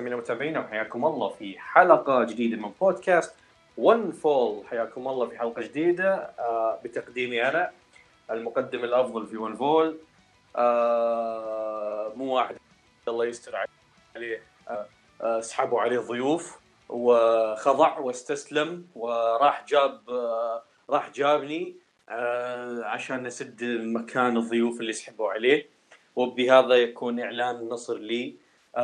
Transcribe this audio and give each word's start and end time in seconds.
مستمعينا 0.00 0.16
ومتابعينا 0.16 0.60
وحياكم 0.60 1.04
الله 1.06 1.28
في 1.28 1.58
حلقة 1.58 2.24
جديدة 2.24 2.56
من 2.56 2.72
بودكاست 2.80 3.34
One 3.78 4.12
Fall 4.12 4.66
حياكم 4.66 5.08
الله 5.08 5.26
في 5.28 5.38
حلقة 5.38 5.62
جديدة 5.62 6.14
آه 6.14 6.78
بتقديمي 6.84 7.48
أنا 7.48 7.70
المقدم 8.30 8.84
الأفضل 8.84 9.26
في 9.26 9.36
One 9.36 9.56
Fall 9.56 9.98
آه 10.56 12.12
مو 12.16 12.36
واحد 12.36 12.56
الله 13.08 13.24
يستر 13.26 13.66
عليه 14.16 14.42
آه 15.22 15.40
سحبوا 15.40 15.80
عليه 15.80 15.98
ضيوف 15.98 16.58
وخضع 16.88 17.98
واستسلم 17.98 18.86
وراح 18.94 19.64
جاب 19.68 20.00
راح 20.90 21.10
جابني 21.10 21.74
عشان 22.84 23.22
نسد 23.22 23.64
مكان 23.64 24.36
الضيوف 24.36 24.80
اللي 24.80 24.92
سحبوا 24.92 25.30
عليه. 25.32 25.66
وبهذا 26.16 26.74
يكون 26.74 27.20
إعلان 27.20 27.56
النصر 27.56 27.98
لي. 27.98 28.34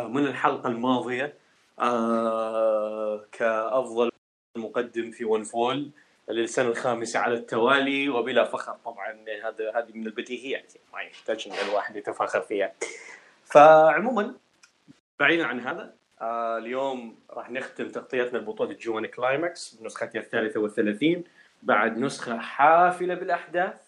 من 0.05 0.27
الحلقة 0.27 0.69
الماضية 0.69 1.35
آه 1.79 3.25
كأفضل 3.33 4.11
مقدم 4.57 5.11
في 5.11 5.25
One 5.25 5.45
Fall 5.45 5.91
للسنة 6.29 6.69
الخامسة 6.69 7.21
على 7.21 7.35
التوالي 7.35 8.09
وبلا 8.09 8.45
فخر 8.45 8.77
طبعا 8.85 9.25
هذا 9.45 9.79
هذه 9.79 9.93
من 9.95 10.07
البديهيات 10.07 10.73
ما 10.93 11.01
يحتاج 11.01 11.49
ان 11.49 11.69
الواحد 11.69 11.97
يتفاخر 11.97 12.41
فيها. 12.41 12.73
فعموما 13.45 14.35
بعيدا 15.21 15.47
عن 15.47 15.61
هذا 15.61 15.95
آه 16.21 16.59
اليوم 16.59 17.19
راح 17.31 17.51
نختم 17.51 17.89
تغطيتنا 17.89 18.39
لبطوله 18.39 18.79
G1 18.87 19.07
Climax 19.07 19.75
بنسختها 19.75 20.21
الثالثة 20.21 20.61
والثلاثين 20.61 21.25
بعد 21.63 21.99
نسخة 21.99 22.39
حافلة 22.39 23.15
بالأحداث. 23.15 23.86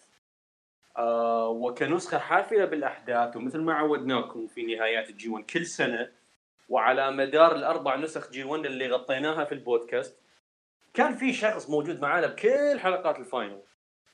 آه 0.97 1.49
وكنسخة 1.49 2.17
حافلة 2.17 2.65
بالأحداث 2.65 3.35
ومثل 3.35 3.59
ما 3.61 3.73
عودناكم 3.73 4.47
في 4.47 4.63
نهايات 4.63 5.09
ال 5.09 5.29
G1 5.29 5.45
كل 5.45 5.65
سنة 5.65 6.11
وعلى 6.69 7.11
مدار 7.11 7.55
الأربع 7.55 7.95
نسخ 7.95 8.31
G1 8.31 8.65
اللي 8.65 8.87
غطيناها 8.87 9.45
في 9.45 9.51
البودكاست 9.51 10.17
كان 10.93 11.15
في 11.15 11.33
شخص 11.33 11.69
موجود 11.69 12.01
معانا 12.01 12.27
بكل 12.27 12.79
حلقات 12.79 13.19
ال 13.19 13.26
final 13.26 13.61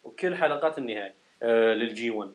وكل 0.03 0.35
حلقات 0.35 0.77
النهائي 0.77 1.13
آه 1.43 1.73
لل 1.73 2.09
G1 2.09 2.31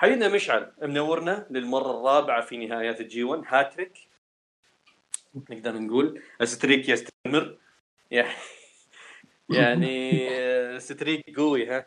حبيبنا 0.00 0.28
مشعل 0.28 0.72
منورنا 0.82 1.46
للمرة 1.50 1.90
الرابعة 1.90 2.40
في 2.40 2.66
نهايات 2.66 3.00
ال 3.00 3.24
G1 3.24 3.42
هاتريك. 3.46 3.92
نقدر 5.34 5.78
نقول 5.78 6.22
streak 6.44 6.88
يستمر. 6.88 7.58
يعني 9.50 10.80
streak 10.80 11.36
قوي 11.36 11.66
ها. 11.68 11.86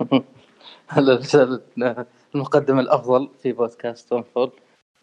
هلا 0.88 1.20
المقدم 2.34 2.78
الأفضل 2.78 3.30
في 3.42 3.52
بودكاست 3.52 4.14
Fall 4.14 4.52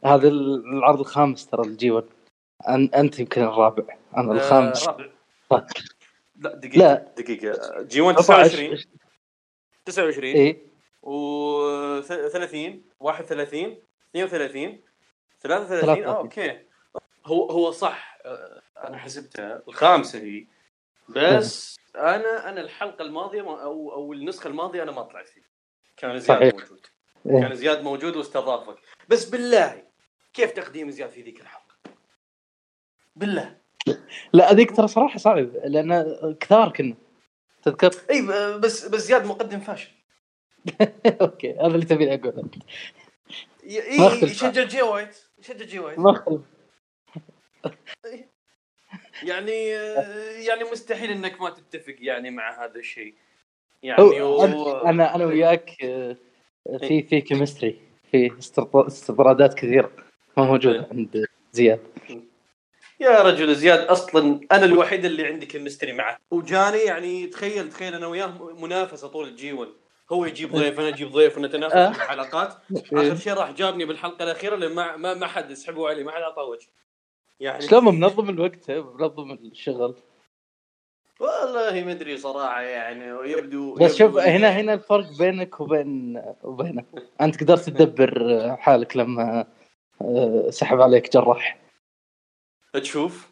هذا 0.05 0.27
العرض 0.27 0.99
الخامس 0.99 1.47
ترى 1.47 1.67
ال 1.67 1.91
G1 1.91 2.05
أنت 2.69 3.19
يمكن 3.19 3.44
الرابع. 3.44 3.97
أنا 4.17 4.31
الخامس. 4.31 4.88
آه 4.88 4.97
رابع. 5.51 5.67
لا 6.35 6.55
دقيقة 6.55 6.77
لا. 6.77 7.13
دقيقة. 7.17 7.81
G1 7.81 8.17
29 8.17 8.77
29 9.85 10.35
اي 10.35 10.61
و 11.01 12.01
30 12.01 12.81
31 13.00 13.77
32 14.15 14.79
33 15.39 16.03
آه 16.03 16.17
okay. 16.17 16.59
هو 17.25 17.50
هو 17.50 17.71
صح. 17.71 18.17
أنا 18.77 18.97
حسبتها 18.97 19.63
الخامسة 19.67 20.19
هي. 20.19 20.45
بس 21.09 21.79
أنا 21.95 22.50
أنا 22.50 22.61
الحلقة 22.61 23.01
الماضية 23.01 23.41
أو 23.41 23.91
أو 23.94 24.13
النسخة 24.13 24.47
الماضية 24.47 24.83
أنا 24.83 24.91
ما 24.91 25.01
طلعت 25.01 25.27
فيه 25.27 25.52
كان 26.03 26.19
زياد 26.19 26.39
صحيح. 26.39 26.53
موجود. 26.53 26.85
كان 27.25 27.55
زياد 27.55 27.83
موجود 27.83 28.15
واستضافك. 28.15 28.77
بس 29.09 29.25
بالله 29.25 29.83
كيف 30.33 30.51
تقديم 30.51 30.89
زياد 30.89 31.09
في 31.09 31.21
ذيك 31.21 31.41
الحلقة؟ 31.41 31.75
بالله. 33.15 33.57
لا 34.33 34.51
هذيك 34.51 34.75
ترى 34.75 34.87
صراحة 34.87 35.19
صعب 35.19 35.37
لأن 35.37 36.35
كثار 36.39 36.73
كنا. 36.73 36.95
تذكر؟ 37.63 37.91
إي 38.09 38.21
بس 38.57 38.87
بس 38.87 39.01
زياد 39.01 39.25
مقدم 39.25 39.59
فاشل. 39.59 39.91
أوكي 41.21 41.53
هذا 41.53 41.67
اللي 41.67 41.85
تبي 41.85 42.13
أقوله. 42.13 42.49
إي 43.63 44.23
يشجع 44.23 44.63
Jay 44.63 44.81
White. 44.81 45.17
يشجع 45.39 45.65
Jay 45.66 45.79
White. 45.79 45.99
يعني 49.23 49.67
يعني 50.47 50.63
مستحيل 50.71 51.11
إنك 51.11 51.41
ما 51.41 51.49
تتفق 51.49 51.95
يعني 51.99 52.31
مع 52.31 52.65
هذا 52.65 52.75
الشيء. 52.75 53.15
يعني 53.83 54.21
و... 54.21 54.44
أنا 54.85 55.16
أنا 55.16 55.25
وياك 55.25 55.69
في 56.79 57.03
في 57.03 57.21
chemistry 57.21 57.79
في 58.11 58.31
استطرادات 58.73 59.53
كثيرة 59.53 59.91
ما 60.38 60.44
موجودة 60.44 60.88
عند 60.91 61.25
زياد. 61.51 61.79
يا 62.99 63.21
رجل 63.21 63.55
زياد 63.55 63.79
أصلا 63.79 64.39
أنا 64.51 64.66
الوحيد 64.66 65.05
اللي 65.05 65.25
عندي 65.25 65.45
chemistry 65.45 65.94
معه. 65.94 66.17
وجاني 66.31 66.77
يعني 66.77 67.27
تخيل 67.27 67.69
تخيل 67.69 67.95
أنا 67.95 68.07
وياه 68.07 68.55
منافسة 68.59 69.07
طول 69.07 69.27
ال 69.27 69.53
G1 69.53 69.71
هو 70.11 70.25
يجيب 70.25 70.51
ضيف 70.51 70.79
أنا 70.79 70.88
أجيب 70.88 71.11
ضيف 71.11 71.38
ونتنافس 71.38 71.73
في 71.73 72.03
الحلقات. 72.03 72.53
آخر 72.94 73.15
شيء 73.15 73.33
راح 73.33 73.51
جابني 73.51 73.85
بالحلقة 73.85 74.23
الأخيرة 74.23 74.55
لأن 74.55 74.73
ما 74.73 74.97
ما, 74.97 75.13
ما 75.13 75.27
حد 75.27 75.51
يسحبوا 75.51 75.89
علي 75.89 76.03
ما 76.03 76.11
حد 76.11 76.21
أعطاه 76.21 76.44
وجه. 76.45 76.67
يعني 77.39 77.61
شلون؟ 77.61 77.85
منظم 77.85 78.29
الوقت 78.29 78.71
منظم 78.71 79.31
الشغل. 79.31 79.95
والله 81.23 81.84
ما 81.84 81.91
أدري 81.91 82.17
صراحة 82.17 82.61
يعني 82.61 83.31
يبدو 83.31 83.73
بس 83.73 83.95
شوف 83.95 84.17
هنا 84.17 84.50
هنا 84.50 84.73
الفرق 84.73 85.17
بينك 85.17 85.59
وبين 85.59 86.23
وبينه 86.44 86.85
أنت 87.22 87.44
قدرت 87.44 87.69
تدبر 87.69 88.56
حالك 88.57 88.97
لما 88.97 89.47
سحب 90.50 90.81
عليك 90.81 91.13
جراح. 91.13 91.59
تشوف؟ 92.73 93.31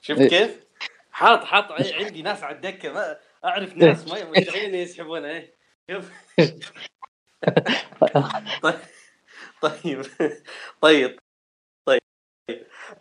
شفت 0.00 0.22
كيف؟ 0.22 0.64
حاط 1.10 1.44
حاط 1.44 1.72
عندي 1.72 2.22
ناس 2.22 2.42
على 2.42 2.56
الدكة 2.56 2.92
ما 2.92 3.16
أعرف 3.44 3.76
ناس 3.76 4.08
ما 4.08 4.30
مستحيل 4.30 4.74
يسحبونها 4.74 5.30
إيه. 5.30 5.54
شوف. 5.90 6.12
طيب. 8.62 8.74
طيب. 9.62 10.02
طيب. 10.80 11.18
طيب. 11.86 12.00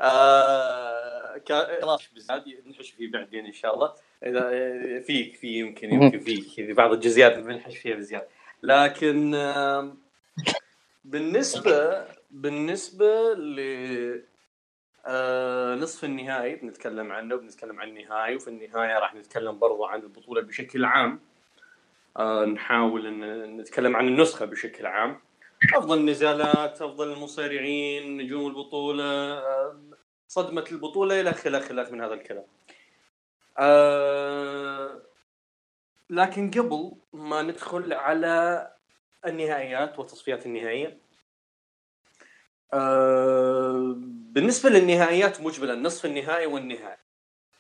آه 0.02 1.42
خلاص 1.82 2.14
بالزاد 2.14 2.44
نحش 2.68 2.92
فيه 2.92 3.12
بعدين 3.12 3.46
إن 3.46 3.54
شاء 3.54 3.76
الله. 3.76 3.94
إذا 4.24 5.00
فيك 5.00 5.36
في 5.36 5.48
يمكن 5.60 5.94
يمكن 5.94 6.20
فيك. 6.20 6.44
في 6.44 6.74
بعض 6.74 6.94
الجزئيات 6.94 7.40
بنحش 7.40 7.78
فيها 7.78 7.96
بزيادة. 7.96 8.28
لكن 8.64 9.32
بالنسبة 11.06 12.06
بالنسبة 12.32 13.34
ل 13.34 14.24
آه 15.06 15.76
نصف 15.76 16.04
النهائي 16.04 16.56
بنتكلم 16.56 17.12
عنه 17.12 17.36
بنتكلم 17.36 17.80
عن 17.80 17.90
النهائي 17.90 18.36
وفي 18.36 18.48
النهاية 18.48 19.00
راح 19.00 19.16
نتكلم 19.16 19.60
برضو 19.60 19.86
عن 19.86 20.00
البطولة 20.00 20.42
بشكل 20.42 20.86
عام. 20.86 21.20
آه 22.18 22.46
نحاول 22.46 23.08
إن 23.08 23.58
نتكلم 23.58 23.96
عن 23.96 24.08
النسخة 24.08 24.46
بشكل 24.46 24.86
عام. 24.86 25.20
أفضل 25.76 25.98
النزالات 25.98 26.82
أفضل 26.82 27.14
المصارعين 27.14 28.18
نجوم 28.18 28.48
البطولة 28.48 29.04
آه 29.04 29.80
صدمة 30.28 30.66
البطولة 30.72 31.22
إلى 31.22 31.34
خلاف 31.34 31.70
خلاف 31.70 31.92
من 31.92 32.02
هذا 32.02 32.14
الكلام. 32.14 32.44
آه 33.58 35.02
لكن 36.10 36.52
قبل 36.52 36.92
ما 37.14 37.42
ندخل 37.42 37.94
على 37.94 38.68
النهائيات 39.26 40.00
والتصفيات 40.00 40.46
النهائية 40.46 40.98
آه 42.74 43.94
بالنسبة 44.34 44.70
للنهائيات 44.70 45.42
مجملا 45.42 45.76
نصف 45.76 46.06
النهائي 46.06 46.46
والنهائي. 46.46 46.98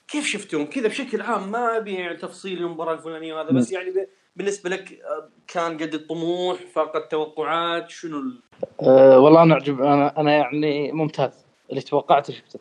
كيف 0.07 0.25
شفتهم 0.25 0.66
كذا 0.66 0.88
بشكل 0.88 1.22
عام 1.22 1.51
ما 1.51 1.78
ابي 1.78 2.13
تفصيل 2.13 2.57
المباراة 2.57 2.94
الفلانية 2.94 3.34
وهذا 3.34 3.51
بس 3.51 3.72
يعني 3.72 4.07
بالنسبة 4.36 4.69
لك 4.69 5.00
كان 5.48 5.78
قد 5.78 5.94
الطموح 5.94 6.57
فاق 6.75 6.95
التوقعات 6.95 7.90
شنو 7.90 8.19
ال... 8.19 8.42
أه 8.81 9.19
والله 9.19 9.44
أنا 9.44 9.54
أعجب 9.54 9.81
أنا 9.81 10.19
أنا 10.19 10.34
يعني 10.34 10.92
ممتاز. 10.92 11.45
اللي 11.69 11.81
توقعته 11.81 12.34
شفته. 12.34 12.60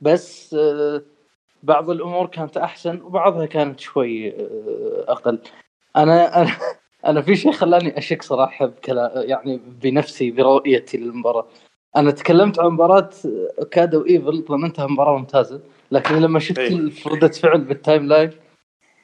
بس 0.00 0.54
أه 0.54 1.02
بعض 1.62 1.90
الأمور 1.90 2.26
كانت 2.26 2.56
أحسن 2.56 3.00
وبعضها 3.02 3.46
كانت 3.46 3.80
شوي 3.80 4.28
أه 4.28 5.04
أقل. 5.08 5.38
أنا 5.96 6.42
أنا 6.42 6.50
أنا 7.06 7.22
في 7.22 7.36
شيء 7.36 7.52
خلاني 7.52 7.98
أشك 7.98 8.22
صراحة 8.22 8.66
بكلا 8.66 9.22
يعني 9.26 9.60
بنفسي 9.82 10.30
برؤيتي 10.30 10.96
للمباراة. 10.96 11.46
أنا 11.96 12.10
تكلمت 12.10 12.60
عن 12.60 12.66
مباراة 12.66 13.10
اوكادا 13.58 13.98
وايفل 13.98 14.44
ظننتها 14.48 14.86
مباراة 14.86 15.18
ممتازة 15.18 15.60
لكن 15.90 16.14
لما 16.14 16.38
شفت 16.38 16.58
أيه. 16.58 16.90
ردة 17.06 17.28
فعل 17.28 17.60
بال 17.60 18.06
timeline 18.06 18.30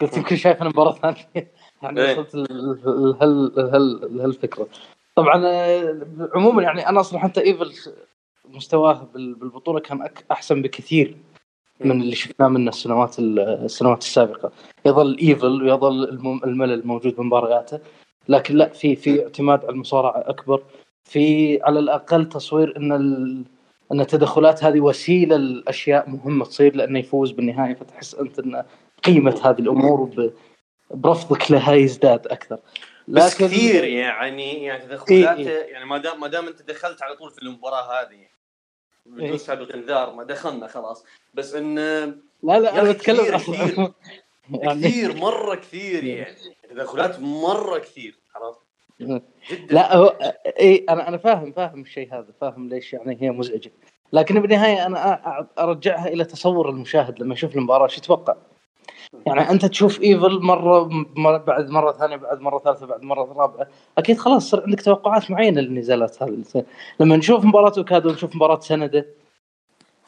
قلت 0.00 0.16
يمكن 0.16 0.36
شايف 0.36 0.60
أنا 0.62 0.70
مباراه 0.70 0.92
ثانية. 0.92 1.24
يعني 1.82 2.00
أيه. 2.00 2.18
وصلت 2.18 2.34
لهال 2.34 3.52
لهال 3.56 4.16
لهالفكرة. 4.16 4.68
طبعا 5.14 5.44
عموما 6.34 6.62
يعني 6.62 6.88
أنا 6.88 7.00
أصلا 7.00 7.18
حتى 7.18 7.40
إيفل 7.40 7.72
مستواه 8.44 9.08
بالبطولة 9.14 9.80
كان 9.80 10.10
أحسن 10.30 10.62
بكثير. 10.62 11.16
من 11.80 12.00
اللي 12.02 12.14
شفناه 12.14 12.48
منه 12.48 12.68
السنوات 12.70 13.18
السنوات 13.18 14.02
السابقة. 14.02 14.52
يظل 14.86 15.18
ايفل 15.18 15.62
ويظل 15.62 16.04
الملل 16.44 16.86
موجود 16.86 17.16
بمبارياته 17.16 17.78
لكن 18.28 18.54
لا 18.56 18.68
في 18.68 18.96
في 18.96 19.22
اعتماد 19.22 19.64
على 19.64 19.70
المصارعة 19.72 20.24
أكبر. 20.30 20.62
في 21.04 21.58
على 21.62 21.78
الأقل 21.78 22.28
تصوير 22.28 22.76
إن 22.76 22.92
إن 23.92 24.00
التدخلات 24.00 24.64
هذه 24.64 24.80
وسيلة 24.80 25.36
لأشياء 25.36 26.10
مهمة 26.10 26.44
تصير 26.44 26.76
لأنه 26.76 26.98
يفوز 26.98 27.30
بالنهاية. 27.30 27.74
فتحس 27.74 28.14
أنت 28.14 28.38
إن 28.38 28.64
قيمة 29.04 29.40
هذه 29.44 29.58
الأمور 29.58 30.04
ب- 30.04 30.32
برفضك 30.90 31.50
لها 31.50 31.74
يزداد 31.74 32.26
أكثر. 32.26 32.58
بس 33.08 33.38
كثير 33.42 33.84
يعني 33.84 34.64
يعني 34.64 34.82
تدخلاته 34.86 35.34
إيه. 35.50 35.72
يعني 35.72 35.84
ما 35.84 35.98
دام 35.98 36.20
ما 36.20 36.28
دام 36.28 36.46
أنت 36.46 36.62
دخلت 36.62 37.02
على 37.02 37.16
طول 37.16 37.30
في 37.30 37.42
المباراة 37.42 37.82
هذه 37.82 38.37
بدون 39.08 39.20
إيه. 39.20 39.36
سابق 39.36 39.74
انذار 39.74 40.14
ما 40.14 40.24
دخلنا 40.24 40.66
خلاص 40.66 41.04
بس 41.34 41.54
إن 41.54 41.74
لا 42.42 42.58
لا 42.58 42.80
أنا 42.80 42.92
بتكلم 42.92 43.24
كثير-. 43.38 43.92
يعني 44.50 44.80
كثير 44.80 45.16
مرة 45.16 45.54
كثير 45.54 46.04
يعني 46.04 46.36
تدخلات 46.70 47.20
مرة 47.20 47.78
كثير 47.78 48.18
عرفت؟ 48.34 48.60
جدا 49.00 49.22
لا 49.70 49.96
هو 49.96 50.06
اي 50.60 50.86
أنا 50.88 51.08
أنا 51.08 51.16
فاهم 51.16 51.52
فاهم 51.52 51.80
الشيء 51.80 52.14
هذا 52.14 52.32
فاهم 52.40 52.68
ليش 52.68 52.92
يعني 52.92 53.18
هي 53.20 53.30
مزعجة 53.30 53.70
لكن 54.12 54.40
بالنهاية 54.40 54.86
أنا 54.86 55.48
أرجعها 55.58 56.08
إلى 56.08 56.24
تصور 56.24 56.70
المشاهد 56.70 57.20
لما 57.20 57.34
يشوف 57.34 57.56
المباراة 57.56 57.86
شو 57.86 57.98
يتوقع؟ 57.98 58.36
يعني 59.26 59.50
أنت 59.50 59.66
تشوف 59.66 60.02
إيفل 60.02 60.40
مرة 60.42 60.90
بعد 61.38 61.70
مرة 61.70 61.92
ثانية 61.92 62.16
بعد 62.16 62.40
مرة 62.40 62.58
ثالثة 62.58 62.86
بعد 62.86 63.02
مرة 63.02 63.32
رابعة 63.32 63.66
أكيد 63.98 64.18
خلاص 64.18 64.50
صار 64.50 64.62
عندك 64.62 64.80
توقعات 64.82 65.30
معينة 65.30 65.60
للنزالات 65.60 66.22
هذه 66.22 66.64
لما 67.00 67.16
نشوف 67.16 67.44
مباراة 67.44 67.72
أوكادا 67.78 68.08
ونشوف 68.08 68.36
مباراة 68.36 68.60
سنادا 68.60 69.06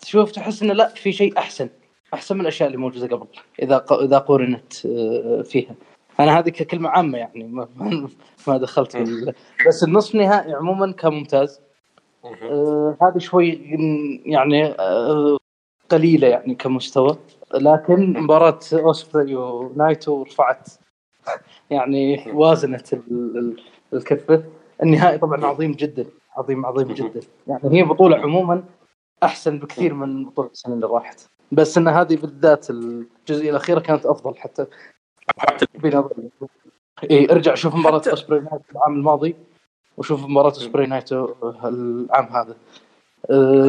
تشوف 0.00 0.32
تحس 0.32 0.62
إنه 0.62 0.72
لا 0.72 0.88
في 0.88 1.12
شيء 1.12 1.38
أحسن 1.38 1.68
أحسن 2.14 2.34
من 2.34 2.40
الأشياء 2.40 2.66
اللي 2.66 2.78
موجودة 2.78 3.16
قبل 3.16 3.26
إذا 3.62 3.84
إذا 3.90 4.18
قورنت 4.18 4.86
آه، 4.86 5.42
فيها. 5.42 5.74
أنا 6.20 6.38
هذه 6.38 6.48
ككلمة 6.48 6.88
عامة 6.88 7.18
يعني 7.18 7.44
ما, 7.44 7.68
ما- 8.46 8.56
دخلت 8.56 8.96
بال... 8.96 9.34
بس 9.68 9.84
النصف 9.84 10.14
النهائي 10.14 10.52
عموما 10.54 10.92
كان 10.92 11.12
ممتاز. 11.12 11.60
آه 12.24 12.96
هذه 13.02 13.18
شوي 13.18 13.48
يعني 14.26 14.64
آه 14.66 15.38
قليلة 15.90 16.28
يعني 16.28 16.54
كمستوى. 16.54 17.18
لكن 17.54 18.12
مباراة 18.22 18.58
أوسبري 18.72 19.34
ونايتو 19.36 20.22
رفعت 20.22 20.68
يعني 21.70 22.24
وازنت 22.32 22.92
ال- 22.92 23.00
ال- 23.38 23.60
الكفه 23.92 24.44
النهائي 24.82 25.18
طبعا 25.18 25.44
عظيم 25.46 25.72
جدا 25.72 26.06
عظيم 26.36 26.66
عظيم 26.66 26.88
جدا. 26.88 27.20
يعني 27.46 27.78
هي 27.78 27.82
بطولة 27.82 28.16
عموما 28.16 28.64
أحسن 29.22 29.58
بكثير 29.58 29.94
من 29.94 30.24
بطولة 30.24 30.48
السنة 30.48 30.74
اللي 30.74 30.86
راحت. 30.86 31.20
بس 31.52 31.78
إن 31.78 31.88
هذه 31.88 32.16
بالذات 32.16 32.70
الجزئيه 32.70 33.50
الاخيره 33.50 33.80
كانت 33.80 34.06
أفضل 34.06 34.36
حتى. 34.36 34.66
حتى 35.38 35.66
بنظري 35.74 36.30
إي 37.10 37.32
ارجع 37.32 37.54
شوف 37.54 37.74
مباراة 37.74 38.00
حتى- 38.00 38.08
أوسبري 38.08 38.40
نايتو 38.40 38.64
العام 38.72 38.94
الماضي 38.94 39.36
وشوف 39.96 40.24
مباراة 40.26 40.48
أوسبري 40.50 40.86
نايتو 40.86 41.28
العام 41.64 42.24
هذا. 42.26 42.56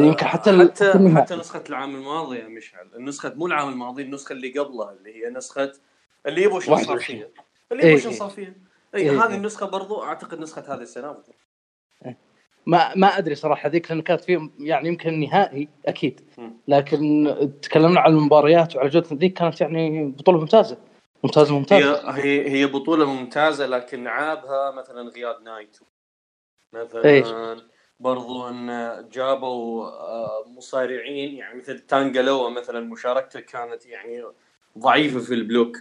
يمكن 0.06 0.26
حتى 0.26 0.58
حتى. 0.58 0.92
حتى 1.16 1.36
نسخة 1.36 1.64
العام 1.68 1.94
الماضي 1.94 2.38
يا 2.38 2.48
مشعل 2.48 2.90
النسخة 2.94 3.34
مو 3.34 3.46
العام 3.46 3.68
الماضي 3.68 4.02
النسخة 4.02 4.32
اللي 4.32 4.58
قبلها 4.58 4.92
اللي 4.92 5.24
هي 5.24 5.30
نسخه 5.30 5.72
اللي 6.26 6.42
يبغوا 6.42 6.60
شنو 6.60 6.76
صار 6.76 6.90
21. 6.90 7.18
فيها 7.18 7.28
اللي 7.72 7.82
إيه، 7.82 7.88
يبغوا 7.88 8.00
شنو 8.00 8.12
إيه. 8.12 8.18
صار 8.18 8.30
فيها 8.30 8.54
إيه، 8.94 9.10
اي 9.10 9.16
هذه 9.16 9.28
إيه. 9.28 9.36
النسخة 9.36 9.66
برضو 9.66 10.02
أعتقد 10.02 10.40
نسخة 10.40 10.74
هذه 10.74 10.82
السنة 10.82 11.16
ما 12.66 12.94
ما 12.94 13.18
أدري 13.18 13.34
صراحة 13.34 13.68
ذيك 13.68 13.90
لأنه 13.90 14.02
كانت 14.02 14.20
في 14.20 14.50
يعني 14.58 14.88
يمكن 14.88 15.20
نهائي 15.20 15.68
أكيد. 15.86 16.20
لكن 16.68 17.34
تكلمنا 17.62 18.00
عن 18.00 18.12
المباريات 18.12 18.76
وعلى 18.76 18.88
جودة 18.88 19.08
ذيك 19.12 19.32
كانت 19.32 19.60
يعني 19.60 20.06
بطولة 20.06 20.38
ممتازة 20.38 20.76
ممتازة 21.24 21.58
ممتازة 21.58 22.10
هي 22.10 22.50
هي 22.50 22.66
بطولة 22.66 23.04
ممتازة 23.04 23.66
لكن 23.66 24.06
عابها 24.06 24.70
مثلا 24.70 25.10
غياب 25.10 25.42
نايتو؟ 25.42 25.84
مثلا 26.72 27.71
برضو 28.00 28.48
إن 28.48 28.68
جابوا 29.12 29.86
آه، 29.86 30.44
مصارعين 30.46 31.34
يعني 31.34 31.58
مثل 31.58 31.78
تانجالوا 31.78 32.50
مثلا 32.50 32.80
مشاركته 32.80 33.40
كانت 33.40 33.86
يعني 33.86 34.24
ضعيفة 34.78 35.20
في 35.20 35.34
ال 35.34 35.40
block. 35.40 35.76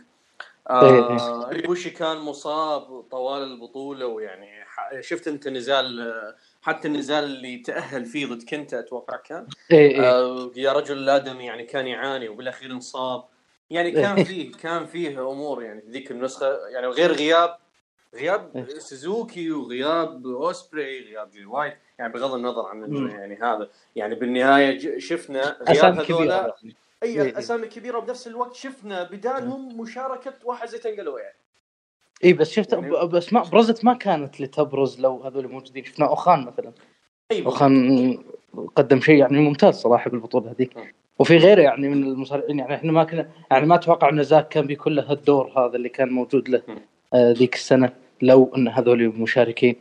إيه. 0.72 1.18
آه 1.18 1.50
إيبوشي 1.50 1.90
كان 1.90 2.18
مصاب 2.18 3.02
طوال 3.02 3.44
البطولة؟ 3.44 4.06
ويعني 4.06 4.66
شفت 5.00 5.28
أنت 5.28 5.48
نزال 5.48 6.02
آه، 6.02 6.36
حتى 6.62 6.88
النزال 6.88 7.24
اللي 7.24 7.58
تأهل 7.58 8.06
فيه 8.06 8.26
ضد 8.26 8.44
كنتا 8.44 8.80
أتوقع 8.80 9.18
كان؟ 9.18 9.48
آه 9.72 10.52
يا 10.56 10.74
رجل 10.74 10.98
الادمي 10.98 11.46
يعني 11.46 11.64
كان 11.64 11.88
يعاني 11.88 12.30
وبالأخير 12.30 12.72
انصاب. 12.72 13.24
يعني 13.70 13.92
كان 13.92 14.24
فيه 14.24 14.52
كان 14.52 14.86
فيه 14.86 15.32
أمور 15.32 15.64
يعني 15.64 15.82
في 15.82 15.90
ذيك 15.90 16.12
النسخة 16.12 16.68
يعني 16.68 16.88
غير 16.88 17.12
غياب. 17.12 17.58
غياب 18.16 18.66
سوزوكي 18.78 19.52
وغياب 19.52 20.28
أوسبري 20.28 21.00
غياب 21.00 21.30
جي 21.30 21.46
وايت 21.46 21.78
يعني 22.00 22.14
بغض 22.14 22.34
النظر 22.34 22.66
عن. 22.66 23.10
يعني 23.10 23.40
هذا 23.42 23.70
يعني 23.96 24.16
بالنهاية 24.16 25.00
شفنا 25.00 25.58
غياب 25.70 26.00
هذولا 26.00 26.36
يعني. 26.36 26.76
إيه، 27.04 27.22
إيه. 27.22 27.22
اي 27.22 27.40
أسامي 27.40 27.68
كبيرة 27.68 27.98
وبنفس 27.98 28.28
الوقت 28.28 28.56
شفنا 28.56 29.04
بدالهم 29.04 29.82
مشاركة 29.82 30.34
واحد 30.44 30.68
زي 30.68 30.78
تنقلوا 30.78 31.20
يعني 31.20 31.36
اي 32.24 32.34
بس 32.34 32.52
شفت 32.52 32.74
يعني- 32.74 33.08
بس 33.08 33.34
ما 33.34 33.44
برزت 33.44 33.86
ما 33.86 33.94
كانت 33.94 34.42
لتبرز 34.42 35.00
لو 35.00 35.24
هذول 35.24 35.48
موجودين 35.48 35.86
شفنا 35.86 36.08
أوخان 36.08 36.46
مثلا 36.46 36.72
أي 37.32 37.46
أوخان 37.46 38.24
قدم 38.76 39.02
شيء 39.02 39.16
يعني 39.16 39.40
ممتاز 39.40 39.76
صراحة 39.76 40.10
بالبطولة 40.10 40.52
هذيك 40.52 40.78
مم. 40.78 40.94
وفي 41.20 41.38
غيره 41.38 41.62
يعني 41.62 41.90
من 41.90 42.04
المصارعين 42.04 42.60
يعني 42.60 42.76
إحنا 42.76 42.92
ما 42.92 43.04
كنا 43.04 43.30
يعني 43.52 43.66
ما 43.66 43.76
أتوقع 43.76 44.10
إن 44.10 44.24
زاك 44.24 44.48
كان 44.48 44.68
بيكون 44.68 44.96
له 44.96 45.12
الدور 45.12 45.48
هذا 45.58 45.76
اللي 45.76 45.90
كان 45.90 46.10
موجود 46.10 46.50
له 46.50 46.62
مم. 46.68 46.82
آه 47.14 47.32
ذيك 47.32 47.56
السنة 47.56 47.94
لو 48.22 48.52
أن 48.58 48.68
هذول 48.68 49.08
مشاركين 49.08 49.76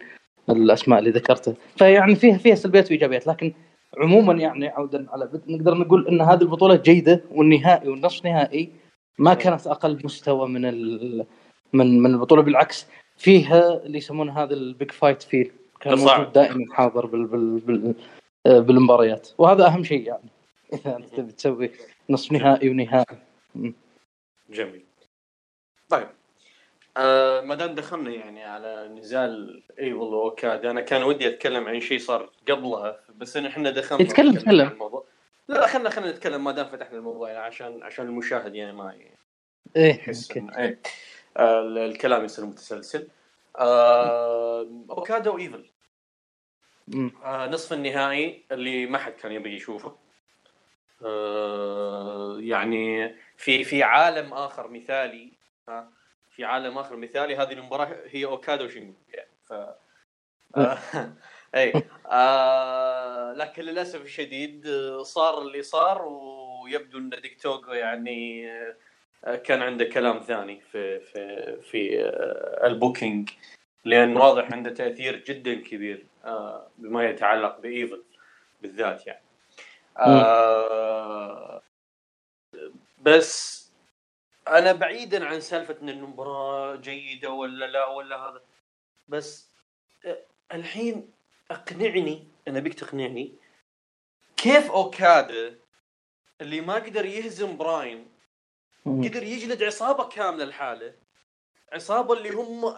الأسماء 0.50 0.98
اللي 0.98 1.10
ذكرتها. 1.10 1.54
فيعني 1.76 2.14
فيها 2.14 2.38
فيها 2.38 2.54
سلبيات 2.54 2.86
وإيجابيات 2.88 3.26
لكن 3.26 3.52
عموما 3.98 4.32
يعني 4.34 4.68
عودا 4.68 5.06
على 5.10 5.30
نقدر 5.48 5.74
نقول 5.74 6.08
أن 6.08 6.20
هذه 6.20 6.42
البطوله 6.42 6.76
جيدة 6.76 7.24
والنهائي 7.30 7.88
والنصف 7.88 8.24
نهائي 8.24 8.70
ما 9.18 9.34
كانت 9.34 9.66
أقل 9.66 10.00
مستوى 10.04 10.48
من 10.48 10.64
ال 10.64 11.26
من 11.72 12.02
من 12.02 12.10
البطولة 12.14 12.42
بالعكس 12.42 12.86
فيها 13.16 13.82
اللي 13.86 13.98
يسمونه 13.98 14.38
هذا 14.42 14.54
ال 14.54 14.63
big 14.63 14.90
fight 14.90 15.22
feel 15.22 15.52
كان. 15.80 15.98
موجود 15.98 16.32
دائما 16.32 16.74
حاضر 16.74 17.06
بال 17.06 17.26
بال 17.26 17.58
بال 17.58 17.94
آه، 18.46 18.58
بالمباريات. 18.58 19.28
وهذا 19.38 19.66
أهم 19.66 19.84
شيء 19.84 20.06
يعني 20.06 20.30
إذا 20.74 20.96
انت 20.96 21.14
تبي 21.14 21.32
تسوي 21.32 21.70
نصف 22.10 22.32
نهائي 22.32 22.70
ونهائي. 22.70 23.16
جميل. 24.50 24.82
طيب 25.88 26.06
آه 27.00 27.40
ما 27.40 27.54
دام 27.54 27.74
دخلنا 27.74 28.10
يعني 28.10 28.44
على 28.44 28.88
نزال 28.88 29.62
ايفل 29.78 29.94
واوكادا 29.96 30.66
أنا 30.66 30.80
كان 30.80 31.02
ودي 31.02 31.28
أتكلم 31.28 31.68
عن 31.68 31.80
شيء 31.80 31.98
صار 31.98 32.30
قبلها 32.48 33.00
بس 33.16 33.36
إن 33.36 33.46
إحنا 33.46 33.70
دخلنا 33.70 34.02
يتكلم، 34.02 34.32
نتكلم 34.32 34.68
تكلم. 34.68 35.02
لا 35.48 35.66
خلينا 35.66 35.90
خلينا 35.90 36.10
نتكلم 36.10 36.44
ما 36.44 36.52
دام 36.52 36.66
فتحنا 36.66 36.98
الموضوع 36.98 37.28
يعني 37.30 37.44
عشان 37.44 37.82
عشان 37.82 38.06
المشاهد 38.06 38.54
يعني 38.54 38.72
ما 38.72 38.94
إيه 39.76 39.94
يحس 39.94 40.30
إيه. 40.36 40.80
آه 41.36 41.60
الكلام 41.60 42.24
يصير 42.24 42.44
متسلسل. 42.44 43.08
آه 43.58 44.66
اوكادا 44.90 45.30
وايفل. 45.30 45.70
آه 47.24 47.46
نصف 47.46 47.72
النهائي 47.72 48.44
اللي 48.52 48.86
ما 48.86 48.98
حد 48.98 49.12
كان 49.12 49.32
يبي 49.32 49.54
يشوفه. 49.54 49.96
آه 51.04 52.36
يعني 52.40 53.14
في 53.36 53.64
في 53.64 53.82
عالم 53.82 54.32
آخر 54.32 54.68
مثالي 54.68 55.32
ها 55.68 55.99
في 56.40 56.46
عالم 56.46 56.78
آخر. 56.78 56.96
مثالي 56.96 57.36
هذه 57.36 57.52
المباراة 57.52 57.96
هي 58.06 58.24
اوكادا 58.24 58.64
وشينجو 58.64 58.94
يعني 59.08 59.30
ف 59.44 59.52
آه. 60.56 60.78
اي 61.54 61.72
آه 62.06 63.32
لكن 63.32 63.62
للأسف 63.62 64.02
الشديد 64.02 64.66
آه، 64.66 65.02
صار 65.02 65.42
اللي 65.42 65.62
صار 65.62 66.02
ويبدو 66.02 66.98
أن 66.98 67.10
ديك 67.10 67.37
توغو 67.37 67.72
يعني 67.72 68.50
آه، 69.24 69.36
كان 69.36 69.62
عنده 69.62 69.84
كلام 69.84 70.20
ثاني 70.20 70.60
في 70.60 71.00
في 71.00 71.56
في 71.62 72.10
ال 72.64 72.71
booking. 72.71 73.30
لأن 73.84 74.16
واضح 74.16 74.52
عنده 74.52 74.70
تأثير 74.70 75.24
جدا 75.26 75.54
كبير 75.54 76.06
بما 76.78 77.04
يتعلق 77.04 77.60
بإيفل 77.60 78.02
بالذات 78.62 79.06
يعني. 79.06 79.22
آه، 79.98 81.62
بس 82.98 83.60
أنا 84.50 84.72
بعيدا 84.72 85.24
عن 85.26 85.40
سالفة 85.40 85.76
إن 85.82 85.88
المباراة 85.88 86.76
جيدة 86.76 87.30
ولا 87.30 87.64
لا 87.66 87.86
ولا 87.86 88.16
هذا 88.16 88.42
بس 89.08 89.50
الحين 90.52 91.12
أقنعني 91.50 92.28
أنا 92.48 92.60
بيك 92.60 92.74
تقنعني 92.74 93.34
كيف 94.36 94.70
أوكادا 94.70 95.58
اللي 96.40 96.60
ما 96.60 96.74
قدر 96.74 97.04
يهزم 97.04 97.56
براين. 97.56 98.08
قدر 98.86 99.22
يجلد 99.22 99.62
عصابة 99.62 100.08
كاملة 100.08 100.44
لحاله 100.44 100.94
عصابة 101.72 102.14
اللي 102.14 102.30
هم 102.30 102.76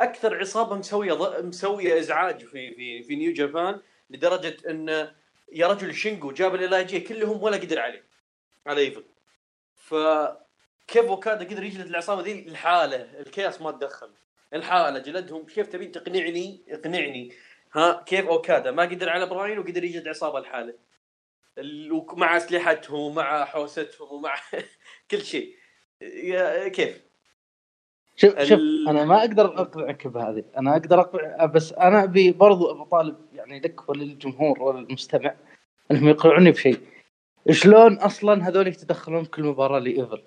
أكثر 0.00 0.38
عصابة 0.38 0.76
مسوية 0.76 1.12
ض- 1.12 1.44
مسوية 1.44 1.98
إزعاج 1.98 2.44
في 2.44 2.74
في 2.74 3.02
في 3.02 3.16
نيو 3.16 3.32
جابان 3.32 3.80
لدرجة 4.10 4.56
إن 4.70 4.88
يا 5.52 5.66
رجل 5.66 5.94
شينجو 5.94 6.32
جاب 6.32 6.54
العلاجيه 6.54 7.04
كلهم 7.08 7.42
ولا 7.42 7.56
قدر 7.56 7.78
عليه 7.80 8.04
على 8.66 8.80
إيفل 8.80 9.04
فكيف 10.88 11.04
اوكادا 11.04 11.44
قدر 11.44 11.62
يجلد 11.64 11.86
العصابة 11.86 12.22
ذي 12.22 12.48
الحاله 12.48 12.96
الكياس 13.20 13.62
ما 13.62 13.70
تدخل. 13.70 14.10
الحاله 14.54 14.98
جلدهم. 14.98 15.46
كيف 15.46 15.66
تبين 15.66 15.92
تقنعني؟ 15.92 16.62
اقنعني. 16.68 17.32
ها 17.72 18.02
كيف 18.06 18.26
أوكادا؟ 18.26 18.70
ما 18.70 18.82
قدر 18.82 19.08
على 19.08 19.26
براين 19.26 19.58
وقدر 19.58 19.84
يجلد 19.84 20.08
عصابه 20.08 20.38
الحاله 20.38 20.74
ال- 21.58 21.92
ومع 21.92 22.36
أسلحتهم 22.36 23.00
ومع 23.00 23.44
حوستهم 23.44 24.12
ومع 24.12 24.34
كل 25.10 25.20
شيء. 25.22 25.54
يا 26.00 26.68
كيف؟ 26.68 27.06
شوف 28.16 28.40
شوف 28.42 28.58
أنا 28.88 29.04
ما 29.04 29.18
أقدر 29.20 29.60
أقنعك 29.60 30.06
بهذه. 30.06 30.44
أنا 30.56 30.72
أقدر 30.72 31.00
أقنع 31.00 31.44
بس 31.44 31.72
أنا 31.72 32.04
أبي 32.04 32.32
برضو 32.32 32.70
ابى 32.70 32.90
طالب 32.90 33.16
يعني 33.34 33.60
لك 33.60 33.88
وللجمهور 33.88 34.62
وللمستمع 34.62 35.34
إنهم 35.90 36.08
يقنعوني 36.08 36.50
بشيء. 36.50 36.80
شلون 37.50 37.98
أصلا 37.98 38.48
هذول 38.48 38.66
يتدخلون 38.66 39.24
كل 39.24 39.42
مباراة 39.42 39.78
لإيفل؟ 39.78 40.22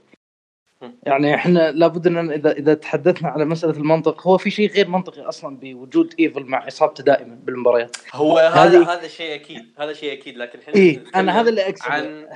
يعني 1.03 1.35
إحنا 1.35 1.71
لابد 1.71 2.07
أن 2.07 2.31
اذا 2.31 2.51
إذا 2.51 2.73
تحدثنا 2.73 3.29
على 3.29 3.45
مسألة 3.45 3.73
المنطق 3.73 4.27
هو 4.27 4.37
في 4.37 4.51
شيء 4.51 4.71
غير 4.71 4.87
منطقي 4.87 5.21
أصلا 5.21 5.57
بوجود 5.57 6.13
إيفل 6.19 6.43
مع 6.43 6.67
عصابته 6.67 7.03
دائما 7.03 7.39
بالمباريات 7.43 7.97
هو 8.13 8.37
هذا 8.37 8.83
هذا 8.83 9.07
شيء 9.07 9.35
أكيد 9.35 9.73
هذا 9.77 9.93
شيء 9.93 10.13
أكيد 10.13 10.37
لكن 10.37 10.59
إحنا 10.59 10.73
نتكلم 10.73 11.11
أنا 11.15 11.41
هذا 11.41 11.49
اللي 11.49 11.69
أقصده 11.69 11.91
عن 11.91 12.27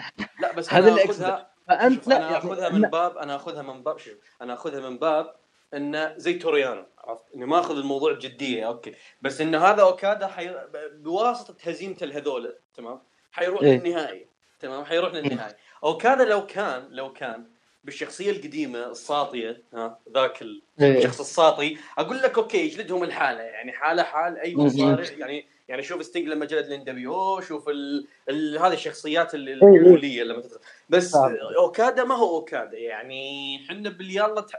لا 0.42 0.54
بس 0.56 0.74
هذا 0.74 0.90
اللي 0.90 1.04
أقصده. 1.04 1.48
فانت 1.68 2.08
لا 2.08 2.18
أنا 2.18 2.26
يعني 2.26 2.38
آخذها 2.38 2.70
من. 2.70 2.82
باب 2.82 3.18
أنا 3.18 3.36
آخذها 3.36 3.62
من 3.62 3.84
باب 3.84 3.98
شوف 3.98 4.14
أنا 4.42 4.54
آخذها 4.54 4.90
من 4.90 4.98
باب 4.98 5.34
إنه 5.74 6.14
زي 6.18 6.34
تورو 6.34 6.64
يانو 6.64 6.86
عرفت 6.98 7.24
اني 7.36 7.46
ما 7.46 7.60
أخذ 7.60 7.78
الموضوع 7.78 8.14
بجديه 8.14 8.68
okay 8.68 8.94
بس 9.22 9.42
إنه 9.42 9.66
هذا 9.66 9.82
أوكادا 9.82 10.28
حي... 10.28 10.56
بواسطة 10.94 11.56
هزيمته 11.70 12.06
لهذول 12.06 12.56
تمام 12.76 13.00
حيروح 13.32 13.62
إيه. 13.62 13.78
للنهائي 13.78 14.28
تمام 14.60 14.86
حيروح 14.86 15.14
للنهائي 15.14 15.56
أوكادا 15.84 16.26
لو 16.26 16.46
كان 16.46 16.88
لو 16.90 17.14
كان 17.14 17.46
بالشخصية 17.84 18.32
القديمة 18.32 18.92
الساطية 18.92 19.62
ها 19.74 20.00
ذاك. 20.14 20.44
إيه. 20.82 20.98
الشخص 20.98 21.20
الساطي 21.20 21.78
أقول 21.98 22.18
لك 22.18 22.38
أوكي 22.38 22.58
يجلدهم 22.58 23.04
الحالة 23.04 23.42
يعني 23.42 23.72
حالة 23.72 24.04
حال 24.04 24.38
أي. 24.38 24.56
مصارع 24.56 25.04
يعني 25.18 25.46
يعني 25.68 25.84
شوف 25.84 26.04
ستينج 26.06 26.28
لما 26.28 26.46
جلد 26.46 26.66
لين 26.66 26.84
دبليو 26.84 27.42
شوف 27.42 27.70
ال... 27.70 28.08
ال... 28.30 28.58
هذه 28.60 28.74
الشخصيات 28.74 29.36
ال- 29.36 29.48
إيه، 29.48 30.04
إيه. 30.04 30.24
لما 30.24 30.42
تدخل 30.42 30.60
بس 30.90 31.12
فاهم. 31.14 31.38
أوكادا 31.58 32.04
ما 32.04 32.16
هو 32.16 32.36
أوكادا 32.36 32.78
يعني 32.78 33.56
إحنا 33.66 33.90
باليلا 33.90 34.42
ت... 34.42 34.52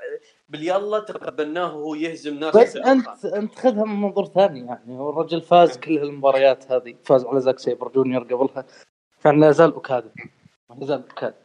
باليالله 0.48 0.98
تقبلناه 0.98 1.76
وهو 1.76 1.94
يهزم 1.94 2.38
ناس 2.38 2.56
بس 2.56 2.76
أنت. 2.76 3.24
أنت 3.24 3.54
خذها 3.54 3.84
من 3.84 4.00
منظور 4.00 4.26
ثاني 4.26 4.60
يعني 4.66 4.98
هو 4.98 5.10
الرجل 5.10 5.42
فاز 5.42 5.78
كل 5.78 5.98
المباريات 5.98 6.72
هذه 6.72 6.94
فاز 7.04 7.24
على 7.24 7.40
زاك 7.40 7.58
سيبر 7.58 7.88
جونيور 7.88 8.22
قبلها 8.22 8.66
كان 9.24 9.40
لا 9.40 9.48
يزال 9.48 9.72
أوكادا 9.72 10.10
لا 10.70 10.76
يزال 10.82 11.02
أوكادا 11.10 11.43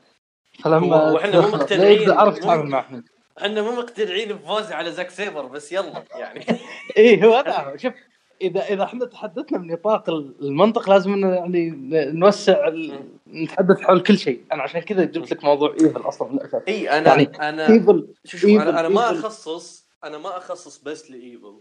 فلما 0.64 1.12
وإحنا 1.12 1.42
مو 1.42 1.48
مقتنعين. 1.48 2.12
عرف 2.12 2.38
يتعامل 2.38 2.70
معهم 2.70 3.04
إحنا 3.42 3.62
مو 3.62 3.72
مقتنعين 3.72 4.34
بفوزه 4.34 4.76
على 4.76 4.92
زاك 4.92 5.10
سيبر 5.10 5.46
بس 5.46 5.72
يلا 5.72 6.04
يعني 6.16 6.46
إيه 6.98 7.26
هو 7.26 7.34
هذا 7.36 7.78
شوف 7.78 7.94
اذا 8.42 8.64
إذا 8.64 8.84
إحنا 8.84 9.06
تحدثنا 9.06 9.58
بنطاق 9.58 10.10
المنطق 10.10 10.90
لازم 10.90 11.26
يعني 11.26 11.70
نوسع 12.14 12.68
ال... 12.68 13.00
نتحدث 13.28 13.80
حول 13.80 14.00
كل 14.00 14.18
شيء 14.18 14.44
أنا 14.52 14.64
عشان 14.64 14.82
كذا 14.82 15.04
جبت 15.04 15.32
لك 15.32 15.44
موضوع 15.44 15.74
ايفل 15.82 16.02
أصلا 16.02 16.32
من 16.32 16.38
الأساس 16.38 16.62
إي 16.68 16.90
أنا 16.90 17.08
يعني 17.08 17.50
أنا 17.50 17.70
ايفل 17.70 18.08
شوف 18.26 18.42
شوف 18.42 18.62
أنا, 18.62 18.80
أنا 18.80 18.90
ما. 18.90 19.12
اخصص 19.12 19.86
أنا 20.04 20.18
ما 20.18 20.38
أخصص 20.38 20.78
بس 20.84 21.12
لإيفل 21.12 21.60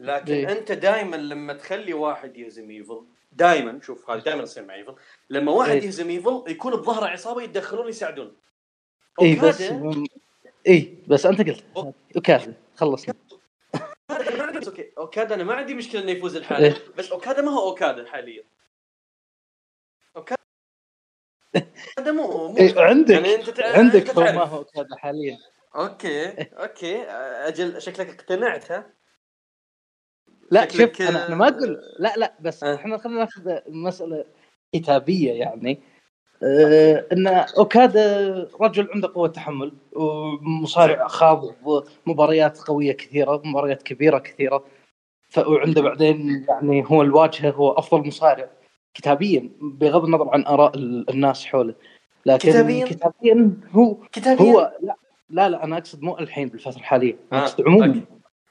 لكن 0.00 0.32
إيه. 0.32 0.52
أنت 0.52 0.72
دائما 0.72 1.16
لما 1.16 1.52
تخلي 1.52 1.94
واحد 1.94 2.36
يهزم 2.36 2.70
إيفل 2.70 3.02
دائما 3.36 3.80
شوف 3.82 4.10
هذا 4.10 4.20
دائما 4.20 4.42
يصير 4.42 4.64
مع 4.64 4.74
ايفل 4.74 4.94
لما 5.30 5.52
واحد 5.52 5.70
إيه. 5.70 5.84
يهزم 5.86 6.08
ايفل 6.10 6.44
يكون 6.48 6.76
بظهره 6.76 7.06
عصابة 7.06 7.42
يتدخلون 7.42 7.88
يساعدون. 7.88 8.36
اي 9.22 9.34
بس 9.34 9.60
اي 10.68 10.98
بس 11.08 11.26
أنت 11.26 11.40
قلت. 11.40 11.64
اوكادا 12.16 12.54
خلصنا 12.74 13.14
okay 14.66 14.92
أوكادا 14.98 15.34
أنا 15.34 15.44
ما 15.44 15.54
عندي 15.54 15.74
مشكلة 15.74 16.02
إنه 16.02 16.10
يفوز 16.10 16.36
لحاله. 16.36 16.66
إيه. 16.66 16.76
بس 16.98 17.12
أوكادا 17.12 17.42
ما 17.42 17.50
هو 17.50 17.68
أوكادا 17.68 18.06
حاليا. 18.10 18.44
أوكادا 20.16 20.36
مو 21.98 22.48
مو 22.48 22.56
إيه 22.58 22.80
عندك. 22.80 23.14
يعني 23.14 23.34
أنت 23.34 23.50
تع- 23.50 23.78
عندك. 23.78 24.08
هو 24.10 24.14
تعرف. 24.14 24.34
ما 24.36 24.44
هو 24.44 24.56
أوكادا 24.58 24.96
حاليا. 24.96 25.38
okay 25.76 26.28
okay. 26.42 27.02
أجل 27.48 27.82
شكلك 27.82 28.08
اقتنعت 28.08 28.72
ها؟ 28.72 28.90
لا 30.50 30.68
شوف 30.68 31.02
أنا 31.02 31.26
أنا 31.26 31.34
ما 31.34 31.48
أقول 31.48 31.78
لا 31.98 32.14
لا 32.16 32.32
بس 32.40 32.64
آه. 32.64 32.74
إحنا 32.74 32.98
خلينا 32.98 33.18
ناخذ 33.18 33.48
المساله 33.68 34.24
كتابية 34.74 35.32
يعني. 35.32 35.78
آه 36.42 37.06
إن 37.12 37.26
اوكادا 37.26 38.48
رجل 38.60 38.88
عنده 38.94 39.08
قوة 39.14 39.28
تحمل 39.28 39.72
ومصارع 39.92 41.06
خاض 41.08 41.44
مباريات 42.06 42.58
قوية 42.58 42.92
كثيرة 42.92 43.42
مباريات 43.44 43.82
كبيرة 43.82 44.18
كثيرة. 44.18 44.64
وعنده 45.46 45.82
بعدين 45.82 46.46
يعني 46.48 46.84
هو 46.86 47.02
الواجهة 47.02 47.50
هو 47.50 47.72
أفضل 47.72 48.06
مصارع 48.06 48.48
كتابيا 48.94 49.50
بغض 49.60 50.04
النظر 50.04 50.28
عن 50.28 50.44
آراء 50.46 50.76
ال- 50.76 51.10
الناس 51.10 51.46
حوله. 51.46 51.74
لكن 52.26 52.48
كتابياً؟ 52.50 52.84
كتابيا 52.84 53.50
هو 53.72 53.94
كتابيا؟ 54.12 54.42
هو 54.44 54.72
لا 54.82 54.96
لا, 55.30 55.48
لا 55.48 55.64
أنا 55.64 55.78
أقصد 55.78 56.02
مو 56.02 56.18
الحين 56.18 56.48
بالفترة 56.48 56.76
الحالية. 56.76 57.16
آه، 57.32 57.38
أقصد 57.38 57.64
عموما. 57.66 58.00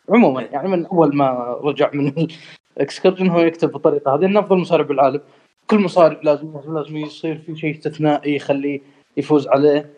عموما. 0.10 0.42
يعني 0.42 0.68
من 0.68 0.86
أول 0.86 1.16
ما 1.16 1.60
رجع 1.62 1.90
من 1.94 2.28
ال 2.78 2.83
excursion 2.83 3.30
هو 3.30 3.40
يكتب 3.40 3.72
بالطريقة 3.72 4.16
هذه 4.16 4.26
إنه 4.26 4.40
أفضل 4.40 4.58
مصارع 4.58 4.84
بالعالم. 4.84 5.22
كل 5.70 5.80
مصارع 5.80 6.20
لازم 6.24 6.54
لازم 6.68 6.98
يصير 6.98 7.38
في 7.38 7.56
شيء 7.56 7.76
استثنائي 7.76 8.36
يخليه 8.36 8.82
يفوز 9.18 9.48
عليه. 9.48 9.94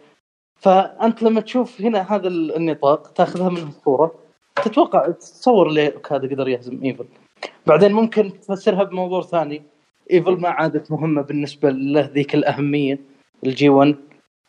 فأنت 0.55 1.23
لما 1.23 1.41
تشوف 1.41 1.81
هنا 1.81 2.15
هذا 2.15 2.27
النطاق 2.27 3.07
تأخذها 3.07 3.49
من 3.49 3.57
الصورة 3.57 4.15
تتوقع 4.55 5.07
تتصور 5.07 5.71
ليه 5.71 6.01
هذا 6.11 6.27
قدر 6.27 6.47
يهزم 6.47 6.83
إيفل. 6.83 7.05
بعدين 7.67 7.91
ممكن 7.91 8.39
تفسرها 8.39 8.83
بموضوع 8.83 9.21
ثاني. 9.21 9.63
إيفل 10.11 10.31
ما 10.31 10.49
عادت 10.49 10.91
مهمة 10.91 11.21
بالنسبة 11.21 11.69
له 11.69 12.01
ذيك 12.13 12.35
الأهمية 12.35 12.99
الجي 13.45 13.69
1 13.69 13.95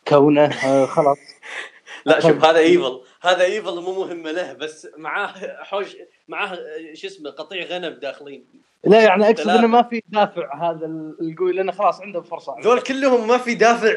كونه 0.07 0.41
آه 0.41 0.85
خلاص. 0.85 1.17
لا 2.05 2.19
شوف 2.19 2.45
هذا 2.45 2.57
إيفل. 2.57 2.99
هذا 3.21 3.43
ايفل 3.43 3.81
مو 3.81 3.93
مهمه 4.05 4.31
له 4.31 4.53
بس 4.53 4.87
معاه 4.97 5.63
حوش 5.63 5.95
معاه 6.27 6.57
شو 6.93 7.07
اسمه 7.07 7.29
قطيع 7.29 7.63
غنم 7.65 7.93
داخلين. 7.93 8.45
لا 8.83 9.01
يعني 9.03 9.29
أقصد. 9.29 9.49
إنه 9.49 9.67
ما 9.67 9.81
في 9.83 10.01
دافع 10.07 10.69
هذا 10.71 10.85
القوي 11.21 11.51
لأنه 11.53 11.71
خلاص 11.71 12.01
عنده 12.01 12.21
فرصة. 12.21 12.55
ذول 12.61 12.81
كلهم 12.81 13.27
ما 13.27 13.37
في 13.37 13.55
دافع. 13.55 13.95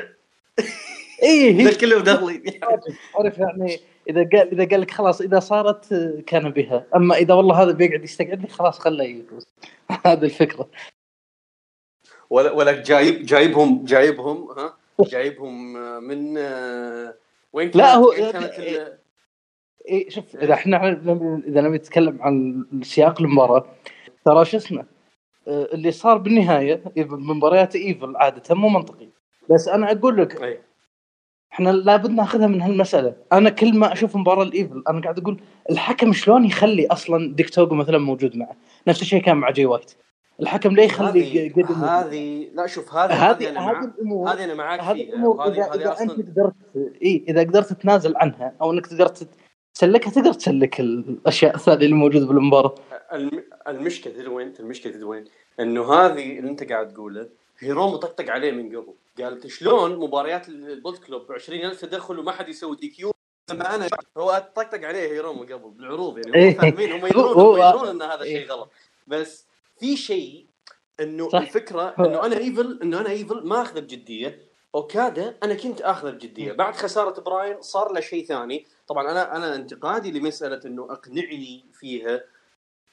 اي 1.22 1.54
هي 1.54 1.64
ذول 1.64 1.74
كلهم 1.74 2.02
داخلين. 2.02 2.42
عارف 3.18 3.38
يعني 3.38 3.80
إذا 4.08 4.20
قال 4.32 4.52
إذا 4.60 4.64
قال 4.70 4.80
لك 4.80 4.90
خلاص 4.90 5.20
إذا 5.20 5.40
صارت 5.40 5.92
آه، 5.92 6.22
كان 6.26 6.50
بها. 6.50 6.86
أما 6.96 7.14
إذا 7.14 7.34
والله 7.34 7.62
هذا 7.62 7.72
بيقعد 7.72 8.04
يستقعد 8.04 8.42
لك 8.42 8.50
خلاص 8.50 8.78
خله 8.78 9.04
يفوز 9.04 9.46
هذه 10.06 10.24
الفكرة. 10.24 10.68
ولا 12.30 12.50
ولا 12.50 12.82
جايب 12.82 13.26
جايبهم 13.26 13.84
جايبهم 13.84 14.50
ها؟ 14.58 14.76
جايبهم 15.00 15.72
من 16.04 16.38
آه، 16.38 17.14
وين 17.52 17.66
كانت 17.70 17.76
لا، 17.76 17.94
هو- 17.94 18.10
كانت 18.12 18.98
اي 19.90 20.06
شوف 20.10 20.36
إذا 20.36 20.54
إحنا 20.54 20.88
إذا 21.46 21.60
نبي 21.60 21.76
نتكلم 21.76 22.22
عن 22.22 22.64
سياق 22.82 23.20
المباراة 23.22 23.64
ترى 24.24 24.44
شو 24.44 24.56
اسمه 24.56 24.84
آه، 25.48 25.68
اللي 25.72 25.90
صار 25.90 26.18
بالنهاية 26.18 26.82
بمباريات 26.96 27.76
إيفل 27.76 28.16
عادة 28.16 28.54
مو 28.54 28.68
منطقي. 28.68 29.08
بس 29.50 29.68
أنا 29.68 29.92
أقول 29.92 30.16
لك 30.16 30.42
أي. 30.42 30.58
إحنا 31.52 31.70
لابد 31.70 32.10
ناخذها 32.10 32.46
من 32.46 32.62
هالمسألة. 32.62 33.14
أنا 33.32 33.50
كل 33.50 33.78
ما 33.78 33.92
أشوف 33.92 34.16
مباراة 34.16 34.42
الإيفل 34.42 34.82
أنا 34.88 35.00
قاعد 35.00 35.18
أقول 35.18 35.40
الحكم 35.70 36.12
شلون 36.12 36.44
يخلي 36.44 36.86
أصلا 36.86 37.34
ديك 37.34 37.50
توجو 37.50 37.74
مثلا 37.74 37.98
موجود 37.98 38.36
معه؟ 38.36 38.56
نفس 38.88 39.02
الشيء 39.02 39.22
كان 39.22 39.36
مع 39.36 39.50
جاي 39.50 39.66
وايت. 39.66 39.92
الحكم 40.40 40.74
ليه 40.74 40.82
يخلي 40.84 41.48
هذه 41.48 41.52
قدم 41.52 41.74
هذه 41.84 42.48
لا 42.54 42.66
شوف 42.66 42.94
هذه 42.94 43.30
هذه 43.30 43.52
مع- 43.52 43.80
الأمور. 43.84 44.30
هذه 44.32 44.44
أنا 44.44 44.54
معاك 44.54 44.80
هذه 44.80 45.02
الأمور. 45.02 45.46
اذا, 45.48 45.74
إذا 45.74 46.00
أنت 46.00 46.10
قدرت 46.12 46.54
إي 47.02 47.24
إذا 47.28 47.40
قدرت 47.40 47.72
تتنازل 47.72 48.16
عنها 48.16 48.52
أو 48.62 48.72
إنك 48.72 48.86
تقدر 48.86 49.08
تسلكها 49.74 50.10
تقدر 50.10 50.32
تسلك 50.32 50.80
الأشياء 50.80 51.54
الثانية 51.56 51.84
اللي 51.84 51.96
موجودة 51.96 52.26
بالمباراة. 52.26 52.74
الم- 53.12 53.44
المشكلة 53.68 54.12
تدري 54.12 54.28
وين؟ 54.28 54.54
المشكلة 54.60 54.92
تدري 54.92 55.04
وين؟ 55.04 55.24
إنه 55.60 55.92
هذه 55.94 56.38
اللي 56.38 56.50
أنت 56.50 56.72
قاعد 56.72 56.92
تقوله 56.94 57.28
هيرومو 57.58 57.96
طقطق 57.96 58.30
عليه 58.30 58.50
من 58.52 58.76
قبل. 58.76 58.94
قال 59.20 59.50
شلون 59.52 59.96
مباريات 59.96 60.48
ال 60.48 60.56
Bullet 60.56 61.04
Club 61.04 61.26
ب 61.26 61.32
20000 61.32 61.80
تدخل 61.80 62.18
وما 62.18 62.32
حد 62.32 62.48
يسوي 62.48 62.76
DQ؟ 62.76 63.12
لما 63.50 63.74
أنا 63.74 63.88
هو 64.18 64.46
طقطق 64.56 64.84
عليه 64.86 65.00
هيرومو 65.12 65.42
قبل 65.42 65.70
بالعروض 65.70 66.18
يعني. 66.18 66.34
إيه. 66.34 66.50
هم 66.50 66.54
فاهمين 66.60 66.92
هم 66.92 67.06
يدرون 67.06 67.32
هم 67.32 67.56
يدرون 67.68 67.88
إن 67.88 68.02
هذا 68.02 68.22
إيه. 68.22 68.38
شيء 68.38 68.52
غلط. 68.52 68.70
بس 69.06 69.46
في 69.80 69.96
شيء 69.96 70.46
إنه. 71.00 71.28
الفكرة 71.34 71.94
إنه 71.98 72.26
أنا 72.26 72.36
إيفل 72.38 72.78
إنه 72.82 73.00
أنا 73.00 73.10
إيفل 73.10 73.46
ما 73.46 73.62
اخذه 73.62 73.80
بجدية. 73.80 74.38
أوكادا 74.74 75.34
أنا 75.42 75.54
كنت 75.54 75.80
اخذه 75.80 76.10
بجدية. 76.10 76.52
بعد 76.52 76.74
خسارة 76.76 77.20
براين 77.20 77.60
صار 77.60 77.92
له 77.92 78.00
شيء 78.00 78.24
ثاني. 78.26 78.66
طبعا 78.86 79.10
أنا 79.10 79.36
أنا 79.36 79.54
انتقادي 79.54 80.10
لمسألة 80.10 80.60
إنه 80.64 80.92
أقنعني 80.92 81.66
فيها 81.72 82.24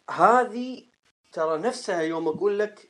هذه 0.10 0.84
ترى 1.32 1.58
نفسها 1.58 2.02
يوم 2.02 2.28
أقول 2.28 2.60
لك 2.60 2.90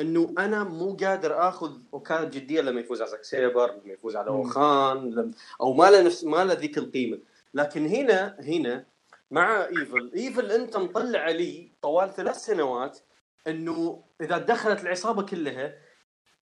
إنه 0.00 0.34
أنا 0.38 0.64
مو 0.64 0.96
قادر 1.00 1.48
آخذ 1.48 1.78
اوكادا 1.94 2.24
بجديه 2.24 2.60
لما 2.60 2.80
يفوز 2.80 3.02
على 3.02 3.10
زاك 3.10 3.24
سيبر 3.24 3.70
لما 3.70 3.92
يفوز 3.92 4.16
على. 4.16 4.28
أوخان 4.28 5.32
أو 5.60 5.72
ما 5.72 5.90
له 5.90 6.02
نفس 6.02 6.24
ما 6.24 6.44
له 6.44 6.54
ذيك 6.54 6.78
القيمة 6.78 7.18
لكن 7.54 7.86
هنا 7.86 8.36
هنا 8.40 8.84
مع 9.30 9.64
إيفل 9.64 10.12
إيفل 10.14 10.52
أنت 10.52 10.76
مطلع 10.76 11.20
علي 11.20 11.72
طوال 11.82 12.14
ثلاث 12.14 12.36
سنوات 12.36 12.98
إنه 13.46 14.02
إذا 14.20 14.38
دخلت 14.38 14.82
العصابة 14.82 15.22
كلها 15.22 15.74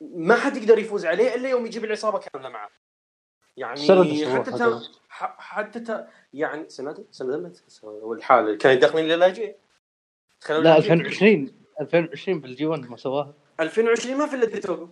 ما 0.00 0.36
حد 0.36 0.56
يقدر 0.56 0.78
يفوز 0.78 1.06
عليه 1.06 1.34
إلا 1.34 1.48
يوم 1.48 1.66
يجيب 1.66 1.84
العصابة 1.84 2.18
كاملة 2.18 2.48
معه 2.48 2.70
يعني 3.56 3.80
حتى. 4.26 4.80
حتى. 5.38 6.06
يعني 6.34 6.68
سنة 6.68 7.04
سنة 7.10 7.36
متى 7.36 7.62
والحال 7.82 8.58
كانوا 8.58 8.76
يدخلين 8.76 9.08
للا 9.08 9.28
جي 9.28 9.54
دخلوا 10.40 10.60
لا 10.60 10.68
للا 10.68 10.80
جي. 10.80 10.92
2020 10.92 11.52
2020 11.80 12.40
بالجي 12.40 12.66
1 12.66 12.90
ما 12.90 12.96
سواها 12.96 13.34
2020 13.60 14.18
ما 14.18 14.26
في 14.26 14.36
إلا 14.36 14.60
توجو 14.60 14.88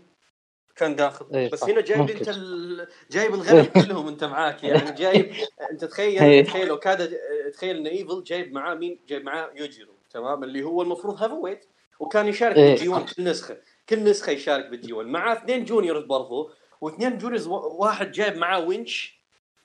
كان 0.77 0.97
داخل 0.97 1.27
إيه، 1.35 1.51
بس 1.51 1.59
صح. 1.59 1.69
هنا 1.69 1.81
جايب 1.81 2.01
ممكن. 2.01 2.17
أنت 2.17 2.29
ال... 2.29 2.89
جايب 3.11 3.35
الغنم 3.35 3.65
كلهم 3.65 4.09
أنت 4.09 4.25
معاك 4.25 4.65
يعني 4.65 4.93
جايب 4.93 5.33
أنت 5.71 5.85
تخيل 5.85 6.23
إيه. 6.23 6.45
تخيل 6.45 6.69
اوكادا 6.69 7.11
تخيل 7.53 7.77
إن 7.77 7.87
إيفل 7.87 8.25
جايب 8.25 8.53
معاه 8.53 8.75
مين؟ 8.75 9.01
جايب 9.09 9.25
معاه 9.25 9.51
يوجيرو 9.55 9.93
تمام 10.11 10.45
اللي 10.45 10.63
هو 10.63 10.83
المفروض 10.83 11.23
heavyweight 11.23 11.67
وكان 11.99 12.27
يشارك 12.27 12.57
إيه، 12.57 12.71
بال 12.71 12.89
G1 12.89 13.15
كل 13.15 13.25
نسخة 13.25 13.57
كل 13.89 14.05
نسخة 14.05 14.33
يشارك 14.33 14.67
بال 14.71 14.93
G1 14.93 15.09
معاه 15.09 15.33
اثنين 15.35 15.65
juniors 15.65 16.05
برضو 16.05 16.51
واثنين 16.81 17.19
juniors 17.19 17.47
واحد 17.47 18.13
جايب 18.13 18.37
معاه 18.37 18.61
wrench 18.61 19.14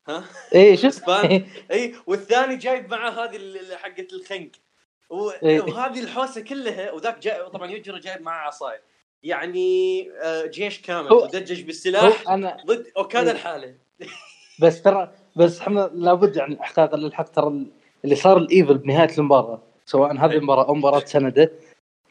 ها؟ 0.09 0.23
إيه 0.55 0.75
شفت 0.75 0.85
اسبان 0.85 1.45
اي 1.71 1.95
والثاني 2.07 2.55
جايب 2.55 2.91
معاه 2.91 3.11
هذه 3.11 3.39
حقه 3.75 4.07
الخنق 4.13 4.51
إيه. 5.43 5.61
وهذه 5.61 5.99
الحوسة 5.99 6.41
كلها 6.41 6.91
وذاك 6.91 7.19
جاي 7.19 7.49
طبعا 7.49 7.71
يوجيرو 7.71 7.97
جايب 7.97 8.21
معاه 8.21 8.47
عصايه 8.47 8.81
يعني 9.23 10.09
آه، 10.21 10.45
جيش 10.45 10.81
كامل 10.81 11.07
هو 11.07 11.29
بالسلاح 11.49 12.29
أنا 12.29 12.57
ضد 12.65 12.87
اوكادا 12.97 13.31
إيه. 13.31 13.37
لحاله 13.37 13.75
بس 14.61 14.81
ترى 14.81 15.11
بس 15.35 15.59
إحنا 15.59 15.91
لابد 15.93 16.35
يعني 16.35 16.61
احقاقا 16.61 16.97
للحق 16.97 17.29
ترى 17.29 17.65
اللي 18.05 18.15
صار 18.15 18.37
الإيفل 18.37 18.77
بنهاية 18.77 19.17
المباراة 19.17 19.61
سواء 19.85 20.13
هذه 20.13 20.31
إيه. 20.31 20.37
المباراة 20.37 20.67
أو 20.67 20.73
مباراة 20.73 21.05
سنده 21.05 21.51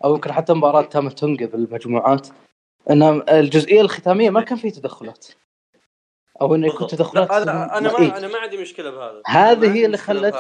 أو 0.05 0.15
يمكن 0.15 0.33
حتى 0.33 0.53
مباراة 0.53 0.83
تامتونجا 0.83 1.47
بالمجموعات 1.47 2.29
إن 2.91 3.23
الجزئية 3.29 3.81
الختامية 3.81 4.31
ما 4.31 4.41
كان 4.41 4.59
في 4.59 4.71
تدخلات. 4.71 5.27
أو 6.41 6.55
إنه 6.55 6.67
يكون. 6.67 6.87
تدخلات 6.87 7.31
لا، 7.31 7.43
أنا 7.43 7.79
أنا 7.79 7.99
إيه. 7.99 8.09
ما 8.09 8.19
أنا 8.19 8.29
ما 8.29 8.39
عندي 8.39 8.57
مشكلة 8.57 8.91
بهذا 8.91 9.23
هذه 9.27 9.73
هي 9.75 9.87
اللي 9.87 9.97
خلت- 9.97 10.35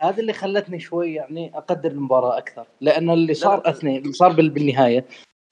هذا 0.00 0.20
اللي 0.20 0.32
خلتني 0.32 0.80
شوي 0.80 1.14
يعني 1.14 1.52
أقدر 1.58 1.90
المباراة 1.90 2.38
أكثر 2.38 2.66
لأن 2.80 3.10
اللي 3.10 3.34
صار 3.34 3.56
لا. 3.64 3.70
أثنين 3.70 3.96
اللي 4.02 4.12
صار 4.12 4.32
بال- 4.32 4.50
بالنهاية 4.50 5.04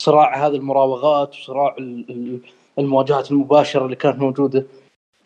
صراع 0.03 0.47
هذه 0.47 0.57
المراوغات 0.57 1.35
وصراع 1.35 1.75
ال- 1.79 2.07
ال- 2.11 2.41
المواجهات 2.79 3.31
المباشرة 3.31 3.85
اللي 3.85 3.97
كانت 3.97 4.19
موجودة 4.19 4.67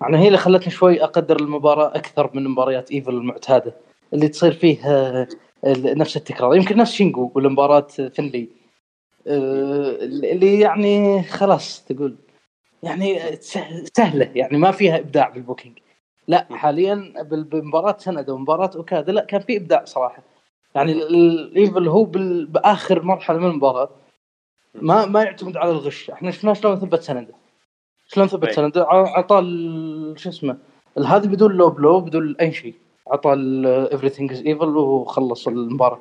يعني 0.01 0.19
هي 0.19 0.27
اللي 0.27 0.39
خلتني 0.39 0.73
شوي 0.73 1.05
أقدر 1.05 1.37
المباراة 1.41 1.87
أكثر 1.97 2.31
من 2.35 2.49
مباريات 2.49 2.91
إيفل 2.91 3.11
المعتادة 3.15 3.75
اللي 4.15 4.29
تصير 4.29 4.53
فيه 4.53 4.79
ال- 5.67 5.99
نفس 5.99 6.17
التكرار 6.17 6.57
يمكن 6.57 6.77
نفس 6.77 6.93
شينجو 6.93 7.31
ولا 7.35 7.49
مباراه 7.49 7.81
فنلي 8.15 8.49
آه، 9.27 9.91
اللي 10.03 10.61
يعني 10.61 11.23
خلاص 11.23 11.85
تقول 11.85 12.17
يعني 12.83 13.37
سه- 13.37 13.85
سهلة 13.97 14.31
يعني 14.35 14.59
ما 14.59 14.71
فيها 14.71 14.99
إبداع 14.99 15.29
بال 15.29 15.39
booking. 15.39 15.79
لا. 16.29 16.47
حاليا 16.51 17.13
بمباراه 17.23 17.97
سنادا 17.99 18.31
ومباراه 18.31 18.71
أوكادا 18.77 19.13
لا 19.13 19.25
كان 19.25 19.41
في 19.41 19.57
إبداع 19.57 19.85
صراحة. 19.85 20.23
يعني 20.75 20.93
ال- 20.93 21.15
الايفل 21.15 21.89
هو 21.89 22.05
بآخر 22.05 23.03
مرحلة 23.03 23.39
من 23.39 23.47
المباراة. 23.47 23.89
ما 24.75 25.07
ما 25.07 25.23
يعتمد 25.23 25.57
على 25.57 25.71
الغش. 25.71 26.11
إحنا 26.11 26.31
شفنا 26.31 26.55
شلون 26.55 26.77
ثبت 26.77 27.03
سنادا 27.03 27.35
شلون 28.07 28.27
ثبت. 28.27 28.51
سنادا 28.53 28.85
ع- 28.85 29.19
عطى 29.19 29.39
ال- 29.39 30.15
شو 30.21 30.29
اسمه 30.29 30.59
هذه 31.07 31.27
بدون 31.27 31.53
low 31.53 31.71
blow 31.71 32.01
بدون 32.01 32.37
أي 32.41 32.53
شيء. 32.53 32.75
عطى 33.09 33.29
everything 33.93 34.31
is 34.33 34.43
Evil 34.47 34.77
وخلص 34.77 35.49
المباراة. 35.49 35.99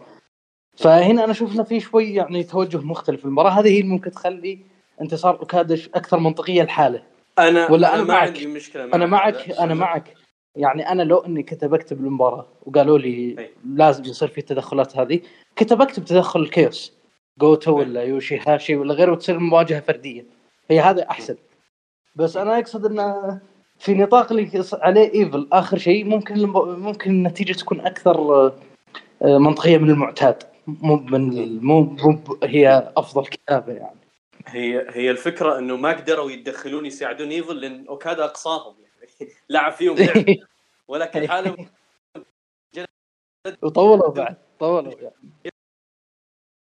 فهنا 0.77 1.23
أنا 1.23 1.31
أشوف 1.31 1.53
انه 1.55 1.63
في 1.63 1.79
شوي 1.79 2.13
يعني 2.13 2.43
توجه 2.43 2.77
مختلف. 2.77 3.25
المباراة 3.25 3.49
هذه 3.49 3.67
هي 3.67 3.79
اللي 3.79 3.91
ممكن 3.91 4.11
تخلي 4.11 4.59
انتصار 5.01 5.39
اوكادا 5.39 5.79
أكثر 5.95 6.19
منطقية 6.19 6.63
لحاله 6.63 7.03
أنا 7.39 7.71
ولا 7.71 7.87
أنا 7.87 7.95
أنا 7.95 8.03
ما 8.03 8.13
معك. 8.13 8.27
عندي 8.27 8.47
مشكلة 8.47 8.85
مع 8.85 8.95
أنا 8.95 9.05
معك. 9.05 9.51
أنا 9.51 9.73
معك 9.73 10.13
يعني 10.55 10.91
أنا 10.91 11.03
لو 11.03 11.17
إني 11.17 11.43
كنت 11.43 11.65
بكتب 11.65 11.99
المباراه 11.99 12.45
وقالوا 12.65 12.99
لي 12.99 13.35
أي. 13.39 13.49
لازم 13.65 14.03
يصير 14.05 14.27
في 14.27 14.37
التدخلات 14.37 14.97
هذه 14.97 15.19
كنت 15.57 15.73
بكتب 15.73 16.05
تدخل 16.05 16.39
ال 16.39 16.48
CHAOS 16.48 16.93
جوتو. 17.39 17.77
ولا 17.77 18.03
يوشي 18.03 18.39
هاشي 18.47 18.75
ولا 18.75 18.93
غيره 18.93 19.11
وتصير 19.11 19.39
مواجهة 19.39 19.79
فردية 19.79 20.25
هي 20.69 20.79
هذا 20.79 21.09
أحسن 21.09 21.35
بس 22.15 22.37
أنا 22.37 22.59
أقصد 22.59 22.85
انه 22.85 23.39
في 23.79 23.93
نطاق 23.93 24.31
اللي 24.31 24.63
عليه 24.73 25.13
إيفل 25.13 25.47
آخر 25.51 25.77
شيء 25.77 26.05
ممكن 26.05 26.45
ممكن 26.79 27.11
النتيجة 27.11 27.53
تكون 27.53 27.79
أكثر 27.79 28.51
آه، 29.21 29.37
منطقية 29.37 29.77
من 29.77 29.89
المعتاد 29.89 30.43
مو 30.67 30.95
من 30.95 31.63
مو 31.63 31.95
هي 32.43 32.91
أفضل 32.97 33.25
كتابة 33.25 33.73
يعني 33.73 33.98
هي 34.47 34.85
هي 34.89 35.11
الفكرة 35.11 35.59
إنه 35.59 35.77
ما 35.77 35.89
قدروا 35.89 36.31
يتدخلون 36.31 36.85
يساعدون 36.85 37.29
إيفل 37.29 37.61
لأن 37.61 37.87
أوكادا 37.87 38.23
أقصاهم 38.25 38.75
يعني. 38.81 39.33
لعب 39.49 39.71
فيهم 39.71 39.97
لعب. 39.97 40.25
ولكن 40.87 41.27
حاله 41.29 41.69
وطولوا 43.61 44.09
بعد 44.09 44.37
طولوا 44.59 44.93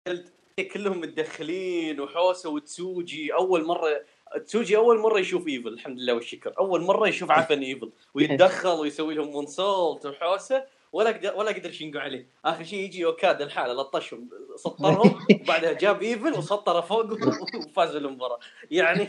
يعني 0.06 0.24
كلهم 0.72 1.00
متدخلين 1.00 2.00
وحوسة 2.00 2.50
وتسوجي 2.50 3.34
أول 3.34 3.64
مره 3.64 4.04
تسوجي 4.46 4.76
أول 4.76 4.98
مرة 4.98 5.18
يشوف 5.18 5.48
إيفل 5.48 5.68
الحمد 5.68 5.98
لله 5.98 6.14
والشكر. 6.14 6.54
أول 6.58 6.80
مرة 6.80 7.08
يشوف 7.08 7.30
عفن 7.30 7.62
إيفل. 7.62 7.92
ويتدخل 8.14 8.68
ويسوي 8.68 9.14
لهم 9.14 9.36
moonsault 9.36 10.06
وحوسة 10.06 10.64
ولا 10.92 11.10
قدر 11.10 11.34
ولا 11.36 11.50
قدر 11.50 11.70
يشنقوا 11.70 12.00
عليه 12.00 12.28
آخر 12.44 12.64
شيء 12.64 12.78
يجي 12.78 13.04
اوكادا 13.04 13.44
لحاله 13.44 13.72
لطشهم 13.72 14.28
سطرهم 14.56 15.18
وبعدها 15.42 15.72
جاب 15.72 16.02
إيفل 16.02 16.32
وسطره 16.32 16.80
فوق 16.80 17.06
وفازوا 17.68 18.00
المباراة 18.00 18.38
يعني 18.70 19.08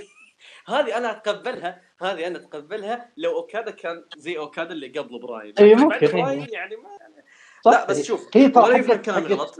هذه 0.67 0.97
أنا 0.97 1.11
أتقبلها 1.11 1.81
هذه 2.01 2.27
أنا 2.27 2.37
أتقبلها 2.37 3.09
لو 3.17 3.37
أوكادا 3.37 3.71
كان 3.71 4.03
زي 4.17 4.37
أوكادا 4.37 4.71
اللي 4.71 4.87
قبل 4.87 5.19
براين 5.19 5.53
أي 5.59 5.73
لكن 5.73 5.83
ممكن. 5.83 6.07
براين 6.07 6.47
يعني 6.51 6.75
ما 6.75 6.89
صح. 7.65 7.71
لا 7.71 7.85
بس 7.87 8.05
شوف 8.05 8.37
هي 8.37 8.51
ولا 8.55 9.01
غلط. 9.07 9.59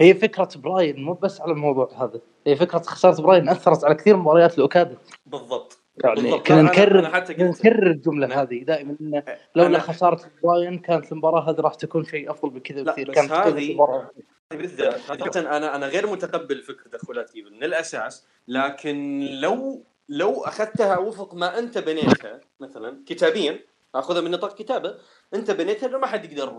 هي 0.00 0.14
فكرة 0.14 0.48
براين 0.56 1.02
مو 1.02 1.12
بس 1.12 1.40
على 1.40 1.52
الموضوع 1.52 1.92
هذا 1.96 2.20
هي 2.46 2.56
فكرة 2.56 2.78
خسارة 2.78 3.22
براين 3.22 3.48
أثرت 3.48 3.84
على 3.84 3.94
كثير 3.94 4.16
مباريات 4.16 4.54
الاوكادا 4.54 4.96
بالضبط 5.26 5.81
يعني. 6.04 6.38
كنا 6.38 6.56
أنا- 6.68 6.72
نكرر 6.72 6.98
أنا 6.98 7.08
حتى 7.08 7.32
نكرر 7.32 7.86
الجملة 7.86 8.26
نعم. 8.26 8.38
هذه 8.38 8.62
دائما 8.62 8.96
انه 9.00 9.22
لولا 9.56 9.78
أنا- 9.78 9.82
خسارة 9.82 10.20
براين 10.42 10.78
كانت 10.78 11.12
المباراة 11.12 11.50
هذه 11.50 11.60
راح 11.60 11.74
تكون 11.74 12.04
شيء 12.04 12.30
أفضل 12.30 12.50
بكذا 12.50 12.82
بكثير 12.82 13.10
بس 13.10 13.14
كانت 13.14 13.32
هذه-. 13.32 14.08
بالذات 14.52 15.36
أنا 15.36 15.76
أنا 15.76 15.86
غير 15.86 16.06
متقبل 16.06 16.62
فكرة 16.62 16.88
تدخلات 16.88 17.34
إيفل 17.36 17.52
من 17.52 17.64
الاساس 17.64 18.26
لكن 18.48 19.20
لو 19.40 19.84
لو 20.08 20.44
أخذتها 20.44 20.98
وفق 20.98 21.34
ما 21.34 21.58
أنت 21.58 21.78
بنيتها 21.78 22.40
مثلا 22.60 23.02
كتابيا 23.06 23.60
أخذها 23.94 24.20
من 24.20 24.30
نطاق 24.30 24.54
كتابة 24.54 24.94
أنت 25.34 25.50
بنيتها 25.50 25.88
إنه 25.88 25.98
ما 25.98 26.06
حد 26.06 26.32
يقدر 26.32 26.52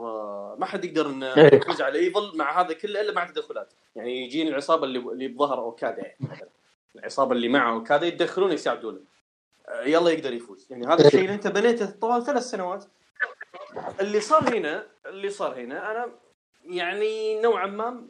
ما 0.60 0.65
حد 0.65 0.86
يقدر 0.86 1.08
إيه. 1.38 1.56
يفوز 1.56 1.82
على 1.82 2.00
إيفل 2.00 2.32
مع 2.38 2.62
هذا 2.62 2.74
كله 2.74 3.02
إلا 3.02 3.13
مع 3.13 3.26
تدخلات 3.26 3.74
يعني 3.96 4.26
يجيني 4.26 4.50
العصابة 4.50 4.84
اللي 4.84 5.00
اللي 5.00 5.28
بظهر 5.28 5.60
أوكادا 5.60 6.02
يعني 6.02 6.17
مثلا 6.19 6.50
العصابة 6.96 7.32
اللي 7.32 7.48
معه 7.48 7.74
أوكادا 7.74 8.08
يتدخلون 8.08 8.52
يساعدونه 8.52 9.00
يلا 9.86 10.10
يقدر 10.10 10.34
يفوز. 10.34 10.67
يعني 10.69 10.88
هذا 10.88 11.08
الشيء 11.08 11.21
اللي 11.21 11.34
انت 11.34 11.47
بنيته 11.47 11.86
طوال 11.86 12.26
ثلاث 12.26 12.43
سنوات. 12.43 12.86
اللي 13.99 14.21
صار 14.21 14.58
هنا 14.58 14.88
اللي 15.06 15.30
صار 15.30 15.60
هنا 15.60 15.91
أنا 15.91 16.12
يعني 16.65 17.41
نوعا 17.41 17.65
ما 17.67 18.08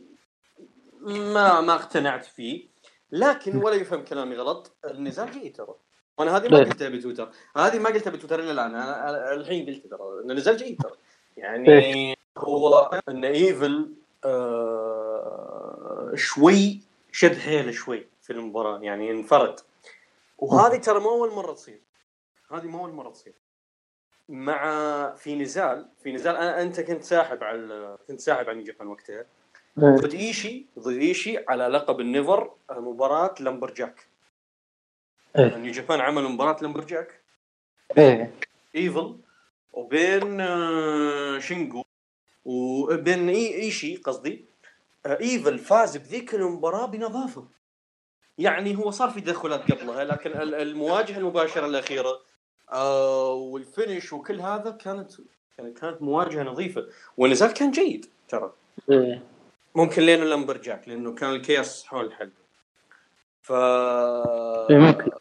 ما 1.01 1.61
ما 1.61 1.73
اقتنعت 1.75 2.25
فيه 2.25 2.67
لكن 3.11 3.57
ولا 3.57 3.75
يفهم 3.75 4.03
كلامي 4.03 4.35
غلط. 4.35 4.71
النزال 4.85 5.31
جيد 5.31 5.55
ترى. 5.55 5.75
وأنا 6.17 6.37
هذه 6.37 6.49
ما 6.49 6.57
إيه. 6.57 6.63
قلتها 6.63 6.89
بتويتر. 6.89 7.29
هذه 7.57 7.79
ما 7.79 7.89
قلتها 7.89 8.11
بتويتر 8.11 8.39
إلا 8.39 8.51
الآن. 8.51 8.75
أنا 8.75 9.33
الحين 9.33 9.65
قلت 9.65 9.87
ترى. 9.87 9.99
ان 10.23 10.31
النزال 10.31 10.57
جيد 10.57 10.81
ترى. 10.81 10.93
يعني 11.37 11.69
إيه. 11.69 12.15
هو 12.37 13.01
إن 13.09 13.25
إيفل 13.25 13.93
آه 14.25 16.11
شوي 16.15 16.81
شد 17.11 17.37
حيله 17.37 17.71
شوي 17.71 18.07
في 18.21 18.33
المباراة. 18.33 18.79
يعني 18.79 19.11
انفرد. 19.11 19.59
وهذه 20.43 20.77
ترى 20.77 20.99
مو 20.99 21.09
أول 21.09 21.33
مرة 21.33 21.53
تصير. 21.53 21.81
هذه 22.51 22.65
مو 22.65 22.79
أول 22.79 22.93
مرة 22.93 23.09
تصير. 23.09 23.33
مع 24.29 25.15
في 25.15 25.35
نزال 25.35 25.89
في 26.03 26.11
نزال 26.11 26.35
أنا 26.35 26.61
أنت 26.61 26.81
كنت 26.81 27.03
ساحب 27.03 27.43
على 27.43 27.97
كنت 28.07 28.19
ساحب 28.19 28.49
على 28.49 28.63
Japan 28.63 28.87
وقتها. 28.87 29.25
إيه. 29.77 29.95
ضد 29.95 30.13
ايشي 30.13 30.65
ضد 30.79 30.97
ايشي 30.97 31.45
على 31.47 31.67
لقب 31.67 31.99
ال 31.99 32.08
NEVER 32.08 32.51
مباراة 32.71 33.35
lumberjack 33.39 34.07
إيه. 35.37 35.55
New 35.57 35.71
Japan 35.71 36.01
عملوا 36.01 36.29
مباراة 36.29 36.63
lumberjack 36.63 37.21
إيه. 37.97 38.33
إيفل 38.75 39.17
وبين 39.73 40.41
آه، 40.41 41.39
شينجو 41.39 41.83
وبين 42.45 43.29
إيشي 43.29 43.95
قصدي. 43.95 44.45
آه، 45.05 45.19
إيفل 45.19 45.59
فاز 45.59 45.97
بذيك 45.97 46.35
المباراة 46.35 46.85
بنظافة. 46.85 47.47
يعني 48.37 48.77
هو 48.77 48.91
صار 48.91 49.09
في 49.09 49.21
تدخلات 49.21 49.71
قبلها 49.71 50.03
لكن 50.03 50.31
ال- 50.31 50.55
المواجهة 50.55 51.17
المباشرة 51.17 51.65
الأخيرة 51.65 52.21
آه، 52.71 53.33
وال 53.33 53.53
finish 53.53 54.13
وكل 54.13 54.41
هذا 54.41 54.71
كانت 54.71 55.11
كانت 55.57 55.77
كانت 55.79 56.01
مواجهة 56.01 56.43
نظيفة. 56.43 56.87
والنزال 57.17 57.51
كان 57.53 57.71
جيد 57.71 58.05
ترى. 58.29 58.53
إيه. 58.91 59.23
ممكن 59.75 60.01
لين 60.01 60.21
ال 60.23 60.29
lumberjack 60.29 60.87
لأنه 60.87 61.13
كان 61.15 61.29
ال 61.29 61.38
CHAOS 61.38 61.85
حول 61.85 62.05
الحلبة 62.05 62.33
ف 63.41 63.51
إيه، 63.51 64.77
ممكن. 64.77 65.11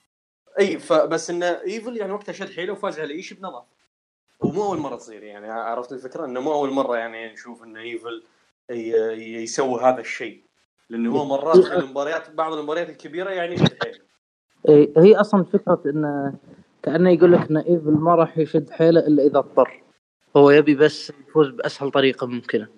إي 0.61 0.79
فبس 0.79 1.31
إنه 1.31 1.47
إيفل 1.47 1.97
يعني 1.97 2.13
وقتها 2.13 2.33
شد 2.33 2.51
حيله 2.53 2.73
وفاز 2.73 3.01
على 3.01 3.15
إيش 3.15 3.33
بنظافة. 3.33 3.67
ومو 4.41 4.65
أول 4.65 4.79
مرة 4.79 4.97
تصير 4.97 5.23
يعني 5.23 5.51
عرفت 5.51 5.93
الفكرة؟ 5.93 6.25
إنه 6.25 6.41
مو 6.41 6.53
أول 6.53 6.71
مرة 6.71 6.97
يعني 6.97 7.33
نشوف 7.33 7.63
إن 7.63 7.77
إيفل 7.77 8.25
يسوي 8.71 9.81
هذا 9.83 10.01
الشيء. 10.01 10.43
لأنه 10.93 11.13
هو 11.13 11.25
مرات 11.25 11.59
في 11.59 11.77
المباريات 11.79 12.31
بعض 12.31 12.53
المباريات 12.53 12.91
الكبيرة 12.91 13.31
يعني 13.31 13.57
إيه، 14.69 14.93
هي 14.97 15.17
أصلا 15.17 15.45
فكرة 15.45 15.83
انه 15.87 16.35
كأنه 16.83 17.11
يقول 17.11 17.33
لك 17.33 17.51
إن 17.51 17.57
إيفل 17.57 17.91
ما 17.91 18.15
راح 18.15 18.39
يشد 18.39 18.71
حيله 18.71 19.01
إلا 19.01 19.23
إذا 19.23 19.39
اضطر. 19.39 19.83
هو 20.37 20.51
يبي 20.51 20.75
بس 20.75 21.13
يفوز 21.29 21.49
بأسهل 21.49 21.91
طريقة 21.91 22.27
ممكنة. 22.27 22.69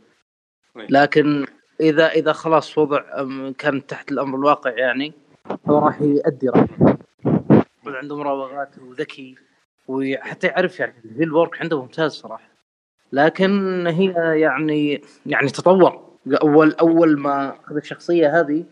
إيه. 0.77 0.87
لكن 0.91 1.47
إذا 1.81 2.09
إذا 2.09 2.33
خلاص 2.33 2.79
وضع 2.79 3.03
كان 3.59 3.87
تحت 3.87 4.13
الأمر 4.13 4.39
الواقع 4.39 4.71
يعني 4.71 5.13
هو 5.69 5.79
راح 5.79 6.01
يأدي 6.01 6.49
راح. 6.49 6.67
يكون 7.81 7.95
عنده 7.95 8.17
مراوغات 8.17 8.79
وذكي 8.79 9.35
وحتى 9.89 10.47
يعرف 10.47 10.81
يعني 10.81 10.95
ال 11.05 11.33
heel 11.33 11.48
work 11.48 11.63
عنده 11.63 11.83
ممتاز 11.83 12.13
صراحة. 12.13 12.49
لكن 13.13 13.87
هي 13.87 14.41
يعني 14.41 15.03
يعني 15.27 15.49
تطور. 15.49 16.14
اول 16.33 16.73
أول 16.73 17.19
ما 17.19 17.57
أخذ 17.65 17.77
الشخصية 17.77 18.41
هذه 18.41 18.65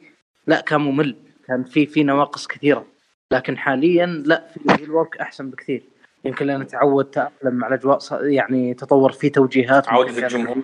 لا 0.46 0.60
كان 0.60 0.80
ممل. 0.80 1.16
كان 1.46 1.64
في 1.64 1.86
في 1.86 2.02
نواقص 2.04 2.46
كثيرة. 2.46 2.86
لكن 3.30 3.58
حاليا 3.58 4.06
لا 4.06 4.46
في 4.54 4.56
ال 4.66 4.90
heel 4.90 5.03
work 5.03 5.16
أحسن 5.16 5.50
بكثير. 5.50 5.82
يمكن 6.24 6.46
لأنه 6.46 6.64
تعود 6.64 7.04
تاقلم 7.04 7.54
مع 7.54 7.68
الأجواء 7.68 7.98
ص- 7.98 8.12
يعني 8.12 8.74
تطور 8.74 9.12
في 9.12 9.28
توجيهات. 9.30 9.88
عودة 9.88 10.18
الجمهور. 10.26 10.62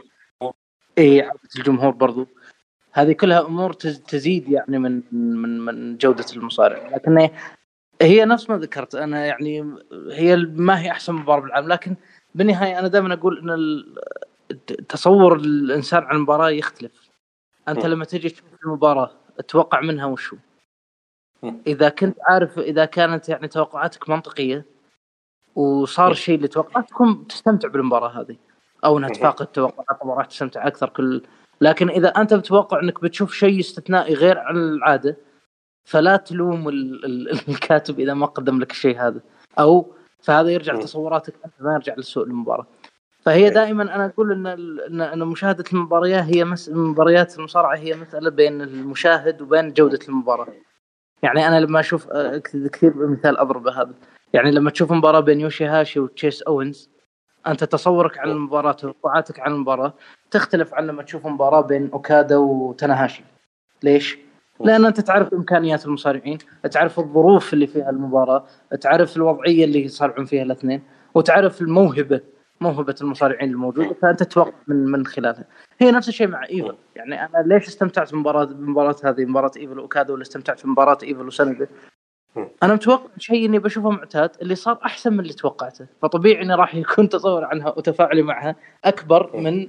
إي 0.99 1.23
عودة 1.23 1.41
الجمهور 1.59 1.91
برضو. 1.91 2.27
هذه 2.93 3.13
كلها 3.13 3.41
أمور 3.47 3.73
تز- 3.73 4.03
تزيد 4.09 4.49
يعني 4.49 4.79
من 4.79 5.03
من 5.13 5.61
من 5.61 5.97
جودة 5.97 6.25
المصارع. 6.37 6.89
لكن 6.89 7.29
هي- 8.03 8.25
نفس 8.25 8.51
ما 8.51 8.57
ذكرت. 8.59 8.95
أنا 8.95 9.27
يعني 9.27 9.75
هي 10.13 10.37
ما 10.37 10.81
هي 10.83 10.91
أحسن 10.91 11.15
مباراه 11.15 11.41
بالعالم 11.41 11.69
لكن 11.69 11.97
بالنهاية 12.35 12.79
أنا 12.79 12.89
دائما 12.89 13.15
أقول 13.15 13.51
إن 13.51 13.83
تصور 14.89 15.37
الإنسان 15.37 16.03
عن 16.03 16.17
المباراة 16.17 16.51
يختلف 16.51 17.09
أنت. 17.69 17.87
لما 17.87 18.05
تجي 18.05 18.29
تشوف 18.29 18.45
المباراة 18.65 19.11
تتوقع 19.39 19.81
منها 19.81 20.07
وشو. 20.07 20.37
إذا 21.67 21.89
كنت 21.89 22.17
عارف 22.29 22.59
إذا 22.59 22.85
كانت 22.85 23.29
يعني 23.29 23.49
توقعاتك 23.49 24.09
منطقية 24.09 24.65
وصار. 25.55 26.11
الشيء 26.11 26.35
اللي 26.37 26.49
توقعتكم 26.49 27.25
تستمتع 27.29 27.69
بالمباراة 27.69 28.21
هذه 28.21 28.37
أو 28.85 28.99
إنها. 28.99 29.09
تفاقد 29.09 29.47
توقعاتكم 29.47 30.09
وراح 30.09 30.27
تستمتع 30.27 30.67
أكثر 30.67 30.89
كل 30.89 31.23
لكن 31.61 31.89
إذا 31.91 32.09
أنت 32.09 32.35
بتوقع 32.35 32.81
إنك 32.83 33.03
بتشوف 33.03 33.35
شيء 33.35 33.61
استثنائي 33.61 34.15
غير 34.15 34.39
عن 34.39 34.57
العادة 34.57 35.17
فلا 35.85 36.17
تلوم 36.17 36.69
ال- 36.69 37.05
ال- 37.05 37.31
الكاتب 37.49 38.01
إذا 38.01 38.15
ما 38.15 38.27
قدم 38.27 38.59
لك 38.61 38.71
الشيء 38.71 39.01
هذا 39.01 39.21
أو 39.59 39.93
فهذا 40.23 40.51
يرجع 40.51 40.75
م. 40.75 40.81
تصوراتك 40.81 41.35
أنت 41.45 41.55
ما 41.61 41.73
يرجع 41.75 41.95
لسوء 41.99 42.25
المباراة 42.25 42.67
فهي 43.21 43.45
إيه. 43.45 43.49
دائما 43.49 43.83
أنا 43.83 44.07
أقول 44.07 44.33
إن 44.33 44.47
ان 45.01 45.27
مشاهدة 45.27 45.65
المباريات 45.73 46.25
هي 46.25 46.45
مس... 46.45 46.69
مباريات 46.69 47.39
المصارعة 47.39 47.77
هي 47.77 47.95
مسألة 47.97 48.31
بين 48.31 48.63
المشاهد 48.63 49.43
وبين 49.43 49.73
جودة 49.73 49.99
المباراة 50.09 50.47
يعني 51.23 51.49
أنا 51.49 51.61
لما 51.61 51.81
أشوف 51.81 52.09
آه، 52.11 52.39
كث- 52.39 52.67
كثير 52.73 52.93
مثال 53.07 53.39
اضربه 53.39 53.83
هذا 53.83 53.95
يعني 54.33 54.51
لما 54.51 54.71
تشوف 54.71 54.93
مباراة 54.93 55.21
بين 55.21 55.41
يوشي 55.41 55.65
هاشي 55.67 56.01
وتشيس 56.01 56.43
أوينز 56.43 56.91
أنت 57.47 57.65
تصورك 57.65 58.19
عن 58.19 58.31
المباراة 58.31 58.73
توقعاتك 58.73 59.41
عن 59.41 59.53
المباراة 59.53 59.95
تختلف 60.31 60.75
عن 60.75 60.87
لما 60.87 61.03
تشوف 61.03 61.27
مباراة 61.27 61.61
بين 61.61 61.91
أوكادا 61.93 62.37
وتاناهاشي 62.37 63.25
ليش؟ 63.83 64.19
لأن 64.61 64.85
أنت 64.85 65.01
تعرف 65.01 65.35
إمكانيات 65.35 65.87
المصارعين، 65.87 66.39
تعرف 66.71 66.99
الظروف 66.99 67.53
اللي 67.55 67.67
فيها 67.67 67.91
المباراة، 67.91 68.47
تعرف 68.81 69.17
الوضعية 69.17 69.65
اللي 69.65 69.85
يصارعون 69.85 70.25
فيها 70.27 70.43
الاثنين، 70.43 70.83
وتعرف 71.15 71.61
الموهبة 71.63 72.21
موهبة 72.61 72.95
المصارعين 73.01 73.51
الموجودة 73.51 73.95
فأنت 74.03 74.23
تتوقع 74.23 74.53
من 74.67 74.77
من 74.77 75.07
خلالها. 75.07 75.45
هي 75.81 75.91
نفس 75.91 76.09
الشيء 76.09 76.29
مع 76.29 76.45
إيفل، 76.45 76.77
يعني 76.97 77.25
أنا 77.25 77.45
ليش 77.47 77.69
استمتعت 77.69 78.13
بمباراه 78.13 78.45
بمباراة 78.45 78.97
هذه؟ 79.05 79.25
مباراة 79.25 79.51
إيفل 79.57 79.79
واوكادا 79.79 80.13
ولا 80.13 80.23
استمتعت 80.23 80.65
بمباراة 80.65 80.99
إيفل 81.03 81.27
وسنادا؟ 81.27 81.69
أنا 82.63 82.75
متوقع 82.75 83.11
شيء 83.19 83.47
إني 83.47 83.59
بشوفه 83.59 83.91
معتاد 83.91 84.31
اللي 84.43 84.55
صار 84.55 84.79
أحسن 84.85 85.13
من 85.13 85.21
اللي 85.21 85.33
توقعته، 85.33 85.87
فطبيعي 86.03 86.43
إني 86.43 86.55
راح 86.55 86.75
يكون 86.75 87.09
تصور 87.09 87.45
عنها 87.45 87.75
وتفاعلي 87.77 88.23
معها 88.23 88.57
أكبر 88.85 89.37
من 89.37 89.69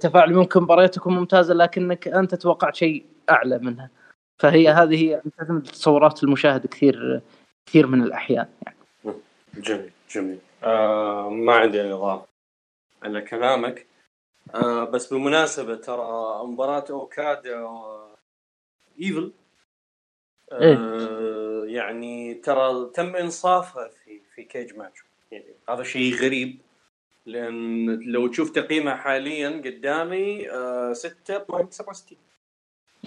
تفاعل 0.00 0.34
ممكن 0.34 0.62
مباريات 0.62 0.94
تكون 0.94 1.14
ممتازة 1.14 1.54
لكنك 1.54 2.08
أنت 2.08 2.34
توقعت 2.34 2.74
شيء 2.74 3.06
أعلى 3.30 3.58
منها. 3.58 3.90
فهي 4.38 4.68
هذه 4.68 5.04
هي 5.04 5.22
تعتمد 5.38 5.62
تصورات 5.62 6.24
المشاهد 6.24 6.66
كثير 6.66 7.20
كثير 7.66 7.86
من 7.86 8.02
الأحيان. 8.02 8.46
يعني. 8.62 8.76
جميل 9.54 9.90
جميل. 10.10 10.38
آه 10.62 11.28
ما 11.30 11.54
عندي 11.54 11.82
أي 11.82 11.92
اضافه 11.92 12.26
على 13.02 13.20
كلامك. 13.22 13.86
آه 14.54 14.84
بس 14.84 15.12
بالمناسبة 15.12 15.74
ترى 15.74 16.40
مباراة 16.44 16.84
اوكادا 16.90 17.68
إيفل. 19.00 19.32
آه 20.52 21.64
يعني 21.66 22.34
ترى 22.34 22.90
تم 22.94 23.16
انصافها 23.16 23.88
في 23.88 24.20
في 24.34 24.44
كيج 24.44 24.76
ماتش. 24.76 24.98
يعني 25.30 25.54
هذا 25.68 25.82
شيء 25.82 26.14
غريب 26.14 26.58
لأن 27.26 27.86
لو 28.00 28.26
تشوف 28.26 28.50
تقييمها 28.50 28.96
حاليا 28.96 29.48
قدامي 29.64 30.50
آه 30.50 30.92
6.67 30.92 32.14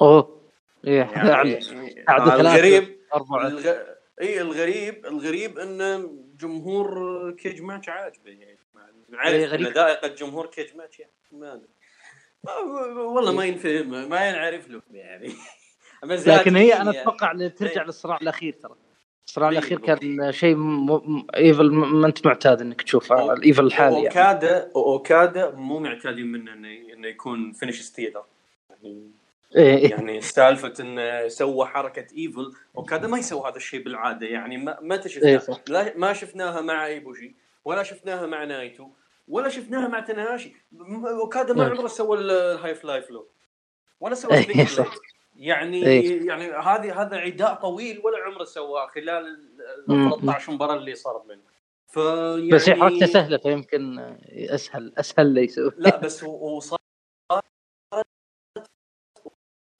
أوه. 0.01 0.41
إيه 0.87 0.97
يعني 0.97 1.59
آه، 2.09 2.17
ثلاثة. 2.17 2.41
الغريب 2.41 2.99
الغ... 3.15 3.73
اي 4.21 4.41
الغريب 4.41 5.05
الغريب 5.05 5.59
ان 5.59 5.81
جمهور 6.39 7.31
كيج 7.31 7.61
ماتش 7.61 7.89
عاجبه 7.89 8.31
يعني 8.31 8.57
عارف 9.13 9.33
إيه، 9.35 9.45
إن 9.45 9.49
غريب. 9.49 9.67
ذائقة 9.67 10.07
جمهور 10.07 10.45
كيج 10.45 10.75
ماتش 10.75 10.99
يعني 10.99 11.11
ما 11.31 11.61
والله 12.97 13.31
ما 13.31 13.45
ينفهم 13.45 14.09
ما 14.09 14.29
ينعرف 14.29 14.69
له 14.69 14.81
يعني 14.91 15.33
لكن 16.03 16.55
هي 16.55 16.73
أنا 16.73 16.83
يعني. 16.93 17.01
أتوقع 17.01 17.31
اللي 17.31 17.49
ترجع 17.49 17.81
إيه. 17.81 17.87
للصراع 17.87 18.17
الأخير 18.21 18.53
ترى 18.53 18.75
الصراع 19.27 19.49
إيه، 19.49 19.57
الأخير. 19.57 19.79
كان 19.79 20.31
شيء 20.31 20.55
م... 20.55 20.85
م... 20.91 21.27
إيفل 21.35 21.71
م- 21.71 22.01
ما 22.01 22.07
أنت 22.07 22.25
معتاد 22.25 22.61
إنك 22.61 22.81
تشوفه 22.81 23.15
أو- 23.15 23.29
الإيفل 23.31 23.65
الحالي 23.65 23.95
يعني. 23.95 24.07
اوكادا 24.07 24.71
اوكادا 24.75 25.51
مو 25.51 25.79
معتادين 25.79 26.27
منه 26.27 26.53
إنه 26.53 26.93
إنه 26.93 27.07
يكون 27.07 27.51
finish 27.51 27.81
stealer 27.81 28.23
يعني 28.69 28.87
إيه. 28.87 29.24
يعني 29.51 30.21
سالفة 30.21 30.73
إنه 30.79 31.27
سوى 31.27 31.65
حركة 31.65 32.17
إيفل 32.17 32.53
اوكادا 32.77 33.07
ما 33.07 33.17
يسوي 33.17 33.49
هذا 33.49 33.55
الشيء 33.55 33.83
بالعادة 33.83 34.27
يعني 34.27 34.57
ما 34.57 34.77
ما 34.81 34.95
إيه 34.95 35.01
تشفناه 35.01 35.37
صح. 35.37 35.61
لا 35.67 35.93
ما 35.97 36.13
شفناها 36.13 36.61
مع 36.61 36.85
ايبوشي 36.85 37.35
ولا 37.65 37.83
شفناها 37.83 38.25
مع 38.25 38.43
نايتو 38.43 38.87
ولا 39.27 39.49
شفناها 39.49 39.87
مع 39.87 39.99
تاناهاشي 39.99 40.55
اوكادا 41.21 41.53
ما 41.53 41.65
إيه. 41.65 41.71
عمره 41.71 41.87
سوى 41.87 42.17
ال- 42.17 42.31
ال 42.31 42.75
High 42.75 42.90
Fly 42.90 43.01
Flow 43.01 43.27
ولا 43.99 44.15
سوى 44.15 44.33
إيه،. 44.33 44.67
يعني 45.35 45.85
إيه. 45.85 46.27
يعني 46.27 46.51
هذه 46.51 47.01
هذا 47.01 47.17
عداء 47.17 47.53
طويل 47.53 48.01
ولا 48.03 48.17
عمره 48.17 48.43
سواه 48.43 48.87
خلال 48.87 49.09
ال 49.09 49.39
مم. 49.87 50.09
13 50.09 50.53
مباراة 50.53 50.75
اللي 50.75 50.95
صارت 50.95 51.25
منه 51.25 51.41
فيعني 51.87 52.49
بس 52.49 52.69
هي 52.69 52.75
حركته 52.75 53.05
سهلة 53.05 53.37
فيمكن 53.37 53.99
اسهل 54.29 54.93
أسهل 54.97 55.35
له 55.35 55.41
يسوي 55.41 55.71
لا 55.77 55.97
بس 55.97 56.23
هو 56.23 56.59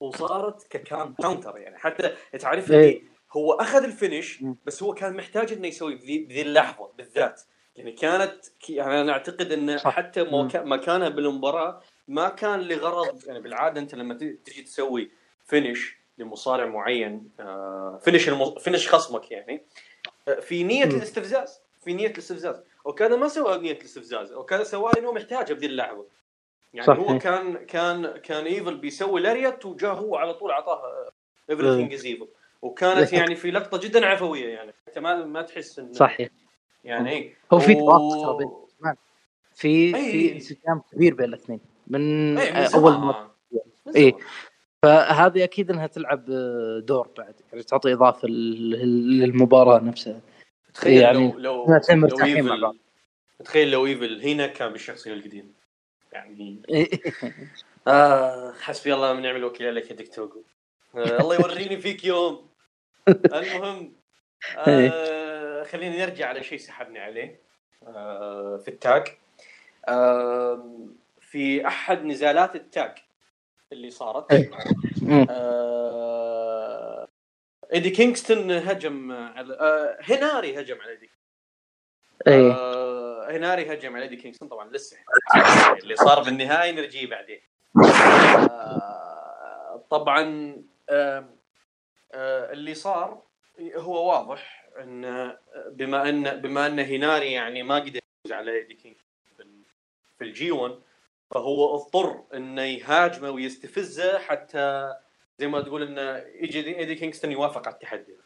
وصارت 0.08 0.66
ككان 0.70 1.14
counter 1.14 1.58
يعني 1.58 1.78
حتى 1.78 2.14
تعرف 2.38 2.70
إيه. 2.72 2.98
اللي 2.98 3.02
هو 3.32 3.52
أخذ 3.52 3.84
ال 3.84 3.91
finish. 3.91 4.44
بس 4.66 4.82
هو 4.82 4.94
كان 4.94 5.16
محتاج 5.16 5.52
إنه 5.52 5.68
يسوي 5.68 5.94
بذي, 5.94 6.42
اللحظة 6.42 6.90
بالذات 6.98 7.42
يعني 7.76 7.92
كانت 7.92 8.44
يعني 8.68 9.00
أنا 9.00 9.12
أعتقد 9.12 9.52
إنه. 9.52 9.78
حتى 9.78 10.22
مكانها 10.54 11.08
بالمباراة 11.08 11.82
ما 12.08 12.28
كان 12.28 12.60
لغرض 12.60 13.26
يعني 13.26 13.40
بالعادة 13.40 13.80
أنت 13.80 13.94
لما 13.94 14.14
تجي 14.14 14.62
تسوي 14.62 15.10
finish 15.44 15.96
لمصارع 16.18 16.66
معين 16.66 17.30
آه 17.40 18.00
finish. 18.04 18.30
finish 18.58 18.88
خصمك 18.88 19.30
يعني 19.30 19.62
آه، 20.28 20.40
في 20.40 20.64
نية. 20.64 20.84
الاستفزاز 20.84 21.60
في 21.84 21.94
نية 21.94 22.08
الاستفزاز 22.08 22.62
وكان 22.84 23.18
ما 23.18 23.28
سوى 23.28 23.58
نية 23.58 23.72
الاستفزاز 23.72 24.32
وكان 24.32 24.64
سواه 24.64 24.92
لأنه 24.92 25.12
محتاجه 25.12 25.52
بذي 25.52 25.66
اللحظة 25.66 26.06
يعني 26.74 26.86
صح. 26.86 26.96
هو 26.96 27.18
كان 27.18 27.54
كان 27.56 28.06
كان 28.06 28.44
ايفل 28.44 28.76
بيسوي 28.76 29.20
lariat 29.20 29.66
وجاه 29.66 29.92
هو 29.92 30.16
على 30.16 30.34
طول 30.34 30.50
اعطاه 30.50 30.82
Everything 31.52 31.92
is 31.94 32.04
Evil 32.04 32.28
وكانت 32.62 33.12
يعني 33.12 33.36
في 33.36 33.50
لقطة 33.50 33.78
جدا 33.78 34.06
عفوية 34.06 34.48
يعني. 34.48 34.72
انت 34.88 34.98
ما 34.98 35.24
ما 35.24 35.42
تحس 35.42 35.78
انه 35.78 35.92
صحيح. 35.92 36.28
يعني 36.84 37.34
هو 37.52 37.58
في 37.58 37.74
و- 37.74 38.66
في 39.54 39.96
أي. 39.96 40.10
في 40.12 40.32
انسجام 40.32 40.82
كبير 40.92 41.14
بين 41.14 41.24
الاثنين. 41.28 41.60
من 41.86 42.34
من 42.34 42.38
أول 42.74 43.14
إيه. 43.96 44.10
زمان. 44.10 44.12
فهذه 44.82 45.44
أكيد 45.44 45.70
إنها 45.70 45.86
تلعب 45.86 46.24
دور 46.86 47.08
بعد. 47.18 47.34
يعني 47.52 47.62
تعطي 47.64 47.92
إضافة 47.92 48.28
لل- 48.28 49.20
للمباراة 49.20 49.78
نفسها. 49.78 50.20
تخيل 50.74 51.00
يعني 51.02 51.32
لو 51.32 51.38
لو 51.38 51.66
لو. 51.66 52.24
ايفل 52.24 52.72
تخيل 53.44 53.70
لو 53.70 53.86
ايفل 53.86 54.20
هنا 54.22 54.46
كان 54.46 54.72
بالشخصية 54.72 55.12
القديمة. 55.12 55.48
يعني. 56.12 56.62
آه 57.88 58.52
حسبي 58.52 58.94
الله 58.94 59.12
ونعم 59.12 59.36
الوكيل 59.36 59.66
عليك 59.66 59.90
يا 59.90 59.96
دكتور. 59.96 60.42
آه 60.94 61.20
الله 61.20 61.34
يوريني 61.34 61.76
فيك 61.76 62.04
يوم. 62.04 62.48
المهم 63.34 63.92
آه 64.58 65.62
خلينا 65.62 66.06
نرجع 66.06 66.28
على 66.28 66.42
شيء 66.42 66.58
سحبني 66.58 66.98
عليه. 66.98 67.40
آه 67.86 68.56
في 68.56 68.68
التاج. 68.68 69.08
آه 69.88 70.88
في 71.20 71.66
أحد 71.66 72.04
نزالات 72.04 72.56
التاج 72.56 72.98
اللي 73.72 73.90
صارت. 73.90 74.32
إيه. 74.32 74.50
آه 75.30 77.08
إيدي 77.72 77.90
كينغستون 77.90 78.50
هجم 78.50 79.12
على 79.12 79.54
آه 79.54 79.98
هناري 80.00 80.60
هجم 80.60 80.80
على 80.80 80.90
إيدي 80.90 81.10
إيه. 82.26 82.52
آه 82.52 83.30
هناري 83.30 83.72
هجم 83.74 83.94
على 83.94 84.04
ايدي 84.04 84.16
كينغستون 84.16 84.48
طبعا 84.48 84.70
لسه. 84.70 84.96
اللي 85.82 85.96
صار 85.96 86.22
بالنهايه 86.22 86.70
نرجيه 86.72 87.06
بعدين. 87.10 87.40
آه 88.50 89.84
طبعا 89.90 90.22
آه 90.90 91.28
آه 92.12 92.52
اللي 92.52 92.74
صار 92.74 93.22
هو 93.76 94.08
واضح 94.08 94.68
إن 94.80 95.36
بما 95.70 96.08
إن 96.08 96.40
بما 96.40 96.66
إن 96.66 96.78
هناري 96.78 97.32
يعني 97.32 97.62
ما 97.62 97.74
قدر 97.74 98.00
يفوز 98.20 98.32
على 98.32 98.52
ايدي 98.52 98.74
كينغستون 98.74 99.62
في- 100.18 100.24
ال 100.24 100.50
G1 100.50 100.78
فهو 101.30 101.74
اضطر 101.74 102.22
إنه 102.34 102.62
يهاجمه 102.62 103.30
ويستفزه 103.30 104.18
حتى 104.18 104.94
زي 105.38 105.46
ما 105.46 105.60
تقول 105.60 105.82
إنه 105.82 106.24
يجي 106.34 106.78
ايدي 106.78 106.94
كينغستون 106.94 107.32
يوافق 107.32 107.66
على 107.66 107.74
التحدي 107.74 108.16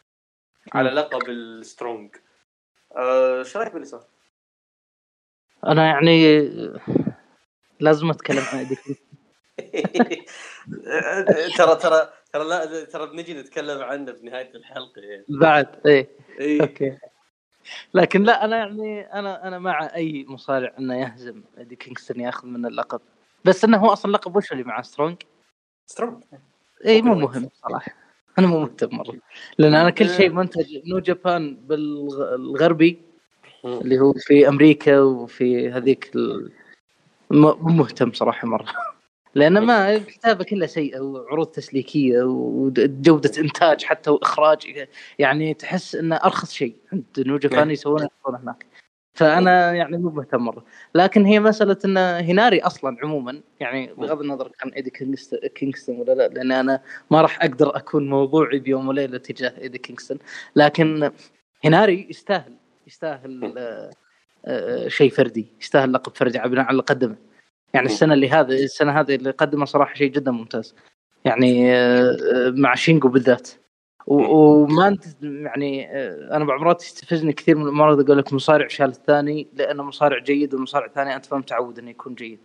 على 0.73 0.89
لقب 0.89 1.29
ال 1.29 1.40
Strong. 1.40 2.15
إيش 2.97 3.57
رأيك 3.57 3.73
باللي 3.73 3.85
صار؟ 3.85 4.03
أنا 5.67 5.85
يعني 5.85 6.49
لازم 7.79 8.09
أتكلم 8.09 8.43
عن 8.53 8.67
ترى 11.57 11.75
ترى 11.75 12.09
ترى 12.33 12.43
لا 12.43 12.85
ترى 12.85 13.07
بنجي 13.07 13.33
نتكلم 13.33 13.81
عنه 13.81 14.13
في 14.13 14.25
نهاية 14.25 14.55
الحلقة 14.55 15.01
يعني. 15.01 15.25
بعد 15.29 15.67
إيه. 15.85 16.09
إيه. 16.39 16.61
أوكي. 16.61 16.97
لكن 17.93 18.23
لا 18.23 18.45
أنا 18.45 18.57
يعني 18.57 19.13
أنا 19.13 19.47
أنا 19.47 19.59
مع 19.59 19.95
أي 19.95 20.25
مصارع 20.27 20.73
إنه 20.79 21.01
يهزم 21.01 21.43
إيدي. 21.57 21.75
كينغستون 21.75 22.19
ياخذ 22.19 22.47
منه 22.47 22.67
اللقب. 22.67 23.01
بس 23.45 23.63
إنه 23.63 23.77
هو 23.77 23.93
أصلا 23.93 24.11
لقب 24.11 24.35
وش 24.35 24.51
اللي 24.51 24.63
معاه؟ 24.63 24.81
Strong؟ 24.81 25.17
Strong. 25.85 26.23
اي 26.85 27.01
مو 27.01 27.15
مهم 27.15 27.49
صراحة. 27.53 28.00
أنا 28.39 28.47
مو 28.47 28.59
مهتم 28.59 28.95
مرة. 28.97 29.15
لأن 29.57 29.75
أنا 29.75 29.89
كل 29.89 30.09
شيء 30.09 30.29
منتج 30.29 30.79
نيو 30.85 30.99
جابان 30.99 31.55
بالغربي 31.55 33.01
اللي 33.65 33.99
هو 33.99 34.13
في 34.13 34.47
أمريكا 34.47 34.99
وفي 34.99 35.69
هذيك 35.69 36.11
ال... 36.15 36.51
مو 37.31 37.53
مهتم 37.53 38.11
صراحة 38.13 38.47
مرة. 38.47 38.65
لأن 39.35 39.59
ما 39.59 39.95
الكتابة 39.95 40.43
كلها 40.43 40.67
سيئه 40.67 40.99
وعروض 40.99 41.47
تسليكية 41.47 42.23
وجوده 42.23 43.31
إنتاج 43.37 43.83
حتى 43.83 44.09
وإخراج 44.09 44.87
يعني 45.19 45.53
تحس 45.53 45.95
إنه 45.95 46.15
أرخص 46.15 46.53
شيء. 46.53 46.75
عند 46.93 47.03
نيو 47.17 47.37
جابان 47.37 47.71
يسوونه 47.71 48.05
يحطونه 48.05 48.43
هناك. 48.43 48.65
فأنا 49.13 49.73
يعني 49.73 49.97
مو 49.97 50.09
مهتم 50.09 50.41
مرة. 50.41 50.65
لكن 50.95 51.25
هي 51.25 51.39
مسألة 51.39 51.77
إن 51.85 51.97
هناري 51.97 52.59
أصلا 52.61 52.97
عموما 53.03 53.41
يعني 53.59 53.93
بغض 53.93 54.21
النظر 54.21 54.47
كان 54.59 54.69
إيدي 54.71 54.89
كينغست- 54.89 55.45
كينغستون 55.45 55.99
ولا 55.99 56.11
لا 56.11 56.27
لأن 56.27 56.51
أنا 56.51 56.81
ما 57.11 57.21
راح 57.21 57.43
أقدر 57.43 57.77
أكون 57.77 58.09
موضوعي 58.09 58.59
بيوم 58.59 58.87
وليلة 58.87 59.17
تجاه 59.17 59.53
إيدي 59.61 59.77
كينغستون. 59.77 60.17
لكن 60.55 61.11
هناري 61.65 62.07
يستاهل 62.09 62.53
يستاهل 62.87 63.53
آه، 63.57 63.89
آه، 64.45 64.87
شيء 64.87 65.11
فردي 65.11 65.47
يستاهل 65.61 65.93
لقب 65.93 66.15
فردي 66.15 66.37
على 66.39 66.49
بناء 66.49 66.63
على 66.65 66.71
اللي 66.71 66.83
قدمه. 66.83 67.15
يعني 67.73 67.85
السنة 67.85 68.13
اللي 68.13 68.29
هذا 68.29 68.53
السنة 68.53 68.99
هذه 68.99 69.15
اللي 69.15 69.31
قدمه 69.31 69.65
صراحة 69.65 69.93
شيء 69.93 70.11
جدا 70.11 70.31
ممتاز. 70.31 70.75
يعني 71.25 71.75
آه، 71.75 72.53
مع 72.55 72.75
شينجو 72.75 73.09
بالذات. 73.09 73.49
وما 74.07 74.87
أنت 74.87 75.03
يعني 75.21 75.97
آه، 75.97 76.35
أنا 76.35 76.45
بعض 76.45 76.57
المرات 76.57 76.83
يستفزني 76.83 77.33
كثير 77.33 77.57
من 77.57 77.67
المرات 77.67 78.05
أقول 78.05 78.17
لك 78.17 78.33
مصارع 78.33 78.67
شال 78.67 78.89
الثاني 78.89 79.47
لأنه 79.53 79.83
مصارع 79.83 80.19
جيد 80.19 80.53
والمصارع 80.53 80.85
الثاني 80.85 81.15
أنت 81.15 81.33
ما 81.33 81.39
متعود 81.39 81.79
إنه 81.79 81.89
يكون 81.89 82.15
جيد. 82.15 82.39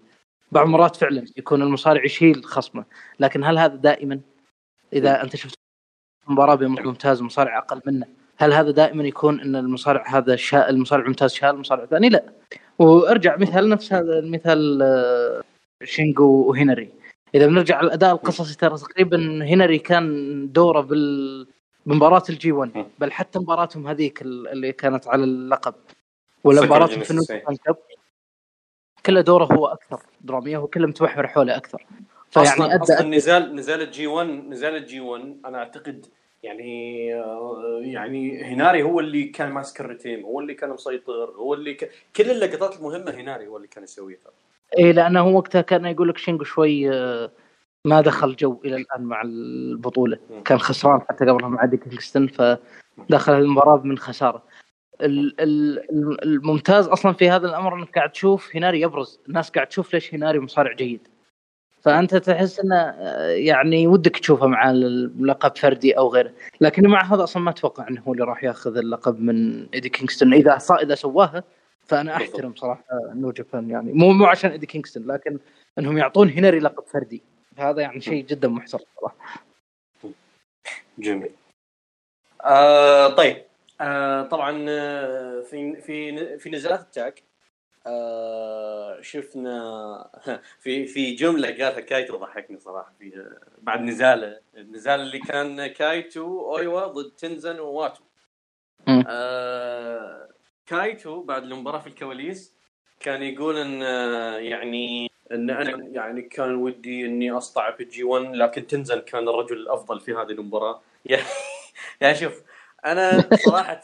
بعض 0.52 0.66
المرات 0.66 0.96
فعلا 0.96 1.24
يكون 1.36 1.62
المصارع 1.62 2.04
يشيل 2.04 2.44
خصمه 2.44 2.84
لكن 3.20 3.44
هل 3.44 3.58
هذا 3.58 3.74
دائما؟ 3.74 4.20
إذا 4.92 5.22
أنت 5.22 5.36
شفت 5.36 5.58
مباراة 6.28 6.54
بين 6.54 6.68
ممتاز 6.68 7.22
ومصارع 7.22 7.58
أقل 7.58 7.80
منه 7.86 8.06
هل 8.38 8.52
هذا 8.52 8.70
دائما 8.70 9.04
يكون 9.04 9.40
إن 9.40 9.56
المصارع 9.56 10.04
هذا 10.08 10.36
شا... 10.36 10.70
المصارع 10.70 11.02
الممتاز 11.02 11.32
شال 11.32 11.48
المصارع 11.48 11.84
الثاني؟ 11.84 12.08
لا. 12.08 12.24
وأرجع 12.78 13.36
مثال 13.36 13.68
نفس 13.68 13.92
هذا 13.92 14.18
المثال 14.18 14.82
آه، 14.82 15.42
شينجو 15.84 16.44
وهناري 16.48 16.92
إذا 17.36 17.46
بنرجع 17.46 17.76
على 17.76 17.86
الاداء 17.86 18.12
القصصي 18.14 18.56
ترى 18.58 18.78
تقريبا 18.78 19.16
هناري 19.44 19.78
كان 19.78 20.52
دوره 20.52 20.80
بال 20.80 21.46
بمباراة 21.86 22.22
ال 22.28 22.52
G1 22.52 22.86
بل 22.98 23.12
حتى 23.12 23.38
مباراتهم 23.38 23.86
هذيك 23.86 24.22
ال- 24.22 24.48
اللي 24.48 24.72
كانت 24.72 25.08
على 25.08 25.24
اللقب. 25.24 25.74
ولا 26.44 26.62
مباراتهم 26.62 27.00
في 27.00 27.04
Genesis, 27.04 27.10
ال 27.30 27.33
Never 27.33 27.44
Title 27.44 27.56
كاب 27.64 27.76
كله 29.06 29.20
دوره 29.20 29.44
هو 29.44 29.66
أكثر 29.66 30.00
درامية 30.20 30.58
وكله 30.58 30.86
متمحور 30.86 31.26
حوله 31.26 31.56
أكثر. 31.56 31.86
فيعني 32.30 32.48
أصلا 32.48 32.74
ادى 32.74 32.82
أصلا 32.82 32.98
أدى 33.00 33.08
نزال 33.08 33.54
نزال 33.56 33.82
الجي 33.82 34.06
1 34.06 34.28
نزال 34.28 34.76
الجي 34.76 35.00
1 35.00 35.36
أنا 35.46 35.58
أعتقد 35.58 36.06
يعني 36.42 37.14
آه، 37.14 37.80
يعني 37.82 38.42
هناري 38.44 38.82
هو 38.82 39.00
اللي 39.00 39.24
كان 39.24 39.52
ماسك 39.52 39.80
ال 39.80 39.87
rhythm 39.87 40.24
هو 40.24 40.40
اللي 40.40 40.54
كان 40.54 40.70
مسيطر 40.70 41.30
هو 41.30 41.54
اللي 41.54 41.74
ك... 41.74 41.90
كل 42.16 42.30
اللقطات 42.30 42.76
المهمة 42.76 43.10
هناري 43.10 43.46
هو 43.46 43.56
اللي 43.56 43.68
كان 43.68 43.84
يسويها. 43.84 44.18
اي 44.78 44.92
لأنه 44.92 45.20
هو 45.20 45.36
وقتها 45.36 45.60
كان 45.60 45.84
يقول 45.86 46.08
لك 46.08 46.18
شينجو 46.18 46.44
شوي 46.44 46.90
آه، 46.90 47.30
ما 47.84 48.00
دخل 48.00 48.36
جو 48.36 48.60
إلى 48.64 48.76
الآن 48.76 49.02
مع 49.02 49.22
البطولة. 49.22 50.18
كان 50.44 50.58
خسران 50.58 51.00
حتى 51.00 51.24
قبلها 51.24 51.48
مع 51.48 51.64
إدي 51.64 51.76
كينغستون 51.76 52.26
فدخل 52.26 53.32
المباراة 53.32 53.80
من 53.84 53.98
خسارة. 53.98 54.42
ال- 55.00 55.40
ال- 55.40 56.24
الممتاز 56.24 56.86
أصلا 56.86 57.12
في 57.12 57.30
هذا 57.30 57.46
الأمر 57.48 57.74
إنك 57.74 57.94
قاعد 57.94 58.10
تشوف 58.12 58.56
هناري 58.56 58.80
يبرز. 58.80 59.20
الناس 59.28 59.50
قاعد 59.50 59.66
تشوف 59.66 59.94
ليش 59.94 60.14
هناري 60.14 60.38
مصارع 60.40 60.72
جيد. 60.72 61.08
فأنت 61.80 62.16
تحس 62.16 62.60
إنه 62.60 62.76
آه، 62.76 63.28
يعني 63.30 63.86
ودك 63.86 64.16
تشوفه 64.18 64.46
مع 64.46 64.70
اللقب 64.70 65.56
فردي 65.56 65.92
أو 65.98 66.08
غيره. 66.08 66.32
لكن 66.60 66.88
مع 66.88 67.14
هذا 67.14 67.22
أصلا 67.22 67.42
ما 67.42 67.50
أتوقع 67.50 67.88
إنه 67.88 68.02
هو 68.08 68.12
اللي 68.12 68.24
راح 68.24 68.44
ياخذ 68.44 68.76
اللقب 68.76 69.20
من 69.20 69.66
إيدي 69.74 69.88
كينغستون. 69.88 70.34
إذا 70.34 70.58
إذا 70.82 70.94
سواها 70.94 71.44
فأنا. 71.88 72.16
أحترم 72.16 72.54
صراحة 72.54 72.84
New 73.14 73.30
Japan 73.30 73.70
يعني 73.70 73.92
مو 73.92 74.12
مو 74.12 74.24
عشان 74.24 74.50
إيدي 74.50 74.66
كينغستون 74.66 75.06
لكن 75.06 75.38
إنهم 75.78 75.98
يعطون 75.98 76.30
هنري 76.30 76.58
لقب 76.58 76.84
فردي. 76.84 77.22
هذا 77.56 77.82
يعني 77.82 78.00
شيء 78.00 78.24
جدا 78.26 78.48
محترم 78.48 78.80
صراحة. 79.00 79.16
جميل. 80.98 81.30
آه 82.44 83.08
طيب. 83.08 83.42
آه 83.80 84.22
طبعا 84.22 84.66
آه، 84.68 85.40
في 85.40 85.76
في 85.76 86.38
في 86.38 86.50
نزالات 86.50 86.80
ال 86.80 86.89
tag 86.89 87.14
آه 87.86 89.00
شفنا 89.00 90.10
في 90.62 90.86
في 90.86 91.14
جملة 91.14 91.48
قالها 91.48 91.80
كايتو 91.80 92.16
ضحكني 92.16 92.58
صراحة 92.60 92.92
في 92.98 93.26
بعد 93.62 93.80
نزاله 93.80 94.40
النزال 94.56 95.00
اللي 95.00 95.18
كان 95.18 95.66
كايتو 95.66 96.54
أويوا 96.54 96.86
ضد 96.86 97.10
تنزن 97.10 97.60
وواتو. 97.60 98.02
آه 98.88 100.28
كايتو 100.66 101.22
بعد 101.22 101.42
المباراة 101.42 101.78
في 101.78 101.86
الكواليس 101.86 102.54
كان 103.00 103.22
يقول 103.22 103.58
إن 103.58 103.82
آه، 103.82 104.38
يعني 104.38 105.10
إن 105.32 105.50
أنا 105.50 105.84
يعني 105.92 106.22
كان 106.22 106.54
ودي 106.54 107.06
إني 107.06 107.30
أسطع 107.30 107.70
في 107.70 107.82
ال 107.82 108.04
G1 108.04 108.36
لكن 108.36 108.66
تنزن 108.66 109.00
كان 109.00 109.28
الرجل 109.28 109.56
الأفضل 109.56 110.00
في 110.00 110.12
هذه 110.12 110.30
المباراة. 110.30 110.82
يعني 111.04 111.24
يعني 112.00 112.14
شوف 112.14 112.42
أنا 112.86 113.28
صراحة 113.34 113.82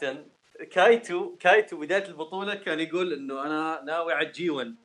كايتو 0.71 1.35
كايتو 1.35 1.77
بداية 1.77 2.05
البطولة 2.05 2.55
كان 2.55 2.79
يقول 2.79 3.13
إنه 3.13 3.45
أنا 3.45 3.81
ناوي 3.85 4.13
على 4.13 4.27
ال 4.27 4.49
G1 4.49 4.75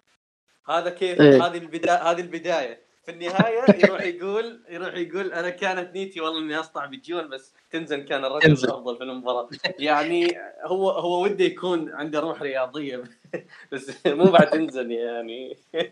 هذا 0.69 0.91
كيف؟ 0.91 1.21
إيه. 1.21 1.47
هذه 1.47 1.59
البدايه 1.59 2.11
هذه 2.11 2.21
البداية. 2.21 2.88
في 3.09 3.15
النهاية 3.15 3.85
يروح 3.85 4.03
يقول 4.03 4.61
يروح 4.69 4.95
يقول 4.95 5.33
أنا 5.33 5.51
كانت 5.51 5.95
نيتي 5.95 6.21
والله 6.21 6.41
إني 6.41 6.61
أسطع 6.61 6.87
بال 6.87 7.15
G1 7.15 7.29
بس 7.29 7.55
تنزن 7.71 8.05
كان 8.05 8.25
الرجل. 8.25 8.53
الافضل 8.53 8.97
في 8.97 9.03
المباراة. 9.03 9.49
يعني 9.79 10.39
هو 10.65 10.91
هو 10.91 11.23
وده 11.23 11.45
يكون 11.45 11.93
عنده 11.93 12.21
روح 12.21 12.43
رياضية. 12.43 13.05
بس 13.73 14.07
مو 14.07 14.25
بعد 14.25 14.51
تنزن 14.51 14.91
يعني. 14.91 15.57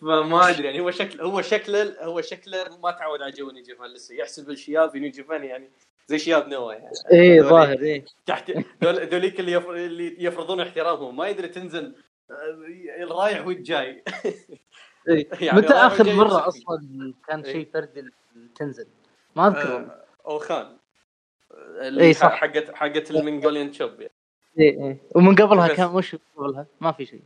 فما 0.00 0.50
أدري 0.50 0.66
يعني 0.66 0.80
هو 0.80 0.90
شكل 0.90 1.20
هو 1.20 1.42
شكله 1.42 2.04
هو 2.04 2.20
شكله 2.20 2.78
ما 2.82 2.90
تعود 2.90 3.22
على 3.22 3.32
جو 3.32 3.50
New 3.50 3.64
Japan 3.64 3.90
لسه. 3.90 4.14
يحسب 4.14 4.50
الشياب 4.50 4.90
في 4.90 5.00
New 5.00 5.10
Japan 5.10 5.44
يعني 5.44 5.70
زي 6.06 6.18
شياب 6.18 6.48
نوا 6.48 6.72
يعني. 6.72 6.92
هذول 7.12 7.50
ظاهر 7.50 7.78
إيه. 7.78 8.04
تحت 8.26 8.52
ذوليك 8.84 9.40
اللي 9.40 9.52
يفر... 9.52 9.74
اللي 9.74 10.24
يفرضون 10.24 10.60
احترامهم. 10.60 11.16
ما 11.16 11.28
يدري 11.28 11.48
تنزل 11.48 11.94
آه، 12.30 13.02
الرايح 13.02 13.46
والجاي 13.46 14.02
إيه. 14.24 14.34
يعني 15.40 15.58
متى 15.58 15.72
آخر 15.72 16.14
مرة. 16.14 16.48
أصلا 16.48 17.14
كان 17.28 17.40
إيه. 17.40 17.52
شيء 17.52 17.68
فردي 17.74 18.04
تنزل 18.54 18.86
ما 19.36 19.48
أذكر. 19.48 19.76
آه، 19.76 20.04
اوخان 20.26 20.76
إيه، 21.54 21.88
اللي 21.88 22.12
صح. 22.12 22.32
حقت 22.32 22.74
حقت 22.74 23.10
المنغوليان 23.10 23.70
تشوب 23.70 24.00
يعني. 24.00 24.12
إيه 24.58 24.84
إيه 24.84 24.98
ومن 25.14 25.34
قبلها 25.34 25.68
بس. 25.68 25.76
كان 25.76 25.86
وش 25.86 26.16
قبلها؟ 26.36 26.66
ما 26.80 26.92
في 26.92 27.06
شيء 27.06 27.22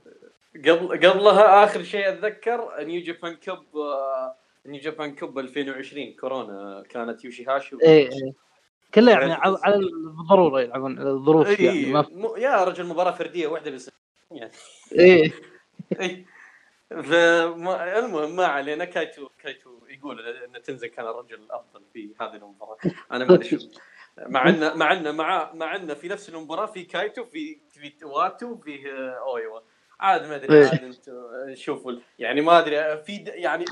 قبل 0.57 0.89
قبلها 0.89 1.65
آخر 1.65 1.83
شيء 1.83 2.09
أتذكر 2.09 2.85
نيو 2.85 3.03
جابان 3.03 3.37
آه، 3.75 4.37
New 4.67 4.81
Japan 4.81 5.15
Cup 5.15 5.39
2020 5.39 6.13
كورونا 6.13 6.85
كانت 6.89 7.25
يوشي 7.25 7.45
هاشي 7.45 7.77
إيه 7.83 8.11
إيه 8.13 8.33
كله 8.95 9.13
يعني 9.13 9.33
على 9.33 9.59
على 9.63 9.77
الضرورة 9.77 10.61
يلعبون 10.61 10.99
على 10.99 11.11
الظروف 11.11 11.61
إيه 11.61 11.67
يعني 11.67 11.93
ما 11.93 12.07
م... 12.13 12.37
يا 12.37 12.65
رجل 12.65 12.87
مباراة 12.87 13.11
فردية 13.11 13.47
واحدة 13.47 13.71
بس 13.71 13.91
يعني 14.31 14.53
إيه 14.93 15.33
اي 16.01 16.27
المهم 16.93 18.37
ما 18.37 18.47
علينا. 18.47 18.85
كايتو 18.85 19.29
كايتو 19.43 19.71
يقول 19.89 20.21
إن 20.29 20.63
تنزن 20.63 20.87
كان 20.87 21.07
الرجل 21.07 21.35
الافضل 21.35 21.83
في 21.93 22.15
هذه 22.21 22.35
المباراه 22.35 22.77
أنا 23.13 23.25
ما 23.25 23.35
أدري 23.35 23.49
شو. 23.49 23.59
مع 24.19 24.49
ان 24.49 24.79
مع 24.79 24.93
ان 24.93 25.15
مع 25.15 25.53
مع 25.53 25.77
ان 25.77 25.95
في 25.95 26.09
نفس 26.09 26.29
المباراه 26.29 26.67
في 26.67 26.83
كايتو 26.85 27.25
في 27.25 27.59
في 27.71 28.05
واتو 28.05 28.57
في 28.57 28.91
أويوا. 29.27 29.61
عاد 30.01 30.27
ما 30.27 30.35
أدري 30.35 30.59
إيه. 30.59 30.69
عاد 30.69 30.85
أنتم 30.85 31.55
شوفوا. 31.55 31.93
يعني 32.19 32.41
ما 32.41 32.59
أدري 32.59 33.03
في 33.03 33.25
يعني 33.27 33.65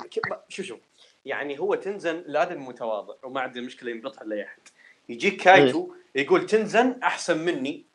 شو 0.48 0.62
شو. 0.62 0.76
يعني 1.24 1.61
هو 1.61 1.74
تنزن 1.74 2.16
الادمي 2.16 2.68
متواضع 2.68 3.14
وما 3.22 3.40
عنده 3.40 3.61
مشكله 3.61 3.90
ينبطح 3.90 4.22
لاي 4.22 4.44
أحد. 4.44 4.61
يجيك 5.09 5.42
كايتو 5.42 5.94
يقول 6.14 6.46
تنزن 6.46 7.00
أحسن 7.02 7.38
مني 7.38 7.87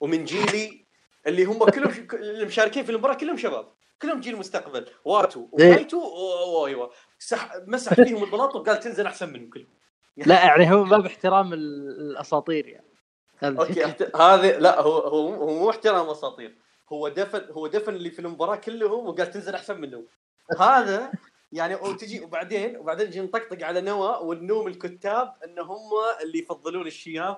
ومن 0.00 0.24
جيلي 0.24 0.84
اللي 1.26 1.44
هم 1.44 1.64
كلهم 1.64 2.06
المشاركين 2.12 2.84
في 2.84 2.92
المباراه 2.92 3.14
كلهم 3.14 3.36
شباب. 3.36 3.68
كلهم 4.02 4.20
جيل 4.20 4.34
المستقبل 4.34 4.86
واتو 5.04 5.40
إيه. 5.60 5.70
وكايتو 5.72 5.98
و- 5.98 6.66
أيوه. 6.66 6.90
سح 7.18 7.52
مسح 7.66 7.94
فيهم 8.04 8.24
البلاط 8.24 8.54
وقال 8.56 8.80
تنزن 8.80 9.06
أحسن 9.06 9.32
منهم 9.32 9.50
كلهم. 9.50 9.66
لا 10.16 10.34
يعني 10.44 10.72
هو 10.72 10.84
باب 10.84 11.06
احترام 11.06 11.52
ال- 11.52 11.88
الأساطير 12.10 12.66
يعني. 12.68 12.86
هذا- 13.38 13.58
أوكي 13.60 13.84
أحت- 13.84 14.16
هذه 14.20 14.58
لا 14.58 14.80
هو 14.80 14.98
هو 14.98 15.34
هو 15.34 15.46
مو 15.58 15.70
احترام 15.70 16.08
أساطير. 16.08 16.54
هو 16.92 17.08
دفن 17.08 17.42
هو 17.52 17.66
دفن 17.66 17.94
اللي 17.94 18.10
في 18.10 18.18
المباراة 18.18 18.56
كلهم 18.56 19.06
وقال 19.06 19.30
تنزل 19.30 19.54
أحسن 19.54 19.80
منهم. 19.80 20.06
هذا 20.60 21.12
يعني 21.52 21.74
وتجي 21.74 22.20
وبعدين 22.20 22.76
وبعدين 22.76 23.06
نجي 23.06 23.20
نطقطق 23.20 23.66
على 23.66 23.80
نوا 23.80 24.16
ونلوم 24.18 24.66
الكتاب 24.68 25.32
إن 25.44 25.58
هم 25.58 25.78
اللي 26.22 26.38
يفضلون 26.38 26.86
الشياب 26.86 27.36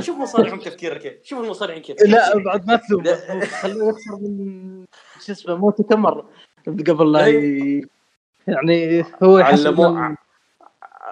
شوف 0.00 0.16
مصارعهم 0.18 0.60
تفكيرك 0.60 1.00
كيف. 1.00 1.14
شوف 1.24 1.40
المصارعين 1.40 1.82
كيف. 1.82 1.96
لا 2.02 2.38
بعد 2.38 2.66
ما 2.66 2.76
تلوم. 2.76 3.04
خلوه 3.44 3.88
يخسر 3.88 4.16
من 4.20 4.84
شو 5.20 5.32
اسمه 5.32 5.56
موته 5.56 5.84
كم 5.84 6.02
مره 6.02 6.28
قبل 6.66 7.12
لا 7.12 7.26
ي... 7.26 7.88
يعني 8.46 9.04
هو 9.22 9.36
علموه. 9.38 10.16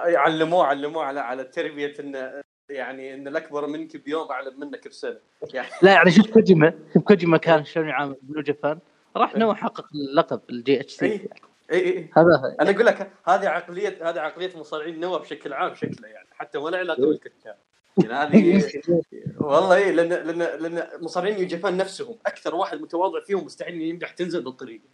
علموه 0.04 0.66
علموه 0.66 1.04
على 1.04 1.20
على 1.20 1.44
تربيه 1.44 1.94
ان 2.00 2.42
يعني 2.68 3.14
ان 3.14 3.28
الأكبر 3.28 3.66
منك 3.66 3.96
بيوم 3.96 4.30
أعلم 4.30 4.60
منك 4.60 4.88
بسنة. 4.88 5.18
يعني 5.54 5.68
لا 5.82 5.92
يعني 5.92 6.10
شوف 6.10 6.30
كوجيما 6.30 6.74
شوف 6.94 7.02
كوجيما 7.02 7.36
كان 7.36 7.64
شلون 7.64 7.88
يعامل 7.88 8.16
بلو 8.22 8.42
جابان. 8.42 8.78
راح 9.16 9.36
نوع 9.36 9.54
حقق 9.54 9.86
اللقب 9.94 10.40
الجي 10.50 10.80
اتش 10.80 10.92
سي 10.92 11.06
اي 11.06 11.28
اي 11.72 12.10
هذا 12.16 12.56
أنا 12.60 12.70
أقول 12.70 12.86
لك 12.86 13.10
هذه 13.24 13.48
عقلية 13.48 14.10
هذه 14.10 14.20
عقلية 14.20 14.58
مصارعين 14.58 15.00
نوا 15.00 15.18
بشكل 15.18 15.52
عام 15.52 15.74
شكله 15.74 16.08
يعني. 16.08 16.28
حتى 16.32 16.58
ولا 16.58 16.78
علاقة 16.78 17.06
بالكتاب. 17.06 17.32
يعني 17.44 17.58
هذه 18.02 18.64
والله 19.40 19.76
اي 19.76 19.92
لأن 19.92 20.08
لأن 20.08 20.38
لأن 20.62 20.88
مصارعين 21.02 21.36
نيو 21.36 21.46
جابان 21.46 21.76
نفسهم. 21.76 22.16
أكثر 22.26 22.54
واحد 22.54 22.80
متواضع 22.80 23.20
فيهم 23.20 23.44
مستحيل 23.44 23.82
يمدح 23.82 24.10
تنزل 24.10 24.42
بالطريقة. 24.42 24.84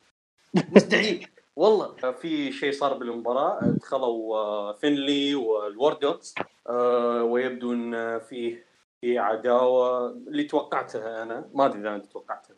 مستحيل. 0.55 1.27
والله. 1.57 2.13
في 2.13 2.53
شيء 2.53 2.73
صار 2.73 2.95
بالمباراة. 2.95 3.61
دخلوا 3.63 4.37
آه، 4.37 4.73
فينلي 4.73 5.35
وال 5.35 5.57
War 5.57 5.90
Dogs 5.90 6.35
آه، 6.69 7.23
ويبدو 7.25 7.73
إن 7.73 8.19
فيه 8.19 8.65
في 9.01 9.19
عداوة 9.19 10.11
اللي 10.11 10.45
توقعتها 10.45 11.23
أنا. 11.23 11.49
ما 11.55 11.67
أدري 11.67 11.81
إذا 11.81 11.95
أنت 11.95 12.07
توقعتها 12.07 12.55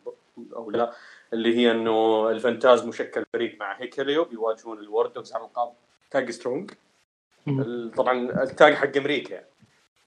أو 0.55 0.71
لا. 0.71 0.93
اللي 1.33 1.57
هي 1.57 1.71
إنه 1.71 2.29
الفانتازمو 2.29 2.85
شكل 2.85 3.25
فريق 3.33 3.59
مع 3.59 3.81
هيكوليو 3.81 4.23
بيواجهون 4.23 4.79
ال 4.79 4.86
War 4.86 5.06
Dogs 5.06 5.33
على 5.33 5.43
القاب 5.43 5.73
tag 6.11 6.31
Strong. 6.31 6.71
طبعا 7.95 8.43
ال 8.43 8.51
tag 8.51 8.73
حق 8.73 8.97
أمريكا 8.97 9.33
يعني. 9.33 9.52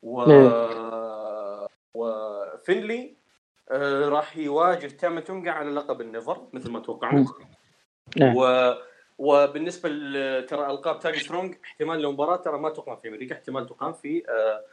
و 0.07 0.25
وفينلي 1.95 3.16
آه، 3.71 4.09
راح 4.09 4.37
يواجه 4.37 4.87
تاما 4.87 5.21
تونجا 5.21 5.51
على 5.51 5.71
لقب 5.71 6.01
ال 6.00 6.08
Never 6.08 6.46
مثل 6.53 6.71
ما 6.71 6.81
توقعنا. 6.81 7.27
نعم. 8.16 8.37
و 8.37 8.75
وبالنسبه 9.19 9.88
ترى 10.40 10.71
ألقاب 10.71 10.99
tag 10.98 11.16
Strong 11.16 11.55
احتمال 11.64 12.05
المباراه 12.05 12.37
ترى 12.37 12.59
ما 12.59 12.71
تقام 12.71 12.97
في 12.97 13.09
أمريكا 13.09 13.35
احتمال 13.35 13.66
تقام 13.66 13.92
في 13.92 14.23
آه، 14.29 14.64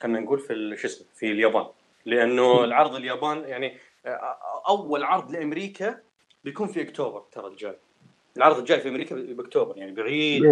خلينا 0.00 0.20
نقول 0.20 0.38
في 0.38 0.76
شو 0.76 0.88
اسمه 0.88 1.06
في 1.14 1.32
اليابان. 1.32 1.66
لأنه 2.06 2.64
العرض 2.64 2.94
اليابان 2.94 3.44
يعني 3.44 3.78
آه، 4.06 4.38
أول 4.68 5.02
عرض 5.02 5.30
لأمريكا 5.30 6.00
بيكون 6.44 6.68
في 6.68 6.82
أكتوبر 6.82 7.20
ترى 7.32 7.46
الجاي. 7.46 7.78
العرض 8.36 8.58
الجاي 8.58 8.80
في 8.80 8.88
أمريكا 8.88 9.14
بأكتوبر 9.16 9.76
يعني 9.76 9.92
بعيد. 9.92 10.42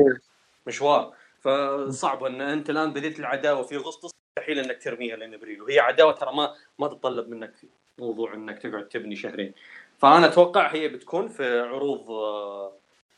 مشوار. 0.67 1.15
فصعب 1.41 2.25
إن 2.25 2.41
أنت 2.41 2.71
الآن 2.71 2.93
بديت 2.93 3.19
العداوة 3.21 3.63
في 3.63 3.77
أغسطس. 3.77 4.16
مستحيل 4.47 4.59
إنك 4.59 4.83
ترميها 4.83 5.17
لين 5.17 5.35
ابريل 5.35 5.63
وهي 5.63 5.79
عداوة 5.79 6.13
ترى 6.13 6.35
ما 6.35 6.55
ما 6.79 6.89
تتطلب 6.89 7.29
منك 7.29 7.53
موضوع 7.99 8.35
إنك 8.35 8.59
تقعد 8.59 8.89
تبني 8.89 9.17
شهرين 9.17 9.53
فأنا 9.99 10.27
أتوقع 10.27 10.67
هي 10.67 10.89
بتكون 10.89 11.29
في 11.29 11.61
عروض 11.61 12.07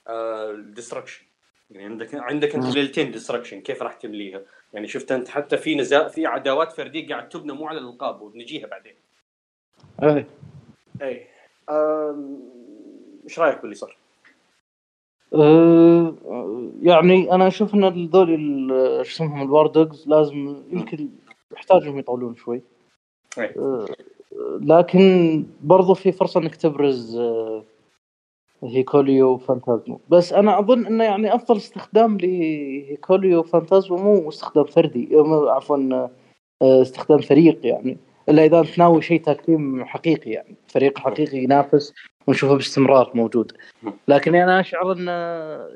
ال 0.08 0.18
Destruction 0.18 1.24
يعني 1.70 1.84
عندك 1.84 2.14
عندك 2.14 2.54
أنت 2.54 2.74
ليلتين 2.74 3.12
Destruction 3.12 3.60
كيف 3.60 3.82
راح 3.82 3.94
تمليها؟ 3.94 4.42
يعني 4.72 4.88
شفت 4.88 5.12
أنت 5.12 5.28
حتى 5.28 5.56
في 5.56 5.74
نزاع 5.74 6.08
في 6.08 6.26
عداوات 6.26 6.72
فردية 6.72 7.08
قاعد 7.08 7.28
تبنى 7.28 7.52
مو 7.52 7.66
على 7.66 7.78
الألقاب 7.78 8.20
وبنجيها 8.20 8.66
بعدين. 8.66 8.94
إيه. 10.02 10.26
اي 11.02 11.26
أم، 11.70 12.40
إيش 13.24 13.38
رأيك 13.38 13.60
باللي 13.60 13.74
صار؟ 13.74 13.96
أه، 15.34 16.14
يعني 16.82 17.32
أنا 17.32 17.46
أشوف 17.46 17.74
إن 17.74 18.06
ذول 18.06 18.38
شو 19.06 19.10
اسمهم 19.14 19.42
ال 19.42 19.50
War 19.51 19.75
Dogs 19.75 20.08
لازم 20.08 20.56
يمكن 20.70 21.08
يحتاجهم 21.52 21.98
يطولون 21.98 22.36
شوي. 22.36 22.62
أه، 23.38 23.86
لكن 24.60 25.44
برضو 25.62 25.94
في 25.94 26.12
فرصة 26.12 26.40
إنك 26.40 26.56
تبرز 26.56 27.16
أه، 27.18 27.64
هيكوليو 28.64 29.28
وفانتازمو 29.32 30.00
بس 30.08 30.32
أنا 30.32 30.58
أظن 30.58 30.86
إنه 30.86 31.04
يعني 31.04 31.34
أفضل 31.34 31.56
استخدام 31.56 32.18
لهيكوليو 32.18 33.38
وفانتازمو 33.40 33.96
مو 33.96 34.28
استخدام 34.28 34.64
فردي 34.64 35.08
مو- 35.12 35.48
عفوا 35.48 35.76
أه، 36.62 36.82
استخدام 36.82 37.18
فريق 37.18 37.66
يعني. 37.66 37.98
إلا 38.28 38.44
إذا 38.44 38.60
انت 38.60 38.78
ناوي 38.78 39.02
شيء 39.02 39.22
tag 39.22 39.49
team 39.49 39.84
حقيقي 39.84 40.30
يعني 40.30 40.54
فريق 40.68 40.98
حقيقي 40.98 41.38
ينافس 41.38 41.94
ونشوفه 42.26 42.54
باستمرار 42.54 43.10
موجود 43.14 43.52
لكن 44.08 44.34
أنا 44.34 44.60
أشعر 44.60 44.92
أن 44.92 45.08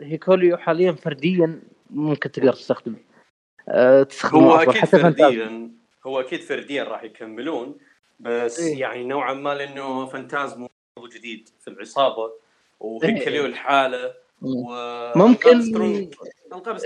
هيكوليو 0.02 0.56
حاليا 0.56 0.92
فرديا 0.92 1.60
ممكن 1.90 2.30
تقدر 2.32 2.52
تستخدمه 2.52 2.96
أه، 3.68 4.02
تستخدمه 4.02 4.42
هو. 4.42 4.56
أكيد. 4.56 4.84
فرديا 4.84 5.70
هو 6.06 6.20
أكيد 6.20 6.40
فرديا 6.40 6.84
راح 6.84 7.04
يكملون 7.04 7.76
بس 8.20 8.60
إيه. 8.60 8.80
يعني 8.80 9.04
نوعا 9.04 9.34
ما 9.34 9.54
لأنه 9.54 10.06
فانتازمو 10.06 10.68
جديد 11.14 11.48
في 11.60 11.68
العصابة 11.68 12.32
وهيكليو 12.80 13.42
إيه. 13.42 13.48
الحالة 13.48 14.12
مم. 14.42 14.56
و 14.56 14.72
ممكن- 15.16 15.62
سترونج 15.62 16.14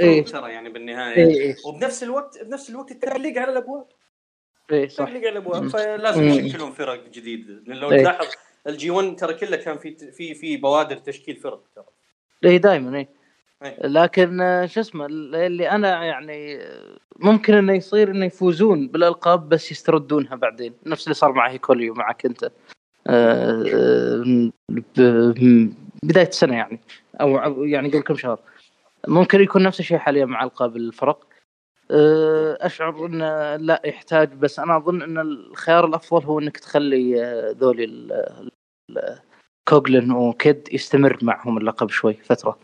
إيه. 0.00 0.24
ترى 0.24 0.52
يعني 0.52 0.68
بالنهاية 0.68 1.16
اي 1.16 1.42
اي 1.48 1.56
وبنفس 1.66 2.02
الوقت 2.02 2.44
بنفس 2.44 2.70
الوقت 2.70 2.90
التعليق 2.90 3.38
على 3.38 3.52
الأبواب 3.52 3.84
اي 4.72 4.88
صح. 4.88 5.08
فلازم. 5.68 6.28
يشكلون 6.28 6.70
فرق 6.70 7.08
جديده 7.10 7.62
لأن 7.66 7.76
لو 7.76 7.90
إيه. 7.90 8.00
تلاحظ 8.00 8.26
ال 8.66 8.90
G1 8.90 9.16
ترى 9.16 9.34
كله 9.34 9.56
كان 9.56 9.78
في 9.78 10.12
في 10.12 10.34
في 10.34 10.56
بوادر 10.56 10.96
تشكيل 10.96 11.36
فرق 11.36 11.62
ترى. 11.76 11.84
اي 12.44 12.58
دائما 12.58 12.98
اي 12.98 13.08
إيه. 13.62 13.86
لكن 13.86 14.40
آه، 14.40 14.66
شو 14.66 14.80
اسمه 14.80 15.06
اللي 15.06 15.70
أنا 15.70 16.04
يعني 16.04 16.56
آه، 16.56 16.98
ممكن 17.16 17.54
إنه 17.54 17.72
يصير 17.72 18.10
إنه 18.10 18.26
يفوزون 18.26 18.88
بالألقاب 18.88 19.48
بس 19.48 19.70
يستردونها 19.70 20.34
بعدين. 20.34 20.74
نفس 20.86 21.04
اللي 21.04 21.14
صار 21.14 21.32
مع 21.32 21.50
هيكوليو 21.50 21.94
مع 21.94 22.26
كينتا. 22.26 22.50
آه، 23.06 24.50
بداية 26.02 26.28
السنة 26.28 26.54
يعني 26.56 26.80
أو 27.20 27.64
يعني 27.64 27.88
قبل 27.88 28.02
كم 28.02 28.16
شهر. 28.16 28.38
ممكن 29.08 29.40
يكون 29.40 29.62
نفس 29.62 29.80
الشيء 29.80 29.98
حاليا 29.98 30.24
مع 30.24 30.44
ألقاب 30.44 30.76
الفرق. 30.76 31.26
أشعر 32.60 33.06
انه 33.06 33.56
لا 33.56 33.82
يحتاج 33.84 34.32
بس 34.32 34.58
أنا 34.58 34.76
أظن 34.76 35.02
إن 35.02 35.18
الخيار 35.18 35.86
الأفضل 35.86 36.24
هو 36.24 36.40
إنك 36.40 36.56
تخلي 36.56 37.24
آه، 37.24 37.54
ذولي 37.58 37.86
كوغلن 39.68 40.10
وكيد 40.12 40.68
يستمر 40.72 41.18
معهم 41.22 41.58
اللقب 41.58 41.90
شوي 41.90 42.14
فترة. 42.14 42.58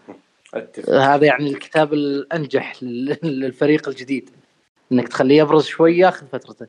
أتفق. 0.54 0.90
هذا 0.94 1.26
يعني 1.26 1.50
الكتاب 1.50 1.92
الأنجح 1.92 2.82
لل- 2.82 3.18
للفريق 3.22 3.88
الجديد. 3.88 4.30
إنك 4.92 5.08
تخليه 5.08 5.38
يبرز 5.38 5.64
شوي 5.64 5.98
ياخذ 5.98 6.26
فترته. 6.26 6.66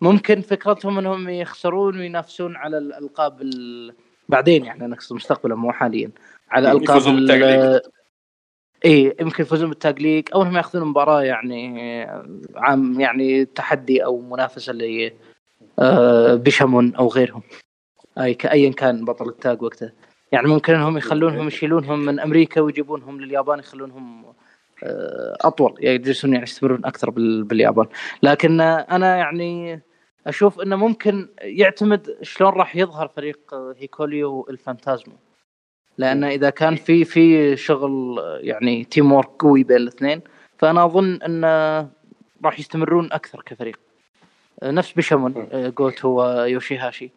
ممكن 0.00 0.40
فكرتهم 0.40 0.98
إنهم 0.98 1.28
يخسرون 1.28 1.98
وينافسون 1.98 2.56
على 2.56 2.78
الالقاب 2.78 3.42
ال... 3.42 3.92
بعدين 4.28 4.64
يعني 4.64 4.84
أنا 4.84 4.94
اقصد 4.94 5.16
مستقبلا 5.16 5.54
مو 5.54 5.72
حاليا. 5.72 6.10
على 6.50 6.72
ألقاب 6.72 7.02
اي 8.84 9.16
يمكن 9.20 9.42
يفوزون 9.42 9.68
بال 9.68 9.82
tag 9.82 10.02
league 10.02 10.28
أو 10.34 10.42
إنهم 10.42 10.56
يأخذون 10.56 10.88
مباراة 10.88 11.22
يعني 11.22 12.04
عام 12.56 13.00
يعني 13.00 13.44
تحدي 13.44 14.04
أو 14.04 14.20
منافسة 14.20 14.72
ل 14.72 15.10
آه، 15.78 16.34
بيشامون 16.34 16.94
أو 16.94 17.08
غيرهم. 17.08 17.42
أي 18.18 18.38
ايا 18.52 18.70
كان 18.70 19.04
بطل 19.04 19.28
ال 19.28 19.37
tag 19.37 19.62
وقتها. 19.62 19.92
يعني 20.32 20.48
ممكن 20.48 20.74
إنهم 20.74 20.96
يخلونهم 20.96 21.46
يشيلونهم 21.46 21.98
من 21.98 22.20
أمريكا 22.20 22.60
ويجيبونهم 22.60 23.20
لليابان 23.20 23.58
يخلونهم 23.58 24.24
آه، 24.84 25.36
أطول. 25.40 25.74
يجلسون 25.80 26.32
يعني 26.32 26.42
يستمرون 26.42 26.84
أكثر 26.84 27.10
باليابان. 27.42 27.86
لكن 28.22 28.60
أنا 28.60 29.16
يعني 29.16 29.82
أشوف 30.26 30.60
إنه 30.60 30.76
ممكن 30.76 31.28
يعتمد 31.42 32.16
شلون 32.22 32.52
راح 32.52 32.76
يظهر 32.76 33.08
فريق 33.08 33.54
هيكوليو 33.78 34.46
الفانتازمو. 34.50 35.14
لأن 35.98 36.24
إذا 36.24 36.50
كان 36.50 36.76
في 36.76 37.04
في 37.04 37.56
شغل 37.56 38.22
يعني 38.40 38.84
team 38.84 39.12
work 39.12 39.28
قوي 39.38 39.64
بين 39.64 39.76
الاثنين 39.76 40.20
فأنا 40.58 40.84
أظن 40.84 41.22
انه 41.22 41.88
راح 42.44 42.58
يستمرون 42.58 43.12
أكثر 43.12 43.42
كفريق. 43.46 43.80
نفس 44.62 44.92
بيشامون 44.92 45.48
جوتو 45.52 46.08
ويوشيهاشي. 46.08 47.10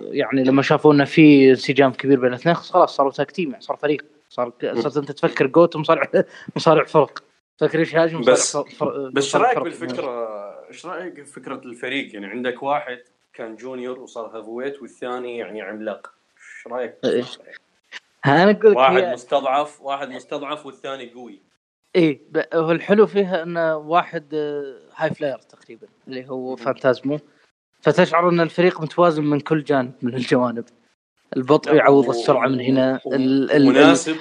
يعني 0.00 0.44
لما 0.44 0.62
شافوا 0.62 0.92
انه 0.92 1.04
في 1.04 1.50
انسجام 1.50 1.92
كبير 1.92 2.20
بين 2.20 2.28
الاثنين 2.28 2.54
خلاص 2.54 2.96
صاروا 2.96 3.12
tag 3.12 3.30
team 3.30 3.50
يعني 3.50 3.62
صار 3.62 3.76
فريق. 3.76 4.04
صار 4.28 4.52
صرت 4.74 4.96
أنت 4.96 5.12
تفكر 5.12 5.46
جوتو 5.46 5.78
مصارع 5.78 6.10
مصارع 6.56 6.84
فرق. 6.84 7.22
فكر 7.56 7.78
يوشيهاشي 7.78 8.16
مصارع 8.16 8.34
بس 8.34 8.56
فر... 8.56 9.10
بس 9.10 9.24
إيش 9.24 9.36
رأيك 9.36 9.58
بالفكرة 9.58 10.28
إيش 10.68 10.86
رأيك 10.86 11.20
بفكرة 11.20 11.60
الفريق؟ 11.64 12.14
يعني 12.14 12.26
عندك 12.26 12.62
واحد 12.62 12.98
كان 13.32 13.56
junior 13.56 14.00
وصار 14.00 14.38
heavyweight 14.38 14.82
والثاني 14.82 15.38
يعني 15.38 15.62
عملاق. 15.62 16.14
إيش 16.36 16.66
رأيك؟ 16.66 16.94
أنا 18.26 18.50
أقول 18.50 18.76
واحد 18.76 18.96
هي... 18.96 19.12
مستضعف 19.12 19.80
واحد 19.80 20.08
مستضعف 20.08 20.66
والثاني 20.66 21.10
قوي. 21.10 21.42
إيه 21.96 22.20
هو 22.54 22.70
الحلو 22.70 23.06
فيها 23.06 23.42
إنه 23.42 23.76
واحد 23.76 24.34
high 24.94 25.10
آه، 25.10 25.12
flyer 25.12 25.38
تقريبا 25.38 25.86
اللي 26.08 26.28
هو 26.28 26.56
فانتازمو 26.56 27.18
فتشعر 27.80 28.28
إن 28.28 28.40
الفريق 28.40 28.80
متوازن 28.80 29.24
من 29.24 29.40
كل 29.40 29.64
جانب 29.64 29.92
من 30.02 30.14
الجوانب. 30.14 30.64
البطء 31.36 31.74
يعوض 31.74 32.08
السرعة 32.08 32.48
من 32.48 32.60
هنا. 32.60 33.00
مناسب 33.54 34.16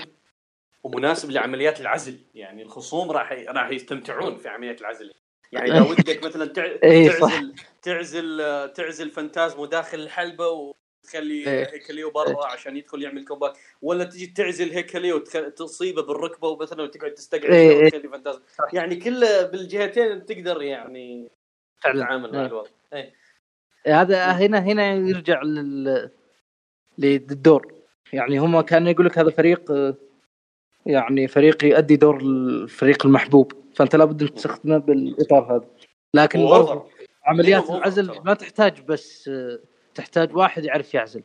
ومناسب 0.84 1.32
لعمليات 1.32 1.82
العزل. 1.82 2.20
يعني 2.36 2.64
الخصوم 2.64 3.12
راح 3.12 3.32
راح 3.48 3.70
يستمتعون 3.70 4.38
في 4.38 4.50
عمليات 4.50 4.82
العزل. 4.82 5.14
يعني 5.52 5.70
لو 5.70 5.86
ودك 5.92 6.26
مثلا 6.26 6.54
إيه، 6.84 7.10
تعزل 7.10 7.54
تعزل 7.82 8.38
تعزل 8.76 9.10
فانتازمو 9.10 9.66
داخل 9.66 10.00
الحلبة 10.00 10.50
تخلي 11.04 11.48
إيه. 11.48 11.74
هيكليو 11.74 12.12
برا 12.12 12.30
إيه. 12.30 12.46
عشان 12.46 12.78
يدخل 12.78 13.04
يعمل 13.04 13.26
comeback 13.26 13.54
ولا 13.82 14.04
تجي 14.04 14.28
تعزل 14.28 14.72
هيكليو 14.72 15.16
وتصيبه 15.16 16.02
بالركبة 16.02 16.58
مثلا 16.58 16.84
وتقعد 16.84 17.14
تستقعد 17.14 17.52
إيه. 17.52 17.86
وتخلي 17.86 18.10
فانتازم 18.10 18.40
يعني 18.74 18.96
كله 18.96 19.44
بالجهتين 19.44 20.26
تقدر 20.26 20.62
يعني 20.62 21.32
تتعامل 21.82 22.32
مع 22.34 22.46
الوضع 22.46 22.70
إيه. 22.94 23.14
هذا 23.88 24.26
هنا 24.26 24.60
هنا 24.60 24.94
يرجع 24.94 25.42
لل 25.42 26.10
للدور 26.98 27.74
يعني 28.14 28.38
هم 28.38 28.62
كانوا 28.62 28.92
يقول 28.92 29.06
لك 29.06 29.18
هذا 29.18 29.30
فريق 29.30 29.72
يعني 30.86 31.28
فريق 31.28 31.66
يؤدي 31.66 31.96
دور 31.96 32.22
الفريق 32.22 33.06
المحبوب 33.06 33.52
فأنت 33.76 33.96
لابد 33.96 34.22
ان 34.22 34.34
تستخدمه 34.34 34.78
بالإطار 34.78 35.56
هذا 35.56 35.68
لكن 36.14 36.46
برضه 36.46 36.86
عمليات 37.26 37.70
العزل 37.70 38.22
ما 38.26 38.34
تحتاج 38.34 38.82
بس 38.82 39.30
تحتاج 39.96 40.36
واحد 40.36 40.66
يعرف 40.66 40.94
يعزل. 40.94 41.24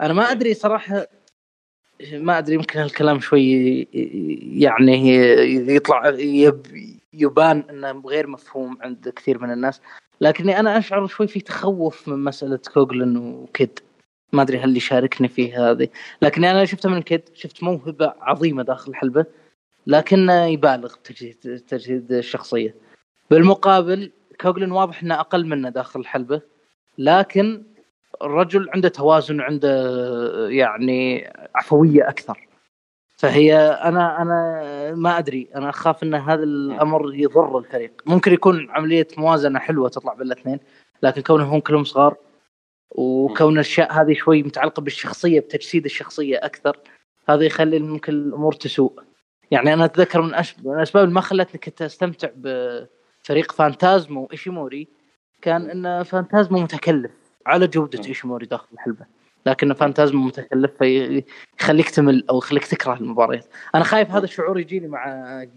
أنا 0.00 0.12
ما 0.12 0.30
أدري 0.30 0.54
صراحة 0.54 1.06
ما 2.12 2.38
أدري 2.38 2.54
يمكن 2.54 2.78
هالكلام 2.78 3.20
شوي 3.20 3.82
يعني 4.60 5.16
يطلع 5.74 6.08
يب 6.18 6.66
يبان 7.12 7.64
إنه 7.70 8.02
غير 8.06 8.26
مفهوم 8.26 8.78
عند 8.82 9.08
كثير 9.08 9.42
من 9.42 9.52
الناس. 9.52 9.80
لكني 10.20 10.60
أنا 10.60 10.78
أشعر 10.78 11.06
شوي 11.06 11.26
في 11.26 11.40
تخوف 11.40 12.08
من 12.08 12.24
مسألة 12.24 12.60
كوغلن 12.74 13.16
وكيد. 13.16 13.78
ما 14.32 14.42
أدري 14.42 14.58
هل 14.58 14.76
يشاركني 14.76 15.28
فيه 15.28 15.70
هذه. 15.70 15.88
لكن 16.22 16.44
أنا 16.44 16.64
شفته 16.64 16.90
من 16.90 17.02
كيد 17.02 17.22
شفت 17.34 17.62
موهبة 17.62 18.14
عظيمة 18.20 18.62
داخل 18.62 18.90
الحلبة 18.90 19.26
لكنه 19.86 20.46
يبالغ 20.46 20.94
بتجهيد 20.96 21.64
تجهيد 21.68 22.12
الشخصية. 22.12 22.74
بالمقابل 23.30 24.10
كوغلن 24.40 24.72
واضح 24.72 25.02
إنه 25.02 25.20
أقل 25.20 25.46
منه 25.46 25.68
داخل 25.68 26.00
الحلبة 26.00 26.40
لكن 26.98 27.62
الرجل 28.22 28.70
عنده 28.74 28.88
توازن 28.88 29.40
عنده 29.40 30.48
يعني 30.48 31.32
عفوية 31.54 32.08
أكثر. 32.08 32.48
فهي 33.16 33.56
أنا 33.58 34.22
أنا 34.22 34.94
ما 34.94 35.18
أدري. 35.18 35.48
أنا 35.56 35.70
أخاف 35.70 36.02
إن 36.02 36.14
هذا 36.14 36.42
الأمر 36.42 37.14
يضر 37.14 37.58
الفريق. 37.58 38.02
ممكن 38.06 38.32
يكون 38.32 38.70
عملية 38.70 39.08
موازنة 39.18 39.58
حلوة 39.58 39.88
تطلع 39.88 40.14
بين 40.14 40.26
الاثنين 40.26 40.58
لكن 41.02 41.22
كونهم 41.22 41.60
كلهم 41.60 41.84
صغار 41.84 42.16
وكون 42.90 43.54
الأشياء 43.54 43.92
هذه 43.92 44.14
شوي 44.14 44.42
متعلقة 44.42 44.80
بالشخصية 44.80 45.40
بتجسيد 45.40 45.84
الشخصية 45.84 46.36
أكثر 46.42 46.76
هذا 47.28 47.44
يخلي 47.44 47.78
ممكن 47.78 48.12
الأمور 48.12 48.52
تسوء. 48.52 49.00
يعني 49.50 49.72
أنا 49.72 49.84
أتذكر 49.84 50.22
من, 50.22 50.28
من 50.64 50.74
الاسباب 50.74 51.04
اللي 51.04 51.14
ما 51.14 51.20
خلتني 51.20 51.60
كنت 51.60 51.82
أستمتع 51.82 52.28
بفريق 52.36 53.52
فانتازمو 53.52 54.24
وايشيموري 54.24 54.88
كان 55.42 55.70
إن 55.86 56.02
فانتازمو 56.02 56.60
متكلف. 56.60 57.23
على 57.46 57.66
جودة 57.66 58.08
ايشيموري 58.08 58.46
داخل 58.46 58.66
الحلبة. 58.72 59.06
لكن 59.46 59.72
فانتازمو 59.72 60.26
متكلف 60.26 60.70
فيخليك 60.78 61.90
تمل 61.90 62.24
أو 62.30 62.38
يخليك 62.38 62.66
تكره 62.66 62.94
المباريات. 62.94 63.46
أنا 63.74 63.84
خايف 63.84 64.10
هذا 64.10 64.24
الشعور 64.24 64.58
يجيني 64.58 64.88
مع 64.88 65.04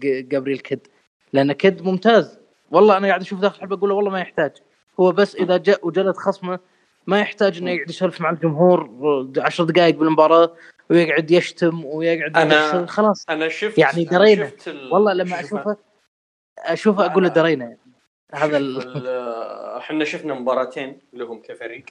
جابرييل 0.02 0.58
كيد. 0.58 0.86
لأن 1.32 1.52
كيد 1.52 1.82
ممتاز. 1.82 2.38
والله 2.70 2.96
أنا 2.96 3.08
قاعد 3.08 3.20
أشوف 3.20 3.40
داخل 3.40 3.56
الحلبة 3.56 3.76
أقول 3.76 3.90
والله 3.90 4.10
ما 4.10 4.20
يحتاج. 4.20 4.52
هو 5.00 5.12
بس 5.12 5.36
إذا 5.36 5.56
جاء 5.56 5.86
وجلد 5.86 6.16
خصمه 6.16 6.58
ما 7.06 7.20
يحتاج 7.20 7.58
إنه 7.58 7.70
يقعد 7.70 7.90
يسولف 7.90 8.20
مع 8.20 8.30
الجمهور 8.30 8.90
عشر 9.38 9.64
دقائق 9.64 9.96
بالمباراة 9.96 10.54
ويقعد 10.90 11.30
يشتم 11.30 11.84
ويقعد 11.84 12.36
أنا 12.36 12.86
خلاص. 12.86 13.24
أنا 13.30 13.48
شفت 13.48 13.78
يعني 13.78 14.04
درينا. 14.04 14.46
شفت 14.48 14.68
والله 14.92 15.12
لما 15.12 15.40
أشوفه 15.40 15.76
أشوفه 16.58 17.06
أقول 17.06 17.22
له 17.22 17.28
درينا 17.28 17.64
يعني. 17.64 17.78
هذا 18.34 18.58
إحنا 19.78 20.04
شفنا 20.04 20.34
مباراتين 20.34 21.00
لهم 21.12 21.42
كفريق. 21.42 21.84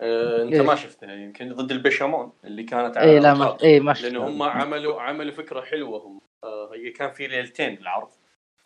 آه 0.00 0.42
انت 0.42 0.52
إيه؟ 0.52 0.62
ما 0.62 0.74
شفتها 0.74 1.14
يمكن 1.14 1.52
ضد 1.52 1.70
البشامون 1.70 2.32
اللي 2.44 2.62
كانت 2.62 2.96
على 2.96 3.10
اي 3.10 3.20
لا 3.20 3.34
ما 3.34 3.56
اي 3.62 3.80
ما 3.80 3.92
لأن 4.02 4.16
هم 4.16 4.42
عملوا 4.42 5.00
عملوا 5.00 5.32
فكرة 5.32 5.60
حلوة 5.60 5.98
هم. 5.98 6.20
آه 6.44 6.70
هي 6.74 6.90
كان 6.90 7.12
في 7.12 7.26
ليلتين 7.26 7.78
العرض 7.78 8.08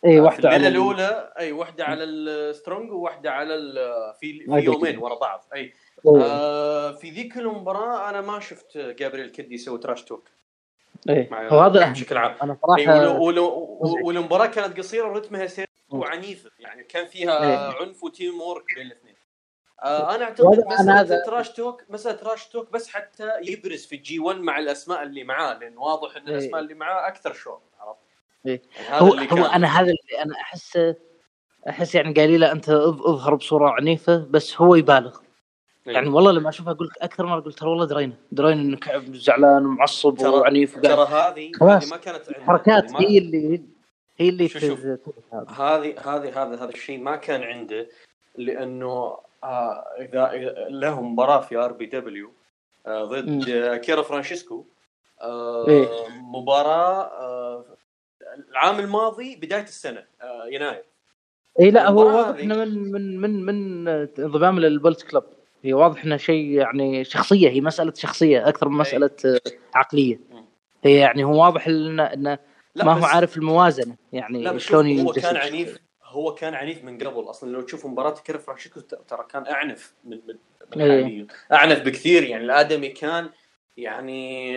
اي 0.05 0.21
واحدة 0.21 0.57
الليلة 0.57 0.69
الأولى 0.69 1.33
إي 1.39 1.53
واحدة 1.53 1.85
على 1.85 2.05
ال 2.05 2.17
Strong 2.17 2.93
وواحدة 2.93 3.31
على 3.31 3.55
في 4.21 4.41
في 4.41 4.65
يومين 4.65 4.99
ورا 4.99 5.19
بعض 5.19 5.45
إي. 5.55 5.73
آه 6.07 6.93
في 6.93 7.11
ذيك 7.11 7.37
المباراة 7.39 8.11
أنا 8.11 8.21
ما 8.21 8.41
شفت 8.41 8.79
جابريل 8.79 9.29
كيدي 9.29 9.55
يسوي 9.55 9.79
trash 9.79 10.05
talk 10.05 10.29
إيه 11.09 11.31
وهذا 11.53 11.91
بشكل 11.91 12.17
عام 12.17 12.35
أنا 12.43 12.57
صراحة 12.63 13.19
والمباراة 14.05 14.47
كانت 14.47 14.79
قصيرة 14.79 15.09
ورتمها 15.09 15.47
سريع 15.47 15.67
وعنيفه 15.91 16.51
يعني 16.59 16.85
كان 16.85 17.07
فيها 17.07 17.43
إيه. 17.43 17.83
عنف 17.83 18.05
و 18.05 18.12
team 18.12 18.41
work 18.41 18.75
بين 18.77 18.87
الاثنين 18.87 19.15
آه 19.83 20.15
أنا 20.15 20.25
أعتقد 20.25 20.67
مسألة 20.67 21.01
هذا... 21.01 21.23
trash 21.27 21.51
talk 21.51 21.83
مسألة 21.89 22.17
trash 22.17 22.49
talk 22.49 22.73
بس 22.73 22.89
حتى 22.89 23.31
يبرز 23.43 23.87
في 23.87 23.95
ال 23.97 24.19
G1 24.19 24.39
مع 24.39 24.59
الأسماء 24.59 25.03
اللي 25.03 25.25
معاه 25.25 25.59
لأن 25.59 25.79
واضح 25.79 26.17
إن 26.17 26.29
الأسماء 26.29 26.61
اللي 26.61 26.75
معاه 26.75 27.09
أكثر 27.09 27.33
show 27.33 27.51
عرفت؟ 27.81 28.01
إيه. 28.47 28.63
يعني 28.89 29.01
هو, 29.01 29.39
هو 29.39 29.47
أنا 29.47 29.67
هذا 29.67 29.87
اللي 29.87 30.23
أنا 30.23 30.35
احس 30.35 30.79
أحس 31.69 31.95
يعني 31.95 32.15
قال 32.15 32.41
له 32.41 32.53
انت 32.53 32.69
اظهر 32.69 33.35
بصورة 33.35 33.71
عنيفة 33.71 34.27
بس 34.31 34.61
هو 34.61 34.75
يبالغ 34.75 35.19
إيه. 35.19 35.24
يعني 35.87 36.09
والله 36.09 36.33
لما 36.33 36.49
أشوفها 36.49 36.73
أقول 36.73 36.91
أكثر 37.01 37.27
مرة 37.27 37.41
قلت 37.41 37.59
ترى 37.59 37.71
والله 37.71 37.85
درينا 37.85 38.13
درينا 38.33 38.61
إنك 38.61 39.03
زعلان 39.13 39.67
ومعصب 39.67 40.21
وعنيف 40.21 40.79
ترى 40.79 41.07
هذه 41.07 41.51
ما 41.61 41.97
كانت 41.97 42.23
حركات 42.41 42.93
هي 42.93 43.19
اللي 43.19 43.63
هي 44.17 44.29
اللي 44.29 44.49
هذه 45.49 45.95
هذه 45.99 46.43
هذا 46.43 46.55
هذا 46.55 46.71
الشيء 46.71 46.99
ما 46.99 47.17
كان 47.17 47.43
عنده 47.43 47.89
لأنه 48.37 49.19
آه 49.45 49.85
اذا 49.99 50.31
له 50.69 51.03
مباراة 51.03 51.41
في 51.41 51.57
RPW 51.57 52.33
آه 52.87 53.05
ضد 53.05 53.31
أكيرا 53.31 54.03
فرانشيسكو. 54.03 54.65
آه 55.21 55.69
إيه؟ 55.69 55.89
مباراة 56.09 57.03
آه 57.03 57.65
العام 58.51 58.81
الماضي 58.81 59.37
بداية 59.37 59.63
السنة 59.63 60.05
آه 60.23 60.47
يناير. 60.47 60.85
اي 61.61 61.71
لا 61.71 61.89
هو 61.89 62.07
واضح 62.07 62.41
إنه 62.41 62.57
من 62.57 62.93
من 62.93 63.21
من 63.21 63.45
من 63.47 63.89
انضمام 64.19 64.61
لل 64.61 64.71
Bullet 64.71 65.03
Club. 65.03 65.25
هي 65.65 65.73
واضح 65.73 66.05
إنها 66.05 66.17
شيء 66.17 66.51
يعني 66.51 67.05
شخصية 67.05 67.49
هي 67.49 67.61
مسألة 67.61 67.93
شخصية 67.97 68.49
أكثر 68.49 68.69
من 68.69 68.79
مسألة 68.79 69.11
أي. 69.25 69.41
عقلية. 69.75 70.21
هي 70.85 70.95
يعني 70.95 71.25
هو 71.25 71.45
واضح 71.45 71.67
إنه 71.67 72.03
إنه 72.03 72.39
ما 72.77 72.93
هو 72.93 73.05
عارف 73.05 73.37
الموازنة. 73.37 73.97
يعني 74.13 74.59
شلون 74.59 75.01
هو 75.01 75.13
كان 75.13 75.37
عنيف 75.37 75.79
هو 76.05 76.35
كان 76.35 76.55
عنيف 76.55 76.85
من 76.85 76.99
قبل. 76.99 77.31
أصلا 77.31 77.51
لو 77.51 77.61
تشوف 77.61 77.87
مباراة 77.87 78.15
كيرا 78.25 78.49
فرا 78.49 78.59
ترى 79.09 79.27
كان 79.31 79.47
أعنف 79.47 79.95
من 80.05 80.21
من, 80.29 80.35
من 80.77 80.83
إيه. 80.83 81.27
أعنف 81.53 81.81
بكثير 81.81 82.23
يعني. 82.23 82.45
الآدمي 82.45 82.89
كان 82.89 83.31
يعني 83.77 84.53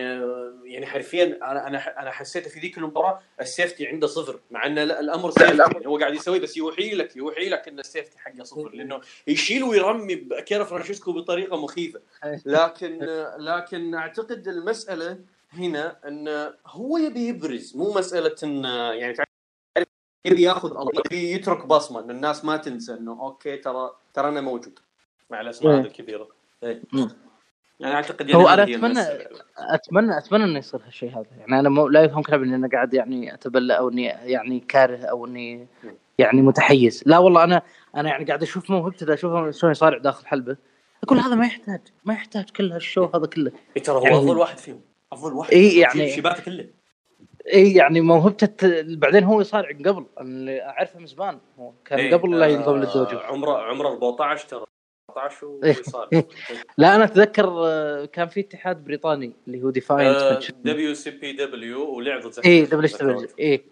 يعني 0.66 0.86
حرفيا 0.86 1.26
أنا 1.26 1.68
أنا 1.68 2.02
أنا 2.02 2.12
حسيت 2.12 2.48
في 2.48 2.60
ذيك 2.60 2.78
المباراة 2.78 3.22
ال 3.42 3.48
safety 3.48 3.88
عنده 3.88 4.08
صفر 4.08 4.40
مع 4.52 4.66
إن 4.66 4.78
الأمر 4.78 5.32
safety 5.32 5.58
يعني 5.58 5.88
هو 5.88 5.98
قاعد 5.98 6.14
يسوي 6.16 6.40
بس 6.40 6.58
يوحي 6.58 6.96
لك 6.96 7.16
يوحي 7.16 7.50
لك 7.50 7.68
إن 7.68 7.80
ال 7.80 7.85
safety 7.85 8.20
حقه 8.20 8.44
صفر 8.44 8.70
لأنه 8.70 9.02
يشيل 9.28 9.64
ويرمي 9.64 10.16
أكيرا 10.46 10.64
فرانشيسكو 10.64 11.12
بطريقة 11.12 11.58
مخيفة. 11.64 12.02
لكن 12.46 13.00
لكن 13.38 13.96
أعتقد 13.96 14.48
المسألة 14.48 15.20
هنا 15.54 15.98
إن 16.08 16.54
هو 16.68 16.98
يبي 16.98 17.28
يبرز 17.28 17.78
مو 17.78 17.94
مسألة 17.94 18.36
إن 18.44 18.64
يعني 19.00 19.18
يبي 20.26 20.42
ياخذ 20.42 20.88
يبي 21.06 21.32
يترك 21.32 21.66
بصمة 21.66 22.00
إن 22.00 22.12
الناس 22.12 22.46
ما 22.46 22.58
تنسى 22.58 22.94
إنه 22.94 23.12
okay 23.12 23.58
ترى 23.58 23.92
ترى 24.14 24.30
أنا 24.30 24.42
موجود. 24.42 24.80
مع 25.30 25.42
الأسماء 25.42 25.80
هذه 25.80 25.86
الكبيرة. 25.86 26.28
يعني 27.80 27.96
أعتقد 27.96 28.30
يعني 28.30 28.44
هو 28.44 28.48
أنا 28.48 28.64
اتمنى 28.64 29.02
اتمنى 29.58 30.18
أتمنى 30.18 30.44
إنه 30.44 30.60
يصير 30.60 30.82
هالشيء 30.86 31.10
هذا. 31.10 31.26
يعني 31.40 31.60
أنا 31.60 31.70
مو 31.70 31.88
لا 31.88 32.04
يفهم 32.04 32.22
كلامي 32.22 32.46
اني 32.46 32.56
أنا 32.56 32.70
قاعد 32.74 32.94
يعني 32.94 33.34
اتبلى 33.34 33.78
أو 33.78 33.90
إني 33.90 34.04
يعني 34.06 34.60
كاره 34.60 35.06
أو 35.06 35.26
إني 35.26 35.68
يعني 36.18 36.42
متحيز. 36.42 37.04
لا 37.06 37.18
والله 37.18 37.44
أنا 37.44 37.62
أنا 37.96 38.10
يعني 38.10 38.26
قاعد 38.26 38.44
أشوف 38.44 38.70
موهبته 38.70 39.14
اشوفه 39.14 39.52
شلون 39.52 39.72
يصارع 39.72 39.98
داخل 39.98 40.26
حلبة 40.26 40.58
أقول 41.04 41.20
هذا 41.20 41.36
ما 41.36 41.46
يحتاج 41.46 41.82
ما 42.06 42.14
يحتاج 42.14 42.50
كل 42.50 42.72
هال 42.72 42.83
show 42.83 43.06
هذا 43.16 43.26
كله. 43.26 43.52
اي 43.78 43.82
ترى 43.82 43.96
هو 43.96 44.04
يعني 44.04 44.18
أفضل 44.18 44.38
واحد 44.38 44.58
فيهم. 44.58 44.82
أفضل 45.14 45.34
واحد 45.34 45.54
اي 45.54 45.78
يعني 45.78 46.10
شيباته 46.10 46.44
كله. 46.44 46.68
اي 47.54 47.74
يعني 47.74 48.02
موهبته 48.02 48.58
بعدين 48.96 49.24
هو 49.24 49.42
يصارع 49.42 49.70
قبل. 49.70 50.06
اللي 50.22 50.64
أعرفه 50.64 51.00
من 51.00 51.06
زمان. 51.06 51.40
هو 51.60 51.72
كان 51.86 52.00
إيه 52.00 52.16
قبل 52.16 52.40
لا 52.40 52.48
ينضم 52.48 52.76
لل 52.76 52.90
dojo 52.90 53.18
عمره 53.18 53.58
عمره 53.58 53.88
14 53.88 54.48
ترى. 54.48 54.66
14 55.10 55.48
وصار 55.80 56.10
لا 56.78 56.96
أنا 56.96 57.04
أتذكر 57.04 57.46
آه، 57.66 58.06
كان 58.06 58.28
في 58.28 58.40
اتحاد 58.40 58.84
بريطاني 58.84 59.34
اللي 59.48 59.64
هو 59.64 59.70
Defiant 59.70 60.52
WCPW 60.64 61.96
ولعب 61.96 62.22
ضد 62.22 62.46
اي 62.46 62.62
WCP 62.62 63.28
اي 63.40 63.64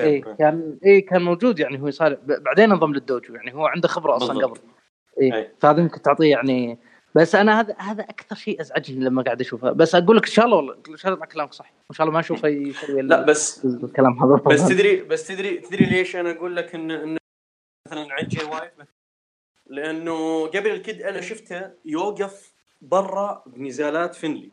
اي 0.00 0.20
كان 0.20 0.78
اي 0.86 1.00
كان 1.00 1.22
موجود 1.22 1.58
يعني 1.58 1.80
هو 1.80 1.88
يصارع. 1.88 2.18
بعدين 2.24 2.72
انضم 2.72 2.92
لل 2.92 3.06
dojo 3.06 3.34
يعني 3.34 3.54
هو 3.54 3.66
عنده 3.66 3.88
خبرة 3.88 4.16
أصلا 4.16 4.46
قبل. 4.46 4.58
أي. 5.22 5.50
فهذا 5.58 5.80
يمكن 5.80 6.02
تعطيه 6.02 6.30
يعني. 6.30 6.78
بس 7.14 7.34
أنا 7.34 7.60
هذا 7.60 7.76
هذا 7.78 8.02
أكثر 8.02 8.36
شيء 8.36 8.60
أزعجني 8.60 9.04
لما 9.04 9.22
قاعد 9.22 9.40
أشوفه. 9.40 9.72
بس 9.72 9.94
أقول 9.94 10.16
لك 10.16 10.26
إن 10.26 10.32
شاء 10.32 10.44
الله 10.44 10.56
والله 10.56 10.76
إن 10.88 10.96
شاء 10.96 11.14
الله 11.14 11.26
كلامك 11.26 11.52
صح. 11.52 11.72
إن 11.90 11.94
شاء 11.94 12.04
الله 12.04 12.14
ما 12.14 12.20
اشوفه 12.20 12.48
يسوي 12.48 13.02
لا 13.10 13.22
بس 13.22 13.64
الكلام 13.64 14.18
هذا. 14.22 14.42
بس 14.46 14.68
تدري 14.68 15.02
بس 15.02 15.26
تدري 15.26 15.58
تدري 15.58 15.84
ليش 15.84 16.16
أنا 16.16 16.30
أقول 16.30 16.56
لك 16.56 16.74
إن, 16.74 16.90
إن 16.90 17.16
مثلا 17.88 18.06
عند 18.12 18.28
جي 18.28 18.44
وايت 18.44 18.72
لأنه 19.66 20.46
قبل 20.46 20.70
الكد 20.70 21.02
أنا 21.02 21.20
شفته 21.20 21.70
يوقف 21.84 22.52
برا 22.82 23.42
بنزالات 23.46 24.14
فنلي 24.14 24.50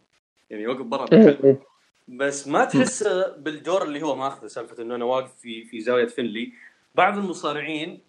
يعني 0.50 0.64
يوقف 0.64 0.82
برا 0.82 1.06
إيه، 1.14 1.40
إيه. 1.44 1.60
بس 2.08 2.48
ما 2.48 2.66
تحسه 2.66 3.36
بالدور 3.38 3.84
اللي 3.84 4.02
هو 4.02 4.16
ماخذه 4.16 4.48
سالفة 4.48 4.84
إنه 4.84 4.96
أنا 4.96 5.06
واقف 5.06 5.36
في 5.42 5.66
في 5.66 5.82
زاوية 5.82 6.08
فنلي 6.08 6.52
بعض 6.96 7.18
المصارعين 7.18 8.02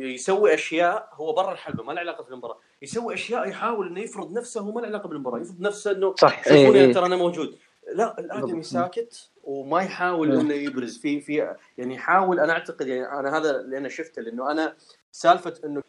يسوي 0.00 0.54
أشياء 0.54 1.08
هو 1.12 1.32
برا 1.32 1.52
الحلبة 1.52 1.82
ما 1.82 1.92
له 1.92 2.00
علاقة 2.00 2.24
في 2.24 2.30
المباراة. 2.30 2.58
يسوي 2.82 3.14
أشياء 3.14 3.48
يحاول 3.48 3.86
إنه 3.86 4.00
يفرض 4.00 4.32
نفسه 4.32 4.68
وما 4.68 4.80
له 4.80 4.86
علاقة 4.86 5.08
بالمباراة. 5.08 5.38
يفرض 5.40 5.60
نفسه 5.60 5.90
إنه 5.90 6.14
صح 6.14 6.44
شوفوني 6.44 6.80
إيه. 6.80 6.92
ترى 6.92 7.06
أنا 7.06 7.16
موجود. 7.16 7.58
لا 7.94 8.20
الآدمي 8.20 8.62
ساكت. 8.62 9.30
وما 9.48 9.82
يحاول 9.82 10.40
إنه 10.40 10.54
يبرز. 10.54 10.98
في 10.98 11.20
في 11.20 11.54
يعني 11.78 11.94
يحاول 11.94 12.40
أنا 12.40 12.52
أعتقد 12.52 12.86
يعني 12.86 13.20
أنا 13.20 13.38
هذا 13.38 13.60
اللي 13.60 13.78
أنا 13.78 13.88
شفته 13.88 14.22
لأنه 14.22 14.50
أنا 14.50 14.74
سالفة 15.12 15.54
إنه 15.64 15.82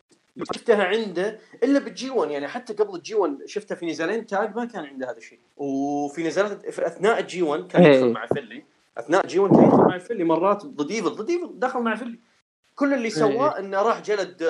شفتها 0.54 0.84
عنده 0.84 1.40
إلا 1.64 1.80
بال 1.80 2.10
G1 2.10 2.32
يعني 2.32 2.48
حتى 2.48 2.74
قبل 2.74 2.96
ال 2.96 3.16
G1 3.16 3.38
شفتها 3.46 3.76
في 3.76 3.86
نزالين 3.86 4.26
tag 4.26 4.56
ما 4.56 4.66
كان 4.66 4.86
عنده 4.86 5.12
هذا 5.12 5.18
الشيء. 5.18 5.40
وفي 5.58 6.24
نزالات 6.24 6.70
في 6.70 6.88
أثناء 6.88 7.20
ال 7.20 7.42
G1 7.42 7.68
كان 7.68 7.84
يدخل 7.84 8.06
إيه. 8.06 8.14
مع 8.14 8.26
فنلي. 8.26 8.64
أثناء 8.98 9.28
G1 9.28 9.56
كان 9.56 9.64
يدخل 9.64 9.78
مع 9.78 9.98
فنلي 9.98 10.24
مرات 10.24 10.66
ضد 10.66 10.92
EVIL. 10.92 11.10
ضد 11.10 11.30
EVIL 11.30 11.60
دخل 11.60 11.80
مع 11.80 11.96
فنلي. 11.96 12.20
كل 12.76 12.94
اللي 12.94 13.10
سواه 13.10 13.54
إيه. 13.56 13.60
إنه 13.60 13.82
راح 13.82 14.02
جلد 14.02 14.44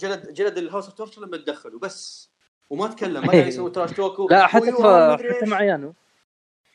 جلد 0.00 0.32
جلد 0.32 0.58
ال 0.58 0.65
House 0.65 1.00
of 1.00 1.18
لما 1.18 1.36
تدخلوا 1.36 1.80
بس. 1.80 2.30
وما 2.70 2.88
تكلم 2.88 3.26
ما 3.26 3.32
كان 3.32 3.48
يسوي 3.48 3.70
تراش 3.70 3.92
توك 3.92 4.32
لا 4.32 4.46
حتى 4.46 4.72
حتى 4.72 5.46
مع 5.46 5.62
يانو 5.62 5.94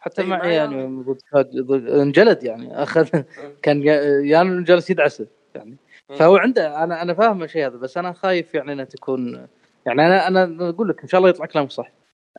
حتى 0.02 0.24
مع 0.24 0.45
يانو 0.45 1.02
ضد 1.04 1.89
انجلد 1.89 2.43
يعني 2.43 2.84
أخذ 2.84 3.08
إيه. 3.16 3.26
كان 3.62 3.82
يانو 4.26 4.64
جالس 4.64 4.89
يدعسه 4.89 5.28
يعني. 5.56 5.78
فهو 6.10 6.38
عنده 6.38 6.84
أنا 6.84 7.02
أنا 7.02 7.14
فاهم 7.14 7.43
الشيء 7.43 7.68
هذا 7.68 7.78
بس 7.78 7.97
أنا 7.97 8.14
خايف 8.14 8.54
يعني 8.54 8.74
انها 8.74 8.86
تكون 8.86 9.47
يعني 9.86 10.06
أنا 10.06 10.28
أنا 10.28 10.70
أقول 10.70 10.89
لك 10.89 11.02
إن 11.02 11.08
شاء 11.08 11.20
الله 11.20 11.30
يطلع 11.30 11.45
كلامك 11.45 11.72
صح. 11.72 11.91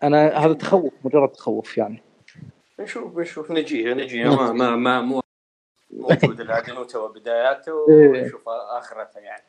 أنا 0.03 0.29
هذا 0.29 0.53
تخوف 0.53 0.93
مجرد 1.05 1.29
تخوف 1.29 1.79
يعني. 1.79 2.03
نشوف 2.81 3.19
نشوف 3.19 3.51
نجيه 3.51 3.95
نجيه 3.95 4.25
ما 4.25 4.53
ما 4.53 4.77
ما 4.77 5.01
مو 5.01 5.21
موجود 5.91 6.41
الادمي 6.41 6.85
تو 6.85 7.09
بداياته 7.09 7.75
ونشوف 7.75 8.49
آخرته 8.49 9.21
يعني. 9.21 9.45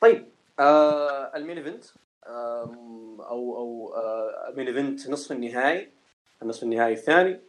طيب 0.00 0.26
آه 0.60 1.36
ال 1.36 1.40
main 1.40 1.58
event 1.58 1.84
آه 2.26 2.76
أو 3.20 3.56
أو 3.56 3.94
آه 3.96 4.48
ال 4.48 4.52
main 4.52 4.66
event 4.66 5.10
نصف 5.10 5.32
النهائي. 5.32 5.99
النصف 6.42 6.62
النهائي 6.62 6.92
الثاني. 6.92 7.40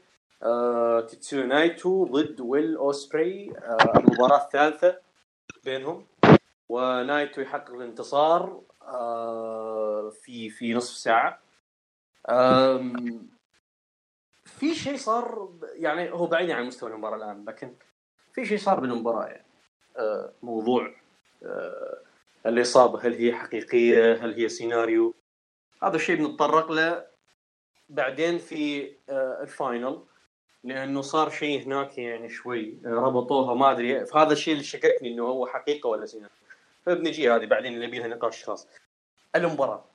آه 0.43 1.01
تيتسو 1.01 1.43
نايتو 1.43 2.05
ضد 2.05 2.41
ويل 2.41 2.75
اوسبري 2.75 3.53
آه 3.57 3.99
المباراة 3.99 4.43
الثالثة 4.43 4.97
بينهم. 5.65 6.07
ونايتو 6.69 7.41
يحقق 7.41 7.73
الانتصار 7.73 8.61
آه، 8.81 10.09
في 10.21 10.49
في 10.49 10.73
نصف 10.73 10.97
ساعة. 10.97 11.39
في 14.45 14.75
شيء 14.75 14.97
صار 14.97 15.49
يعني 15.73 16.11
هو 16.11 16.27
بعيد 16.27 16.49
عن 16.51 16.65
مستوى 16.65 16.91
المباراة 16.91 17.15
الآن 17.15 17.45
لكن 17.47 17.73
في 18.33 18.45
شيء 18.45 18.57
صار 18.57 18.79
بالمباراة 18.79 19.25
يعني. 19.25 19.45
آه، 19.97 20.33
موضوع 20.43 20.95
آه، 21.43 21.97
الاصابه 22.45 23.07
هل 23.07 23.13
هي 23.13 23.33
حقيقية 23.33 24.13
هل 24.13 24.33
هي 24.33 24.49
سيناريو. 24.49 25.15
هذا 25.83 25.95
الشيء 25.95 26.15
بنتطرق 26.15 26.71
له 26.71 27.05
بعدين 27.91 28.37
في 28.37 28.91
ال 29.09 29.25
final 29.25 30.03
لأنه 30.63 31.01
صار 31.01 31.29
شيء 31.29 31.65
هناك 31.65 31.97
يعني 31.97 32.29
شوي 32.29 32.77
ربطوها 32.85 33.53
ما 33.53 33.71
أدري 33.71 34.05
فهذا 34.05 34.33
الشيء 34.33 34.53
اللي 34.53 34.63
شككني 34.63 35.13
إنه 35.13 35.23
هو 35.23 35.47
حقيقة 35.47 35.87
ولا 35.87 36.05
سيناريو 36.05 36.35
فبنجي 36.85 37.31
هذه 37.31 37.45
بعدين 37.45 37.73
اللي 37.73 37.87
بيها 37.87 38.07
نقاش 38.07 38.45
خاص. 38.45 38.67
المباراة. 39.35 39.85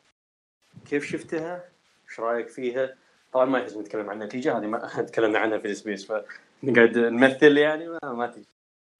كيف 0.88 1.04
شفتها؟ 1.04 1.64
إيش 2.08 2.20
رأيك 2.20 2.48
فيها؟ 2.48 2.94
طبعا 3.32 3.44
ما 3.44 3.58
يحتاج 3.58 3.78
نتكلم 3.78 4.10
عن 4.10 4.22
النتيجة 4.22 4.58
هذه 4.58 4.66
ما 4.66 5.02
تكلمنا 5.08 5.38
عنها 5.38 5.58
في 5.58 5.68
ال 5.68 5.74
space 5.74 6.06
فنقعد 6.06 6.98
نمثل 6.98 7.58
يعني 7.58 7.88
ما, 7.88 7.98
ما 8.12 8.26
تجي 8.26 8.48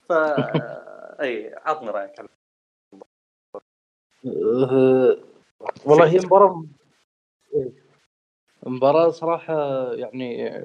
ف 0.08 0.12
أي 1.20 1.54
عطني 1.64 1.90
رأيك 1.90 2.20
عن 2.20 2.28
والله 5.84 6.06
هي 6.06 6.18
مباراة 6.18 6.64
مباراة 8.66 9.08
صراحة 9.08 9.54
يعني 9.94 10.62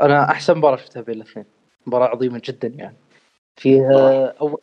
أنا 0.00 0.30
أحسن 0.30 0.58
مباراة 0.58 0.76
شفتها 0.76 1.02
بين 1.02 1.14
الاثنين. 1.14 1.46
مباراة 1.86 2.06
عظيمة 2.06 2.42
جدا 2.44 2.68
يعني. 2.68 2.96
فيها 3.56 4.26
اول 4.40 4.58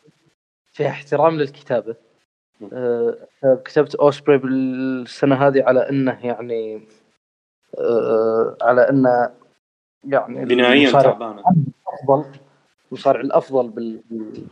فيها 0.72 0.88
احترام 0.88 1.36
للكتابة. 1.36 1.96
أه 2.72 3.16
كتبت 3.64 3.94
أوسبري 3.94 4.38
بالسنة 4.38 5.34
هذه 5.34 5.62
على 5.62 5.88
إنه 5.90 6.26
يعني 6.26 6.82
أه 7.78 8.56
على 8.62 8.88
إنه 8.88 9.30
يعني 10.04 10.44
بنائيا 10.44 10.88
أفضل. 10.88 12.24
المصارع 12.92 13.20
الأفضل 13.20 13.68
بال 13.68 14.00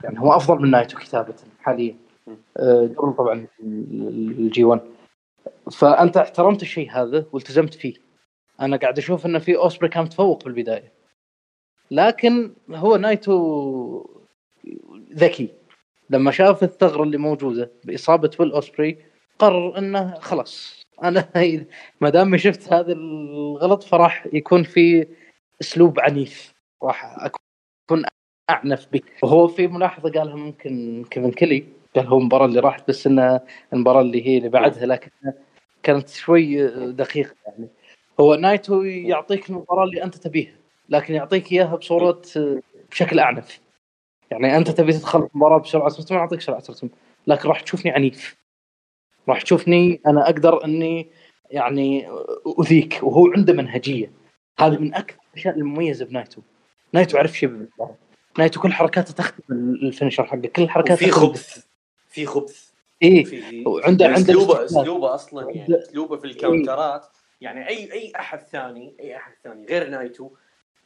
يعني 0.04 0.20
هو 0.20 0.32
أفضل 0.32 0.62
من 0.62 0.70
نايتو 0.70 0.98
كتابة 0.98 1.34
حاليا. 1.60 1.96
قبل 2.98 3.14
طبعا 3.18 3.46
ال 3.62 4.64
G1 4.64 4.80
فأنت 5.72 6.16
احترمت 6.16 6.62
الشيء 6.62 6.90
هذا 6.90 7.26
والتزمت 7.32 7.74
فيه. 7.74 7.94
أنا 8.60 8.76
قاعد 8.76 8.98
أشوف 8.98 9.26
انه 9.26 9.38
في 9.38 9.56
أوسبري 9.56 9.88
كان 9.88 10.04
متفوق 10.04 10.44
بالبداية. 10.44 10.92
لكن 11.90 12.52
هو 12.70 12.96
نايتو 12.96 14.06
ذكي. 15.14 15.48
لما 16.10 16.30
شاف 16.30 16.62
الثغرة 16.62 17.02
اللي 17.02 17.18
موجودة 17.18 17.70
بإصابة 17.84 18.30
ويل 18.38 18.52
أوسبري 18.52 18.98
قرر 19.38 19.78
إنه 19.78 20.14
خلاص. 20.14 20.84
أنا 21.02 21.28
ما 22.00 22.08
دام 22.08 22.36
شفت 22.36 22.72
هذا 22.72 22.92
الغلط 22.92 23.82
فراح 23.82 24.26
يكون 24.32 24.62
في 24.62 25.06
أسلوب 25.60 26.00
عنيف. 26.00 26.54
راح 26.82 27.16
أكون 27.18 28.04
أعنف 28.50 28.88
به. 28.92 29.00
وهو 29.22 29.48
في 29.48 29.66
ملاحظة 29.66 30.10
قالها 30.10 30.36
ممكن 30.36 31.04
كيفن 31.10 31.30
كيلي 31.30 31.64
قال 31.96 32.06
هو 32.06 32.18
المباراة 32.18 32.46
اللي 32.46 32.60
راحت 32.60 32.88
بس 32.88 33.06
انها 33.06 33.40
المباراة 33.72 34.00
اللي 34.00 34.26
هي 34.26 34.38
اللي 34.38 34.48
بعدها 34.48 34.86
لكن 34.86 35.10
كانت 35.82 36.08
شوي 36.08 36.66
دقيقة 36.92 37.34
يعني. 37.46 37.68
هو 38.20 38.34
نايتو 38.34 38.82
يعطيك 38.82 39.50
المباراة 39.50 39.84
اللي 39.84 40.04
أنت 40.04 40.14
تبيها 40.14 40.54
لكن 40.88 41.14
يعطيك 41.14 41.52
إياها 41.52 41.76
بصورة 41.76 42.22
بشكل 42.90 43.18
أعنف. 43.18 43.60
يعني 44.30 44.56
أنت 44.56 44.70
تبي 44.70 44.92
تدخل 44.92 45.28
المباراة 45.34 45.58
بسرعة 45.58 45.86
رتم 45.86 46.16
اعطيك 46.16 46.40
سرعه 46.40 46.62
رتم 46.70 46.88
لكن 47.26 47.48
راح 47.48 47.60
تشوفني 47.60 47.92
عنيف. 47.92 48.36
راح 49.28 49.42
تشوفني 49.42 50.00
أنا 50.06 50.24
أقدر 50.24 50.64
إني 50.64 51.10
يعني 51.50 52.08
أذيك 52.60 53.00
وهو 53.02 53.32
عنده 53.36 53.52
منهجية. 53.52 54.12
هذه 54.58 54.78
من 54.78 54.94
أكثر 54.94 55.16
الأشياء 55.34 55.56
المميزة 55.56 56.04
بنايتو. 56.04 56.42
نايتو 56.92 57.18
عرف 57.18 57.38
شيء 57.38 57.48
بالمباراة. 57.48 57.96
نايتو 58.38 58.60
كل 58.60 58.72
حركاته 58.72 59.14
تخدم 59.14 59.44
ال 59.82 59.87
finisher 59.87 60.24
حقه 60.24 60.48
كل 60.56 60.68
حركاته 60.68 61.06
في 61.06 61.10
خبث. 61.10 61.66
في 62.08 62.26
خبث. 62.26 62.71
في 63.02 63.64
وعنده 63.66 64.06
عنده 64.06 64.20
اسلوبه 64.20 64.58
الاستحواذ. 64.58 64.82
أسلوبه 64.82 65.14
أصلا 65.14 65.50
يعني 65.50 65.78
أسلوبه 65.78 66.16
في 66.16 66.24
ال 66.24 66.33
counter 66.33 66.90
ات. 66.90 67.06
يعني 67.40 67.68
اي 67.68 67.92
أي 67.92 68.12
أحد 68.16 68.40
ثاني 68.40 68.96
أي 69.00 69.16
أحد 69.16 69.32
ثاني 69.44 69.66
غير 69.66 69.88
نايتو 69.88 70.30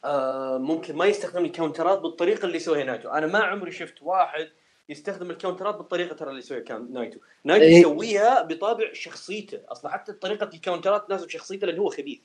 آه 0.05 0.57
ممكن 0.57 0.95
ما 0.95 1.05
يستخدم 1.05 1.45
ال 1.45 1.51
counter 1.51 1.93
ات 1.93 1.99
بالطريقة 1.99 2.45
اللي 2.45 2.55
يسويها 2.57 2.83
نايتو. 2.83 3.09
أنا 3.09 3.27
ما 3.27 3.39
عمري 3.39 3.71
شفت 3.71 4.01
واحد 4.01 4.47
يستخدم 4.89 5.31
ال 5.31 5.36
counter 5.36 5.70
ات 5.70 5.75
بالطريقة 5.75 6.15
ترى 6.15 6.29
اللي 6.29 6.39
يسويها 6.39 6.61
كان 6.61 6.93
نايتو. 6.93 7.19
نايتو 7.43 7.65
إيه. 7.65 7.79
يسويها 7.79 8.41
بطابع 8.41 8.93
شخصيته. 8.93 9.59
أصلا 9.69 9.91
حتى 9.91 10.13
طريقة 10.13 10.49
ال 10.53 10.59
counter 10.59 11.01
ات 11.01 11.07
تناسب 11.07 11.29
شخصيته 11.29 11.67
لأنه 11.67 11.81
هو 11.81 11.89
خبيث. 11.89 12.19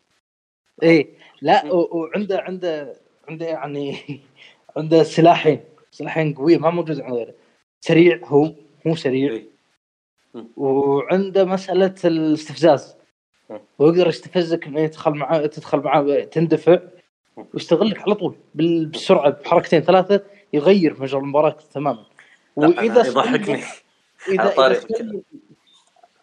إيه. 0.82 1.08
لا 1.42 1.72
وعنده 1.72 2.40
عنده 2.40 2.96
عنده 3.28 3.46
يعني 3.46 3.96
عنده 4.76 5.02
سلاحين. 5.02 5.60
سلاحين 5.90 6.34
قوية 6.34 6.58
ما 6.58 6.70
موجود 6.70 7.00
عند 7.00 7.14
غيره. 7.14 7.34
سريع 7.80 8.20
هو 8.24 8.52
مو 8.84 8.96
سريع. 8.96 9.32
إيه. 9.32 9.51
وعنده 10.56 11.44
مسألة 11.44 11.94
الاستفزاز. 12.04 12.96
ويقدر 13.78 14.06
يستفزك 14.08 14.66
إنه 14.66 14.80
يدخل 14.80 15.10
معاه 15.10 15.46
تدخل 15.46 15.78
معاه 15.78 16.20
تندفع. 16.24 16.78
ويستغلك 17.54 18.00
على 18.02 18.14
طول 18.14 18.36
بال- 18.54 18.86
بالسرعه 18.86 19.30
بحركتين 19.30 19.80
ثلاثة 19.80 20.24
يغير 20.52 21.00
مجرى 21.02 21.20
المباراة 21.20 21.56
تماما 21.74 22.06
وإذا 22.56 23.06
يضحكني 23.06 23.62
على 24.38 24.50
طاري 24.50 24.76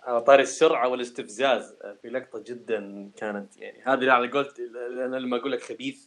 على 0.03 0.21
طاري 0.21 0.43
السرعة 0.43 0.87
والاستفزاز 0.87 1.75
في 2.01 2.09
لقطة 2.09 2.43
جدا 2.47 3.09
كانت 3.17 3.57
يعني 3.57 3.81
هذه 3.85 3.93
اللي 3.99 4.11
على 4.11 4.27
قولت 4.27 4.59
أنا 5.05 5.15
لما 5.15 5.37
أقول 5.37 5.51
لك 5.51 5.61
خبيث. 5.61 6.05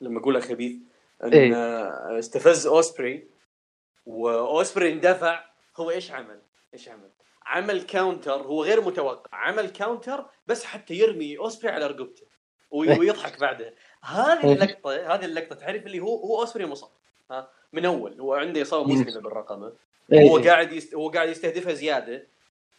لما 0.00 0.20
أقول 0.20 0.34
لك 0.34 0.42
خبيث 0.42 0.76
إن 1.24 1.32
إيه. 1.32 2.18
استفز 2.18 2.66
أوسبري 2.66 3.26
وأوسبري 4.06 4.92
اندفع 4.92 5.44
هو 5.76 5.90
إيش 5.90 6.10
عمل؟ 6.10 6.40
إيش 6.74 6.88
عمل؟ 6.88 7.10
عمل 7.46 7.82
counter 7.82 8.42
هو 8.42 8.64
غير 8.64 8.80
متوقع 8.80 9.38
عمل 9.38 9.68
counter 9.68 10.26
بس 10.46 10.64
حتى 10.64 10.94
يرمي 10.94 11.38
أوسبري 11.38 11.68
على 11.68 11.86
رقبته 11.86 12.26
إيه. 12.74 12.98
ويضحك 12.98 13.40
بعدها 13.40 13.72
هذه 14.02 14.44
إيه. 14.44 14.52
اللقطة 14.52 15.14
هذه 15.14 15.24
اللقطة 15.24 15.54
تعرف 15.54 15.86
اللي 15.86 16.00
هو 16.00 16.16
هو 16.16 16.40
أوسبري 16.40 16.66
مصاب 16.66 16.90
ها 17.30 17.50
من 17.72 17.84
أول 17.84 18.20
هو 18.20 18.34
عنده 18.34 18.62
إصابة. 18.62 18.92
مزمنه 18.92 19.20
بالرقبة 19.20 19.72
إيه. 20.12 20.30
هو 20.30 20.38
قاعد 20.38 20.72
يست... 20.72 20.94
هو 20.94 21.08
قاعد 21.08 21.28
يستهدفها 21.28 21.72
زيادة. 21.72 22.26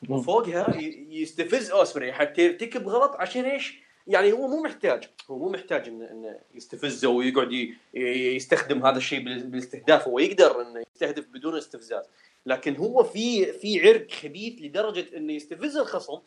وفوقها 0.10 0.76
يستفز 1.10 1.72
أوسبري 1.72 2.14
حتى 2.14 2.42
يرتكب 2.46 2.88
غلط 2.88 3.16
عشان 3.16 3.46
إيش؟ 3.46 3.87
يعني 4.08 4.32
هو 4.32 4.48
مو 4.48 4.62
محتاج 4.64 5.04
هو 5.32 5.38
مو 5.38 5.50
محتاج 5.50 5.88
انه 5.88 6.12
انه 6.12 6.40
يستفزه 6.56 7.10
ويقعد 7.10 7.50
يستخدم 7.94 8.86
هذا 8.86 8.98
الشيء 8.98 9.20
بال- 9.24 9.48
بالاستهداف. 9.48 10.08
هو 10.08 10.20
يقدر 10.20 10.62
انه 10.62 10.84
يستهدف 10.96 11.26
بدون 11.28 11.58
استفزاز. 11.58 12.06
لكن 12.46 12.76
هو 12.76 13.04
في 13.04 13.46
في 13.46 13.90
عرق 13.90 14.12
خبيث 14.12 14.62
لدرجة 14.62 15.06
انه 15.18 15.34
يستفز 15.34 15.78
الخصم 15.78 16.20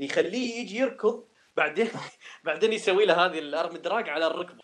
يخليه 0.00 0.60
يجي 0.60 0.78
يركض 0.78 1.24
بعدين 1.56 1.88
بعدين 2.44 2.72
يسوي 2.72 3.04
له 3.04 3.26
هذه 3.26 3.38
ال 3.38 3.47
arm 3.47 3.76
drag 3.76 4.08
على 4.08 4.26
الرقبة. 4.26 4.62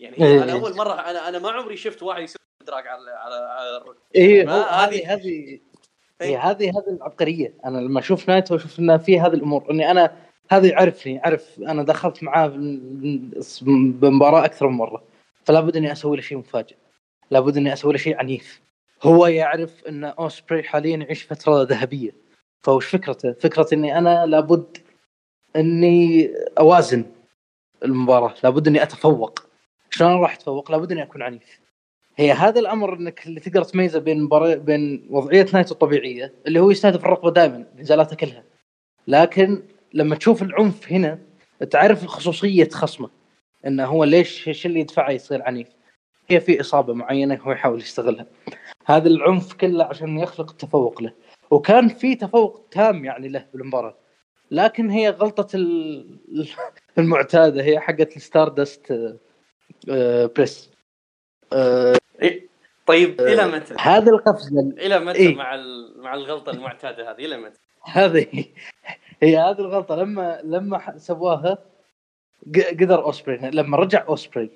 يعني 0.00 0.18
إيه. 0.24 0.42
أنا 0.42 0.52
أول 0.52 0.76
مرة 0.76 0.92
أنا 0.92 1.28
أنا 1.28 1.38
ما 1.38 1.50
عمري 1.50 1.76
شفت 1.76 2.02
واحد 2.02 2.22
يسوي 2.22 2.40
drag 2.66 2.86
على 2.86 3.10
على, 3.10 3.34
على 3.34 3.76
الرقبة. 3.76 4.44
ما 4.44 4.52
هو 4.52 4.62
هذه- 4.62 5.12
هذه 5.12 5.14
هذه 5.14 5.60
إيه. 6.20 6.38
هذه 6.50 6.64
هذه 6.70 6.88
العبقرية. 6.96 7.54
أنا 7.64 7.78
لما 7.78 8.00
أشوف 8.00 8.28
نايتو 8.28 8.56
أشوف 8.56 8.78
انه 8.78 8.96
في 8.96 9.20
هذه 9.20 9.34
الأمور. 9.34 9.70
إني 9.70 9.90
أنا 9.90 10.16
هذا 10.52 10.66
يعرفني 10.66 11.14
يعرف 11.14 11.60
أنا 11.60 11.82
دخلت 11.82 12.22
معاه 12.22 12.52
بمباراه 13.72 14.44
أكثر 14.44 14.68
من 14.68 14.76
مرة. 14.76 15.02
فلا 15.44 15.60
بد 15.60 15.76
إني 15.76 15.92
أسوي 15.92 16.16
له 16.16 16.22
شيء 16.22 16.38
مفاجئ. 16.38 16.76
لابد 17.30 17.56
إني 17.56 17.72
أسوي 17.72 17.92
له 17.92 17.98
شيء 17.98 18.16
عنيف. 18.16 18.60
هو 19.02 19.26
يعرف 19.26 19.84
إن 19.88 20.04
أوسبري 20.04 20.62
حاليا 20.62 20.96
يعيش 20.96 21.22
فترة 21.22 21.62
ذهبية. 21.62 22.10
فوش 22.60 22.86
فكرته؟ 22.86 23.32
فكرة 23.32 23.66
إني 23.72 23.98
أنا 23.98 24.26
لابد 24.26 24.78
إني 25.56 26.30
أوازن 26.58 27.04
المباراة. 27.84 28.34
لابد 28.44 28.68
إني 28.68 28.82
أتفوق. 28.82 29.46
شلون 29.90 30.20
راح 30.20 30.34
أتفوق؟ 30.34 30.70
لابد 30.70 30.92
إني 30.92 31.02
أكون 31.02 31.22
عنيف. 31.22 31.60
هي 32.16 32.32
هذا 32.32 32.60
الأمر 32.60 32.94
إنك 32.94 33.26
اللي 33.26 33.40
تقدر 33.40 33.62
تميزه 33.62 33.98
بين 33.98 34.22
مباراة 34.22 34.54
بين 34.54 35.06
وضعية 35.10 35.46
نايتو 35.54 35.74
الطبيعية 35.74 36.34
اللي 36.46 36.60
هو 36.60 36.70
يستهدف 36.70 37.04
الرقبة 37.04 37.30
دائما 37.30 37.66
نزالاته 37.78 38.16
كلها. 38.16 38.44
لكن 39.08 39.62
لما 39.94 40.16
تشوف 40.16 40.42
العنف 40.42 40.92
هنا 40.92 41.18
تعرف 41.70 42.06
خصوصيه 42.06 42.68
خصمه 42.68 43.10
إنه 43.66 43.86
هو 43.86 44.04
ليش 44.04 44.48
إيش 44.48 44.66
اللي 44.66 44.80
يدفعه 44.80 45.10
يصير 45.10 45.42
عنيف 45.42 45.68
هي 46.28 46.40
في 46.40 46.60
إصابة 46.60 46.94
معينة 46.94 47.34
هو 47.42 47.52
يحاول 47.52 47.78
يستغلها 47.80 48.26
هذا 48.86 49.08
العنف 49.08 49.52
كله 49.52 49.84
عشان 49.84 50.18
يخلق 50.18 50.50
التفوق 50.50 51.02
له 51.02 51.12
وكان 51.50 51.88
في 51.88 52.14
تفوق 52.14 52.66
تام 52.70 53.04
يعني 53.04 53.28
له 53.28 53.46
بالمباراة 53.54 53.96
لكن 54.50 54.90
هي 54.90 55.08
غلطة 55.08 55.56
ال- 55.56 56.18
المعتادة 56.98 57.62
هي 57.62 57.80
حقت 57.80 58.16
الستاردست 58.16 58.92
بريس 60.36 60.70
إيه. 62.22 62.48
طيب 62.86 63.20
إلى 63.20 63.46
متى؟ 63.46 63.74
هذا 63.78 64.10
القفزه 64.10 64.60
إلى 64.60 64.98
متى 65.00 65.18
إيه. 65.18 65.34
مع 65.34 65.56
مع 65.96 66.14
الغلطة 66.14 66.50
المعتادة 66.50 67.10
هذه 67.10 67.24
إلى 67.24 67.36
متى؟ 67.36 67.58
هذه 67.84 68.44
هي 69.22 69.38
هذه 69.38 69.58
الغلطة. 69.58 69.96
لما 69.96 70.40
لما 70.44 70.98
سواها 70.98 71.58
قدر 72.56 73.04
أوسبري. 73.04 73.50
لما 73.50 73.76
رجع 73.76 74.04
أوسبري 74.08 74.50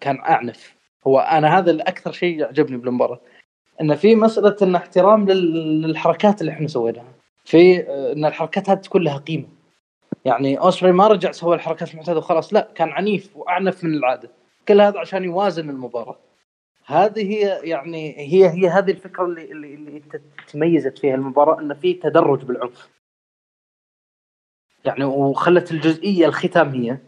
كان 0.00 0.18
أعنف. 0.18 0.74
هو 1.06 1.18
أنا 1.20 1.58
هذا 1.58 1.70
الأكثر 1.70 2.12
شيء 2.12 2.38
يعجبني 2.40 2.76
بالمباراة. 2.76 3.20
إن 3.80 3.94
في 3.94 4.14
مسألة 4.14 4.56
إن 4.62 4.74
احترام 4.74 5.28
لل- 5.28 5.82
للحركات 5.82 6.40
اللي 6.40 6.52
إحنا 6.52 6.68
سويناها. 6.68 7.12
في 7.44 7.80
إن 8.12 8.24
الحركات 8.24 8.70
هذه 8.70 8.78
تكون 8.78 9.02
لها 9.02 9.16
قيمة. 9.18 9.46
يعني 10.24 10.58
أوسبري 10.60 10.92
ما 10.92 11.06
رجع 11.06 11.30
سوى 11.32 11.56
الحركات 11.56 11.90
المعتادة 11.92 12.18
وخلاص. 12.18 12.54
لا 12.54 12.68
كان 12.74 12.88
عنيف 12.88 13.36
وأعنف 13.36 13.84
من 13.84 13.94
العادة. 13.94 14.30
كل 14.68 14.80
هذا 14.80 14.98
عشان 14.98 15.24
يوازن 15.24 15.70
المباراة. 15.70 16.16
هذه 16.86 17.34
هي 17.34 17.60
يعني 17.62 18.18
هي 18.18 18.48
هي 18.48 18.68
هذه 18.68 18.90
الفكرة 18.90 19.24
اللي 19.24 19.44
اللي, 19.52 19.74
اللي 19.74 20.02
تميزت 20.52 20.98
فيها 20.98 21.14
المباراة 21.14 21.60
إن 21.60 21.74
في 21.74 21.94
تدرج 21.94 22.44
بالعنف. 22.44 22.88
يعني 24.84 25.04
وخلت 25.04 25.70
الجزئية 25.72 26.26
الختامية 26.26 27.02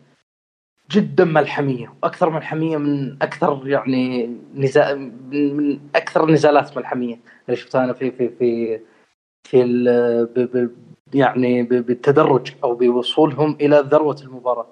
جدا 0.90 1.24
ملحميه 1.24 1.94
وأكثر 2.02 2.30
ملحميه 2.30 2.76
من 2.76 3.22
أكثر 3.22 3.62
يعني 3.68 4.36
نزال 4.54 5.12
من 5.32 5.80
أكثر 5.96 6.24
النزالات 6.24 6.76
ملحميه 6.76 7.18
اللي 7.46 7.56
شفتها 7.56 7.84
أنا 7.84 7.92
في 7.92 8.10
في 8.10 8.28
في 8.28 8.80
في 9.44 9.62
ال- 9.62 10.26
ب 10.26 10.38
ب 10.38 10.70
يعني 11.14 11.62
ب- 11.62 11.86
بالتدرج 11.86 12.52
أو 12.64 12.74
بوصولهم 12.74 13.56
إلى 13.60 13.80
ذروة 13.90 14.16
المباراة. 14.22 14.66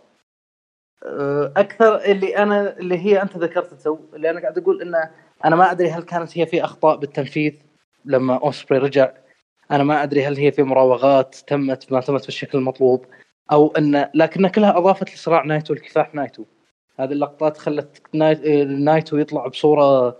أه، 1.04 1.52
أكثر 1.56 1.96
اللي 2.04 2.36
أنا 2.36 2.78
اللي 2.78 2.98
هي 2.98 3.22
أنت 3.22 3.36
ذكرت 3.36 3.74
تو 3.74 3.98
اللي 4.14 4.30
أنا 4.30 4.40
قاعد 4.40 4.58
أقول 4.58 4.82
إنه 4.82 5.10
أنا 5.44 5.56
ما 5.56 5.70
أدري 5.70 5.90
هل 5.90 6.02
كانت 6.02 6.38
هي 6.38 6.46
في 6.46 6.64
أخطاء 6.64 6.96
بالتنفيذ 6.96 7.52
لما 8.04 8.34
أوسبري 8.42 8.78
رجع 8.78 9.12
أنا 9.70 9.84
ما 9.84 10.02
أدري 10.02 10.26
هل 10.26 10.36
هي 10.36 10.52
في 10.52 10.62
مراوغات 10.62 11.34
تمت 11.46 11.92
ما 11.92 12.00
تمت 12.00 12.24
بالشكل 12.24 12.58
المطلوب 12.58 13.04
أو 13.52 13.68
إن 13.78 14.10
لكن 14.14 14.48
كلها 14.48 14.78
أضافت 14.78 15.14
لصراع 15.14 15.44
نايتو 15.44 15.74
لكفاح 15.74 16.14
نايتو. 16.14 16.44
هذه 16.98 17.12
اللقطات 17.12 17.56
خلت 17.56 18.02
ناي- 18.14 18.64
نايتو 18.64 19.16
يطلع 19.16 19.46
بصورة 19.46 20.16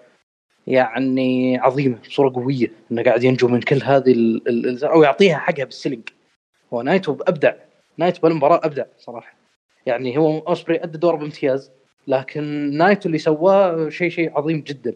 يعني 0.67 1.59
عظيمة 1.59 1.99
بصورة 2.09 2.33
قوية 2.35 2.73
إنه 2.93 3.03
قاعد 3.03 3.25
ينجو 3.25 3.49
من 3.49 3.61
كل 3.61 3.83
هذه 3.83 4.13
ال... 4.13 4.49
ال... 4.49 4.85
أو 4.85 5.03
يعطيها 5.03 5.39
حقها 5.39 5.65
بال 5.65 5.74
selling 5.74 6.09
هو 6.73 6.83
نايتو 6.83 7.17
أبدع 7.29 7.55
نايتو 7.99 8.21
بالمباراة 8.21 8.61
أبدع 8.65 8.85
صراحة. 8.99 9.35
يعني 9.87 10.19
هو 10.19 10.39
أوسبري 10.39 10.83
أدى 10.83 10.99
دوره 10.99 11.17
بامتياز 11.17 11.73
لكن 12.07 12.43
نايتو 12.77 13.07
اللي 13.07 13.19
سواه 13.19 13.89
شيء 13.89 14.11
شيء 14.11 14.39
عظيم 14.39 14.61
جدا. 14.61 14.95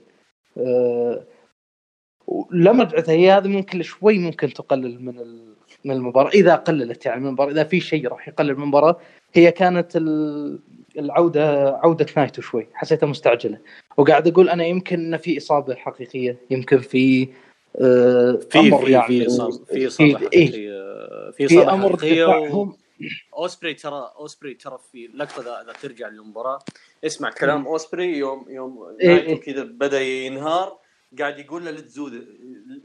أه... 0.58 1.24
رجعت 2.82 3.10
هي 3.10 3.32
هذه 3.32 3.48
ممكن 3.48 3.82
شوي 3.82 4.18
ممكن 4.18 4.52
تقلل 4.52 5.04
من. 5.04 5.14
من 5.84 5.94
المباراة 5.94 6.30
إذا 6.30 6.54
قللت 6.54 7.06
يعني 7.06 7.20
من 7.20 7.26
المباراة 7.26 7.50
إذا 7.50 7.64
في 7.64 7.80
شيء 7.80 8.08
راح 8.08 8.28
يقلل 8.28 8.56
من 8.56 8.62
المباراة 8.62 9.00
هي 9.34 9.50
كانت 9.52 9.96
ال... 9.96 10.58
العودة 10.98 11.76
عودة 11.76 12.06
نايتو 12.16 12.42
شوي 12.42 12.66
حسيتها 12.74 13.06
مستعجلة 13.06 13.58
وقاعد 13.96 14.28
أقول 14.28 14.48
أنا 14.48 14.64
يمكن 14.64 15.00
إن 15.00 15.16
في 15.16 15.38
إصابة 15.38 15.74
حقيقية 15.74 16.36
يمكن 16.50 16.78
في 16.78 17.28
آه 17.80 18.38
في 18.50 18.58
أمر 18.58 18.84
في 18.84 18.92
يعني 18.92 19.06
في 19.06 19.26
اصابه 19.26 19.64
في 19.64 19.86
إصابة 19.86 20.14
في- 20.18 20.32
إيه. 20.32 20.46
حقيقية 20.46 21.30
في 21.30 21.48
في 21.48 21.54
إصابة 21.58 21.74
أمر 21.74 21.96
حقيقية 21.96 22.24
و... 22.24 22.68
أوسبري 23.36 23.74
ترى 23.74 24.12
أوسبري 24.18 24.54
ترى 24.54 24.78
في 24.92 25.08
لقطة 25.14 25.42
اذا 25.42 25.72
ترجع 25.82 26.08
للمباراة 26.08 26.58
اسمع 27.04 27.30
كلام 27.30 27.66
أوسبري 27.66 28.18
يوم 28.18 28.46
يوم 28.48 28.96
إيه 29.00 29.08
نايتو 29.08 29.28
إيه. 29.28 29.40
كذا 29.40 29.62
بدأ 29.62 30.00
ينهار 30.00 30.81
قاعد 31.18 31.38
يقول 31.38 31.64
له 31.64 31.70
لا 31.70 31.80
تزود 31.80 32.12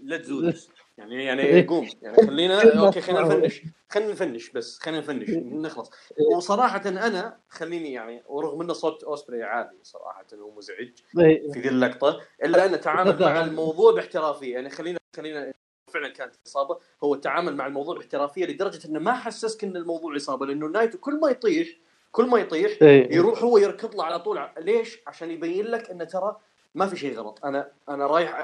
لا 0.03 0.17
تزود. 0.17 0.55
يعني 0.97 1.23
يعني 1.25 1.41
إيه. 1.41 1.67
قوم. 1.67 1.88
يعني 2.01 2.17
خلينا 2.28 2.61
كلمة 2.63 2.86
okay 2.86 3.01
خلينا. 3.01 3.21
نفنش. 3.21 3.61
خلينا 3.89 4.11
نفنش 4.11 4.49
بس 4.49 4.80
خلينا 4.80 4.99
نفنش. 4.99 5.30
نخلص. 5.30 5.91
وصراحة 6.36 6.82
أنا 6.86 7.39
خليني 7.49 7.93
يعني 7.93 8.23
ورغم 8.28 8.61
ان 8.61 8.73
صوت 8.73 9.03
أوسبري 9.03 9.43
عالي 9.43 9.78
صراحة 9.84 10.25
ومزعج 10.34 10.89
إيه. 11.19 11.51
في 11.51 11.59
ذي 11.59 11.69
اللقطة 11.69 12.21
إلا 12.43 12.65
انه 12.65 12.78
تعامل 12.78 13.19
مع 13.25 13.41
الموضوع 13.41 13.93
باحترافية. 13.93 14.53
يعني 14.53 14.69
خلينا 14.69 14.99
خلينا 15.15 15.53
فعلا 15.93 16.09
كانت 16.09 16.36
إصابة. 16.47 16.80
هو 17.03 17.13
التعامل 17.13 17.55
مع 17.55 17.67
الموضوع 17.67 17.95
باحترافية 17.95 18.45
لدرجة 18.45 18.88
إنه 18.88 18.99
ما 18.99 19.13
حسسك 19.13 19.63
إن 19.63 19.75
الموضوع 19.78 20.15
إصابة 20.15 20.45
لأنه 20.45 20.67
نايتو 20.67 20.97
كل 20.97 21.19
ما 21.19 21.30
يطيح 21.30 21.67
كل 22.11 22.25
ما 22.25 22.39
يطيح 22.39 22.71
إيه. 22.82 23.15
يروح 23.15 23.43
هو 23.43 23.57
يركض 23.57 23.95
له 23.95 24.03
على 24.03 24.19
طول. 24.19 24.49
ليش؟ 24.57 24.99
عشان 25.07 25.32
يبين 25.32 25.65
لك 25.65 25.89
انه 25.89 26.03
ترى 26.03 26.38
ما 26.78 26.88
في 26.88 26.97
شيء 26.97 27.17
غلط 27.19 27.45
أنا 27.45 27.71
أنا 27.89 28.07
رايح 28.07 28.36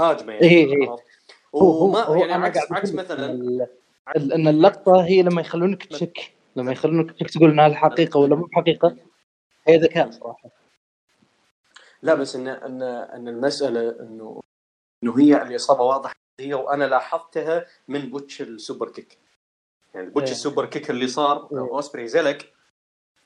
هاجمه 0.00 0.32
يعني 0.32 0.46
إيه، 0.46 0.66
إيه. 0.66 0.88
هو 0.88 0.98
هو 1.54 1.84
وما 1.88 2.02
هو 2.04 2.14
يعني 2.14 2.34
أنا 2.34 2.44
عكس 2.44 2.72
عكس 2.72 2.94
مثلا 2.94 3.30
ال- 4.16 4.32
إن 4.32 4.48
اللقطة 4.48 5.04
هي 5.04 5.22
لما 5.22 5.40
يخلونك 5.40 5.84
تشك 5.86 6.32
لما 6.56 6.72
يخلونك 6.72 7.12
تشك 7.12 7.30
تقول 7.30 7.50
إنها 7.50 7.66
الحقيقة 7.66 8.20
ولا 8.20 8.36
مو 8.36 8.44
بحقيقه 8.44 8.96
هي 9.68 9.76
ذكاء 9.76 10.10
صراحة 10.10 10.50
لا 12.02 12.14
بس 12.14 12.36
ان 12.36 12.48
ان 12.48 12.82
إن 12.82 13.28
المسألة 13.28 14.00
انه 14.00 14.40
إنه 15.02 15.18
هي 15.18 15.42
الاصابه 15.42 15.82
واضحة 15.84 16.14
هي 16.40 16.54
وأنا 16.54 16.84
لاحظتها 16.84 17.66
من 17.88 18.10
botch 18.10 18.42
ال 18.42 18.50
super 18.50 18.88
kick 18.88 19.18
يعني 19.94 20.10
botch 20.10 20.26
إيه. 20.26 20.32
ال 20.32 20.38
super 20.38 20.66
kick 20.66 20.90
اللي 20.90 21.06
صار 21.06 21.48
إيه. 21.52 21.58
أوسبري 21.58 22.08
زلق 22.08 22.38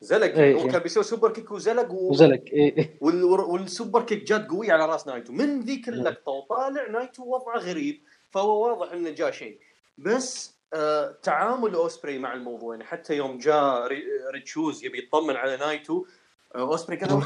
زلق. 0.01 0.35
إيه، 0.35 0.55
هو 0.55 0.61
إيه. 0.61 0.71
كان 0.71 0.83
بيسوي 0.83 1.03
super 1.03 1.33
kick 1.33 1.51
وزلق 1.51 1.93
و... 1.93 2.11
وزلق 2.11 2.53
إيه 2.53 2.77
إيه. 2.77 2.99
وال... 3.01 3.25
وال 3.25 3.47
super 3.47 4.03
kick 4.03 4.25
جات 4.25 4.49
قوي 4.49 4.71
على 4.71 4.87
راس 4.87 5.07
نايتو. 5.07 5.33
من 5.33 5.61
ذيك 5.61 5.89
اللقطة 5.89 6.33
وطالع 6.33 6.91
نايتو 6.91 7.25
وضعه 7.25 7.59
غريب 7.59 8.03
فهو 8.31 8.69
واضح 8.69 8.93
إنه 8.93 9.11
جاء 9.11 9.31
شيء. 9.31 9.59
بس 9.99 10.55
آه 10.75 11.17
تعامل 11.23 11.75
أوسبري 11.75 12.19
مع 12.19 12.35
الموضوع 12.35 12.75
يعني 12.75 12.85
حتى 12.85 13.17
يوم 13.17 13.39
جاء 13.39 13.87
ري... 13.87 14.03
ريد 14.35 14.56
شوز 14.56 14.85
يبي 14.85 14.99
يطمن 14.99 15.37
على 15.37 15.57
نايتو 15.57 16.07
آه 16.55 16.59
أوسبري 16.61 16.97
قال 16.97 17.23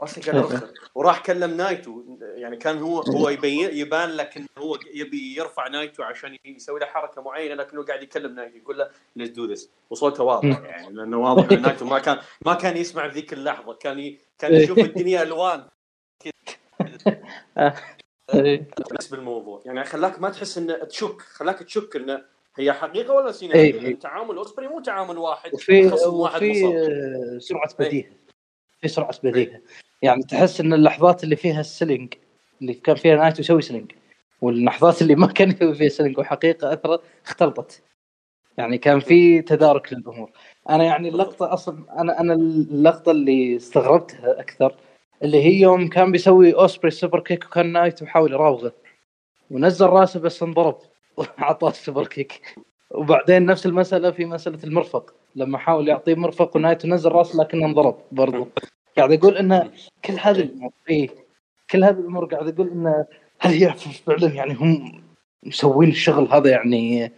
اوسبري 0.00 0.30
قال 0.30 0.44
وخر 0.44 0.68
وراح 0.94 1.22
كلم 1.22 1.56
نايتو. 1.56 2.02
يعني 2.20 2.56
كان 2.56 2.78
هو 2.78 3.00
هو 3.00 3.28
يبين 3.28 3.70
يبان 3.72 4.10
لك 4.10 4.36
إنه 4.36 4.46
هو 4.58 4.78
يبي 4.94 5.36
يرفع 5.36 5.68
نايتو 5.68 6.02
عشان 6.02 6.36
يسوي 6.44 6.80
له 6.80 6.86
حركة 6.86 7.22
معينة 7.22 7.54
لكنه 7.54 7.84
قاعد 7.84 8.02
يكلم 8.02 8.34
نايتو 8.34 8.56
يقول 8.56 8.78
له 8.78 8.90
Let's 9.16 9.32
do 9.32 9.44
this 9.44 9.70
وصوته 9.90 10.24
واضح. 10.24 10.60
يعني 10.60 10.94
لأنه 10.94 11.18
واضح 11.18 11.52
إن 11.52 11.62
نايتو 11.62 11.84
ما 11.84 11.98
كان 11.98 12.18
ما 12.46 12.54
كان 12.54 12.76
يسمع 12.76 13.08
في 13.08 13.14
ذيك 13.14 13.32
اللحظة. 13.32 13.74
كان 13.74 13.98
ي... 13.98 14.18
كان 14.38 14.54
يشوف 14.54 14.78
الدنيا 14.78 15.22
ألوان. 15.22 15.64
إيه. 18.34 18.68
بس 18.98 19.06
بالموضوع. 19.06 19.62
يعني 19.64 19.84
خلاك 19.84 20.20
ما 20.20 20.30
تحس 20.30 20.58
إنه 20.58 20.84
تشك 20.84 21.20
خلاك 21.20 21.58
تشك 21.58 21.96
إنه 21.96 22.24
هي 22.56 22.72
حقيقة 22.72 23.14
ولا 23.14 23.26
إيه. 23.26 23.32
سيناريو. 23.32 23.80
لأن 23.80 23.98
تعامل 23.98 24.36
اوسبري 24.36 24.68
مو 24.68 24.80
تعامل 24.80 25.18
واحد 25.18 25.54
وفي 25.54 25.90
خصم 25.90 26.14
واحد 26.14 26.36
وفي 26.36 26.66
آه، 26.66 27.38
سرعة 27.38 27.74
بديهة. 27.78 28.23
في 28.84 28.88
سرعة 28.88 29.14
بديهة. 29.22 29.60
يعني 30.02 30.22
تحس 30.22 30.60
إن 30.60 30.72
اللحظات 30.72 31.24
اللي 31.24 31.36
فيها 31.36 31.60
ال 31.60 31.67
selling 31.67 32.14
اللي 32.62 32.74
كان 32.74 32.96
فيها 32.96 33.16
نايتو 33.16 33.40
يسوي 33.40 33.62
selling 33.62 33.92
واللحظات 34.40 35.02
اللي 35.02 35.14
ما 35.14 35.26
كان 35.26 35.50
يسوي 35.50 35.74
فيها 35.74 35.88
selling 35.88 36.18
وحقيقة 36.18 36.72
اثر 36.72 36.98
اختلطت. 37.26 37.82
يعني 38.58 38.78
كان 38.78 39.00
في 39.00 39.42
تدارك 39.42 39.92
للأمور. 39.92 40.30
أنا 40.70 40.84
يعني 40.84 41.08
اللقطة 41.08 41.52
أصلا 41.52 42.00
أنا 42.00 42.20
أنا 42.20 42.34
اللقطة 42.34 43.10
اللي 43.10 43.56
استغربتها 43.56 44.40
أكثر 44.40 44.74
اللي 45.22 45.42
هي 45.44 45.60
يوم 45.60 45.88
كان 45.88 46.12
بيسوي 46.12 46.54
أوسبري 46.54 46.90
super 46.90 47.20
kick 47.20 47.44
وكان 47.44 47.72
نايتو 47.72 48.04
يحاول 48.04 48.32
يراوغه. 48.32 48.72
ونزل 49.50 49.86
راسه 49.86 50.20
بس 50.20 50.42
انضرب 50.42 50.78
وعطاه 51.16 51.68
ال 51.68 51.74
super 51.74 52.06
kick. 52.06 52.58
وبعدين 52.90 53.46
نفس 53.46 53.66
المسألة 53.66 54.10
في 54.10 54.24
مسألة 54.24 54.58
المرفق. 54.64 55.14
لما 55.36 55.58
حاول 55.58 55.88
يعطيه 55.88 56.14
مرفق 56.14 56.56
ونايتو 56.56 56.88
نزل 56.88 57.10
راسه 57.10 57.38
لكنه 57.38 57.66
انضرب 57.66 57.98
برضو. 58.12 58.48
قاعد 58.96 59.12
أقول 59.12 59.36
إنه 59.36 59.70
كل 60.04 60.14
هذه 60.20 60.40
الأمور 60.40 60.70
إيه 60.90 61.08
كل 61.70 61.84
هذه 61.84 61.98
الأمور 61.98 62.24
قاعد 62.24 62.48
أقول 62.48 62.70
إنه 62.70 63.06
هل 63.40 63.52
هي 63.52 63.74
فعلا 64.06 64.28
يعني 64.28 64.54
هم 64.54 65.02
مسوين 65.42 65.88
الشغل 65.88 66.28
هذا 66.32 66.50
يعني 66.50 67.12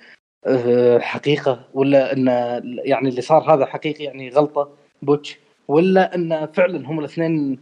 آه، 0.47 0.99
حقيقة 0.99 1.69
ولا 1.75 2.13
انه 2.13 2.63
يعني 2.65 3.09
اللي 3.09 3.21
صار 3.21 3.55
هذا 3.55 3.67
حقيقي 3.67 4.05
يعني 4.05 4.29
غلطة؟ 4.29 4.71
بوتش. 5.03 5.39
ولا 5.69 6.15
إن 6.15 6.47
فعلا 6.47 6.89
هم 6.89 6.99
الاثنين 6.99 7.59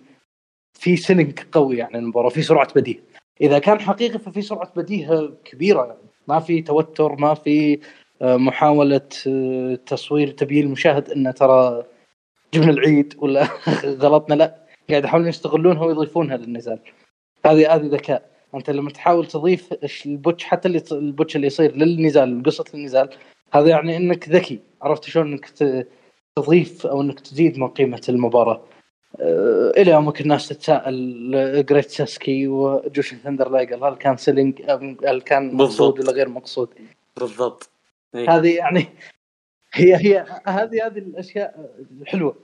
في 0.74 0.96
سلنج 0.96 1.38
قوي 1.52 1.76
يعني 1.76 1.98
المباراه 1.98 2.28
في 2.28 2.42
سرعة 2.42 2.68
بديهة. 2.76 3.00
إذا 3.40 3.58
كان 3.58 3.80
حقيقي 3.80 4.18
ففي 4.18 4.42
سرعة 4.42 4.72
بديهة 4.76 5.32
كبيرة 5.44 5.84
يعني. 5.86 5.98
ما 6.28 6.40
في 6.40 6.62
توتر 6.62 7.16
ما 7.16 7.34
في 7.34 7.78
آه، 8.22 8.36
محاولة 8.36 9.08
آه، 9.26 9.74
تصوير 9.74 10.30
تبيين 10.30 10.66
المشاهد 10.66 11.10
انه 11.10 11.30
ترى 11.30 11.84
جبنا 12.54 12.70
العيد 12.70 13.14
ولا 13.18 13.48
غلطنا 14.02 14.34
لا. 14.34 14.64
قاعد 14.90 15.04
يحاولون 15.04 15.28
يستغلونها 15.28 15.84
ويضيفونها 15.84 16.36
للنزال 16.36 16.78
هذه 17.46 17.74
هذه 17.74 17.86
ذكاء. 17.86 18.30
أنت 18.54 18.70
لما 18.70 18.90
تحاول 18.90 19.26
تضيف 19.26 19.74
ال 20.06 20.12
botch 20.12 20.44
حتى 20.44 20.68
اللي 20.68 20.82
ال 20.92 21.00
botch 21.00 21.36
اللي 21.36 21.46
يصير 21.46 21.76
للنزال 21.76 22.42
قصة 22.42 22.64
النزال 22.74 23.08
هذا 23.52 23.68
يعني 23.68 23.96
إنك 23.96 24.28
ذكي. 24.28 24.60
عرفت 24.82 25.04
شلون؟ 25.04 25.32
إنك 25.32 25.48
تضيف 26.36 26.86
أو 26.86 27.00
إنك 27.00 27.20
تزيد 27.20 27.58
من 27.58 27.68
قيمة 27.68 28.02
المباراة. 28.08 28.62
آه، 29.20 29.72
إلى 29.76 29.90
يومك 29.90 30.20
الناس 30.20 30.48
تتساءل 30.48 31.64
جريت 31.68 31.90
ساسكي 31.90 32.48
وجوشن 32.48 33.14
ثندر 33.14 33.50
لايجر 33.50 33.88
هل 33.88 33.94
كان 33.94 34.16
selling 34.16 34.62
هل 35.06 35.20
كان 35.20 35.54
مقصود. 35.54 36.00
ولا 36.00 36.12
غير 36.12 36.28
مقصود؟ 36.28 36.68
بالضبط. 37.16 37.70
إيه. 38.14 38.36
هذه 38.36 38.56
يعني 38.56 38.86
هي 39.74 39.96
هي 39.96 40.26
هذه 40.46 40.86
هذه 40.86 40.98
الأشياء 40.98 41.70
الحلوة. 42.00 42.36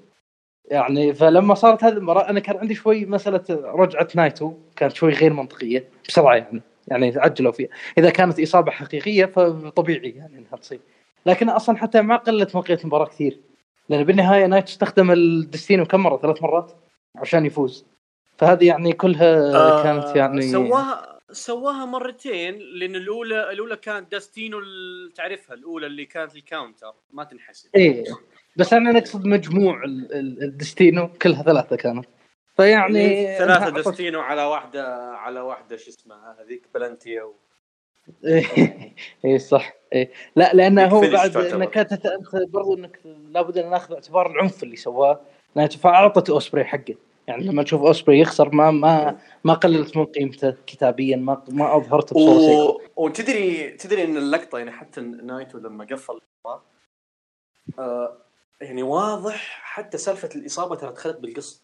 يعني 0.71 1.15
فلما 1.15 1.55
صارت 1.55 1.85
هذه 1.85 1.93
المباراة 1.93 2.31
أنا 2.31 2.41
كان 2.41 2.57
عندي 2.57 2.75
شوي 2.75 3.07
مسألة 3.07 3.45
رجعة 3.51 4.09
نايتو 4.15 4.55
كانت 4.77 4.93
شوي 4.93 5.13
غير 5.13 5.33
منطقية 5.33 5.89
بسرعة 6.09 6.35
يعني 6.35 6.63
يعني 6.89 7.13
عجلوا 7.17 7.53
فيها. 7.53 7.69
إذا 7.99 8.11
كانت 8.11 8.41
إصابة 8.41 8.71
حقيقية 8.71 9.25
فطبيعي 9.25 10.11
يعني 10.11 10.39
إنها 10.39 10.57
تصير 10.57 10.81
لكن 11.27 11.49
أصلا 11.49 11.77
حتى 11.77 12.03
ما 12.03 12.17
قللت 12.17 12.55
واقعية 12.55 12.79
المباراة 12.79 13.07
كثير. 13.07 13.41
لأن 13.89 14.05
بالنهاية 14.05 14.47
نايتو 14.47 14.69
استخدم 14.69 15.11
ال 15.11 15.20
Destino 15.20 15.85
كم 15.85 16.01
مرة؟ 16.01 16.17
ثلاث 16.17 16.43
مرات؟ 16.43 16.73
عشان 17.17 17.47
يفوز. 17.47 17.87
فهذه 18.39 18.67
يعني 18.67 18.93
كلها 18.93 19.55
آه، 19.55 19.83
كانت 19.83 20.17
يعني 20.17 20.43
سواها 20.43 21.20
سواها 21.33 21.85
مرتين 21.85 22.59
لأن 22.59 22.97
الأولى 22.97 23.53
الأولى 23.53 23.77
كانت 23.77 24.13
داستينو 24.13 24.59
تعرفها 25.15 25.55
الأولى 25.55 25.87
اللي 25.87 26.05
كانت 26.07 26.37
الكاونتر 26.37 26.95
ما 27.13 27.25
تنحسب. 27.25 27.69
إيه. 27.77 28.05
بس 28.57 28.73
أنا 28.73 28.93
نقصد 28.93 29.27
مجموع 29.27 29.85
ال- 29.85 30.13
ال- 30.15 30.43
الدستينو 30.43 31.09
كلها 31.23 31.43
ثلاثة 31.43 31.77
كانت 31.77 32.07
فيعني 32.57 33.39
أعطت- 33.39 33.69
داستينو 33.75 34.21
على 34.21 34.43
واحدة 34.45 34.97
على 35.13 35.41
واحدة 35.41 35.77
شو 35.77 35.91
اسمها 35.91 36.37
هذيك 36.41 36.63
بلانتيا 36.75 37.23
و... 37.23 37.35
إيه 39.25 39.39
صح. 39.39 39.73
إيه. 39.93 40.11
لا 40.37 40.51
لأنه 40.55 40.87
هو 40.87 41.01
بعد. 41.01 41.37
إنك 41.37 41.79
أنت 41.79 42.03
برضو 42.49 42.75
إنك 42.77 43.01
لابد 43.31 43.59
أن 43.59 43.71
نأخذ 43.71 43.95
اعتبار 43.95 44.31
العنف 44.31 44.63
اللي 44.63 44.77
سواه 44.77 45.21
فاعطت 45.83 46.31
اوسبري 46.31 46.65
حقه. 46.65 46.95
يعني 47.27 47.45
لما 47.45 47.63
تشوف 47.63 47.83
اوسبري 47.83 48.21
يخسر 48.21 48.55
ما 48.55 48.71
ما 48.71 49.19
ما 49.45 49.55
قللت 49.55 49.97
من 49.97 50.05
قيمته 50.05 50.57
كتابيا 50.67 51.17
ما 51.17 51.45
ما 51.49 51.77
أظهرته 51.77 52.17
بصورة 52.17 52.39
سيئه 52.39 52.63
و... 52.63 52.81
وتدري 52.97 53.71
تدري 53.71 54.05
إن 54.05 54.17
اللقطة 54.17 54.59
يعني 54.59 54.71
حتى 54.71 55.01
نايتو 55.01 55.59
لما 55.59 55.85
قفل 55.85 56.21
آه 57.79 58.17
يعني 58.61 58.83
واضح 58.83 59.61
حتى 59.63 59.99
سالفة 59.99 60.29
الإصابة 60.35 60.75
ترى 60.77 60.93
دخلت 60.93 61.17
بالقصة. 61.17 61.63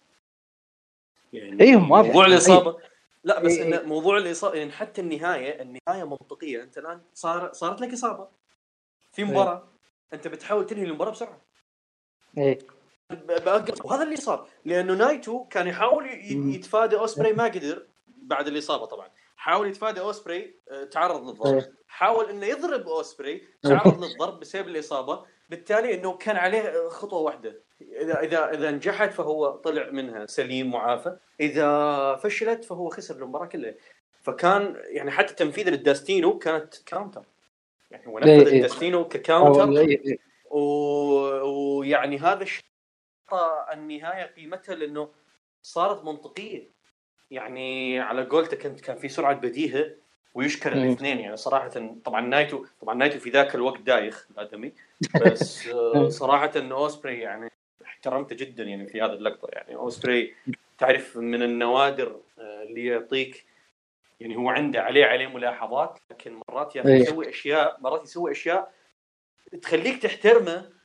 يعني 1.33 1.63
إيه، 1.63 1.77
واضح. 1.77 2.07
موضوع 2.07 2.27
الإصابة 2.27 2.77
لا 3.25 3.41
بس 3.43 3.53
إيه، 3.53 3.67
إن 3.67 3.73
إيه. 3.73 3.87
موضوع 3.87 4.19
الإصابة 4.19 4.55
يعني 4.55 4.73
حتى 4.73 5.01
النهاية 5.01 5.63
النهاية 5.63 6.05
منطقية. 6.05 6.63
أنت 6.63 6.79
الآن 6.79 7.01
صار 7.15 7.53
صارت 7.53 7.81
لك 7.81 7.93
إصابة. 7.93 8.29
في 9.13 9.25
مباراة. 9.25 9.69
أنت 10.13 10.29
بتحاول 10.29 10.67
تنهي 10.67 10.85
المباراة 10.85 11.11
بسرعة. 11.11 11.41
إيه. 12.39 12.59
وهذا 13.85 14.03
اللي 14.03 14.17
صار 14.17 14.49
لأنه 14.65 14.95
نايتو 14.95 15.45
كان 15.45 15.67
يحاول. 15.67 16.07
يتفادى 16.31 16.97
أوسبري 16.97 17.33
ما 17.33 17.45
قدر 17.45 17.87
بعد 18.07 18.47
الاصابه 18.47 18.87
طبعا. 18.87 19.09
حاول 19.37 19.69
يتفادى 19.69 20.01
أوسبري 20.01 20.55
آه، 20.71 20.85
تعرض 20.85 21.29
للضرب. 21.29 21.55
إيه. 21.55 21.73
حاول 21.89 22.31
إنه 22.31 22.47
يضرب 22.47 22.89
أوسبري 22.89 23.43
تعرض 23.63 24.05
للضرب 24.05 24.41
بسبب 24.41 24.69
الإصابة. 24.69 25.25
بالتالي 25.51 25.95
إنه 25.95 26.13
كان 26.13 26.37
عليه 26.37 26.89
خطوة 26.89 27.21
واحدة. 27.21 27.63
إذا 27.81 28.21
إذا 28.21 28.51
إذا 28.55 28.71
نجحت 28.71 29.13
فهو 29.13 29.51
طلع 29.51 29.91
منها 29.91 30.27
سليم 30.27 30.71
معافى 30.71 31.17
إذا 31.41 32.15
فشلت 32.23 32.65
فهو 32.65 32.89
خسر 32.89 33.17
المباراة 33.17 33.47
كلها. 33.47 33.75
فكان 34.23 34.77
يعني 34.85 35.11
حتى 35.11 35.35
تنفيذ 35.35 35.69
لل 35.71 35.86
Destino 35.86 36.39
كانت 36.39 36.75
counter. 36.87 37.23
يعني 37.91 38.07
هو 38.07 38.19
إيه، 38.19 38.37
نفذ 38.41 38.49
إيه. 38.49 38.57
ال 38.57 38.63
Destino 38.63 39.09
ك 39.09 39.17
counter. 39.17 39.81
إيه، 39.81 40.05
إيه. 40.07 40.19
و- 40.51 41.79
ويعني 41.79 42.19
هذا 42.19 42.43
الشيء 42.43 42.65
النهاية 43.73 44.25
قيمتها 44.25 44.75
لأنه 44.75 45.09
صارت 45.63 46.05
منطقية 46.05 46.71
يعني 47.31 48.01
على 48.01 48.25
قولتك 48.25 48.67
أنت 48.67 48.81
كان 48.81 48.97
في 48.97 49.09
سرعة 49.09 49.35
بديهة 49.35 49.91
ويشكر 50.35 50.75
مم. 50.75 50.83
الاثنين 50.83 51.19
يعني 51.19 51.37
صراحة 51.37 51.69
طبعا 52.05 52.21
نايتو 52.21 52.65
طبعا 52.81 52.95
نايتو 52.95 53.19
في 53.19 53.31
ذاك 53.31 53.55
الوقت 53.55 53.81
دايخ 53.81 54.27
الآدمي 54.31 54.73
بس 55.21 55.67
آه، 55.69 56.09
صراحة 56.09 56.53
أوسبري 56.57 57.21
يعني 57.21 57.51
احترمته 57.85 58.37
جدا 58.37 58.65
يعني 58.65 58.87
في 58.87 59.03
هذه 59.03 59.13
اللقطة 59.13 59.49
يعني 59.53 59.75
أوسبري 59.75 60.35
تعرف 60.79 61.17
من 61.17 61.43
النوادر 61.43 62.21
آه، 62.39 62.63
اللي 62.63 62.87
يعطيك 62.87 63.47
يعني 64.21 64.37
هو 64.37 64.51
عنده 64.51 64.83
عليه 64.83 65.05
عليه 65.05 65.27
ملاحظات 65.27 65.99
لكن 66.11 66.41
مرات 66.49 66.77
إيه. 66.77 66.95
يسوي 66.95 67.29
اشياء 67.29 67.81
مرات 67.81 68.05
يسوي 68.05 68.31
أشياء 68.33 68.73
تخليك 69.63 70.03
تحترمه 70.03 70.76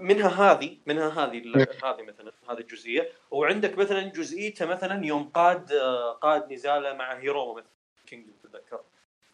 منها 0.00 0.28
هذه 0.28 0.76
منها 0.86 1.08
هذه 1.08 1.38
ال- 1.38 1.66
هذه 1.84 2.02
مثلا 2.02 2.32
هذه 2.50 2.58
الجزئية. 2.58 3.08
وعندك 3.30 3.78
مثلا 3.78 4.02
جزئيته 4.02 4.66
مثلا 4.66 5.06
يوم 5.06 5.24
قاد 5.24 5.72
قاد 6.20 6.52
نزاله 6.52 6.92
مع 6.92 7.14
هيرومو 7.18 7.54
مثلا 7.54 7.70
كينج 8.06 8.26
تتذكر 8.42 8.80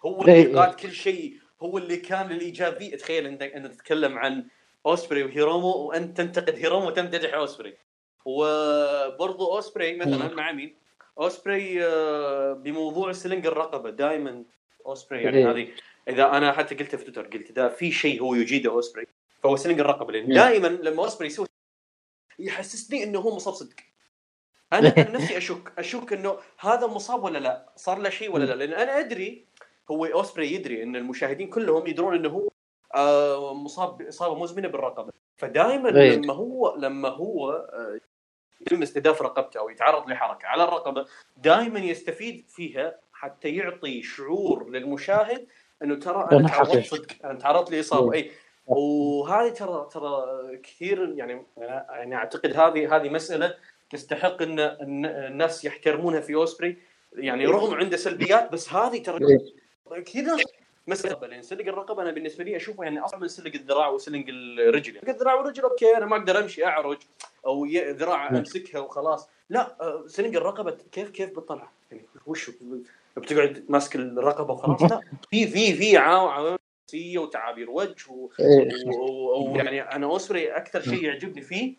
هو 0.06 0.22
إيه، 0.26 0.42
اللي 0.42 0.50
إيه. 0.50 0.56
قاد 0.56 0.74
كل 0.74 0.92
شيء 0.92 1.36
هو 1.62 1.78
اللي 1.78 1.96
كان 1.96 2.28
للايجابيه 2.28 2.96
تخيل 2.96 3.26
أنت 3.26 3.42
أنت 3.42 3.66
تتكلم 3.66 4.18
عن 4.18 4.44
أوسبري 4.86 5.22
وهيرومو 5.22 5.68
وأنت 5.76 6.16
تنتقد 6.16 6.54
هيرومو 6.54 6.86
وتمتدح 6.86 7.34
أوسبري. 7.34 7.76
وبرضو 8.24 9.54
أوسبري 9.56 9.96
مثلا 9.96 10.34
مع 10.34 10.52
مين؟ 10.52 10.74
أوسبري 11.18 11.84
آه، 11.84 12.52
بموضوع 12.52 13.12
selling 13.12 13.46
الرقبه 13.46 13.90
دائما 13.90 14.44
أوسبري 14.86 15.22
يعني 15.22 15.38
إيه. 15.38 15.50
هذه. 15.50 15.68
إذا 16.08 16.30
أنا 16.36 16.52
حتى 16.52 16.74
قلتها 16.74 16.98
في 16.98 17.04
تويتر 17.04 17.26
قلت 17.26 17.50
إذا 17.50 17.68
في 17.68 17.92
شيء 17.92 18.22
هو 18.22 18.34
يجيده 18.34 18.70
أوسبري 18.70 19.06
فهو 19.44 19.56
selling 19.56 19.80
الرقبة 19.80 20.12
لأن. 20.12 20.28
دائما 20.28 20.68
لما 20.68 21.02
اوسبري 21.02 21.26
يسوي 21.26 21.46
يحسسني 22.38 23.04
إنه 23.04 23.18
هو 23.18 23.36
مصاب 23.36 23.54
صدق 23.54 23.76
أنا 24.72 24.94
عن 24.98 25.12
نفسي 25.12 25.36
أشك 25.36 25.72
أشك 25.78 26.12
إنه 26.12 26.36
هذا 26.58 26.86
مصاب 26.86 27.24
ولا 27.24 27.38
لا 27.38 27.72
صار 27.76 27.98
له 27.98 28.10
شيء 28.10 28.34
ولا 28.34 28.44
لا 28.44 28.54
لأن 28.54 28.72
أنا 28.72 28.98
أدري 28.98 29.46
هو 29.90 30.04
أوسبري 30.04 30.52
يدري 30.52 30.82
إن 30.82 30.96
المشاهدين 30.96 31.48
كلهم 31.50 31.86
يدرون 31.86 32.14
إنه 32.14 32.28
هو 32.28 32.48
آه، 32.94 33.54
مصاب 33.54 33.98
باصابه 33.98 34.34
مزمنة 34.40 34.68
بالرقبة 34.68 35.12
فدائما 35.36 36.00
إيه. 36.00 36.16
لما 36.16 36.34
هو 36.34 36.76
لما 36.78 37.08
هو 37.08 37.50
آه، 37.52 38.00
يتم 38.60 38.82
استهداف 38.82 39.22
رقبته 39.22 39.60
أو 39.60 39.68
يتعرض 39.68 40.10
لحركة 40.10 40.46
على 40.46 40.64
الرقبة 40.64 41.06
دائما 41.36 41.80
يستفيد 41.80 42.44
فيها 42.48 43.00
حتى 43.12 43.48
يعطي 43.48 44.02
شعور 44.02 44.70
للمشاهد 44.70 45.46
إنه 45.82 45.94
ترى 45.94 46.28
أنا 46.32 46.48
تعرضت. 46.48 46.86
صدق 46.86 47.06
أنا 47.24 47.38
تعرضت 47.38 47.70
لإصابة. 47.70 48.12
أي 48.14 48.30
وهذه 48.66 49.48
ترى 49.48 49.88
ترى 49.92 50.24
كثير 50.62 51.14
يعني 51.16 51.42
أنا- 51.58 51.60
يعني 51.90 52.14
أعتقد 52.14 52.56
هذه 52.56 52.96
هذه 52.96 53.08
مسألة 53.08 53.54
تستحق 53.90 54.42
إن 54.42 54.58
الناس 54.60 55.64
يحترمونها 55.64 56.20
في 56.20 56.34
أوسبري. 56.34 56.76
يعني 57.12 57.46
رغم 57.46 57.74
عنده 57.74 57.96
سلبيات 57.96 58.52
بس 58.52 58.72
هذه 58.72 59.02
ترى 59.02 59.38
كثير 60.06 60.24
ناس 60.24 60.40
مسألة 60.86 61.26
لأن 61.26 61.42
سلق 61.42 61.66
الرقبة 61.68 62.02
أنا 62.02 62.10
بالنسبة 62.10 62.44
لي 62.44 62.56
أشوفه 62.56 62.84
يعني 62.84 63.00
اصعب 63.00 63.20
من 63.20 63.28
سلق 63.28 63.52
الذراع 63.54 63.88
وسلق 63.88 64.24
الرجل. 64.28 64.96
يعني 64.96 65.10
الذراع 65.10 65.34
والرجل 65.34 65.62
أوكي 65.62 65.96
أنا 65.96 66.06
ما 66.06 66.16
أقدر 66.16 66.38
أمشي 66.38 66.64
أعرج 66.66 66.98
أو 67.46 67.64
ذراع 67.74 68.28
أمسكها 68.28 68.78
وخلاص. 68.80 69.28
لا 69.50 69.76
سلق 70.06 70.36
الرقبة 70.36 70.76
كيف 70.92 71.10
كيف 71.10 71.30
بتطلع؟ 71.30 71.70
يعني 71.90 72.04
وش 72.26 72.50
بتقعد 73.16 73.64
ماسك 73.68 73.96
الرقبة 73.96 74.52
وخلاص؟ 74.52 74.82
لا 74.82 75.00
في 75.30 75.46
في 75.46 75.72
في 75.74 75.96
عاو- 75.96 76.28
عوامل 76.28 76.58
نفسيه 76.84 77.18
وتعابير 77.18 77.70
وجه 77.70 78.10
و- 78.10 78.30
إيه. 78.40 78.86
و- 78.86 79.52
و- 79.52 79.60
أنا 79.60 80.06
اوسبري 80.06 80.56
أكثر 80.56 80.80
شيء 80.82 81.04
يعجبني 81.04 81.42
فيه 81.42 81.74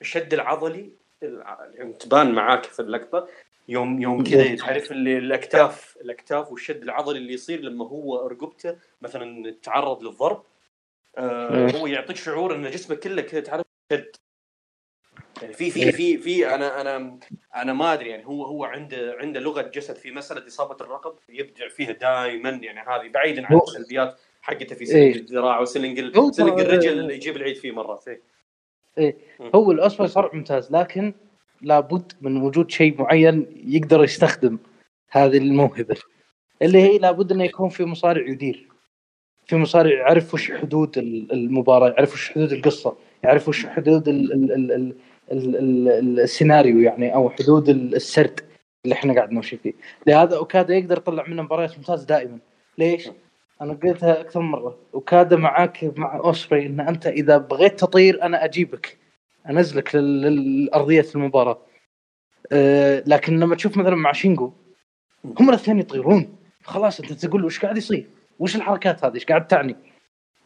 الشد 0.00 0.34
العضلي 0.34 0.90
الع- 1.22 1.70
يعني 1.74 1.92
تبان 1.92 2.32
معاك 2.32 2.64
في 2.64 2.80
اللقطة. 2.82 3.28
يوم 3.68 4.02
يوم 4.02 4.24
كذا 4.24 4.56
تعرف 4.56 4.90
اللي 4.92 5.18
الأكتاف 5.18 5.96
الأكتاف 6.00 6.52
والشد 6.52 6.82
العضلي 6.82 7.18
اللي 7.18 7.32
يصير 7.32 7.60
لما 7.60 7.88
هو 7.88 8.26
رقبته 8.26 8.76
مثلا 9.02 9.54
تعرض 9.62 10.02
للضرب. 10.02 10.42
آه 11.18 11.70
هو 11.70 11.86
يعطيك 11.86 12.16
شعور 12.16 12.54
إن 12.54 12.70
جسمك 12.70 12.98
كله 12.98 13.22
كذا 13.22 13.40
تعرف 13.40 13.66
شد. 13.92 14.16
يعني 15.42 15.52
في 15.54 15.70
في 15.70 15.92
في 15.92 16.18
في 16.18 16.54
أنا 16.54 16.80
أنا 16.80 17.18
أنا 17.56 17.72
ما 17.72 17.92
أدري 17.92 18.10
يعني 18.10 18.26
هو 18.26 18.44
هو 18.44 18.64
عنده 18.64 19.16
عنده 19.20 19.40
لغة 19.40 19.62
جسد 19.62 19.96
في 19.96 20.10
مسألة 20.10 20.46
إصابة 20.46 20.76
الرقبة 20.80 21.18
يبدع 21.28 21.68
فيها 21.68 21.92
دائما 21.92 22.50
يعني 22.50 22.80
هذه 22.80 23.08
بعيدا 23.08 23.46
عن 23.46 23.56
السلبيات. 23.68 24.20
حقته 24.48 24.74
في 24.74 24.80
إيه. 24.84 25.12
selling 25.12 25.16
الذراع 25.16 25.60
و 25.60 25.65
selling 25.65 25.98
selling 26.00 26.34
ترى- 26.34 26.60
الرجل 26.60 26.98
اللي 26.98 27.14
يجيب 27.14 27.36
العيد 27.36 27.56
فيه 27.56 27.72
مرات 27.72 28.04
إيه. 28.98 29.16
هو 29.54 29.72
الاوسبري 29.72 30.08
صار 30.08 30.30
ممتاز 30.34 30.72
لكن 30.72 31.14
لابد 31.62 32.12
من 32.20 32.42
وجود 32.42 32.70
شيء 32.70 33.00
معين 33.02 33.46
يقدر 33.66 34.04
يستخدم 34.04 34.58
هذه 35.10 35.38
الموهبة. 35.38 35.96
اللي 36.62 36.78
هي 36.78 36.98
لابد 36.98 37.32
إنه 37.32 37.44
يكون 37.44 37.68
في 37.68 37.84
مصارع 37.84 38.28
يدير. 38.28 38.68
في 39.46 39.56
مصارع 39.56 39.90
يعرف 39.90 40.34
وش 40.34 40.52
حدود 40.52 40.98
ال- 40.98 41.32
المباراة 41.32 41.88
يعرف 41.90 42.14
وش 42.14 42.30
حدود 42.30 42.52
القصة 42.52 42.96
يعرف 43.24 43.48
وش 43.48 43.66
حدود 43.66 44.08
ال 44.08 44.32
ال 44.32 44.52
ال 44.52 44.72
ال 44.72 44.94
ال 45.32 45.88
ال 45.88 46.20
السيناريو 46.20 46.80
يعني 46.80 47.14
أو 47.14 47.30
حدود 47.30 47.68
ال- 47.68 47.94
السرد 47.94 48.40
اللي 48.84 48.94
إحنا 48.94 49.14
قاعد 49.14 49.32
نمشي 49.32 49.56
فيه. 49.56 49.72
لهذا 50.06 50.36
أوكادا 50.36 50.74
يقدر 50.76 50.96
يطلع 50.98 51.26
منه 51.28 51.42
مباريات 51.42 51.78
ممتازة 51.78 52.06
دائما. 52.06 52.38
ليش؟ 52.78 53.08
أنا 53.62 53.72
قلتها 53.72 54.20
أكثر 54.20 54.40
من 54.40 54.48
مرة 54.50 54.78
اوكادا 54.94 55.36
معاك 55.36 55.92
مع 55.96 56.16
أوسبري 56.16 56.66
إن 56.66 56.80
أنت 56.80 57.06
إذا 57.06 57.38
بغيت 57.38 57.80
تطير 57.80 58.22
أنا 58.22 58.44
أجيبك 58.44 58.98
أنزلك 59.50 59.94
لارضيه 59.94 61.06
المباراة 61.14 61.58
أه 62.52 63.02
لكن 63.06 63.40
لما 63.40 63.54
تشوف 63.54 63.76
مثلا 63.76 63.94
مع 63.96 64.12
شينجو 64.12 64.52
هم 65.40 65.48
الأثنين 65.48 65.78
يطيرون 65.78 66.36
خلاص 66.64 67.00
أنت 67.00 67.12
تقول 67.12 67.44
وش 67.44 67.60
قاعد 67.60 67.76
يصير؟ 67.76 68.06
وش 68.38 68.56
الحركات 68.56 69.04
هذه؟ 69.04 69.14
إيش 69.14 69.24
قاعد 69.24 69.46
تعني؟ 69.46 69.76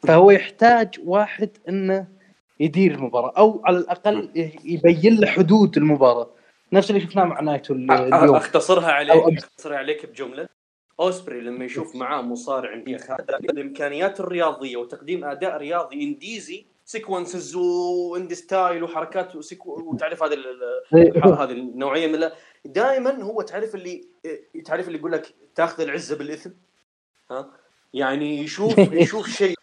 فهو 0.03 0.31
يحتاج 0.31 0.95
واحد 1.05 1.51
إنه 1.69 2.07
يدير 2.61 2.95
المباراة 2.95 3.33
أو 3.39 3.63
على 3.65 3.79
الأقل 3.79 4.31
يبين 4.65 5.21
له 5.21 5.27
حدود 5.27 5.77
المباراة 5.77 6.31
نفس 6.73 6.91
اللي 6.91 7.01
شفناه 7.01 7.25
مع 7.25 7.41
نايتو 7.41 7.75
ال- 7.75 7.91
اليوم 7.91 8.37
أختصرها 8.37 8.93
عليك. 8.93 9.39
أختصرها 9.39 9.77
عليك 9.77 10.07
بجملة 10.07 10.49
أوسبري 11.01 11.41
لما 11.41 11.65
يشوف 11.65 11.97
معاه 11.97 12.23
مصارع 12.23 12.75
هذا 13.11 13.37
الإمكانيات 13.39 14.21
الرياضية 14.21 14.77
وتقديم 14.77 15.25
أداء 15.25 15.57
رياضي 15.57 16.03
إنديزي 16.05 16.67
sequences 16.85 17.55
و 17.57 17.70
indie 17.70 18.35
style 18.35 18.83
وحركات 18.85 19.37
وسيكو 19.37 19.83
وتعرف 19.93 20.23
هذا 20.23 20.35
ال- 20.35 21.25
هذه 21.25 21.53
النوعية 21.53 22.07
من 22.07 22.31
دائما 22.65 23.23
هو 23.23 23.43
تعرف 23.43 23.75
اللي 23.75 24.05
تعرف 24.65 24.87
اللي 24.87 24.99
يقول 24.99 25.13
لك 25.13 25.35
تأخذ 25.55 25.83
العزة 25.83 26.17
بالإثم؟ 26.17 26.51
ها؟ 27.31 27.51
يعني 27.95 28.39
يشوف 28.39 28.79
يشوف 29.03 29.29
شيء 29.29 29.57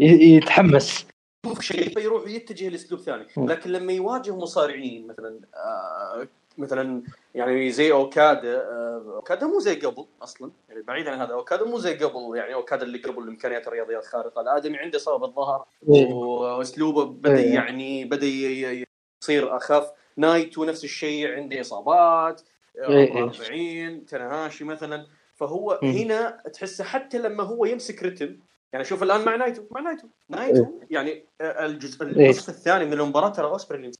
يتحمس. 0.00 1.06
يشوف 1.46 1.60
شيء 1.60 1.94
فيروح 1.94 2.28
يتجه 2.28 2.68
لأسلوب 2.68 3.00
ثاني. 3.00 3.26
لكن 3.36 3.70
لما 3.70 3.92
يواجه 3.92 4.36
مصارعين 4.36 5.06
مثلا 5.06 5.40
آه 5.54 6.28
مثلا 6.58 7.02
يعني 7.34 7.70
زي 7.70 7.92
أوكادا 7.92 8.56
آه 8.56 9.12
أوكادا 9.16 9.46
مو 9.46 9.60
زي 9.60 9.74
قبل 9.74 10.06
أصلا 10.22 10.50
يعني 10.68 10.82
بعيدا 10.82 11.10
عن 11.10 11.20
هذا 11.20 11.32
أوكادا 11.32 11.64
مو 11.64 11.78
زي 11.78 11.94
قبل 11.94 12.36
يعني 12.36 12.54
أوكادا 12.54 12.82
اللي 12.82 12.98
قبل 12.98 13.22
الإمكانيات 13.22 13.68
الرياضيه 13.68 13.98
الخارقه 13.98 14.40
الآدمي 14.40 14.78
عنده 14.78 14.98
صوب 14.98 15.24
الظهر 15.24 15.66
إيه. 15.88 16.12
وأسلوبه 16.12 17.04
بدأ 17.04 17.38
إيه. 17.38 17.54
يعني 17.54 18.04
بدأ 18.04 18.26
يصير 18.26 19.56
أخف 19.56 19.90
نايتو 20.16 20.64
نفس 20.64 20.84
الشيء 20.84 21.32
عنده 21.32 21.60
إصابات 21.60 22.42
إيه. 22.78 23.12
عمره 23.12 23.32
40 23.40 24.06
تنهاشي 24.06 24.64
مثلا 24.64 25.06
فهو. 25.34 25.78
هنا 25.82 26.42
تحسه 26.52 26.84
حتى 26.84 27.18
لما 27.18 27.42
هو 27.42 27.64
يمسك 27.64 28.02
رتم 28.02 28.36
يعني 28.72 28.84
شوف 28.84 29.02
الآن 29.02 29.24
مع 29.24 29.36
نايتو 29.36 29.62
مع 29.70 29.80
نايتو 29.80 30.08
نايتو 30.28 30.66
يعني 30.90 31.24
آه، 31.40 31.66
الجزء 31.66 32.04
إيه. 32.04 32.10
النصف 32.10 32.48
الثاني 32.48 32.84
من 32.84 32.92
المباراة 32.92 33.28
ترى 33.28 33.46
اوسبري 33.46 33.78
اللي. 33.78 33.92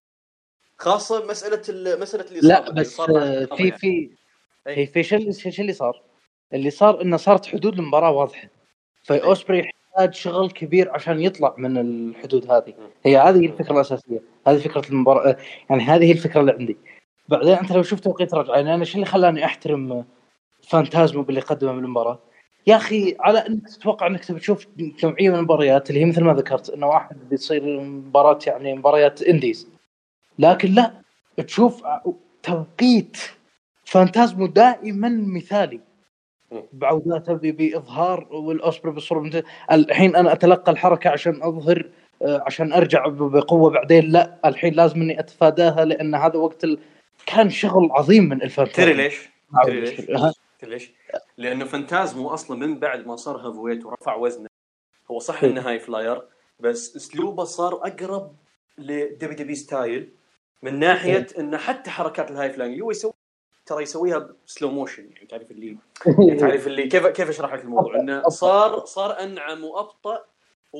خاصة 0.78 1.26
مسألة 1.26 1.62
ال- 1.68 2.00
مسألة 2.00 2.24
الاصابه 2.24 2.48
لا 2.48 2.60
بس 2.70 2.70
الإصابة 3.00 3.46
في 3.56 3.62
يعني. 3.64 3.78
في 3.78 3.86
إيه. 3.86 4.10
هي 4.66 4.86
في 4.86 5.02
show 5.02 5.16
اللي 5.16 5.32
شو 5.32 5.62
اللي 5.62 5.72
صار؟ 5.72 6.02
اللي 6.54 6.70
صار 6.70 7.02
إنه 7.02 7.16
صارت 7.16 7.46
حدود 7.46 7.78
المباراه 7.78 8.10
واضحة. 8.10 8.48
فاوسبري 9.02 9.58
يحتاج 9.58 10.14
شغل 10.14 10.50
كبير 10.50 10.90
عشان 10.90 11.20
يطلع 11.20 11.54
من 11.58 11.78
الحدود 11.78 12.50
هذه. 12.50 12.74
هي 13.04 13.18
هذه 13.18 13.46
الفكرة 13.46 13.72
الأساسية. 13.74 14.22
هذه 14.46 14.58
فكرة 14.58 14.88
المباراة 14.90 15.36
يعني 15.70 15.82
هذه 15.82 16.04
هي 16.04 16.12
الفكرة 16.12 16.40
اللي 16.40 16.52
عندي. 16.52 16.76
بعدين 17.28 17.54
أنت 17.54 17.72
لو 17.72 17.82
شفت 17.82 18.04
توقيت 18.04 18.34
رجعه 18.34 18.54
يعني 18.54 18.74
أنا 18.74 18.84
شو 18.84 18.94
اللي 18.94 19.06
خلاني 19.06 19.44
أحترم 19.44 20.04
فانتازمو 20.68 21.22
باللي 21.22 21.40
قدمه 21.40 21.72
بالمباراه 21.72 22.18
يا 22.66 22.76
أخي 22.76 23.16
على 23.20 23.38
إنك 23.38 23.68
تتوقع 23.68 24.06
إنك 24.06 24.24
تبي 24.24 24.40
تشوف 24.40 24.66
نوعيه 25.04 25.28
من 25.30 25.34
المباريات 25.34 25.90
اللي 25.90 26.00
هي 26.00 26.04
مثل 26.04 26.24
ما 26.24 26.32
ذكرت 26.34 26.70
إنه 26.70 26.86
واحد 26.86 27.28
بيصير 27.28 27.80
مباراة 27.80 28.38
يعني 28.46 28.74
مباريات 28.74 29.22
إنديز. 29.22 29.68
لكن 30.38 30.72
لا 30.74 30.92
تشوف 31.46 31.82
توقيت 32.42 33.16
فانتازمو 33.84 34.46
دائما 34.46 35.08
مثالي 35.08 35.80
م. 36.52 36.60
بعوداته 36.72 37.34
ب- 37.34 37.40
بإظهار 37.56 38.28
والاوسبري 38.30 38.92
بالصورة. 38.92 39.42
الحين 39.72 40.16
أنا 40.16 40.32
أتلقى 40.32 40.72
الحركة 40.72 41.10
عشان 41.10 41.42
أظهر 41.42 41.90
آه، 42.22 42.42
عشان 42.46 42.72
أرجع 42.72 43.06
بقوة 43.08 43.70
بعدين 43.70 44.10
لا 44.10 44.38
الحين 44.44 44.74
لازم 44.74 45.02
إني 45.02 45.20
أتفاداها 45.20 45.84
لأن 45.84 46.14
هذا 46.14 46.36
وقت 46.36 46.64
ال... 46.64 46.78
كان 47.26 47.50
شغل 47.50 47.88
عظيم 47.92 48.28
من 48.28 48.42
الفانتازمو 48.42 48.84
تدري 48.92 49.02
ليش؟ 49.02 49.28
تدري 49.64 49.80
ليش؟ 49.80 50.00
ليش؟ 50.62 50.90
لأنه 51.36 51.64
فانتازمو 51.64 52.28
أصلا 52.28 52.66
من 52.66 52.78
بعد 52.78 53.06
ما 53.06 53.16
صار 53.16 53.36
heavyweight 53.36 53.84
ورفع 53.86 54.14
وزنه 54.16 54.48
هو 55.10 55.18
صح 55.18 55.44
إنه 55.44 55.60
high 55.68 55.78
flyer 55.78 56.22
بس 56.60 56.96
أسلوبه 56.96 57.44
صار 57.44 57.74
أقرب 57.74 58.32
ل 58.78 59.34
WWE 59.34 59.54
style 59.54 60.08
من 60.64 60.78
ناحية 60.78 61.26
انه 61.38 61.56
حتى 61.56 61.90
حركات 61.90 62.30
ال 62.30 62.50
high 62.50 62.63
flying 62.63 62.82
هو 62.82 62.90
يسوي 62.90 63.12
ترى 63.66 63.82
يسويها 63.82 64.30
ب 64.46 64.51
slow 64.51 64.70
motion 64.70 65.10
يعني 65.12 65.26
تعرف 65.26 65.50
اللي 65.50 65.76
يعني 66.28 66.40
تعرف 66.40 66.66
اللي 66.66 66.88
كيف 66.88 67.06
كيف 67.06 67.28
أشرح 67.28 67.54
لك 67.54 67.64
الموضوع؟ 67.64 68.00
إنه 68.00 68.22
صار 68.28 68.84
صار 68.84 69.22
أنعم 69.22 69.64
وأبطأ 69.64 70.24
و... 70.72 70.78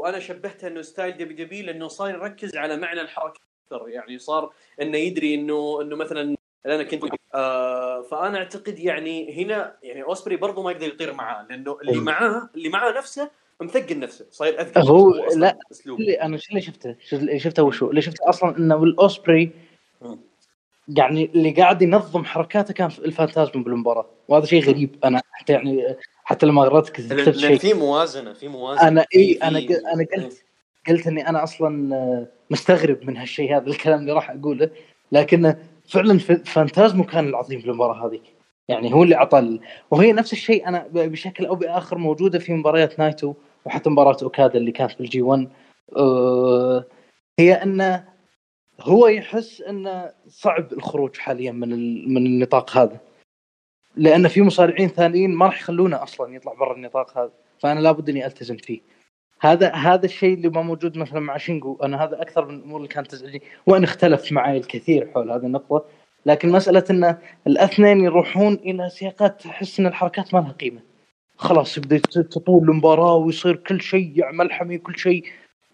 وأنا 0.00 0.18
شبهته 0.18 0.68
إنه 0.68 0.82
style 0.82 1.16
WWE 1.16 1.62
لأنه 1.62 1.88
صار 1.88 2.10
يركز 2.10 2.56
على 2.56 2.76
معنى 2.76 3.00
الحركة 3.00 3.40
أكثر. 3.66 3.88
يعني 3.88 4.18
صار 4.18 4.52
إنه 4.82 4.98
يدري 4.98 5.34
انه 5.34 5.82
إنه 5.82 5.96
مثلا 5.96 6.36
أنا 6.66 6.82
كنت 6.82 7.04
آه 7.34 8.02
فأنا 8.02 8.38
أعتقد 8.38 8.78
يعني 8.78 9.44
هنا 9.44 9.76
يعني 9.82 10.02
أوسبري 10.02 10.36
برضو 10.36 10.62
ما 10.62 10.70
يقدر 10.70 10.86
يطير 10.86 11.12
معاه 11.12 11.46
لأنه 11.50 11.78
اللي 11.80 12.00
معاه 12.00 12.50
اللي 12.54 12.68
معاه 12.68 12.92
نفسه 12.92 13.30
مثقل 13.62 13.98
نفسه. 13.98 14.26
صاير 14.30 14.60
أذكى 14.60 14.80
هو 14.80 15.14
لا 15.36 15.58
اسلوبه 15.72 16.00
اللي 16.00 16.14
أنا 16.14 16.36
شو 16.36 16.50
اللي 16.50 16.60
شفته؟ 16.60 16.94
شو 17.08 17.16
اللي 17.16 17.38
شفته 17.38 17.62
وشو؟ 17.62 17.90
اللي 17.90 18.02
شفته 18.02 18.28
أصلا 18.28 18.58
إنه 18.58 18.76
بالأوسبري 18.76 19.50
مم. 20.02 20.18
يعني 20.88 21.30
اللي 21.34 21.50
قاعد 21.50 21.82
ينظم 21.82 22.24
حركاته 22.24 22.74
كان 22.74 22.90
الفانتازمو 22.98 23.62
بالمباراة. 23.62 24.06
وهذا 24.28 24.46
شيء 24.46 24.64
غريب. 24.64 24.96
أنا 25.04 25.22
حتى 25.32 25.52
يعني 25.52 25.96
حتى 26.24 26.46
لما 26.46 26.62
قرأت 26.62 26.88
كتبت 26.88 27.36
شيء. 27.36 27.58
في 27.58 27.74
موازنة 27.74 28.32
في 28.32 28.48
موازنة. 28.48 28.88
أنا 28.88 29.06
إي 29.16 29.38
أنا 29.42 29.58
أنا 29.94 30.06
قلت 30.16 30.44
قلت 30.88 31.06
إني 31.06 31.28
أنا 31.28 31.42
أصلا 31.42 32.26
مستغرب 32.50 32.98
من 33.04 33.16
هالشيء 33.16 33.56
هذا 33.56 33.66
الكلام 33.66 34.00
اللي 34.00 34.12
راح 34.12 34.30
أقوله. 34.30 34.70
لكن 35.12 35.54
فعلا 35.88 36.18
فانتازمو 36.18 37.04
كان 37.04 37.28
العظيم 37.28 37.60
في 37.60 37.66
المباراة 37.66 38.06
هذه. 38.06 38.20
يعني 38.68 38.94
هو 38.94 39.02
اللي 39.02 39.14
أعطى 39.14 39.58
وهي 39.90 40.12
نفس 40.12 40.32
الشيء 40.32 40.68
أنا 40.68 40.86
بشكل 40.92 41.46
أو 41.46 41.54
بآخر 41.54 41.98
موجودة 41.98 42.38
في 42.38 42.52
مباريات 42.52 42.98
نايتو. 42.98 43.34
وحتى 43.68 43.90
مباراة 43.90 44.16
أوكادا 44.22 44.58
اللي 44.58 44.72
كانت 44.72 44.98
بالجي 44.98 45.22
1 45.22 45.48
آه، 45.96 46.84
هي 47.38 47.54
انه 47.54 48.04
هو 48.80 49.06
يحس 49.06 49.60
انه 49.60 50.12
صعب 50.28 50.72
الخروج 50.72 51.16
حاليا 51.16 51.52
من 51.52 51.68
من 52.14 52.26
النطاق 52.26 52.76
هذا. 52.76 53.00
لأن 53.96 54.28
في 54.28 54.42
مصارعين 54.42 54.88
ثانيين 54.88 55.34
ما 55.34 55.46
راح 55.46 55.60
يخلونه 55.60 56.02
أصلا 56.02 56.34
يطلع 56.34 56.52
برا 56.52 56.76
النطاق 56.76 57.18
هذا 57.18 57.32
فأنا 57.58 57.80
لابد 57.80 58.08
أني 58.08 58.26
ألتزم 58.26 58.56
فيه. 58.56 58.80
هذا 59.40 59.72
هذا 59.72 60.04
الشيء 60.04 60.34
اللي 60.34 60.48
ما 60.48 60.62
موجود 60.62 60.98
مثلا 60.98 61.20
مع 61.20 61.36
شينجو 61.36 61.78
أنا 61.82 62.04
هذا 62.04 62.22
أكثر 62.22 62.46
من 62.46 62.54
الأمور 62.54 62.76
اللي 62.76 62.88
كانت 62.88 63.10
تزعجني 63.10 63.42
وأن 63.66 63.84
اختلف 63.84 64.32
معي 64.32 64.56
الكثير 64.56 65.10
حول 65.14 65.30
هذه 65.30 65.46
النقطة. 65.46 65.84
لكن 66.26 66.48
مسألة 66.48 66.84
أن 66.90 67.18
الاثنين 67.46 68.00
يروحون 68.00 68.54
إلى 68.54 68.88
سياقات 68.90 69.40
تحس 69.40 69.80
أن 69.80 69.86
الحركات 69.86 70.34
ما 70.34 70.40
لها 70.40 70.52
قيمة. 70.52 70.87
خلاص 71.38 71.78
يبدأ 71.78 71.98
تطول 71.98 72.70
المباراة 72.70 73.14
ويصير 73.14 73.56
كل 73.56 73.80
شيء 73.80 74.32
ملحمي 74.32 74.78
كل 74.78 74.98
شيء. 74.98 75.24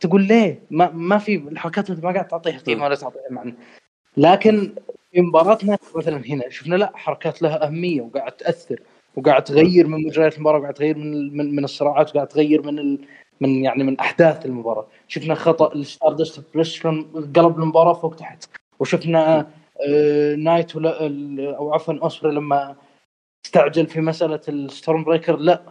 تقول 0.01 0.23
ليه؟ 0.23 0.63
ما 0.71 0.91
ما 0.91 1.19
في 1.19 1.37
الحركات 1.37 1.91
انت 1.91 2.05
ما 2.05 2.13
قاعد 2.13 2.29
تعطيها 2.29 2.59
قيمة 2.59 2.85
ولا 2.85 2.95
تعطيها 2.95 3.31
معنى. 3.31 3.55
لكن 4.17 4.75
في 5.13 5.21
مباراتنا 5.21 5.79
مثلا 5.97 6.23
هنا 6.27 6.49
شفنا 6.51 6.77
لا 6.77 6.93
حركات 6.95 7.43
لها 7.43 7.67
أهمية 7.67 8.01
وقاعد 8.01 8.33
تأثر 8.33 8.81
وقاعد 9.17 9.45
تغير 9.45 9.87
من 9.87 10.07
مجريات 10.07 10.37
المباراة 10.37 10.59
وقاعد 10.59 10.75
تغير 10.75 10.99
من 10.99 11.37
من, 11.37 11.57
من 11.57 11.65
الصراعات 11.65 12.11
وقاعد 12.11 12.29
تغير 12.29 12.63
من 12.63 12.79
ال 12.79 12.99
من 13.41 13.65
يعني 13.65 13.85
من 13.85 13.99
أحداث 14.01 14.47
المباراة. 14.47 14.87
شفنا 15.09 15.35
خطأ 15.35 15.75
ال 15.75 15.83
Stardust 15.83 16.45
بليسترون 16.55 17.03
قلب 17.37 17.59
المباراة 17.59 17.93
فوق 17.93 18.15
تحت. 18.15 18.45
وشفنا 18.81 19.47
آه 19.89 20.35
نايت 20.35 20.77
ولا 20.77 21.07
أو 21.57 21.75
عفوا 21.75 21.95
أوسبري 22.03 22.35
لما 22.35 22.77
استعجل 23.55 23.87
في 23.87 24.01
مسألة 24.01 24.41
ال 24.49 24.58
Storm 24.58 25.05
Breaker؟ 25.05 25.37
لا. 25.37 25.63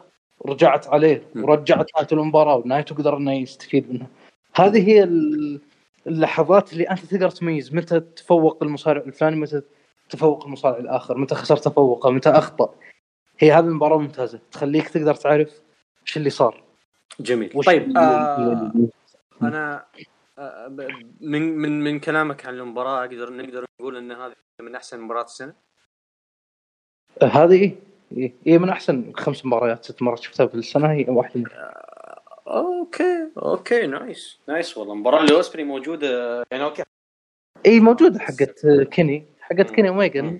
رجعت 0.46 0.88
عليه. 0.88 1.24
ورجعت 1.36 1.88
نايتو 1.98 2.16
المباراة 2.16 2.56
ونايتو 2.56 2.96
قدر 2.96 3.18
إنه 3.18 3.34
يستفيد 3.34 3.94
منها. 3.94 4.08
هذه 4.56 4.90
هي 4.90 5.04
ال- 5.04 5.62
اللحظات 6.08 6.74
اللي 6.74 6.84
أنت 6.90 7.00
تقدر 7.06 7.30
تميز 7.30 7.74
متى 7.74 8.00
تفوق 8.00 8.64
المصارع 8.64 9.02
الفلاني 9.02 9.36
متى 9.36 9.62
تفوق 10.10 10.46
المصارع 10.46 10.78
الآخر 10.78 11.18
متى 11.18 11.36
خسر 11.36 11.58
تفوقه 11.58 12.12
متى 12.12 12.30
أخطأ. 12.30 12.76
هي 13.40 13.52
هذه 13.52 13.66
المباراة 13.66 13.98
ممتازة 13.98 14.40
تخليك 14.52 14.90
تقدر 14.90 15.16
تعرف 15.16 15.62
إيش 16.08 16.18
اللي 16.18 16.30
صار. 16.30 16.64
جميل. 17.20 17.64
طيب 17.66 17.98
آه 17.98 18.72
أنا 19.42 19.86
آه، 20.40 20.68
من 21.22 21.58
من 21.58 21.84
من 21.84 22.00
كلامك 22.00 22.46
عن 22.46 22.54
المباراة 22.54 23.00
أقدر 23.00 23.34
نقدر 23.34 23.66
نقول 23.80 23.98
إن 23.98 24.12
هذه 24.12 24.34
من 24.62 24.76
أحسن 24.76 25.02
مباريات 25.02 25.26
السنة؟ 25.26 25.54
هذه 27.22 27.76
إيه؟ 28.18 28.34
إيه 28.48 28.58
من 28.58 28.70
أحسن 28.70 29.14
خمس 29.16 29.46
مباريات 29.46 29.86
ست 29.86 30.02
مرات 30.02 30.20
شفتها 30.20 30.46
في 30.48 30.56
السنة 30.56 30.92
هي 30.92 31.06
واحدة 31.08 31.40
منها 31.40 31.84
okay 32.48 33.28
okay 33.38 33.88
nice 33.88 34.40
nice 34.48 34.78
والله. 34.78 34.94
المباراه 34.94 35.22
اللي 35.22 35.36
اوسبري 35.36 35.64
موجودة. 35.64 36.44
يعني 36.52 36.64
okay. 36.64 36.84
إي 37.66 37.80
موجودة 37.80 38.20
حقت 38.20 38.66
كيني 38.92 39.26
حقت. 39.42 39.72
كيني 39.72 39.90
اوميجا. 39.90 40.40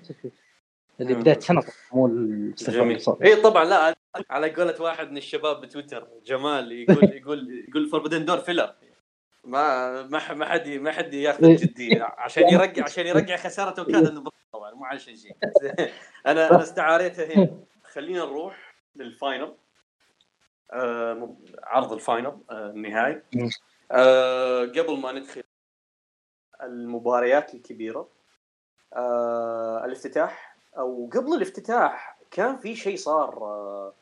اللي. 1.00 1.14
بداية 1.14 1.40
سنة 1.40 1.64
مو 1.94 2.08
جميل. 2.70 3.00
إي 3.24 3.36
طبعا 3.36 3.66
لا 3.66 3.96
على 4.30 4.50
قولة 4.50 4.82
واحد 4.82 5.12
من 5.12 5.18
الشباب 5.18 5.62
بتويتر 5.62 6.08
جمال 6.26 6.72
يقول 6.72 7.04
يقول 7.18 7.66
يقول 7.70 7.90
Forbidden 7.90 8.26
Door 8.26 8.38
filler 8.38 8.74
ما 9.44 10.04
ما 10.34 10.46
حد 10.46 10.70
ما 10.70 10.92
حد 10.92 11.14
ياخذ 11.14 11.56
جدي 11.56 12.02
عشان 12.02 12.44
يرجع 12.44 12.84
عشان 12.84 13.08
يرجع 13.08 13.36
إنه 14.10 14.22
بطل 14.22 14.43
طبعا 14.54 14.74
مو 14.74 14.86
عشان 14.86 15.16
شيء 15.16 15.36
أنا 16.28 16.50
أنا 16.52 16.62
استعاريته 16.62 17.24
هنا 17.34 17.60
خلينا 17.84 18.26
نروح 18.26 18.76
لل 18.96 19.11
final. 19.11 19.56
آه 20.72 21.36
عرض 21.64 21.94
ال 21.94 22.01
final 22.01 22.38
آه 22.52 22.70
النهائي. 22.70 23.22
آه 23.92 24.62
قبل 24.66 25.00
ما 25.00 25.12
ندخل 25.12 25.44
المباريات 26.64 27.54
الكبيرة 27.54 28.10
آه 28.94 29.86
الافتتاح 29.86 30.58
أو 30.78 31.10
قبل 31.14 31.34
الافتتاح 31.34 32.18
كان 32.32 32.58
في 32.58 32.76
شيء 32.76 32.98
صار 32.98 33.38
آه 33.44 33.94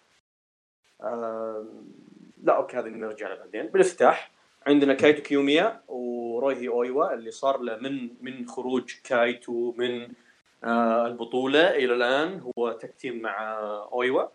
آه 1.01 1.65
لا 2.43 2.55
okay 2.57 2.77
هذا 2.77 2.89
نرجع 2.89 3.27
له 3.27 3.35
بعدين. 3.35 3.67
بالافتتاح 3.67 4.31
عندنا 4.67 4.93
كايتو 4.93 5.21
كيوميا 5.21 5.81
ورويهي 5.87 6.67
أويوا 6.67 7.13
اللي 7.13 7.31
صار 7.31 7.59
له 7.61 7.75
من 7.77 8.09
من 8.21 8.47
خروج 8.47 8.93
كايتو 9.03 9.73
من 9.77 10.13
البطولة 10.63 11.69
إلى 11.69 11.93
الآن 11.93 12.51
هو 12.57 12.71
تاق 12.71 12.91
تيم 12.91 13.21
مع 13.21 13.59
أويوا. 13.93 14.27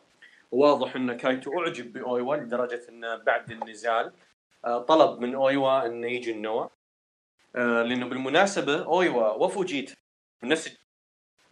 واضح 0.52 0.96
أن 0.96 1.12
كايتو 1.16 1.60
أعجب 1.60 1.92
بأويوا 1.92 2.36
لدرجة 2.36 2.80
انه 2.88 3.16
بعد 3.16 3.50
النزال 3.50 4.12
آه 4.64 4.78
طلب 4.78 5.20
من 5.20 5.34
أويوا 5.34 5.86
انه 5.86 6.06
يجي 6.06 6.32
النوا 6.32 6.66
آه 7.56 7.82
لأنه 7.82 8.06
بالمناسبة 8.08 8.84
أويوا 8.84 9.28
وفوجيت 9.32 9.92
نفس 10.42 10.78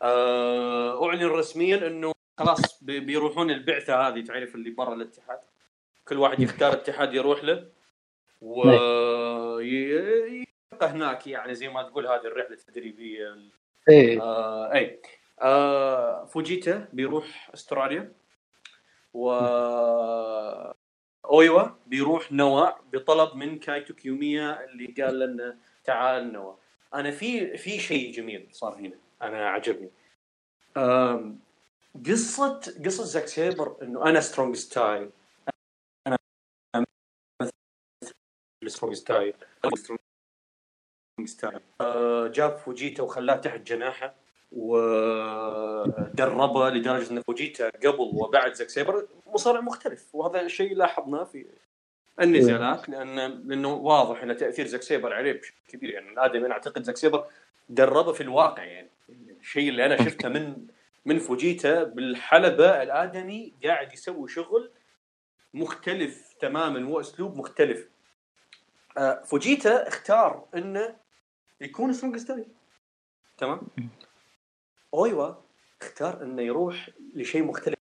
آه 0.03 1.07
أعلن 1.07 1.25
رسميا 1.27 1.87
أنه 1.87 2.13
خلاص 2.39 2.85
بي- 2.85 3.01
بيروحون 3.01 3.51
البعثة 3.51 4.09
هذه 4.09 4.21
تعرف 4.25 4.55
اللي 4.55 4.71
برا 4.71 4.95
الاتحاد. 4.95 5.39
كل 6.09 6.19
واحد 6.19 6.41
يختار 6.41 6.73
اتحاد 6.73 7.15
يروح 7.15 7.45
له. 7.45 7.69
و 8.41 8.71
يبقى 9.61 10.89
هناك 10.91 11.27
يعني 11.27 11.55
زي 11.55 11.69
ما 11.69 11.83
تقول 11.83 12.07
هذه 12.07 12.25
الرحلة 12.27 12.53
التدريبية 12.57 13.37
إيه. 13.89 14.23
آه 14.23 14.73
اي 14.73 15.01
آه 15.43 16.25
فوجيتا 16.25 16.89
بيروح 16.93 17.51
أستراليا 17.55 18.13
و 19.15 19.33
أويوا 21.25 21.69
بيروح 21.87 22.33
نوا 22.33 22.71
بطلب 22.93 23.37
من 23.37 23.59
كايتو 23.59 23.95
كيوميا 23.95 24.65
اللي 24.65 25.03
قال 25.03 25.19
لنا 25.19 25.59
تعال 25.85 26.33
نوا. 26.33 26.55
أنا 26.95 27.11
في 27.11 27.57
في 27.57 27.79
شيء 27.79 28.13
جميل 28.13 28.49
صار 28.53 28.75
هنا. 28.75 28.99
أنا 29.23 29.49
عجبني. 29.49 29.91
قصة 32.07 32.61
قصة 32.85 33.05
زاك 33.05 33.27
سيبر 33.27 33.77
إنه 33.83 34.07
أنا 34.07 34.21
strong 34.21 34.57
style 34.57 35.11
أنا 36.07 36.19
strong 38.67 38.95
style 38.95 39.35
strong 39.75 40.01
style 41.25 41.61
آه، 41.81 42.27
جاب 42.27 42.57
فوجيتا 42.57 43.03
وخلاه 43.03 43.37
تحت 43.37 43.61
جناحه 43.61 44.15
ودربه 44.53 45.81
لدرجة 46.71 47.11
إن 47.11 47.23
فوجيتا 47.23 47.69
قبل 47.69 48.11
وبعد 48.13 48.53
زاك 48.53 48.69
سيبر 48.69 49.07
مصارع 49.27 49.61
مختلف. 49.61 50.15
وهذا 50.15 50.41
الشيء 50.41 50.77
لاحظناه 50.77 51.25
في 51.25 51.47
النزالات 52.21 52.89
لأن 52.89 53.17
لأنه 53.17 53.75
واضح 53.75 54.23
إن 54.23 54.37
تأثير 54.37 54.67
زاك 54.67 54.83
سيبر 54.83 55.13
عليه 55.13 55.33
بشكل 55.33 55.57
كبير. 55.69 55.91
يعني 55.91 56.13
الآدمي 56.13 56.47
أنا 56.47 56.55
أعتقد 56.55 56.83
زاك 56.83 56.97
سيبر 56.97 57.27
دربه 57.69 58.13
في 58.13 58.21
الواقع. 58.21 58.65
يعني 58.65 58.89
الشيء 59.41 59.69
اللي 59.69 59.87
أنا 59.87 60.05
شفته 60.05 60.29
من 60.29 60.67
من 61.05 61.19
فوجيتا 61.19 61.83
بالحلبة 61.83 62.83
الآدمي 62.83 63.53
قاعد 63.65 63.93
يسوي 63.93 64.29
شغل 64.29 64.71
مختلف 65.55 66.35
تماما 66.41 66.89
وأسلوب 66.89 67.37
مختلف. 67.37 67.89
آه، 68.99 69.23
فوجيتا 69.25 69.89
اختار 69.89 70.45
إنه 70.55 71.04
يكون 71.61 71.93
strong 71.93 72.17
style 72.17 72.47
تمام. 73.39 73.61
أويوا 74.95 75.35
اختار 75.83 76.23
إنه 76.23 76.43
يروح 76.43 76.91
لشيء 77.15 77.45
مختلف. 77.45 77.75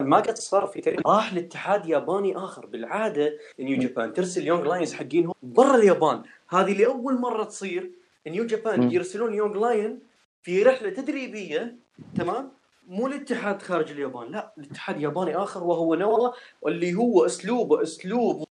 ما 0.00 0.16
قد 0.16 0.36
صار 0.36 0.66
في 0.66 0.80
تاريخ. 0.80 1.00
راح 1.06 1.34
لاتحاد 1.34 1.86
ياباني 1.86 2.36
آخر. 2.36 2.66
بالعادة 2.66 3.38
New 3.60 3.78
Japan 3.78 4.12
ترسل 4.12 4.46
young 4.46 4.62
lions 4.62 4.92
حقينهم 4.92 5.34
برا 5.42 5.74
اليابان. 5.76 6.22
هذه 6.48 6.78
لاول 6.78 7.20
مرة 7.20 7.44
تصير 7.44 7.92
New 8.26 8.46
Japan 8.46 8.92
يرسلون 8.92 9.34
young 9.34 9.58
lion 9.58 10.00
في 10.42 10.62
رحلة 10.62 10.90
تدريبية. 10.90 11.76
تمام. 12.14 12.52
مو 12.86 13.06
الاتحاد 13.06 13.62
خارج 13.62 13.90
اليابان. 13.90 14.32
لا 14.32 14.54
الاتحاد 14.58 15.00
ياباني 15.00 15.36
آخر. 15.36 15.64
وهو 15.64 15.94
نوا 15.94 16.30
واللي 16.62 16.94
هو 16.94 17.26
اسلوبه 17.26 17.82
أسلوب 17.82 18.44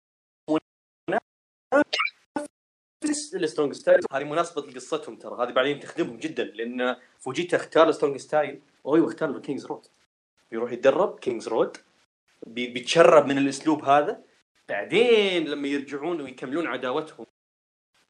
ال 3.34 3.40
strong 3.40 3.72
style 3.72 4.00
هذه 4.12 4.24
مناسبة 4.24 4.62
لقصتهم 4.62 5.16
ترى. 5.16 5.44
هذه 5.44 5.52
بعدين 5.52 5.80
تخدمهم 5.80 6.16
جدا 6.16 6.44
لأن 6.44 6.96
فوجيتا 7.18 7.56
اختار 7.56 7.88
ال 7.88 7.92
strong 7.92 8.16
style 8.16 8.60
وأويوا 8.84 9.06
اختار 9.08 9.30
ال 9.30 9.36
King's 9.36 9.66
Road 9.66 9.86
بيروح 10.50 10.72
يتدرب 10.72 11.18
King's 11.18 11.48
Road 11.48 11.76
بيتشرب 12.46 13.26
من 13.26 13.38
الأسلوب 13.38 13.84
هذا. 13.84 14.22
بعدين 14.68 15.48
لما 15.48 15.68
يرجعون 15.68 16.20
ويكملون 16.20 16.66
عداوتهم 16.66 17.26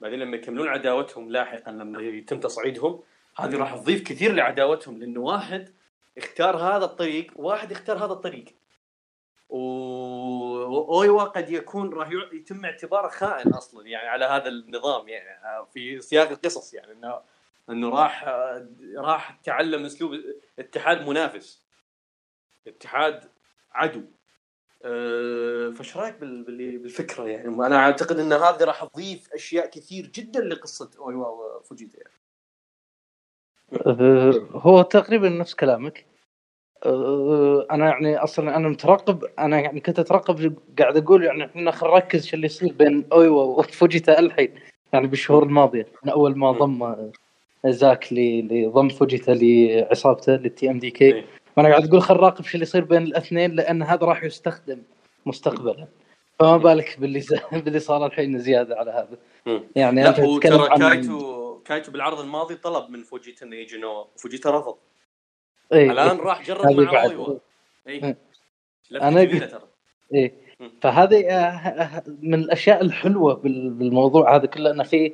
بعدين 0.00 0.18
لما 0.18 0.36
يكملون 0.36 0.68
عداوتهم 0.68 1.30
لاحقا 1.30 1.72
لما 1.72 2.02
يتم 2.02 2.40
تصعيدهم 2.40 3.00
هذه 3.38 3.56
راح 3.56 3.76
تضيف 3.76 4.02
كثير 4.02 4.32
لعداوتهم 4.32 4.98
لأنه 4.98 5.20
واحد 5.20 5.74
اختار 6.18 6.56
هذا 6.56 6.84
الطريق 6.84 7.32
وواحد 7.36 7.72
اختار 7.72 7.98
هذا 7.98 8.12
الطريق. 8.12 8.44
واويوا 10.68 11.22
قد 11.22 11.50
يكون 11.50 11.92
راح 11.92 12.10
يتم 12.32 12.64
اعتباره 12.64 13.08
خائن 13.08 13.52
أصلا 13.52 13.86
يعني 13.86 14.08
على 14.08 14.24
هذا 14.24 14.48
النظام 14.48 15.08
يعني 15.08 15.66
في 15.72 16.00
سياق 16.00 16.28
القصص 16.28 16.74
يعني 16.74 16.92
انه 16.92 17.20
إنه 17.70 17.88
راح 17.90 18.24
راح 18.96 19.30
تعلم 19.30 19.84
أسلوب 19.84 20.20
اتحاد 20.58 21.08
منافس 21.08 21.66
اتحاد 22.66 23.30
عدو. 23.72 24.02
أه 24.82 25.70
فايش 25.70 25.96
رأيك 25.96 26.14
بالفكرة؟ 26.18 27.24
يعني 27.24 27.48
أنا 27.48 27.76
أعتقد 27.76 28.18
إن 28.18 28.32
هذه 28.32 28.64
راح 28.64 28.84
تضيف 28.84 29.32
أشياء 29.32 29.70
كثير 29.70 30.06
جدا 30.06 30.40
لقصة 30.40 30.90
أويوا 30.98 31.26
وفوجيتا 31.26 31.98
يعني. 31.98 32.18
هو 34.50 34.82
تقريبا 34.82 35.28
نفس 35.28 35.54
كلامك. 35.54 36.06
أنا 37.70 37.88
يعني 37.88 38.16
أصلا 38.16 38.56
أنا 38.56 38.68
مترقب 38.68 39.24
أنا 39.38 39.60
يعني 39.60 39.80
كنت 39.80 39.98
أترقب 39.98 40.56
قاعد 40.78 40.96
أقول 40.96 41.24
يعني 41.24 41.44
إحنا 41.44 41.70
خلينا 41.70 41.94
نركز 41.94 42.26
شو 42.26 42.36
اللي 42.36 42.46
يصير 42.46 42.72
بين 42.72 43.04
اويوا 43.12 43.42
وفوجيتا 43.42 44.18
الحين 44.18 44.54
يعني 44.92 45.06
بالشهور 45.06 45.42
الماضية 45.42 45.86
من 46.04 46.10
أول 46.10 46.38
ما 46.38 46.52
ضم 46.52 47.10
زاك 47.66 48.12
لضم 48.12 48.88
فوجيتا 48.88 49.30
لعصابته 49.30 50.32
لل 50.32 50.70
TMDK 50.70 51.24
فانا 51.56 51.68
قاعد 51.68 51.88
أقول 51.88 52.02
خل 52.02 52.14
نراقب 52.14 52.44
شو 52.44 52.54
اللي 52.54 52.62
يصير 52.62 52.84
بين 52.84 53.02
الاثنين 53.02 53.54
لأن 53.54 53.82
هذا 53.82 54.06
راح 54.06 54.24
يستخدم 54.24 54.82
مستقبلا. 55.26 55.86
فما 56.38 56.56
بالك 56.56 57.00
باللي 57.00 57.24
باللي 57.52 57.78
صار 57.78 58.06
الحين 58.06 58.38
زيادة 58.38 58.76
على 58.76 58.90
هذا. 58.90 59.18
يعني 59.76 60.02
لا 60.02 60.08
أنت 60.08 60.20
تتكلم 60.20 60.60
عن 60.60 60.78
كايتو 60.78 61.58
كايتو 61.64 61.92
بالعرض 61.92 62.20
الماضي 62.20 62.54
طلب 62.54 62.90
من 62.90 63.02
فوجيتا 63.02 63.46
إنه 63.46 63.56
يجي 63.56 63.78
نوا 63.78 64.06
فوجيتا 64.16 64.50
رفض. 64.50 64.74
إيه 65.72 65.90
الآن 65.90 66.16
إيه 66.16 66.22
راح 66.22 66.42
جرب 66.42 66.80
مع 66.80 67.04
أويوا. 67.04 67.38
اي 67.88 68.16
أنا 69.02 69.24
ترى. 69.24 69.60
إيه. 70.14 70.32
فهذه 70.80 71.26
آه، 71.26 71.34
آه، 71.34 72.02
من 72.22 72.34
الأشياء 72.34 72.80
الحلوة 72.80 73.34
بالموضوع 73.34 74.36
هذا 74.36 74.46
كله 74.46 74.70
إنه 74.70 74.82
في 74.82 75.12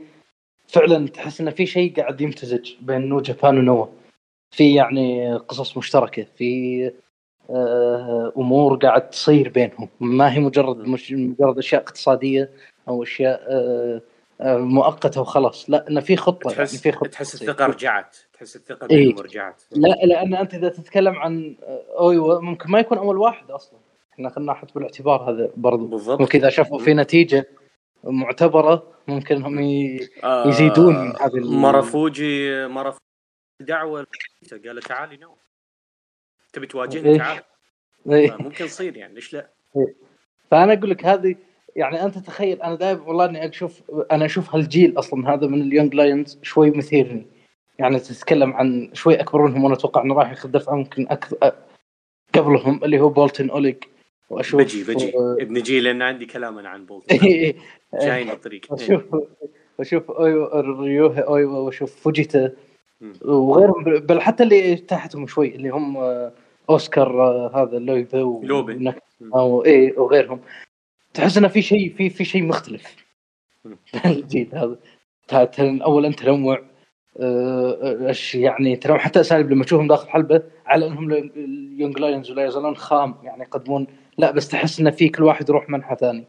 فعلا 0.68 1.08
تحس 1.08 1.40
إنه 1.40 1.50
في 1.50 1.66
شيء 1.66 1.96
قاعد 1.96 2.20
يمتزج 2.20 2.72
بين 2.80 3.00
نيو 3.08 3.20
جابان 3.20 3.58
ونوا 3.58 3.86
في 4.50 4.74
يعني 4.74 5.36
قصص 5.36 5.76
مشتركة 5.76 6.26
في 6.36 6.90
آه، 7.50 8.32
أمور 8.36 8.76
قاعد 8.76 9.10
تصير 9.10 9.48
بينهم. 9.48 9.88
ما 10.00 10.32
هي 10.32 10.40
مجرد 10.40 10.76
مش 10.76 11.12
مجرد 11.12 11.58
أشياء 11.58 11.82
اقتصادية 11.82 12.50
أو 12.88 13.02
أشياء 13.02 13.42
آه، 13.48 13.96
آه، 13.96 14.02
مؤقتة 14.40 15.20
وخلاص. 15.20 15.70
لا 15.70 15.88
انه 15.88 16.00
في 16.00 16.16
خطة 16.16 16.50
تحس 16.50 16.72
يعني 16.72 16.82
في 16.82 16.92
خطة 16.92 17.10
تحس 17.10 17.34
الثقة 17.34 17.66
رجعت. 17.66 18.16
تحس 18.32 18.56
الثقة 18.56 18.88
إيه؟ 18.90 19.14
رجعت. 19.14 19.62
لا 19.72 19.88
لأن 19.88 20.34
أنت 20.34 20.54
إذا 20.54 20.68
تتكلم 20.68 21.14
عن 21.14 21.56
اويو 21.98 22.40
ممكن 22.40 22.70
ما 22.70 22.80
يكون 22.80 22.98
اول 22.98 23.18
واحد 23.18 23.50
أصلا. 23.50 23.78
إحنا 24.12 24.28
خلينا 24.28 24.52
نحط 24.52 24.74
بالاعتبار 24.74 25.30
هذا 25.30 25.50
برضو. 25.56 25.86
بالضبط. 25.86 26.20
ممكن 26.20 26.38
إذا 26.38 26.48
شافوا 26.50 26.78
في 26.78 26.94
نتيجة 26.94 27.48
معتبرة 28.04 28.94
ممكن 29.08 29.42
هم 29.42 29.60
يزيدون 30.46 30.96
آه 30.96 31.26
هذه 31.26 31.40
مرفوجي 31.40 32.66
مرفوجي 32.66 33.00
دعوة. 33.60 34.06
قال 34.66 34.82
تعال 34.82 35.03
لي 35.03 35.16
نوا 35.16 35.36
تبي 36.52 36.66
تواجهني؟ 36.66 37.10
إيه. 37.10 37.18
تعال. 37.18 37.42
إيه. 38.10 38.36
ممكن 38.40 38.66
تصير 38.66 38.96
يعني 38.96 39.14
ليش 39.14 39.32
لا؟ 39.32 39.50
إيه. 39.76 39.94
فأنا 40.50 40.72
أقول 40.72 40.90
لك 40.90 41.04
هذه 41.04 41.36
يعني 41.76 42.04
أنت 42.04 42.18
تخيل 42.18 42.62
أنا 42.62 42.74
دائما 42.74 43.02
والله 43.02 43.24
إني 43.24 43.48
أشوف 43.48 43.82
أنا 44.12 44.24
أشوف 44.24 44.54
هالجيل 44.54 44.98
أصلا 44.98 45.34
هذا 45.34 45.46
من 45.46 45.62
ال 45.62 45.68
young 45.68 45.94
lions 45.94 46.38
شوي 46.42 46.70
مثيرني. 46.70 47.26
يعني 47.78 47.98
تتكلم 47.98 48.52
عن 48.52 48.90
شوي 48.92 49.20
اكبر 49.20 49.42
منهم 49.42 49.64
وأنا 49.64 49.74
أتوقع 49.74 50.02
إنه 50.02 50.14
راح 50.14 50.30
ياخذ 50.30 50.50
دفعه 50.50 50.74
ممكن 50.74 51.06
أكثر 51.10 51.52
قبلهم 52.34 52.84
اللي 52.84 53.00
هو 53.00 53.08
بولتن 53.08 53.50
اوليج 53.50 53.76
وأشوف 54.30 54.60
بجي 54.60 54.84
بجي. 54.84 55.12
ابن 55.16 55.62
جي 55.62 55.80
لأن 55.80 56.02
عندي 56.02 56.26
كلام 56.26 56.58
أنا 56.58 56.68
عن 56.68 56.86
بولتن 56.86 57.18
جايين 58.02 58.30
الطريق. 58.30 58.66
واشوف 58.70 59.02
واشوف 59.78 60.10
ريوهي 60.80 61.20
اويوا 61.20 61.58
وأشوف 61.58 61.96
فوجيتا. 61.96 62.52
وغيرهم 63.24 63.84
بل 63.84 64.20
حتى 64.20 64.42
اللي 64.42 64.76
تحتهم 64.76 65.26
شوي 65.26 65.54
اللي 65.54 65.68
هم 65.68 65.96
آه، 65.96 66.32
أوسكار 66.70 67.22
آه، 67.22 67.62
هذا 67.62 67.78
لويفا 67.78 68.16
لوبي 68.16 68.92
أو 69.34 69.64
إي 69.64 69.94
وغيرهم. 69.96 70.40
تحس 71.14 71.38
إنه 71.38 71.48
في 71.48 71.62
شيء 71.62 71.94
في 71.94 72.10
في 72.10 72.24
شيء 72.24 72.42
مختلف. 72.42 72.96
الجيل 74.06 74.50
هذا 74.52 74.78
اولا 75.62 76.12
تنوع 76.12 76.62
آه، 77.20 78.08
إيش 78.08 78.34
يعني 78.34 78.76
تنوع. 78.76 78.98
حتى 78.98 79.20
اساليب 79.20 79.50
لما 79.50 79.64
تشوفهم 79.64 79.88
داخل 79.88 80.08
حلبة 80.08 80.42
على 80.66 80.86
إنهم 80.86 81.12
ال 81.12 81.27
young 81.27 81.98
lions 81.98 82.30
ولا 82.30 82.44
يزالون 82.44 82.76
خام 82.76 83.14
يعني 83.22 83.42
يقدمون. 83.42 83.86
لا 84.18 84.30
بس 84.30 84.48
تحس 84.48 84.80
إنه 84.80 84.90
في 84.90 85.08
كل 85.08 85.22
واحد 85.22 85.48
يروح 85.48 85.70
منحى 85.70 85.96
ثاني. 85.96 86.24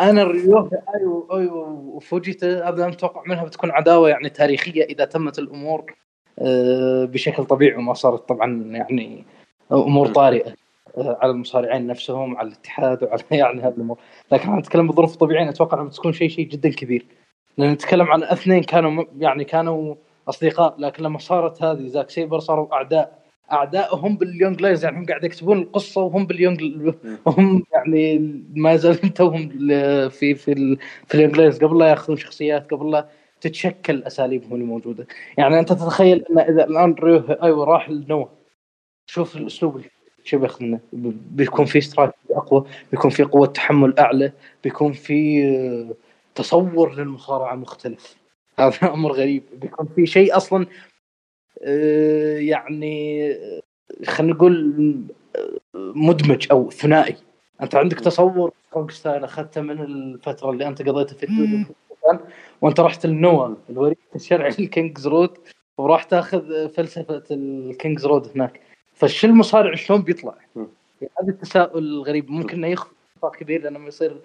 أنا 0.00 0.22
ريوهي 0.22 0.70
أويوا 0.94 1.28
أويوا 1.32 1.68
وفوجيتا 1.68 2.68
ابدا 2.68 2.88
أتوقع 2.88 3.22
منها 3.26 3.44
بتكون 3.44 3.70
عداوة 3.70 4.08
يعني 4.08 4.28
تاريخية 4.28 4.84
إذا 4.84 5.04
تمت 5.04 5.38
الأمور 5.38 5.94
آه، 6.38 7.04
بشكل 7.04 7.44
طبيعي 7.44 7.76
وما 7.76 7.94
صارت 7.94 8.28
طبعا 8.28 8.62
يعني 8.64 9.24
أمور 9.72 10.08
طارئة. 10.08 10.50
آه، 10.50 10.54
على 10.98 11.30
المصارعين 11.30 11.86
نفسهم 11.86 12.36
على 12.36 12.48
الاتحاد 12.48 13.04
وعلى 13.04 13.22
يعني 13.30 13.62
هذه 13.62 13.74
الأمور. 13.74 13.98
لكن 14.32 14.42
إحنا 14.42 14.58
نتكلم 14.58 14.88
بظروف 14.88 15.16
طبيعيه 15.16 15.48
أتوقع 15.48 15.78
انها 15.78 15.88
بتكون 15.88 16.12
شيء 16.12 16.28
شيء 16.28 16.48
جدا 16.48 16.68
كبير. 16.70 17.06
لأن 17.58 17.72
نتكلم 17.72 18.06
عن 18.06 18.22
اثنين 18.22 18.62
كانوا 18.62 19.04
يعني 19.18 19.44
كانوا 19.44 19.94
أصدقاء 20.28 20.74
لكن 20.78 21.02
لما 21.02 21.18
صارت 21.18 21.62
هذه 21.62 21.86
زاك 21.86 22.10
سيبر 22.10 22.38
صاروا 22.38 22.74
أعداء. 22.74 23.26
اعدائهم 23.52 24.16
بال 24.16 24.29
young 24.29 24.62
lions 24.62 24.84
يعني 24.84 24.98
هم 24.98 25.06
قاعد 25.06 25.24
يكتبون 25.24 25.58
القصة 25.58 26.02
وهم 26.02 26.26
بال 26.26 26.36
young 26.36 26.62
وهم 27.26 27.62
يعني 27.72 28.18
ما 28.54 28.76
زالوا 28.76 29.08
توهم 29.08 29.48
في 30.08 30.34
في 30.34 30.76
في 31.06 31.14
ال 31.14 31.18
young 31.18 31.36
lions 31.36 31.64
قبل 31.64 31.78
لا 31.78 31.88
يأخذون 31.88 32.16
شخصيات 32.16 32.70
قبل 32.70 32.90
لا 32.90 33.08
تتشكل 33.40 34.02
أساليبهم 34.02 34.54
الموجودة. 34.54 35.06
يعني 35.38 35.58
أنت 35.58 35.72
تتخيل 35.72 36.24
إن 36.30 36.38
إذا 36.38 36.64
الآن 36.64 36.94
ريوهي 37.00 37.18
أويوا 37.42 37.64
راح 37.64 37.90
لنوا 37.90 38.26
شوف 39.06 39.36
الأسلوب 39.36 39.82
شو 40.26 40.38
بياخذ 40.38 40.76
بيكون 41.30 41.64
في 41.64 41.78
استراتيجي 41.78 42.36
أقوى 42.36 42.64
بيكون 42.90 43.10
في 43.10 43.22
قوة 43.22 43.46
تحمل 43.46 43.98
أعلى 43.98 44.32
بيكون 44.64 44.92
في 44.92 45.44
آه، 45.44 45.94
تصور 46.34 46.94
للمصارعة 46.94 47.54
مختلف. 47.54 48.16
هذا 48.58 48.94
أمر 48.94 49.12
غريب. 49.12 49.42
بيكون 49.52 49.88
في 49.96 50.06
شيء 50.06 50.36
أصلا 50.36 50.66
آه، 51.62 52.38
يعني 52.38 53.26
آه، 53.32 53.62
خلينا 54.06 54.32
نقول 54.32 54.74
مدمج 55.74 56.46
أو 56.50 56.70
ثنائي. 56.70 57.16
أنت 57.62 57.74
عندك 57.74 58.00
تصور 58.00 58.52
style 58.90 59.24
أخذته 59.24 59.60
من 59.60 59.80
الفترة 59.80 60.50
اللي 60.50 60.68
أنت 60.68 60.82
قضيتها 60.82 61.14
في 61.14 61.66
وأنت 62.60 62.80
رحت 62.80 63.06
للنوا 63.06 63.54
الوريث 63.70 63.98
الشرعي 64.14 64.54
لل 64.58 64.70
King's 64.70 65.06
Road 65.06 65.38
وراح 65.78 66.02
تأخذ 66.02 66.68
فلسفة 66.68 67.22
ال 67.30 67.41
King's 67.41 68.06
Road 68.06 68.30
هناك. 68.34 68.60
فالشو 68.96 69.26
المصارع 69.26 69.74
شلون 69.74 70.02
بيطلع؟ 70.02 70.34
هذا 71.00 71.28
التساؤل 71.28 71.84
الغريب. 71.84 72.30
ممكن 72.30 72.56
إنه 72.56 72.66
يخفق 72.66 72.92
كبير 73.38 73.62
لأنه 73.62 73.86
يصير 73.86 74.20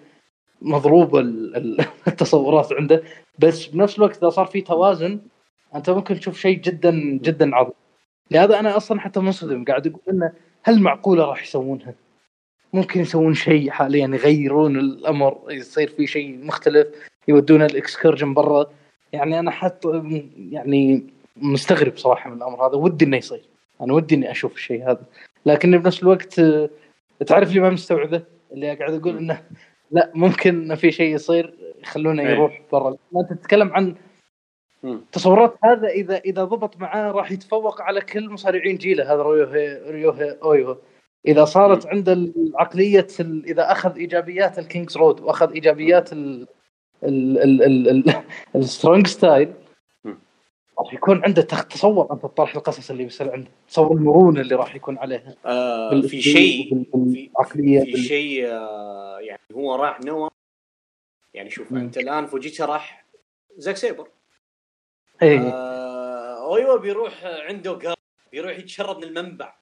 مضروب 0.62 1.16
التصورات 2.08 2.72
عنده. 2.72 3.02
بس 3.38 3.66
بنفس 3.66 3.98
الوقت 3.98 4.16
إذا 4.16 4.30
صار 4.30 4.46
في 4.46 4.60
توازن 4.60 5.20
أنت 5.74 5.90
ممكن 5.90 6.20
تشوف 6.20 6.38
شيء 6.38 6.58
جدا 6.58 6.90
جدا 7.22 7.56
عظيم. 7.56 7.72
لهذا 8.30 8.58
أنا 8.58 8.76
أصلا 8.76 9.00
حتى 9.00 9.20
منصدم. 9.20 9.64
قاعد 9.64 9.86
أقول 9.86 10.00
إنه 10.10 10.32
هل 10.62 10.82
معقولة 10.82 11.24
راح 11.24 11.42
يسوونها؟ 11.42 11.94
ممكن 12.72 13.00
يسوون 13.00 13.34
شيء 13.34 13.70
حاليا 13.70 14.06
يغيرون 14.06 14.76
الأمر 14.76 15.38
يصير 15.48 15.88
في 15.88 16.06
شيء 16.06 16.44
مختلف 16.44 16.88
يودون 17.28 17.62
الاكسكرجن 17.62 18.34
برا. 18.34 18.66
يعني 19.12 19.38
أنا 19.38 19.50
حط 19.50 19.86
يعني 20.50 21.06
مستغرب 21.36 21.96
صراحة 21.96 22.30
من 22.30 22.36
الأمر 22.36 22.66
هذا. 22.66 22.76
ودي 22.76 23.04
إنه 23.04 23.16
يصير. 23.16 23.51
أنا 23.82 23.92
ودي 23.94 24.14
اني 24.14 24.30
أشوف 24.30 24.54
الشيء 24.54 24.90
هذا 24.90 25.02
لكني 25.46 25.78
بنفس 25.78 26.02
الوقت 26.02 26.38
آه، 26.38 26.70
تعرف 27.26 27.48
اللي 27.48 27.60
ما 27.60 27.70
مستوعبه 27.70 28.22
اللي 28.52 28.74
قاعد 28.74 28.94
أقول 28.94 29.16
انه 29.16 29.42
لا 29.90 30.10
ممكن 30.14 30.62
انه 30.62 30.74
في 30.74 30.92
شيء 30.92 31.14
يصير 31.14 31.54
يخلونه 31.82 32.22
إيه. 32.22 32.28
يروح 32.28 32.62
برا 32.72 32.96
ما 33.12 33.22
تتكلم 33.22 33.72
عن. 33.72 33.94
تصورات 35.12 35.54
هذا 35.64 35.88
اذا 35.88 36.16
اذا 36.18 36.44
ضبط 36.44 36.76
معاه 36.80 37.10
راح 37.12 37.32
يتفوق 37.32 37.82
على 37.82 38.00
كل 38.00 38.30
مصارعين 38.30 38.76
جيله 38.76 39.14
هذا 39.14 39.22
ريوهي 39.22 39.90
ريوهي 39.90 40.36
اويوا 40.42 40.76
اذا 41.26 41.44
صارت 41.44 41.86
عنده 41.86 42.12
العقليه 42.12 43.06
ال- 43.20 43.44
اذا 43.44 43.72
اخذ 43.72 43.96
ايجابيات 43.96 44.58
ال 44.58 44.63
King's 44.63 44.96
Road 44.96 45.20
واخذ 45.20 45.52
ايجابيات 45.52 46.12
ال 46.12 46.46
ال 47.04 47.38
ال 47.38 47.62
ال 47.62 47.88
ال 48.08 48.14
ال 48.56 48.63
strong 48.63 49.06
style. 49.06 49.52
راح 50.78 50.94
يكون 50.94 51.24
عنده 51.24 51.42
تخ- 51.42 51.64
تصور 51.68 52.12
أنت 52.12 52.24
الطرح 52.24 52.56
القصص 52.56 52.90
اللي 52.90 53.04
بيصير 53.04 53.32
عنده 53.32 53.50
تصور 53.68 53.96
المرونة 53.96 54.40
اللي 54.40 54.54
راح 54.54 54.74
يكون 54.74 54.98
عليها 54.98 55.34
آه 55.46 56.00
في 56.00 56.22
شيء 56.22 56.84
في, 57.52 57.84
في 57.84 57.96
شيء 58.02 58.46
آه 58.48 59.18
يعني 59.20 59.40
هو 59.52 59.74
راح 59.74 60.00
نوا. 60.00 60.30
يعني 61.34 61.50
شوف 61.50 61.72
مم. 61.72 61.78
أنت 61.78 61.98
الآن 61.98 62.26
فوجيتا 62.26 62.64
راح 62.64 63.04
زاك 63.56 63.76
سيبر. 63.76 64.08
إيه. 65.22 65.40
آه 65.40 66.56
أويوا 66.56 66.76
بيروح 66.78 67.24
عنده 67.24 67.72
قال 67.72 67.94
بيروح 68.32 68.58
يتشرب 68.58 68.96
من 68.98 69.04
المنبع. 69.04 69.54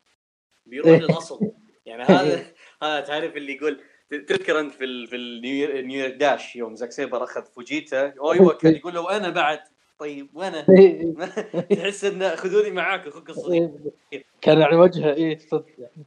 بيروح 0.66 0.88
إيه. 0.88 0.98
للأصل. 0.98 1.50
يعني 1.86 2.02
هذا 2.02 2.44
هذا 2.82 3.00
تعرف 3.00 3.36
اللي 3.36 3.52
يقول 3.56 3.80
تذكر 4.10 4.60
أنت 4.60 4.72
في 4.74 4.84
ال 4.84 5.06
في 5.06 5.16
ال 5.16 5.34
New 5.34 5.86
Year 5.86 6.08
Dash 6.16 6.56
يوم 6.56 6.74
زاك 6.76 6.92
سيبر 6.92 7.24
أخذ 7.24 7.42
فوجيتا 7.44 8.04
أويوا 8.04 8.52
كان 8.54 8.74
يقول 8.74 8.94
له 8.94 9.00
وأنا 9.00 9.28
بعد 9.30 9.60
طيب 10.00 10.28
وأنا 10.34 10.66
إيه. 10.78 11.14
تحس 11.76 12.04
انه 12.04 12.34
خذوني 12.36 12.70
معاك 12.70 13.06
أخوك 13.06 13.30
الصغير. 13.30 13.70
إيه. 14.12 14.24
كان 14.42 14.60
يعني 14.60 14.76
وجهه 14.76 15.12
إيه 15.12 15.38
صدق 15.38 15.66
يعني. 15.78 16.04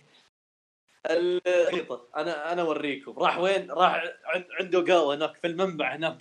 الخريطه 1.09 2.07
أنا 2.15 2.53
أنا 2.53 2.61
أوريكم. 2.61 3.19
راح 3.19 3.37
وين؟ 3.39 3.71
راح 3.71 4.03
عند- 4.25 4.47
عنده 4.59 4.81
قهوة 4.93 5.15
هناك 5.15 5.35
في 5.35 5.47
المنبع 5.47 5.95
هناك 5.95 6.17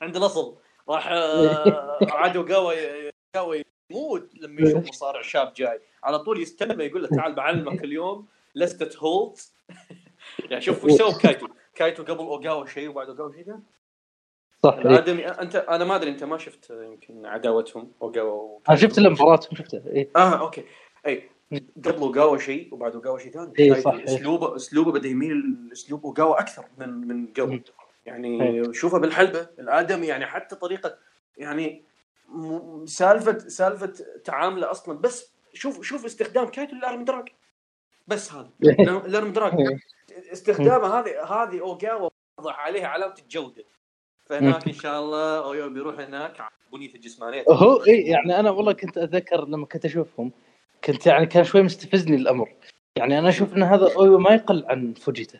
عند 0.00 0.16
الأصل. 0.16 0.56
راح 0.88 1.08
آه، 1.12 1.96
عنده 2.02 2.42
قهوة 2.54 2.74
قهوة 3.34 3.62
يموت 3.90 4.34
لما 4.34 4.62
يشوف 4.68 4.88
مصارع 4.88 5.22
شاب 5.22 5.52
جاي. 5.56 5.80
على 6.04 6.18
طول 6.18 6.42
يستلمه 6.42 6.84
يقول 6.84 7.02
له 7.02 7.08
تعال 7.08 7.34
بعلمك 7.34 7.84
اليوم 7.84 8.26
لستة 8.54 8.98
هولت 8.98 9.52
يعني 10.50 10.62
شوف 10.62 10.84
وش 10.84 10.92
سوى 10.92 11.12
كايتو 11.22 11.46
كايتو 11.74 12.02
قبل 12.02 12.18
اوغاوا 12.18 12.66
شيء 12.66 12.88
وبعد 12.88 13.08
اوغاوا 13.08 13.32
شيء 13.32 13.54
صح 14.64 14.74
إيه. 14.74 14.80
الادمي 14.80 15.26
أنت 15.28 15.56
أنا 15.56 15.84
ما 15.84 15.96
أدري 15.96 16.10
أنت 16.10 16.24
ما 16.24 16.38
شفت 16.38 16.70
يمكن 16.70 17.26
عداوتهم 17.26 17.92
اوغاوا 18.02 18.58
أنا 18.68 18.76
شفت 18.76 18.98
الانفراد 18.98 19.42
شفته 19.42 19.82
إيه. 19.86 20.10
آه 20.16 20.40
أوكي. 20.40 20.64
اي 21.06 21.30
قبل 21.84 21.98
اوغاوا 21.98 22.38
شيء 22.38 22.74
وبعد 22.74 22.94
اوغاوا 22.94 23.18
شيء 23.18 23.32
ثاني. 23.32 23.52
إيه، 23.58 23.72
كايتو 23.72 23.90
صح، 23.90 23.94
إيه. 23.94 24.04
أسلوبه 24.04 24.56
أسلوبه 24.56 24.92
بدأ 24.92 25.08
يميل 25.08 25.68
اسلوب 25.72 26.06
اوغاوا 26.06 26.40
أكثر 26.40 26.64
من 26.78 26.88
من 26.88 27.26
قبل. 27.26 27.62
يعني 28.06 28.42
إيه. 28.42 28.72
شوفه 28.72 28.98
بالحلبة 28.98 29.48
الآدمي 29.58 30.06
يعني 30.06 30.26
حتى 30.26 30.56
طريقة 30.56 30.98
يعني 31.36 31.84
سالفة 32.84 33.38
سالفة 33.38 33.92
تعامله 34.24 34.70
أصلا. 34.70 34.98
بس 34.98 35.32
شوف 35.54 35.82
شوف 35.82 36.04
استخدام 36.04 36.46
كايتو 36.46 36.76
لل 36.76 36.87
arm 36.87 37.04
drag 37.04 37.28
بس 38.06 38.32
هذا. 38.32 38.50
ال 39.06 39.12
arm 39.12 39.32
drag 39.32 39.52
إيه. 39.60 39.78
استخدامه 40.32 40.86
هذه 40.86 41.24
هذه 41.24 41.60
اوغاوا 41.60 42.10
وضع 42.38 42.52
عليها 42.52 42.86
علامة 42.86 43.14
الجودة. 43.22 43.64
فهناك 44.32 44.68
إن 44.68 44.72
شاء 44.72 45.00
الله 45.00 45.44
اويوا 45.44 45.70
بيروح 45.70 45.98
هناك. 45.98 46.36
بنيته 46.72 46.96
الجسمانية. 46.96 47.44
هو 47.48 47.84
إي 47.86 48.00
يعني 48.00 48.40
أنا 48.40 48.50
والله 48.50 48.72
كنت 48.72 48.98
أتذكر 48.98 49.48
لما 49.48 49.66
كنت 49.66 49.84
أشوفهم 49.84 50.32
كنت 50.84 51.06
يعني 51.06 51.26
كان 51.26 51.44
شوي 51.44 51.62
مستفزني 51.62 52.16
الأمر. 52.16 52.48
يعني 52.96 53.18
أنا 53.18 53.28
أشوف 53.28 53.56
إن 53.56 53.62
هذا 53.62 53.94
أويو 53.96 54.18
ما 54.18 54.30
يقل 54.30 54.64
عن 54.68 54.94
فوجيتا. 54.94 55.38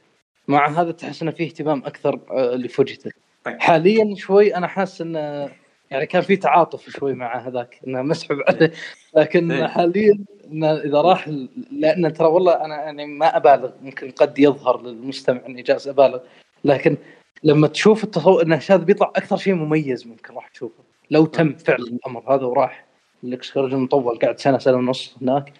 مع 0.48 0.68
هذا 0.68 0.92
تحس 0.92 1.22
إنه 1.22 1.30
فيه 1.30 1.46
اهتمام 1.46 1.82
أكثر 1.84 2.20
آه، 2.30 2.54
لفوجيتا. 2.54 3.10
طيب. 3.44 3.60
حاليا 3.60 4.14
شوي 4.14 4.56
أنا 4.56 4.66
حاسس 4.66 5.00
إنه 5.00 5.50
يعني 5.90 6.06
كان 6.06 6.22
في 6.22 6.36
تعاطف 6.36 6.90
شوي 6.90 7.14
مع 7.14 7.38
هذاك 7.38 7.80
إنه 7.86 8.02
مسحب 8.02 8.36
عليه. 8.48 8.72
لكن 9.16 9.52
إيه. 9.52 9.66
حاليا 9.66 10.18
إنه 10.52 10.72
إذا 10.76 11.00
راح 11.00 11.30
لأن 11.70 12.12
ترى 12.12 12.28
والله 12.28 12.64
أنا 12.64 12.76
يعني 12.76 13.06
ما 13.06 13.36
أبالغ 13.36 13.70
ممكن 13.82 14.10
قد 14.10 14.38
يظهر 14.38 14.82
للمستمع 14.82 15.40
إني 15.46 15.62
جالس 15.62 15.88
أبالغ. 15.88 16.18
لكن 16.64 16.96
لما 17.44 17.68
تشوف 17.68 18.04
التصور 18.04 18.42
إن 18.42 18.52
هذا 18.52 18.76
بيطلع 18.76 19.12
أكثر 19.16 19.36
شيء 19.36 19.54
مميز 19.54 20.06
ممكن 20.06 20.34
راح 20.34 20.48
تشوفه 20.48 20.84
لو 21.10 21.26
تم 21.26 21.54
فعلا 21.54 21.84
الأمر 21.84 22.34
هذا 22.34 22.44
وراح 22.44 22.86
ال 23.24 23.30
excursion 23.30 23.76
مطول 23.76 24.18
قاعد 24.18 24.38
سنة 24.38 24.58
سنة 24.58 24.76
ونص 24.76 25.16
هناك. 25.22 25.52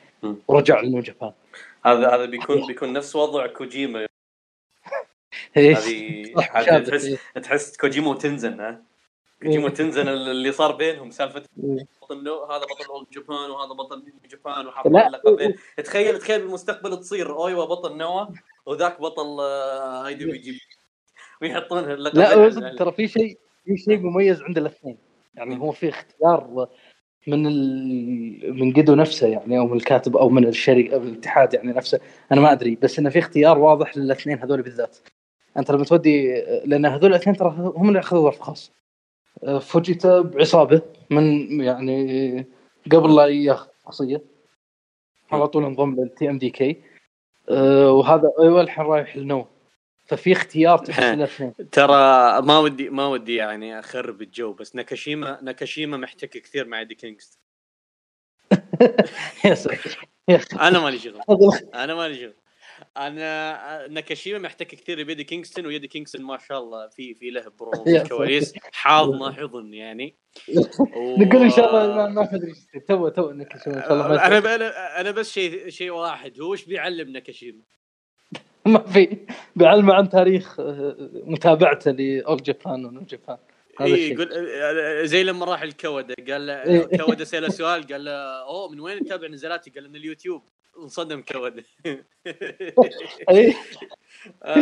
ورجع 0.49 0.81
لنيو 0.81 1.01
جابان 1.01 1.33
هذا 1.85 2.15
هذا 2.15 2.25
بيكون 2.25 2.67
بيكون 2.67 2.93
نفس 2.93 3.17
وضع 3.17 3.47
كوجيما 3.47 4.07
إيه. 5.57 5.77
هذه. 5.77 6.79
تحس 6.79 7.17
تحس 7.43 7.77
كوجيما 7.77 8.11
وتنزان 8.11 8.61
ها 8.61 8.83
كوجيما 9.43 9.65
وتنزان 9.65 10.09
اللي 10.09 10.53
صار 10.53 10.73
بينهم 10.73 11.11
سالفة 11.11 11.43
إيه. 11.65 11.87
بطل 12.03 12.29
هذا 12.29 12.65
بطل 12.65 12.85
أول 12.91 13.07
جابان 13.13 13.51
وهذا 13.51 13.73
بطل 13.73 14.05
نيو 14.05 14.15
جابان. 14.31 14.67
لقبين 15.11 15.55
تخيل 15.85 16.19
تخيل 16.19 16.41
بالمستقبل 16.41 17.01
تصير 17.01 17.37
اويوا 17.37 17.65
بطل 17.65 17.97
نوا 17.97 18.27
وذاك 18.67 19.01
بطل 19.01 19.41
آه، 19.41 20.07
IWGP 20.07 20.61
ويحطون 21.43 21.79
اللقبين 21.79 22.23
لا 22.23 22.77
ترى 22.77 22.93
في 22.93 23.09
شيء 23.09 23.39
في 23.65 23.77
شيء 23.77 23.99
مميز 23.99 24.43
عند 24.43 24.59
الاثنين. 24.59 24.99
يعني 25.35 25.61
هو 25.61 25.71
في 25.73 25.89
اختيار 25.89 26.69
من 27.27 27.47
ال... 27.47 28.61
من 28.61 28.73
قيدو 28.73 28.95
نفسه 28.95 29.27
يعني 29.27 29.59
أو 29.59 29.67
من 29.67 29.77
الكاتب 29.77 30.17
أو 30.17 30.29
من 30.29 30.47
الشركة 30.47 30.95
أو 30.95 31.03
الاتحاد 31.03 31.55
يعني 31.55 31.73
نفسه. 31.73 32.01
أنا 32.33 32.41
ما 32.41 32.53
أدري 32.53 32.79
بس 32.83 32.99
إنه 32.99 33.11
في 33.11 33.19
اختيار 33.19 33.59
واضح 33.59 33.97
للاثنين 33.97 34.39
هذول 34.39 34.63
بالذات. 34.63 34.97
أنت 35.57 35.71
لما 35.71 35.85
تودي 35.85 36.43
لأن 36.65 36.87
هذول 36.87 37.11
الاثنين 37.11 37.37
ترى 37.37 37.55
هم 37.59 37.89
اللي 37.89 37.99
أخذوا 37.99 38.23
ظرف 38.23 38.41
خاص. 38.41 38.73
فوجيتا 39.61 40.21
بعصابه 40.21 40.83
من 41.11 41.61
يعني 41.61 42.47
قبل 42.93 43.17
لا 43.17 43.27
ياخذ 43.27 43.69
شخصيه 43.85 44.23
على 45.33 45.49
طول 45.49 45.65
انضم 45.65 45.95
لل 46.01 46.31
TMDK 46.31 46.77
وهذا 47.49 48.31
أيوه 48.41 48.61
الحين 48.61 48.85
رايح 48.85 49.17
لنو 49.17 49.47
ففي 50.05 50.33
اختيار 50.33 50.79
تحس 50.79 51.05
الاثنين 51.05 51.55
ترى 51.73 51.93
ما 52.43 52.59
ودي 52.59 52.91
ما 52.91 53.07
ودي 53.07 53.35
يعني 53.35 53.79
أخرب 53.79 54.23
الجو 54.23 54.53
بس 54.53 54.77
ناكاشيما 54.77 55.39
ناكاشيما 55.43 55.97
محتك 55.97 56.29
كثير 56.31 56.67
مع 56.67 56.81
يا 60.29 60.37
أخي. 60.37 60.47
أنا 60.61 60.81
مالي 60.81 60.99
شغل. 60.99 61.21
أنا 61.75 61.95
مالي 61.95 62.15
شغل. 62.21 62.35
أنا 62.97 63.87
ناكاشيما 63.91 64.39
محتك 64.39 64.67
كثير 64.67 65.05
بايدي 65.05 65.25
كينغستون 65.25 65.67
وايدي 65.67 65.89
كينغستون 65.89 66.23
ما 66.23 66.39
شاء 66.49 66.59
الله 66.59 66.89
في 66.89 67.15
في 67.15 67.31
له 67.31 67.49
برو 67.59 67.71
في 67.85 68.03
الكواليس 68.03 68.55
حاضنه 68.73 69.33
حضن 69.33 69.75
يعني. 69.75 70.17
و- 70.97 71.17
نقول 71.23 71.43
إن 71.43 71.51
شاء 71.51 71.69
الله 71.71 72.09
ما 72.09 72.23
ادري. 72.35 72.55
تو 72.89 73.09
تو 73.09 73.31
انك 73.31 73.53
إن 73.53 73.61
شاء 73.61 73.93
الله. 73.93 74.27
أنا 74.27 75.01
أنا 75.01 75.11
بس 75.11 75.33
شيء 75.33 75.69
شيء 75.69 75.91
واحد 75.91 76.41
هو 76.41 76.53
إيش 76.53 76.65
بيعلم 76.65 77.09
ناكاشيما؟ 77.11 77.63
ما 78.67 78.79
في. 78.79 79.17
بعلمه 79.57 79.95
عن 79.95 80.09
تاريخ 80.09 80.61
آه، 80.61 80.97
متابعته 81.25 81.91
ل 81.91 82.04
All 82.04 82.43
Japan 82.43 82.85
و 82.85 82.89
New 82.89 83.01
Japan 83.01 83.37
هذا 83.81 83.95
اي 83.95 84.11
يقول 84.11 84.29
آه، 84.33 85.05
زي 85.05 85.23
لما 85.25 85.45
راح 85.47 85.63
الكوده 85.63 86.15
قال 86.31 86.47
له 86.47 86.63
إيه. 86.63 86.99
كوده 86.99 87.25
ساله 87.25 87.49
سؤال 87.61 87.87
قال 87.93 88.05
له 88.05 88.13
أوه 88.43 88.69
من 88.69 88.81
وين 88.81 89.05
تتابع 89.05 89.29
نزالاتي؟ 89.29 89.71
قال 89.71 89.89
من 89.89 89.97
اليوتيوب. 89.97 90.43
انصدم 90.79 91.23
كوده. 91.23 91.65
اي 93.31 93.45
يا 93.47 93.53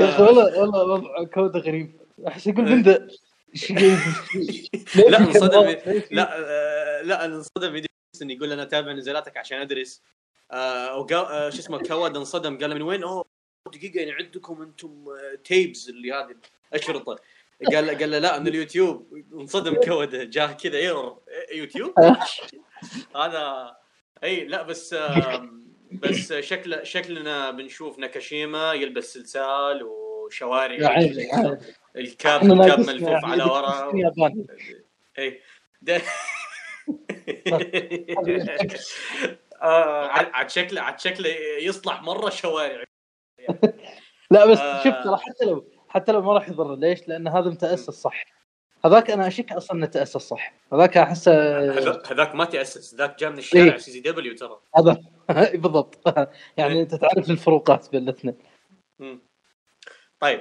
أخي 0.05 0.23
آه، 0.23 0.27
والله 0.27 0.61
والله 0.61 0.85
وضع 0.85 1.25
كود 1.25 1.57
غريب. 1.57 2.01
أحس 2.29 2.47
يقول 2.47 2.83
ذا 2.83 3.09
إيش- 3.57 3.73
لا، 5.11 5.19
انصدم. 5.19 5.77
لا 6.11 6.39
آه، 6.39 7.03
لا 7.03 7.25
انصدم. 7.25 7.83
يقول 8.23 8.53
أنا 8.53 8.63
أتابع 8.63 8.93
نزالاتك 8.93 9.37
عشان 9.37 9.59
أدرس. 9.61 10.03
آه 10.53 10.97
وقا... 10.99 11.17
آه 11.17 11.51
شو 11.51 11.59
اسمه 11.59 11.79
كود 11.79 12.17
انصدم. 12.17 12.59
قال 12.59 12.75
من 12.75 12.83
وين؟ 12.83 13.03
أوه 13.03 13.25
دقيقة 13.71 13.99
يعني 13.99 14.13
عندكم 14.13 14.63
أنتم 14.63 15.05
آه، 15.09 15.35
tapes 15.45 15.89
اللي 15.89 16.13
هذه 16.13 16.35
اشرطه 16.73 17.17
قال 17.75 17.99
قال 17.99 18.11
له 18.11 18.19
لا 18.19 18.39
من 18.39 18.49
اليوتيوب. 18.49 19.23
انصدم 19.35 19.75
كود 19.85 20.31
جاه 20.31 20.53
كذا 20.53 20.79
error 20.79 21.19
يوتيوب؟ 21.55 21.95
هذا 23.17 23.77
إي 24.25 24.45
لا 24.45 24.63
بس 24.63 24.95
بس 25.93 26.33
شكله 26.33 26.83
شكلنا 26.83 27.51
بنشوف 27.51 27.99
ناكاشيما 27.99 28.73
يلبس 28.73 29.15
سلسال 29.15 29.83
وشوارع. 29.83 30.99
ال 31.97 32.09
cap 32.09 32.45
ال 32.45 32.54
cap 32.54 32.81
ملفوف 32.81 33.25
على 33.25 33.45
ورا. 33.45 33.93
إي. 35.19 35.41
آه، 39.63 40.07
عاد 40.09 40.51
شكله 40.51 40.81
عاد 40.81 41.01
شكله 41.01 41.29
يصلح 41.61 42.03
مرة 42.03 42.31
شوارع. 42.31 42.85
لا 44.31 44.47
بس 44.47 44.59
آه. 44.59 44.85
شوف 44.85 44.95
ترى 45.05 45.17
حتى 45.17 45.45
لو 45.45 45.65
حتى 45.89 46.13
لو 46.13 46.23
ما 46.23 46.33
راح 46.33 46.49
يضر 46.49 46.77
ليش؟ 46.77 47.09
لأن 47.09 47.29
هذا 47.29 47.51
متأسس 47.51 47.91
صح. 47.91 48.25
هذاك 48.85 49.11
أنا 49.11 49.27
أشك 49.27 49.53
أصلا 49.53 49.77
إنه 49.77 49.87
تأسس 49.87 50.17
صح. 50.17 50.55
هذاك 50.73 50.97
احسه 50.97 51.33
هذا- 51.79 52.03
هذاك 52.07 52.35
ما 52.35 52.45
تأسس 52.45 52.95
ذاك 52.95 53.19
جاء 53.19 53.31
من 53.31 53.39
الشارع 53.39 53.73
إيه. 53.73 53.77
CCW 53.77 54.35
ترى. 54.37 54.61
هذا. 54.77 54.97
بالضبط. 55.63 55.99
يعني 56.59 56.81
أنت 56.83 56.95
تعرف 56.95 57.31
الفروقات 57.31 57.91
بين 57.91 58.03
الاثنين. 58.03 58.37
طيب. 60.21 60.41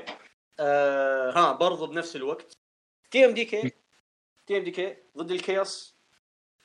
آه 0.59 1.31
ها 1.31 1.51
برضو 1.51 1.87
بنفس 1.87 2.15
الوقت. 2.15 2.57
تي 3.11 3.25
ام 3.25 3.33
دي 3.33 3.45
كي 3.45 3.71
تي 4.47 4.57
ام 4.57 4.63
دي 4.63 4.71
كي 4.71 4.95
ضد 5.17 5.31
الكيوس. 5.31 5.95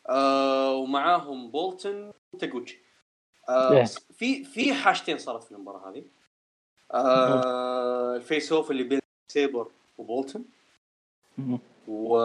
آه 0.09 0.75
ومعاهم 0.75 1.51
بولتن 1.51 2.13
وتاجوتشي 2.33 2.85
آه 3.49 3.73
إيه. 3.73 3.85
في 4.19 4.45
في 4.45 4.75
حاجتين 4.75 5.19
صارت 5.19 5.45
في 5.45 5.53
المباراة 5.53 5.91
هذه. 5.91 6.05
آه 6.93 8.17
ال 8.17 8.24
face 8.24 8.53
off 8.53 8.71
اللي 8.71 8.83
بين 8.83 9.01
سيبر 9.33 9.69
وبولتن. 9.99 10.45
و 11.89 12.19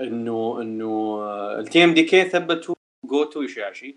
إنه 0.00 0.58
إنه 0.60 1.20
ال 1.58 1.84
TMDK 1.84 2.24
ثبتوا 2.24 2.74
جوتو 3.04 3.42
يشاشي 3.42 3.96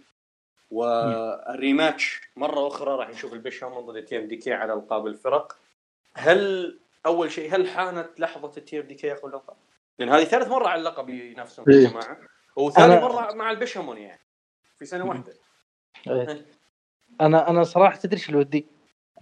وال 0.72 1.05
rematch 1.05 2.22
مرة 2.36 2.68
أخرى 2.68 2.96
راح 2.96 3.10
نشوف 3.10 3.34
البيشامون 3.34 3.86
ضد 3.86 3.96
ال 3.96 4.18
TMDK 4.18 4.54
على 4.54 4.74
ألقاب 4.74 5.08
الفرق. 5.08 5.58
هل 6.14 6.80
أول 7.06 7.32
شيء 7.32 7.56
هل 7.56 7.68
حانت 7.68 8.20
لحظة 8.20 8.52
ال 8.58 8.80
TMDK 8.80 9.08
ياخذ 9.08 9.26
اللقب؟ 9.26 9.54
لأن 10.00 10.10
هذه 10.10 10.24
ثالث 10.24 10.48
مرة 10.48 10.68
على 10.68 10.80
اللقب 10.80 11.10
ينافسون 11.10 11.66
إيه. 11.70 11.84
يا 11.84 11.90
جماعة 11.90 12.18
وثاني 12.56 13.02
مرة 13.02 13.34
مع 13.34 13.52
البيشامون 13.52 13.98
يعني 13.98 14.22
في 14.78 14.86
سنة 14.86 15.06
واحدة. 15.06 15.34
إيه. 16.08 16.46
أنا 17.22 17.50
أنا 17.50 17.64
صراحة 17.64 17.96
تدري 17.96 18.20
شو 18.20 18.30
اللي 18.30 18.40
ودي؟ 18.40 18.66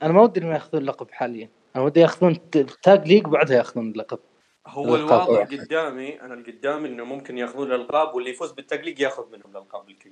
أنا 0.03 0.13
ما 0.13 0.21
ودي 0.21 0.39
إنهم 0.39 0.51
يأخذون 0.51 0.81
اللقب 0.81 1.11
حاليا. 1.11 1.49
أنا 1.76 1.84
ودي 1.84 1.99
يأخذون 1.99 2.39
ال 2.56 2.68
Tag 2.68 3.07
League 3.07 3.23
بعدها 3.23 3.57
يأخذون 3.57 3.91
اللقب 3.91 4.19
هو. 4.67 4.95
الواضح 4.95 5.47
قدامي 5.47 6.21
أنا 6.21 6.34
اللي 6.34 6.51
قدامي 6.51 6.89
إنه 6.89 7.03
ممكن 7.03 7.38
يأخذون 7.38 7.71
الألقاب 7.71 8.15
واللي 8.15 8.30
يفوز 8.30 8.51
بال 8.51 8.60
Tag 8.60 8.73
League 8.73 8.99
يأخذ 8.99 9.31
منهم 9.31 9.51
الألقاب 9.51 9.89
الكل. 9.89 10.11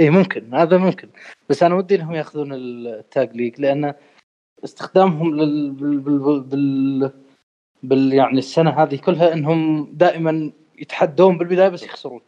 اي 0.00 0.10
ممكن. 0.10 0.54
هذا 0.54 0.78
ممكن. 0.78 1.08
بس 1.48 1.62
أنا 1.62 1.74
ودي 1.74 1.94
إنهم 1.94 2.14
يأخذون 2.14 2.52
ال 2.52 2.73
Tag 2.73 3.36
League 3.36 3.60
لأن 3.60 3.94
استخدامهم 4.64 5.36
لل 5.36 5.70
بال, 5.70 5.98
بال... 5.98 6.40
بال... 6.40 7.10
بال... 7.82 8.12
يعني 8.12 8.38
السنة 8.38 8.82
هذه 8.82 8.96
كلها 8.96 9.32
إنهم 9.32 9.90
دائما 9.92 10.52
يتحدون 10.78 11.38
بالبداية 11.38 11.68
بس 11.68 11.82
يخسرون. 11.82 12.20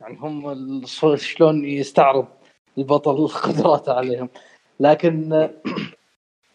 يعني 0.00 0.18
هم 0.18 0.82
شلون 1.16 1.64
يستعرض؟ 1.64 2.26
البطل 2.78 3.28
قدراته 3.44 3.92
عليهم. 3.92 4.28
لكن 4.80 5.48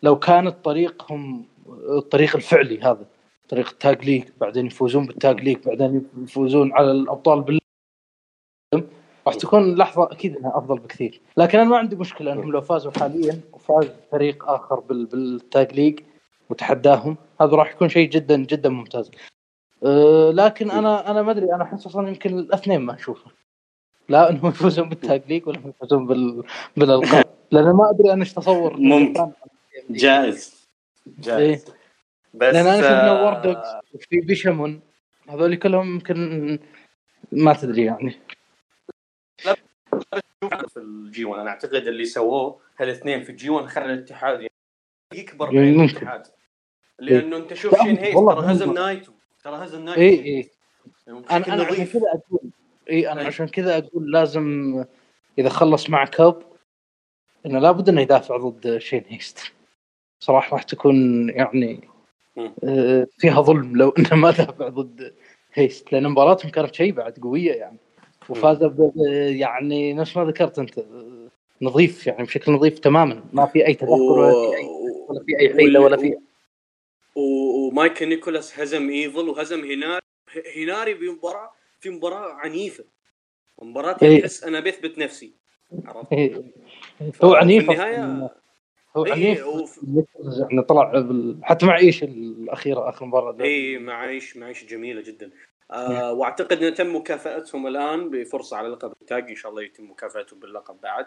لو 0.04 0.20
كانت 0.20 0.56
طريقهم 0.66 1.46
الطريق 1.70 2.36
الفعلي 2.36 2.82
هذا 2.82 3.06
طريق 3.50 3.70
ال 3.70 3.79
Tag 3.79 4.06
League 4.06 4.24
بعدين 4.42 4.66
يفوزون 4.66 5.06
بال 5.06 5.20
Tag 5.20 5.42
League 5.42 5.58
بعدين 5.66 6.10
يفوزون 6.24 6.74
على 6.74 6.92
الأبطال 6.92 7.42
بال 7.42 7.62
راح 9.28 9.36
تكون 9.36 9.76
لحظة 9.76 10.12
أكيد 10.12 10.38
إنها 10.38 10.58
أفضل 10.58 10.80
بكثير. 10.80 11.22
لكن 11.38 11.60
أنا 11.60 11.70
ما 11.70 11.78
عندي 11.78 11.96
مشكلة 11.96 12.34
إنهم 12.34 12.52
لو 12.52 12.62
فازوا 12.62 12.92
حاليا 12.92 13.40
وفاز 13.54 13.88
فريق 14.12 14.50
آخر 14.50 14.80
بال... 14.80 15.06
بال 15.06 15.33
Tag 15.33 15.74
League 15.74 16.00
وتحداهم 16.50 17.18
هذا 17.42 17.56
راح 17.56 17.72
يكون 17.72 17.90
شيء 17.90 18.10
جدا 18.10 18.38
جدا 18.38 18.70
ممتاز. 18.70 19.12
أه 19.84 20.32
لكن 20.32 20.72
أنا 20.72 21.12
أنا 21.12 21.22
ما 21.22 21.32
أدري 21.32 21.54
أنا 21.54 21.64
أحس 21.64 21.86
أصلا 21.86 22.10
يمكن 22.10 22.40
الاثنين 22.40 22.82
ما 22.82 22.96
اشوفه 22.96 23.32
لا 24.12 24.22
إنهم 24.30 24.48
يفوزون 24.50 24.90
بال 24.90 25.03
Tag 25.03 25.22
League 25.30 25.48
ولا 25.48 25.60
يفوزون 25.60 26.08
بال... 26.08 26.44
بالألقاب. 26.78 27.26
لأن 27.52 27.72
ما 27.76 27.90
أدري 27.90 28.14
أنا 28.14 28.22
إيش 28.22 28.34
تصور. 28.34 28.78
ممكن. 28.78 29.32
جائز. 29.90 30.68
إيه. 31.28 31.62
بس 32.34 32.54
لأن 32.54 32.68
أنا 32.68 32.78
شفنا 32.82 33.10
آه، 33.10 33.24
War 33.24 33.43
Dogs 33.43 33.68
وفي 33.94 34.20
بيشامون 34.22 34.82
هذول 35.30 35.56
كلهم 35.56 35.94
يمكن 35.94 36.60
ما 37.32 37.54
تدري 37.54 37.86
يعني. 37.86 38.16
في 40.68 40.78
ال 40.78 41.26
G1 41.26 41.42
أنا 41.42 41.50
أعتقد 41.50 41.88
اللي 41.88 42.06
سووه 42.06 42.60
هالاثنين 42.78 43.24
في 43.24 43.30
ال 43.30 43.50
G1 43.50 43.68
خلى 43.68 43.86
الاتحاد 43.86 44.36
يعني 44.40 44.52
يكبر 45.14 45.54
يعني 45.54 45.60
بين 45.72 45.78
ممكن. 45.78 45.98
الاتحاد. 45.98 46.28
لأنه 47.00 47.38
أنت 47.38 47.54
شوف 47.54 47.74
لا، 47.74 47.84
شين 47.84 48.16
والله 48.16 48.42
ترى 48.42 48.52
هزم 48.52 48.74
نايتو. 48.74 49.12
ترى 49.44 49.56
هزم 49.66 49.86
نايتو. 49.86 50.02
اي 50.02 50.26
اي 50.26 50.50
بشكل 51.08 51.52
أنا 51.52 51.54
أنا 51.54 51.64
عشان. 51.64 51.86
كذا 51.86 52.02
أقول 52.08 52.52
اي 52.92 53.12
أنا 53.12 53.22
إيه. 53.22 53.28
عشان 53.28 53.48
كذا 53.48 53.78
أقول 53.78 54.12
لازم 54.12 54.76
إذا 55.38 55.50
خلص 55.50 55.90
مع 55.90 56.06
كوب 56.06 56.44
إنه 57.46 57.60
لابد 57.60 57.90
إنه 57.90 58.02
يدافع 58.02 58.38
ضد 58.38 58.78
شين 58.78 59.04
هيست. 59.08 59.52
صراحة 60.20 60.54
راح 60.54 60.64
تكون 60.64 61.30
يعني. 61.30 61.90
آه، 62.64 63.08
فيها 63.18 63.42
ظلم 63.42 63.78
لو 63.78 63.90
إنه 63.90 64.16
ما 64.16 64.32
دافع 64.32 64.68
ضد 64.68 65.14
هيست. 65.54 65.94
لأن 65.94 66.08
مباراتهم 66.08 66.52
كانت 66.52 66.76
شيء 66.76 66.92
بعد 66.92 67.20
قوية 67.20 67.54
يعني. 67.54 67.78
وفاز 68.30 68.72
يعني 69.40 69.94
نفس 69.94 70.18
ما 70.18 70.26
ذكرت 70.26 70.60
أنت 70.60 70.84
نظيف 71.62 72.08
يعني 72.08 72.24
بشكل 72.24 72.52
نظيف 72.52 72.80
تماما. 72.80 73.24
ما 73.34 73.46
في 73.46 73.68
أي 73.68 73.74
تدخل 73.74 73.92
ولا 73.94 74.32
في 74.32 74.58
أي 74.58 74.66
ولا 75.10 75.24
في 75.26 75.40
أي 75.40 75.54
حيلة 75.54 75.80
ولا 75.80 75.98
في 75.98 76.18
ومايكي 77.16 78.10
نيكولز 78.10 78.60
هزم 78.60 78.90
إيفل 78.90 79.30
وهزم 79.30 79.64
هيناري 79.64 80.02
هيناري 80.56 80.94
بمباراة. 80.94 81.52
في 81.82 81.90
مباراة 81.90 82.34
عنيفة 82.34 82.84
مباراة 83.62 83.98
إيه. 84.02 84.22
تحس 84.22 84.44
أنا 84.44 84.60
بثبت 84.60 84.98
نفسي 84.98 85.34
عرفت؟ 85.86 86.14
إيه. 86.14 86.44
هو 87.24 87.36
عنيف 87.36 87.66
في 87.66 87.72
النهاية. 87.72 88.30
هو 88.98 89.06
إيه، 89.06 89.12
عنيف 89.14 89.46
وف- 89.48 89.80
يعني 90.50 90.62
طلع 90.62 90.92
بال... 91.00 91.40
حتى 91.44 91.66
مع 91.66 91.78
إيش 91.78 92.04
الأخيرة 92.04 92.90
آخر 92.90 93.06
مباراة 93.06 93.36
اي 93.42 93.46
إيه، 93.46 93.78
معايش 93.80 94.38
معايش 94.38 94.66
جميلة 94.66 95.02
جدا 95.02 95.32
آه 95.72 96.14
وأعتقد 96.14 96.64
ان 96.64 96.74
تم 96.74 96.96
مكافأتهم 96.96 97.68
الآن 97.68 98.10
بفرصة 98.10 98.58
على 98.58 98.68
لقب 98.68 98.94
ال 99.02 99.09
tag 99.09 99.30
إن 99.30 99.36
شاء 99.36 99.52
الله 99.52 99.64
يتم 99.64 99.92
مكافأتهم 99.92 100.40
باللقب 100.40 100.82
بعد 100.82 101.06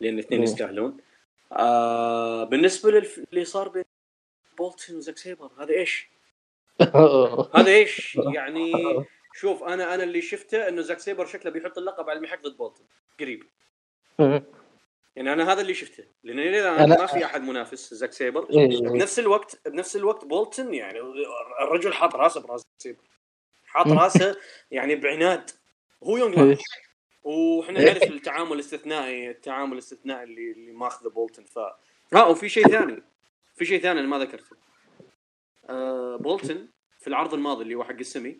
لأن 0.00 0.14
الاثنين. 0.14 0.42
يستاهلون 0.42 0.96
آه 1.52 2.44
بالنسبة. 2.44 2.88
اللي 3.32 3.44
صار 3.44 3.68
بين 3.68 3.84
بولتن 4.58 4.96
وزاك 4.96 5.16
سيبر 5.18 5.50
هذا 5.60 5.70
إيش؟ 5.74 6.08
هذا 7.56 7.70
إيش؟ 7.70 8.18
يعني 8.34 8.72
شوف 9.36 9.62
أنا 9.62 9.94
أنا 9.94 10.02
اللي 10.04 10.22
شفته 10.22 10.68
إنه 10.68 10.82
زاك 10.82 10.98
سيبر 10.98 11.26
شكله 11.26 11.52
بيحط 11.52 11.78
اللقب 11.78 12.10
على 12.10 12.16
المحك 12.18 12.42
ضد 12.42 12.56
بولتن 12.56 12.84
قريب. 13.20 13.44
يعني 15.16 15.32
أنا 15.32 15.52
هذا 15.52 15.60
اللي 15.60 15.74
شفته. 15.74 16.04
لأن 16.22 16.38
إلى 16.38 16.60
الآن 16.60 16.94
أنا- 16.94 17.00
ما 17.00 17.06
في 17.06 17.24
أحد 17.24 17.42
منافس 17.42 17.94
زاك 17.94 18.12
سيبر. 18.12 18.50
إيه. 18.50 18.80
بنفس 18.80 19.18
الوقت 19.18 19.68
بنفس 19.68 19.96
الوقت 19.96 20.24
بولتن 20.24 20.74
يعني 20.74 20.98
الرجل 21.60 21.92
حاط 21.92 22.14
راسه 22.16 22.40
براس 22.40 22.62
سيبر. 22.78 23.02
حاط. 23.66 23.86
راسه 23.86 24.36
يعني 24.70 24.94
بعناد. 24.94 25.50
هو 26.04 26.16
young 26.16 26.38
إيه. 26.38 26.44
lion 26.44 26.60
وإحنا 27.24 27.80
إيه. 27.80 27.86
نعرف 27.86 28.02
التعامل 28.02 28.52
الاستثنائي 28.52 29.30
التعامل 29.30 29.72
الاستثنائي 29.72 30.22
اللي 30.24 30.50
اللي 30.52 30.72
ماخذه 30.72 31.08
بولتن 31.08 31.44
ف 31.44 31.58
آه 32.14 32.28
وفي 32.30 32.48
شيء 32.48 32.68
ثاني. 32.68 33.02
في 33.54 33.64
شيء 33.64 33.80
ثاني 33.80 34.00
أنا 34.00 34.08
ما 34.08 34.18
ذكرته. 34.18 34.56
آه 35.70 36.16
بولتن 36.16 36.68
في 37.00 37.06
العرض 37.06 37.34
الماضي 37.34 37.62
اللي 37.62 37.74
هو 37.74 37.84
حق 37.84 37.90
السمي 37.98 38.38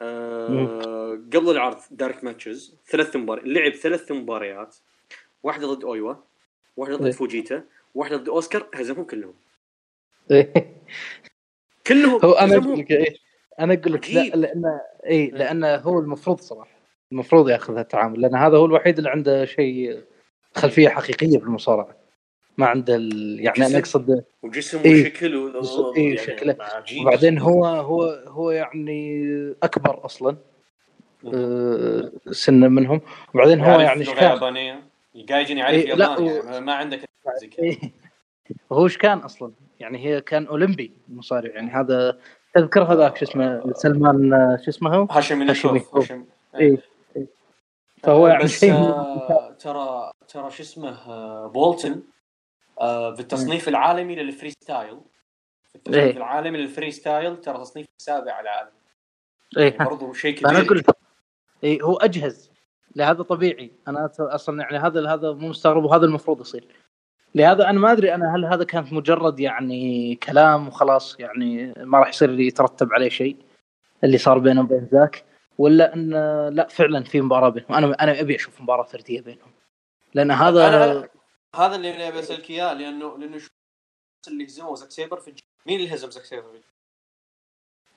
آه 0.00 1.10
قبل 1.32 1.50
العرض 1.50 1.78
dark 1.90 2.24
matches 2.24 2.76
ثلاث 2.86 3.16
مباريات 3.16 3.46
لعب 3.46 3.72
ثلاث 3.72 4.12
مباريات 4.12 4.76
واحدة 5.42 5.66
ضد 5.66 5.84
أويوا 5.84 6.14
واحدة 6.76 6.96
ضد 6.96 7.04
إيه. 7.04 7.12
فوجيتا 7.12 7.64
واحدة 7.94 8.16
ضد 8.16 8.28
أوسكار 8.28 8.68
هزمهم 8.74 9.04
كلهم 9.04 9.34
إيه. 10.30 10.52
كلهم 11.86 12.20
هو 12.24 12.32
أنا 12.32 12.56
أقول 12.56 12.78
لك 12.78 12.90
إيه. 12.90 13.14
أنا 13.60 13.74
أقول 13.74 13.92
لك 13.92 14.10
لا. 14.10 14.20
لأن 14.20 14.80
اي 15.06 15.26
لأن 15.26 15.64
هو 15.64 15.98
المفروض 15.98 16.40
صراحة 16.40 16.78
المفروض 17.12 17.48
ياخذ 17.48 17.78
التعامل 17.78 18.20
لأن 18.20 18.34
هذا 18.34 18.56
هو 18.56 18.64
الوحيد 18.64 18.98
اللي 18.98 19.10
عنده 19.10 19.44
شيء 19.44 20.02
خلفية 20.56 20.88
حقيقية 20.88 21.38
في 21.38 21.44
المصارعة 21.44 21.96
ما 22.58 22.66
عنده 22.66 22.96
ال... 22.96 23.40
يعني 23.40 23.66
أنا 23.66 23.78
اقصد 23.78 24.24
وجسم 24.42 24.78
إيه. 24.84 25.02
وشكل 25.02 25.36
و... 25.36 25.60
بس- 25.60 25.96
إيه، 25.96 26.16
شكله. 26.16 26.56
عجيب 26.60 27.02
وبعدين 27.02 27.38
هو 27.38 27.66
هو 27.66 28.02
هو 28.26 28.50
يعني 28.50 29.30
أكبر 29.62 30.04
أصلا 30.04 30.36
آه، 31.34 32.12
سنا 32.30 32.68
منهم 32.68 33.00
وبعدين 33.34 33.60
هو 33.60 33.80
يعني 33.80 34.04
شكان 34.04 34.30
يابانيه 34.30 34.82
gaijin 35.14 35.58
يعرف 35.58 35.74
إيه، 35.74 35.88
ياباني 35.88 36.28
يعني 36.28 36.60
ما 36.60 36.74
عندك 36.74 37.00
إيه. 37.58 37.78
هو 38.72 38.84
إيش 38.84 38.98
كان 38.98 39.18
أصلا؟ 39.18 39.52
يعني 39.80 39.98
هي 39.98 40.20
كان 40.20 40.46
أولمبي 40.46 40.92
مصارع 41.08 41.50
يعني 41.50 41.70
هذا 41.70 42.18
تذكر 42.54 42.82
هذاك 42.82 43.16
شو 43.16 43.24
اسمه 43.24 43.72
سلمان 43.72 44.32
آه، 44.32 44.58
شو 44.64 44.70
اسمه 44.70 44.94
هو؟ 44.94 45.04
هاشم. 45.04 45.42
نشوف 45.42 45.96
هاشم 45.96 46.24
إيه. 46.54 46.78
إيه. 47.16 47.26
فهو 48.02 48.26
يعني 48.28 48.44
بس 48.44 48.60
شيء 48.60 48.72
آه 48.72 49.52
ترى 49.58 50.12
ترى 50.28 50.50
شو 50.50 50.62
اسمه 50.62 50.90
آه 50.90 51.46
بولتن 51.46 51.92
آه 51.92 52.17
في 53.14 53.20
التصنيف 53.20 53.68
العالمي 53.68 54.16
لل 54.16 54.50
freestyle. 54.50 55.00
في 55.68 55.76
التصنيف 55.76 56.04
إيه. 56.04 56.16
العالمي 56.16 56.58
لل 56.58 56.90
freestyle 56.90 57.40
ترى 57.40 57.58
تصنيف 57.58 57.86
السابع 58.00 58.32
على 58.32 58.42
العالم 58.42 58.70
إيه. 59.56 59.72
يعني 59.72 59.84
برضو 59.90 60.12
شيء 60.12 60.34
كبير. 60.34 60.50
أنا 60.50 60.60
أقول 60.60 60.82
اي 61.64 61.78
هو 61.82 61.96
أجهز. 61.96 62.50
لهذا 62.96 63.22
طبيعي. 63.22 63.70
أنا 63.88 64.10
أصلا 64.20 64.62
يعني 64.62 64.78
هذا 64.78 65.08
هذا 65.08 65.32
مو 65.32 65.48
مستغرب 65.48 65.84
وهذا 65.84 66.04
المفروض 66.04 66.40
يصير. 66.40 66.68
لهذا 67.34 67.70
أنا 67.70 67.78
ما 67.78 67.92
أدري 67.92 68.14
أنا 68.14 68.36
هل 68.36 68.44
هذا 68.44 68.64
كانت 68.64 68.92
مجرد 68.92 69.40
يعني 69.40 70.14
كلام 70.14 70.68
وخلاص 70.68 71.20
يعني 71.20 71.74
ما 71.76 71.98
راح 71.98 72.08
يصير 72.08 72.40
يترتب 72.40 72.92
عليه 72.92 73.08
شيء 73.08 73.36
اللي 74.04 74.18
صار 74.18 74.38
بينه 74.38 74.60
وبين 74.60 74.88
ذاك 74.92 75.24
ولا 75.58 75.94
ان 75.94 76.10
لا 76.48 76.68
فعلا 76.68 77.04
في 77.04 77.20
مباراة 77.20 77.48
بينهم. 77.48 77.72
أنا 77.72 77.96
أنا 78.00 78.20
أبي 78.20 78.36
أشوف 78.36 78.60
مباراة 78.60 78.82
فردية 78.82 79.20
بينهم. 79.20 79.50
لأن 80.14 80.30
هذا 80.30 80.68
أنا 80.68 81.08
هذا 81.56 81.76
اللي 81.76 82.08
أبي 82.08 82.18
أسألك 82.18 82.50
إياه 82.50 82.74
لأنه 82.74 83.18
لأنه 83.18 83.38
شو 83.38 83.48
اللي 84.28 84.46
هزموا 84.46 84.74
زاك 84.74 84.90
سيبر 84.90 85.20
في 85.20 85.28
الج... 85.28 85.38
مين 85.66 85.80
اللي 85.80 85.94
هزم 85.94 86.10
زاك 86.10 86.24
سيبر؟ 86.24 86.52
في 86.52 86.62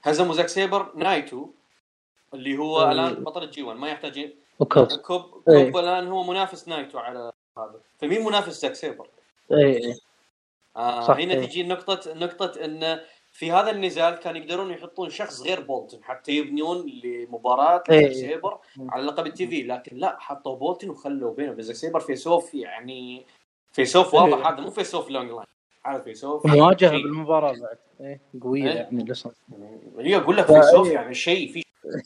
هزموا 0.04 0.34
زاك 0.34 0.48
سيبر 0.48 0.96
نايتو 0.96 1.50
اللي 2.34 2.58
هو 2.58 2.82
أه. 2.82 2.92
الآن 2.92 3.24
بطل 3.24 3.44
ال 3.44 3.54
G 3.54 3.64
1 3.64 3.80
ما 3.80 3.90
يحتاج 3.90 4.34
وكوب 4.60 4.88
كوب 4.88 5.22
كوب 5.22 5.50
إيه. 5.50 5.80
الآن 5.80 6.08
هو 6.08 6.24
منافس 6.24 6.68
نايتو 6.68 7.00
على 7.00 7.32
هذا 7.58 7.82
فمين 7.98 8.26
منافس 8.26 8.62
زاك 8.62 8.74
سيبر؟ 8.74 9.10
إيه 9.52 9.96
آه 10.76 11.02
صح، 11.08 11.18
هنا 11.18 11.34
إيه. 11.34 11.46
تجي 11.46 11.64
نقطة 11.64 12.14
نقطة 12.14 12.66
إن 12.66 13.00
في 13.32 13.52
هذا 13.52 13.72
النزال 13.72 14.16
كان 14.16 14.36
يقدرون 14.36 14.72
يحطون 14.72 15.10
شخص 15.10 15.42
غير 15.42 15.62
بولتن 15.62 16.04
حتى 16.04 16.32
يبنون 16.32 16.86
لمباراة 17.04 17.84
إيه. 17.90 18.02
زاك 18.02 18.12
سيبر 18.12 18.60
على 18.90 19.04
لقب 19.04 19.28
ال 19.28 19.48
TV 19.48 19.64
لكن 19.64 19.98
لا 19.98 20.20
حطوا 20.20 20.56
بولتن 20.56 20.90
وخلوا 20.90 21.34
بينه 21.34 21.52
وبين 21.52 21.64
زاك 21.64 21.76
سيبر 21.76 22.00
face 22.00 22.28
off 22.28 22.54
يعني 22.54 23.26
face 23.72 23.96
off 23.96 24.14
واضح 24.14 24.38
إيه. 24.38 24.54
هذا 24.54 24.62
مو 24.62 24.70
face 24.70 24.96
off 24.96 25.10
young 25.10 25.32
lion 25.32 25.46
هذا 25.86 26.04
face 26.04 26.24
off 26.24 26.46
مواجهة. 26.46 26.92
بالمباراة 26.92 27.52
بعد. 27.52 27.78
إيه 28.02 28.22
قوية 28.42 28.70
إيه. 28.70 28.76
يعني 28.76 29.04
لسه. 29.04 29.32
هي 30.00 30.18
أقول 30.18 30.38
لك 30.38 30.46
face 30.46 30.74
off 30.74 30.88
إيه. 30.88 30.94
يعني 30.94 31.14
شيء 31.14 31.52
في 31.54 31.64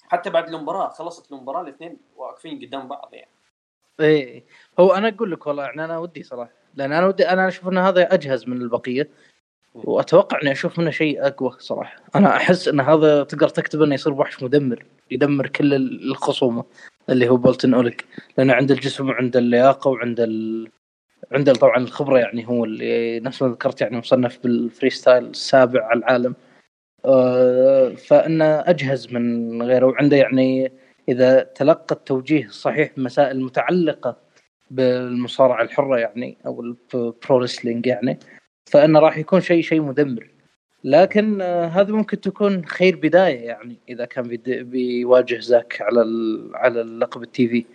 حتى 0.10 0.30
بعد 0.30 0.48
المباراة 0.48 0.90
خلصت 0.90 1.32
المباراة 1.32 1.62
الاثنين 1.62 1.98
واقفين 2.18 2.66
قدام 2.66 2.88
بعض 2.88 3.10
يعني. 3.14 3.30
إيه. 4.00 4.44
هو 4.80 4.94
أنا 4.94 5.08
أقول 5.08 5.32
لك 5.32 5.48
والله 5.48 5.64
يعني 5.64 5.86
أنا 5.86 5.98
ودي 5.98 6.24
صراحة 6.24 6.52
لأن 6.76 6.92
أنا 6.92 7.08
ودي 7.08 7.30
أنا 7.30 7.48
أشوف 7.48 7.68
إن 7.68 7.78
هذا 7.78 8.14
أجهز 8.14 8.48
من 8.48 8.62
البقية. 8.62 9.10
وأتوقع 9.76 10.42
إني 10.44 10.52
أشوف 10.52 10.80
منه 10.80 10.90
شيء 10.90 11.28
أقوى 11.28 11.52
صراحة. 11.60 11.98
أنا 12.16 12.36
أحس 12.36 12.68
إن 12.68 12.80
هذا 12.80 13.24
تقدر 13.24 13.50
تكتب 13.50 13.82
إنه 13.82 13.94
يصير 13.94 14.14
وحش 14.14 14.44
مدمر 14.44 14.86
يدمر 15.12 15.48
كل 15.48 15.74
الخصومة 16.12 16.64
اللي 17.10 17.30
هو 17.30 17.38
بولتن 17.38 17.74
أوليك. 17.74 18.06
لأنه 18.38 18.54
عنده 18.54 18.76
الجسم 18.76 19.10
وعنده 19.10 19.40
اللياقة 19.40 19.90
وعنده 19.90 20.24
ال... 20.24 20.72
عنده 21.32 21.54
طبعا 21.54 21.78
الخبرة 21.78 22.20
يعني 22.20 22.48
هو 22.48 22.66
اللي 22.66 23.20
نفس 23.20 23.42
ما 23.42 23.48
ذكرت 23.50 23.82
يعني 23.82 23.98
مصنف 23.98 24.40
بال 24.44 24.90
freestyle 24.90 25.24
السابع 25.24 25.86
على 25.86 26.00
العالم. 26.00 26.36
آه، 27.06 27.90
فانه 27.90 28.46
أجهز 28.46 29.14
من 29.14 29.62
غيره. 29.62 29.86
وعنده 29.86 30.18
يعني 30.18 30.72
إذا 31.10 31.44
تلقى 31.44 31.96
التوجيه 31.96 32.46
الصحيح 32.46 32.92
بمسائل 32.98 33.44
متعلقة 33.44 34.18
بالمصارعة 34.72 35.62
الحرة 35.62 35.98
يعني 35.98 36.38
أو 36.46 36.62
ال 36.62 36.81
pro 36.81 37.38
wrestling 37.38 37.88
يعني 37.88 38.20
فانه 38.72 39.00
راح 39.00 39.18
يكون 39.18 39.42
شيء 39.42 39.62
شيء 39.62 39.82
مدمر. 39.82 40.28
لكن 40.84 41.42
آه، 41.42 41.66
هذا 41.66 41.94
ممكن 41.94 42.22
تكون 42.22 42.66
خير 42.66 42.96
بداية 42.96 43.40
يعني 43.40 43.78
إذا 43.90 44.06
كان 44.06 44.38
بيواجه 44.46 45.40
زاك 45.40 45.82
على 45.82 46.02
على 46.54 46.82
اللقب 46.82 47.24
التي 47.24 47.48
في. 47.48 47.66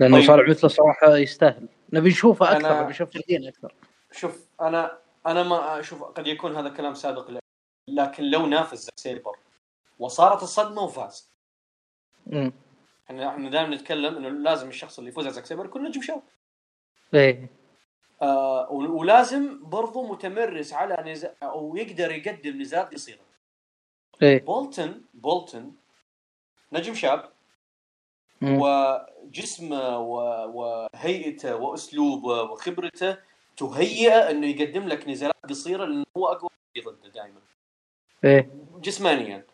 لأنه 0.00 0.16
طيب. 0.16 0.24
مصارع 0.24 0.48
مثله 0.48 0.70
صراحة 0.70 1.16
يستاهل. 1.16 1.68
نبي 1.92 2.08
نشوفه 2.08 2.52
أكثر 2.56 2.68
أنا- 2.68 2.82
نبي 2.82 2.90
نشوف 2.90 3.10
فردين 3.10 3.48
أكثر. 3.48 3.74
شوف 4.12 4.44
أنا 4.60 4.98
أنا 5.26 5.42
ما 5.42 5.80
أشوف 5.80 6.02
قد 6.02 6.26
يكون 6.26 6.56
هذا 6.56 6.68
كلام 6.68 6.94
سابق 6.94 7.30
ل- 7.30 7.38
لكن 7.88 8.24
لو 8.24 8.46
نافس 8.46 8.78
زاك 8.84 8.98
سيبر 8.98 9.36
وصارت 9.98 10.42
الصدمة 10.42 10.82
وفاز. 10.82 11.30
امم 12.32 12.52
إحنا 13.06 13.28
إحنا 13.28 13.50
دائما 13.50 13.74
نتكلم 13.76 14.16
إنه 14.16 14.28
لازم 14.28 14.68
الشخص 14.68 14.98
اللي 14.98 15.10
يفوز 15.10 15.24
على 15.24 15.34
زاك 15.34 15.46
سيبر 15.46 15.64
يكون 15.64 15.82
نجم 15.84 16.02
شاب 16.02 16.22
إيه. 17.14 17.50
آه 18.22 18.70
ولازم 18.72 19.68
برضو 19.68 20.06
متمرس 20.12 20.72
على 20.72 21.12
نزال 21.12 21.34
أو 21.42 21.76
يقدر 21.76 22.10
يقدم 22.12 22.60
نزال 22.60 22.90
قصيرة. 22.90 23.20
إيه. 24.22 24.44
بولتن 24.44 25.02
بولتن 25.14 25.72
نجم 26.72 26.94
شاب. 26.94 27.32
وجسمه 28.42 29.98
و- 29.98 30.50
وهيئته 30.94 31.56
واسلوبه 31.56 32.42
وخبرته 32.42 33.16
تهيئه 33.56 34.30
إنه 34.30 34.46
يقدم 34.46 34.88
لك 34.88 35.08
نزالات 35.08 35.34
قصيرة 35.48 35.84
لأنه 35.84 36.04
هو 36.16 36.26
أقوى 36.26 36.50
ضده 36.84 37.08
دائما 37.14 37.40
إيه. 38.24 38.50
جسمانيا. 38.80 39.44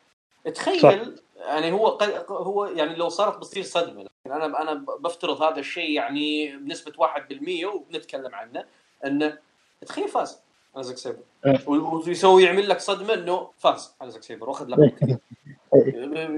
تخيل 0.55 0.81
صح. 0.81 0.99
يعني 1.37 1.73
هو 1.73 1.87
قد 1.89 2.25
هو 2.29 2.65
يعني 2.67 2.95
لو 2.95 3.09
صارت 3.09 3.37
بتصير 3.39 3.63
صدمة 3.63 4.03
لكن 4.03 4.33
أنا 4.33 4.63
أنا 4.63 4.75
بفترض 5.01 5.43
هذا 5.43 5.59
الشيء 5.61 5.91
يعني 5.91 6.57
بنسبة 6.57 6.93
1% 6.93 7.65
وبنتكلم 7.65 8.35
عنه 8.35 8.65
إنه 9.05 9.39
تخيل 9.87 10.09
فاز 10.09 10.41
على 10.75 10.85
زاك 10.85 10.97
سيبر. 10.97 11.19
إيه. 11.47 11.69
ويسوي 11.69 12.43
يعمل 12.45 12.69
لك 12.69 12.81
صدمة 12.81 13.15
إنه 13.15 13.51
فاز 13.59 13.95
على 14.01 14.11
زاك 14.11 14.23
سيبر 14.23 14.49
واخذ 14.49 14.67
لقب 14.69 15.19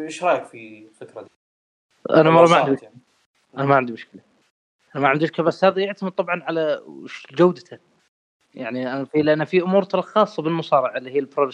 إيش 0.05 0.25
رأيك 0.25 0.45
في 0.45 0.87
الفكرة 0.91 1.23
دي؟ 1.23 1.29
أنا 2.11 2.31
مرة 2.31 2.49
ما 2.49 2.57
عندي 2.57 2.85
يعني. 2.85 2.99
أنا 3.57 3.67
ما 3.67 3.75
عندي 3.75 3.93
مشكلة. 3.93 4.21
أنا 4.95 5.03
ما 5.03 5.09
عندي 5.09 5.25
مشكلة 5.25 5.47
بس 5.47 5.65
هذا 5.65 5.81
يعتمد 5.81 6.13
طبعا 6.13 6.43
على 6.43 6.83
جودته. 7.33 7.79
يعني 8.55 8.93
أنا 8.93 9.05
في 9.05 9.23
لأن 9.23 9.45
في 9.45 9.63
أمور 9.63 9.83
ترى 9.83 10.03
خاصة 10.03 10.43
بالمصارعة 10.43 10.97
اللي 10.99 11.11
هي 11.11 11.19
ال 11.19 11.27
pro 11.27 11.51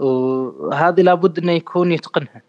وهذه 0.00 1.00
لابد 1.02 1.38
إنه 1.38 1.52
يكون 1.52 1.92
يتقنها. 1.92 2.42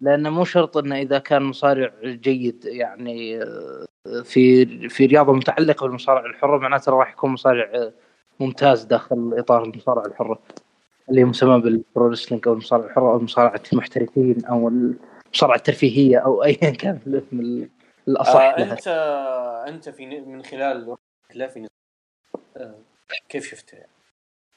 لأنه 0.00 0.30
مو 0.30 0.44
شرط 0.44 0.76
إنه 0.76 0.98
إذا 0.98 1.18
كان 1.18 1.42
مصارع 1.42 1.92
جيد 2.04 2.64
يعني 2.64 3.44
في 4.24 4.88
في 4.88 5.06
رياضة 5.06 5.32
متعلقة 5.32 5.86
بالمصارعة 5.86 6.26
الحرة 6.26 6.58
معناته 6.58 6.92
راح 6.92 7.12
يكون 7.12 7.30
مصارع 7.30 7.90
ممتاز 8.40 8.84
داخل 8.84 9.34
إطار 9.38 9.64
المصارعة 9.64 10.06
الحرة. 10.06 10.38
اللي 11.10 11.24
مسمى 11.24 11.60
بالبرو 11.60 12.08
أو 12.46 12.52
المصارعة 12.52 12.86
الحرة 12.86 13.12
أو 13.12 13.18
مصارعه 13.18 13.62
المحترفين 13.72 14.44
أو 14.44 14.68
المصارعه 15.32 15.56
الترفيهيه 15.56 16.18
أو 16.18 16.44
ايا 16.44 16.70
كان 16.70 17.00
الاسم 17.06 17.40
ال- 17.40 17.68
الأصح 18.08 18.40
آه 18.40 18.56
لها 18.58 18.72
انت 18.72 18.88
أنت 19.68 19.88
في 19.88 20.06
من 20.06 20.42
خلال 20.42 20.96
لا 21.34 21.48
في. 21.48 21.66
آه 22.56 22.74
كيف 23.28 23.46
شفته 23.50 23.74
يعني؟ 23.74 23.90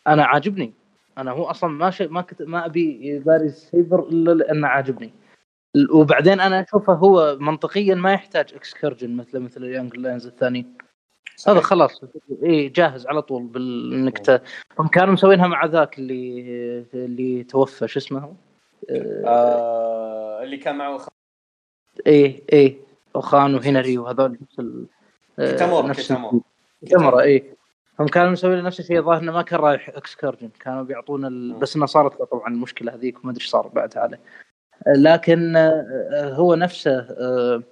أنا 0.08 0.26
عاجبني 0.26 0.74
أنا 1.18 1.32
هو 1.32 1.44
أصلا 1.44 1.70
ما 1.70 1.90
ش... 1.92 2.02
ما 2.02 2.22
كنت 2.22 2.42
ما 2.42 2.66
أبي 2.66 3.08
يبارز 3.08 3.54
سيبر 3.54 4.08
إلا 4.08 4.32
لأنه 4.32 4.68
عاجبني 4.68 5.14
وبعدين 5.94 6.40
أنا 6.40 6.62
أشوفه 6.62 6.94
هو 6.94 7.38
منطقيا 7.40 7.96
ما 7.96 8.14
يحتاج 8.14 8.54
excursion 8.54 9.16
مثل 9.16 9.40
مثل 9.40 9.64
ال 9.64 9.69
young 9.69 9.98
lions 9.98 10.28
الثانيين 10.28 10.78
هذا 11.48 11.60
خلاص 11.60 12.02
إي 12.44 12.70
جاهز 12.70 13.08
على 13.08 13.22
طول 13.22 13.44
بالانك 13.44 14.18
ت... 14.18 14.42
هم 14.80 14.88
كانوا 14.88 15.14
مسوينها 15.14 15.48
مع 15.48 15.66
ذاك 15.66 16.00
اللي 16.00 16.86
اللي 16.94 17.44
توفى 17.44 17.88
شو 17.88 18.00
اسمه؟ 18.00 18.36
آه 19.26 20.44
اللي 20.44 20.58
كان 20.58 20.76
معه 20.76 20.98
خ- 20.98 21.10
إيه 22.08 22.42
إيه. 22.54 22.78
اوخان 23.16 23.56
وهنري 23.56 23.98
وهذول 23.98 24.38
نفس 24.42 24.60
ال... 24.60 24.86
آه، 25.40 25.52
كيتامورا، 25.52 25.88
نفس 25.88 26.02
كيتامورا. 26.02 26.40
كيتامورا 26.90 27.22
إيه. 27.22 27.56
هم 28.00 28.08
كانوا 28.08 28.32
مسوين 28.32 28.64
نفس 28.64 28.80
الشيء 28.80 29.00
الظاهر 29.00 29.22
إنه 29.22 29.32
ما 29.32 29.42
كان 29.42 29.60
رايح 29.60 29.90
excursion 29.90 30.50
كانوا 30.60 30.84
بيعطون 30.84 31.26
ال... 31.26 31.54
بس 31.54 31.76
إنه 31.76 31.86
صارت 31.86 32.20
له 32.20 32.26
طبعا 32.26 32.48
المشكلة 32.48 32.94
هذيك 32.96 33.20
وما 33.24 33.32
أدري 33.32 33.42
إيش 33.42 33.50
صار 33.50 33.68
بعدها 33.68 34.02
عليه. 34.04 34.20
لكن 34.88 35.56
آه، 35.56 36.34
هو 36.34 36.56
نفسه 36.56 36.92
آه، 37.00 37.64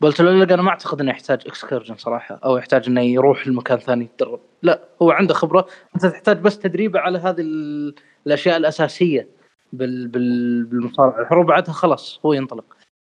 بولتن 0.00 0.26
أوليك 0.26 0.52
أنا 0.52 0.62
ما 0.62 0.70
أعتقد 0.70 1.00
إنه 1.00 1.10
يحتاج 1.10 1.42
excursion 1.46 1.96
صراحة 1.96 2.40
أو 2.44 2.56
يحتاج 2.56 2.86
إنه 2.88 3.00
يروح 3.00 3.48
لمكان 3.48 3.78
ثاني 3.78 4.04
يتدرب. 4.04 4.40
لا 4.62 4.80
هو 5.02 5.10
عنده 5.10 5.34
خبرة. 5.34 5.66
أنت 5.94 6.06
تحتاج 6.06 6.38
بس 6.38 6.58
تدريبه 6.58 7.00
على 7.00 7.18
هذه 7.18 7.40
ال- 7.40 7.94
الأشياء 8.26 8.56
الأساسية. 8.56 9.28
بال... 9.76 10.08
بال... 10.08 10.64
بالمصارعة. 10.64 11.20
الحر 11.20 11.38
وبعدها 11.38 11.72
خلاص 11.72 12.20
هو 12.26 12.32
ينطلق. 12.32 12.64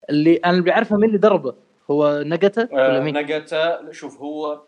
اللي 0.09 0.35
أنا 0.35 0.51
اللي 0.51 0.61
بعرفه 0.63 0.95
مين 0.95 1.09
اللي 1.09 1.17
دربه 1.17 1.55
هو 1.91 2.23
ولا 2.71 2.97
آه 2.97 2.99
مين؟ 2.99 3.17
نجاتا 3.17 3.91
شوف 3.91 4.21
هو 4.21 4.61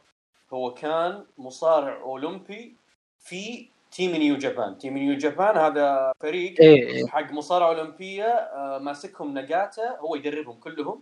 هو 0.54 0.74
كان 0.74 1.24
مصارع 1.38 2.02
أولمبي 2.02 2.76
في 3.20 3.68
Team 3.92 4.12
New 4.16 4.38
Japan. 4.38 4.78
Team 4.78 4.98
New 4.98 5.18
Japan 5.18 5.58
هذا 5.58 6.14
فريق 6.20 6.62
إيه 6.62 6.88
إيه. 6.88 7.08
حق 7.08 7.32
مصارعة 7.32 7.68
أولمبية 7.70 8.26
آه 8.26 8.80
ماسكهم 8.80 9.38
نجاتا 9.38 9.98
هو 10.00 10.16
يدربهم 10.16 10.60
كلهم 10.60 11.02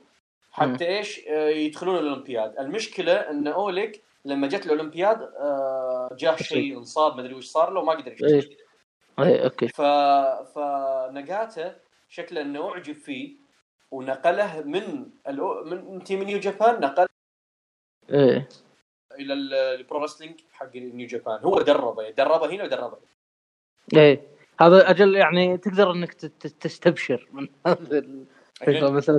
حتى 0.52 0.88
إيش 0.88 1.28
آه 1.28 1.50
يدخلون 1.50 1.96
الأولمبياد. 1.98 2.56
المشكلة 2.60 3.14
إن 3.14 3.48
أوليك 3.48 4.04
لما 4.26 4.48
جت 4.48 4.66
الأولمبياد 4.66 5.30
جاه 6.18 6.36
شيء 6.36 6.78
انصاب 6.78 7.16
ما 7.16 7.22
أدري 7.22 7.34
وش 7.34 7.46
صار 7.46 7.74
له 7.74 7.80
وما 7.80 7.94
قدر 7.94 8.12
يشتغل. 8.12 8.56
إيه 9.20 9.44
okay. 9.44 9.68
ف 9.68 9.82
فنجاتا 10.56 11.76
شكله 12.10 12.42
إنه 12.42 12.70
أعجب 12.72 12.94
فيه 12.94 13.36
ونقله 13.92 14.62
من 14.62 15.06
الأو... 15.28 15.64
من 15.64 16.04
Team 16.04 16.24
New 16.24 16.40
Japan 16.40 16.80
نقل 16.80 17.08
إيه. 18.10 18.50
إلى 19.20 19.34
ال- 19.34 19.54
ال 19.54 19.66
pro 19.66 20.04
wrestling 20.04 20.40
حق 20.52 20.76
New 20.76 21.08
Japan. 21.08 21.40
هو 21.40 21.62
دربه 21.62 22.10
دربه 22.10 22.50
هنا 22.50 22.64
ودربه. 22.64 22.98
إيه. 23.94 24.22
هذا 24.60 24.90
أجل 24.90 25.16
يعني 25.16 25.58
تقدر 25.58 25.92
إنك 25.92 26.14
تستبشر 26.14 27.28
من 27.32 27.48
هذا 27.68 27.98
ان 27.98 28.26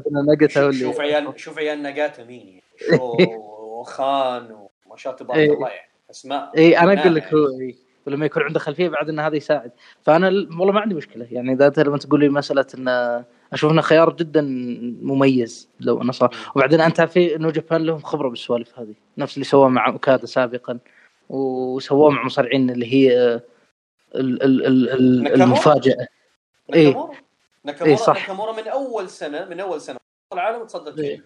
نقته 0.08 0.70
شوف, 0.70 0.80
شوف 0.80 1.00
عيال 1.00 1.40
شوف 1.40 1.58
عيال 1.58 1.82
نجاتا 1.82 2.24
مين 2.24 2.46
يعني. 2.48 2.62
شو 2.96 3.16
وخان 3.80 4.52
وما 4.52 4.68
ما 4.86 4.96
شاء 4.96 5.16
تبارك 5.16 5.38
إيه. 5.38 5.52
الله 5.52 5.68
يعني. 5.68 5.90
أسماء. 6.10 6.52
اي 6.58 6.78
أنا 6.78 7.00
أقول 7.00 7.14
لك 7.14 7.34
هو 7.34 7.46
إي. 7.60 7.85
ولما 8.06 8.26
يكون 8.26 8.42
عنده 8.42 8.58
خلفية 8.58 8.88
بعد 8.88 9.08
إن 9.08 9.20
هذا 9.20 9.36
يساعد. 9.36 9.70
فأنا 10.02 10.28
ال- 10.28 10.48
والله 10.60 10.72
ما 10.72 10.80
عندي 10.80 10.94
مشكلة. 10.94 11.26
يعني 11.30 11.52
إذا 11.52 11.66
أنت 11.66 11.80
لما 11.80 11.98
تقول 11.98 12.20
لي 12.20 12.28
مسألة 12.28 12.66
انه 12.74 13.24
أشوف 13.52 13.72
إنه 13.72 13.82
خيار 13.82 14.12
جدا 14.12 14.42
مميز 15.02 15.68
لو 15.80 16.02
انه 16.02 16.12
صار. 16.12 16.36
وبعدين 16.56 16.80
أنت 16.80 17.00
في 17.00 17.36
إنه 17.36 17.50
جابان 17.50 17.82
لهم 17.84 17.98
خبرة 17.98 18.28
بالسوالف 18.28 18.78
هذه. 18.78 18.94
نفس 19.18 19.34
اللي 19.34 19.44
سووه 19.44 19.68
مع 19.68 19.88
أوكادا 19.88 20.26
سابقا. 20.26 20.78
وسووه 21.28 22.10
مع 22.10 22.24
مصارعين 22.24 22.70
اللي 22.70 22.92
هي 22.92 23.34
ال- 24.14 24.42
ال- 24.42 24.66
ال-؟ 24.66 25.42
المفاجأة. 25.42 26.06
إيه. 26.74 27.10
ناكامورا؟ 27.64 27.90
إيه، 27.90 27.96
صح. 27.96 28.20
ناكامورا 28.20 28.52
من 28.52 28.68
أول 28.68 29.08
سنه 29.08 29.44
من 29.44 29.60
أول 29.60 29.80
سنة. 29.80 29.98
العالم 30.32 30.66
تصدر 30.66 31.02
إيه. 31.02 31.24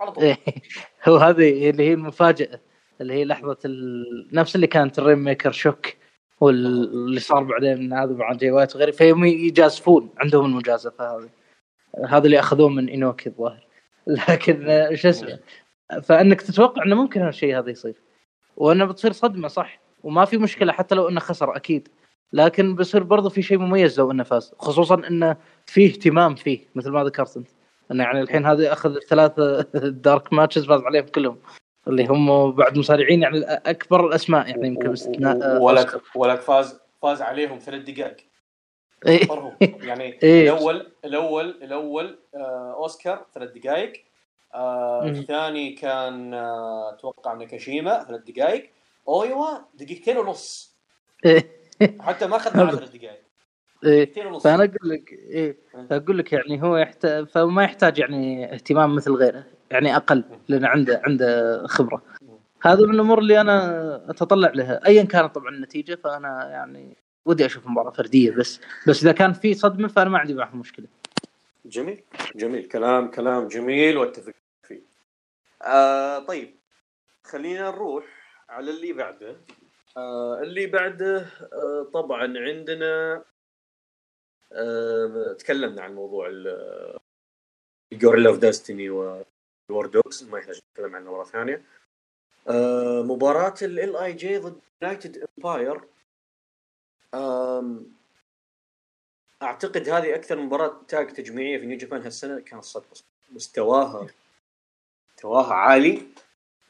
على 0.00 0.12
طول. 0.12 0.24
إيه. 0.24 0.36
هو 1.08 1.16
هذه 1.16 1.70
اللي 1.70 1.88
هي 1.88 1.92
المفاجأة. 1.94 2.60
اللي 3.00 3.14
هي 3.14 3.24
لحظة 3.24 3.56
ال... 3.64 4.04
نفس 4.32 4.56
اللي 4.56 4.66
كانت 4.66 4.98
ال 4.98 5.24
Rainmaker 5.24 5.52
Shock. 5.52 5.86
واللي 6.40 7.20
صار 7.20 7.42
بعدين 7.42 7.92
هذا 7.92 8.12
مع 8.12 8.32
جاي 8.32 8.50
وايت 8.50 8.76
وغيره. 8.76 8.90
فهم 8.90 9.24
يجازفون 9.24 10.10
عندهم 10.18 10.44
المجازفة 10.44 11.16
هذه. 11.16 11.28
هذا 12.08 12.26
اللي 12.26 12.38
أخذوه 12.38 12.68
من 12.68 12.88
إينوكي 12.88 13.28
الظاهر. 13.28 13.66
لكن 14.28 14.88
شو 14.94 15.08
اسمه 15.08 15.38
فأنك 16.02 16.42
تتوقع 16.42 16.84
إنه 16.84 16.94
ممكن 16.94 17.22
هالشيء 17.22 17.58
هذا 17.58 17.70
يصير. 17.70 18.02
وأنه 18.56 18.84
بتصير 18.84 19.12
صدمة 19.12 19.48
صح. 19.48 19.80
وما 20.02 20.24
في 20.24 20.38
مشكلة 20.38 20.72
حتى 20.72 20.94
لو 20.94 21.08
إنه 21.08 21.20
خسر 21.20 21.56
أكيد. 21.56 21.88
لكن 22.32 22.74
بيصير 22.74 23.02
برضه 23.02 23.28
في 23.28 23.42
شيء 23.42 23.58
مميز 23.58 24.00
لو 24.00 24.10
إنه 24.10 24.22
فاز. 24.22 24.54
خصوصا 24.58 24.94
إنه 24.94 25.36
في 25.66 25.86
اهتمام 25.86 26.34
فيه 26.34 26.60
مثل 26.74 26.90
ما 26.90 27.04
ذكرت 27.04 27.36
أنت. 27.36 27.48
إنه 27.90 28.04
يعني 28.04 28.20
الحين 28.20 28.46
هذا 28.46 28.72
أخذ 28.72 28.98
ثلاثة 28.98 29.60
dark 30.06 30.32
matches 30.32 30.66
فاز 30.66 30.80
عليهم 30.80 31.06
كلهم. 31.06 31.38
اللي 31.88 32.06
هم 32.06 32.52
بعد 32.52 32.78
مصارعين 32.78 33.22
يعني 33.22 33.44
اكبر 33.44 34.06
الأسماء 34.06 34.48
يعني 34.48 34.66
يمكن 34.66 34.88
باستثناء 34.88 35.42
آه، 35.42 35.60
ولك 35.60 36.00
ولك 36.16 36.40
فاز 36.40 36.80
فاز 37.02 37.22
عليهم 37.22 37.58
ثلاث 37.58 37.82
دقائق 37.82 38.16
إيه. 39.06 39.28
يعني 39.60 40.04
إيه. 40.22 40.52
الأول 40.52 40.92
الأول 41.04 41.48
الأول 41.62 42.18
آه 42.34 42.74
أوسكار 42.76 43.26
ثلاث 43.34 43.50
دقائق 43.50 43.92
آه. 44.54 45.08
الثاني 45.08 45.72
كان 45.72 46.34
آه 46.34 46.94
أتوقع 46.94 47.34
ناكاشيما 47.34 48.04
ثلاث 48.04 48.20
دقائق 48.20 48.70
أويوا 49.08 49.46
دقيقتين 49.74 50.18
ونص 50.18 50.76
إيه. 51.24 51.50
حتى 52.00 52.26
ما 52.26 52.36
أخذ 52.36 52.56
هذا. 52.56 52.76
ثلاث 52.76 52.96
دقائق 52.96 53.26
إيه. 53.84 54.38
فأنا 54.38 54.64
أقول 54.64 54.90
لك 54.90 55.12
إيه 55.12 55.56
أقول 55.90 56.18
لك 56.18 56.32
يعني 56.32 56.62
هو 56.62 56.76
يحتاج 56.76 57.26
فما 57.26 57.64
يحتاج 57.64 57.98
يعني 57.98 58.54
اهتمام 58.54 58.94
مثل 58.94 59.12
غيره 59.12 59.55
يعني 59.70 59.96
أقل 59.96 60.24
لأن 60.48 60.64
عنده 60.64 61.02
عنده 61.04 61.62
خبرة. 61.66 62.02
هذا 62.62 62.86
من 62.86 62.94
الأمور 62.94 63.18
اللي 63.18 63.40
أنا 63.40 64.10
أتطلع 64.10 64.50
لها. 64.54 64.86
ايا 64.86 65.02
كانت 65.02 65.34
طبعا 65.34 65.48
النتيجة 65.48 65.94
فأنا 65.94 66.48
يعني 66.50 66.96
ودي 67.24 67.46
أشوف 67.46 67.66
مباراة 67.66 67.90
فردية 67.90 68.30
بس 68.30 68.60
بس 68.88 69.02
إذا 69.02 69.12
كان 69.12 69.32
في 69.32 69.54
صدمة 69.54 69.88
فأنا 69.88 70.10
ما 70.10 70.18
عندي 70.18 70.34
معها 70.34 70.56
مشكلة. 70.56 70.86
جميل 71.66 72.02
جميل. 72.36 72.68
كلام 72.68 73.10
كلام 73.10 73.48
جميل 73.48 73.96
وأتفق 73.96 74.32
فيه. 74.62 74.82
آه 75.62 76.18
طيب 76.18 76.54
خلينا 77.24 77.70
نروح 77.70 78.04
على 78.48 78.70
اللي 78.70 78.92
بعده. 78.92 79.36
آه 79.96 80.40
اللي 80.42 80.66
بعده 80.66 81.26
آه 81.52 81.90
طبعا 81.94 82.38
عندنا 82.38 83.22
آه 84.52 85.36
تكلمنا 85.38 85.82
عن 85.82 85.94
موضوع 85.94 86.30
ال 87.92 87.95
Guerrillas 87.95 88.28
of 88.28 88.38
Destiny 88.38 88.90
وال 89.68 89.80
War 89.80 89.98
Dogs 89.98 90.22
ما 90.22 90.38
يحتاج 90.38 90.60
نتكلم 90.70 90.96
عنه 90.96 91.12
مرة 91.12 91.24
ثانية. 91.24 91.62
آه 92.48 93.02
مباراة 93.02 93.54
LIJ 93.62 94.38
ضد 94.38 94.60
United 94.82 95.28
Empire 95.38 95.80
أعتقد 99.42 99.88
هذه 99.88 100.14
أكثر 100.14 100.36
مباراة 100.38 100.80
tag 100.88 101.12
تجميعية 101.12 101.58
في 101.58 101.66
New 101.66 101.78
Japan 101.78 102.02
هالسنة. 102.02 102.40
كانت 102.40 102.64
صدق 102.64 103.02
مستواها 103.30 104.06
مستواها 105.14 105.54
عالي. 105.54 106.06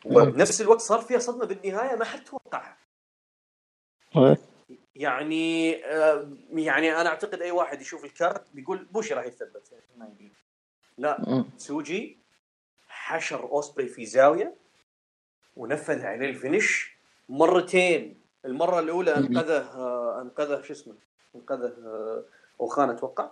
وبنفس 0.04 0.60
الوقت 0.60 0.80
صار 0.80 1.00
فيها 1.00 1.18
صدمة 1.18 1.44
بالنهاية 1.44 1.96
ما 1.96 2.04
حد 2.04 2.24
توقعها. 2.24 2.76
يعني 4.94 5.84
آه، 5.84 6.28
يعني 6.52 7.00
أنا 7.00 7.08
أعتقد 7.08 7.42
أي 7.42 7.50
واحد 7.50 7.80
يشوف 7.80 8.04
ال 8.04 8.14
card 8.14 8.54
بيقول 8.54 8.84
بوشي 8.84 9.14
راح 9.14 9.24
يتثبت 9.24 9.72
يعني 9.72 9.84
ما 9.96 10.06
يبي. 10.06 10.32
لا 10.98 11.44
سوجي 11.56 12.18
حشر 13.06 13.42
أوسبري 13.44 13.86
في 13.86 14.06
زاوية 14.06 14.54
ونفذ 15.56 16.04
عليه 16.06 16.28
ال 16.28 16.38
finish 16.38 16.96
مرتين. 17.28 18.20
المرة 18.44 18.80
الأولى 18.80 19.16
أنقذه 19.16 19.58
آه، 19.74 20.22
أنقذه 20.22 20.62
شو 20.62 20.72
اسمه؟ 20.72 20.94
أنقذه 21.36 21.72
آه، 21.84 22.22
أوخان 22.60 22.90
أتوقع. 22.90 23.30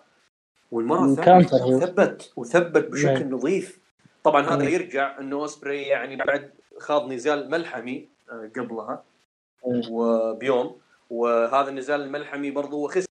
والمرة 0.71 1.05
الثانية. 1.05 1.79
ثبت 1.79 2.33
وثبت 2.37 2.85
بشكل. 2.85 3.31
نظيف. 3.31 3.79
طبعا 4.25 4.43
هذا. 4.43 4.65
يرجع 4.69 5.19
انه 5.21 5.37
أوسبري 5.37 5.83
يعني 5.83 6.17
بعد 6.17 6.51
خاض 6.79 7.13
نزال 7.13 7.51
ملحمي 7.51 8.09
آه، 8.31 8.51
قبلها 8.57 9.05
وبيوم. 9.63 10.81
وهذا 11.11 11.69
النزال 11.69 12.01
الملحمي 12.01 12.51
برضو 12.51 12.77
هو 12.81 12.89
خسر 12.89 13.07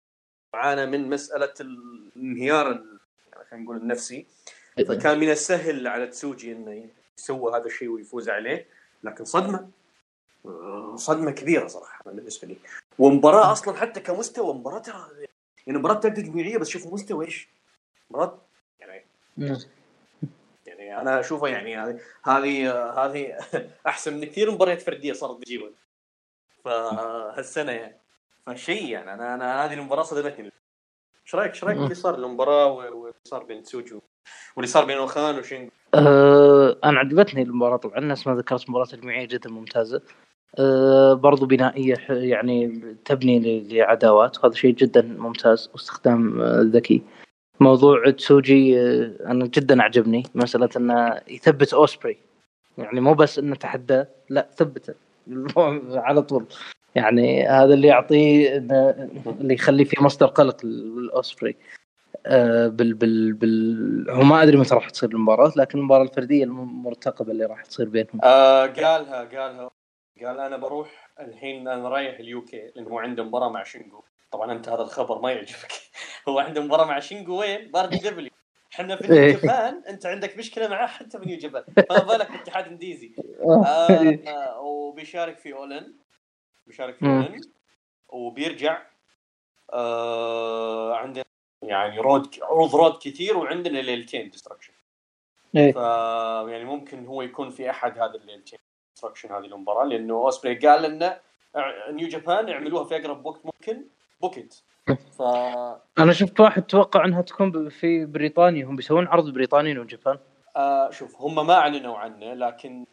عانى 0.55 0.86
من 0.86 1.09
مسألة 1.10 1.55
الانهيار 1.60 2.70
ال- 2.70 2.98
يعني 3.32 3.44
خلينا 3.51 3.64
نقول 3.64 3.76
النفسي. 3.76 4.26
فكان 4.77 5.19
من 5.19 5.31
السهل 5.31 5.86
على 5.86 6.07
تسوجي 6.07 6.53
إنه 6.53 6.89
يسوي 7.19 7.57
هذا 7.57 7.66
الشيء 7.66 7.89
ويفوز 7.89 8.28
عليه 8.28 8.66
لكن 9.03 9.24
صدمة 9.24 9.69
صدمة 10.94 11.31
كبيرة 11.31 11.66
صراحة 11.66 12.05
بالنسبة 12.11 12.49
لي. 12.49 12.57
ومباراة 12.99 13.53
أصلا 13.53 13.77
حتى 13.77 14.01
كمستوى 14.01 14.55
مباراة 14.55 14.78
ترى 14.78 15.09
يعني 15.66 15.78
مباراة 15.78 15.94
تجميعيه 15.94 16.59
بس 16.59 16.69
شوف 16.69 16.86
مستوى 16.86 17.27
إيش؟ 17.27 17.49
مباراة 18.11 18.39
يعني 18.81 19.05
يعني 20.66 21.01
أنا 21.01 21.20
اشوفها 21.20 21.49
يعني 21.49 21.77
هذه 22.23 22.73
هذه 23.05 23.39
أحسن 23.86 24.15
من 24.15 24.24
كثير 24.24 24.51
مباريات 24.51 24.82
فردية 24.82 25.12
صارت 25.12 25.36
بجيبها 25.36 25.70
فهالسنة 26.65 27.73
يعني 27.73 27.97
فشيء 28.47 28.89
يعني 28.89 29.15
أنا 29.15 29.35
أنا 29.35 29.65
هذه 29.65 29.74
المباراة 29.74 30.03
صدمتني. 30.03 30.53
إيش 31.24 31.35
رأيك 31.35 31.51
إيش 31.51 31.65
رأيك 31.65 31.78
باللي 31.78 31.94
صار؟ 31.94 32.15
المباراة 32.15 32.66
واللي 32.66 33.15
صار 33.24 33.44
بين 33.44 33.62
تسوجي 33.62 33.99
واللي 34.57 34.69
صار 34.69 34.85
بين 34.85 34.97
اوخان 34.97 35.39
وشينجو 35.39 35.70
أه 35.94 36.78
أنا 36.85 36.99
عجبتني 36.99 37.43
المباراة 37.43 37.77
طبعا 37.77 38.01
نفس 38.01 38.27
ما 38.27 38.35
ذكرت 38.35 38.70
مباراة 38.70 38.85
تجميعيه 38.85 39.27
جدا 39.27 39.51
ممتازة. 39.51 40.03
أه 40.59 41.15
برضو 41.15 41.47
بنائية 41.47 41.97
يعني 42.09 42.82
تبني 43.05 43.69
لعداوات 43.69 44.44
وهذا 44.44 44.55
شيء 44.55 44.74
جدا 44.74 45.03
ممتاز 45.03 45.70
واستخدام 45.73 46.40
آه، 46.40 46.61
ذكي. 46.62 47.03
موضوع 47.61 48.11
تسوجي 48.11 48.81
آه، 48.81 49.16
أنا 49.27 49.47
جدا 49.47 49.82
عجبني 49.82 50.23
مسألة 50.35 50.69
إنه 50.77 51.20
يثبت 51.28 51.74
أوسبري. 51.74 52.19
يعني 52.78 53.01
مو 53.01 53.15
بس 53.15 53.39
إنه 53.39 53.55
تحداه 53.57 54.09
لا 54.31 54.49
ثبته 54.57 54.94
على 56.07 56.23
طول. 56.23 56.44
يعني 56.94 57.49
هذا 57.49 57.74
اللي 57.74 57.89
يعطيه 57.89 58.57
اللي 59.40 59.55
يخلي 59.55 59.85
في 59.85 60.03
مصدر 60.05 60.27
قلق 60.27 60.65
للأوسبري. 60.66 61.57
بال 62.27 62.94
بال 62.94 63.32
بال 63.32 64.11
هو 64.11 64.23
ما 64.23 64.43
أدري 64.43 64.57
متى 64.57 64.74
راح 64.74 64.90
تصير 64.90 65.11
المباراة 65.11 65.53
لكن 65.57 65.78
المباراة 65.78 66.03
الفردية 66.03 66.44
المرتقبة 66.44 67.32
اللي 67.32 67.44
راح 67.44 67.65
تصير 67.65 67.89
بينهم. 67.89 68.20
آه 68.24 68.66
قالها 68.66 69.24
قالها. 69.24 69.70
قال 70.24 70.40
أنا 70.40 70.57
بروح 70.57 71.11
الحين 71.20 71.69
أنا 71.69 71.89
رايح 71.89 72.19
ال 72.19 72.44
UK 72.44 72.73
لأنه 72.77 72.89
هو 72.89 72.99
عنده 72.99 73.24
مباراة 73.24 73.49
مع 73.49 73.62
شينجو. 73.62 74.03
طبعا 74.32 74.53
أنت 74.53 74.69
هذا 74.69 74.82
الخبر 74.82 75.20
ما 75.20 75.32
يعجبك. 75.32 75.73
هو 76.28 76.39
عنده 76.39 76.62
مباراة 76.62 76.85
مع 76.85 77.01
شينجو 77.01 77.40
وين؟ 77.40 77.70
ب 77.70 77.90
RPW 77.90 78.31
إحنا 78.74 78.97
في 78.97 79.12
New 79.12 79.23
إيه. 79.23 79.36
Japan 79.36 79.82
أنت 79.89 80.07
عندك 80.07 80.39
مشكلة 80.39 80.69
معاه 80.69 80.86
حتى 80.86 81.19
في 81.19 81.27
New 81.27 81.39
Japan. 81.39 81.64
فما 81.89 82.05
بالك 82.05 82.31
بالاتحاد 82.31 82.65
ال 82.64 82.72
indies 82.72 83.14
آه. 83.44 83.65
آه 83.65 84.61
وبيشارك 84.61 85.39
في 85.39 85.53
All 85.52 85.73
In. 85.73 85.94
بيشارك 86.66 86.97
في. 86.97 87.07
All 87.06 87.23
In. 87.23 87.40
وبيرجع. 88.09 88.82
آه 89.73 90.94
عندنا 90.94 91.24
يعني 91.62 92.01
Road 92.01 92.27
عروض 92.43 92.76
Road 92.77 92.98
كثير 93.02 93.36
وعندنا 93.36 93.78
ليلتين 93.78 94.30
Destruction 94.31 94.73
إيه. 95.56 95.72
ف 95.72 95.76
يعني 96.51 96.64
ممكن 96.64 97.06
هو 97.06 97.22
يكون 97.22 97.51
في 97.51 97.70
أحد 97.70 97.98
هذه 97.98 98.14
الليلتين 98.14 98.59
Destruction 98.94 99.32
هذه 99.32 99.44
المباراة 99.44 99.84
لأنه 99.84 100.14
اوسبري 100.14 100.55
قال 100.55 100.82
لنا 100.82 101.20
New 101.90 102.09
Japan 102.09 102.48
يعملوها 102.48 102.84
في 102.84 102.97
أقرب 102.97 103.26
وقت 103.26 103.40
ممكن 103.44 103.84
بوكيت 104.20 104.55
ف 105.18 105.22
أنا 105.98 106.12
شفت 106.12 106.40
واحد 106.40 106.62
توقع 106.62 107.05
إنها 107.05 107.22
تكون 107.22 107.68
في 107.68 108.06
بريطانيا 108.06 108.64
هم 108.66 108.76
بيسوون 108.76 109.06
عرض 109.06 109.32
بريطاني 109.32 109.78
وجابان 109.78 110.18
آه 110.56 110.90
شوف 110.90 111.20
هم 111.20 111.47
ما 111.47 111.55
أعلنوا 111.55 111.98
عنه 111.98 112.34
لكن 112.34 112.86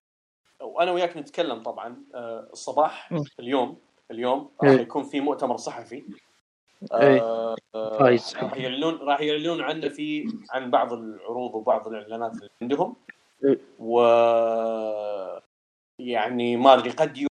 وأنا 0.62 0.92
وياك 0.92 1.18
نتكلم 1.18 1.64
طبعا 1.64 2.04
آه 2.16 2.50
الصباح. 2.54 3.14
اليوم 3.40 3.78
اليوم 4.12 4.52
راح 4.64 4.72
إيه. 4.72 4.80
يكون 4.80 5.04
في 5.04 5.20
مؤتمر 5.20 5.58
صحفي. 5.58 6.04
آه 6.92 7.56
آه 7.76 8.00
فايز. 8.00 8.36
راح 8.38 8.58
يعلنون 8.58 8.96
راح 8.96 9.22
يعلنون 9.22 9.62
عنه 9.62 9.90
في 9.90 10.34
عن 10.50 10.72
بعض 10.72 10.94
العروض 10.94 11.56
وبعض 11.56 11.88
الإعلانات 11.88 12.36
اللي 12.36 12.50
عندهم 12.62 12.96
إيه. 13.46 13.60
و 13.80 14.02
يعني 16.00 16.58
ما 16.58 16.74
أدري 16.74 16.90
قد 16.90 17.18
ي... 17.18 17.28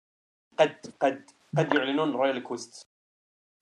قد 0.58 0.76
قد 1.00 1.30
قد 1.58 1.74
يعلنون 1.74 2.12
Royal 2.12 2.42
Quest 2.42 2.86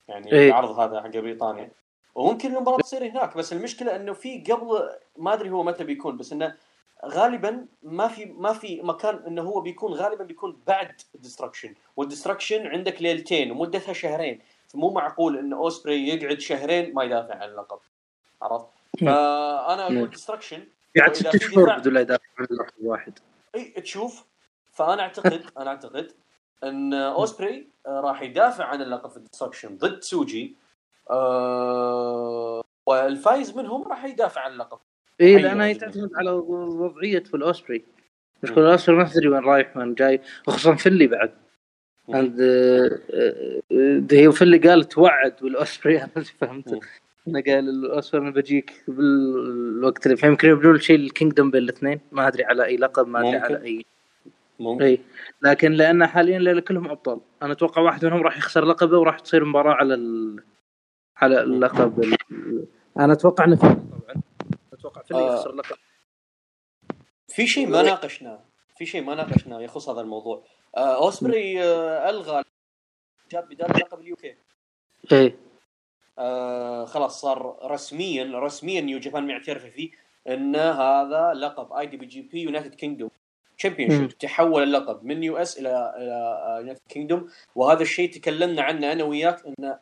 يعني 0.07 0.31
إيه. 0.31 0.47
العرض 0.47 0.79
هذا 0.79 1.01
حق 1.01 1.09
بريطانيا 1.09 1.71
وممكن 2.15 2.55
المباراة 2.55 2.77
تصير 2.77 3.05
هناك 3.05 3.37
بس 3.37 3.53
المشكلة 3.53 3.95
إنه 3.95 4.13
في 4.13 4.43
قبل 4.43 4.89
ما 5.17 5.33
أدري 5.33 5.49
هو 5.49 5.63
متى 5.63 5.83
بيكون 5.83 6.17
بس 6.17 6.33
إنه 6.33 6.55
غالبا 7.05 7.65
ما 7.83 8.07
في 8.07 8.25
ما 8.25 8.53
في 8.53 8.81
مكان 8.81 9.23
إنه 9.27 9.41
هو 9.41 9.61
بيكون 9.61 9.93
غالبا 9.93 10.23
بيكون 10.23 10.61
بعد 10.67 11.01
Destruction 11.15 11.75
وال 11.95 12.06
Destruction 12.06 12.67
عندك 12.67 13.01
ليلتين 13.01 13.51
ومدتها 13.51 13.93
شهرين 13.93 14.39
فمو 14.67 14.91
معقول 14.91 15.37
إن 15.37 15.53
اوسبري 15.53 16.07
يقعد 16.07 16.39
شهرين 16.39 16.93
ما 16.93 17.03
يدافع 17.03 17.35
عن 17.35 17.49
اللقب. 17.49 17.79
عرفت؟ 18.41 18.67
فأنا 18.99 19.83
أقول. 19.83 20.09
Destruction 20.09 20.63
وإذا 20.97 21.13
ست 21.13 21.27
في 21.27 21.39
شهور 21.39 21.77
بدون 21.77 21.93
لا 21.93 22.01
يدافع 22.01 22.23
عن 22.39 22.45
اللقب 22.51 22.73
واحد. 22.83 23.19
إي 23.55 23.63
تشوف. 23.65 24.25
فأنا 24.71 25.01
اعتقد 25.01 25.43
أنا 25.59 25.69
أعتقد 25.69 26.11
إن 26.63 26.93
اوسبري 26.93 27.67
آه، 27.87 27.99
راح 27.99 28.21
يدافع 28.21 28.65
عن 28.65 28.81
اللقب 28.81 29.09
في 29.09 29.17
ال 29.17 29.22
Destruction 29.22 29.77
ضد 29.77 30.01
سوجي 30.01 30.55
آه 31.09 32.63
والفايز 32.85 33.57
منهم 33.57 33.87
راح 33.87 34.05
يدافع 34.05 34.41
عن 34.41 34.51
اللقب. 34.51 34.77
إي 35.21 35.37
لانها. 35.37 35.73
تعتمد 35.73 36.09
على 36.15 36.29
وضعية 36.29 37.19
في 37.19 37.33
الأوسبري. 37.33 37.85
مشكلة 38.43 38.65
الاوسبري 38.65 38.97
ما 38.97 39.03
تدري 39.03 39.27
وين 39.27 39.43
رايح 39.43 39.77
وين 39.77 39.93
جاي 39.93 40.21
وخصوصا 40.47 40.75
فينلي 40.75 41.07
بعد. 41.07 41.33
عند 42.09 42.41
آه، 42.41 42.99
آه، 43.13 44.03
هي 44.11 44.31
فينلي 44.31 44.57
قالت 44.57 44.97
وعد 44.97 45.43
والأوسبري 45.43 45.97
أنا 46.03 46.23
فهمت. 46.41 46.79
انه 47.27 47.41
قال 47.41 47.69
الأوسبري 47.69 48.21
أنا 48.21 48.31
بجيك 48.31 48.83
بالوقت 48.87 50.05
اللي 50.05 50.17
فيمكن 50.17 50.49
يبدون 50.49 50.79
شيء 50.79 50.95
ال 50.95 51.02
Kingdom 51.02 51.51
بين 51.51 51.63
الاثنين. 51.63 51.99
ما 52.11 52.27
أدري 52.27 52.43
على 52.43 52.65
أي 52.65 52.77
لقب 52.77 53.07
ما 53.07 53.19
أدري. 53.19 53.37
على 53.37 53.63
أي. 53.63 53.85
ممكن. 54.59 54.83
إي. 54.83 54.99
لكن 55.41 55.71
لأن 55.71 56.07
حاليا 56.07 56.39
لأن 56.39 56.59
كلهم 56.59 56.89
أبطال. 56.89 57.19
أنا 57.41 57.51
أتوقع 57.53 57.81
واحد 57.81 58.05
منهم 58.05 58.21
راح 58.21 58.37
يخسر 58.37 58.65
لقبه 58.65 58.97
وراح 58.97 59.19
تصير 59.19 59.45
مباراة 59.45 59.73
على 59.73 59.93
ال... 59.93 60.39
على 61.17 61.41
اللقب. 61.41 62.03
ال... 62.03 62.15
أنا 62.99 63.13
أتوقع 63.13 63.45
إنه 63.45 63.55
طبعا. 63.55 63.81
أتوقع 64.73 65.01
فينلي 65.01 65.19
آه. 65.19 65.33
يخسر 65.33 65.49
اللقب 65.49 65.75
في 67.27 67.47
شيء 67.47 67.67
ما 67.67 67.81
ناقشناه. 67.81 68.39
في 68.77 68.85
شيء 68.85 69.03
ما 69.03 69.15
ناقشناه 69.15 69.61
يخص 69.61 69.89
هذا 69.89 70.01
الموضوع. 70.01 70.43
أوسبري 70.77 71.63
آه 71.63 72.09
ألغى 72.09 72.43
جاب 73.31 73.49
بدال 73.49 73.69
لقب 73.69 73.99
ال 73.99 74.15
UK. 74.15 74.35
إيه. 75.11 75.37
آه 76.19 76.85
خلاص 76.85 77.21
صار 77.21 77.57
رسميا 77.63 78.39
رسميا 78.39 78.81
New 78.81 78.99
Japan 78.99 79.27
معترفه 79.27 79.69
فيه 79.69 79.91
إن 80.27 80.55
هذا 80.55 81.33
لقب 81.33 81.73
اي 81.73 81.85
دي 81.85 81.97
بي 81.97 82.05
جي 82.05 82.21
بي 82.21 82.41
يونايتد 82.41 82.75
كينجدوم 82.75 83.09
تشامبيون 83.57 84.17
تحول 84.17 84.63
اللقب 84.63 85.05
من 85.05 85.23
US 85.23 85.59
إلى 85.59 85.93
إلى 85.97 86.57
United 86.59 86.81
Kingdom 86.89 87.29
وهذا 87.55 87.81
الشيء 87.81 88.11
تكلمنا 88.11 88.61
عنه 88.61 88.91
أنا 88.91 89.03
وياك 89.03 89.43
انه 89.45 89.79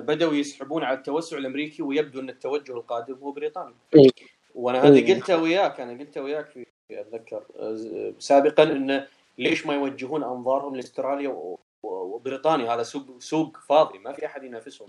بدأوا 0.00 0.34
يسحبون 0.34 0.84
على 0.84 0.98
التوسع 0.98 1.38
الأمريكي 1.38 1.82
ويبدو 1.82 2.20
إن 2.20 2.28
التوجه 2.28 2.72
القادم 2.72 3.14
هو 3.14 3.32
بريطانيا. 3.32 3.74
إيه. 3.94 4.10
وأنا 4.54 4.82
هذا 4.82 4.94
إيه. 4.96 5.14
قلته 5.14 5.42
وياك 5.42 5.80
أنا 5.80 5.92
قلته 5.98 6.22
وياك 6.22 6.46
في 6.46 6.66
أتذكر 6.90 7.44
آه، 7.58 8.12
سابقا 8.18 8.62
انه 8.62 9.06
ليش 9.38 9.66
ما 9.66 9.74
يوجهون 9.74 10.24
أنظارهم 10.24 10.76
لأستراليا 10.76 11.56
وبريطانيا؟ 11.82 12.74
هذا 12.74 12.82
سوق 12.82 13.02
سوق 13.18 13.56
فاضي 13.56 13.98
ما 13.98 14.12
في 14.12 14.26
أحد 14.26 14.44
ينافسهم. 14.44 14.88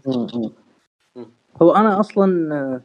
هو 1.62 1.76
أنا 1.76 2.00
أصلا 2.00 2.56
آه، 2.56 2.82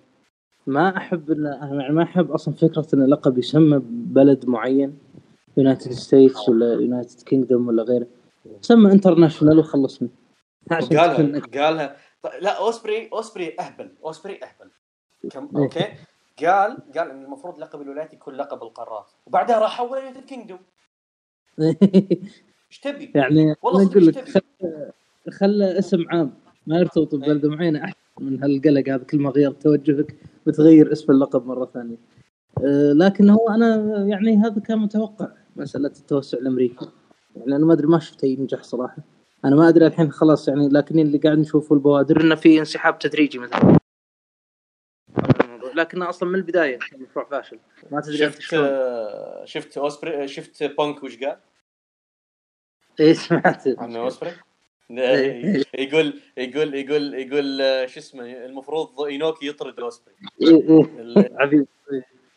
ما 0.66 0.96
أحب 0.96 1.30
ان 1.30 1.46
أنا 1.46 1.82
يعني 1.82 1.94
ما 1.94 2.02
أحب 2.02 2.30
أصلا 2.30 2.54
فكرة 2.54 2.86
إن 2.94 3.02
اللقب 3.02 3.38
يسمى 3.38 3.78
ببلد 3.78 4.46
معين 4.48 4.98
United 5.56 5.92
States 5.92 6.48
ولا 6.48 6.72
United 6.72 7.22
Kingdom 7.22 7.68
ولا 7.68 7.82
غيره 7.82 8.06
سمى 8.60 8.92
International 8.92 9.58
وخلصنا 9.58 10.08
قالها 10.70 11.40
قالها. 11.40 11.96
طيب، 12.22 12.42
لا 12.42 12.58
أوسبري 12.58 13.10
أوسبري 13.12 13.56
أهبل 13.60 13.94
أوسبري 14.04 14.40
أهبل. 14.42 14.70
كم 15.30 15.48
إيه. 15.56 15.62
أوكي؟ 15.62 15.84
قال 16.46 16.78
قال 16.96 17.10
إن 17.10 17.24
المفروض 17.24 17.58
لقب 17.58 17.80
الولايات 17.80 18.12
يكون 18.12 18.34
لقب 18.34 18.62
القارات. 18.62 19.10
وبعدها 19.26 19.58
راح 19.58 19.76
حول 19.76 19.98
United 19.98 20.24
Kingdom 20.24 20.58
إيش 22.70 22.78
تبي؟ 22.82 23.12
يعني 23.14 23.54
والله 23.62 23.86
أقول 23.86 24.06
لك؟ 24.06 24.28
خلى 24.28 24.92
خلى 25.30 25.78
اسم 25.78 26.04
عام. 26.08 26.34
ما 26.66 26.78
يرتبط 26.78 27.14
ببلده 27.14 27.48
معينة 27.48 27.84
أحسن 27.84 27.96
من 28.20 28.42
هالقلق 28.42 28.88
هذا 28.88 29.04
كل 29.04 29.18
ما 29.18 29.30
غير 29.30 29.50
توجهك 29.50 30.16
بتغير 30.46 30.92
اسم 30.92 31.12
اللقب 31.12 31.46
مرة 31.46 31.70
ثانية. 31.74 31.96
أه، 32.64 32.92
لكن 32.92 33.30
هو 33.30 33.48
أنا 33.48 33.76
يعني 34.08 34.36
هذا 34.36 34.60
كان 34.60 34.78
متوقع 34.78 35.28
مسألة 35.56 35.86
التوسع 35.86 36.38
الأمريكي. 36.38 36.86
يعني 37.36 37.56
أنا 37.56 37.66
ما 37.66 37.72
أدري 37.72 37.86
ما 37.86 37.98
شفته 37.98 38.26
ينجح 38.26 38.62
صراحة. 38.62 38.96
أنا 39.44 39.56
ما 39.56 39.68
أدري 39.68 39.86
الحين 39.86 40.12
خلاص 40.12 40.48
يعني 40.48 40.68
لكن 40.68 40.98
اللي 40.98 41.18
قاعد 41.18 41.38
نشوفه 41.38 41.74
البوادر 41.74 42.20
إنه 42.20 42.34
في 42.34 42.58
انسحاب 42.58 42.98
تدريجي 42.98 43.38
مثلا. 43.38 43.78
لكنه 45.74 46.08
أصلا 46.08 46.28
من 46.28 46.34
البداية 46.34 46.78
مشروع 47.10 47.24
فاشل. 47.24 47.58
ما 47.90 48.00
تدري 48.00 48.16
شفت 48.16 48.42
شفت 49.44 49.78
اوسبري 49.78 50.28
شفت 50.28 50.62
بونك 50.62 51.02
وش 51.02 51.18
قال؟ 51.18 51.36
إيه 53.00 53.12
سمعت. 53.12 53.68
عن 53.78 53.96
اوسبري؟ 53.96 54.30
إيه. 54.90 55.62
يقول 55.74 56.20
يقول 56.36 56.74
يقول 56.74 57.14
يقول 57.14 57.58
شو 57.90 58.00
اسمه 58.00 58.24
المفروض 58.24 59.00
إينوكي 59.00 59.46
يطرد 59.46 59.80
اوسبري 59.80 60.14
إيه 60.42 60.68
إيه. 60.68 61.30
عبيد. 61.34 61.66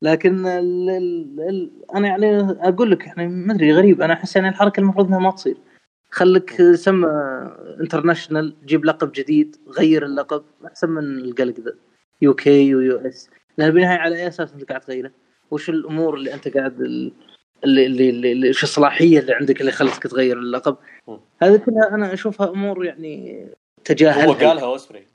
لكن 0.02 0.46
ال 0.46 0.90
ال 0.90 1.40
ال 1.50 1.72
أنا 1.96 2.08
يعني 2.08 2.42
أقول 2.60 2.92
لك 2.92 3.08
يعني 3.08 3.28
ما 3.28 3.54
أدري 3.54 3.74
غريب. 3.74 4.02
أنا 4.02 4.14
أحس 4.14 4.36
يعني 4.36 4.50
الحركة 4.50 4.80
المفروض 4.80 5.08
إنها 5.08 5.20
ما 5.20 5.32
تصير. 5.32 5.58
خليك 6.10 6.62
سمى 6.74 7.08
International 7.80 8.56
جيب 8.66 8.86
لقب 8.86 9.12
جديد 9.12 9.56
غير 9.78 10.06
اللقب. 10.06 10.44
أحسن 10.66 10.90
من 10.90 11.04
القلق 11.20 11.60
ذا. 11.60 11.74
UK 12.22 12.76
و 12.76 12.98
US. 12.98 13.30
لأن 13.58 13.72
بالنهاية 13.72 14.00
على 14.00 14.16
أي 14.16 14.28
أساس 14.28 14.54
أنت 14.54 14.70
قاعد 14.70 14.82
تغيره؟ 14.82 15.12
وش 15.52 15.70
الأمور 15.70 16.16
اللي 16.16 16.34
أنت 16.34 16.48
قاعد 16.48 16.82
اللي 17.64 18.10
اللي, 18.10 18.50
وش 18.50 18.64
الصلاحية 18.64 19.20
اللي 19.20 19.34
عندك 19.34 19.62
اللي 19.62 19.72
خلتك 19.72 20.04
تغير 20.04 20.38
اللقب؟ 20.38 20.78
هذه 21.42 21.58
كلها 21.58 21.90
أنا 21.96 22.14
أشوفها 22.14 22.50
أمور 22.50 22.86
يعني 22.86 23.46
تجاهل 23.84 24.28
هو 24.28 24.34
قالها 24.34 24.64
اوسبري 24.64 25.08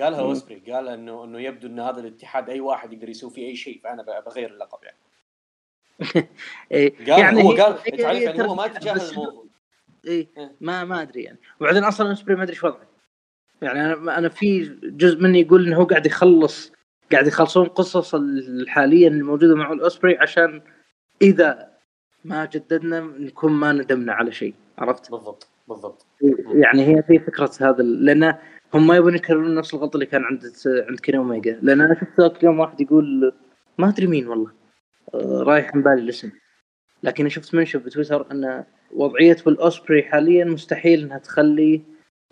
قالها. 0.00 0.20
اوسبري 0.20 0.72
قال 0.72 0.88
انه 0.88 1.24
إنه 1.24 1.40
يبدو 1.40 1.66
إن 1.66 1.80
هذا 1.80 2.00
الاتحاد 2.00 2.50
أي 2.50 2.60
واحد 2.60 2.92
يقدر 2.92 3.08
يسوي 3.08 3.30
فيه 3.30 3.46
أي 3.46 3.56
شيء 3.56 3.80
فأنا 3.84 4.02
بغير 4.26 4.50
اللقب 4.50 4.78
يعني. 4.84 4.98
إيه 6.72 6.96
قال 6.98 7.20
يعني 7.20 7.42
هو 7.42 7.50
قال 7.50 7.78
هي 7.94 8.22
يعني 8.22 8.42
هو 8.42 8.54
ما 8.54 8.66
تجاهل 8.66 9.00
الموضوع. 9.00 9.44
إيه 10.06 10.28
إيه. 10.38 10.56
ما 10.60 10.84
ما 10.84 11.02
أدري 11.02 11.22
يعني. 11.22 11.38
وبعدين 11.60 11.84
أصلا 11.84 12.12
أسبري 12.12 12.36
ما 12.36 12.42
أدري 12.42 12.52
إيش 12.52 12.64
وضعه. 12.64 12.88
يعني 13.62 13.80
أنا 13.80 14.18
أنا 14.18 14.28
في 14.28 14.78
جزء 14.82 15.20
مني 15.20 15.40
يقول 15.40 15.66
إنه 15.66 15.76
هو 15.76 15.84
قاعد 15.84 16.06
يخلص 16.06 16.72
قاعد 17.12 17.26
يخلصون 17.26 17.66
قصص 17.66 18.14
الحاليا 18.14 19.08
الموجودة 19.08 19.54
مع 19.54 19.72
الاوسبري 19.72 20.18
عشان 20.18 20.62
إذا 21.22 21.75
ما 22.26 22.44
جددنا 22.44 23.00
نكون 23.00 23.52
ما 23.52 23.72
ندمنا 23.72 24.12
على 24.12 24.32
شيء 24.32 24.54
عرفت؟ 24.78 25.10
بالضبط 25.10 25.48
بالضبط 25.68 26.06
يعني 26.54 26.86
هي 26.86 27.02
في 27.02 27.18
فكرة 27.18 27.50
هذا 27.60 27.82
لأن 27.82 28.34
هم 28.74 28.86
ما 28.86 28.96
يبون 28.96 29.14
يكررون 29.14 29.54
نفس 29.54 29.74
الغلط 29.74 29.94
اللي 29.94 30.06
كان 30.06 30.24
عند 30.24 30.42
عند 30.66 31.00
كيني 31.00 31.18
اوميجا 31.18 31.58
لأن 31.62 31.80
أنا 31.80 31.94
شفت 31.94 32.20
ذاك 32.20 32.36
اليوم 32.36 32.60
واحد 32.60 32.80
يقول 32.80 33.32
ما 33.78 33.88
أدري 33.88 34.06
مين 34.06 34.28
والله 34.28 34.50
آه، 35.14 35.42
رايح 35.42 35.74
عن 35.74 35.82
بالي 35.82 36.02
الاسم 36.02 36.30
لكن 37.02 37.28
شفت 37.28 37.54
mention 37.54 37.78
بتويتر 37.78 38.26
إن 38.32 38.64
وضعية 38.94 39.36
الأوسبري 39.46 40.02
حاليا 40.02 40.44
مستحيل 40.44 41.02
إنها 41.02 41.18
تخلي 41.18 41.82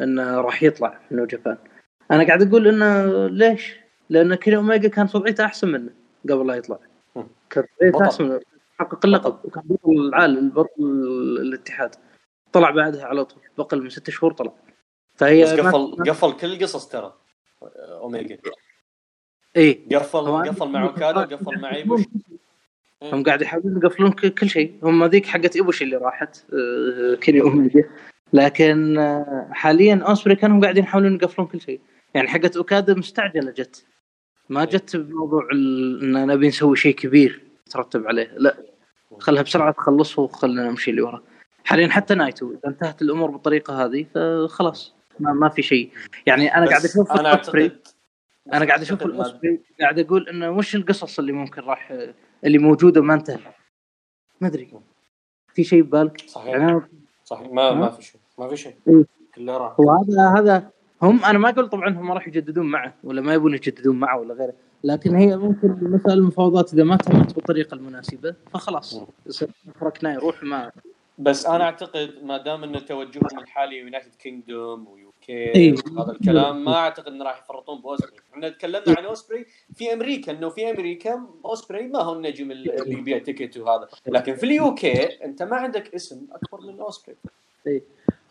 إنه 0.00 0.40
راح 0.40 0.62
يطلع 0.62 1.00
من 1.10 1.26
Japan 1.26 1.56
أنا 2.10 2.26
قاعد 2.26 2.42
أقول 2.42 2.68
إنه 2.68 3.26
ليش؟ 3.26 3.76
لأن 4.10 4.34
كيني 4.34 4.56
اوميجا 4.56 4.88
كانت 4.88 5.14
وضعيته 5.14 5.44
أحسن 5.44 5.68
منه 5.68 5.90
قبل 6.30 6.46
لا 6.46 6.54
يطلع. 6.54 6.78
كانت 7.50 7.68
وضعيته. 7.76 8.04
أحسن 8.04 8.24
منه 8.24 8.40
حقق 8.78 9.06
اللقب 9.06 9.38
وكان 9.44 9.62
بطل 9.66 9.90
العالم 9.92 10.50
بطل 10.50 10.82
الاتحاد. 11.40 11.94
طلع 12.52 12.70
بعدها 12.70 13.04
على 13.04 13.24
طول 13.24 13.42
بقل 13.58 13.82
من 13.82 13.90
ست 13.90 14.10
شهور 14.10 14.32
طلع. 14.32 14.52
فهي 15.14 15.42
بس 15.42 15.52
ما- 15.52 15.70
قفل 15.70 16.10
قفل 16.10 16.32
كل 16.32 16.52
القصص 16.52 16.88
ترى 16.88 17.14
أوميجا. 17.88 18.38
إيه. 19.56 19.96
قفل 19.96 20.18
قفل 20.48 20.68
مع 20.68 20.82
أوكادا 20.82 21.18
وقفل 21.20 21.60
مع 21.60 21.74
إيبوش. 21.74 22.00
هم 23.02 23.22
قاعد 23.22 23.42
يحاولون 23.42 23.76
يقفلون 23.76 24.10
كل 24.12 24.48
شيء. 24.48 24.78
هم 24.82 25.04
ذيك 25.04 25.26
حقت 25.26 25.56
ايبوشي 25.56 25.84
اللي 25.84 25.96
راحت 25.96 26.36
آه، 26.54 27.14
كيني 27.14 27.40
أوميجا. 27.40 27.84
لكن 28.32 28.98
آه، 28.98 29.48
حاليا 29.52 30.04
اوسبري 30.08 30.36
كانوا 30.36 30.60
قاعدين 30.62 30.84
يحاولون 30.84 31.14
يقفلون 31.14 31.48
كل 31.48 31.60
شيء. 31.60 31.80
يعني 32.14 32.28
حقت 32.28 32.56
أوكادا 32.56 32.94
مستعجلة 32.94 33.50
جت. 33.50 33.84
ما 34.48 34.64
جت 34.64 34.96
بموضوع 34.96 35.48
إن 35.52 36.26
نبي 36.26 36.48
نسوي 36.48 36.76
شيء 36.76 36.94
كبير. 36.94 37.43
ترتب 37.74 38.06
عليه. 38.06 38.34
لا 38.36 38.56
خلها 39.18 39.42
بسرعة 39.42 39.72
تخلصه 39.72 40.22
وخلنا 40.22 40.68
نمشي 40.68 40.90
اللي 40.90 41.02
ورا. 41.02 41.22
حاليا 41.64 41.88
حتى 41.88 42.14
نايتو 42.14 42.50
إذا 42.50 42.68
انتهت 42.68 43.02
الأمور 43.02 43.30
بالطريقة 43.30 43.84
هذه 43.84 44.06
فخلاص 44.14 44.94
ما, 45.20 45.32
ما 45.32 45.48
في 45.48 45.62
شيء. 45.62 45.90
يعني 46.26 46.56
أنا 46.56 46.66
قاعد 46.66 46.84
أشوف 46.84 47.12
أنا 47.12 47.28
اعتقد 47.28 47.78
أنا 48.52 48.64
قاعد 48.64 48.80
أشوف 48.80 49.02
الاوسبري 49.02 49.60
قاعد 49.80 49.98
أقول 49.98 50.28
إنه 50.28 50.50
وش 50.50 50.74
القصص 50.76 51.18
اللي 51.18 51.32
ممكن 51.32 51.62
راح 51.62 51.92
اللي 52.44 52.58
موجودة 52.58 53.02
ما 53.02 53.14
انتهت. 53.14 53.40
ما 54.40 54.48
أدري. 54.48 54.70
في 55.54 55.64
شيء 55.64 55.82
ببالك؟ 55.82 56.20
صحيح. 56.26 56.54
يعني 56.54 56.80
صحيح. 57.24 57.48
ما؟ 57.52 57.74
ما 57.74 57.90
في 57.90 58.02
شيء. 58.02 58.20
ما 58.38 58.48
في 58.48 58.56
شيء. 58.56 58.74
إيه. 58.88 59.04
كله 59.34 59.56
راح. 59.56 59.80
هو 59.80 59.90
هذا 59.90 60.40
هذا 60.40 60.70
هم 61.02 61.24
أنا 61.24 61.38
ما 61.38 61.48
أقول 61.48 61.68
طبعا 61.68 61.88
هم 61.88 62.12
راح 62.12 62.28
يجددون 62.28 62.66
معه 62.66 62.94
ولا 63.04 63.20
ما 63.22 63.34
يبون 63.34 63.54
يجددون 63.54 63.98
معه 64.00 64.18
ولا 64.20 64.34
غيره. 64.34 64.54
لكن 64.84 65.14
هي 65.14 65.36
ممكن 65.36 65.76
مثلا 65.82 66.14
المفاوضات 66.14 66.74
إذا 66.74 66.84
ما 66.84 66.96
تمت 66.96 67.34
بالطريقة 67.34 67.74
المناسبة 67.74 68.34
فخلاص. 68.52 69.00
فرقنا 69.80 70.12
يروح 70.12 70.42
ما 70.42 70.70
بس 71.18 71.46
أنا 71.46 71.64
أعتقد 71.64 72.10
ما 72.22 72.38
دام 72.38 72.64
إن 72.64 72.86
توجههم 72.86 73.38
الحالي 73.38 73.76
United 73.78 74.14
Kingdom 74.18 74.86
و 74.88 75.12
UK 75.26 75.32
إيه. 75.32 75.74
هذا 75.98 76.12
الكلام 76.12 76.64
ما 76.64 76.76
أعتقد 76.76 77.12
انه 77.12 77.24
راح 77.24 77.42
يفرطون 77.44 77.80
باوسبري، 77.80 78.16
إحنا 78.32 78.48
تكلمنا 78.48 78.94
عن 78.98 79.04
أوسبري 79.04 79.46
في 79.74 79.92
أمريكا 79.92 80.32
إنه 80.32 80.48
في 80.48 80.70
أمريكا 80.70 81.26
أوسبري 81.44 81.86
ما 81.88 82.02
هو 82.02 82.12
النجم 82.12 82.50
اللي 82.50 82.74
يبيع 82.86 83.18
ticket 83.18 83.56
وهذا، 83.56 83.88
لكن 84.06 84.34
في 84.34 84.44
ال 84.44 84.74
UK 84.74 85.24
أنت 85.24 85.42
ما 85.42 85.56
عندك 85.56 85.94
اسم 85.94 86.26
أكبر 86.32 86.60
من 86.60 86.80
أوسبري. 86.80 87.16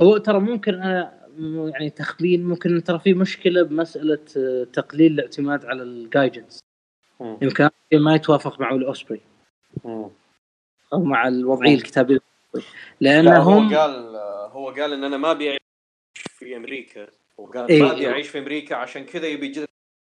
هو 0.01 0.17
ترى 0.17 0.39
ممكن 0.39 0.73
أنا 0.73 1.22
يعني 1.39 1.89
تخمين 1.89 2.45
ممكن 2.45 2.83
ترى 2.83 2.99
في 2.99 3.13
مشكلة 3.13 3.63
بمسألة 3.63 4.19
آه، 4.37 4.67
تقليل 4.73 5.11
الاعتماد 5.11 5.65
على 5.65 5.83
ال 5.83 5.93
gaijins 5.93 6.59
يمكن 7.21 7.69
ما 7.93 8.15
يتوافق 8.15 8.59
مع 8.59 8.71
الاوسبري 8.71 9.21
أو 9.85 11.03
مع 11.03 11.27
الوضعية. 11.27 11.75
الكتابية 11.75 12.19
لا 12.53 12.61
لانهم 13.21 13.73
هو 13.73 13.79
قال 13.79 14.15
هو 14.51 14.69
قال 14.69 14.93
إن 14.93 15.03
أنا 15.03 15.17
ما 15.17 15.31
أبي 15.31 15.49
أعيش 15.49 15.59
في 16.15 16.57
أمريكا. 16.57 17.07
وقال 17.37 17.67
إيه. 17.69 17.83
ما 17.83 17.91
أبي 17.91 18.09
أعيش 18.09 18.27
في 18.27 18.39
أمريكا 18.39 18.75
عشان 18.75 19.05
كذا 19.05 19.27
يبي 19.27 19.65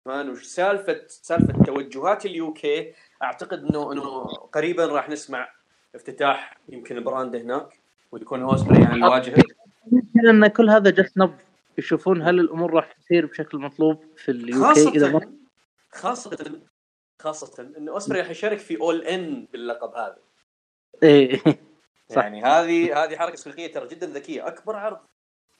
كمان. 0.05 0.29
وش 0.29 0.43
سالفه 0.43 1.01
سالفة 1.07 1.63
توجهات 1.63 2.25
ال 2.25 2.53
UK 2.53 2.93
أعتقد 3.23 3.63
انه 3.63 3.93
إنه 3.93 4.23
قريبا 4.27 4.85
راح 4.85 5.09
نسمع 5.09 5.49
افتتاح 5.95 6.57
يمكن 6.69 7.03
brand 7.03 7.35
هناك 7.35 7.79
ويكون 8.11 8.41
اوسبري 8.41 8.81
يعني 8.81 8.95
الواجهه 8.95 9.43
يمكن 9.91 10.27
إن 10.27 10.47
كل 10.47 10.69
هذا 10.69 10.89
جس 10.89 11.17
نبض 11.17 11.39
يشوفون 11.77 12.21
هل 12.21 12.39
الأمور 12.39 12.73
راح 12.73 12.91
تصير 12.91 13.25
بشكل 13.25 13.57
مطلوب 13.57 14.03
في 14.17 14.31
ال 14.31 14.73
UK 14.73 14.89
إذا 14.89 15.11
ما 15.11 15.33
خاصة 15.91 16.29
خاصة 16.29 16.59
خاصة 17.19 17.63
إن 17.77 17.89
أوسبري 17.89 18.19
راح 18.19 18.29
يشارك 18.29 18.57
في 18.57 18.79
All 18.79 19.01
In 19.01 19.47
باللقب 19.53 19.95
هذا. 19.95 20.17
إيه. 21.03 21.41
صح. 22.09 22.23
يعني 22.23 22.43
هذه 22.43 23.03
هذه 23.03 23.15
حركة 23.15 23.35
تسويقية 23.35 23.71
ترى 23.71 23.87
جدا 23.87 24.07
ذكية. 24.07 24.47
أكبر 24.47 24.75
عرض. 24.75 24.97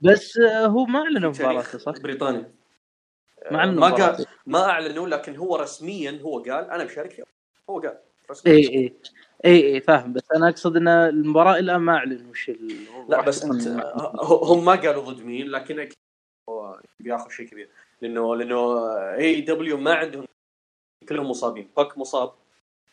بس 0.01 0.37
آه، 0.37 0.65
هو 0.65 0.85
ما 0.85 0.99
اعلنوا 0.99 1.29
مباراته 1.29 1.77
صح؟ 1.77 1.93
بريطانيا. 1.99 2.51
ما 3.51 3.57
اعلنوا 3.57 3.89
ما. 3.89 3.95
قال 3.95 4.25
ما 4.45 4.69
أعلنوا 4.69 5.07
لكن 5.07 5.35
هو 5.35 5.55
رسميا 5.55 6.19
هو 6.21 6.39
قال 6.39 6.69
أنا 6.69 6.83
بشارك 6.83 7.11
فيها 7.11 7.25
هو 7.69 7.79
قال 7.79 7.97
رسميا. 8.31 8.55
اي 8.55 8.67
اي 8.67 8.93
إي 9.45 9.73
إي 9.73 9.81
فاهم. 9.81 10.13
بس 10.13 10.31
أنا 10.35 10.49
أقصد 10.49 10.77
إن 10.77 10.87
المباراة 10.87 11.59
الآن 11.59 11.77
ما 11.77 11.93
أعلنوا 11.95 12.31
وش 12.31 12.51
لا 13.09 13.21
بس 13.21 13.43
أنت 13.43 13.67
هم 14.21 14.65
ما 14.65 14.75
قالوا 14.75 15.11
ضد 15.11 15.23
مين 15.23 15.47
لكن 15.47 15.79
أكيد 15.79 15.97
بياخذ 16.99 17.29
شيء 17.29 17.47
كبير. 17.47 17.69
لأنه 18.01 18.35
لأنه 18.35 18.87
AEW 19.13 19.77
ما 19.77 19.93
عندهم 19.93 20.25
كلهم 21.09 21.29
مصابين. 21.29 21.69
باك 21.77 21.97
مصاب 21.97 22.33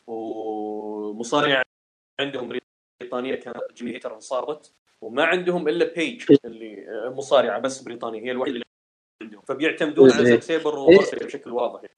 ومصارع 0.07 1.63
عندهم 2.21 2.59
بريطانية 3.01 3.35
كانت 3.35 3.57
جيمي 3.77 3.95
هيتر 3.95 4.15
انصابت 4.15 4.73
وما 5.01 5.25
عندهم 5.25 5.69
إلا 5.69 5.95
بيج 5.95 6.37
اللي 6.45 6.87
مصارعة 7.17 7.59
بس 7.59 7.83
بريطانية 7.83 8.23
هي 8.23 8.31
الوحيدة 8.31 8.55
اللي 8.55 8.67
عندهم. 9.23 9.43
فبيعتمدون 9.43 10.11
على 10.11 10.23
إيه. 10.23 10.31
زاك 10.31 10.43
سيبر 10.43 10.87
بشكل 11.25 11.51
واضح. 11.51 11.89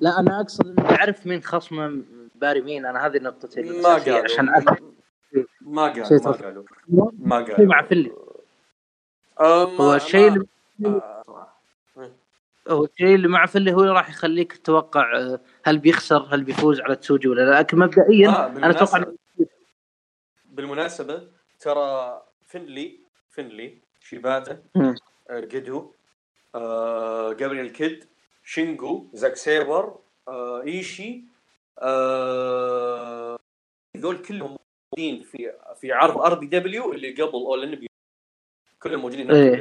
لا 0.00 0.20
أنا 0.20 0.40
أقصد 0.40 0.66
انه 0.66 0.88
تعرف 0.88 1.26
مين 1.26 1.42
خصمه 1.42 2.02
باري 2.42 2.60
مين 2.60 2.86
أنا 2.86 3.06
هذه 3.06 3.18
نقطتي 3.18 3.62
ما 3.62 3.70
الأساسية 3.70 4.12
قالوا 4.12 4.24
عشان. 4.24 4.44
ما 5.60 5.82
قالوا 5.82 6.04
ما. 6.08 6.34
قالوا 6.42 7.10
ما 7.18 7.36
قالوا 7.36 7.66
مع 7.66 7.82
فيلي 7.82 8.12
ما- 9.40 9.46
هو 9.80 9.94
الشيء 9.94 10.30
ما- 10.30 10.46
اللي 10.80 10.88
آه،. 10.88 11.46
هو 12.68 12.84
الشيء 12.84 13.14
اللي 13.14 13.28
مع 13.28 13.46
فيلي 13.46 13.72
هو 13.72 13.80
اللي 13.80 13.92
راح 13.92 14.10
يخليك 14.10 14.52
تتوقع 14.52 15.16
آه، 15.18 15.40
هل 15.64 15.78
بيخسر 15.78 16.28
هل 16.34 16.44
بيفوز 16.44 16.80
على 16.80 16.96
تسوجي 16.96 17.28
ولا 17.28 17.42
لا 17.50 17.58
لكن 17.58 17.78
مبدئيا 17.78 18.28
آه، 18.28 18.46
أنا 18.46 18.70
أتوقع 18.70 19.04
بالمناسبة- 20.56 21.22
ترى 21.60 22.22
فينلي 22.46 22.98
فينلي 23.30 23.78
شيباتا 24.00 24.62
مم. 24.74 24.94
آه، 25.30 25.40
جدو 25.40 25.92
آه، 26.54 27.32
جابرييل 27.32 27.70
كيد 27.70 28.04
شينجو 28.44 29.06
زاك 29.12 29.36
سيبر 29.36 29.94
آه، 30.28 30.62
إيشي 30.62 31.24
آه، 31.78 33.38
ذول 33.96 34.18
كلهم 34.18 34.56
موجودين 34.96 35.22
في 35.22 35.52
في 35.80 35.92
عرض 35.92 36.18
RPW 36.18 36.92
اللي 36.92 37.12
قبل 37.12 37.32
All 37.32 37.62
In 37.62 37.86
كلهم 38.82 39.00
موجودين 39.00 39.30
إيه. 39.30 39.60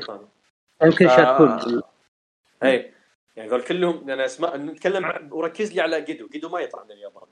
يمكن 0.84 1.06
يشاركون 1.06 1.82
اي 2.64 2.94
يعني 3.36 3.50
ذول 3.50 3.62
كلهم 3.62 4.10
أنا 4.10 4.26
اسماء 4.26 4.58
نتكلم 4.58 5.06
عن 5.06 5.32
وركز 5.32 5.74
لي 5.74 5.82
على 5.82 6.02
جدو 6.02 6.28
جدو 6.28 6.50
ما 6.50 6.60
يطلع 6.60 6.84
من 6.84 6.92
اليابان. 6.92 7.28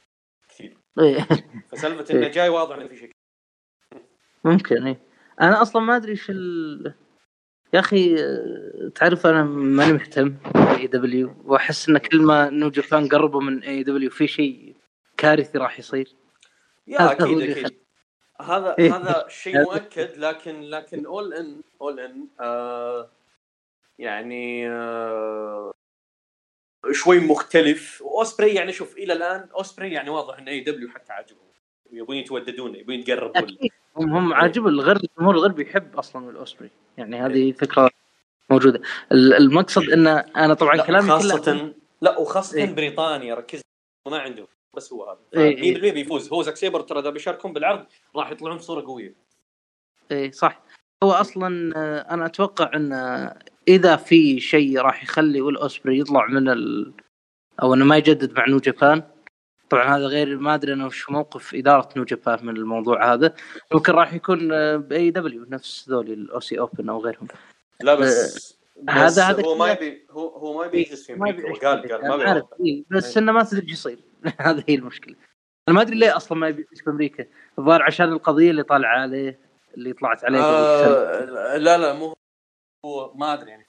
كثير. 0.49 0.77
إيه. 0.99 1.27
فسالفة 1.71 2.13
إنه 2.15 2.25
إيه. 2.25 2.31
جاي 2.31 2.49
واضح 2.49 2.75
إنه 2.75 2.87
في 2.87 2.95
شيء. 2.95 3.11
ممكن 4.43 4.87
اي 4.87 4.97
أنا 5.41 5.61
أصلا 5.61 5.81
ما 5.81 5.95
أدري 5.95 6.11
إيش 6.11 6.29
ال... 6.29 6.93
يا 7.73 7.79
أخي 7.79 8.15
آه، 8.15 8.91
تعرف 8.95 9.27
أنا 9.27 9.43
ماني 9.43 9.93
مهتم 9.93 10.35
ب 10.55 10.87
AEW 10.87 11.35
وأحس 11.45 11.89
إن 11.89 11.97
كل 11.97 12.21
ما 12.21 12.49
New 12.49 12.69
Japan 12.69 13.07
قربوا 13.07 13.41
من 13.41 13.63
AEW 13.63 14.09
في 14.09 14.27
شيء 14.27 14.68
كارثي 15.19 15.57
راح 15.57 15.79
يصير؟ 15.79 16.15
يا 16.87 17.01
هذا 17.01 17.11
أكيد 17.11 17.41
أكيد. 17.41 17.79
هذا 18.41 18.75
إيه. 18.79 18.95
هذا 18.95 19.25
شيء 19.29 19.61
مؤكد 19.61 20.17
لكن 20.17 20.61
لكن 20.61 21.05
All 21.05 21.33
In 21.33 21.61
All 21.81 21.99
In 21.99 22.27
آه 22.39 23.09
يعني 23.99 24.69
آه 24.69 25.71
شوي 26.91 27.19
مختلف. 27.19 28.01
وأوسبري 28.01 28.53
يعني 28.53 28.71
شوف 28.73 28.97
إلى 28.97 29.13
الآن 29.13 29.49
أوسبري 29.55 29.93
يعني 29.93 30.09
واضح 30.09 30.37
ان 30.39 30.47
AEW 30.47 30.89
حتى 30.89 31.13
عاجبهم 31.13 31.49
يبون 31.91 32.15
يتوددون 32.15 32.75
يبون 32.75 32.95
يتقربون 32.95 33.37
أكيد. 33.37 33.71
هم 33.95 34.13
هم 34.13 34.33
عاجب 34.33 34.67
الغرب 34.67 35.01
الجمهور 35.03 35.35
الغربي 35.35 35.61
يحب 35.61 35.95
أصلا 35.97 36.29
الأوسبري. 36.29 36.69
يعني 36.97 37.21
هذه 37.21 37.51
فكرة 37.51 37.89
موجودة. 38.49 38.81
ال- 39.11 39.33
المقصد 39.33 39.89
ان 39.89 40.07
أنا 40.07 40.53
طبعا 40.53 40.75
لا 40.75 40.85
كلامي 40.85 41.07
كله 41.07 41.17
خاصة 41.19 41.73
لا 42.01 42.17
وخاصة 42.17 42.57
إيه. 42.57 42.73
بريطانيا 42.73 43.35
ركز 43.35 43.61
ما 44.07 44.17
عندهم. 44.19 44.47
بس 44.75 44.93
هو 44.93 45.09
هذا. 45.09 45.19
إيه، 45.43 45.55
100% 45.55 45.83
إيه. 45.83 45.91
بيفوز؟ 45.93 46.33
هو 46.33 46.41
زاك 46.41 46.55
سيبر 46.55 46.81
ترى 46.81 46.99
إذا 46.99 47.09
بيشاركون 47.09 47.53
بالعرض 47.53 47.85
راح 48.15 48.31
يطلعون 48.31 48.57
بصورة 48.57 48.85
قوية. 48.85 49.15
اي 50.11 50.31
صح. 50.31 50.61
هو 51.03 51.11
أصلا 51.11 51.73
آه، 51.75 52.13
أنا 52.13 52.25
أتوقع 52.25 52.71
إن 52.75 52.93
آه، 52.93 53.39
إذا 53.67 53.95
في 53.95 54.39
شيء 54.39 54.79
راح 54.79 55.03
يخلي 55.03 55.41
ويل 55.41 55.57
أوسبري 55.57 55.99
يطلع 55.99 56.27
من 56.27 56.49
ال... 56.49 56.93
أو 57.61 57.73
إنه 57.73 57.85
ما 57.85 57.97
يجدد 57.97 58.33
مع 58.37 58.45
New 58.47 58.57
Japan. 58.57 59.03
طبعا 59.69 59.97
هذا 59.97 60.05
غير 60.05 60.37
ما 60.37 60.55
أدري 60.55 60.73
أنا 60.73 60.85
وش 60.85 61.09
موقف 61.09 61.55
إدارة 61.55 61.89
New 61.97 62.03
Japan 62.03 62.45
من 62.45 62.57
الموضوع 62.57 63.13
هذا. 63.13 63.35
ممكن 63.73 63.93
راح 63.93 64.13
يكون 64.13 64.47
ب 64.77 65.11
AEW 65.11 65.45
نفس 65.49 65.89
ذولي 65.89 66.13
ال 66.13 66.39
Aussie 66.39 66.59
Open 66.59 66.89
أو 66.89 66.99
غيرهم. 66.99 67.27
لا 67.81 67.95
بس 67.95 68.59
بس 68.83 68.89
هذا- 68.89 69.23
هذا 69.23 69.45
هو 69.45 69.57
ما 69.57 69.71
يبي 69.71 70.05
هو 70.11 70.27
هو 70.27 70.57
ما 70.57 70.65
يبي 70.65 70.81
يجلس 70.81 71.07
في 71.07 71.15
ما 71.15 71.29
أمريكا 71.29 71.47
يبي 71.47 71.93
قال 71.93 72.01
قال 72.01 72.07
ما 72.07 72.47
إيه 72.65 72.83
بس 72.91 73.17
إيه. 73.17 73.23
إنه 73.23 73.31
ما 73.31 73.43
تدري 73.43 73.61
إيش 73.61 73.71
يصير. 73.71 73.99
هذه 74.39 74.63
هي 74.67 74.75
المشكلة. 74.75 75.15
أنا 75.67 75.75
ما 75.75 75.81
أدري 75.81 75.95
ليه 75.95 76.17
أصلا 76.17 76.37
ما 76.37 76.47
يبي 76.47 76.61
يعيش 76.61 76.81
في 76.81 76.89
أمريكا 76.89 77.25
الظاهر 77.59 77.83
عشان 77.83 78.09
القضية 78.09 78.51
اللي 78.51 78.63
طالعة 78.63 78.99
عليه 79.01 79.39
اللي 79.77 79.93
طلعت 79.93 80.25
عليه. 80.25 80.39
آه 80.39 81.57
لا 81.57 81.77
لا 81.77 81.93
مو 81.93 82.15
هو 82.85 83.13
ما 83.13 83.33
أدري 83.33 83.51
يعني. 83.51 83.67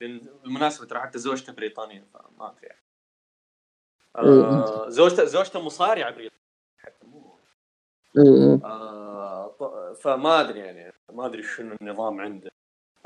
لأن 0.00 0.20
بالمناسبة 0.42 0.86
ترى 0.86 1.00
حتى 1.00 1.18
زوجته 1.18 1.52
بريطانية 1.52 2.04
فما 2.14 2.50
أدري 2.50 2.66
يعني. 2.66 2.82
آه 4.16 4.88
زوجته 4.88 5.24
زوجته 5.24 5.62
مصارعة 5.62 6.10
بريطانية. 6.10 6.40
حتى 6.78 7.06
مو 7.06 7.38
إيه. 8.18 8.60
آه 8.64 9.48
ط- 9.48 9.96
فما 9.96 10.40
أدري 10.40 10.58
يعني. 10.58 10.92
ما 11.12 11.26
أدري 11.26 11.42
شنو 11.42 11.76
النظام 11.82 12.20
عنده. 12.20 12.50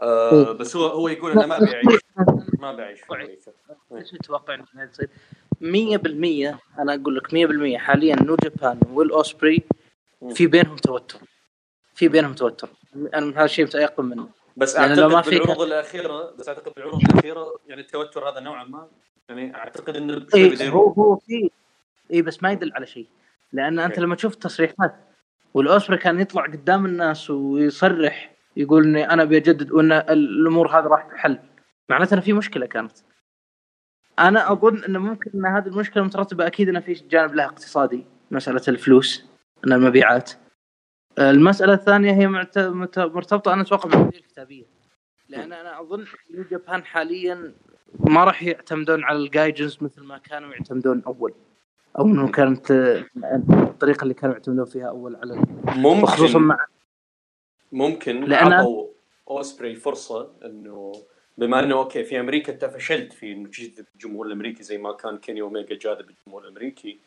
آه 0.03 0.53
بس 0.53 0.77
هو 0.77 0.87
هو 0.87 1.09
يقول 1.09 1.33
إنه 1.33 1.47
ما 1.47 1.59
بيعيش. 1.59 2.01
ما 2.59 2.73
بيعيش 2.73 3.01
في 3.01 3.13
أمريكا. 3.13 3.53
إيش 3.93 4.11
تتوقع 4.11 4.55
ان 4.55 4.65
هذا 4.77 4.87
تصير؟ 4.87 5.09
100% 5.61 6.59
أنا 6.79 6.95
أقول 6.95 7.17
لك 7.17 7.35
100% 7.77 7.79
حاليا 7.79 8.23
New 8.23 8.37
Japan 8.37 8.81
والاوسبري 8.93 9.63
في 10.35 10.47
بينهم 10.47 10.77
توتر. 10.77 11.19
في 11.95 12.09
بينهم 12.09 12.35
توتر. 12.35 12.69
أنا 13.15 13.27
من 13.27 13.35
هذا 13.35 13.45
الشيء 13.45 13.65
متيقن 13.65 14.05
منه. 14.05 14.29
بس 14.57 14.75
يعني 14.75 14.87
أعتقد 14.87 15.01
لو 15.01 15.09
ما 15.09 15.23
في 15.23 15.39
بالعروض 15.39 15.63
الأخيرة 15.63 16.35
بس 16.39 16.49
أعتقد 16.49 16.73
بالعروض 16.77 17.03
الأخيرة 17.03 17.59
يعني 17.69 17.81
التوتر 17.81 18.29
هذا 18.29 18.41
نوعا 18.41 18.65
ما 18.65 18.89
يعني 19.29 19.55
أعتقد 19.55 19.97
إنه 19.97 20.27
يروح. 20.35 20.75
هو 20.75 20.93
هو 20.93 21.17
في. 21.17 21.51
اي 22.13 22.23
بس 22.23 22.43
ما 22.43 22.53
يدل 22.53 22.73
على 22.75 22.87
شيء. 22.87 23.07
لأن 23.53 23.79
أنت. 23.79 23.99
لما 23.99 24.15
تشوف 24.15 24.35
التصريحات 24.35 24.95
والأوسبري 25.55 25.99
كان 25.99 26.21
يطلع 26.21 26.43
قدام 26.43 26.87
الناس 26.87 27.31
ويصرح 27.31 28.33
يقول 28.57 28.85
إني 28.85 29.11
أنا 29.11 29.25
بجدد 29.25 29.73
وإن 29.73 29.93
الأمور 29.93 30.69
هذه 30.69 30.85
راح 30.85 31.03
تحل. 31.03 31.39
معناته 31.91 32.15
إنه 32.15 32.21
في 32.23 32.33
مشكلة 32.33 32.67
كانت. 32.67 32.93
أنا 34.19 34.53
أظن 34.53 34.85
إنه 34.85 34.99
ممكن 34.99 35.31
إن 35.35 35.47
هذه 35.47 35.67
المشكلة 35.67 36.03
مترتبة 36.03 36.47
أكيد 36.47 36.69
إنه 36.69 36.81
في 36.81 36.93
جانب 36.93 37.35
لها 37.35 37.45
اقتصادي 37.47 38.05
مسألة 38.31 38.63
الفلوس 38.69 39.25
ان 39.67 39.73
المبيعات. 39.73 40.33
المسألة 41.19 41.73
الثانية 41.75 42.13
هي 42.13 42.29
مرتبطة 42.99 43.53
أنا 43.53 43.63
أتوقع 43.63 43.89
بالمواضيع 43.91 44.21
الكتابية. 44.21 44.65
لأن 45.29 45.53
أنا 45.53 45.81
أظن 45.81 46.05
نيو 46.31 46.45
جابان 46.51 46.85
حاليا 46.85 47.53
ما 48.01 48.25
راح 48.25 48.43
يعتمدون 48.43 49.05
على 49.05 49.19
الجايدنز 49.19 49.79
مثل 49.81 50.03
ما 50.03 50.19
كانوا 50.19 50.53
يعتمدون 50.53 51.03
أول. 51.07 51.35
أو 51.99 52.05
إنه 52.07 52.29
كانت 52.31 52.71
الطريقة 53.53 54.03
اللي 54.03 54.15
كانوا 54.15 54.35
يعتمدون 54.35 54.65
فيها 54.65 54.89
أول 54.89 55.17
على 55.17 55.43
خصوصا 56.07 56.39
ممكن. 56.39 56.47
مع 56.47 56.67
ممكن 57.73 58.27
لأن- 58.27 58.53
عطوا 58.53 58.87
أوسبري 59.31 59.75
فرصة 59.77 60.33
إنه 60.45 60.93
بما 61.41 61.61
انه 61.65 61.75
أوكي 61.75 62.05
في 62.05 62.21
أمريكا 62.21 62.53
انت 62.53 62.65
فشلت 62.65 63.13
في 63.13 63.33
انه 63.33 63.49
تجذب 63.49 63.87
الجمهور 63.95 64.27
الامريكي 64.27 64.63
زي 64.63 64.79
ما 64.79 64.93
كان 64.93 65.19
كيني 65.19 65.41
اوميجا 65.41 65.75
جاذب 65.75 66.11
الجمهور 66.11 66.43
الامريكي. 66.43 66.99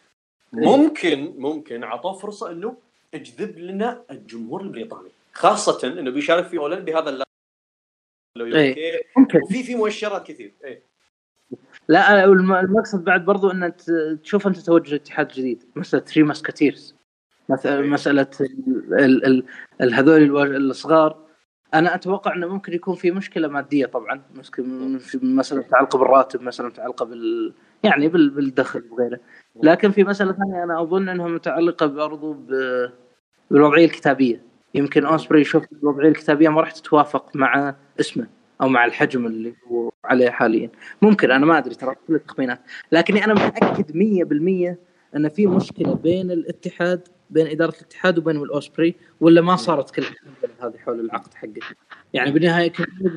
ممكن 0.53 1.33
ممكن 1.37 1.83
عطوه 1.83 2.13
فرصة 2.13 2.51
انه 2.51 2.77
اجذب 3.13 3.57
لنا 3.59 4.03
الجمهور 4.11 4.61
البريطاني. 4.61 5.09
خاصة 5.33 5.87
انه 5.87 6.11
بيشارك 6.11 6.47
في 6.47 6.57
ويمبلي 6.57 6.93
هذا 6.95 7.23
لو 8.35 8.45
إيه. 8.45 9.01
ممكن. 9.17 9.41
وفي 9.43 9.63
في 9.63 9.75
مؤشرات 9.75 10.27
كثير. 10.27 10.53
إيه. 10.63 10.81
لا 11.87 12.23
الم- 12.25 12.53
المقصد 12.53 13.03
بعد 13.03 13.25
برضو 13.25 13.51
ان 13.51 13.73
تشوف 14.23 14.47
أنت 14.47 14.59
توجه 14.59 14.95
اتحاد 14.95 15.27
جديد 15.27 15.63
مسألة 15.75 16.03
Three 16.03 16.23
Musketeers 16.23 16.95
مسألة 17.49 18.27
ال- 18.41 18.93
ال- 18.93 19.25
ال- 19.25 19.45
ال- 19.81 19.93
هذول 19.93 20.55
الصغار. 20.55 21.23
أنا 21.73 21.95
أتوقع 21.95 22.35
إنه 22.35 22.47
ممكن 22.47 22.73
يكون 22.73 22.95
في 22.95 23.11
مشكلة 23.11 23.47
مادية 23.47 23.85
طبعا 23.85 24.21
مسألة 25.21 25.61
متعلقه 25.61 25.99
بالراتب 25.99 26.41
مثلا 26.41 26.67
متعلقه 26.67 27.05
بال 27.05 27.53
يعني 27.83 28.07
بال- 28.07 28.29
بالدخل 28.29 28.83
وغيره. 28.91 29.19
لكن 29.63 29.91
في 29.91 30.03
مسألة 30.03 30.31
ثانية 30.33 30.63
أنا 30.63 30.81
أظن 30.81 31.09
إنها 31.09 31.27
متعلقة 31.27 31.85
برضو 31.85 32.33
بالوضعية 33.51 33.85
الكتابية. 33.85 34.41
يمكن 34.75 35.05
أوسبري 35.05 35.41
يشوف 35.41 35.63
الوضعية 35.83 36.09
الكتابية 36.09 36.49
ما 36.49 36.61
راح 36.61 36.71
تتوافق 36.71 37.35
مع 37.35 37.75
اسمه 37.99 38.27
أو 38.61 38.67
مع 38.69 38.85
الحجم 38.85 39.25
اللي 39.25 39.53
هو 39.67 39.91
عليه 40.05 40.29
حاليا. 40.29 40.69
ممكن 41.01 41.31
أنا 41.31 41.45
ما 41.45 41.57
أدري 41.57 41.75
ترى 41.75 41.95
كل 42.07 42.15
التخمينات. 42.15 42.59
لكني 42.91 43.25
أنا 43.25 43.33
متأكد 43.33 43.91
100% 43.91 44.77
إن 45.15 45.29
في 45.29 45.47
مشكلة 45.47 45.93
بين 45.95 46.31
الاتحاد 46.31 47.07
بين 47.33 47.47
إدارة 47.47 47.73
الاتحاد 47.75 48.17
وبين 48.17 48.37
الأوسبري 48.37 48.95
ولا 49.21 49.41
ما 49.41 49.55
صارت 49.55 49.91
كل 49.95 50.03
هذه 50.59 50.77
حول 50.77 50.99
العقد 50.99 51.33
حقه؟ 51.33 51.75
يعني 52.13 52.31
بالنهاية 52.31 52.71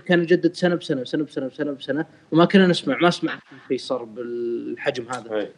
كان 0.06 0.22
يجدد 0.22 0.54
سنة 0.54 0.74
بسنة 0.74 1.04
سنه 1.04 1.24
بسنة 1.24 1.48
سنه 1.48 1.72
بسنة 1.72 2.06
وما 2.32 2.44
كنا 2.44 2.66
نسمع 2.66 2.98
ما 2.98 3.10
سمعت 3.10 3.38
شيء 3.68 3.78
صار 3.78 4.04
بالحجم 4.04 5.08
هذا. 5.08 5.52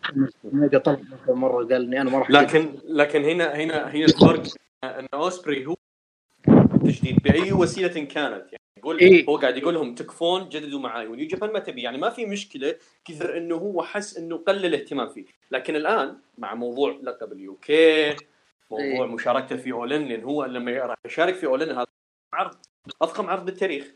ميجا 0.45 0.79
طلب 0.79 1.05
مره 1.29 1.65
قال 1.65 1.73
إني 1.85 2.01
أنا 2.01 2.11
ما 2.11 2.19
راح 2.19 2.31
لكن 2.31 2.75
لكن 2.89 3.25
هنا 3.25 3.57
هنا 3.57 3.91
هنا 3.91 4.05
الفرق 4.05 4.43
ان 4.85 5.07
أوسبري 5.15 5.67
هو 5.67 5.77
تجديد 6.85 7.19
بأي 7.25 7.53
وسيلة 7.53 7.89
كانت. 7.89 8.47
يعني 8.53 8.63
يقول 8.79 8.99
إيه. 8.99 9.27
هو 9.29 9.37
قاعد 9.37 9.57
يقول 9.57 9.75
لهم 9.75 9.95
تكفون 9.95 10.49
جددوا 10.49 10.81
معاي 10.81 11.07
ونيو 11.07 11.27
جابان 11.27 11.53
ما 11.53 11.59
تبي. 11.59 11.83
يعني 11.83 11.99
ما 11.99 12.11
في 12.11 12.27
مشكلة 12.27 12.75
كثر 13.05 13.37
إنه 13.37 13.55
هو 13.55 13.83
حس 13.83 14.17
إنه 14.17 14.37
قلل 14.37 14.67
الاهتمام 14.67 15.09
فيه. 15.09 15.25
لكن 15.51 15.77
الآن 15.77 16.17
مع 16.39 16.55
موضوع 16.55 16.99
لقب 17.03 17.33
ال 17.33 17.57
UK 17.57 18.17
موضوع 18.71 18.85
إيه. 18.85 19.07
مشاركته 19.07 19.57
في 19.57 19.73
اولن 19.73 20.05
لأن 20.05 20.25
هو 20.25 20.45
لما 20.45 20.73
راح 20.73 20.97
يشارك 21.07 21.35
في 21.35 21.47
All 21.47 21.61
In 21.61 21.71
هذا 21.71 21.87
عرض 22.33 22.57
أضخم 23.03 23.31
عرض 23.31 23.45
بالتاريخ. 23.45 23.93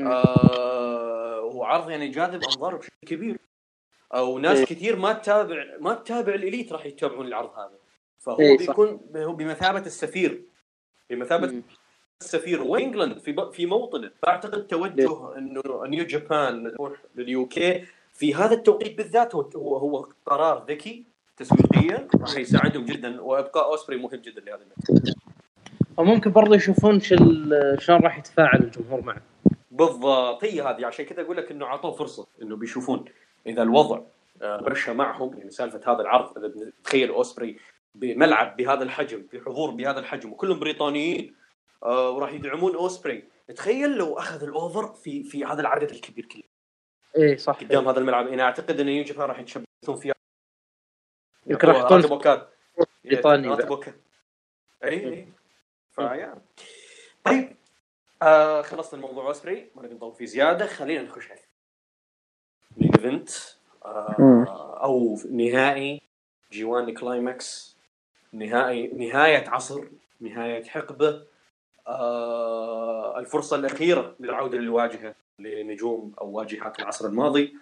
آه 0.00 1.40
هو 1.40 1.64
عرض 1.64 1.90
يعني 1.90 2.08
جاذب 2.08 2.42
أنظار 2.44 2.76
بشكل 2.76 3.06
كبير 3.06 3.38
أو 4.14 4.38
ناس 4.38 4.58
إيه. 4.58 4.64
كثير 4.64 4.96
ما 4.96 5.12
تتابع 5.12 5.64
ما 5.80 5.94
تتابع 5.94 6.34
ال 6.34 6.40
Elite 6.40 6.72
راح 6.72 6.86
يتابعون 6.86 7.26
العرض 7.26 7.58
هذا 7.58 7.78
فهو 8.18 8.38
إيه،. 8.38 8.58
بيكون 8.58 9.00
هو 9.16 9.32
بمثابة 9.32 9.86
السفير 9.86 10.42
بمثابة 11.10 11.46
مم. 11.46 11.62
السفير 12.20 12.62
وانجلند 12.62 13.18
في 13.18 13.32
ب- 13.32 13.52
في 13.52 13.66
موطنه 13.66 14.10
فأعتقد 14.22 14.66
توجه 14.66 15.38
إنه 15.38 15.62
New 15.86 16.04
Japan 16.04 16.72
تروح 16.72 16.92
لل 17.14 17.48
UK 17.48 17.84
في 18.12 18.34
هذا 18.34 18.54
التوقيت 18.54 18.96
بالذات 18.96 19.34
هو, 19.34 19.76
هو 19.76 20.08
قرار 20.26 20.64
ذكي 20.68 21.04
تسويقيا 21.36 22.08
راح 22.20 22.36
يساعدهم 22.36 22.84
جدا 22.84 23.20
وإبقاء 23.20 23.64
أوسبري 23.64 23.96
مهم 23.96 24.20
جدا 24.20 24.40
لهذا 24.40 24.60
المكان 24.62 25.14
وممكن 25.96 26.30
برضه 26.32 26.56
يشوفون 26.56 27.00
شل- 27.00 27.76
شلون 27.80 28.00
راح 28.00 28.18
يتفاعل 28.18 28.58
الجمهور 28.62 29.00
معه. 29.00 29.22
بالضبط 29.70 30.44
هي 30.44 30.62
هذه. 30.62 30.86
عشان 30.86 31.04
كذا 31.04 31.22
أقول 31.22 31.36
لك 31.36 31.50
إنه 31.50 31.64
اعطوه 31.66 31.92
فرصة 31.92 32.26
إنه 32.42 32.56
بيشوفون 32.56 33.04
إذا 33.46 33.62
الوضع 33.62 34.00
آه، 34.42 34.60
مشى 34.70 34.92
معهم 34.92 35.38
يعني 35.38 35.50
سالفة 35.50 35.92
هذا 35.92 36.00
العرض 36.02 36.38
إذا 36.38 36.52
تخيل 36.84 37.08
أوسبري 37.08 37.56
بملعب 37.94 38.56
بهذا 38.56 38.82
الحجم 38.82 39.22
بحضور 39.32 39.70
بهذا 39.70 39.98
الحجم 40.00 40.32
وكلهم 40.32 40.58
بريطانيين 40.58 41.34
آه، 41.82 42.10
وراح 42.10 42.32
يدعمون 42.32 42.74
أوسبري. 42.74 43.24
تخيل 43.56 43.96
لو 43.96 44.18
أخذ 44.18 44.42
ال 44.42 44.51
over 44.51 44.86
في 44.94 45.22
في 45.24 45.44
هذا 45.44 45.60
العدد 45.60 45.90
الكبير 45.90 46.24
كله. 46.24 46.42
إيه 47.16 47.36
صح. 47.36 47.54
قدام 47.60 47.88
هذا 47.88 47.98
الملعب 47.98 48.26
أنا 48.28 48.42
أعتقد 48.42 48.80
ان 48.80 48.88
يوجد 48.88 49.18
راح 49.18 49.38
يتشبثون 49.40 49.96
فيها 49.96 50.14
يمكن 51.46 51.68
راح 51.68 51.76
يحطون 51.76 52.00
راتب 52.00 52.10
وكاد 52.10 52.46
بريطاني 53.04 53.48
اي 54.84 55.08
اي 55.08 55.28
فيا. 55.92 56.34
طيب 57.24 57.56
آه 58.22 58.62
خلصنا 58.62 59.00
الموضوع 59.00 59.26
اوسبري 59.26 59.70
ما 59.74 59.82
نبي 59.82 59.94
نطول 59.94 60.14
فيه 60.14 60.26
زيادة. 60.26 60.66
خلينا 60.66 61.02
نخش 61.02 61.30
على 61.30 61.40
main 62.76 62.90
event. 62.94 63.30
آه 63.84 64.78
أو 64.82 65.18
نهائي 65.30 66.02
G1 66.52 66.64
Climax 66.64 67.76
نهائي 68.32 68.86
نهاية 68.86 69.48
عصر 69.48 69.84
نهاية 70.20 70.64
حقبة. 70.64 71.26
آه 71.86 73.18
الفرصة 73.18 73.56
الأخيرة 73.56 74.16
للعودة 74.20 74.58
للواجهة 74.58 75.14
لنجوم 75.38 76.14
أو 76.20 76.30
واجهات 76.30 76.78
العصر 76.78 77.08
الماضي. 77.08 77.56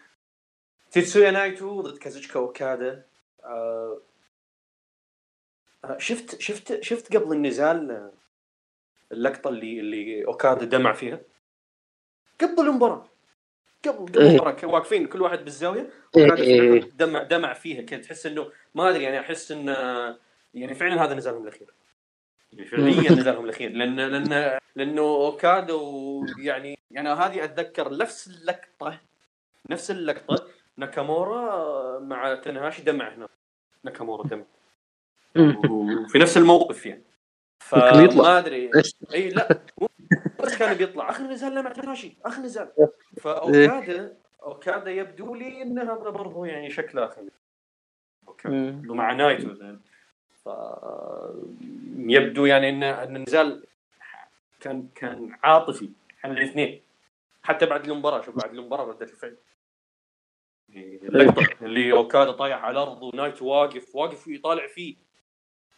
تيتسويا 0.91 1.31
نايتو 1.31 1.81
ضد 1.81 1.99
كازوتشكا 1.99 2.41
اوكادا 2.41 3.07
آه 3.45 3.99
آه، 5.85 5.99
شفت 5.99 6.41
شفت 6.41 6.83
شفت 6.83 7.17
قبل 7.17 7.33
النزال 7.33 7.91
آه، 7.91 8.13
اللقطة 9.13 9.51
اللي 9.51 9.81
اللي 9.81 10.25
أوكادا 10.27 10.65
دمع 10.65 10.93
فيها 10.93 11.21
قبل 12.41 12.69
المباراة 12.69 13.09
قبل 13.89 14.19
إيه. 14.19 14.29
المباراة 14.29 14.53
كانوا 14.53 14.75
واقفين 14.75 15.07
كل 15.07 15.23
واحد 15.23 15.45
بالزاوية 15.45 15.91
إيه، 16.17 16.25
اوكادا 16.25 16.43
إيه. 16.43 16.81
دمع 16.81 17.23
دمع 17.23 17.53
فيها 17.53 17.83
كذا 17.83 18.01
تحس 18.01 18.27
إنه 18.27 18.51
ما 18.75 18.89
أدري 18.89 19.03
يعني 19.05 19.21
أحس 19.21 19.53
انه 19.53 19.73
يعني 20.55 20.75
فعلا 20.75 21.05
هذا 21.05 21.15
نزالهم 21.15 21.43
الأخير 21.43 21.75
يعني 22.53 22.65
فعليا 22.67 23.13
نزالهم 23.21 23.45
الأخير 23.45 23.71
لأن 23.71 23.97
لأن 23.97 24.59
لأنه 24.77 25.03
أوكادا 25.03 25.75
ويعني 25.75 26.79
يعني 26.91 27.09
هذه 27.09 27.45
أتذكر 27.45 27.97
نفس 27.97 28.27
اللقطة 28.27 29.01
نفس 29.71 29.91
اللقطة 29.91 30.47
ناكامورا 30.77 31.99
مع 31.99 32.35
تنهاشي 32.35 32.83
دمع 32.83 33.15
هنا. 33.15 33.29
ناكامورا 33.85 34.27
دمع. 34.27 34.45
وفي 35.71 36.19
نفس 36.19 36.37
الموقف 36.37 36.87
يعني. 36.87 37.05
فما 37.59 38.39
أدري؟ 38.39 38.71
إي 39.15 39.29
لا. 39.29 39.61
بس 40.41 40.59
كان 40.59 40.77
بيطلع. 40.77 41.11
آخر 41.11 41.25
نزال 41.25 41.63
مع 41.65 41.73
تنهاشي. 41.73 42.17
آخر 42.25 42.43
نزال. 42.43 42.73
فاوكادا 43.21 44.17
أوكادا 44.43 44.91
يبدو 44.91 45.35
لي 45.35 45.63
ان 45.63 45.79
هذا 45.79 46.11
برضه 46.11 46.47
يعني 46.47 46.71
شكله 46.71 47.05
آخر 47.05 47.23
أوكادا. 48.29 48.83
مع 48.85 49.13
نايتو 49.13 49.55
زين 49.55 49.81
ف 50.45 50.49
يبدو 51.97 52.47
يعني 52.47 52.69
ان 52.69 52.83
إن 52.83 53.17
النزال 53.17 53.67
كان 54.61 54.89
كان 54.95 55.37
عاطفي 55.43 55.91
على 56.25 56.33
الاثنين. 56.33 56.83
حتى 57.43 57.67
بعد 57.67 57.89
المباراة 57.89 58.21
شوف 58.21 58.37
بعد 58.37 58.55
المباراة 58.55 58.85
رده 58.85 59.07
الفعل. 59.07 59.37
اللقطه 60.77 61.47
اللي 61.63 61.93
أوكادا 61.93 62.31
طايح 62.33 62.65
على 62.65 62.73
الأرض 62.83 63.03
ونايتو 63.03 63.47
واقف 63.47 63.95
واقف 63.97 64.29
يطالع 64.29 64.67
فيه. 64.67 64.97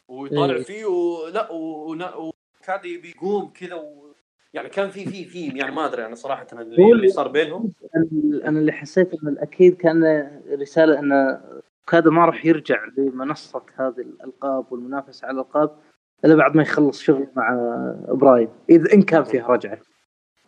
ويطالع 0.09 0.55
إيه. 0.55 0.62
فيه 0.62 0.85
ولا 0.85 1.51
ونا- 1.52 2.14
وأوكادا 2.14 2.89
يبي 2.89 3.10
يقوم 3.10 3.52
كذا 3.60 3.74
و... 3.74 4.06
يعني 4.55 4.68
كان 4.68 4.90
في 4.90 5.05
في 5.06 5.24
في 5.24 5.47
يعني 5.59 5.74
ما 5.74 5.86
أدري 5.86 6.06
أنا 6.06 6.14
صراحة 6.14 6.47
اللي, 6.52 6.93
اللي 6.93 7.09
صار 7.09 7.28
بينهم. 7.28 7.73
أنا 8.44 8.60
اللي 8.60 8.73
حسيت 8.73 9.14
انه 9.14 9.31
الأكيد 9.32 9.77
كان 9.77 10.31
رسالة 10.60 10.98
انه 10.98 11.40
أوكادا 11.86 12.09
ما 12.09 12.24
راح 12.24 12.47
يرجع 12.47 12.85
لمنصة 12.98 13.62
هذه 13.77 13.98
الألقاب 14.01 14.73
والمنافسة 14.73 15.27
على 15.28 15.35
الألقاب 15.35 15.77
إلا 16.24 16.35
بعد 16.35 16.56
ما 16.56 16.62
يخلص 16.62 17.01
شغل 17.02 17.27
مع 17.36 17.55
براين 18.09 18.48
إذا 18.70 18.93
إن 18.94 19.02
كان 19.02 19.24
فيه 19.24 19.47
رجعة. 19.47 19.78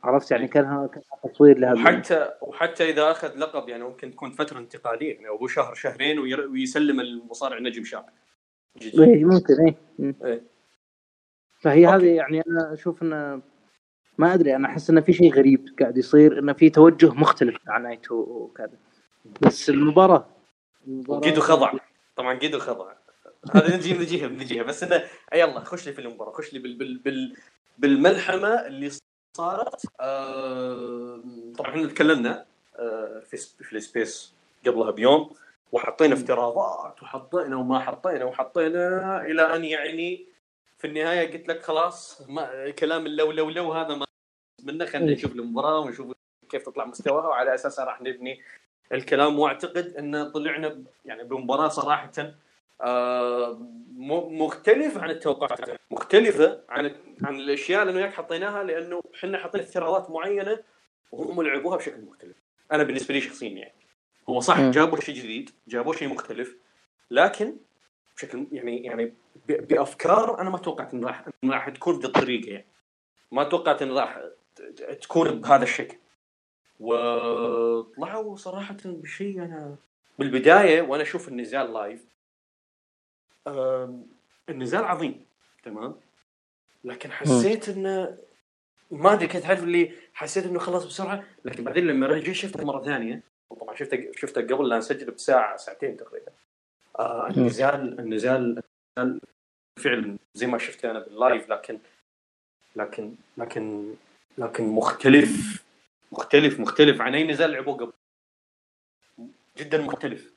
عرفت 0.04 0.30
يعني 0.30 0.48
كان 0.48 0.88
تصوير 1.24 1.58
لهذا 1.58 1.74
وحتى 1.74 2.30
وحتى 2.42 2.90
إذا 2.90 3.10
أخذ 3.10 3.36
لقب 3.38 3.68
يعني 3.68 3.84
ممكن 3.84 4.10
تكون 4.10 4.30
فترة 4.30 4.58
انتقالية 4.58 5.14
يعني 5.14 5.28
أبو 5.28 5.46
شهر 5.46 5.74
شهرين 5.74 6.18
ويسلم 6.18 7.00
المصارع 7.00 7.58
نجم 7.58 7.84
شاب 7.84 8.04
جي- 8.78 9.04
إيه 9.04 9.24
ممكن 9.24 9.74
مم. 9.98 10.14
إيه. 10.24 10.42
فهي 11.60 11.86
أوكي. 11.86 11.96
هذه 11.96 12.16
يعني 12.16 12.40
أنا 12.48 12.72
أشوف 12.72 13.02
انه 13.02 13.40
ما 14.18 14.34
أدري 14.34 14.56
أنا 14.56 14.68
أحس 14.68 14.90
انه 14.90 15.00
في 15.00 15.12
شيء 15.12 15.32
غريب 15.34 15.66
قاعد 15.80 15.96
يصير 15.98 16.38
انه 16.38 16.52
في 16.52 16.70
توجه 16.70 17.10
مختلف 17.14 17.56
مع 17.66 17.78
نايتو 17.78 18.14
وكذا. 18.14 18.78
بس 19.40 19.70
المباراه 19.70 20.26
المباراة- 20.86 21.10
وجيدو 21.10 21.40
خضع. 21.40 21.72
طبعا 22.16 22.34
جيدو 22.34 22.58
خضع. 22.58 22.92
هذا 23.54 23.76
نجي 23.76 23.98
نجيها 23.98 24.28
نجيها. 24.28 24.62
بس 24.62 24.82
انه 24.82 25.02
يلا 25.34 25.60
خش 25.60 25.86
لي 25.86 25.92
في 25.92 26.00
المباراة. 26.00 26.32
خش 26.32 26.52
لي 26.52 26.58
بال 26.58 26.74
بال 26.74 26.98
بال 26.98 27.36
بالملحمة 27.78 28.48
اللي 28.66 28.90
صارت 29.38 29.86
طبعا 31.58 31.86
تكلمنا 31.86 32.46
آه 32.78 33.22
في 33.26 33.36
في 33.36 33.72
ال 33.72 33.82
space 33.82 34.34
قبلها 34.66 34.90
بيوم 34.90 35.30
وحطينا 35.72 36.14
افتراضات 36.14 37.02
وحطينا 37.02 37.56
وما 37.56 37.78
حطينا 37.78 38.24
وحطينا 38.24 39.22
إلى 39.22 39.42
أن 39.56 39.64
يعني 39.64 40.26
في 40.78 40.86
النهاية 40.86 41.32
قلت 41.32 41.48
لك 41.48 41.62
خلاص 41.62 42.22
ما 42.28 42.70
كلام 42.70 43.06
اللو 43.06 43.32
لو 43.32 43.50
لو 43.50 43.72
هذا 43.72 43.94
ما 43.94 44.06
منه 44.62 44.84
خلينا 44.84 45.12
نشوف 45.12 45.32
المباراة 45.32 45.78
ونشوف 45.78 46.12
كيف 46.48 46.66
تطلع 46.66 46.84
مستواها 46.84 47.26
وعلى 47.26 47.54
اساسها 47.54 47.84
راح 47.84 48.02
نبني 48.02 48.40
الكلام. 48.92 49.38
وأعتقد 49.38 49.96
أن 49.98 50.30
طلعنا 50.30 50.82
يعني 51.04 51.24
بمباراة 51.24 51.68
صراحة 51.68 52.12
مختلف 54.30 54.98
عن 54.98 55.10
التوقعات 55.10 55.80
مختلفة 55.90 56.64
عن 56.68 56.94
عن 57.22 57.34
الأشياء 57.34 57.82
اللي 57.82 57.94
وياك 57.94 58.12
حطيناها 58.12 58.64
لأنه 58.64 59.02
إحنا 59.14 59.38
حطينا 59.38 59.64
افتراضات 59.64 60.10
معينة 60.10 60.58
وهم 61.12 61.42
لعبوها 61.42 61.76
بشكل 61.76 62.00
مختلف. 62.00 62.36
أنا 62.72 62.82
بالنسبة 62.82 63.14
لي 63.14 63.20
شخصيا 63.20 63.48
يعني. 63.48 63.74
هو 64.28 64.40
صح 64.40 64.60
جابوا 64.60 65.00
شيء 65.00 65.14
جديد 65.14 65.50
جابوا 65.68 65.92
شيء 65.94 66.08
مختلف 66.08 66.56
لكن 67.10 67.56
بشكل 68.16 68.46
يعني 68.52 68.84
يعني 68.84 69.14
بأفكار 69.48 70.40
أنا 70.40 70.50
ما 70.50 70.58
توقعت 70.58 70.94
إن 70.94 71.04
راح 71.04 71.24
راح 71.44 71.68
تكون 71.68 71.98
بالطريقة 71.98 72.50
يعني. 72.50 72.66
ما 73.32 73.44
توقعت 73.44 73.82
إن 73.82 73.92
راح 73.92 74.20
تكون 75.00 75.40
بهذا 75.40 75.62
الشكل. 75.62 75.96
وطلعوا 76.80 78.36
صراحة 78.36 78.76
بشيء 78.84 79.42
أنا 79.42 79.76
بالبداية 80.18 80.82
وأنا 80.82 81.02
أشوف 81.02 81.28
النزال 81.28 81.72
لايف 81.72 82.04
النزال 84.48 84.84
عظيم 84.84 85.26
تمام؟ 85.62 85.94
لكن 86.84 87.10
حسيت 87.12 87.68
إنه 87.68 88.18
ما 88.90 89.12
أدري 89.12 89.26
كنت 89.26 89.46
عارف 89.46 89.62
اللي 89.62 89.92
حسيت 90.14 90.46
إنه 90.46 90.58
خلص 90.58 90.84
بسرعة 90.84 91.24
لكن 91.44 91.64
بعدين 91.64 91.86
لما 91.86 92.06
رجعت 92.06 92.34
شفته 92.34 92.64
مرة 92.64 92.84
ثانية. 92.84 93.22
وطبعا 93.50 93.76
شفته 93.76 94.12
شفته 94.16 94.40
قبل 94.40 94.68
لا 94.68 94.78
نسجل 94.78 95.10
بساعة 95.10 95.56
ساعتين 95.56 95.96
تقريبا. 95.96 96.32
آه 96.98 97.28
النزال 97.28 98.00
النزال 98.00 98.62
فعلا 99.76 100.16
زي 100.34 100.46
ما 100.46 100.58
شفت 100.58 100.84
أنا 100.84 100.98
باللايف 100.98 101.48
لكن 101.48 101.78
لكن 102.76 103.14
لكن 103.36 103.94
لكن 104.38 104.64
مختلف 104.64 105.64
مختلف 106.12 106.60
مختلف 106.60 107.00
عن 107.00 107.14
أي 107.14 107.24
نزال 107.24 107.50
لعبوه 107.50 107.76
قبل. 107.76 107.92
جدا 109.56 109.82
مختلف. 109.82 110.32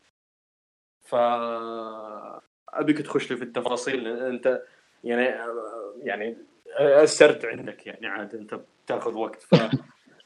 ف 1.01 1.15
أبيك 2.73 3.01
تخش 3.01 3.31
لي 3.31 3.37
في 3.37 3.43
التفاصيل. 3.43 4.07
أنت 4.07 4.61
يعني 5.03 5.23
يعني 6.03 6.37
السرد 6.79 7.45
عندك 7.45 7.87
يعني 7.87 8.07
عاد 8.07 8.35
أنت 8.35 8.59
بتاخذ 8.85 9.13
وقت. 9.13 9.41
ف 9.41 9.55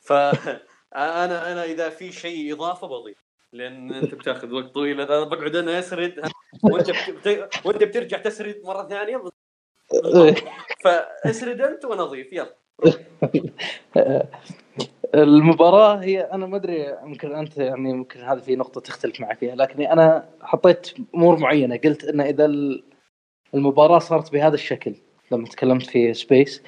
ف 0.02 0.14
أنا 0.96 1.52
أنا 1.52 1.64
إذا 1.64 1.90
في 1.90 2.12
شيء 2.12 2.54
إضافة 2.54 2.88
بضيف 2.88 3.18
لأن 3.54 3.94
أنت 3.94 4.16
بتاخذ 4.16 4.54
وقت 4.54 4.66
طويل. 4.66 5.02
أنا 5.02 5.24
بقعد 5.24 5.56
أنا 5.56 5.80
أسرد 5.80 6.30
وأنت 6.64 6.92
بت... 6.92 7.50
وأنت 7.66 7.84
بترجع 7.84 8.18
تسرد 8.18 8.62
مرة 8.64 8.88
ثانية. 8.88 9.24
فاسرد 10.84 11.62
أنت 11.62 11.86
وأنا 11.86 12.04
أضيف. 12.04 12.34
يلا. 12.34 12.56
المباراة 15.24 15.96
هي 15.96 16.22
أنا 16.22 16.46
ما 16.46 16.58
أدري 16.58 16.96
يمكن 17.04 17.36
أنت 17.36 17.58
يعني 17.58 17.90
يمكن 17.90 18.20
هذه 18.20 18.40
في 18.40 18.56
نقطة 18.56 18.82
تختلف 18.82 19.22
معي 19.22 19.36
فيها 19.36 19.56
لكن 19.56 19.82
أنا 19.82 20.30
حطيت 20.42 20.94
أمور 21.16 21.40
معينة 21.40 21.78
قلت 21.78 22.04
إن 22.04 22.22
إذا 22.22 22.52
المباراة 23.54 24.00
صارت 24.00 24.32
بهذا 24.32 24.56
الشكل 24.56 24.96
لما 25.32 25.48
تكلمت 25.48 25.86
في 25.86 26.14
سبيس 26.14 26.64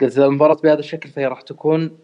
قلت 0.00 0.12
إذا 0.12 0.26
المباراة 0.26 0.54
بهذا 0.54 0.78
الشكل 0.78 1.08
فهي 1.08 1.26
راح 1.26 1.40
تكون 1.40 1.98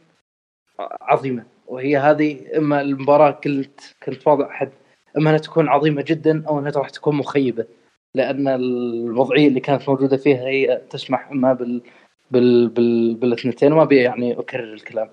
عظيمة 1.00 1.44
وهي 1.66 1.96
هذه 1.96 2.58
إما 2.58 2.80
المباراة 2.80 3.30
كنت 3.30 3.80
كنت 4.02 4.26
واضع 4.26 4.50
حد 4.50 4.72
إما 5.16 5.30
إنها 5.30 5.40
تكون 5.40 5.68
عظيمة 5.68 6.02
جدا 6.02 6.44
أو 6.48 6.58
إنها 6.58 6.72
راح 6.76 6.90
تكون 6.90 7.16
مخيبة 7.16 7.66
لأن 8.14 8.48
الوضعية 8.48 9.48
اللي 9.48 9.60
كانت 9.60 9.88
موجودة 9.88 10.16
فيها 10.16 10.46
هي 10.46 10.82
تسمح 10.90 11.30
إما 11.30 11.52
بال 11.52 11.82
بال 12.30 12.68
بال 12.68 13.14
بالاثنتين 13.14 13.72
وما 13.72 13.82
أبي 13.82 13.96
يعني 13.96 14.38
أكرر 14.38 14.72
الكلام. 14.72 15.10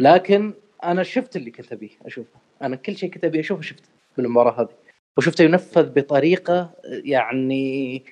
لكن 0.00 0.54
أنا 0.84 1.02
شفت 1.02 1.36
اللي 1.36 1.50
كنت 1.50 1.72
أبيه 1.72 1.90
أشوفه. 2.06 2.38
أنا 2.62 2.76
كل 2.76 2.96
شيء 2.96 3.10
كنت 3.10 3.24
أبيه 3.24 3.40
أشوفه 3.40 3.62
شفته 3.62 3.88
بالمباراه 4.16 4.60
هذه. 4.60 4.68
وشفته 5.16 5.42
ينفذ 5.42 5.88
بطريقة 5.92 6.70
يعني 6.84 8.04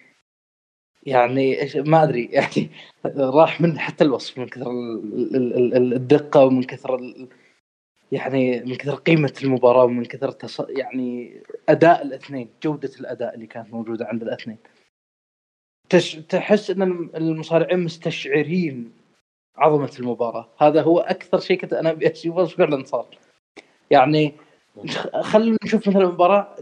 يعني 1.07 1.59
ما 1.77 2.03
أدري 2.03 2.25
يعني 2.33 2.71
راح 3.17 3.61
من 3.61 3.79
حتى 3.79 4.05
الوصف 4.05 4.39
من 4.39 4.47
كثر 4.47 4.71
الدقة 5.77 6.45
ومن 6.45 6.63
كثر 6.63 7.15
يعني 8.13 8.61
من 8.61 8.75
كثر 8.75 8.95
قيمة 8.95 9.33
المباراة 9.45 9.85
ومن 9.85 10.05
كثر. 10.05 10.37
يعني 10.69 11.41
أداء 11.69 12.03
الاثنين 12.03 12.49
جودة 12.63 12.91
الأداء 13.01 13.35
اللي 13.35 13.47
كانت 13.47 13.73
موجودة 13.73 14.07
عند 14.07 14.23
الاثنين. 14.23 14.59
تش... 15.95 16.15
تحس 16.15 16.71
إن 16.71 16.83
المصارعين 17.17 17.85
مستشعرين 17.85 18.93
عظمة 19.57 19.91
المباراة. 19.99 20.49
هذا 20.59 20.83
هو 20.83 20.99
أكثر 20.99 21.41
شيء 21.41 21.59
كنت 21.59 21.73
أنا 21.73 21.91
أبي 21.91 22.13
أشوفه 22.13 22.45
فعلا 22.45 22.85
صار. 22.85 23.07
يعني 23.91 24.35
خلينا 25.21 25.57
نشوف 25.65 25.89
مثلا 25.89 26.03
المباراة 26.03 26.57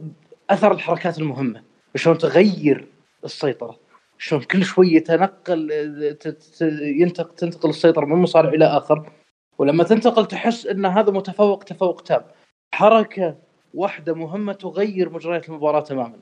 أثر 0.51 0.73
الحركات 0.73 1.19
المهمة. 1.19 1.63
شلون 1.97 2.19
تغير 2.19 2.87
السيطرة. 3.25 3.79
شلون 4.19 4.43
كل 4.43 4.65
شوي 4.65 4.93
يتنقل 4.93 5.71
ينتقل 6.83 7.35
تنتقل 7.35 7.71
السيطرة 7.71 8.05
من 8.05 8.17
مصارع 8.17 8.49
إلى 8.49 8.65
آخر. 8.65 9.11
ولما 9.59 9.85
تنتقل 9.85 10.27
تحس 10.27 10.67
إن 10.67 10.87
هذا 10.87 11.13
متفوق 11.13 11.65
تفوق 11.65 12.03
تام. 12.03 12.23
حركة 12.75 13.37
واحدة 13.75 14.15
مهمة 14.15 14.53
تغير 14.53 15.11
مجريات 15.11 15.49
المباراة 15.49 15.81
تماما. 15.81 16.19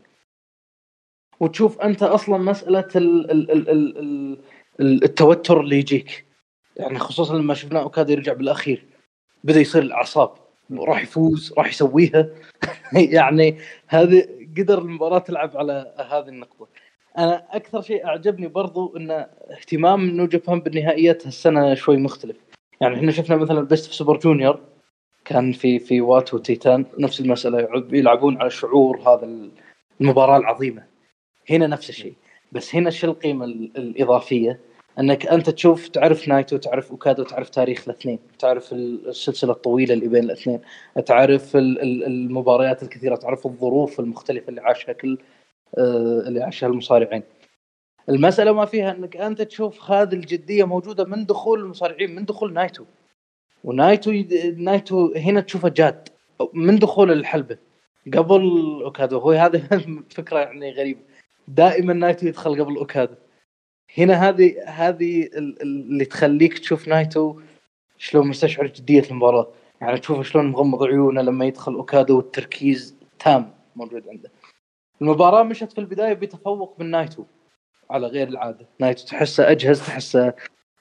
وتشوف 1.40 1.80
أنت 1.80 2.02
أصلا 2.02 2.38
مسألة 2.38 2.88
ال 2.96 3.30
ال 3.30 3.50
ال 3.50 3.68
ال 3.70 4.38
ال 4.80 5.04
التوتر 5.04 5.60
اللي 5.60 5.78
يجيك. 5.78 6.26
يعني 6.76 6.98
خصوصا 6.98 7.38
لما 7.38 7.54
شفنا 7.54 7.80
اوكادا 7.80 8.12
يرجع 8.12 8.32
بالأخير. 8.32 8.84
بدأ 9.44 9.60
يصير 9.60 9.82
الأعصاب. 9.82 10.30
راح 10.72 11.02
يفوز 11.02 11.54
راح 11.58 11.68
يسويها. 11.68 12.28
يعني 13.16 13.58
هذه 13.86 14.28
قدر 14.58 14.78
المباراة 14.78 15.18
تلعب 15.18 15.56
على 15.56 15.94
هذه 16.10 16.28
النقطة. 16.28 16.68
أنا 17.18 17.56
أكثر 17.56 17.82
شيء 17.82 18.06
أعجبني 18.06 18.48
برضو 18.48 18.96
إن 18.96 19.10
اهتمام 19.50 20.10
New 20.10 20.26
Japan 20.26 20.60
بالنهائيات 20.60 21.26
هالسنة 21.26 21.74
شوي 21.74 21.96
مختلف. 21.96 22.36
يعني 22.80 22.96
إحنا 22.96 23.12
شفنا 23.12 23.36
مثلا 23.36 23.60
Best 23.60 23.86
of 23.86 23.94
Super 23.94 24.18
Junior 24.18 24.60
كان 25.24 25.52
في 25.52 25.78
في 25.78 26.00
واتو 26.00 26.38
تيتان 26.38 26.86
نفس 26.98 27.20
المسألة 27.20 27.84
يلعبون 27.92 28.40
على 28.40 28.50
شعور 28.50 28.98
هذا 29.00 29.50
المباراة 30.00 30.36
العظيمة. 30.36 30.89
هنا 31.50 31.66
نفس 31.66 31.90
الشيء. 31.90 32.14
بس 32.52 32.74
هنا 32.74 32.90
شو 32.90 33.06
القيمة 33.06 33.44
الإضافية؟ 33.44 34.60
أنك 34.98 35.26
أنت 35.26 35.50
تشوف 35.50 35.88
تعرف 35.88 36.28
نايتو 36.28 36.56
تعرف 36.56 36.90
أوكادا 36.90 37.22
تعرف 37.22 37.50
تاريخ 37.50 37.88
الاثنين 37.88 38.18
تعرف 38.38 38.72
السلسلة 38.72 39.52
الطويلة 39.52 39.94
اللي 39.94 40.08
بين 40.08 40.24
الاثنين 40.24 40.60
تعرف 41.06 41.56
المباريات 41.56 42.82
الكثيرة 42.82 43.16
تعرف 43.16 43.46
الظروف 43.46 44.00
المختلفة 44.00 44.48
اللي 44.48 44.60
عاشها 44.60 44.92
كل 44.92 45.18
آه، 45.78 46.22
اللي 46.26 46.42
عاشها 46.42 46.66
المصارعين. 46.66 47.22
المسألة 48.08 48.52
ما 48.52 48.64
فيها 48.64 48.90
أنك 48.90 49.16
أنت 49.16 49.42
تشوف 49.42 49.90
هذه 49.90 50.14
الجدية 50.14 50.64
موجودة 50.64 51.04
من 51.04 51.26
دخول 51.26 51.60
المصارعين 51.60 52.14
من 52.14 52.24
دخول 52.24 52.52
نايتو. 52.52 52.84
ونايتو 53.64 54.12
نايتو 54.56 55.12
هنا 55.16 55.40
تشوفه 55.40 55.68
جاد 55.68 56.08
من 56.54 56.78
دخول 56.78 57.12
الحلبة. 57.12 57.58
قبل 58.14 58.42
أوكادا 58.84 59.18
هو 59.18 59.30
هذه 59.30 59.62
فكرة 60.16 60.38
يعني 60.38 60.72
غريبة. 60.72 61.00
دائما 61.54 61.92
نايتو 61.92 62.26
يدخل 62.26 62.60
قبل 62.60 62.76
أوكادا. 62.76 63.18
هنا 63.98 64.28
هذه 64.28 64.54
هذه 64.66 65.30
اللي 65.34 66.04
تخليك 66.04 66.58
تشوف 66.58 66.88
نايتو 66.88 67.40
شلون 67.98 68.28
مستشعر 68.28 68.66
جدية 68.66 69.02
المباراة. 69.10 69.48
يعني 69.80 69.98
تشوف 69.98 70.28
شلون 70.28 70.46
مغمض 70.46 70.82
عيونه 70.82 71.22
لما 71.22 71.44
يدخل 71.44 71.74
أوكادا 71.74 72.14
والتركيز 72.14 72.96
تام 73.18 73.50
موجود 73.76 74.08
عنده. 74.08 74.30
المباراة 75.02 75.42
مشت 75.42 75.72
في 75.72 75.78
البداية 75.78 76.12
بتفوق 76.12 76.76
من 76.78 76.90
نايتو 76.90 77.24
على 77.90 78.06
غير 78.06 78.28
العادة. 78.28 78.66
نايتو 78.80 79.06
تحسه 79.06 79.50
أجهز 79.50 79.80
تحسه 79.80 80.34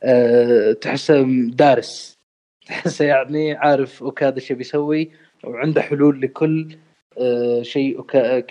أه 0.04 0.74
تحسه 0.74 1.24
دارس. 1.50 2.20
تحسه 2.66 3.06
يعني 3.06 3.54
عارف 3.54 4.04
أوكادا 4.04 4.36
إيش 4.36 4.52
بيسوي 4.52 5.12
وعنده 5.44 5.82
حلول 5.82 6.22
لكل 6.22 6.78
أه 7.18 7.62
شيء 7.62 8.06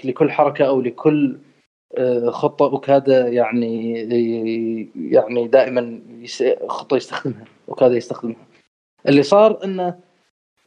لكل 0.05 0.31
حركة 0.31 0.67
أو 0.67 0.81
لكل 0.81 1.39
خطه 2.29 2.65
اوكادا 2.65 3.29
يعني 3.29 3.95
يعني 5.11 5.49
دائما 5.49 6.01
خطه 6.69 6.97
يستخدمها 6.97 7.45
أوكادا 7.69 7.97
يستخدمها 7.97 8.47
اللي 9.09 9.23
صار 9.23 9.65
إنه 9.65 10.01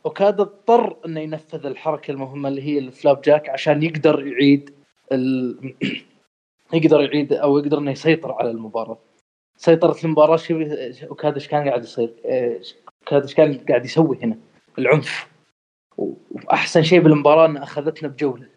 أوكادا 0.06 0.44
اضطر 0.44 0.98
إنه 1.06 1.20
ينفذ 1.20 1.66
الحركة 1.66 2.12
المهمة 2.12 2.50
اللي 2.50 2.62
هي 2.62 2.78
الفلاب 2.78 3.22
جاك 3.22 3.50
عشان 3.50 3.84
يقدر 3.84 4.28
يعيد 4.28 4.70
يقدر 6.74 7.02
يعيد 7.02 7.34
أو 7.34 7.58
يقدر 7.58 7.78
إنه 7.78 7.92
يسيطر 7.92 8.32
على 8.32 8.52
المباراة 8.52 8.98
سيطرة 9.58 9.98
المباراة 10.04 10.38
شبه 10.38 10.96
أوكادا 11.10 11.36
إيش 11.36 11.48
كان 11.48 11.70
قاعد 11.70 11.84
يصير؟ 11.84 12.14
أوكادا 13.02 13.24
إيش 13.24 13.34
كان 13.34 13.58
قاعد 13.70 13.86
يسوي 13.86 14.20
هنا؟ 14.24 14.38
العنف 14.80 15.28
وأحسن 15.98 16.84
شيء 16.84 17.00
بالمباراة 17.00 17.46
انها 17.46 17.64
أخذتنا 17.64 18.10
بجولة 18.10 18.48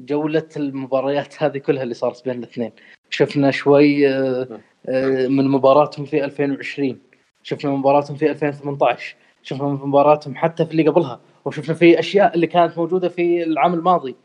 جولة 0.00 0.48
المباريات 0.56 1.42
هذه 1.42 1.58
كلها 1.58 1.82
اللي 1.82 1.94
صارت 1.94 2.24
بين 2.24 2.38
الاثنين. 2.38 2.72
شفنا 3.10 3.50
شوي 3.50 4.08
آه، 4.08 4.60
آه، 4.86 5.26
من 5.26 5.48
مباراتهم 5.48 6.06
في 6.06 6.24
2020 6.24 7.00
شفنا 7.42 7.70
مباراتهم 7.70 8.16
في 8.16 8.30
2018 8.30 9.16
شفنا 9.42 9.68
مباراتهم 9.68 10.34
حتى 10.36 10.66
في 10.66 10.72
اللي 10.72 10.88
قبلها. 10.88 11.20
وشفنا 11.44 11.74
في 11.74 11.98
أشياء 11.98 12.34
اللي 12.34 12.46
كانت 12.46 12.78
موجودة 12.78 13.08
في 13.08 13.42
العام 13.42 13.74
الماضي. 13.74 14.16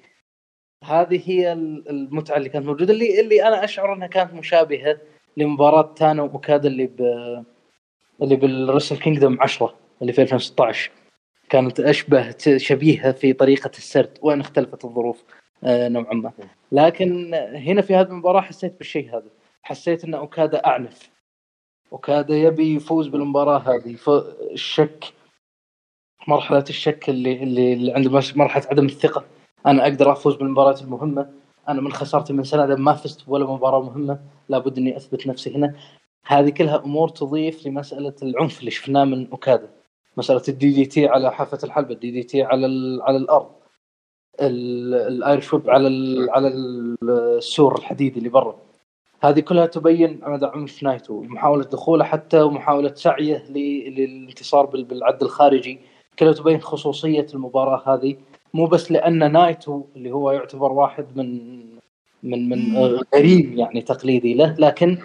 هذه 0.83 1.21
هي 1.25 1.53
المتعة 1.53 2.37
اللي 2.37 2.49
كانت 2.49 2.65
موجودة 2.65 2.93
اللي 2.93 3.21
اللي 3.21 3.47
أنا 3.47 3.63
أشعر 3.63 3.93
أنها 3.93 4.07
كانت 4.07 4.33
مشابهة 4.33 4.97
لمباراة 5.37 5.93
تانا 5.95 6.23
وكاد 6.23 6.65
اللي 6.65 6.85
ب 6.85 7.01
اللي 8.21 8.35
بالرسل 8.35 8.97
كينجدوم 8.97 9.41
10 9.41 9.75
اللي 10.01 10.13
في 10.13 10.21
2016 10.21 10.91
كانت 11.49 11.79
أشبه 11.79 12.35
شبيهة 12.57 13.11
في 13.11 13.33
طريقة 13.33 13.71
السرد 13.77 14.17
وإن 14.21 14.39
اختلفت 14.39 14.85
الظروف. 14.85 15.23
نوعا 15.63 16.13
ما. 16.13 16.31
لكن 16.71 17.33
هنا 17.35 17.81
في 17.81 17.95
هذه 17.95 18.07
المباراة 18.07 18.41
حسيت 18.41 18.77
بالشيء 18.77 19.09
هذا. 19.09 19.29
حسيت 19.63 20.03
إن 20.03 20.13
أوكادا 20.13 20.65
أعنف. 20.65 21.09
أوكادا 21.93 22.35
يبي 22.35 22.75
يفوز 22.75 23.07
بالمباراة 23.07 23.59
هذه. 23.59 23.95
الشك 24.51 25.13
مرحلة 26.27 26.65
الشك 26.69 27.09
اللي 27.09 27.43
اللي, 27.43 27.73
اللي 27.73 27.93
عند 27.93 28.07
مرحلة 28.35 28.63
عدم 28.71 28.85
الثقة. 28.85 29.25
أنا 29.65 29.83
أقدر 29.83 30.11
أفوز 30.11 30.35
بالمباريات 30.35 30.81
المهمة. 30.81 31.29
أنا 31.69 31.81
من 31.81 31.91
خسارتي 31.91 32.33
من 32.33 32.43
سنة 32.43 32.75
ما 32.75 32.93
فزت 32.93 33.23
ولا 33.27 33.45
مباراة 33.45 33.81
مهمة 33.81 34.19
لابد 34.49 34.77
إني 34.77 34.97
أثبت 34.97 35.27
نفسي 35.27 35.55
هنا. 35.55 35.75
هذه 36.25 36.49
كلها 36.49 36.83
أمور 36.85 37.09
تضيف 37.09 37.67
لمسألة 37.67 38.15
العنف 38.23 38.59
اللي 38.59 38.71
شفناه 38.71 39.03
من 39.03 39.27
أوكادا. 39.31 39.69
مسألة 40.17 40.43
ال 40.47 40.71
DDT 40.71 41.07
على 41.07 41.31
حافة 41.31 41.59
الحلبة 41.63 41.93
ال 41.93 42.11
DDT 42.11 42.43
على 42.43 42.67
على 43.03 43.17
الأرض. 43.17 43.51
ال 44.39 44.58
Irish 44.58 45.53
whip 45.53 45.69
على 45.69 45.87
على 46.31 46.47
السور 46.47 47.77
الحديدي 47.77 48.19
اللي 48.19 48.29
برا. 48.29 48.57
هذه 49.21 49.39
كلها 49.39 49.65
تبين 49.65 50.19
مدى 50.23 50.45
عنف 50.45 50.83
نايتو 50.83 51.21
محاولة 51.21 51.63
دخوله 51.63 52.03
حتى 52.03 52.41
ومحاولة 52.41 52.93
سعيه 52.93 53.43
للانتصار 53.49 54.65
بالعد 54.65 55.23
الخارجي. 55.23 55.79
كلها 56.19 56.33
تبين 56.33 56.61
خصوصية 56.61 57.27
المباراة 57.33 57.93
هذه. 57.93 58.17
مو 58.53 58.65
بس 58.65 58.91
لأن 58.91 59.31
نايتو 59.31 59.83
اللي 59.95 60.11
هو 60.11 60.31
يعتبر 60.31 60.71
واحد 60.71 61.17
من 61.17 61.61
من 62.23 62.49
من 62.49 62.77
غريم 63.15 63.57
يعني 63.57 63.81
تقليدي 63.81 64.33
له 64.33 64.55
لكن 64.59 64.97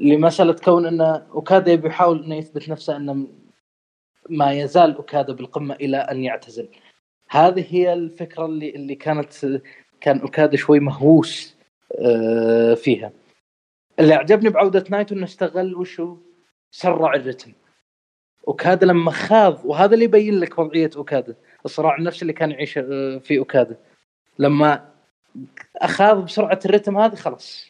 لمسألة 0.00 0.52
كون 0.52 0.86
أنه 0.86 1.26
أوكادا 1.34 1.74
بيحاول 1.74 2.24
أنه 2.24 2.34
يثبت 2.34 2.68
نفسه 2.68 2.96
أنه 2.96 3.26
ما 4.28 4.52
يزال 4.52 4.96
أوكادا 4.96 5.32
بالقمة 5.32 5.74
إلى 5.74 5.96
أن 5.96 6.24
يعتزل. 6.24 6.68
هذه 7.34 7.66
هي 7.70 7.92
الفكرة 7.92 8.46
اللي 8.46 8.70
اللي 8.70 8.94
كانت 8.94 9.60
كان 10.00 10.20
أوكادا 10.20 10.56
شوي 10.56 10.80
مهووس 10.80 11.56
آه، 11.98 12.74
فيها. 12.74 13.12
اللي 13.98 14.14
أعجبني 14.14 14.48
بعودة 14.50 14.84
نايتو 14.90 15.14
أنه 15.14 15.24
استغل 15.24 15.74
وشو؟ 15.74 16.16
سرع 16.70 17.14
الرتم. 17.14 17.52
اوكادا 18.48 18.86
لما 18.86 19.10
خاض 19.10 19.60
وهذا 19.64 19.94
اللي 19.94 20.04
يبين 20.04 20.40
لك 20.40 20.58
وضعية 20.58 20.90
اوكادا 20.96 21.34
الصراع 21.64 21.96
النفسي 21.96 22.22
اللي 22.22 22.32
كان 22.32 22.50
يعيشه 22.50 22.80
آه، 22.92 23.18
في 23.18 23.38
اوكادا 23.38 23.76
لما 24.38 24.88
اخاذ 25.76 26.22
بسرعة 26.22 26.58
الرتم 26.64 26.98
هذه 26.98 27.14
خلاص. 27.14 27.66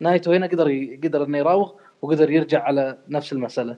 نايتو 0.00 0.32
هنا 0.32 0.46
قدر 0.46 0.96
قدر 1.04 1.24
إنه 1.24 1.38
يراوغ 1.38 1.72
وقدر 2.02 2.30
يرجع 2.30 2.62
على 2.62 2.98
نفس 3.08 3.32
المسألة. 3.32 3.76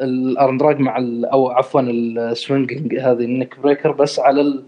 ال 0.00 0.10
arm 0.10 0.39
drag 0.39 0.78
مع 0.78 0.96
أو 1.32 1.50
عفوا 1.50 1.80
ال 1.80 1.93
swinging 1.93 2.94
هذه 2.94 3.24
ال 3.24 3.31
neck 3.31 3.58
breaker 3.58 3.92
بس 3.92 4.20
على 4.20 4.40
ال... 4.40 4.66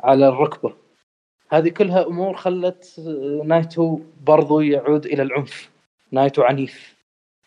على 0.00 0.28
الركبة. 0.28 0.72
هذه 1.50 1.68
كلها 1.68 2.06
أمور 2.06 2.36
خلت 2.36 3.00
نايتو 3.44 4.00
برضو 4.26 4.60
يعود 4.60 5.06
إلى 5.06 5.22
العنف. 5.22 5.70
نايتو 6.12 6.42
عنيف. 6.42 6.96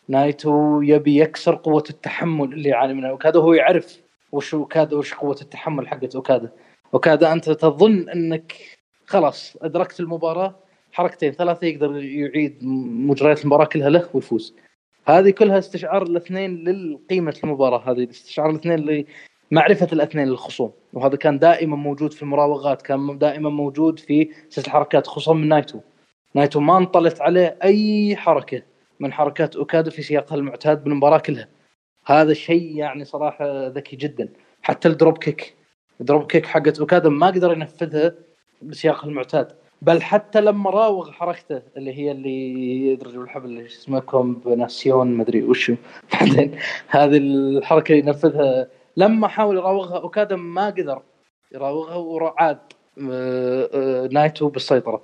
نايتو 0.08 0.80
يبي 0.80 1.20
يكسر 1.20 1.54
قوة 1.54 1.84
التحمل 1.90 2.52
اللي 2.52 2.68
يعاني 2.68 2.94
منها. 2.94 3.10
أوكادا 3.10 3.40
هو 3.40 3.52
يعرف 3.52 4.02
وش 4.32 4.54
اوكادا 4.54 4.96
وش 4.96 5.14
قوة 5.14 5.38
التحمل 5.42 5.88
حقت 5.88 6.14
أوكادا. 6.14 6.52
أوكادا 6.94 7.32
أنت 7.32 7.50
تظن 7.50 8.08
إنك 8.08 8.52
خلاص 9.06 9.56
أدركت 9.62 10.00
المباراة 10.00 10.54
حركتين 10.92 11.32
ثلاثة 11.32 11.66
يقدر 11.66 11.96
يعيد 11.96 12.58
مجريات 13.08 13.42
المباراة 13.42 13.64
كلها 13.64 13.90
له 13.90 14.08
ويفوز. 14.14 14.54
هذه 15.04 15.30
كلها 15.30 15.58
استشعار 15.58 16.02
الاثنين 16.02 16.64
للقيمة 16.64 17.40
المباراة 17.44 17.90
هذه 17.90 18.10
استشعار 18.10 18.50
الاثنين 18.50 19.06
لمعرفة 19.52 19.88
الاثنين 19.92 20.28
للخصوم. 20.28 20.72
وهذا 20.92 21.16
كان 21.16 21.38
دائما 21.38 21.76
موجود 21.76 22.12
في 22.12 22.22
المراوغات 22.22 22.82
كان 22.82 23.18
دائما 23.18 23.50
موجود 23.50 23.98
في 23.98 24.30
سلسلة 24.48 24.66
الحركات 24.66 25.06
خصوصا 25.06 25.32
من 25.32 25.48
نايتو. 25.48 25.80
نايتو 26.34 26.60
ما 26.60 26.78
انطلت 26.78 27.20
عليه 27.20 27.58
أي 27.62 28.16
حركة 28.16 28.62
من 29.00 29.12
حركات 29.12 29.56
اوكادا 29.56 29.90
في 29.90 30.02
سياقها 30.02 30.36
المعتاد 30.36 30.84
بالمباراة 30.84 31.18
كلها. 31.18 31.48
هذا 32.06 32.32
الشيء 32.32 32.76
يعني 32.76 33.04
صراحة 33.04 33.66
ذكي 33.66 33.96
جدا. 33.96 34.28
حتى 34.62 34.88
ال 34.88 34.94
drop 34.94 35.18
kick. 35.18 35.54
ال 36.00 36.05
drop 36.05 36.26
kick 36.26 36.46
حقت 36.46 36.78
اوكادا 36.78 37.08
ما 37.08 37.26
قدر 37.26 37.52
ينفذها 37.52 38.14
بسياقها 38.62 39.08
المعتاد. 39.08 39.61
بل 39.82 40.02
حتى 40.02 40.40
لما 40.40 40.70
راوغ 40.70 41.10
حركته 41.10 41.62
اللي 41.76 41.98
هي 41.98 42.10
اللي 42.10 42.86
يدرج 42.86 43.16
بالحبل 43.16 43.44
اللي 43.44 43.66
اسمها 43.66 44.00
combination 44.00 45.06
ما 45.06 45.22
أدري 45.22 45.42
وشو. 45.42 45.74
بعدين 46.12 46.58
هذه 46.88 47.16
الحركة 47.16 47.92
ينفذها 47.92 48.68
لما 48.96 49.28
حاول 49.28 49.56
يراوغها 49.56 49.98
أوكادا 49.98 50.36
ما 50.36 50.66
قدر 50.66 51.02
يراوغها 51.52 51.94
وعاد 51.94 52.58
آه، 53.10 53.70
آه، 53.74 54.08
نايتو 54.12 54.48
بالسيطرة. 54.48 55.02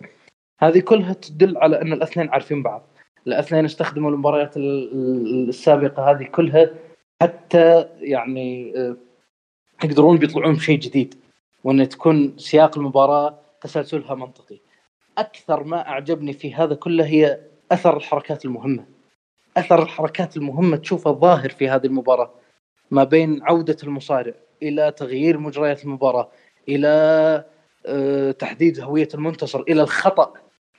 هذه 0.58 0.80
كلها 0.80 1.12
تدل 1.12 1.58
على 1.58 1.82
أن 1.82 1.92
الاثنين 1.92 2.28
عارفين 2.28 2.62
بعض. 2.62 2.82
الاثنين 3.26 3.64
استخدموا 3.64 4.10
المباريات 4.10 4.56
السابقة 4.56 6.10
هذه 6.10 6.24
كلها 6.24 6.70
حتى 7.22 7.88
يعني 8.00 8.72
آه، 8.76 8.96
يقدرون 9.84 10.16
بيطلعون 10.16 10.54
بشيء 10.54 10.78
جديد. 10.78 11.14
وأن 11.64 11.88
تكون 11.88 12.34
سياق 12.36 12.78
المباراة 12.78 13.38
تسلسلها 13.60 14.14
منطقي. 14.14 14.67
أكثر 15.18 15.64
ما 15.64 15.88
أعجبني 15.88 16.32
في 16.32 16.54
هذا 16.54 16.74
كله 16.74 17.06
هي 17.06 17.40
أثر 17.72 17.96
الحركات 17.96 18.44
المهمة. 18.44 18.84
أثر 19.56 19.82
الحركات 19.82 20.36
المهمة 20.36 20.76
تشوفه 20.76 21.12
ظاهر 21.12 21.48
في 21.48 21.68
هذه 21.68 21.86
المباراة 21.86 22.34
ما 22.90 23.04
بين 23.04 23.42
عودة 23.42 23.76
المصارع 23.82 24.34
إلى 24.62 24.92
تغيير 24.92 25.38
مجريات 25.38 25.84
المباراة 25.84 26.30
إلى 26.68 27.44
آه، 27.86 28.30
تحديد 28.30 28.80
هوية 28.80 29.08
المنتصر 29.14 29.60
إلى 29.60 29.82
الخطأ 29.82 30.32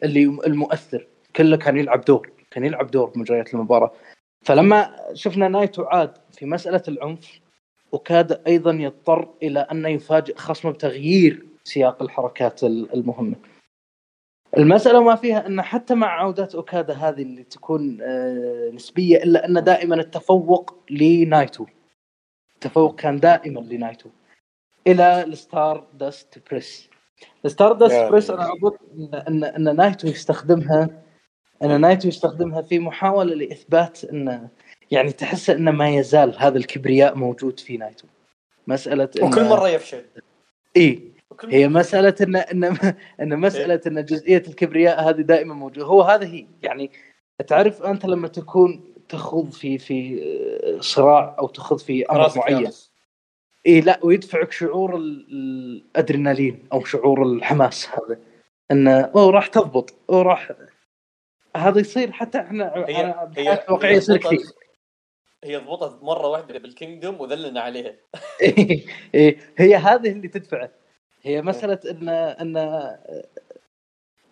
اللي 0.03 0.23
المؤثر 0.23 1.07
كله 1.35 1.57
كان 1.57 1.77
يلعب 1.77 2.05
دور 2.05 2.29
كان 2.51 2.65
يلعب 2.65 2.91
دور 2.91 3.09
بمجريات 3.09 3.53
المباراة 3.53 3.91
فلما 4.41 4.95
شفنا 5.13 5.47
نايتو 5.47 5.83
عاد 5.83 6.17
في 6.31 6.45
مسألة 6.45 6.83
العنف 6.87 7.39
وكاد 7.91 8.41
أيضا 8.47 8.71
يضطر 8.71 9.27
إلى 9.43 9.59
انه 9.59 9.89
يفاجئ 9.89 10.35
خصمه 10.35 10.71
بتغيير 10.71 11.45
سياق 11.63 12.03
الحركات 12.03 12.63
المهمة. 12.63 13.35
المسألة 14.57 15.03
ما 15.03 15.15
فيها 15.15 15.47
أن 15.47 15.61
حتى 15.61 15.95
مع 15.95 16.19
عودات 16.21 16.55
أوكادا 16.55 16.93
هذه 16.93 17.21
اللي 17.21 17.43
تكون 17.43 17.97
آه، 18.01 18.69
نسبية 18.73 19.17
إلا 19.17 19.45
أن 19.45 19.63
دائما 19.63 19.95
التفوق 19.95 20.75
لنايتو. 20.89 21.65
التفوق 22.55 22.95
كان 22.95 23.19
دائما 23.19 23.59
لنايتو. 23.59 24.09
إلى 24.87 25.23
ال 25.23 25.87
Stardust 25.93 26.43
Press. 26.49 26.89
ال 27.45 27.73
Stardust 27.73 28.11
Press 28.11 28.29
أنا 28.29 28.53
اظن 28.53 28.77
إن 29.27 29.43
إن 29.43 29.75
نايتو 29.75 30.07
يستخدمها 30.07 31.03
إن 31.63 31.81
نايتو 31.81 32.07
يستخدمها 32.07 32.61
في 32.61 32.79
محاولة 32.79 33.35
لإثبات 33.35 34.03
انه 34.03 34.49
يعني 34.91 35.11
تحس 35.11 35.49
انه 35.49 35.71
ما 35.71 35.89
يزال 35.89 36.35
هذا 36.37 36.57
الكبرياء 36.57 37.15
موجود 37.15 37.59
في 37.59 37.77
نايتو. 37.77 38.07
مسألة 38.67 39.09
إن 39.21 39.27
وكل 39.27 39.43
مرة 39.43 39.69
يفشل. 39.69 40.05
اي 40.77 41.08
هي 41.45 41.67
مسألة 41.67 42.15
ان 42.21 42.35
ان 42.35 42.95
إن 43.21 43.39
مسألة 43.39 43.81
إن 43.87 44.05
جزئية 44.05 44.43
الكبرياء 44.47 45.09
هذه 45.09 45.21
دائما 45.21 45.53
موجودة. 45.53 45.85
هو 45.85 46.01
هذا 46.01 46.25
هي. 46.25 46.47
يعني 46.63 46.91
تعرف 47.47 47.83
أنت 47.83 48.05
لما 48.05 48.27
تكون 48.27 48.93
تخوض 49.09 49.51
في 49.51 49.77
في 49.77 50.21
صراع 50.79 51.35
أو 51.39 51.47
تخوض 51.47 51.79
في 51.79 52.05
أمر 52.05 52.31
معين. 52.35 52.71
إي 53.67 53.81
لا 53.81 53.99
ويدفعك 54.03 54.51
شعور 54.51 54.95
الأدرينالين 54.95 56.67
أو 56.73 56.83
شعور 56.83 57.23
الحماس 57.23 57.89
هذا. 57.89 58.19
انه 58.71 58.99
اوه 58.99 59.31
راح 59.31 59.47
تضبط 59.47 59.93
اوه 60.09 60.21
راح 60.21 60.51
هذا 61.57 61.79
يصير 61.79 62.11
حتى 62.11 62.39
إحنا 62.39 62.73
هي 62.75 63.15
هي 63.37 63.65
واقعية 63.69 63.95
يصير 63.95 64.17
كثير. 64.17 64.39
هي 65.43 65.57
ضبطت 65.57 66.03
مرة 66.03 66.27
واحدة 66.27 66.59
بالكينجدوم 66.59 67.21
وذلنا 67.21 67.61
عليها. 67.61 67.95
إيه 69.13 69.37
هي 69.57 69.75
هذه 69.75 70.11
اللي 70.11 70.27
تدفعه. 70.27 70.78
هي 71.21 71.41
مسألة 71.41 71.79
ان 71.91 72.09
إن 72.09 72.57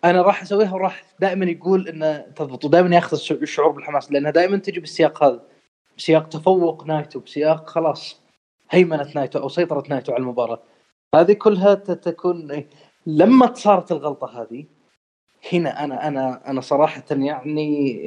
أنا 0.04 0.22
راح 0.22 0.42
أسويها 0.42 0.74
وراح 0.74 1.04
دائما 1.20 1.44
يقول 1.44 1.88
انه 1.88 2.18
تضبط 2.18 2.64
ودائما 2.64 2.96
ياخذ 2.96 3.18
الشعور 3.30 3.72
بالحماس 3.72 4.12
لأنها 4.12 4.30
دائما 4.30 4.56
تجي 4.56 4.80
بالسياق 4.80 5.24
هذا 5.24 5.42
بسياق 5.96 6.28
تفوق 6.28 6.86
نايتو 6.86 7.20
بسياق 7.20 7.70
خلاص 7.70 8.20
هيمنة 8.70 9.12
نايتو 9.14 9.38
أو 9.38 9.48
سيطرة 9.48 9.84
نايتو 9.88 10.12
على 10.12 10.20
المباراة. 10.20 10.62
هذه 11.14 11.32
كلها 11.32 11.74
تكون 11.74 12.64
لما 13.06 13.54
صارت 13.54 13.92
الغلطة 13.92 14.42
هذه 14.42 14.64
هنا 15.52 15.84
أنا 15.84 16.08
أنا 16.08 16.50
أنا 16.50 16.60
صراحة 16.60 17.04
يعني 17.10 18.02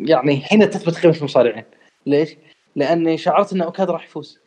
يعني 0.00 0.42
هنا 0.52 0.66
تثبت 0.66 0.98
قيمة 0.98 1.16
المصارعين. 1.16 1.64
ليش؟ 2.06 2.36
لأني 2.76 3.18
شعرت 3.18 3.52
إن 3.52 3.62
أوكادا 3.62 3.90
راح 3.90 4.04
يفوز. 4.04 4.40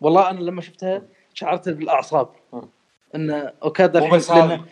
والله 0.00 0.30
أنا 0.30 0.40
لما 0.40 0.60
شفتها 0.60 1.02
شعرت 1.34 1.68
بالأعصاب. 1.68 2.28
إن 3.14 3.30
اوكادا 3.62 3.96
مو 3.96 4.10
بس 4.10 4.30
هذه 4.30 4.64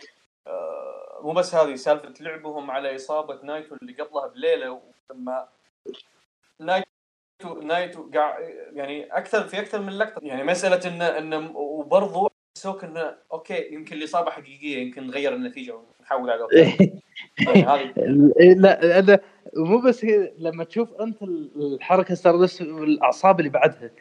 آه، 0.47 1.19
مو 1.23 1.33
بس 1.33 1.55
هذه 1.55 1.75
سالفة 1.75 2.13
لعبهم 2.19 2.71
على 2.71 2.95
إصابة 2.95 3.39
نايتو 3.43 3.75
اللي 3.81 3.93
قبلها 3.93 4.27
بليلة 4.27 4.81
ولما 5.09 5.47
نايتو 6.59 7.61
نايتو 7.61 8.09
قاعد 8.13 8.43
يعني 8.73 9.03
أكثر 9.03 9.43
في 9.43 9.59
أكثر 9.59 9.81
من 9.81 9.97
لقطة 9.97 10.19
يعني 10.23 10.43
مسألة 10.43 10.87
انه 10.87 11.17
انه 11.17 11.57
وبرضه 11.57 12.29
سوك 12.57 12.83
إنه 12.83 13.15
أوكي 13.31 13.73
يمكن 13.73 13.95
الإصابة 13.95 14.31
حقيقية 14.31 14.77
يمكن 14.77 15.07
نغير 15.07 15.33
النتيجة 15.33 15.75
ونحول 15.75 16.29
على 16.29 16.47
يعني 17.55 17.93
إيه، 18.39 18.53
لا 18.53 18.99
أنا 18.99 19.19
مو 19.55 19.81
بس 19.81 20.05
هي 20.05 20.33
لما 20.37 20.63
تشوف 20.63 20.93
أنت 20.93 21.21
الحركة 21.55 22.15
Stardust 22.15 22.61
والأعصاب 22.61 23.39
اللي 23.39 23.49
بعدها 23.49 23.91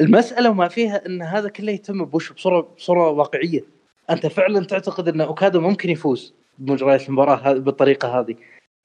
المسألة 0.00 0.50
وما 0.50 0.68
فيها 0.68 1.06
إن 1.06 1.22
هذا 1.22 1.48
كله 1.48 1.72
يتم 1.72 2.04
بوش 2.04 2.32
بصورة 2.32 2.60
بصورة 2.60 3.10
واقعية. 3.10 3.79
أنت 4.10 4.26
فعلا 4.26 4.64
تعتقد 4.64 5.08
أن 5.08 5.20
اوكادا 5.20 5.58
ممكن 5.58 5.90
يفوز 5.90 6.34
بمجريات 6.58 7.08
المباراة 7.08 7.52
بالطريقة 7.52 8.20
هذه. 8.20 8.36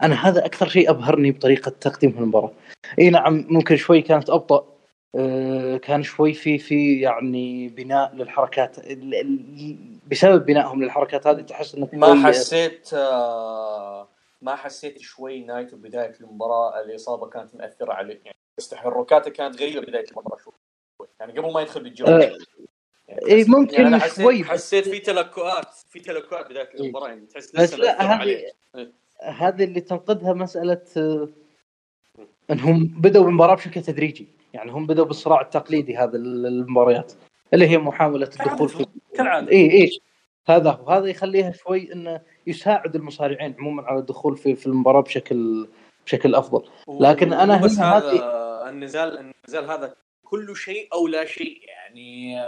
أنا 0.04 0.28
هذا 0.28 0.46
أكثر 0.46 0.68
شيء 0.68 0.90
أبهرني 0.90 1.32
بطريقة 1.32 1.70
تقديم 1.70 2.18
المباراه 2.18 2.52
إي 3.00 3.10
نعم 3.10 3.46
ممكن 3.50 3.76
شوي 3.76 4.02
كانت 4.02 4.30
أبطأ 4.30 4.76
آه، 5.16 5.78
كان 5.78 6.04
شوي 6.04 6.34
في 6.34 6.58
في 6.58 7.00
يعني 7.02 7.68
بناء 7.68 8.16
للحركات 8.16 8.78
بسبب 10.12 10.46
بنائهم 10.46 10.84
للحركات 10.84 11.28
هذه 11.28 11.42
تحس 11.42 11.76
إنك 11.76 11.94
ما 11.94 12.28
حسيت 12.28 12.94
آه، 12.94 14.08
ما 14.42 14.56
حسيت 14.56 15.00
شوي 15.00 15.44
نايتو 15.44 15.78
بدايه 15.78 16.14
المباراة 16.22 16.82
الإصابة 16.82 17.30
كانت 17.30 17.56
مأثرة 17.56 17.94
عليه 17.94 18.22
يعني 18.26 18.38
تحركاته 18.72 19.32
كانت 19.32 19.62
غريبة 19.62 19.82
بدايه 19.82 20.06
المباراة 20.12 20.38
شوي. 20.44 20.54
يعني 21.20 21.40
قبل 21.40 21.54
ما 21.54 21.62
يدخل 21.62 21.84
بالجو 21.84 22.06
آه 22.06 22.32
يعني 23.08 23.26
اي 23.28 23.46
ممكن 23.48 23.82
يعني 23.82 24.00
حسيت 24.00 24.26
شوي. 24.26 24.44
حسيت 24.44 24.90
في 24.90 25.00
تلكؤات 25.00 25.74
في 25.90 26.00
تلكؤات 26.00 26.50
بداية 26.50 26.70
المباراة 26.80 27.08
يعني 27.08 27.26
تحس 27.26 27.56
بس 27.56 27.74
لا 27.74 28.02
هذه 28.02 28.52
هذه 29.22 29.64
اللي 29.64 29.82
تنقذها 29.82 30.34
مسألة 30.34 30.82
إنهم 32.52 32.88
بدأوا 32.88 33.26
بالمباراة 33.26 33.56
بشكل 33.56 33.82
تدريجي. 33.82 34.28
يعني 34.54 34.72
هم 34.72 34.88
بدأوا 34.88 35.08
بالصراع 35.08 35.42
التقليدي 35.42 35.98
هذا 35.98 36.18
المباريات 36.18 37.14
اللي 37.54 37.68
هي 37.68 37.78
محاولة 37.78 38.30
الدخول 38.40 38.70
في 38.70 38.86
كالعادة. 39.18 39.52
اي 39.52 39.72
اي 39.72 40.00
هذا 40.48 40.72
هو. 40.72 40.90
هذا 40.90 41.08
يخليها 41.08 41.52
شوي 41.52 41.94
إنه 41.94 42.22
يساعد 42.48 42.96
المصارعين 42.96 43.56
عموما 43.60 43.84
على 43.84 44.00
الدخول 44.00 44.38
في 44.38 44.56
في 44.56 44.68
المباراة 44.68 45.02
بشكل 45.02 45.68
بشكل 46.06 46.36
أفضل. 46.36 46.64
لكن 47.00 47.34
أنا 47.34 47.58
بس 47.58 47.80
هذا 47.80 48.12
النزال 48.70 49.34
النزال 49.48 49.72
هذا 49.72 49.96
كل 50.26 50.56
شيء 50.56 50.88
أو 50.94 51.08
لا 51.08 51.26
شيء 51.26 51.62
يعني 51.68 52.40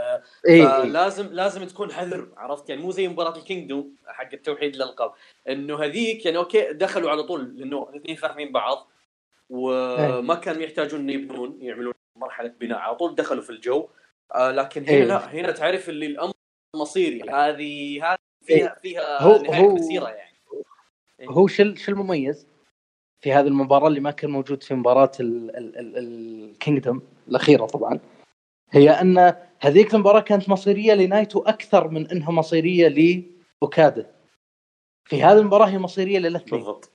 إيه 0.48 0.84
لازم 0.84 1.28
لازم 1.32 1.66
تكون 1.66 1.92
حذر 1.92 2.30
عرفت 2.38 2.70
يعني 2.70 2.82
مو 2.82 2.92
زي 2.92 3.08
مباراة 3.08 3.38
الكينجدوم 3.38 3.96
حق 4.08 4.30
التوحيد 4.34 4.76
الالقاب 4.76 5.12
إنه 5.50 5.84
هذيك 5.84 6.26
يعني 6.26 6.38
أوكي 6.38 6.74
دخلوا 6.74 7.10
على 7.10 7.24
طول 7.24 7.58
لأنه 7.58 7.90
الاثنين 7.90 8.16
فاهمين 8.16 8.52
بعض 8.52 8.88
وما 9.50 10.34
إيه. 10.34 10.40
كانوا 10.40 10.62
يحتاجون 10.62 11.10
يبنون 11.10 11.58
يعملون 11.62 11.94
مرحلة 12.16 12.54
بناء 12.60 12.78
على 12.78 12.96
طول 12.96 13.16
دخلوا 13.16 13.42
في 13.42 13.50
الجو 13.50 13.88
آه 14.36 14.52
لكن 14.52 14.82
هنا 14.82 14.92
إيه. 14.92 15.04
لا 15.04 15.34
هنا 15.34 15.52
تعرف 15.52 15.90
اللي 15.90 16.06
الأمر 16.06 16.34
مصيري 16.76 17.22
هذه 17.22 18.04
هذه 18.06 18.18
فيها 18.46 18.58
إيه. 18.58 18.76
فيها 18.82 19.24
هو 19.24 19.42
نهاية 19.42 19.62
هو 19.62 19.76
مسيرة 19.76 20.08
يعني 20.08 20.38
هو 21.24 21.48
شو 21.48 21.76
شو 21.76 21.92
المميز 21.92 22.48
في 23.22 23.34
هذه 23.34 23.48
المباراة 23.48 23.88
اللي 23.88 24.00
ما 24.00 24.12
كان 24.12 24.30
موجود 24.30 24.64
في 24.64 24.74
مباراة 24.76 25.12
الكينجدوم 25.20 27.02
الأخيرة 27.28 27.66
طبعا 27.66 28.00
هي 28.72 28.90
أن 28.90 29.36
هذيك 29.60 29.94
المباراة 29.94 30.20
كانت 30.20 30.50
مصيرية 30.50 30.94
لنايتو 30.94 31.40
أكثر 31.40 31.88
من 31.88 32.12
أنها 32.12 32.32
مصيرية 32.32 32.88
لاوكادا 33.62 34.12
في 35.06 35.24
هذه 35.24 35.38
المباراة 35.38 35.66
هي 35.66 35.78
مصيرية 35.78 36.20
للاثنين. 36.20 36.62
بالضبط. 36.62 36.92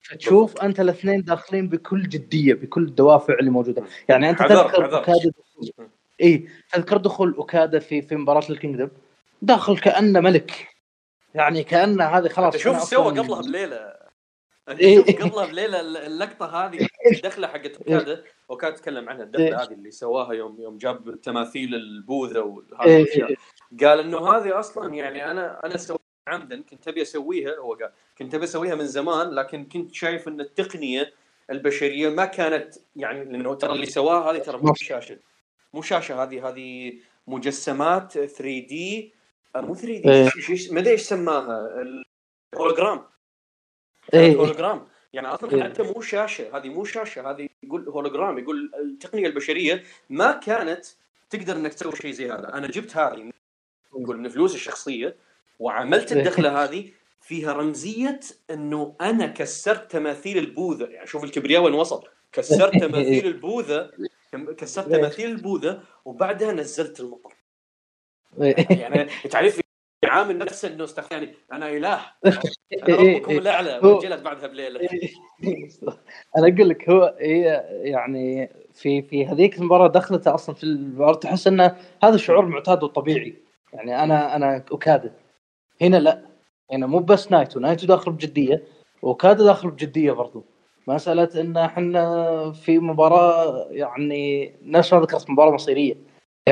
فتشوف 0.00 0.62
أنت 0.62 0.80
الاثنين 0.80 1.22
داخلين 1.22 1.68
بكل 1.68 2.08
جدية 2.08 2.54
بكل 2.54 2.82
الدوافع 2.82 3.34
اللي 3.34 3.50
موجودة. 3.50 3.84
يعني 4.08 4.30
أنت 4.30 4.38
تذكر 4.38 4.96
اوكادا 4.96 5.32
اي 6.20 6.48
تذكر 6.72 6.96
دخول 6.96 7.34
اوكادا 7.34 7.78
في 7.78 8.02
في 8.02 8.16
مباراة 8.16 8.50
الكينجدم 8.50 8.88
داخل 9.42 9.78
كأنه 9.78 10.20
ملك. 10.20 10.68
يعني 11.34 11.64
كأنه 11.64 12.04
هذه 12.04 12.28
خلاص 12.28 12.56
شوف 12.56 12.82
سوى 12.82 13.18
قبلها 13.18 13.42
بليلة؟ 13.42 14.07
قبلها 14.68 15.46
بليلة 15.46 15.80
اللقطة 15.80 16.46
هذه 16.46 16.88
الدخلة 17.12 17.46
حقت 17.46 17.76
اوكادا 17.76 18.24
اوكادا 18.50 18.76
تكلم 18.76 19.08
عنها 19.08 19.22
الدخلة 19.22 19.46
إيه؟ 19.46 19.62
هذه 19.62 19.72
اللي 19.72 19.90
سواها 19.90 20.32
يوم 20.32 20.60
يوم 20.60 20.78
جاب 20.78 21.20
تماثيل 21.20 21.74
البوذا 21.74 22.40
وهذه 22.40 22.86
إيه؟ 22.86 23.02
الأشياء. 23.02 23.34
قال 23.80 24.00
إنه 24.00 24.28
هذه 24.28 24.58
أصلا 24.58 24.94
يعني 24.94 25.30
أنا 25.30 25.60
أنا 25.64 25.76
سويت 25.76 26.00
عمدا 26.28 26.62
كنت 26.62 26.88
أبي 26.88 27.02
أسويها 27.02 27.56
هو 27.56 27.74
قال 27.74 27.90
كنت 28.18 28.34
أبي 28.34 28.44
أسويها 28.44 28.74
من 28.74 28.86
زمان 28.86 29.30
لكن 29.30 29.64
كنت 29.64 29.94
شايف 29.94 30.28
إن 30.28 30.40
التقنية 30.40 31.12
البشرية 31.50 32.08
ما 32.08 32.24
كانت 32.24 32.74
يعني 32.96 33.24
لأنه 33.24 33.54
ترى 33.54 33.72
اللي 33.72 33.86
سواها 33.86 34.30
هذه 34.30 34.38
ترى 34.38 34.58
مو 34.58 34.74
شاشة. 34.74 35.18
مو 35.74 35.82
شاشة 35.82 36.22
هذه 36.22 36.48
هذه 36.48 36.92
مجسمات 37.26 38.12
3D 38.12 39.14
آه، 39.56 39.60
مو 39.60 39.74
3D 39.74 40.10
إيه. 40.10 40.72
ما 40.72 40.80
ادري 40.80 40.90
إيش 40.90 41.02
سماها؟ 41.02 41.84
ال 42.54 42.60
hologram 42.60 43.04
ال 44.14 44.22
hologram 44.22 44.86
يعني 45.12 45.28
أصلا 45.28 45.52
إيه. 45.52 45.62
حتى 45.62 45.82
مو 45.82 46.00
شاشة 46.00 46.56
هذه 46.56 46.68
مو 46.68 46.84
شاشة 46.84 47.30
هذه 47.30 47.48
يقول 47.62 47.88
هولوجرام 47.88 48.38
يقول 48.38 48.72
التقنية 48.80 49.26
البشرية 49.26 49.82
ما 50.10 50.32
كانت 50.32 50.86
تقدر 51.30 51.56
إنك 51.56 51.74
تسوي 51.74 51.96
شيء 51.96 52.10
زي 52.10 52.30
هذا. 52.30 52.54
أنا 52.54 52.66
جبت 52.66 52.96
هذه 52.96 53.30
نقول 53.94 54.18
من 54.18 54.28
فلوسي 54.28 54.54
الشخصية 54.54 55.16
وعملت 55.58 56.12
الدخلة 56.12 56.64
هذه 56.64 56.90
فيها 57.20 57.52
رمزية 57.52 58.20
إنه 58.50 58.96
أنا 59.00 59.26
كسرت 59.26 59.90
تماثيل 59.90 60.38
البوذا. 60.38 60.86
يعني 60.86 61.06
شوف 61.06 61.24
الكبرياء 61.24 61.62
وين 61.62 61.74
وصل. 61.74 62.08
كسرت 62.32 62.78
تماثيل 62.84 63.26
البوذا 63.26 63.90
كسرت 64.56 64.88
تماثيل 64.88 65.30
البوذا 65.30 65.82
وبعدها 66.04 66.52
نزلت 66.52 67.00
المطر 67.00 67.34
يعني 68.70 69.10
تعرف 69.30 69.60
عامل 70.04 70.38
نفسه 70.38 70.68
إنه 70.68 70.84
استخدم 70.84 71.16
يعني 71.16 71.34
أنا 71.52 71.70
إله. 71.70 72.00
أنا 72.88 72.96
ربكم 72.96 73.32
الأعلى 73.32 73.78
وجلت 73.82 74.22
بعدها 74.22 74.46
بليلة. 74.48 74.80
أنا 76.36 76.48
أقول 76.48 76.68
لك 76.68 76.90
هو 76.90 77.16
هي 77.20 77.64
يعني 77.70 78.50
في 78.74 79.02
في 79.02 79.26
هذيك 79.26 79.58
المباراة 79.58 79.88
دخلته 79.88 80.34
أصلا 80.34 80.54
في 80.54 80.64
المباراه 80.64 81.14
تحس 81.14 81.46
إنه 81.46 81.76
هذا 82.02 82.16
شعور 82.16 82.46
معتاد 82.46 82.82
وطبيعي. 82.82 83.34
يعني 83.72 84.02
أنا 84.02 84.36
أنا 84.36 84.56
اوكادا 84.72 85.12
هنا 85.82 85.96
لا. 85.96 86.22
هنا 86.72 86.86
مو 86.86 86.98
بس 86.98 87.32
نايتو. 87.32 87.60
نايتو 87.60 87.86
داخل 87.86 88.12
بجدية 88.12 88.62
اوكادا 89.02 89.36
داخل 89.36 89.70
بجدية 89.70 90.12
برضو. 90.12 90.44
مسألة 90.86 91.40
إن 91.40 91.56
إحنا 91.56 92.52
في 92.52 92.78
مباراة 92.78 93.66
يعني 93.70 94.52
نفس 94.62 94.92
ما 94.92 95.00
ذكرت 95.00 95.30
مباراة 95.30 95.50
مصيرية. 95.50 95.94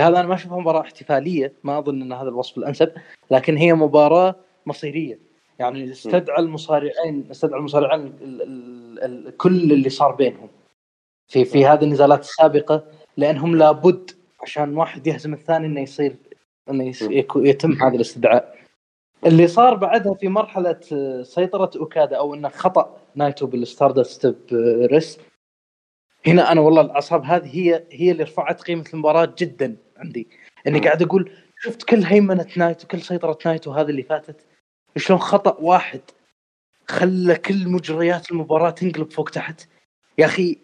هذا 0.00 0.20
أنا 0.20 0.28
ما 0.28 0.34
أشوفها 0.34 0.58
مباراة 0.58 0.80
احتفالية 0.80 1.52
ما 1.64 1.78
أظن 1.78 2.02
إن 2.02 2.12
هذا 2.12 2.28
الوصف 2.28 2.58
الأنسب 2.58 2.92
لكن 3.30 3.56
هي 3.56 3.74
مباراة 3.74 4.34
مصيرية. 4.66 5.18
يعني 5.58 5.90
استدعى 5.90 6.38
المصارعين 6.38 7.26
استدعى 7.30 7.58
المصارعين 7.58 8.12
كل 9.36 9.72
اللي 9.72 9.88
صار 9.88 10.14
بينهم 10.14 10.48
في 11.28 11.44
في 11.44 11.66
هذه 11.66 11.84
النزالات 11.84 12.20
السابقة 12.20 12.84
لأنهم 13.16 13.56
لابد 13.56 14.10
عشان 14.42 14.76
واحد 14.76 15.06
يهزم 15.06 15.32
الثاني 15.32 15.66
إنه 15.66 15.80
يصير 15.80 16.16
إنه 16.70 16.92
يتم 17.36 17.72
هذا 17.72 17.94
الاستدعاء. 17.94 18.56
اللي 19.26 19.46
صار 19.46 19.74
بعدها 19.74 20.14
في 20.14 20.28
مرحلة 20.28 20.80
آه، 20.92 21.22
سيطرة 21.22 21.70
أوكادا 21.76 22.16
أو 22.16 22.34
إنه 22.34 22.48
خطأ 22.48 22.96
نايتو 23.14 23.46
بال 23.46 23.64
Stardust 23.64 24.36
Press 24.92 25.20
هنا 26.26 26.52
أنا 26.52 26.60
والله 26.60 26.80
الأعصاب 26.80 27.24
هذه 27.24 27.56
هي 27.56 27.82
هي 27.90 28.10
اللي 28.10 28.22
رفعت 28.22 28.62
قيمة 28.62 28.84
المباراة 28.94 29.34
جدا. 29.38 29.76
عندي. 29.98 30.28
إني 30.66 30.78
قاعد 30.80 31.02
أقول 31.02 31.30
شفت 31.58 31.82
كل 31.82 32.02
هيمنة 32.04 32.46
نايتو 32.56 32.86
كل 32.86 33.02
سيطرة 33.02 33.38
نايتو 33.46 33.72
هذه 33.72 33.90
اللي 33.90 34.02
فاتت؟ 34.02 34.46
شلون 34.96 35.18
خطأ 35.18 35.56
واحد 35.60 36.00
خلى 36.88 37.34
كل 37.34 37.68
مجريات 37.68 38.30
المباراة 38.30 38.70
تنقلب 38.70 39.10
فوق 39.10 39.30
تحت؟ 39.30 39.68
يا 40.18 40.26
أخي 40.26 40.58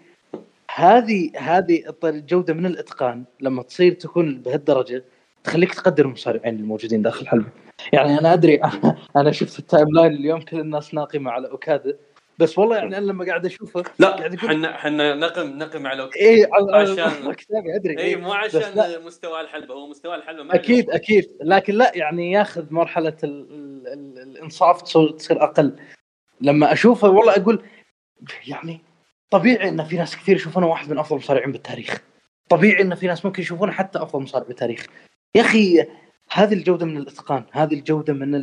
هذه 0.74 1.30
هذه 1.36 1.94
الجوده 2.04 2.54
من 2.54 2.66
الإتقان 2.66 3.24
لما 3.40 3.62
تصير 3.62 3.92
تكون 3.92 4.42
بهالدرجة 4.42 5.04
تخليك 5.44 5.74
تقدر 5.74 6.04
المصارعين 6.04 6.54
الموجودين 6.56 7.02
داخل 7.02 7.20
الحلبة. 7.22 7.48
يعني 7.92 8.18
أنا 8.18 8.32
أدري 8.32 8.60
أنا 9.16 9.32
شفت 9.32 9.58
ال 9.58 9.88
timeline 9.88 10.12
اليوم 10.12 10.40
كل 10.40 10.60
الناس 10.60 10.94
ناقمة 10.94 11.30
على 11.30 11.50
أوكادا. 11.50 11.98
بس 12.38 12.58
والله 12.58 12.76
يعني 12.76 12.98
أنا 12.98 13.06
لما 13.06 13.24
قاعد 13.24 13.46
أشوفه 13.46 13.82
لا 13.98 14.34
إحنا 14.34 14.74
إحنا 14.74 15.14
نقم 15.14 15.58
نقم 15.58 15.86
على 15.86 16.02
اوكادا 16.02 16.26
اي 16.26 16.48
عشان 16.72 17.34
أدري. 17.74 17.98
اي 17.98 18.16
مو 18.16 18.32
عشان 18.32 19.04
مستوى 19.04 19.40
الحلبة 19.40 19.74
هو 19.74 19.86
مستوى 19.86 20.14
الحلبة 20.14 20.42
ما 20.42 20.54
أكيد 20.54 20.90
أكيد. 20.90 21.28
لكن 21.40 21.74
لا 21.74 21.92
يعني 21.94 22.32
ياخذ 22.32 22.64
مرحلة 22.70 23.16
ال 23.24 23.46
ال 23.52 23.88
ال 23.88 24.18
الإنصاف 24.18 24.82
تصير 24.82 25.44
أقل. 25.44 25.76
لما 26.40 26.72
أشوفه 26.72 27.08
والله 27.08 27.36
أقول 27.36 27.62
يعني 28.46 28.80
طبيعي 29.30 29.68
إن 29.68 29.84
في 29.84 29.96
ناس 29.96 30.16
كثير 30.16 30.36
يشوفونه 30.36 30.66
واحد 30.66 30.90
من 30.90 30.98
أفضل 30.98 31.16
المصارعين 31.16 31.52
بالتاريخ. 31.52 32.02
طبيعي 32.48 32.82
إن 32.82 32.94
في 32.94 33.06
ناس 33.06 33.24
ممكن 33.24 33.42
يشوفونه 33.42 33.72
حتى 33.72 34.02
أفضل 34.02 34.22
مصارع 34.22 34.44
بالتاريخ. 34.44 34.86
يا 35.34 35.40
أخي 35.40 35.86
هذه 36.30 36.54
الجودة 36.54 36.86
من 36.86 36.96
الإتقان 36.96 37.44
هذه 37.52 37.74
الجودة 37.74 38.12
من 38.12 38.34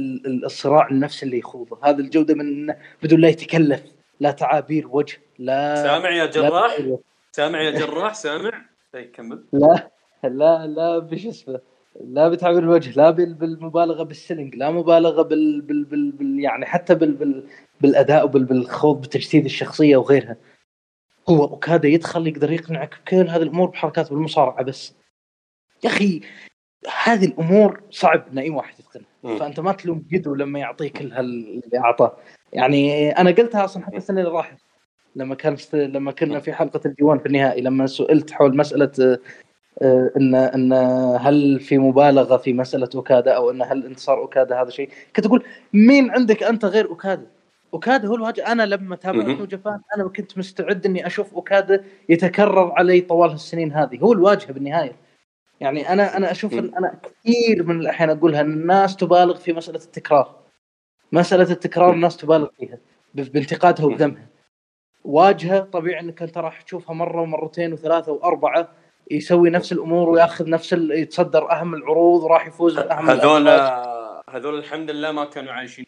الصراع 0.45 0.87
النفسي 0.89 1.25
اللي 1.25 1.37
يخوضه 1.37 1.79
هذه 1.83 1.99
الجودة 1.99 2.33
من 2.33 2.73
بدون 3.03 3.19
لا 3.19 3.29
يتكلف 3.29 3.83
لا 4.19 4.31
تعابير 4.31 4.87
وجه 4.87 5.17
لا 5.39 5.75
سامع 5.75 6.09
يا 6.09 6.25
جراح؟ 6.25 6.79
لا 6.79 6.97
سامع 7.31 7.61
يا 7.61 7.71
جراح؟ 7.79 8.13
سامع؟ 8.13 8.65
اي 8.95 9.03
كمل. 9.03 9.43
لا 9.53 9.89
لا 10.23 10.67
لا 10.67 10.99
بش 10.99 11.25
اسمه 11.25 11.59
لا 12.05 12.29
بتعبير 12.29 12.59
الوجه 12.59 12.91
لا 12.97 13.09
بالمبالغة 13.11 14.03
بالسلنج 14.03 14.55
لا 14.55 14.71
مبالغة 14.71 15.21
بال, 15.21 15.61
بال, 15.61 15.83
بال, 15.83 16.11
بال 16.11 16.39
يعني 16.39 16.65
حتى 16.65 16.95
بال, 16.95 17.11
بال 17.13 17.43
بالأداء 17.81 18.25
وبالخوض 18.25 19.01
بتجسيد 19.01 19.45
الشخصية 19.45 19.97
وغيرها. 19.97 20.37
هو 21.29 21.43
أوكادا 21.43 21.87
يدخل 21.87 22.27
يقدر 22.27 22.51
يقنعك 22.51 22.99
بكل 23.01 23.29
هذه 23.29 23.41
الأمور 23.41 23.69
بحركات 23.69 24.09
بالمصارعة 24.09 24.63
بس. 24.63 24.95
يا 25.83 25.89
أخي 25.89 26.21
هذه 27.03 27.25
الأمور 27.25 27.81
صعب 27.91 28.23
ان 28.31 28.37
اي 28.37 28.49
واحد 28.49 28.73
يتقنها. 28.79 29.39
فأنت 29.39 29.59
ما 29.59 29.71
تلوم 29.71 30.05
جدو 30.11 30.35
لما 30.35 30.59
يعطيك 30.59 30.97
كل 30.97 31.13
اللي 31.13 31.61
أعطاه. 31.77 32.17
يعني 32.53 33.11
أنا 33.11 33.31
قلتها 33.31 33.65
أصلا 33.65 33.85
حتى 33.85 33.97
السنة 33.97 34.19
اللي 34.19 34.31
راحت 34.31 34.57
لما 35.15 35.35
كان 35.35 35.57
لما 35.73 36.11
كنا 36.11 36.39
في 36.39 36.53
حلقة 36.53 36.81
الديوان 36.85 37.19
في 37.19 37.25
النهائي 37.25 37.61
لما 37.61 37.87
سئلت 37.87 38.31
حول 38.31 38.57
مسألة 38.57 39.17
آه، 39.81 40.11
ان 40.17 40.35
إن 40.35 40.73
هل 41.21 41.59
في 41.59 41.77
مبالغة 41.77 42.37
في 42.37 42.53
مسألة 42.53 42.89
أوكادا 42.95 43.31
أو 43.31 43.51
إن 43.51 43.61
هل 43.61 43.85
انتصار 43.85 44.17
أوكادا 44.17 44.61
هذا 44.61 44.69
شيء؟ 44.69 44.89
كنت 45.15 45.25
أقول 45.25 45.43
مين 45.73 46.11
عندك 46.11 46.43
أنت 46.43 46.65
غير 46.65 46.89
أوكادا؟ 46.89 47.27
أوكادا 47.73 48.07
هو 48.07 48.15
الواجه. 48.15 48.51
أنا 48.51 48.63
لما 48.63 48.95
تابعت 48.95 49.41
جابان 49.49 49.79
أنا 49.95 50.09
كنت 50.09 50.37
مستعد 50.37 50.85
إني 50.85 51.07
أشوف 51.07 51.33
أوكادا 51.33 51.83
يتكرر 52.09 52.71
علي 52.71 53.01
طوال 53.01 53.31
السنين 53.31 53.73
هذه. 53.73 53.99
هو 53.99 54.13
الواجهه 54.13 54.51
بالنهاية. 54.53 55.08
يعني 55.59 55.93
أنا 55.93 56.17
أنا 56.17 56.31
أشوف 56.31 56.53
إن 56.53 56.75
أنا 56.77 56.99
كثير 57.03 57.63
من 57.63 57.81
الاحيان 57.81 58.09
أقولها 58.09 58.41
الناس 58.41 58.95
تبالغ 58.95 59.37
في 59.37 59.53
مسألة 59.53 59.79
التكرار. 59.79 60.39
مسألة 61.11 61.51
التكرار 61.51 61.93
الناس 61.93 62.17
تبالغ 62.17 62.47
فيها 62.57 62.77
بانتقادها 63.13 63.85
وبذمها. 63.85 64.27
واجهة 65.03 65.59
طبيعي 65.59 65.99
إنك 65.99 66.21
أنت 66.21 66.37
راح 66.37 66.61
تشوفها 66.61 66.93
مرة 66.93 67.21
ومرتين 67.21 67.73
وثلاثة 67.73 68.11
وأربعة 68.11 68.71
يسوي 69.11 69.49
نفس 69.49 69.71
الأمور 69.71 70.09
ويأخذ 70.09 70.49
نفس 70.49 70.73
يتصدر 70.73 71.51
أهم 71.51 71.73
العروض 71.75 72.23
وراح 72.23 72.47
يفوز 72.47 72.79
باهم 72.79 73.09
هذول 73.09 73.47
هذول 74.29 74.59
الحمد 74.59 74.91
لله 74.91 75.11
ما 75.11 75.25
كانوا 75.25 75.53
عايشين 75.53 75.85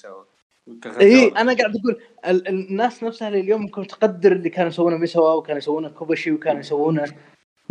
سوا. 0.00 0.24
إي 1.00 1.28
أنا 1.28 1.56
قاعد 1.56 1.76
أقول 1.76 2.00
الناس 2.48 3.04
نفسها 3.04 3.28
اللي 3.28 3.40
اليوم 3.40 3.62
ممكن 3.62 3.86
تقدر 3.86 4.32
اللي 4.32 4.50
كانوا 4.50 4.68
يسوونه 4.68 4.96
ميسوا 4.96 5.32
وكانوا 5.32 5.58
يسوونه 5.58 5.88
كوبشي 5.88 6.32
وكانوا 6.32 6.60
يسوونه 6.60 7.04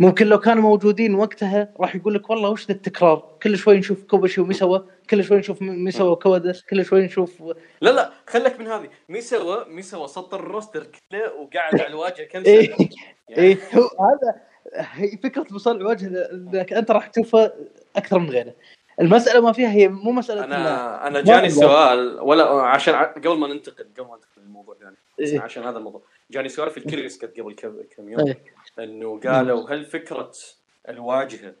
ممكن 0.00 0.26
لو 0.26 0.38
كانوا 0.38 0.62
موجودين 0.62 1.14
وقتها 1.14 1.74
راح 1.80 1.96
يقول 1.96 2.14
لك 2.14 2.30
والله 2.30 2.50
وش 2.50 2.66
ذا 2.66 2.74
التكرار؟ 2.74 3.36
كل 3.42 3.58
شوي 3.58 3.78
نشوف 3.78 4.04
كوبشي 4.04 4.40
وميسوا 4.40 4.78
كل 5.10 5.24
شوي 5.24 5.38
نشوف 5.38 5.62
ميسوا 5.62 6.10
وكوادس 6.10 6.62
كل 6.62 6.84
شوي 6.84 7.04
نشوف 7.04 7.42
لا 7.80 7.90
لا 7.90 8.12
خليك 8.26 8.60
من 8.60 8.66
هذه. 8.66 8.88
ميسوا 9.08 9.68
ميسوا 9.68 10.06
سطر 10.06 10.40
الروستر 10.40 10.86
كله 10.86 11.32
وقاعد 11.32 11.80
على 11.80 11.86
الواجهة 11.86 12.24
كم 12.24 12.44
سنة؟ 12.44 12.52
اي 12.54 12.64
يعني. 12.64 12.90
إيه. 13.38 13.58
هو 13.74 13.82
هذا 13.82 14.40
هي 14.74 15.16
فكرة 15.16 15.46
مصارع 15.50 15.86
وجه 15.86 16.06
إنك 16.32 16.72
أنت 16.72 16.90
راح 16.90 17.06
تشوفه 17.06 17.52
أكثر 17.96 18.18
من 18.18 18.30
غيره. 18.30 18.54
المسألة 19.00 19.40
ما 19.40 19.52
فيها 19.52 19.70
هي 19.72 19.88
مو 19.88 20.12
مسألة 20.12 20.44
أنا 20.44 21.06
أنا 21.06 21.20
جاني 21.20 21.50
سؤال 21.50 22.20
ولا 22.20 22.44
عشان 22.44 22.94
قبل 22.94 23.38
ما 23.38 23.48
ننتقل 23.48 23.86
قبل 23.98 24.08
ما 24.08 24.14
ننتقل 24.14 24.42
للموضوع 24.42 24.76
يعني 24.82 24.96
إيه؟ 25.20 25.40
عشان 25.40 25.62
هذا 25.62 25.78
الموضوع. 25.78 26.02
جاني 26.30 26.48
سؤال 26.48 26.70
في 26.70 26.78
الكريس 26.78 27.24
قبل 27.24 27.54
كم 27.96 28.08
يوم. 28.08 28.26
إيه؟ 28.26 28.38
انه 28.78 29.20
قالوا 29.20 29.70
هل 29.70 29.84
فكرة 29.84 30.32
الواجهة 30.88 31.54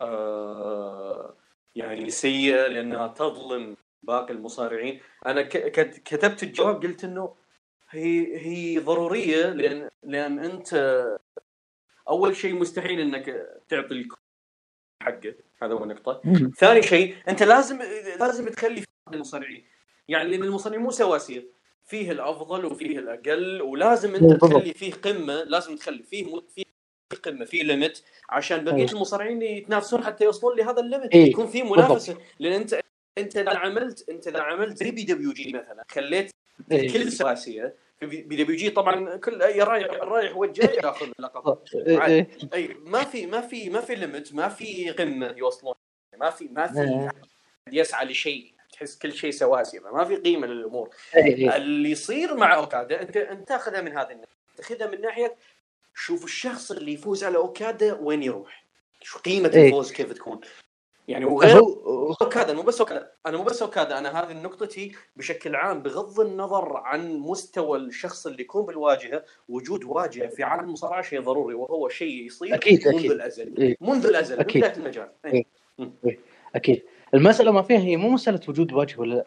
آه 0.00 1.34
يعني 1.76 2.10
سيئة 2.10 2.66
لأنها 2.66 3.06
تظلم 3.08 3.76
باقي 4.02 4.32
المصارعين؟ 4.32 5.00
أنا 5.26 5.42
كتبت 5.42 6.42
الجواب 6.42 6.82
قلت 6.82 7.04
إنه 7.04 7.34
هي 7.90 8.36
هي 8.36 8.78
ضرورية 8.78 9.46
لأن 9.46 9.90
لأن 10.02 10.38
أنت 10.38 11.04
أول 12.08 12.36
شيء 12.36 12.54
مستحيل 12.54 13.00
إنك 13.00 13.46
تعطي 13.68 14.08
حقه. 15.02 15.34
هذا 15.62 15.74
هو 15.74 15.84
النقطة. 15.84 16.22
ثاني 16.56 16.82
شيء 16.82 17.16
أنت 17.28 17.42
لازم 17.42 17.78
لازم 18.20 18.48
تخلي 18.48 18.84
المصارعين. 19.12 19.64
يعني 20.08 20.30
لأن 20.30 20.42
المصارعين 20.42 20.82
مو 20.82 20.90
سواسية. 20.90 21.59
فيه 21.90 22.12
الأفضل 22.12 22.64
وفيه 22.64 22.98
الأقل 22.98 23.62
ولازم 23.62 24.14
أنت 24.14 24.32
تخلي 24.32 24.74
فيه 24.74 24.92
قمة 24.92 25.42
لازم 25.42 25.76
تخلي 25.76 26.02
فيه 26.02 26.40
فيه 26.54 26.64
قمة 27.24 27.44
في 27.44 27.62
limit 27.62 28.04
عشان 28.28 28.64
بقية 28.64 28.92
المصارعين 28.92 29.42
يتنافسون 29.42 30.04
حتى 30.04 30.24
يوصلون 30.24 30.56
لهذا 30.58 30.80
ال 30.80 30.86
limit 30.86 31.14
إيه؟ 31.14 31.30
يكون 31.30 31.46
في 31.46 31.62
منافسة 31.62 32.18
لأن 32.38 32.52
أنت 32.52 32.80
أنت 33.18 33.36
إذا 33.36 33.58
عملت 33.58 34.08
أنت 34.08 34.28
إذا 34.28 34.40
عملت 34.40 34.76
زي 34.76 34.90
PWG 34.90 35.52
مثلا 35.52 35.84
خليت 35.90 36.30
إيه؟ 36.72 36.92
كل 36.92 37.12
سواسيه 37.12 37.74
في 38.00 38.06
PWG 38.06 38.70
طبعا 38.70 39.16
كل 39.16 39.42
أي 39.42 39.62
رايح 39.62 39.88
رايح 39.92 40.36
والجاي 40.36 40.76
ياخذ 40.76 41.06
اللقب 41.18 41.58
إيه،, 41.86 42.04
إيه. 42.06 42.28
أي 42.54 42.76
ما 42.86 43.04
في 43.04 43.26
ما 43.26 43.40
في 43.40 43.70
ما 43.70 43.80
في 43.80 43.94
limit 43.94 44.34
ما 44.34 44.48
في 44.48 44.90
قمة 44.90 45.34
يوصلون 45.36 45.74
ما 46.18 46.30
في 46.30 46.48
ما 46.48 46.66
في 46.66 46.80
إيه. 46.80 47.10
يسعى 47.72 48.06
لشيء 48.06 48.59
تحس 48.80 48.98
كل 48.98 49.12
شيء 49.12 49.30
سواسي 49.30 49.78
ما 49.78 50.04
في 50.04 50.16
قيمة 50.16 50.46
للأمور. 50.46 50.90
اللي 51.16 51.90
يصير 51.90 52.34
مع 52.36 52.54
اوكادا 52.54 53.02
أنت 53.02 53.16
أنت 53.16 53.48
تاخذها 53.48 53.80
من 53.80 53.92
هذه 53.92 54.10
الناحية. 54.10 54.34
تاخذها 54.56 54.86
من 54.86 55.00
ناحية 55.00 55.36
شوف 55.94 56.24
الشخص 56.24 56.70
اللي 56.72 56.92
يفوز 56.92 57.24
على 57.24 57.36
أوكادا 57.36 57.94
وين 57.94 58.22
يروح؟ 58.22 58.66
شو 59.02 59.18
قيمة 59.18 59.48
الفوز 59.48 59.92
كيف 59.92 60.12
تكون؟ 60.12 60.40
يعني 61.08 61.24
وغير 61.24 61.58
أوكادا 62.22 62.52
مو 62.52 62.62
بس 62.62 62.80
أوكادا 62.80 63.12
أنا 63.26 63.36
مو 63.36 63.42
بس 63.44 63.62
أوكادا 63.62 63.98
أنا 63.98 64.20
هذه 64.20 64.32
نقطتي 64.32 64.92
بشكل 65.16 65.56
عام 65.56 65.82
بغض 65.82 66.20
النظر 66.20 66.76
عن 66.76 67.16
مستوى 67.16 67.78
الشخص 67.78 68.26
اللي 68.26 68.42
يكون 68.42 68.66
بالواجهة 68.66 69.24
وجود 69.48 69.84
واجهة 69.84 70.28
في 70.28 70.42
عالم 70.42 70.64
المصارعة 70.64 71.02
شيء 71.02 71.20
منذ 71.20 71.54
وهو 71.54 71.88
شيء 71.88 72.26
يصير 72.26 72.54
أكيد 72.54 72.88
منذ 72.88 72.98
أكيد. 72.98 73.10
الأزل. 73.10 73.54
إيه. 73.58 73.76
منذ 73.80 74.06
الأزل 74.06 74.40
أكيد. 74.40 74.64
بداية 74.64 74.76
المجال. 74.76 75.12
إيه. 75.24 75.44
إيه. 76.04 76.18
أكيد. 76.54 76.82
المسألة 77.14 77.52
ما 77.52 77.62
فيها 77.62 77.78
هي 77.78 77.96
مو 77.96 78.10
مسألة 78.10 78.40
وجود 78.48 78.72
واجهه 78.72 79.00
ولا 79.00 79.24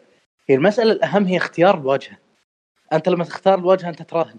هي 0.48 0.54
المسألة 0.54 0.92
الأهم 0.92 1.24
هي 1.24 1.36
اختيار 1.36 1.78
الواجهة. 1.78 2.18
أنت 2.92 3.08
لما 3.08 3.24
تختار 3.24 3.58
الواجهة 3.58 3.88
أنت 3.88 4.02
تراهن. 4.02 4.36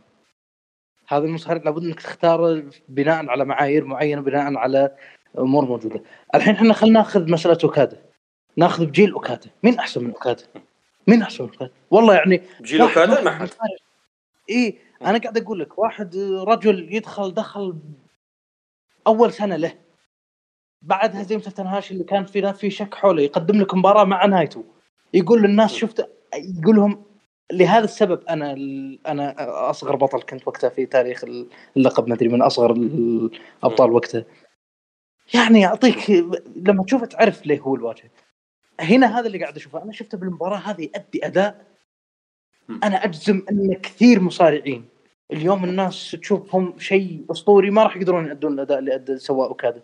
هذا 1.08 1.26
المصارع 1.26 1.62
لابد 1.66 1.84
إنك 1.84 2.02
تختاره 2.02 2.64
بناء 2.90 3.30
على 3.30 3.46
معايير 3.46 3.86
معينة 3.86 4.22
بناء 4.22 4.56
على 4.56 4.96
أمور 5.38 5.66
موجودة. 5.66 6.04
الحين 6.36 6.56
إحنا 6.56 6.74
خلينا 6.74 7.00
ناخذ 7.00 7.32
مسألة 7.32 7.58
أوكادا. 7.64 8.02
ناخذ 8.58 8.86
بجيل 8.86 9.12
أوكادا. 9.12 9.50
مين 9.64 9.80
أحسن 9.80 10.04
من 10.04 10.12
أوكادا؟ 10.12 10.44
مين 11.08 11.22
أحسن 11.22 11.44
من 11.44 11.50
أوكادا؟ 11.50 11.72
والله 11.92 12.16
يعني 12.16 12.42
بجيل 12.60 12.82
أوكادا 12.82 13.22
ما 13.22 13.32
حد. 13.32 13.50
إي 14.50 14.80
أنا 15.02 15.18
قاعد 15.18 15.38
أقول 15.38 15.60
لك 15.60 15.78
واحد 15.78 16.16
رجل 16.48 16.96
يدخل 16.96 17.34
دخل 17.34 17.80
أول 19.08 19.34
سنة 19.34 19.56
له. 19.56 19.85
بعد 20.86 21.16
هزيمة 21.16 21.42
تنهاشي 21.42 21.94
اللي 21.94 22.04
كان 22.04 22.26
في 22.26 22.54
في 22.54 22.70
شك 22.70 22.96
حوله 22.96 23.22
يقدم 23.22 23.62
لك 23.62 23.76
مباراة 23.76 24.04
مع 24.04 24.26
نايتو. 24.26 24.64
يقول 25.14 25.42
للناس 25.42 25.74
شفت 25.74 26.10
يقول 26.36 26.76
لهم 26.76 27.04
لهذا 27.52 27.84
السبب 27.84 28.24
أنا 28.30 28.52
أنا 29.08 29.36
أصغر 29.70 29.96
بطل 29.96 30.22
كنت 30.22 30.48
وقتها 30.48 30.70
في 30.70 30.86
تاريخ 30.86 31.24
اللقب 31.78 32.08
ما 32.08 32.16
أدري 32.16 32.30
من 32.30 32.42
أصغر 32.42 32.72
الأبطال 32.72 33.92
وقتها. 33.92 34.26
يعني 35.34 35.62
يعطيك 35.62 36.10
لما 36.56 36.84
تشوفه 36.84 37.06
تعرف 37.06 37.46
ليه 37.46 37.60
هو 37.60 37.76
الواجهة. 37.76 38.10
هنا 38.80 39.20
هذا 39.20 39.28
اللي 39.28 39.40
قاعد 39.40 39.56
أشوفه. 39.56 39.84
أنا 39.84 39.92
شفته 39.92 40.18
بالمباراة 40.18 40.58
هذه 40.58 40.90
أدي 40.96 41.26
أداء. 41.26 41.66
أنا 42.84 43.06
أجزم 43.06 43.42
أن 43.52 43.74
كثير 43.74 44.20
مصارعين. 44.20 44.86
اليوم 45.32 45.64
الناس 45.64 46.12
تشوفهم 46.22 46.80
شيء 46.80 47.26
أسطوري 47.32 47.72
ما 47.72 47.84
راح 47.84 47.98
يقدرون 47.98 48.28
يؤدون 48.28 48.54
الأداء 48.54 48.80
اللي 48.80 48.96
أدى 48.96 49.18
سواء 49.18 49.48
اوكادا 49.48 49.82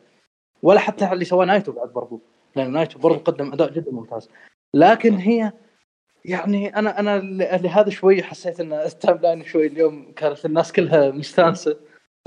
ولا 0.64 0.80
حتى 0.80 1.14
اللي 1.14 1.26
سواه 1.26 1.46
نايتو 1.46 1.72
بعد 1.72 1.90
برضو. 1.90 2.22
لأن 2.56 2.72
نايتو 2.72 3.00
برضو 3.00 3.20
قدم 3.20 3.54
أداء 3.54 3.72
جدا 3.72 3.92
ممتاز. 3.92 4.30
لكن 4.74 5.16
هي 5.16 5.52
يعني 6.26 6.76
أنا 6.76 7.00
أنا 7.00 7.20
لهذا 7.58 7.90
شوي 7.90 8.24
حسيت 8.24 8.60
إن 8.60 8.74
ال 8.74 9.18
timeline 9.18 9.44
شوي 9.46 9.68
اليوم 9.68 10.12
كانت 10.16 10.46
الناس 10.46 10.72
كلها 10.72 11.12
مستانسة 11.12 11.78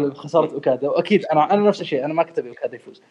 بخساره 0.00 0.54
أوكادا. 0.54 0.88
وأكيد 0.88 1.24
أنا 1.26 1.54
أنا 1.54 1.68
نفس 1.68 1.80
الشيء 1.80 2.04
أنا 2.04 2.14
ما 2.14 2.22
كنت 2.22 2.38
أبي 2.38 2.48
أوكادا 2.48 2.76
يفوز. 2.76 3.02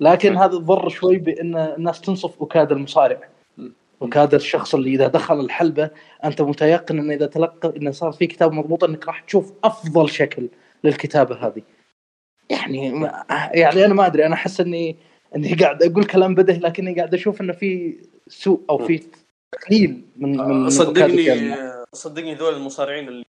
لكن 0.00 0.36
هذا 0.36 0.56
ضر 0.56 0.88
شوي 0.88 1.18
بإن 1.18 1.56
الناس 1.56 2.00
تنصف 2.00 2.40
أوكادا 2.40 2.76
المصارع. 2.76 3.28
أوكادا 4.02 4.36
الشخص 4.36 4.74
اللي 4.74 4.90
إذا 4.90 5.06
دخل 5.06 5.40
الحلبة 5.40 5.90
أنت 6.24 6.42
متيقن 6.42 6.98
انه 6.98 7.14
إذا 7.14 7.26
تلقى 7.26 7.72
انه 7.76 7.90
صار 7.90 8.12
في 8.12 8.26
كتاب 8.26 8.52
مضبوط 8.52 8.84
إنك 8.84 9.06
راح 9.06 9.20
تشوف 9.20 9.52
أفضل 9.64 10.10
شكل 10.10 10.48
للكتابة 10.84 11.46
هذه. 11.46 11.62
يعني 12.52 13.08
يعني 13.54 13.84
أنا 13.84 13.94
ما 13.94 14.06
أدري 14.06 14.26
أنا 14.26 14.34
أحس 14.34 14.60
اني 14.60 14.96
إني 15.36 15.54
قاعد 15.54 15.82
أقول 15.82 16.04
كلام 16.04 16.34
بدهي 16.34 16.58
لكني 16.58 16.94
قاعد 16.94 17.14
أشوف 17.14 17.40
إنه 17.40 17.52
في 17.52 17.98
سوء 18.28 18.60
أو 18.70 18.78
في 18.78 19.02
تقليل 19.52 20.02
من 20.16 20.36
من 20.36 20.70
صدقني 20.70 21.56
صدقني 21.92 22.34
ذول 22.34 22.54
المصارعين 22.54 23.08
اللي 23.08 23.24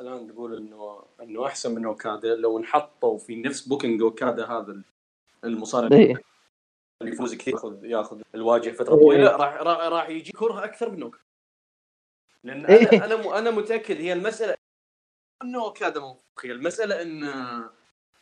الآن 0.00 0.28
تقول 0.28 0.56
انه 0.56 1.02
إنه 1.22 1.46
أحسن 1.46 1.74
من 1.74 1.84
أوكادا 1.84 2.34
لو 2.34 2.58
انحطوا 2.58 3.18
في 3.18 3.36
نفس 3.36 3.60
بوكينج 3.60 4.02
أوكادا 4.02 4.46
هذا 4.46 4.82
المصارع 5.44 5.96
إيه. 5.96 6.14
اللي 7.02 7.12
يفوز 7.12 7.34
كثير 7.34 7.54
ياخذ 7.54 7.84
ياخذ 7.84 8.20
الواجهة 8.34 8.72
فتره 8.72 8.96
طويله. 8.96 9.36
راح 9.36 9.62
راح, 9.62 10.08
يجي 10.08 10.32
كرة 10.32 10.64
أكثر 10.64 10.90
من 10.90 11.02
أوكادا 11.02 11.24
لأن 12.44 12.66
أنا 12.66 12.68
إيه. 12.68 13.04
أنا 13.04 13.38
أنا 13.38 13.50
متأكد 13.50 13.96
هي 13.96 14.12
المسألة 14.12 14.56
إنه 15.42 15.64
أوكادا 15.64 16.00
مو 16.00 16.16
المسألة 16.44 17.02
إن 17.02 17.24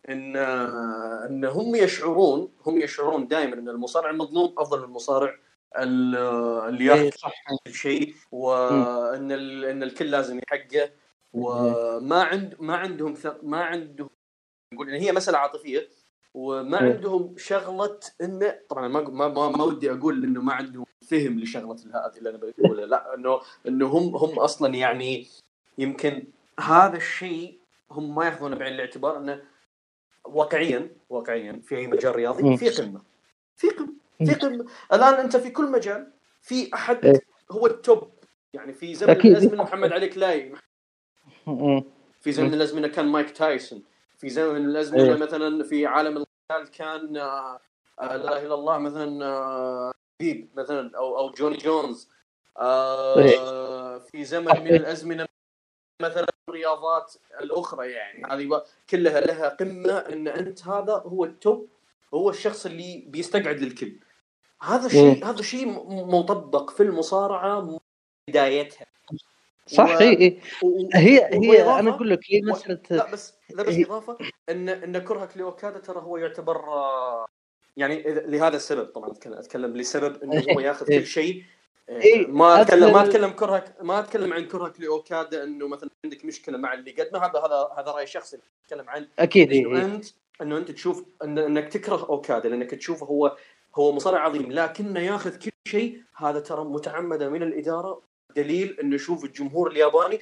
إن 0.09 0.35
إن 0.35 1.45
هم 1.45 1.75
يشعرون 1.75 2.51
هم 2.65 2.77
يشعرون 2.77 3.27
دائما 3.27 3.53
إن 3.53 3.69
المصارع 3.69 4.09
المظلوم 4.09 4.55
أفضل 4.57 4.77
من 4.77 4.83
المصارع 4.83 5.35
اللي 5.77 6.85
ياخذ 6.85 7.09
كل 7.65 7.73
شيء 7.73 8.15
وان 8.31 9.31
إن 9.63 9.83
الكل 9.83 10.11
لازم 10.11 10.39
يحقه 10.39 10.89
وما 11.33 12.23
عند 12.23 12.55
ما 12.59 12.75
عندهم 12.75 13.13
ما 13.43 13.63
عندهم 13.63 14.09
نقول 14.73 14.89
إن 14.89 15.01
هي 15.01 15.11
مسألة 15.11 15.37
عاطفية 15.37 15.89
وما 16.33 16.77
عندهم 16.77 17.35
شغلة 17.37 17.99
انه 18.21 18.59
طبعا 18.69 18.87
ما 18.87 19.01
ما 19.27 19.49
ما 19.49 19.63
ودي 19.63 19.91
أقول 19.91 20.23
إنه 20.23 20.41
ما 20.41 20.53
عندهم 20.53 20.85
فهم 21.07 21.39
لشغلة 21.39 21.75
هذه 21.93 22.17
اللي 22.17 22.29
أنا 22.29 22.37
بقولها 22.37 22.85
لا 22.85 23.15
إنه 23.15 23.41
إنه 23.67 23.87
هم 23.87 24.15
هم 24.15 24.39
أصلا 24.39 24.75
يعني 24.75 25.27
يمكن 25.77 26.23
هذا 26.59 26.97
الشيء 26.97 27.59
هم 27.91 28.15
ما 28.15 28.25
يأخذونه 28.25 28.55
بعين 28.55 28.73
الاعتبار 28.73 29.17
إنه 29.17 29.41
واقعيا 30.25 30.89
واقعيا 31.09 31.61
في 31.63 31.77
أي 31.77 31.87
مجال 31.87 32.15
رياضي 32.15 32.57
في 32.57 32.69
قمة 32.69 33.01
في 33.55 33.69
قمة 33.69 33.93
في 34.25 34.33
قمة. 34.33 34.65
الآن 34.93 35.13
أنت 35.13 35.37
في 35.37 35.49
كل 35.49 35.71
مجال 35.71 36.11
في 36.41 36.73
أحد 36.73 37.05
إيه. 37.05 37.21
هو 37.51 37.65
ال 37.65 37.74
top. 37.74 38.11
يعني 38.53 38.73
في 38.73 38.95
زمن 38.95 39.11
الأزمنة 39.11 39.63
محمد 39.63 39.91
علي 39.91 40.07
كلاي. 40.07 40.53
في 42.21 42.31
زمن 42.31 42.53
الأزمنة 42.53 42.87
كان 42.87 43.05
مايك 43.05 43.31
تايسون. 43.31 43.83
في 44.17 44.29
زمن 44.29 44.65
الأزمنة 44.65 45.03
إيه. 45.03 45.17
مثلا 45.17 45.63
في 45.63 45.85
عالم 45.85 46.17
القتال 46.17 46.71
كان 46.71 47.17
آه 47.17 47.59
لا 48.01 48.15
إله 48.15 48.45
إلا 48.45 48.53
الله 48.53 48.77
مثلا 48.77 49.25
آه 49.25 49.91
بيب 50.19 50.49
مثلا 50.55 50.97
أو 50.97 51.17
أو 51.17 51.31
جوني 51.31 51.57
جونز. 51.57 52.09
آه 52.57 53.19
إيه. 53.19 53.99
في 53.99 54.23
زمن 54.23 54.63
من 54.63 54.75
الأزمنة 54.75 55.27
مثلا 56.01 56.27
الرياضات 56.49 57.13
الأخرى 57.41 57.91
يعني. 57.91 58.25
هذه 58.25 58.63
كلها 58.89 59.19
لها 59.19 59.49
قمة 59.49 59.97
إن 59.97 60.27
أنت 60.27 60.67
هذا 60.67 60.93
هو 60.93 61.25
التوب 61.25 61.69
هو 62.13 62.29
الشخص 62.29 62.65
اللي 62.65 63.03
بيستقعد 63.07 63.59
للكل. 63.59 63.99
هذا 64.61 64.85
الشيء 64.85 65.25
هذا 65.25 65.41
شيء 65.41 65.67
مطبق 66.05 66.69
في 66.69 66.83
المصارعة 66.83 67.79
بدايتها. 68.27 68.85
صح 69.67 69.95
و... 69.95 69.99
إيه. 69.99 70.39
و... 70.63 70.89
هي 70.93 71.29
هي 71.33 71.79
أنا 71.79 71.89
أقول 71.89 72.09
لك 72.09 72.19
هي 72.29 72.41
مساله 72.41 72.81
لا 72.89 73.11
بس 73.11 73.33
لا 73.49 73.63
بس 73.63 73.75
إضافة 73.75 74.17
ان 74.49 74.69
إن 74.69 74.97
كرهك 74.97 75.37
لأوكادا 75.37 75.79
ترى 75.79 76.01
هو 76.01 76.17
يعتبر 76.17 76.61
يعني 77.77 78.03
لهذا 78.05 78.55
السبب 78.55 78.85
طبعا 78.85 79.11
اتكلم 79.25 79.77
لسبب 79.77 80.23
إنه 80.23 80.43
هو 80.53 80.59
ياخذ 80.67 80.87
كل 80.87 81.05
شيء 81.05 81.43
إيه 81.89 82.27
ما 82.27 82.61
اتكلم 82.61 82.93
ما 82.93 83.03
أتكلم 83.03 83.29
كرهك 83.29 83.75
ما 83.81 83.99
أتكلم 83.99 84.33
عن 84.33 84.45
كرهك 84.45 84.81
لأوكادا 84.81 85.43
إنه 85.43 85.67
مثلا 85.67 85.89
عندك 86.05 86.25
مشكلة 86.25 86.57
مع 86.57 86.73
اللي 86.73 86.91
قدمه. 86.91 87.19
هذا 87.19 87.39
هذا 87.39 87.69
هذا 87.77 87.91
رأي 87.91 88.07
شخصي. 88.07 88.37
أتكلم 88.65 88.89
عن 88.89 89.07
أكيد 89.19 89.53
إنه 89.53 89.77
إيه. 89.77 89.85
انت 89.85 90.05
إنه 90.41 90.57
أنت 90.57 90.71
تشوف 90.71 91.05
إن 91.23 91.37
إنك 91.37 91.73
تكره 91.73 92.05
أوكادا 92.09 92.49
لانك 92.49 92.71
تشوفه 92.71 93.05
هو 93.05 93.37
هو 93.75 93.91
مصارع 93.91 94.19
عظيم. 94.19 94.51
لكنه 94.51 94.99
ياخذ 94.99 95.37
كل 95.37 95.51
شيء. 95.67 96.03
هذا 96.15 96.39
ترى 96.39 96.63
متعمدة 96.63 97.29
من 97.29 97.43
الإدارة. 97.43 98.01
دليل 98.35 98.79
إنه 98.79 98.97
شوف 98.97 99.25
الجمهور 99.25 99.71
الياباني 99.71 100.19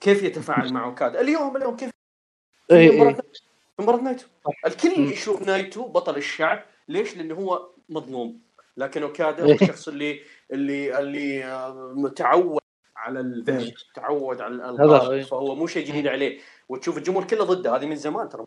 كيف 0.00 0.22
يتفاعل 0.22 0.72
مع 0.72 0.84
أوكادا. 0.84 1.20
اليوم 1.20 1.56
اليوم 1.56 1.76
كيف؟ 1.76 1.90
إيه 2.70 2.90
إيه. 2.90 3.16
مباراة 3.78 4.00
نايتو. 4.00 4.26
الكل 4.66 5.12
يشوف 5.12 5.42
نايتو 5.42 5.88
بطل 5.88 6.16
الشعب. 6.16 6.64
ليش؟ 6.88 7.16
لأنه 7.16 7.34
هو 7.34 7.68
مظلوم. 7.88 8.47
لكن 8.78 9.02
اوكادا 9.02 9.44
هو 9.44 9.52
الشخص 9.52 9.88
اللي 9.88 10.20
اللي 10.52 10.98
اللي 10.98 11.44
متعود 11.94 12.60
على 12.96 13.20
الذهب 13.20 13.72
تعود 13.94 14.40
على 14.40 14.54
الألقاب 14.54 15.22
فهو 15.22 15.54
مو 15.54 15.66
شيء 15.66 15.86
جديد 15.86 16.06
عليه. 16.06 16.38
وتشوف 16.68 16.98
الجمهور 16.98 17.24
كله 17.24 17.44
ضده 17.44 17.76
هذه 17.76 17.86
من 17.86 17.96
زمان 17.96 18.28
ترى. 18.28 18.46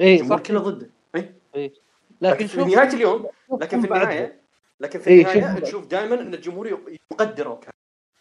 اي 0.00 0.14
الجمهور 0.14 0.40
كله 0.40 0.60
ضده 0.60 0.90
اي 1.14 1.34
اي 1.56 1.72
لكن, 2.20 2.46
في 2.46 2.64
نهاية 2.64 2.88
اليوم 2.88 3.26
لكن 3.60 3.80
في 3.80 3.86
النهاية 3.86 4.40
لكن 4.80 4.98
في 4.98 5.20
النهاية 5.20 5.58
تشوف 5.58 5.86
دائما 5.86 6.20
إن 6.20 6.34
الجمهور 6.34 6.66
يقدر 7.12 7.46
اوكادا 7.46 7.72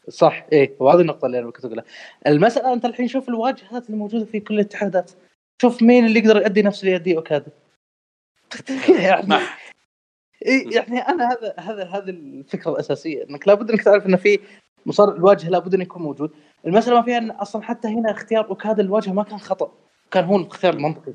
صح 0.09 0.45
إيه. 0.51 0.75
وهذه 0.79 1.01
النقطة 1.01 1.25
اللي 1.25 1.39
أنا 1.39 1.51
كنت 1.51 1.65
أقولها. 1.65 1.83
المسألة 2.27 2.73
أنت 2.73 2.85
الحين 2.85 3.07
شوف 3.07 3.29
الواجهات 3.29 3.89
الموجوده 3.89 4.25
في 4.25 4.39
كل 4.39 4.53
الاتحادات. 4.53 5.11
شوف 5.61 5.81
مين 5.83 6.05
اللي 6.05 6.19
يقدر 6.19 6.37
يؤدي 6.37 6.61
نفس 6.61 6.81
اللي 6.81 6.91
يؤديه 6.91 7.17
اوكادا 7.17 7.51
يعني. 8.89 9.35
إيه 10.45 10.75
يعني 10.75 10.99
أنا 10.99 11.29
هذا 11.29 11.53
هذا 11.59 11.83
هذه 11.83 12.09
الفكرة 12.09 12.71
الأساسية 12.71 13.25
إنك 13.29 13.47
لابد 13.47 13.71
إنك 13.71 13.81
تعرف 13.81 14.05
انه 14.05 14.17
في 14.17 14.39
مصارع 14.85 15.15
الواجهه 15.15 15.49
لابد 15.49 15.73
إنه 15.73 15.83
يكون 15.83 16.01
موجود. 16.01 16.31
المسألة 16.67 16.95
ما 16.95 17.01
فيها 17.01 17.17
إن 17.17 17.31
أصلا 17.31 17.63
حتى 17.63 17.87
هنا 17.87 18.11
اختيار 18.11 18.49
اوكادا 18.49 18.83
الواجهه 18.83 19.13
ما 19.13 19.23
كان 19.23 19.39
خطأ 19.39 19.71
كان 20.11 20.23
هو 20.23 20.35
الاختيار 20.35 20.73
المنطقي 20.73 21.13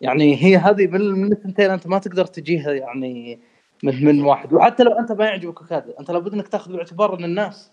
يعني 0.00 0.44
هي 0.44 0.56
هذه 0.56 0.86
من 0.86 1.00
من 1.00 1.32
الثنتين 1.32 1.70
أنت 1.70 1.86
ما 1.86 1.98
تقدر 1.98 2.24
تجيها 2.26 2.72
يعني 2.72 3.40
من 3.82 4.04
من 4.04 4.24
واحد. 4.24 4.52
وحتى 4.52 4.82
لو 4.82 4.92
أنت 4.92 5.12
ما 5.12 5.24
يعجبك 5.24 5.60
اوكادا 5.60 6.00
أنت 6.00 6.10
لابد 6.10 6.32
إنك 6.34 6.48
تأخذ 6.48 6.72
باعتبار 6.72 7.18
إن 7.18 7.24
الناس 7.24 7.72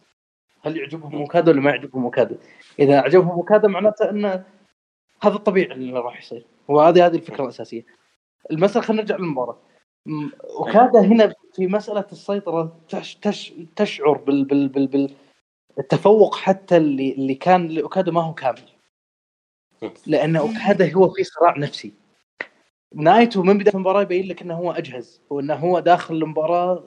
هل 0.61 0.77
يعجبهم 0.77 1.15
اوكادا 1.15 1.51
ولا 1.51 1.61
ما 1.61 1.69
يعجبهم 1.72 2.03
اوكادا 2.03 2.38
إذا 2.80 2.99
عجبهم 3.01 3.30
اوكادا 3.30 3.67
معناته 3.67 4.09
إن 4.09 4.26
هذا 5.23 5.35
الطبيعي 5.35 5.72
اللي 5.72 5.99
راح 5.99 6.19
يصير. 6.19 6.45
وهذه 6.67 7.05
هذه 7.05 7.15
الفكرة 7.15 7.43
الأساسية. 7.43 7.85
المسألة 8.51 8.85
خلينا 8.85 9.01
نرجع 9.01 9.15
للمباراة. 9.15 9.57
وكاد 10.60 10.95
هنا 10.95 11.34
في 11.53 11.68
مسألة 11.68 12.06
السيطرة 12.11 12.80
تش 12.90 13.15
تش 13.15 13.53
تشعر 13.76 14.18
بال 14.18 14.45
بال 14.45 14.68
بال 14.68 14.88
بال 14.88 15.14
التفوق 15.80 16.36
حتى 16.36 16.77
اللي 16.77 17.11
اللي 17.11 17.36
كان 17.36 17.68
لاوكادا 17.68 18.11
ما 18.11 18.22
هو 18.22 18.34
كامل. 18.34 18.61
لأن 20.07 20.36
اوكادا 20.36 20.94
هو 20.94 21.10
في 21.10 21.23
صراع 21.23 21.57
نفسي. 21.57 21.94
نايتو 22.95 23.44
من 23.44 23.57
بداية 23.57 23.76
المباراة 23.76 24.02
يبين 24.02 24.27
لك 24.27 24.41
إنه 24.41 24.53
هو 24.53 24.72
أجهز 24.72 25.22
وإنه 25.30 25.53
هو 25.53 25.80
داخل 25.80 26.15
المباراة 26.15 26.84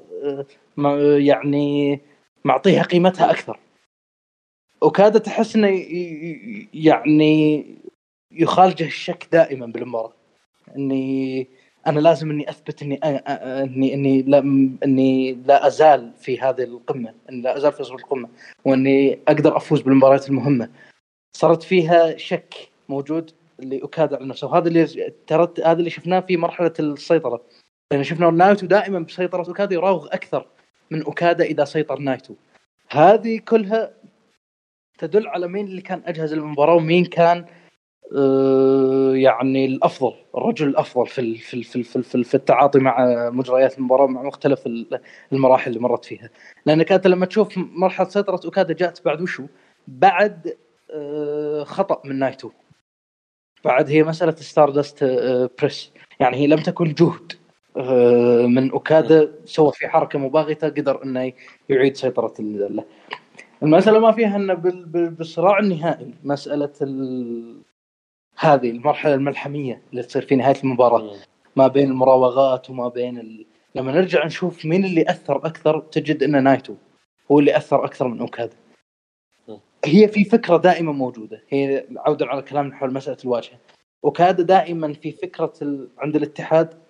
آه، 0.78 1.18
يعني 1.18 2.00
معطيها 2.44 2.82
قيمتها 2.82 3.30
أكثر. 3.30 3.58
اوكادا 4.82 5.18
تحس 5.18 5.56
إنه 5.56 5.68
يعني 6.74 7.64
يخالجه 8.30 8.86
الشك 8.86 9.28
دائما 9.32 9.66
بالمباراة. 9.66 10.12
إني 10.76 11.48
أنا 11.86 12.00
لازم 12.00 12.30
إني 12.30 12.50
أثبت 12.50 12.82
إني 12.82 12.94
اني 13.04 13.94
إني 13.94 14.22
لا 14.22 14.38
إني 14.84 15.32
لا 15.46 15.66
أزال 15.66 16.12
في 16.20 16.40
هذه 16.40 16.62
القمة 16.62 17.14
إني 17.30 17.42
لا 17.42 17.56
أزال 17.56 17.72
في 17.72 17.82
وسط 17.82 17.92
القمة 17.92 18.28
وإني 18.64 19.18
أقدر 19.28 19.56
أفوز 19.56 19.80
بالمباريات 19.80 20.28
المهمة. 20.28 20.70
صارت 21.32 21.62
فيها 21.62 22.16
شك 22.16 22.54
موجود 22.88 23.30
اللي 23.60 23.84
اوكادا 23.84 24.14
على 24.14 24.26
نفسه 24.26 24.46
وهذا 24.46 24.68
اللي 24.68 25.12
ترى 25.26 25.48
هذا 25.64 25.78
اللي 25.78 25.90
شفناه 25.90 26.20
في 26.20 26.36
مرحلة 26.36 26.72
السيطرة. 26.80 27.42
لأن 27.92 28.02
شفنا 28.02 28.30
نايتو 28.30 28.66
دائما 28.66 28.98
بسيطرة 28.98 29.48
اوكادا 29.48 29.74
يراوغ 29.74 30.06
أكثر 30.06 30.46
من 30.90 31.02
اوكادا 31.02 31.44
إذا 31.44 31.64
سيطر 31.64 31.98
نايتو. 31.98 32.34
هذه 32.90 33.38
كلها 33.38 33.92
تدل 34.98 35.28
على 35.28 35.48
مين 35.48 35.66
اللي 35.66 35.82
كان 35.82 36.02
أجهز 36.06 36.32
المباراة 36.32 36.74
ومين 36.74 37.04
كان 37.04 37.38
آه، 37.38 37.67
يعني 39.14 39.66
الأفضل 39.66 40.14
الرجل 40.36 40.68
الأفضل 40.68 41.06
في 41.06 41.34
في 41.38 41.62
في 41.62 41.82
في, 41.82 42.24
في 42.24 42.34
التعاطي 42.34 42.78
مع 42.78 43.30
مجريات 43.30 43.78
المباراة 43.78 44.06
مع 44.06 44.22
مختلف 44.22 44.68
المراحل 45.32 45.70
اللي 45.70 45.80
مرت 45.80 46.04
فيها. 46.04 46.30
لانك 46.66 46.92
انت 46.92 47.06
لما 47.06 47.26
تشوف 47.26 47.48
مرحلة 47.56 48.08
سيطرة 48.08 48.40
أوكادا 48.44 48.74
جاءت 48.74 49.04
بعد 49.04 49.22
وشو؟ 49.22 49.44
بعد 49.88 50.56
آه، 50.94 51.64
خطأ 51.64 52.02
من 52.04 52.18
نايتو. 52.18 52.50
بعد 53.64 53.90
هي 53.90 54.02
مسألة 54.02 54.34
stardust 54.34 55.02
آه، 55.02 55.50
press. 55.58 55.92
يعني 56.20 56.36
هي 56.36 56.46
لم 56.46 56.58
تكن 56.58 56.94
جهد 56.94 57.32
من 58.46 58.70
أوكادا 58.70 59.32
سوى 59.44 59.72
في 59.72 59.88
حركة 59.88 60.18
مباغتة 60.18 60.68
قدر 60.68 61.04
إنه 61.04 61.32
يعيد 61.68 61.96
سيطرة 61.96 62.34
المسألة 63.62 63.98
ما 63.98 64.12
فيها 64.12 64.36
إنه 64.36 64.54
بالصراع 64.94 65.58
النهائي 65.58 66.14
مسألة 66.24 66.72
هذه 68.38 68.70
المرحلة 68.70 69.14
الملحمية 69.14 69.82
اللي 69.90 70.02
تصير 70.02 70.22
في 70.26 70.36
نهاية 70.36 70.56
المباراة. 70.64 71.16
ما 71.56 71.68
بين 71.68 71.90
المراوغات 71.90 72.70
وما 72.70 72.88
بين 72.88 73.18
ال... 73.18 73.46
لما 73.74 73.92
نرجع 73.92 74.26
نشوف 74.26 74.64
مين 74.64 74.84
اللي 74.84 75.04
أثر 75.10 75.36
أكثر 75.36 75.80
تجد 75.80 76.22
إن 76.22 76.44
نايتو 76.44 76.74
هو 77.32 77.38
اللي 77.38 77.56
أثر 77.56 77.84
أكثر 77.84 78.08
من 78.08 78.20
اوكادا 78.20 78.56
هي 79.84 80.08
في 80.08 80.24
فكرة 80.24 80.56
دائما 80.56 80.92
موجودة. 80.92 81.42
هي 81.48 81.86
عودا 81.96 82.26
على 82.26 82.42
كلامنا 82.42 82.76
حول 82.76 82.92
مسألة 82.92 83.16
الواجهة. 83.24 83.58
اوكادا 84.04 84.42
دائما 84.42 84.92
في 84.92 85.12
فكرة 85.12 85.52
ال... 85.62 85.88
عند 85.98 86.16
الاتحاد. 86.16 86.82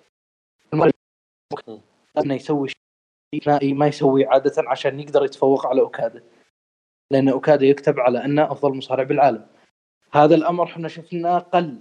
إنه 2.18 2.34
يسوي 2.34 2.68
شيء 2.68 3.74
ما 3.74 3.86
يسوي 3.86 4.26
عادة 4.26 4.52
عشان 4.58 5.00
يقدر 5.00 5.24
يتفوق 5.24 5.66
على 5.66 5.80
اوكادا 5.80 6.22
لأن 7.10 7.28
اوكادا 7.28 7.66
يكتب 7.66 8.00
على 8.00 8.24
أنه 8.24 8.52
أفضل 8.52 8.76
مصارع 8.76 9.02
بالعالم. 9.02 9.46
هذا 10.12 10.34
الأمر 10.34 10.64
إحنا 10.64 10.88
شفناه 10.88 11.38
قل 11.38 11.78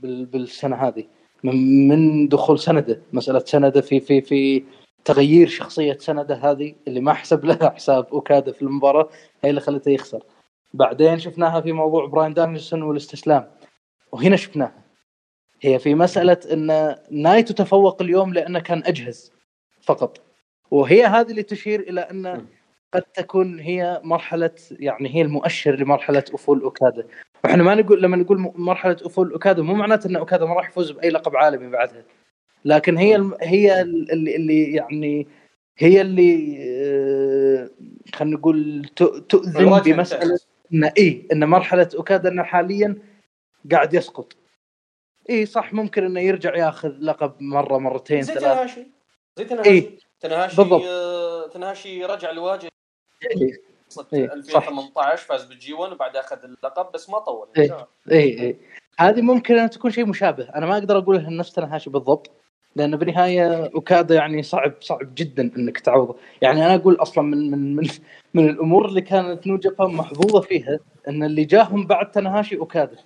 بالسنة 0.00 0.76
هذه. 0.76 1.04
من, 1.44 2.28
دخول 2.28 2.58
سنادا 2.58 3.02
مسألة 3.12 3.38
سنادا 3.38 3.80
في 3.80 4.00
في 4.00 4.20
في 4.20 4.64
تغيير 5.04 5.48
شخصية 5.48 5.92
سنادا 5.92 6.34
هذه 6.34 6.74
اللي 6.88 7.00
ما 7.00 7.14
حسب 7.14 7.44
لها 7.44 7.70
حساب 7.70 8.06
أوكادا 8.12 8.52
في 8.52 8.62
المباراة 8.62 9.08
هي 9.44 9.50
اللي 9.50 9.60
خلته 9.60 9.90
يخسر. 9.90 10.22
بعدين 10.74 11.18
شفناها 11.18 11.60
في 11.60 11.72
موضوع 11.72 12.06
براين 12.06 12.34
دانيلسون 12.34 12.82
والاستسلام 12.82 13.50
وهنا 14.12 14.36
شفناها. 14.36 14.82
هي 15.60 15.78
في 15.78 15.94
مسألة 15.94 16.38
إن 16.52 16.96
نايتو 17.10 17.54
تفوق 17.54 18.02
اليوم 18.02 18.34
لأنه 18.34 18.60
كان 18.60 18.82
أجهز 18.86 19.32
فقط. 19.82 20.20
وهي 20.70 21.04
هذه 21.06 21.30
اللي 21.30 21.42
تشير 21.42 21.80
إلى 21.80 22.00
إن 22.00 22.46
قد 22.94 23.02
تكون 23.02 23.60
هي 23.60 24.00
مرحلة 24.04 24.50
يعني 24.70 25.14
هي 25.14 25.22
المؤشر 25.22 25.76
لمرحلة 25.76 26.24
أفول 26.34 26.62
أوكادا. 26.62 27.06
وإحنا 27.44 27.62
ما 27.62 27.74
نقول 27.74 28.02
لما 28.02 28.16
نقول 28.16 28.52
مرحلة 28.54 28.96
أفول 29.04 29.32
اوكادا 29.32 29.62
مو 29.62 29.74
معناته 29.74 30.08
إن 30.08 30.16
اوكادا 30.16 30.46
ما 30.46 30.54
راح 30.54 30.68
يفوز 30.68 30.90
بأي 30.90 31.10
لقب 31.10 31.36
عالمي 31.36 31.68
بعدها 31.70 32.04
لكن 32.64 32.96
هي 32.96 33.30
هي 33.40 33.80
اللي, 33.80 34.36
اللي 34.36 34.74
يعني 34.74 35.26
هي 35.78 36.00
اللي 36.00 36.56
آه، 36.60 37.70
خلينا 38.14 38.36
نقول 38.36 38.84
تؤذن 39.28 39.80
بمسألة 39.80 40.38
ان 40.72 40.84
اي 40.84 41.26
إن 41.32 41.48
مرحلة 41.48 41.88
اوكادا 41.94 42.28
إنه 42.28 42.42
حاليا 42.42 42.98
قاعد 43.72 43.94
يسقط 43.94 44.36
اي 45.30 45.46
صح 45.46 45.72
ممكن 45.72 46.04
إنه 46.04 46.20
يرجع 46.20 46.56
ياخذ 46.56 46.92
لقب 47.00 47.34
مرة 47.40 47.78
مرتين 47.78 48.22
زي 48.22 48.34
تنهاشي 48.34 48.86
زي 49.38 49.44
تنهاشي 49.44 49.70
إيه؟ 49.70 49.98
تنهاشي 50.20 50.56
بالضبط. 50.56 50.82
آه 50.84 51.48
تنهاشي 51.48 52.04
رجع 52.04 52.30
لواجه 52.30 52.68
إيه. 53.30 53.71
إيه. 54.12 54.32
2018 54.32 55.16
فاز 55.16 55.44
بال 55.44 55.72
G1 55.72 55.92
وبعدها 55.92 56.20
أخذ 56.20 56.38
اللقب 56.44 56.92
بس 56.94 57.10
ما 57.10 57.18
طول 57.18 57.48
اي 57.58 57.72
اي 58.10 58.18
إيه. 58.18 58.56
هذه 58.98 59.20
ممكن 59.20 59.58
أن 59.58 59.70
تكون 59.70 59.90
شيء 59.90 60.06
مشابه 60.06 60.48
أنا 60.54 60.66
ما 60.66 60.78
أقدر 60.78 60.98
أقول 60.98 61.36
نفس 61.36 61.52
تاناهاشي 61.52 61.90
بالضبط 61.90 62.30
لأن 62.76 62.96
بالنهاية 62.96 63.66
أوكادا 63.74 64.14
يعني 64.14 64.42
صعب 64.42 64.72
صعب 64.80 65.14
جدا 65.14 65.50
إنك 65.56 65.80
تعوضه 65.80 66.16
يعني 66.42 66.66
أنا 66.66 66.74
أقول 66.74 66.94
أصلا 66.94 67.24
من 67.24 67.50
من 67.50 67.76
من, 67.76 67.88
من 68.34 68.48
الأمور 68.48 68.88
اللي 68.88 69.00
كانت 69.00 69.46
New 69.46 69.56
Japan 69.56 69.94
محظوظة 69.94 70.40
فيها 70.40 70.78
إن 71.08 71.24
اللي 71.24 71.44
جاهم 71.44 71.86
بعد 71.86 72.10
تاناهاشي 72.10 72.56
أوكادا 72.56 72.96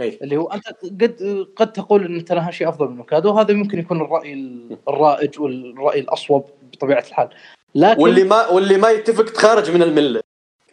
أي. 0.00 0.18
اللي 0.22 0.36
هو 0.36 0.46
أنت 0.46 0.68
قد 0.68 1.46
قد 1.56 1.72
تقول 1.72 2.04
إن 2.04 2.24
تاناهاشي 2.24 2.68
أفضل 2.68 2.88
من 2.88 2.98
أوكادا 2.98 3.28
وهذا 3.28 3.54
ممكن 3.54 3.78
يكون 3.78 4.00
الرأي 4.00 4.58
الرائج 4.88 5.40
والرأي 5.40 6.00
الأصوب 6.00 6.44
بطبيعة 6.72 7.04
الحال 7.08 7.28
لكن 7.76 8.02
واللي 8.02 8.24
ما 8.24 8.46
واللي 8.46 8.76
ما 8.76 8.90
يتفق 8.90 9.24
تخارج 9.24 9.70
من 9.70 9.82
الملة. 9.82 10.22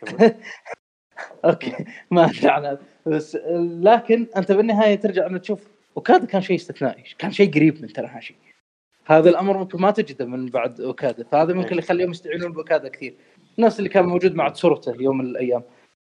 أوكي 1.46 1.86
ما 2.12 2.26
أدري 2.44 2.78
بس 3.06 3.38
لكن 3.82 4.28
أنت 4.38 4.52
بالنهاية 4.52 4.96
ترجع 4.96 5.28
انك 5.28 5.42
تشوف 5.42 5.68
اوكادا 5.98 6.26
كان 6.26 6.42
شيء 6.42 6.56
استثنائي 6.56 7.04
كان 7.18 7.32
شيء 7.32 7.54
قريب 7.54 7.82
من 7.82 7.94
تنهاشي 7.94 8.36
هذا 9.06 9.30
الأمر 9.30 9.58
ممكن 9.58 9.82
ما 9.82 9.92
تجده 9.92 10.26
من 10.26 10.46
بعد 10.46 10.82
أوكادا 10.82 11.24
فهذا 11.32 11.54
ممكن 11.54 11.70
اللي 11.70 11.82
يخليهم 11.82 12.12
يستعينون 12.12 12.52
بأوكادا 12.52 12.88
كثير. 12.88 13.16
الناس 13.58 13.80
اللي 13.80 13.90
كان 13.90 14.06
موجود 14.06 14.36
مع 14.36 14.50
تسورته 14.50 14.96
يوم 15.00 15.18
من 15.18 15.26
الأيام 15.26 15.64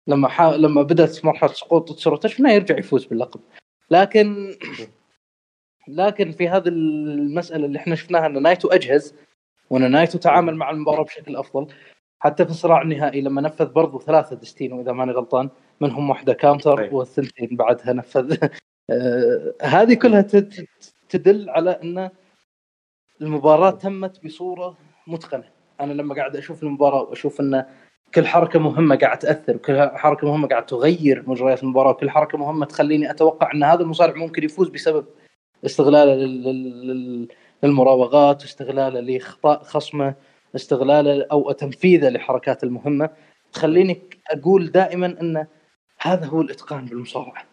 لما 0.06 0.28
حا... 0.28 0.56
لما 0.56 0.82
بدأت 0.82 1.24
مرحلة 1.24 1.52
سقوط 1.52 1.92
تسورته 1.92 2.28
شفناه 2.28 2.52
يرجع 2.52 2.78
يفوز 2.78 3.04
باللقب. 3.04 3.40
لكن 3.90 4.56
لكن 5.88 6.32
في 6.32 6.48
هذه 6.48 6.68
المسألة 6.68 7.66
اللي 7.66 7.78
إحنا 7.78 7.94
شفناها 7.94 8.26
ان 8.26 8.42
نايتو 8.42 8.68
أجهز 8.68 9.14
وان 9.70 9.90
نايتو 9.90 10.18
تعامل 10.18 10.56
مع 10.56 10.70
المباراه 10.70 11.02
بشكل 11.04 11.36
افضل 11.36 11.66
حتى 12.18 12.44
في 12.44 12.50
الصراع 12.50 12.82
النهائي 12.82 13.20
لما 13.20 13.40
نفذ 13.40 13.66
برضو 13.66 13.98
ثلاثة 13.98 14.36
Destino 14.36 14.80
اذا 14.80 14.92
ماني 14.92 15.12
غلطان 15.12 15.50
منهم 15.80 16.10
واحدة 16.10 16.32
counter 16.32 16.80
أيه. 16.80 16.92
والثنتين 16.92 17.56
بعدها 17.56 17.92
نفذ 17.92 18.36
آه 18.90 19.54
هذه 19.62 19.94
كلها 19.94 20.26
تدل 21.08 21.50
على 21.50 21.70
ان 21.70 22.10
المباراه 23.20 23.70
تمت 23.70 24.24
بصوره 24.24 24.76
متقنه 25.06 25.48
أنا 25.80 25.92
لما 25.92 26.14
قاعد 26.14 26.36
أشوف 26.36 26.62
المباراه 26.62 27.02
واشوف 27.02 27.40
ان 27.40 27.64
كل 28.14 28.26
حركه 28.26 28.58
مهمه 28.58 28.96
قاعد 28.96 29.18
تاثر 29.18 29.56
وكل 29.56 29.90
حركه 29.94 30.26
مهمه 30.26 30.48
قاعد 30.48 30.66
تغير 30.66 31.24
مجريات 31.26 31.62
المباراه 31.62 31.90
وكل 31.90 32.10
حركه 32.10 32.38
مهمه 32.38 32.66
تخليني 32.66 33.10
أتوقع 33.10 33.52
ان 33.54 33.62
هذا 33.64 33.82
المصارع 33.82 34.14
ممكن 34.14 34.44
يفوز 34.44 34.68
بسبب 34.68 35.06
استغلاله 35.64 36.14
للمراوغات 37.62 38.44
استغلاله 38.44 39.00
لإخطاء 39.00 39.62
خصمه 39.62 40.14
استغلاله 40.56 41.26
أو 41.32 41.52
تنفيذه 41.52 42.08
لحركات 42.08 42.64
المهمة. 42.64 43.10
تخليني 43.52 44.02
أقول 44.30 44.70
دائما 44.70 45.06
إن 45.06 45.46
هذا 46.00 46.26
هو 46.26 46.40
الإتقان 46.40 46.84
بالمصارعة. 46.84 47.44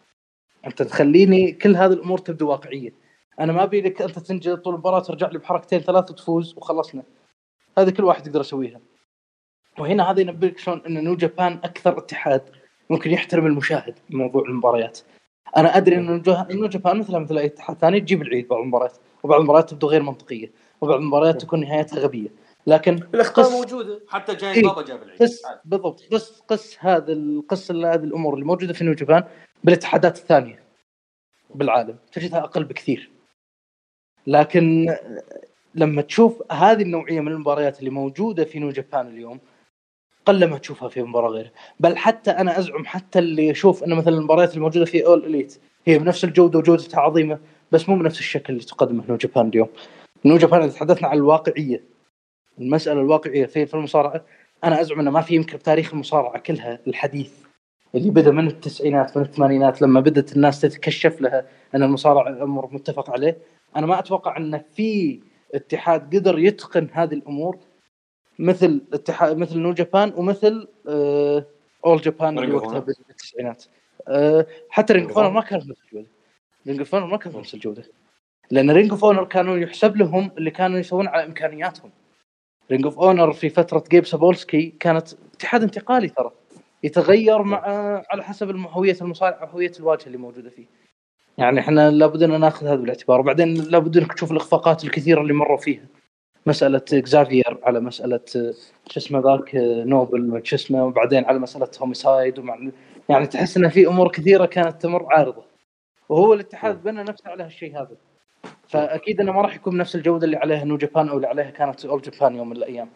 أنت 0.65 0.81
تخليني 0.81 1.51
كل 1.51 1.75
هذه 1.75 1.93
الأمور 1.93 2.17
تبدو 2.17 2.49
واقعية. 2.49 2.93
أنا 3.39 3.53
ما 3.53 3.63
أبي 3.63 3.81
لك 3.81 4.01
أنت 4.01 4.19
تنجز 4.19 4.53
طول 4.53 4.73
المباراة 4.73 4.99
ترجع 4.99 5.27
لي 5.27 5.37
بحركتين 5.37 5.79
ثلاث 5.79 6.11
وتفوز 6.11 6.53
وخلصنا. 6.57 7.03
هذه 7.77 7.89
كل 7.89 8.03
واحد 8.03 8.27
يقدر 8.27 8.39
يسويها. 8.39 8.79
وهنا 9.79 10.11
هذا 10.11 10.21
ينبئك 10.21 10.57
شلون 10.57 10.81
إن 10.87 11.03
نو 11.03 11.15
جابان 11.15 11.53
أكثر 11.53 11.97
اتحاد 11.97 12.41
ممكن 12.89 13.11
يحترم 13.11 13.45
المشاهد 13.45 13.99
بموضوع 14.09 14.43
المباريات. 14.45 14.99
أنا 15.57 15.77
أدري 15.77 15.95
إن 15.95 16.23
نو 16.51 16.67
جابان 16.67 16.99
مثل 16.99 17.19
مثل 17.19 17.37
أي 17.37 17.45
اتحاد 17.45 17.77
ثاني 17.77 17.99
تجيب 17.99 18.21
العيد 18.21 18.47
بعض 18.47 18.59
المباريات. 18.59 18.97
وبعض 19.23 19.39
المباريات 19.39 19.69
تبدو 19.69 19.87
غير 19.87 20.03
منطقية 20.03 20.51
وبعض 20.81 20.99
المباريات 20.99 21.41
تكون 21.41 21.59
نهايتها 21.59 21.99
غبية. 21.99 22.29
لكن 22.67 22.93
الإخطاء 23.13 23.51
موجودة 23.51 24.01
حتى 24.07 24.35
جاي 24.35 24.53
إيه؟ 24.53 24.63
بابا 24.63 24.81
جاب 24.81 25.03
العيد. 25.03 25.21
قس 25.21 25.41
بالضبط. 25.65 26.03
قس 26.11 26.41
قس 26.47 26.77
هذا 26.79 27.13
القص 27.13 27.71
هذه 27.71 27.95
الأمور 27.95 28.33
اللي 28.33 28.45
موجودة 28.45 28.73
في 28.73 28.83
نيو 28.83 28.93
جابان 28.93 29.23
بالاتحادات 29.63 30.17
الثانية 30.17 30.63
بالعالم. 31.55 31.97
تجدها 32.11 32.39
أقل 32.39 32.63
بكثير. 32.63 33.11
لكن 34.27 34.95
لما 35.75 36.01
تشوف 36.01 36.51
هذه 36.51 36.81
النوعية 36.81 37.19
من 37.19 37.31
المباريات 37.31 37.79
اللي 37.79 37.89
موجودة 37.89 38.45
في 38.45 38.59
نيو 38.59 38.69
جابان 38.69 39.07
اليوم 39.07 39.39
قل 40.25 40.49
ما 40.49 40.57
تشوفها 40.57 40.89
في 40.89 41.03
مباراة 41.03 41.29
غيره 41.29 41.51
بل 41.79 41.97
حتى 41.97 42.31
أنا 42.31 42.59
أزعم 42.59 42.85
حتى 42.85 43.19
اللي 43.19 43.47
يشوف 43.47 43.83
إن 43.83 43.93
مثلا 43.93 44.17
المباريات 44.17 44.55
الموجودة 44.55 44.85
في 44.85 45.05
All 45.05 45.25
Elite 45.25 45.59
هي 45.85 45.99
بنفس 45.99 46.23
الجودة 46.23 46.59
وجودتها 46.59 46.99
عظيمة. 46.99 47.39
بس 47.73 47.89
مو 47.89 47.95
بنفس 47.95 48.19
الشكل 48.19 48.53
اللي 48.53 48.65
تقدمه 48.65 49.03
New 49.09 49.15
Japan 49.15 49.47
اليوم. 49.47 49.69
New 50.25 50.37
Japan 50.37 50.61
إذا 50.61 50.71
تحدثنا 50.71 51.07
عن 51.07 51.17
الواقعية 51.17 51.83
المسألة 52.59 53.01
الواقعية 53.01 53.45
في 53.45 53.65
في 53.65 53.73
المصارعة 53.73 54.25
أنا 54.63 54.81
أزعم 54.81 54.99
إنه 54.99 55.11
ما 55.11 55.21
في 55.21 55.35
يمكن 55.35 55.57
بتاريخ 55.57 55.93
المصارعة 55.93 56.39
كلها 56.39 56.79
الحديث 56.87 57.33
اللي 57.95 58.09
بدأ 58.09 58.31
من 58.31 58.47
التسعينات 58.47 59.17
من 59.17 59.23
الثمانينات 59.23 59.81
لما 59.81 59.99
بدأت 59.99 60.35
الناس 60.35 60.61
تتكشف 60.61 61.21
لها 61.21 61.45
إن 61.75 61.83
المصارعة 61.83 62.43
أمر 62.43 62.73
متفق 62.73 63.09
عليه. 63.09 63.37
أنا 63.75 63.85
ما 63.85 63.99
أتوقع 63.99 64.37
إن 64.37 64.61
في 64.73 65.19
اتحاد 65.55 66.15
قدر 66.15 66.39
يتقن 66.39 66.87
هذه 66.91 67.13
الأمور 67.13 67.57
مثل 68.39 68.81
اتحاد 68.93 69.37
مثل 69.37 69.59
New 69.59 69.73
Japan 69.73 70.13
ومثل 70.15 70.67
All 71.85 71.97
آه، 71.97 72.01
Japan 72.03 72.39
اللي 72.39 72.55
وقتها 72.55 72.79
بالتسعينات 72.79 73.63
آه، 74.07 74.47
حتى 74.69 74.93
Ring 74.93 75.17
ما 75.17 75.41
كان 75.41 75.59
بنفس 75.59 75.81
الجوده 75.85 76.12
Ring 76.67 76.79
of 76.79 76.95
ما 76.95 77.17
كان 77.17 77.33
بنفس 77.33 77.53
الجوده 77.53 77.83
لأن 78.51 78.71
Ring 78.71 78.91
of 78.91 79.05
Honor 79.05 79.25
كانوا 79.25 79.57
يحسب 79.57 79.97
لهم 79.97 80.31
اللي 80.37 80.51
كانوا 80.51 80.79
يسوون 80.79 81.07
على 81.07 81.25
إمكانياتهم. 81.25 81.91
Ring 82.71 82.85
of 82.85 82.99
Honor 82.99 83.33
في 83.33 83.49
فترة 83.49 83.83
جيب 83.91 84.05
سابولسكي 84.05 84.73
كانت 84.79 85.07
اتحاد 85.33 85.63
انتقالي 85.63 86.09
ترى. 86.09 86.31
يتغير 86.83 87.43
مع 87.43 87.61
على 88.09 88.23
حسب 88.23 88.55
هويه 88.55 88.97
المصارع 89.01 89.43
وهويه 89.43 89.71
الواجهة 89.79 90.07
اللي 90.07 90.17
موجودة 90.17 90.49
فيه. 90.49 90.65
يعني 91.37 91.59
إحنا 91.59 91.91
لابد 91.91 92.23
أن 92.23 92.39
ناخذ 92.39 92.67
هذا 92.67 92.75
بالاعتبار. 92.75 93.19
وبعدين 93.19 93.53
لابد 93.53 93.97
أنك 93.97 94.13
تشوف 94.13 94.31
الإخفاقات 94.31 94.83
الكثيرة 94.83 95.21
اللي 95.21 95.33
مروا 95.33 95.57
فيها. 95.57 95.85
مسألة 96.45 96.81
اكزافير 96.93 97.57
على 97.63 97.79
مسألة 97.79 98.19
شو 98.89 98.97
اسمه 98.97 99.19
ذاك 99.19 99.51
نوبل 99.85 100.41
شو 100.43 100.55
اسمه 100.55 100.85
وبعدين 100.85 101.25
على 101.25 101.39
مسألة 101.39 101.69
هوميسايد 101.79 102.39
ومع 102.39 102.57
يعني 103.09 103.27
تحس 103.27 103.57
إن 103.57 103.69
في 103.69 103.87
أمور 103.87 104.11
كثيرة 104.11 104.45
كانت 104.45 104.81
تمر 104.81 105.07
عارضة. 105.13 105.52
وهو 106.09 106.33
الاتحاد 106.33 106.83
بنى 106.83 107.03
نفسه 107.03 107.29
على 107.29 107.43
هالشيء 107.43 107.77
هذا. 107.77 107.95
فأكيد 108.67 109.19
إنه 109.21 109.31
ما 109.31 109.41
راح 109.41 109.55
يكون 109.55 109.73
بنفس 109.73 109.95
الجودة 109.95 110.25
اللي 110.25 110.37
عليها 110.37 110.63
New 110.63 110.77
Japan 110.77 111.09
أو 111.09 111.15
اللي 111.15 111.27
عليها 111.27 111.49
كانت 111.49 111.85
All 111.85 112.01
Japan 112.01 112.35
يوم 112.35 112.49
من 112.49 112.55
الأيام. 112.55 112.89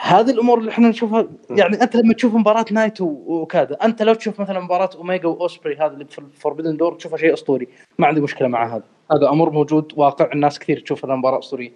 هذه 0.00 0.30
الأمور 0.30 0.58
اللي 0.58 0.70
إحنا 0.70 0.88
نشوفها 0.88 1.28
يعني 1.50 1.82
أنت 1.82 1.96
لما 1.96 2.14
تشوف 2.14 2.34
مباراة 2.34 2.64
نايتو 2.70 3.04
وكذا 3.26 3.74
أنت 3.82 4.02
لو 4.02 4.14
تشوف 4.14 4.40
مثلا 4.40 4.60
مباراة 4.60 4.90
اوميجا 4.94 5.28
وأوسبري 5.28 5.76
هذا 5.76 5.92
اللي 5.92 6.04
في 6.04 6.18
ال 6.18 6.24
Forbidden 6.24 6.76
Door 6.76 6.94
تشوفها 6.94 7.18
شيء 7.18 7.34
أسطوري. 7.34 7.68
ما 7.98 8.06
عندي 8.06 8.20
مشكلة 8.20 8.48
مع 8.48 8.76
هذا. 8.76 8.84
هذا 9.12 9.28
أمر 9.28 9.50
موجود 9.50 9.92
واقع 9.96 10.32
الناس 10.32 10.58
كثير 10.58 10.80
تشوف 10.80 11.04
انها 11.04 11.16
مباراه 11.16 11.38
أسطورية. 11.38 11.72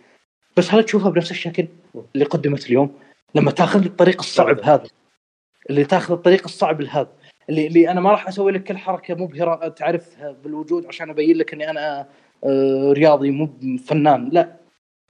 بس 0.57 0.75
هل 0.75 0.85
تشوفها 0.85 1.11
بنفس 1.11 1.31
الشكل 1.31 1.69
اللي 2.15 2.25
قدمت 2.25 2.67
اليوم؟ 2.67 2.95
لما 3.35 3.51
تاخذ 3.51 3.85
الطريق 3.85 4.19
الصعب 4.19 4.61
هذا. 4.61 4.89
اللي 5.71 5.85
تاخذ 5.85 6.15
الطريق 6.15 6.45
الصعب 6.45 6.81
لهذا. 6.81 7.09
اللي, 7.49 7.67
اللي 7.67 7.91
أنا 7.91 8.01
ما 8.01 8.11
راح 8.11 8.29
أسوي 8.29 8.53
لك 8.53 8.65
كل 8.65 8.77
حركة 8.77 9.15
مبهرة 9.15 9.69
تعرفها 9.69 10.37
بالوجود 10.45 10.87
عشان 10.87 11.11
أبين 11.11 11.37
لك 11.37 11.53
إني 11.53 11.71
أنا 11.71 12.09
آه، 12.45 12.93
رياضي 12.93 13.31
مو 13.31 13.51
فنان 13.87 14.29
لا. 14.33 14.59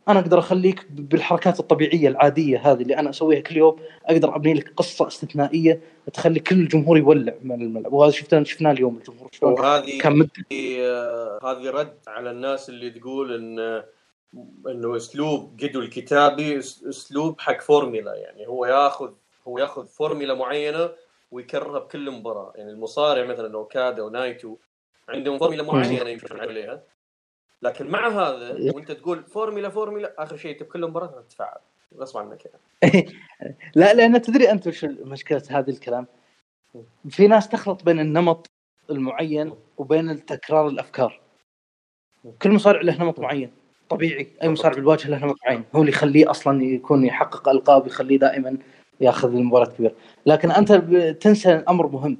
أنا 0.08 0.20
أقدر 0.20 0.38
أخليك 0.38 0.86
بالحركات 0.90 1.60
الطبيعية 1.60 2.08
العادية 2.08 2.72
هذه 2.72 2.82
اللي 2.82 2.96
أنا 2.96 3.10
أسويها 3.10 3.40
كل 3.40 3.56
يوم 3.56 3.76
أقدر 4.06 4.36
أبني 4.36 4.54
لك 4.54 4.72
قصة 4.76 5.06
استثنائية 5.06 5.80
تخلي 6.12 6.40
كل 6.40 6.56
الجمهور 6.56 6.98
يولع 6.98 7.34
من 7.42 7.62
الملعب 7.62 7.92
وهذا 7.92 8.12
شفناه 8.12 8.42
شفناه 8.42 8.72
اليوم 8.72 8.96
الجمهور 8.96 9.30
وهذه 9.42 9.98
كان 9.98 10.16
مد... 10.16 10.30
آه، 10.52 11.38
هذه 11.42 11.70
رد 11.70 11.98
على 12.06 12.30
الناس 12.30 12.68
اللي 12.68 12.90
تقول 12.90 13.34
إن 13.34 13.82
إنه 14.68 14.96
أسلوب 14.96 15.56
جدو 15.56 15.80
الكتابي 15.80 16.58
أسلوب 16.58 17.40
حق 17.40 17.60
فورميلا 17.60 18.14
يعني 18.14 18.46
هو 18.46 18.66
ياخذ 18.66 19.10
هو 19.48 19.58
ياخذ 19.58 19.86
فورميلا 19.86 20.34
معينة 20.34 20.90
ويكررها 21.30 21.78
بكل 21.78 22.10
مباراة. 22.10 22.52
يعني 22.56 22.70
المصارع 22.70 23.24
مثلا 23.24 23.54
اوكادا 23.54 24.02
ونايتو 24.02 24.56
عندهم 25.08 25.38
فورميلا 25.38 25.62
معينة 25.62 26.10
يمشون 26.10 26.40
عليها. 26.40 26.82
لكن 27.62 27.86
مع 27.86 28.08
هذا 28.08 28.72
وأنت 28.74 28.92
تقول 28.92 29.24
formula 29.24 29.68
formula 29.68 30.22
آخر 30.22 30.36
شيء 30.36 30.60
بكل 30.60 30.86
مباراه 30.86 31.06
تتفاعل 31.06 31.58
غصب 31.96 32.18
عنك 32.18 32.44
يعني. 32.44 33.06
لا 33.76 33.94
لأن 33.94 34.22
تدري 34.22 34.50
أنت 34.50 34.66
وش 34.66 34.84
مشكلة 34.84 35.42
هذا 35.50 35.70
الكلام؟ 35.70 36.06
في 37.08 37.26
ناس 37.26 37.48
تخلط 37.48 37.84
بين 37.84 38.00
النمط 38.00 38.46
المعين 38.90 39.54
وبين 39.78 40.26
تكرار 40.26 40.68
الأفكار. 40.68 41.20
كل 42.42 42.50
مصارع 42.52 42.80
له 42.80 43.02
نمط 43.02 43.20
معين. 43.20 43.52
طبيعي. 43.88 44.28
أي 44.42 44.48
مصارع 44.48 44.74
بالواجهة 44.74 45.08
له 45.08 45.18
نمط 45.18 45.36
معين. 45.46 45.64
هو 45.74 45.80
اللي 45.80 45.92
يخليه 45.92 46.30
أصلا 46.30 46.64
يكون 46.64 47.04
يحقق 47.04 47.48
ألقاب 47.48 47.86
يخليه 47.86 48.18
دائما 48.18 48.58
ياخذ 49.00 49.34
المباراة 49.34 49.66
كبيرة. 49.66 49.94
لكن 50.26 50.50
أنت 50.50 50.72
تنسى 51.20 51.50
أمر 51.68 51.86
مهم. 51.86 52.18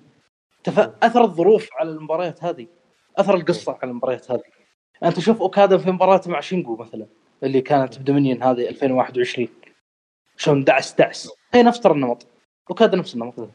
أثر 1.03 1.25
الظروف 1.25 1.69
على 1.73 1.91
المباريات 1.91 2.45
هذه. 2.45 2.67
أثر 3.17 3.35
القصة 3.35 3.79
على 3.83 3.91
المباريات 3.91 4.31
هذه. 4.31 4.43
أنت 5.05 5.21
شوف 5.21 5.41
أوكادا 5.41 5.79
في 5.79 5.91
مباراته 5.91 6.31
مع 6.31 6.41
شينجو 6.41 6.77
مثلا 6.77 7.07
اللي 7.43 7.61
كانت 7.61 7.99
بدومينيون 7.99 8.43
هذه 8.43 8.69
2021 8.69 9.49
شلون 10.37 10.65
دعس 10.65 10.95
دعس. 10.95 11.31
هي 11.55 11.63
نفس 11.63 11.81
ترى 11.81 11.93
النمط. 11.93 12.27
أوكادا 12.71 12.97
نفس 12.97 13.15
النمط. 13.15 13.49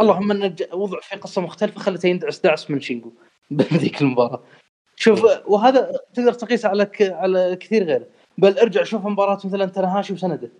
اللهم 0.00 0.30
إن 0.30 0.56
وضع 0.72 1.00
في 1.00 1.16
قصة 1.16 1.42
مختلفة 1.42 1.80
خلته 1.80 2.06
يندعس 2.06 2.38
دعس 2.38 2.70
من 2.70 2.80
شينجو 2.80 3.12
بذيك 3.50 4.02
المباراة. 4.02 4.42
شوف 4.96 5.24
وهذا 5.46 5.92
تقدر 6.14 6.32
تقيسه 6.32 6.68
على 6.68 6.86
ك... 6.86 7.02
على 7.02 7.56
كثير 7.60 7.84
غيره. 7.84 8.06
بل 8.38 8.58
ارجع 8.58 8.82
شوف 8.82 9.06
مباراة 9.06 9.40
مثلا 9.44 9.66
تنهاشي 9.66 10.12
وسنده. 10.12 10.50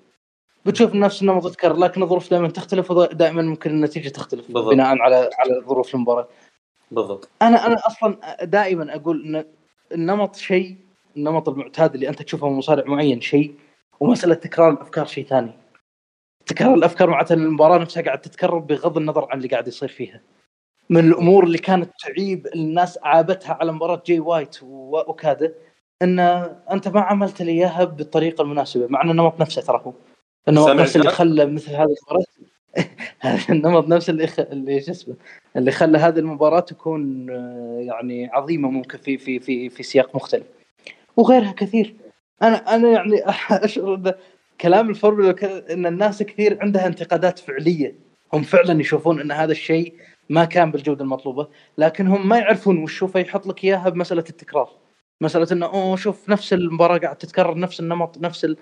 بتشوف 0.66 0.94
نفس 0.94 1.22
النمط 1.22 1.46
يتكرر 1.46 1.76
لكن 1.76 2.02
الظروف 2.02 2.30
دائما 2.30 2.48
تختلف 2.48 2.90
ودائما 2.90 3.42
ممكن 3.42 3.70
النتيجة 3.70 4.08
تختلف 4.08 4.46
بالضبط. 4.46 4.72
بناء 4.72 4.98
على 4.98 5.16
على 5.16 5.64
ظروف 5.68 5.94
المباراة. 5.94 6.28
بالضبط. 6.90 7.28
أنا 7.42 7.66
أنا 7.66 7.76
أصلا 7.86 8.36
دائما 8.42 8.96
أقول 8.96 9.24
إن 9.24 9.44
النمط 9.92 10.36
شيء 10.36 10.76
النمط 11.16 11.48
المعتاد 11.48 11.94
اللي 11.94 12.08
أنت 12.08 12.22
تشوفه 12.22 12.48
من 12.48 12.56
مصارع 12.56 12.84
معين 12.86 13.20
شيء 13.20 13.54
ومسألة 14.00 14.34
تكرار 14.34 14.70
الأفكار 14.70 15.06
شيء 15.06 15.26
ثاني. 15.26 15.52
تكرار 16.46 16.74
الأفكار 16.74 17.10
معناته 17.10 17.32
المباراة 17.32 17.78
نفسها 17.78 18.02
قاعد 18.02 18.20
تتكرر 18.20 18.58
بغض 18.58 18.96
النظر 18.96 19.26
عن 19.30 19.38
اللي 19.38 19.48
قاعد 19.48 19.68
يصير 19.68 19.88
فيها. 19.88 20.20
من 20.90 21.08
الأمور 21.08 21.44
اللي 21.44 21.58
كانت 21.58 21.90
تعيب 22.04 22.46
الناس 22.54 22.98
عابتها 23.02 23.58
على 23.60 23.72
مباراة 23.72 24.02
جاي 24.06 24.20
وايت 24.20 24.62
واوكادا 24.62 25.54
إن 26.02 26.18
أنت 26.70 26.88
ما 26.88 27.00
عملت 27.00 27.42
لي 27.42 27.52
إياها 27.52 27.84
بالطريقة 27.84 28.42
المناسبة 28.42 28.86
مع 28.86 29.02
إن 29.02 29.10
النمط 29.10 29.40
نفسه 29.40 29.62
ترى 29.62 29.82
هو. 29.86 29.92
النمط 30.48 30.68
نفسه 30.68 31.00
اللي 31.00 31.10
خلى 31.10 31.46
مثل 31.46 31.70
هذه 31.70 31.82
المباراة. 31.82 32.26
هذا 33.20 33.40
النمط 33.54 33.88
نفسه 33.88 34.10
اللي 34.10 34.26
خ... 34.26 34.40
اللي 34.40 34.80
شو 34.80 34.90
اسمه 34.90 35.14
اللي 35.56 35.70
خلى 35.70 35.98
هذه 35.98 36.18
المباراة 36.18 36.60
تكون 36.60 37.30
آه، 37.30 37.78
يعني 37.80 38.30
عظيمة 38.32 38.70
ممكن 38.70 38.98
في 38.98 39.18
في 39.18 39.38
في 39.40 39.68
في 39.68 39.82
سياق 39.82 40.16
مختلف. 40.16 40.46
وغيرها 41.16 41.52
كثير. 41.52 41.94
أنا 42.42 42.74
أنا 42.74 42.88
يعني 42.88 43.22
اشعر 43.64 44.14
كلام 44.60 44.90
الفورمولا 44.90 45.36
إن 45.72 45.86
الناس 45.86 46.22
كثير 46.22 46.58
عندها 46.60 46.86
انتقادات 46.86 47.38
فعلية. 47.38 47.94
هم 48.32 48.42
فعلا 48.42 48.80
يشوفون 48.80 49.20
إن 49.20 49.32
هذا 49.32 49.52
الشيء 49.52 49.94
ما 50.30 50.44
كان 50.44 50.70
بالجودة 50.70 51.04
المطلوبة 51.04 51.48
لكن 51.78 52.06
هم 52.06 52.28
ما 52.28 52.38
يعرفون 52.38 52.82
وش 52.82 53.02
هو 53.02 53.08
فيحط 53.08 53.46
لك 53.46 53.64
إياها 53.64 53.88
بمسألة 53.88 54.24
التكرار. 54.30 54.70
مسألة 55.20 55.46
إنه 55.52 55.66
أوه 55.66 55.96
شوف 55.96 56.28
نفس 56.28 56.52
المباراة 56.52 56.98
قاعد 56.98 57.16
تتكرر 57.16 57.58
نفس 57.58 57.80
النمط 57.80 58.18
نفس 58.18 58.44
ال... 58.44 58.56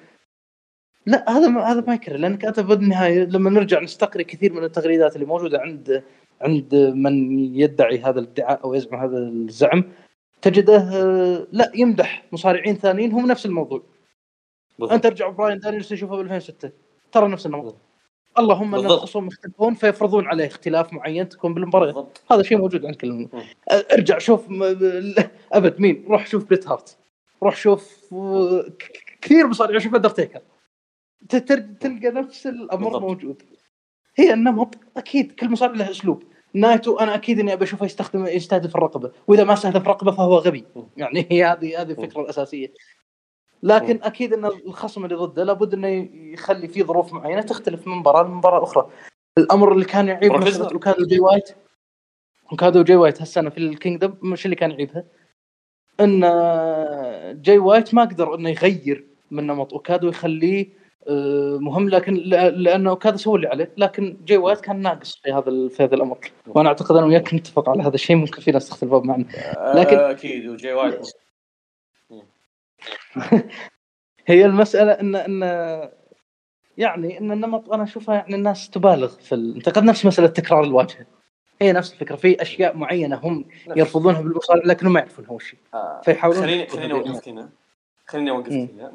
لا 1.06 1.30
هذا 1.30 1.48
ما 1.48 1.72
هذا 1.72 1.84
ما 1.86 1.94
يكرر 1.94 2.16
لأنك 2.16 2.44
أنت 2.44 2.60
بالنهايه 2.60 3.24
لما 3.24 3.50
نرجع 3.50 3.80
نستقري 3.80 4.24
كثير 4.24 4.52
من 4.52 4.64
التغريدات 4.64 5.14
اللي 5.14 5.26
موجودة 5.26 5.60
عند 5.60 6.02
عند 6.40 6.74
من 6.74 7.38
يدعي 7.38 7.98
هذا 7.98 8.20
الادعاء 8.20 8.64
أو 8.64 8.74
يزعم 8.74 9.00
هذا 9.00 9.18
الزعم 9.18 9.84
تجده 10.42 10.88
لا 11.52 11.72
يمدح 11.74 12.24
مصارعين 12.32 12.76
ثانيين 12.76 13.12
هم 13.12 13.26
نفس 13.26 13.46
الموضوع. 13.46 13.82
بالضبط. 14.78 14.92
أنت 14.92 15.04
ترجع 15.04 15.28
براين 15.28 15.58
دانيلسون 15.58 15.88
تشوفه 15.88 16.16
ب 16.16 16.20
2006 16.20 16.70
ترى 17.12 17.28
نفس 17.28 17.46
النمط. 17.46 17.76
اللهم 18.38 18.74
أن 18.74 18.86
الخصوم 18.86 19.26
يختلفون 19.26 19.74
فيفرضون 19.74 20.26
عليه 20.26 20.46
اختلاف 20.46 20.92
معين 20.92 21.28
تكون 21.28 21.54
بالمباراة. 21.54 22.06
هذا 22.30 22.42
شيء 22.42 22.58
موجود 22.58 22.86
عند 22.86 22.94
كل 22.94 23.28
ارجع 23.92 24.18
شوف 24.18 24.46
أبد 25.52 25.80
مين؟ 25.80 26.04
روح 26.08 26.26
شوف 26.26 26.48
بريت 26.48 26.68
هارت. 26.68 26.96
روح 27.42 27.56
شوف 27.56 28.14
كثير 29.20 29.46
مصارعين 29.46 29.80
شوف 29.80 29.94
أندرتيكر. 29.94 30.40
تلقى 31.28 32.10
نفس 32.10 32.46
الأمر 32.46 32.84
بالضبط. 32.84 33.02
موجود. 33.02 33.42
هي 34.16 34.32
النمط 34.32 34.74
أكيد 34.96 35.32
كل 35.32 35.48
مصارع 35.48 35.72
له 35.74 35.90
أسلوب. 35.90 36.22
نايتو 36.54 36.98
أنا 36.98 37.14
أكيد 37.14 37.38
إني 37.38 37.52
أبي 37.52 37.64
أشوفه 37.64 37.86
يستخدم 37.86 38.26
يستهدف 38.26 38.76
الرقبة. 38.76 39.12
وإذا 39.26 39.44
ما 39.44 39.52
استهدف 39.52 39.82
الرقبه 39.82 40.12
فهو 40.12 40.38
غبي. 40.38 40.64
يعني 40.96 41.26
هي 41.30 41.44
هذه 41.44 41.80
هذه 41.80 41.90
الفكرة 41.90 42.20
الأساسية. 42.20 42.72
لكن 43.62 44.00
أكيد 44.02 44.32
إن 44.32 44.44
الخصم 44.44 45.04
اللي 45.04 45.16
ضده 45.16 45.44
لابد 45.44 45.74
إنه 45.74 45.88
يخلي 46.14 46.68
في 46.68 46.82
ظروف 46.82 47.12
معينة 47.12 47.42
تختلف 47.42 47.86
من 47.86 47.94
مباراة 47.94 48.22
لمباراة 48.22 48.62
أخرى. 48.62 48.90
الأمر 49.38 49.72
اللي 49.72 49.84
كان 49.84 50.08
يعيب 50.08 50.32
اوكادا 50.32 51.02
وجي 51.02 51.20
وايت. 51.20 51.56
اوكادا 52.52 52.80
وجي 52.80 52.96
وايت 52.96 53.20
هالسنة 53.20 53.50
في 53.50 53.58
ال 53.58 53.64
Kingdom. 53.64 54.14
مش 54.22 54.44
اللي 54.44 54.56
كان 54.56 54.70
يعيبها. 54.70 55.04
إن 56.00 56.20
جاي 57.42 57.58
وايت 57.58 57.94
ما 57.94 58.02
قدر 58.02 58.34
إنه 58.34 58.50
يغير 58.50 59.06
من 59.30 59.46
نمط. 59.46 59.72
اوكادا 59.72 60.06
ويخليه 60.06 60.66
آه، 60.66 60.83
مهم 61.60 61.88
لكن 61.88 62.14
لأنه 62.14 62.94
كذا 62.94 63.16
سوى 63.16 63.36
اللي 63.36 63.48
عليه. 63.48 63.72
لكن 63.76 64.16
جاي 64.24 64.36
وايت 64.36 64.60
كان 64.60 64.82
ناقص 64.82 65.16
في 65.16 65.32
هذا 65.32 65.68
في 65.68 65.82
هذا 65.82 65.94
الأمر. 65.94 66.18
وأنا 66.46 66.68
أعتقد 66.68 66.96
أنا 66.96 67.06
وياك 67.06 67.34
نتفق 67.34 67.68
على 67.68 67.82
هذا 67.82 67.94
الشيء. 67.94 68.16
ممكن 68.16 68.40
في 68.40 68.50
ناس 68.50 68.68
تختلف 68.68 68.92
معنا. 68.92 69.24
لكن 69.74 69.96
آه، 69.96 70.10
أكيد 70.10 70.46
وجاي 70.46 70.72
وايت 70.72 71.08
هي 74.26 74.44
المسألة 74.44 74.92
ان 74.92 75.16
ان 75.16 75.42
يعني 76.78 77.18
إن 77.18 77.32
النمط 77.32 77.72
أنا 77.72 77.82
أشوفها 77.82 78.14
يعني 78.14 78.34
الناس 78.34 78.70
تبالغ 78.70 79.08
في 79.08 79.34
الانتقاد 79.34 79.84
نفس 79.84 80.06
مسألة 80.06 80.28
تكرار 80.28 80.64
الواجهة. 80.64 81.06
هي 81.62 81.72
نفس 81.72 81.92
الفكرة. 81.92 82.16
في 82.16 82.42
أشياء 82.42 82.76
معينة 82.76 83.20
هم 83.22 83.44
يرفضونها 83.76 84.20
بالمصارع 84.20 84.62
لكنهم 84.64 84.92
ما 84.92 85.00
يعرفونها 85.00 85.30
وش 85.30 85.56
آه. 85.74 86.00
فيحاولون 86.04 86.42
خليني 86.42 86.66
خليني 86.66 86.92
أوقف 86.92 87.28
هنا 87.28 87.50
خليني 88.06 88.30
أوقف 88.30 88.52
هنا 88.52 88.92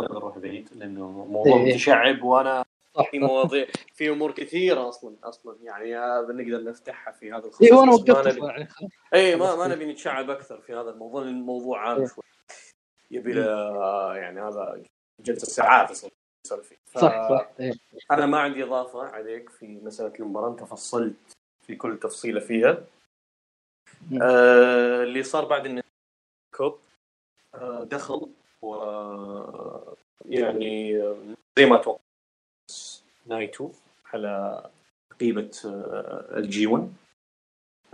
نقدر 0.00 0.14
نروح 0.14 0.38
بعيد 0.38 0.68
لأنه 0.74 1.10
موضوع 1.10 1.56
إيه. 1.56 1.74
متشعب 1.74 2.22
وأنا 2.22 2.64
في 3.10 3.18
مواضيع 3.18 3.66
في 3.94 4.10
أمور 4.10 4.32
كثيرة 4.32 4.88
أصلا 4.88 5.16
أصلا 5.24 5.56
يعني 5.62 5.94
نقدر 6.32 6.64
نفتحها 6.64 7.12
في 7.12 7.32
هذا 7.32 7.44
الخصوص. 7.46 7.62
اي 7.62 7.72
وأنا 7.72 7.92
وقفت 7.92 8.36
يعني 8.36 8.68
اي 9.14 9.36
ما 9.36 9.56
ما 9.56 9.68
نبي 9.68 9.92
نتشعب 9.92 10.30
أكثر 10.30 10.60
في 10.60 10.74
هذا 10.74 10.90
الموضوع 10.90 11.22
الموضوع 11.22 11.88
عام 11.88 12.00
إيه. 12.00 12.06
شوي. 12.06 12.24
يبي 13.10 13.32
له 13.32 14.16
يعني 14.16 14.40
هذا 14.40 14.82
جلسة 15.20 15.46
ساعات 15.46 15.90
أصلا. 15.90 16.10
فيه 16.62 16.76
صح 16.94 17.28
صح. 17.28 17.48
إيه. 17.60 17.72
أنا 18.10 18.26
ما 18.26 18.38
عندي 18.38 18.64
إضافة 18.64 19.02
عليك 19.02 19.50
في 19.50 19.66
مسألة 19.66 20.12
المباراه 20.20 20.50
انت 20.50 20.64
فصلت 20.64 21.14
في 21.66 21.76
كل 21.76 21.98
تفصيلة 21.98 22.40
فيها. 22.40 22.84
آه 24.22 25.02
اللي 25.02 25.22
صار 25.22 25.44
بعد 25.44 25.82
كوب 26.56 26.78
آه 27.54 27.84
دخل 27.84 28.30
و 28.66 29.96
يعني 30.24 31.02
زي 31.58 31.66
ما 31.66 31.76
توقع 31.76 32.00
نايتو 33.26 33.70
على 34.14 34.64
قيمة 35.20 35.50
آه، 35.64 36.38
ال 36.38 36.66
G1 36.66 36.92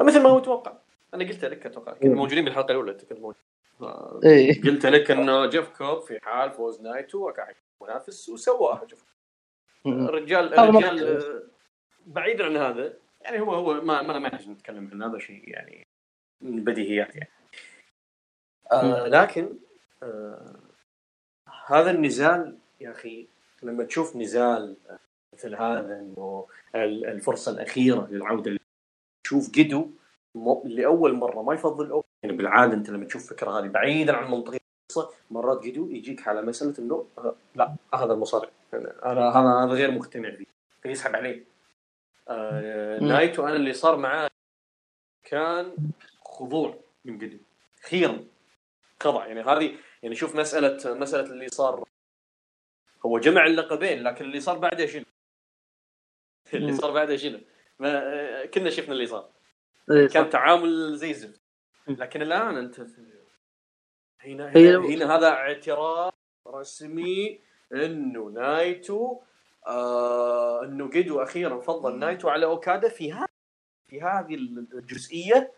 مثل 0.01 0.23
ما 0.23 0.29
هو 0.29 0.37
متوقع 0.37 0.73
أنا 1.15 1.25
قلت 1.25 1.45
لك 1.45 1.67
أتوقع 1.67 1.93
كنا 1.93 2.15
موجودين 2.15 2.45
بالحلقة 2.45 2.73
الأولى 2.73 2.93
أنت 2.93 3.05
كنت 3.05 3.19
موجود. 3.19 3.37
إيه. 4.25 4.63
قلت 4.63 4.87
لك 4.87 5.11
انه 5.11 5.47
جيف 5.47 5.69
كوب 5.69 6.01
في 6.01 6.21
حال 6.23 6.53
فوز 6.53 6.81
نايتو 6.81 7.19
وقع 7.19 7.49
منافس 7.83 8.29
وسواها 8.29 8.85
جيف 8.85 9.05
الرجال 9.87 10.55
الرجال 10.55 11.43
بعيدا 12.07 12.45
عن 12.45 12.57
هذا 12.57 12.95
يعني 13.21 13.41
هو 13.41 13.55
هو 13.55 13.81
ما 13.81 14.03
ما 14.03 14.19
نحتاج 14.19 14.49
نتكلم 14.49 14.91
عن 14.93 15.03
هذا 15.03 15.19
شيء 15.19 15.49
يعني 15.49 15.87
من 16.41 16.65
بديهيات 16.65 17.17
يعني. 17.17 17.31
آه 18.73 19.09
لكن 19.09 19.59
آه 20.03 20.62
هذا 21.67 21.91
النزال 21.91 22.57
يا 22.81 22.91
أخي 22.91 23.27
لما 23.63 23.85
تشوف 23.85 24.17
نزال 24.17 24.77
مثل 25.33 25.55
هذا 25.55 26.01
إنه 26.01 26.47
الفرصة 26.75 27.53
الأخيرة 27.53 28.09
للعودة 28.11 28.59
تشوف 29.25 29.51
جدو 29.51 29.91
لأول 30.65 31.15
مرة 31.15 31.43
ما 31.43 31.55
يفضل 31.55 31.91
أو 31.91 32.05
يعني 32.23 32.37
بالعادة 32.37 32.75
أنت 32.75 32.91
لما 32.91 33.05
تشوف 33.05 33.31
فكرة 33.31 33.59
هذه 33.59 33.69
بعيدا 33.69 34.17
عن 34.17 34.31
منطقة 34.31 34.59
القصة 34.91 35.11
مرات 35.31 35.63
جدو 35.63 35.89
يجيك 35.89 36.29
على 36.29 36.43
مسألة 36.43 36.75
إنه 36.79 37.07
لا 37.55 37.75
هذا 37.95 38.13
المصارع 38.13 38.49
يعني 38.73 38.85
أنا 38.85 39.29
هذا 39.29 39.65
هذا 39.65 39.73
غير 39.73 39.91
مقتنع 39.91 40.31
فيه 40.31 40.45
فيسحب 40.83 41.17
عليه. 41.17 41.45
آه 42.29 42.99
نايتو 42.99 43.47
أنا 43.47 43.57
اللي 43.57 43.73
صار 43.73 43.97
معاه 43.97 44.31
كان 45.25 45.77
خضوع 46.25 46.79
من 47.05 47.19
جدو 47.19 47.39
أخيرا 47.85 48.25
خضع 49.01 49.27
يعني 49.27 49.41
هذه 49.41 49.77
يعني 50.03 50.15
شوف 50.15 50.37
مساله 50.37 50.95
مسألة 50.95 51.33
اللي 51.33 51.49
صار. 51.49 51.85
هو 53.07 53.19
جمع 53.19 53.47
اللقبين 53.47 54.03
لكن 54.03 54.25
اللي 54.25 54.41
صار 54.41 54.59
بعده 54.59 54.87
شنو؟ 54.87 55.05
اللي 56.55 56.73
صار 56.73 56.91
بعده 56.91 57.17
شنو؟ 57.17 57.41
ما 57.79 58.47
كنا 58.47 58.71
شفنا 58.71 58.93
اللي 58.93 59.07
صار. 59.07 59.31
إيه، 59.91 60.09
كان 60.09 60.31
تعامل 60.31 60.97
زي 60.97 61.11
الزفت. 61.11 61.41
لكن 61.89 62.23
الآن 62.23 62.57
أنت 62.57 62.81
هنا 64.21 64.49
هنا, 64.49 64.77
هنا 64.77 65.17
هذا 65.17 65.29
اعتراف 65.29 66.15
رسمي 66.47 67.41
إنه 67.73 68.25
نايتو 68.29 69.21
آه 69.67 70.65
إنه 70.65 70.91
جيدو 70.91 71.23
أخيرا 71.23 71.61
فضل 71.61 71.99
نايتو 71.99 72.29
على 72.29 72.47
أوكادا 72.47 72.89
في 72.89 73.13
هذا 73.13 73.27
في 73.87 74.03
هذه 74.03 74.35
الجزئية. 74.35 75.53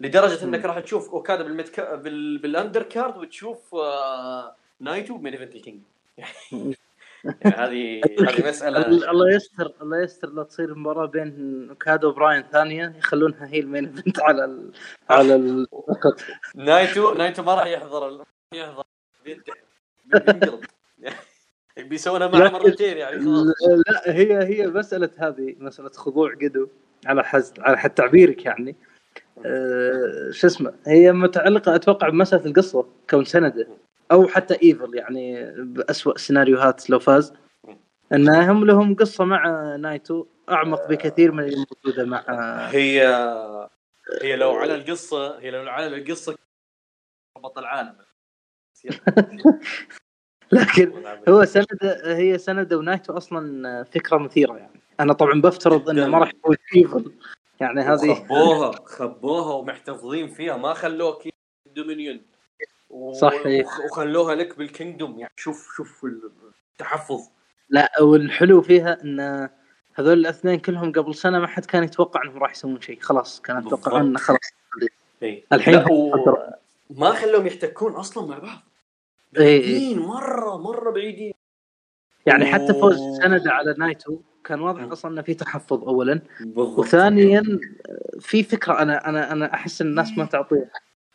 لدرجة 0.00 0.44
إنك 0.44 0.64
راح 0.64 0.78
تشوف 0.78 1.10
أوكادا 1.10 1.42
بالمتك... 1.42 1.80
بال... 1.80 2.38
بال 2.38 2.82
undercard 2.82 3.16
وتشوف 3.16 3.74
آه 3.74 4.54
نايتو 4.80 5.16
ب 5.16 5.19
main 5.19 5.32
event 5.32 5.54
ال 5.54 5.57
Kingdom 5.57 5.80
يعني 6.18 6.76
هذه 7.44 8.00
هذه 8.28 8.48
مسألة. 8.48 8.86
الله 8.86 9.34
يستر 9.34 9.72
الله 9.82 10.02
يستر 10.02 10.28
لا 10.30 10.42
تصير 10.42 10.74
مباراة 10.74 11.06
بين 11.06 11.66
أوكادا 11.70 12.08
وبراين 12.08 12.42
ثانية 12.52 12.94
يخلونها 12.98 13.46
هي 13.46 13.60
ال 13.60 13.65
main 13.65 13.86
event 13.86 14.20
على 14.20 14.44
ال... 14.44 14.72
على 15.10 15.34
ال... 15.34 15.66
نايتو 16.54 17.14
نايتو 17.14 17.42
ما 17.42 17.54
راح 17.54 17.66
يحضر 17.66 18.08
ال... 18.08 18.22
يحضر 18.54 18.84
بينقلب 19.24 20.64
بيسوونها 21.88 22.26
معه 22.26 22.48
مرتين 22.48 22.96
يعني 22.96 23.20
خلاص. 23.20 23.46
لا 23.86 24.02
هي 24.06 24.44
هي 24.44 24.66
مسألة 24.66 25.10
هذه 25.18 25.54
مسألة 25.58 25.88
خضوع 25.88 26.34
جيدو 26.34 26.68
على 27.06 27.24
حز 27.24 27.52
على 27.58 27.78
حد 27.78 27.90
تعبيرك 27.90 28.44
يعني. 28.44 28.76
شو 30.30 30.46
اسمه 30.46 30.72
هي 30.86 31.12
متعلقة 31.12 31.74
أتوقع 31.74 32.08
بمسألة 32.08 32.46
القصة 32.46 32.86
كون 33.10 33.24
سندا. 33.24 33.66
أو 34.12 34.28
حتى 34.28 34.62
ايفل 34.62 34.94
يعني 34.94 35.52
باسوء 35.56 36.16
سيناريوهات 36.16 36.90
لو 36.90 36.98
فاز. 36.98 37.32
انهم 38.12 38.64
لهم 38.66 38.94
قصة 38.94 39.24
مع 39.24 39.76
نايتو 39.76 40.26
أعمق 40.50 40.88
بكثير 40.88 41.32
من 41.32 41.44
الموجوده 41.44 42.04
مع 42.04 42.24
هي 42.68 43.02
هي 44.22 44.36
لو 44.36 44.52
على 44.52 44.74
القصة 44.74 45.38
هي 45.38 45.50
لو 45.50 45.70
على 45.70 45.86
القصة 45.96 46.36
بطل 47.38 47.60
العالم. 47.60 47.94
لكن 50.52 50.92
هو 51.28 51.44
سندا 51.44 52.00
هي 52.04 52.38
سندا 52.38 52.72
ونايتو 52.72 53.16
أصلا 53.16 53.84
فكرة 53.84 54.18
مثيرة 54.18 54.56
يعني. 54.56 54.80
أنا 55.00 55.12
طبعا 55.12 55.40
بفترض 55.40 55.90
إنه 55.90 56.06
ما 56.06 56.18
راح 56.18 56.28
يكون 56.28 56.56
ايفل 56.76 57.12
يعني 57.60 57.80
هذه 57.80 58.14
خبوها 58.14 58.70
خبوها 58.70 59.54
ومحتفظين 59.54 60.28
فيها. 60.28 60.56
ما 60.56 60.74
خلوه 60.74 61.18
دومينيون 61.66 62.20
صحيح. 63.12 63.80
وخلوها 63.84 64.34
لك 64.34 64.58
بال 64.58 64.70
Kingdom. 64.70 65.18
يعني 65.18 65.32
شوف 65.36 65.68
شوف 65.76 66.06
التحفظ. 66.74 67.28
لا 67.68 67.92
والحلو 68.00 68.62
فيها 68.62 69.02
إن 69.04 69.48
هذول 69.94 70.18
الأثنين 70.18 70.58
كلهم 70.58 70.92
قبل 70.92 71.14
سنة 71.14 71.38
ما 71.38 71.46
حد 71.46 71.64
كان 71.64 71.84
يتوقع 71.84 72.22
إنهم 72.22 72.38
راح 72.38 72.50
يسوون 72.52 72.80
شيء. 72.80 73.00
خلاص 73.00 73.40
كان 73.40 73.66
يتوقع 73.66 74.00
انه 74.00 74.18
خلاص. 74.18 74.38
إيه. 75.22 75.44
الحين 75.52 75.84
و... 75.90 76.12
ما 76.90 77.10
خلوهم 77.10 77.46
يحتكون 77.46 77.92
أصلا 77.92 78.26
مع 78.26 78.38
بعض. 78.38 78.58
إيه، 79.36 79.60
بعيدين 79.60 79.98
مره 79.98 80.56
مرة 80.56 80.90
بعيدين. 80.90 81.32
يعني. 82.26 82.46
حتى 82.46 82.74
فوز 82.74 82.98
سندا 83.22 83.48
على 83.48 83.74
نايتو. 83.78 84.18
كان 84.44 84.60
واضح 84.60 84.82
أصلا 84.82 85.12
إنه 85.12 85.22
في 85.22 85.34
تحفظ 85.34 85.84
اولا. 85.84 86.20
بالضبط. 86.40 86.78
وثانيا 86.78 87.42
في 88.20 88.42
فكرة 88.42 88.82
أنا 88.82 89.08
أنا 89.08 89.32
أنا 89.32 89.54
أحس 89.54 89.82
إن 89.82 89.88
الناس 89.88 90.18
ما 90.18 90.24
تعطيها 90.24 90.70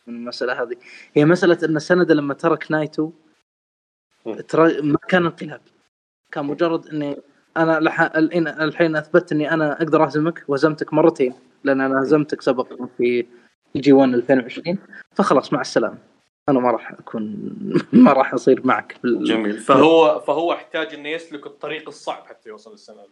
من 0.06 0.14
المسألة 0.14 0.62
هذه. 0.62 0.76
هي 1.14 1.24
مسألة 1.24 1.58
إن 1.64 1.78
سندا 1.78 2.12
لما 2.12 2.34
ترك 2.34 2.70
نايتو 2.70 3.10
ترى 4.48 4.82
ما 4.82 4.98
كان 5.08 5.24
انقلاب. 5.24 5.60
كان 6.32 6.44
مجرد 6.44 6.86
إني 6.86 7.16
أنا 7.56 7.78
الحين 7.78 8.48
الحين 8.48 8.96
أثبت 8.96 9.32
إني 9.32 9.50
أنا 9.54 9.72
أقدر 9.72 10.04
أهزمك 10.04 10.44
وهزمتك 10.48 10.94
مرتين 10.94 11.34
لأن 11.64 11.80
أنا 11.80 12.02
هزمتك 12.02 12.42
سبق 12.42 12.82
في 12.98 13.26
جي 13.76 13.92
1 13.92 14.14
2020 14.14 14.78
فخلاص 15.14 15.52
مع 15.52 15.60
السلامة. 15.60 16.13
أنا 16.48 16.60
ما 16.60 16.70
راح 16.70 16.92
اكون 16.92 17.54
ما 17.92 18.12
راح 18.12 18.34
أصير 18.34 18.66
معك 18.66 18.96
بال... 19.02 19.24
جميل. 19.24 19.58
فهو 19.58 20.20
فهو 20.20 20.52
احتاج 20.52 20.94
إنه 20.94 21.08
يسلك 21.08 21.46
الطريق 21.46 21.88
الصعب 21.88 22.26
حتى 22.26 22.48
يوصل 22.48 22.72
السنة 22.72 22.96
هذه. 23.00 23.08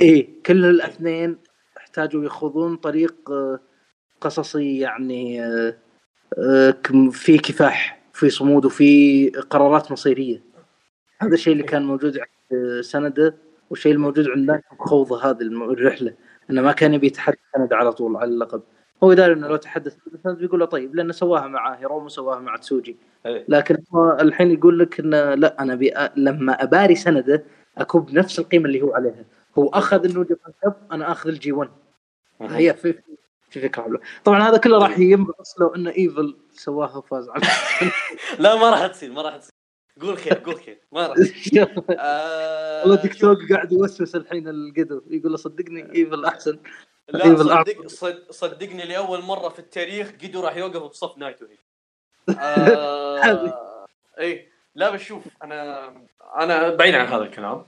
إيه 0.00 0.42
كل 0.46 0.64
الأثنين 0.64 1.38
احتاجوا 1.76 2.24
يخوضون 2.24 2.76
طريق 2.76 3.30
آه، 3.30 3.60
قصصي 4.20 4.78
يعني 4.78 5.44
آه، 5.44 5.76
آه، 6.38 6.76
في 7.10 7.38
كفاح 7.38 8.02
في 8.12 8.30
صمود 8.30 8.64
وفي 8.64 9.28
قرارات 9.28 9.92
مصيرية. 9.92 10.42
هذا 11.18 11.34
الشيء 11.34 11.52
اللي 11.52 11.64
كان 11.64 11.82
موجود 11.82 12.18
عند 12.18 12.80
سنده 12.80 13.36
والشيء 13.70 13.92
الموجود 13.92 14.28
عند 14.28 14.43
نايتو 14.43 14.62
خوضه 14.78 15.30
هذه 15.30 15.42
الرحلة. 15.42 16.14
إنه 16.50 16.62
ما 16.62 16.72
كان 16.72 16.94
يبي 16.94 17.06
يتحدى 17.06 17.38
سندا 17.56 17.72
على 17.72 17.92
طول 17.92 18.16
على 18.16 18.30
اللقب 18.30 18.62
هو 19.04 19.12
يدري 19.12 19.32
إنه 19.32 19.48
لو 19.48 19.56
تحدى 19.56 19.96
بيقول 20.24 20.60
له 20.60 20.66
طيب 20.66 20.94
لأنه 20.94 21.12
سواها 21.12 21.46
مع 21.46 21.74
هيرومو 21.74 22.04
وسواها 22.04 22.38
مع 22.38 22.56
تسوجي. 22.56 22.96
إيه. 23.26 23.44
لكن 23.48 23.76
هو 23.94 24.18
الحين 24.20 24.50
يقول 24.50 24.78
لك 24.78 25.00
إنه 25.00 25.34
لا 25.34 25.62
أنا 25.62 25.74
بي 25.74 25.92
لما 26.16 26.62
أباري 26.62 26.94
سنده 26.94 27.44
اكون 27.78 28.02
بنفس 28.02 28.38
القيمة 28.38 28.66
اللي 28.66 28.82
هو 28.82 28.94
عليها. 28.94 29.24
هو 29.58 29.68
أخذ 29.68 30.04
ال 30.04 30.09
New 30.09 30.22
Japan 30.22 30.74
أنا 30.92 31.12
أخذ 31.12 31.28
ال 31.28 31.52
G1 31.52 31.70
هي 32.40 32.74
في 32.74 32.94
في 33.50 33.60
فكرة 33.60 33.82
حلوة. 33.82 34.00
طبعا 34.24 34.48
هذا 34.48 34.56
كله 34.56 34.78
راح 34.78 34.98
ينبعث 34.98 35.60
لو 35.60 35.74
إنه 35.74 35.90
إيفل 35.90 36.36
سواها 36.52 36.96
وفاز. 36.96 37.28
على 37.28 37.42
لا 38.38 38.56
ما 38.56 38.70
راح 38.70 38.86
تصير 38.86 39.12
ما 39.12 39.22
راح 39.22 39.36
تصير. 39.36 39.52
قول 40.00 40.18
خير 40.18 40.34
قول 40.34 40.56
خير. 40.56 40.80
ما 40.92 41.06
راح. 41.06 41.16
آه، 41.90 42.80
والله 42.80 42.96
ديك 42.96 43.14
توغو 43.14 43.52
قاعد 43.52 43.72
يوسوس 43.72 44.16
الحين 44.16 44.48
لجيدو 44.48 45.02
يقول 45.10 45.30
له 45.30 45.36
صدقني 45.36 45.94
إيفل 45.94 46.24
أحسن. 46.24 46.58
لا 47.12 47.88
صدق 47.88 48.30
صدقني 48.30 48.82
لأول 48.82 49.22
مرة 49.22 49.48
في 49.48 49.58
التاريخ 49.58 50.12
جيدو 50.22 50.40
راح 50.40 50.56
يوقف 50.56 50.82
بصف 50.82 51.18
نايتو 51.18 51.46
آه 52.40 53.86
اي 54.20 54.48
لا 54.74 54.90
بشوف 54.90 55.24
أنا 55.42 55.88
أنا 56.36 56.74
بعيد 56.74 56.94
عن 56.94 57.06
هذا 57.06 57.22
الكلام. 57.22 57.64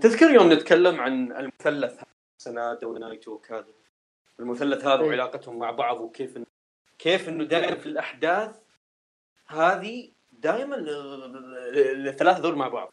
تذكر 0.00 0.30
يوم 0.30 0.52
نتكلم 0.52 1.00
عن 1.00 1.32
المثلث 1.32 2.00
سناد 2.38 2.84
ونايتو 2.84 3.32
وكذا؟ 3.32 3.64
المثلث 4.40 4.84
هذا 4.84 5.02
إيه. 5.02 5.08
وعلاقتهم 5.08 5.58
مع 5.58 5.70
بعض 5.70 6.00
وكيف 6.00 6.36
إن... 6.36 6.44
كيف 6.98 7.28
إنه 7.28 7.44
دائما 7.44 7.74
في 7.74 7.86
الأحداث 7.86 8.56
هذه 9.46 10.10
دائما 10.32 10.76
الثلاثه 12.08 12.38
ذول 12.38 12.56
مع 12.56 12.68
بعض. 12.68 12.92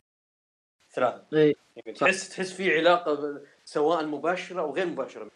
ثلاثة. 0.91 1.23
إيه. 1.33 1.55
يعني 1.75 1.97
تحس 1.97 2.29
تحس 2.29 2.53
في 2.53 2.77
علاقة 2.77 3.41
سواء 3.65 4.05
مباشرة 4.05 4.61
أو 4.61 4.75
غير 4.75 4.85
مباشرة. 4.85 5.31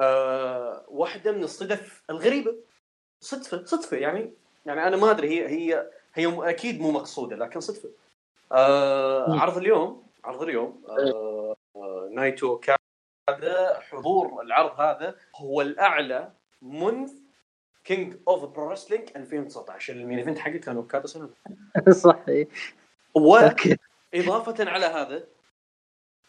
آه 0.00 0.84
واحدة 0.88 1.32
من 1.32 1.44
الصدف 1.44 2.02
الغريبه 2.10 2.56
صدفة 3.20 3.64
صدفة 3.64 3.96
يعني 3.96 4.32
يعني 4.66 4.86
أنا 4.86 4.96
ما 4.96 5.10
أدري 5.10 5.28
هي 5.28 5.48
هي 5.48 5.90
هي 6.14 6.50
أكيد 6.50 6.80
مو 6.80 6.90
مقصودة 6.90 7.36
لكن 7.36 7.60
صدفة. 7.60 7.90
آه 8.52 9.40
عرض 9.40 9.56
اليوم 9.56 10.06
عرض 10.24 10.42
اليوم 10.42 10.82
آه 10.88 11.56
آه 11.76 12.08
نايتو 12.12 12.60
هذا 13.30 13.80
حضور 13.80 14.42
العرض 14.42 14.80
هذا 14.80 15.14
هو 15.36 15.60
الأعلى 15.60 16.32
منذ 16.62 17.12
King 17.84 18.16
of 18.28 18.44
Pro-Wrestling 18.44 19.08
2019 19.16 19.92
ال 19.92 19.97
main 19.97 20.18
event 20.18 20.38
حقه 20.38 20.56
كان 20.56 20.76
أوكادا 20.76 21.06
سنة 21.06 21.30
صح 22.04 22.24
واضافه 23.14 24.70
على 24.70 24.86
هذا 24.86 25.26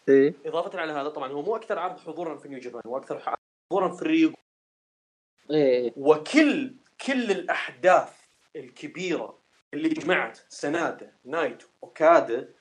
إيه؟ 0.10 0.34
إضافة 0.46 0.80
على 0.80 0.94
هذا 0.94 1.10
طبعا 1.10 1.32
هو 1.32 1.42
مو 1.42 1.56
أكثر 1.56 1.80
عرض 1.80 2.00
حضورا 2.00 2.38
في 2.38 2.48
New 2.48 2.60
Japan 2.60 2.82
هو 2.88 2.98
أكثر 2.98 3.36
حضورا 3.72 3.90
في 3.96 4.02
الريوغوكو 4.02 4.34
إيه؟ 5.52 5.94
وكل 5.98 6.76
كل 7.06 7.32
الأحداث 7.32 8.14
الكبيرة 8.56 9.40
اللي 9.74 9.90
جمعت 9.90 10.40
سنادا 10.50 11.14
نايتو 11.26 11.68
أوكادا 11.84 12.54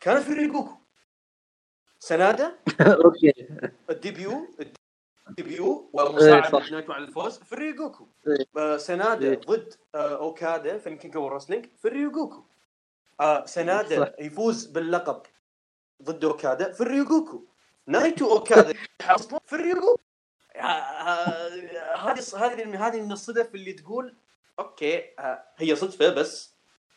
كانت 0.00 0.22
في 0.22 0.32
ريوغوكو 0.32 0.76
سنادة 1.98 2.58
أوكي 3.04 3.48
ال 3.90 4.00
debut 4.00 4.48
ال 5.28 5.38
debut 5.38 5.90
إيه، 5.98 6.04
ومساعدة 6.04 6.58
صح. 6.58 6.72
نايتو 6.72 6.92
على 6.92 7.04
الفوز 7.04 7.38
في 7.38 7.52
الريوغوكو 7.52 8.06
إيه. 8.26 8.46
آه، 8.56 8.76
سنادة 8.76 9.28
إيه. 9.28 9.40
ضد 9.40 9.74
آه، 9.94 10.16
أوكادا 10.16 10.78
في 10.78 10.96
King 10.96 11.16
of 11.16 11.32
Wrestling 11.32 11.66
في 11.76 11.88
الريوغوكو 11.88 12.44
آه، 13.20 13.44
سنادة 13.44 14.04
صح. 14.04 14.12
يفوز 14.20 14.66
باللقب 14.66 15.22
ضد 16.02 16.24
أوكادا 16.24 16.72
في 16.72 16.80
الريوغوكو. 16.80 17.44
نايتو 17.86 18.30
أوكادا 18.36 18.74
يحصلون 19.00 19.40
في 19.46 19.52
الريوغوكو. 19.52 20.00
آه، 20.56 20.60
هذه 21.96 22.22
هذه 22.36 22.86
هذه 22.86 23.00
من 23.00 23.12
الصدف 23.12 23.54
اللي 23.54 23.72
تقول 23.72 24.14
أوكي 24.58 25.02
هي 25.58 25.76
صدفة 25.76 26.08
بس. 26.14 26.54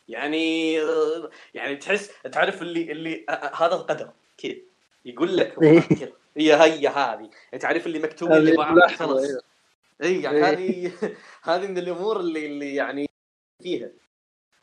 يعني 0.08 0.80
آه، 0.80 1.30
يعني 1.54 1.76
تحس 1.76 2.10
تعرف 2.32 2.62
اللي 2.62 2.92
اللي 2.92 3.26
آه، 3.28 3.32
آه، 3.32 3.66
هذا 3.66 3.74
القدر. 3.74 4.10
كذا. 4.38 4.56
يقول 5.04 5.36
لك 5.36 5.62
إيه. 5.62 5.80
كذا. 5.80 6.12
هي 6.36 6.54
هي 6.54 6.88
هذه. 6.88 7.30
تعرف 7.60 7.86
اللي 7.86 7.98
مكتوب 7.98 8.32
اللي 8.32 8.56
بعض 8.56 8.78
خلاص. 8.78 9.26
اي 10.02 10.22
يعني 10.22 10.36
إيه. 10.36 10.44
هذه 10.44 10.92
هذه 11.48 11.66
من 11.66 11.78
الأمور 11.78 12.20
اللي 12.20 12.46
اللي 12.46 12.74
يعني 12.74 13.10
فيها. 13.62 13.90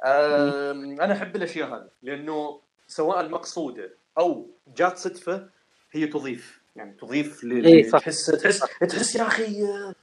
أنا 0.03 1.13
أحب 1.13 1.35
الأشياء 1.35 1.67
هذه 1.69 1.89
لأنه 2.01 2.61
سواء 2.87 3.29
مقصوده 3.29 3.97
أو 4.17 4.49
جات 4.77 4.97
صدفة 4.97 5.49
هي 5.91 6.07
تضيف 6.07 6.61
يعني 6.75 6.97
تضيف 7.01 7.43
ل... 7.43 7.65
إيه، 7.65 7.89
صح. 7.89 7.99
تحس 7.99 8.25
تحس 8.25 8.59
تحس 8.89 9.15
يا 9.15 9.27
أخي 9.27 9.63
آه، 9.63 9.95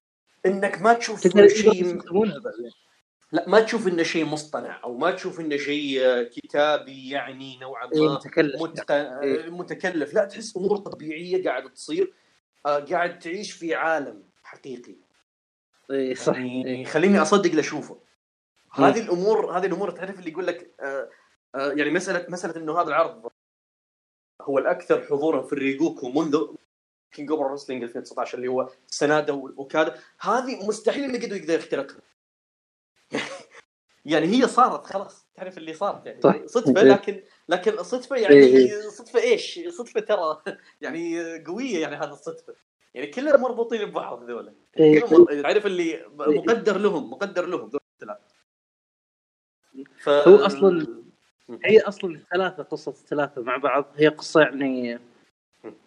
إنك 0.46 0.82
ما 0.82 0.92
تشوف 0.92 1.28
شيء 1.28 1.98
لا 3.32 3.48
ما 3.48 3.60
تشوف 3.60 3.88
إنه 3.88 4.02
شيء 4.02 4.24
مصطنع 4.24 4.80
أو 4.84 4.98
ما 4.98 5.10
تشوف 5.10 5.40
إنه 5.40 5.56
شيء 5.56 6.00
آه، 6.00 6.22
كتابي 6.22 7.10
يعني 7.10 7.58
نوعا 7.58 7.88
إيه، 7.94 8.08
ما 8.08 8.14
متكلف 8.14 8.62
متق... 8.62 8.90
إيه. 8.92 9.50
متكلف 9.50 10.14
لا 10.14 10.24
تحس 10.24 10.56
أمور 10.56 10.76
طبيعية 10.76 11.44
قاعدة 11.44 11.68
تصير 11.68 12.12
آه، 12.66 12.78
قاعد 12.78 13.18
تعيش 13.18 13.52
في 13.52 13.74
عالم 13.74 14.22
حقيقي 14.42 14.96
إيه، 15.90 16.14
صح 16.14 16.34
يعني 16.34 16.66
إيه. 16.66 16.84
خليني 16.84 17.22
أصدق 17.22 17.52
لأشوفه 17.52 17.98
مم. 18.78 18.84
هذه 18.84 19.00
الأمور 19.00 19.58
هذه 19.58 19.66
الأمور 19.66 19.90
تعرف 19.90 20.18
اللي 20.18 20.30
يقول 20.30 20.46
لك 20.46 20.74
آه، 20.80 21.08
آه، 21.54 21.72
يعني 21.72 21.90
مساله 21.90 22.26
مسألة 22.28 22.56
إنه 22.56 22.80
هذا 22.80 22.88
العرض 22.88 23.30
هو 24.42 24.58
الأكثر 24.58 25.02
حضورا 25.02 25.42
في 25.42 25.52
الريوغوكو 25.52 26.08
منذ 26.08 26.46
King 27.12 27.30
of 27.30 27.52
Pro-Wrestling 27.52 27.82
2019 27.82 28.38
اللي 28.38 28.48
هو 28.48 28.68
سنادا 28.86 29.32
واوكادا 29.32 29.98
هذه 30.20 30.66
مستحيل 30.66 31.04
إنه 31.04 31.18
جيدو 31.18 31.36
يقدر 31.36 31.54
يخترقها 31.54 32.00
يعني 34.04 34.26
هي 34.26 34.48
صارت 34.48 34.86
خلاص 34.86 35.26
تعرف 35.34 35.58
اللي 35.58 35.74
صارت 35.74 36.06
يعني 36.06 36.20
صح. 36.20 36.46
صدفة 36.46 36.80
إيه. 36.80 36.88
لكن 36.88 37.22
لكن 37.48 37.82
صدفة 37.82 38.16
يعني 38.16 38.34
إيه. 38.34 38.80
صدفة 38.88 39.20
إيش؟ 39.20 39.60
صدفة 39.68 40.00
ترى 40.00 40.42
يعني 40.80 41.38
قوية 41.44 41.78
يعني 41.78 41.96
هذه 41.96 42.12
الصدفة 42.12 42.54
يعني 42.94 43.06
كلنا 43.06 43.36
مربوطين 43.36 43.84
ببعض 43.84 44.30
ذولا 44.30 44.54
إيه. 44.78 45.00
تعرف 45.42 45.66
اللي 45.66 46.06
مقدر 46.18 46.78
لهم 46.78 47.10
مقدر 47.10 47.46
لهم 47.46 47.68
ذول 47.68 47.80
الثلاث 47.94 48.18
ف... 50.02 50.08
هو 50.08 50.36
أصلاً 50.36 51.01
هي 51.64 51.80
أصلا 51.80 52.14
الثلاثة 52.14 52.62
قصة 52.62 52.90
الثلاثة 52.90 53.42
مع 53.42 53.56
بعض. 53.56 53.84
هي 53.96 54.08
قصة 54.08 54.40
يعني 54.40 54.94
آه، 54.94 55.00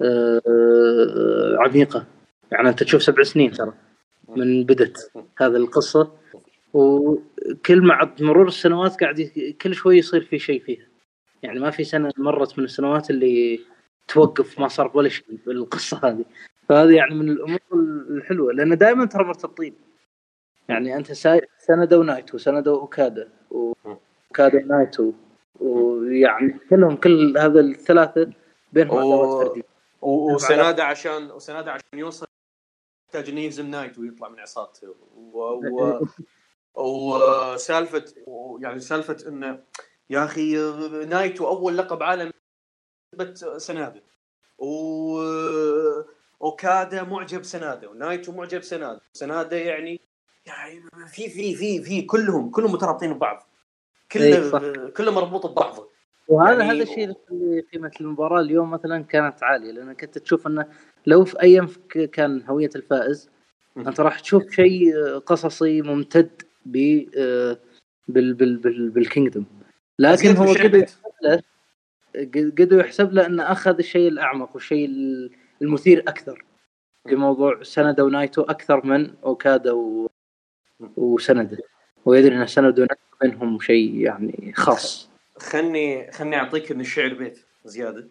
آه، 0.01 1.55
عميقة. 1.59 2.05
يعني 2.51 2.69
أنت 2.69 2.83
تشوف 2.83 3.03
سبع 3.03 3.23
سنين 3.23 3.51
ترى 3.51 3.73
من 4.27 4.63
بدت 4.63 5.11
هذه 5.37 5.55
القصة. 5.55 6.11
وكل 6.73 7.81
مع 7.81 8.11
مرور 8.19 8.47
السنوات 8.47 8.99
قاعد 8.99 9.31
كل 9.61 9.75
شوي 9.75 9.97
يصير 9.97 10.21
في 10.21 10.39
شيء 10.39 10.63
فيها. 10.63 10.87
يعني 11.43 11.59
ما 11.59 11.69
في 11.71 11.83
سنة 11.83 12.11
مرت 12.17 12.59
من 12.59 12.65
السنوات 12.65 13.09
اللي 13.09 13.59
توقف 14.07 14.59
ما 14.59 14.67
صار 14.67 14.91
ولا 14.93 15.09
شيء 15.09 15.25
بالقصة 15.45 15.99
هذه. 16.03 16.25
فهذه 16.69 16.95
يعني 16.95 17.15
من 17.15 17.29
الأمور 17.29 17.59
الحلوة. 18.09 18.53
لأن 18.53 18.77
دائما 18.77 19.05
ترى 19.05 19.23
مرتبطين 19.23 19.75
يعني 20.69 20.95
أنت 20.95 21.11
سندا 21.57 21.97
ونايتو 21.97 22.37
سندا 22.37 22.71
واوكادا 22.71 23.29
أوكادا 23.51 24.65
ونايتو 24.65 25.13
ويعني 25.59 26.59
كلهم 26.69 26.95
كل 26.95 27.37
هذا 27.37 27.59
الثلاثة 27.59 28.31
بينهم 28.73 28.97
و- 28.97 28.99
عداوات 28.99 29.47
فردية. 29.47 29.61
و- 30.01 30.33
وسنادا 30.33 30.83
عشان 30.83 31.31
وسنادا 31.31 31.71
عشان 31.71 31.99
يوصل 31.99 32.27
يحتاج 33.07 33.29
انه 33.29 33.41
يهزم 33.41 33.65
نايتو 33.65 33.97
ويطلع 33.99 34.29
من 34.29 34.39
عصابته 34.39 34.95
و... 35.15 35.39
و... 35.41 35.99
وسالفه 36.75 38.05
و- 38.27 38.57
يعني 38.61 38.79
سالفة 38.79 39.17
إنه 39.27 39.59
يا 40.09 40.25
أخي 40.25 40.55
نايتو 41.05 41.47
اول 41.47 41.77
لقب 41.77 42.03
عالمي 42.03 42.31
ضد 43.13 43.37
سنادة. 43.57 44.03
و 44.57 45.19
اوكادا 46.41 47.03
معجب 47.03 47.43
سنادة 47.43 47.89
ونايتو 47.89 48.31
معجب 48.31 48.61
سنادة. 48.61 49.01
سنادة 49.13 49.57
يعني 49.57 50.01
يعني 50.45 50.81
في 51.07 51.29
في 51.29 51.55
في 51.55 51.83
في 51.83 52.01
كلهم 52.01 52.49
كلهم 52.49 52.71
مترابطين 52.73 53.13
ببعض. 53.13 53.47
كله 54.11 54.89
كله 54.89 55.11
مربوط 55.11 55.45
ببعضه. 55.45 55.89
وهذا 56.27 56.63
يعني- 56.63 56.71
هذا 56.73 56.83
الشيء 56.83 57.03
اللي 57.03 57.15
يخلي 57.27 57.61
قيمة 57.73 57.91
المباراة 58.01 58.41
اليوم 58.41 58.71
مثلا 58.71 59.03
كانت 59.03 59.43
عالية 59.43 59.71
لأنك 59.71 60.03
أنت 60.03 60.17
تشوف 60.17 60.47
إنه 60.47 60.65
لو 61.05 61.25
في 61.25 61.37
ك- 61.89 62.09
كان 62.09 62.43
هوية 62.49 62.69
الفائز. 62.75 63.29
أنت 63.77 63.99
راح 63.99 64.19
تشوف 64.19 64.49
شيء 64.51 64.95
آه، 64.97 65.17
قصصي 65.17 65.81
ممتد 65.81 66.41
ب 66.65 67.05
آه، 67.17 67.57
بال 68.07 68.33
بال 68.33 68.57
بال 68.57 68.89
بال 68.89 69.00
Kingdom. 69.00 69.45
لكن 69.99 70.35
هو 70.35 70.53
قدر 70.53 70.67
بيت. 70.67 70.91
قدر 72.59 72.79
يحسب 72.79 73.13
له 73.13 73.25
إنه 73.25 73.51
أخذ 73.51 73.77
الشيء 73.77 74.07
الأعمق 74.07 74.49
والشيء 74.53 74.89
المثير 75.61 75.99
أكثر 75.99 76.45
في 77.09 77.15
موضوع 77.15 77.63
سندا 77.63 78.03
ونايتو 78.03 78.41
أكثر 78.41 78.85
من 78.85 79.13
أوكادا 79.23 79.71
و... 79.71 80.09
وسندا 80.97 81.57
ويدري 82.05 82.35
إن 82.35 82.47
ونايتو 82.57 82.85
بينهم 83.21 83.59
شيء 83.59 83.95
يعني 83.95 84.53
خاص 84.55 85.09
خلني 85.37 86.11
خلني 86.11 86.35
أعطيك 86.35 86.71
من 86.71 86.81
الشعر 86.81 87.13
بيت 87.13 87.39
زيادة. 87.65 88.07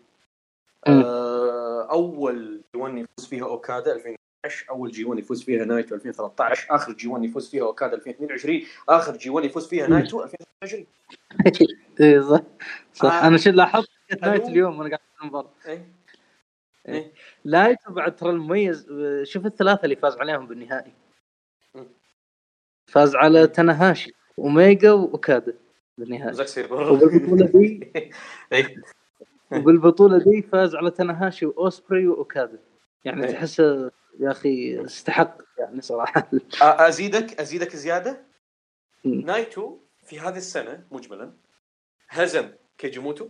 آه، 0.87 1.91
أول 1.91 2.61
جي 2.75 2.81
1 2.81 2.95
يفوز 2.99 3.27
فيها 3.29 3.45
أوكادا 3.45 3.93
2012 3.93 4.71
أول 4.71 4.91
جي 4.91 5.05
1 5.05 5.19
يفوز 5.19 5.43
فيها 5.43 5.65
نايتو 5.65 5.95
2013 5.95 6.67
آخر 6.71 6.93
جي 6.93 7.09
1 7.09 7.25
يفوز 7.25 7.51
فيها 7.51 7.63
أوكادا 7.63 7.97
2022 7.97 8.63
آخر 8.89 9.17
جي 9.17 9.31
1 9.31 9.47
يفوز 9.47 9.69
فيها 9.69 9.87
نايتو 9.87 10.23
2023 10.23 10.87
إيه 12.01 12.21
صح 12.21 12.41
صح 12.95 13.13
آه. 13.13 13.27
أنا 13.27 13.37
شو 13.37 13.51
لاحظت 13.51 13.89
كانت 14.09 14.23
حلو. 14.23 14.31
نايتو 14.31 14.44
اليوم 14.49 14.79
وأنا 14.79 14.89
قاعد 14.89 15.01
المباراه 15.23 15.51
إيه. 16.89 17.13
نايتو 17.44 17.78
بعد 17.89 18.17
ترى 18.17 18.31
المميز 18.31 18.87
شوف 19.23 19.47
الثلاثة 19.47 19.85
اللي 19.85 19.97
فاز 19.97 20.17
عليهم 20.17 20.47
بالنهائي. 20.47 20.93
فاز 22.95 23.17
على 23.17 23.47
تناهاشي. 23.47 24.15
اوميجا 24.39 24.93
وأوكادا 24.93 25.55
سيبر 26.45 26.93
وبالبطولة 26.93 27.47
دي 27.47 27.93
إيه. 28.53 28.77
وبالبطولة 29.53 30.19
دي 30.19 30.43
فاز 30.43 30.75
على 30.75 30.91
تناهاشي 30.91 31.47
وأوسبري 31.47 32.07
وأوكادا. 32.09 32.59
يعني 33.05 33.27
إيه. 33.27 33.33
تحسه 33.33 33.91
يا 34.21 34.31
أخي 34.31 34.85
استحق 34.85 35.39
يعني 35.59 35.81
صراحة. 35.81 36.29
ازيدك 36.63 37.41
أزيدك 37.41 37.77
زيادة. 37.77 38.21
نايتو 39.05 39.79
في 40.07 40.21
هذه 40.21 40.37
السنة 40.37 40.85
مجملا 40.91 41.33
هزم 42.09 42.51
كيجيموتو 42.79 43.29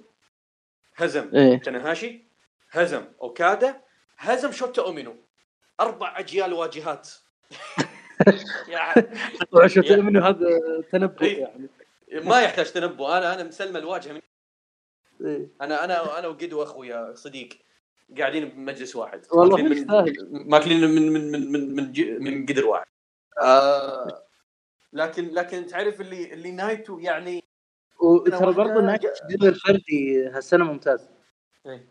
هزم 0.97 1.31
إيه. 1.35 1.59
تناهاشي 1.61 2.25
هزم 2.71 3.05
أوكادا 3.23 3.81
هزم 4.19 4.53
شوتا 4.53 4.83
أومينو. 4.83 5.17
أربع 5.81 6.19
أجيال 6.19 6.53
واجهات. 6.53 7.11
يعني 8.69 9.09
يا- 9.89 9.97
منه 9.97 10.29
هذا 10.29 10.49
تنبؤ 10.93 11.23
إيه. 11.23 11.39
يعني 11.41 11.69
ما 12.25 12.41
يحتاج 12.43 12.73
تنبؤ 12.73 13.09
أنا 13.09 13.35
أنا 13.35 13.43
مسلمة 13.45 13.79
الواجهه 13.79 14.13
من 14.13 14.21
إيه. 15.21 15.49
أنا 15.61 15.85
أنا 15.85 16.19
أنا 16.19 16.29
وقدو 16.29 16.63
اخويا 16.63 17.15
صديق 17.15 17.49
قاعدين 18.19 18.49
بمجلس 18.49 18.97
واحد 18.97 19.23
والله. 19.33 19.57
من 19.63 19.87
ماكلين 20.51 20.81
من 20.91 21.13
من 21.13 21.33
من 21.33 21.53
من 21.53 21.75
من, 21.77 22.25
من 22.25 22.47
قدر 22.47 22.67
واحد 22.67 22.87
آه 23.43 24.23
لكن 24.93 25.29
لكن 25.29 25.67
تعرف 25.67 26.01
اللي 26.01 26.33
اللي 26.33 26.51
نايتو 26.51 26.99
يعني 26.99 27.45
وترى 28.01 28.53
برضه 28.53 28.81
نايتو 28.81 29.03
جا- 29.03 29.13
الجزء 29.31 29.49
الفردي 29.49 30.27
هالسنة 30.29 30.65
ممتاز 30.65 31.09
إيه. 31.67 31.87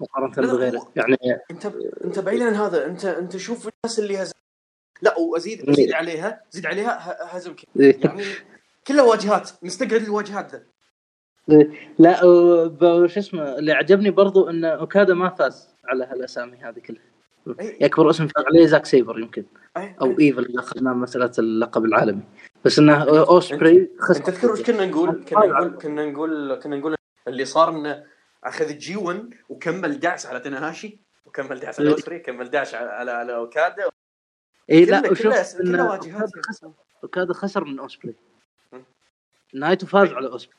مقارنة 0.00 0.52
بغيره 0.52 0.92
يعني 0.96 1.16
انت 1.50 1.66
أنت 2.04 2.18
بعيد 2.18 2.42
عن 2.42 2.54
هذا 2.54 2.86
انت 2.86 3.04
أنت 3.04 3.36
شوف 3.36 3.68
الناس 3.68 3.98
اللي 3.98 4.22
هزم 4.22 4.32
لا 5.02 5.18
وازيد 5.18 5.60
إيه. 5.60 5.70
ازيد 5.70 5.92
عليها 5.92 6.42
زيد 6.50 6.66
عليها 6.66 7.16
هزم 7.36 7.54
إيه. 7.80 7.98
يعني 8.04 8.24
كلها 8.86 9.02
واجهات 9.04 9.50
مستقعد 9.62 10.02
الواجهات 10.02 10.52
ذا. 10.52 10.62
لا 11.98 12.24
و- 12.24 12.68
ب- 12.68 13.06
شو 13.06 13.20
اسمه 13.20 13.58
اللي 13.58 13.72
عجبني 13.72 14.10
برضو 14.10 14.50
إن 14.50 14.64
أوكادا 14.64 15.14
ما 15.14 15.28
فاز 15.28 15.68
على 15.84 16.04
هالأسامي 16.04 16.56
هذه 16.56 16.78
كلها. 16.78 17.02
أي- 17.48 17.84
اكبر 17.84 18.10
اسم 18.10 18.26
فاز 18.26 18.44
عليه 18.44 18.66
زاك 18.66 18.86
سيبر 18.86 19.18
يمكن. 19.20 19.44
أي- 19.78 19.80
أو 20.00 20.06
أي. 20.10 20.16
إيفل 20.20 20.44
إذا 20.44 20.60
أخذنا 20.60 20.92
مسألة 20.92 21.32
اللقب 21.38 21.84
العالمي. 21.84 22.22
بس 22.64 22.78
إنه 22.78 23.02
أوسبري 23.20 23.90
خسر. 23.98 24.22
تذكر 24.24 24.52
وش 24.52 24.62
كنا 24.62 24.86
نقول؟ 24.86 25.24
كنا 25.24 25.46
نقول 25.46 25.78
كنا 25.78 26.06
نقول 26.06 26.54
كنا 26.62 26.76
نقول 26.76 26.94
اللي 27.28 27.44
صار 27.44 27.68
إنه 27.70 28.04
أخذ 28.44 28.78
G1 28.78 29.34
وكمل 29.48 30.00
دعس 30.00 30.26
على 30.26 30.40
تناهاشي 30.40 30.98
وكمل 31.26 31.60
دعس 31.60 31.80
على 31.80 31.90
أوسبري 31.92 32.18
كمل 32.18 32.50
دعس 32.50 32.74
على 32.74 32.90
على, 32.90 33.10
على 33.10 33.36
أوكادا. 33.36 33.84
اي 34.70 34.84
لا 34.84 35.10
وشوف 35.10 35.34
اوكادا 37.02 37.32
خسر 37.32 37.64
من 37.64 37.78
اوسبري 37.78 38.14
نهايته 39.54 39.86
فاز 39.86 40.12
على 40.12 40.28
اوسبري 40.28 40.56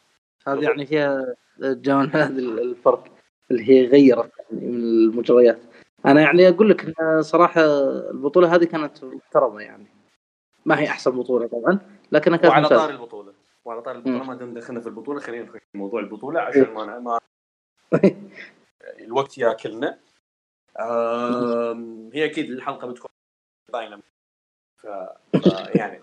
هذا 0.47 0.61
يعني 0.61 0.85
فيها 0.85 1.35
جون 1.59 2.09
هذا 2.09 2.39
الفرق 2.39 3.07
اللي 3.51 3.69
هي 3.69 3.87
غيرت 3.87 4.31
يعني 4.39 4.67
من 4.67 4.79
المجريات. 4.79 5.59
أنا 6.05 6.21
يعني 6.21 6.49
أقول 6.49 6.69
لك 6.69 6.95
صراحة 7.19 7.61
البطولة 8.11 8.55
هذه 8.55 8.63
كانت 8.63 9.03
محترمة 9.03 9.61
يعني. 9.61 9.87
ما 10.65 10.79
هي 10.79 10.87
أحسن 10.87 11.11
بطولة 11.11 11.47
طبعا 11.47 11.79
لكنها 12.11 12.37
كانت 12.37 12.51
وعلى 12.51 12.69
طار 12.69 12.89
البطولة. 12.89 13.33
وعلى 13.65 13.81
طار 13.81 13.95
البطولة 13.95 14.23
ما 14.23 14.35
دام 14.35 14.53
دخلنا 14.53 14.79
في 14.79 14.87
البطولة 14.87 15.19
خلينا 15.19 15.45
نخش 15.45 15.59
في 15.71 15.77
موضوع 15.77 15.99
البطولة 15.99 16.39
عشان 16.39 16.73
ما 16.73 16.99
ما 16.99 17.19
الوقت 19.05 19.37
ياكلنا. 19.37 19.99
هي 22.13 22.25
أكيد 22.25 22.51
الحلقة 22.51 22.87
بتكون 22.87 23.09
باينه 23.73 24.01
ف... 24.77 24.85
يعني. 25.75 26.01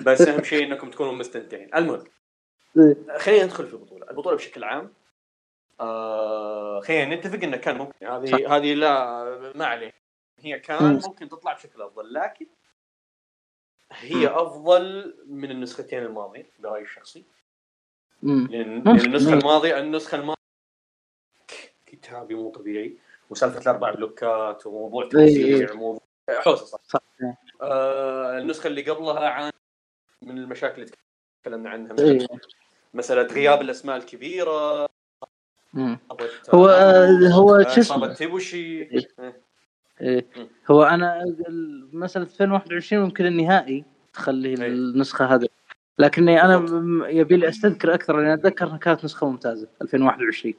بس 0.00 0.20
أهم 0.20 0.42
شيء 0.42 0.66
إنكم 0.66 0.90
تكونوا 0.90 1.12
مستمتعين. 1.12 1.74
المهم 1.74 2.04
إيه. 2.78 3.18
خلينا 3.18 3.44
ندخل 3.44 3.66
في 3.66 3.74
البطولة. 3.74 4.10
البطولة 4.10 4.36
بشكل 4.36 4.64
عام 4.64 4.92
آه 5.80 6.80
خلينا 6.80 7.16
نتفق 7.16 7.44
إنه 7.44 7.56
كان 7.56 7.78
ممكن. 7.78 8.06
هذه 8.06 8.56
هذه 8.56 8.74
لا 8.74 9.52
ما 9.54 9.66
عليه. 9.66 9.92
هي 10.38 10.58
كان 10.58 11.00
ممكن 11.04 11.28
تطلع 11.28 11.52
بشكل 11.52 11.82
أفضل 11.82 12.12
لكن 12.12 12.46
هي 13.92 14.28
أفضل 14.28 15.14
من 15.26 15.50
النسختين 15.50 16.02
الماضيه 16.02 16.50
برايي 16.58 16.82
الشخصي. 16.82 17.24
لأن 18.22 18.88
النسخة 18.88 19.34
الماضيه 19.34 19.78
النسخة 19.78 20.16
الماضية 20.16 20.42
كتابي 21.86 22.34
مو 22.34 22.50
طبيعي. 22.50 22.98
وسالفة 23.30 23.60
الأربع 23.60 23.90
بلوكات 23.90 24.66
وموضوع 24.66 25.08
توزيع 25.08 25.72
وموضوع 25.72 26.02
حوسه 26.30 26.64
صح, 26.66 26.78
صح. 26.88 27.00
آه 27.62 28.38
النسخة 28.38 28.66
اللي 28.66 28.82
قبلها 28.82 29.28
عن 29.28 29.50
من 30.22 30.38
المشاكل 30.38 30.82
اللي 30.82 30.92
تكلمنا 31.42 31.70
عنها. 31.70 31.96
إيه. 31.98 32.26
مسألة 32.94 33.22
غياب 33.22 33.60
الأسماء 33.62 33.96
الكبيرة. 33.96 34.88
هو 36.54 36.68
هو 37.32 37.62
شو 37.62 37.80
اسمه؟ 37.80 38.14
إيبوشي. 38.14 38.82
إيه. 38.82 39.08
إيه. 40.00 40.26
هو 40.70 40.82
أنا 40.82 41.24
مثلا 41.92 42.22
2021 42.22 43.02
ممكن 43.02 43.26
النهائي 43.26 43.84
تخلي 44.12 44.48
إيه. 44.48 44.66
النسخة 44.66 45.24
هذه. 45.24 45.48
لكني 45.98 46.42
أنا 46.42 46.66
يبي 47.08 47.36
لي 47.36 47.48
أستذكر 47.48 47.94
أكثر 47.94 48.16
لاني 48.16 48.34
أتذكر 48.34 48.66
إنها 48.66 48.76
كانت 48.76 49.04
نسخة 49.04 49.30
ممتازة 49.30 49.68
2021 49.82 50.54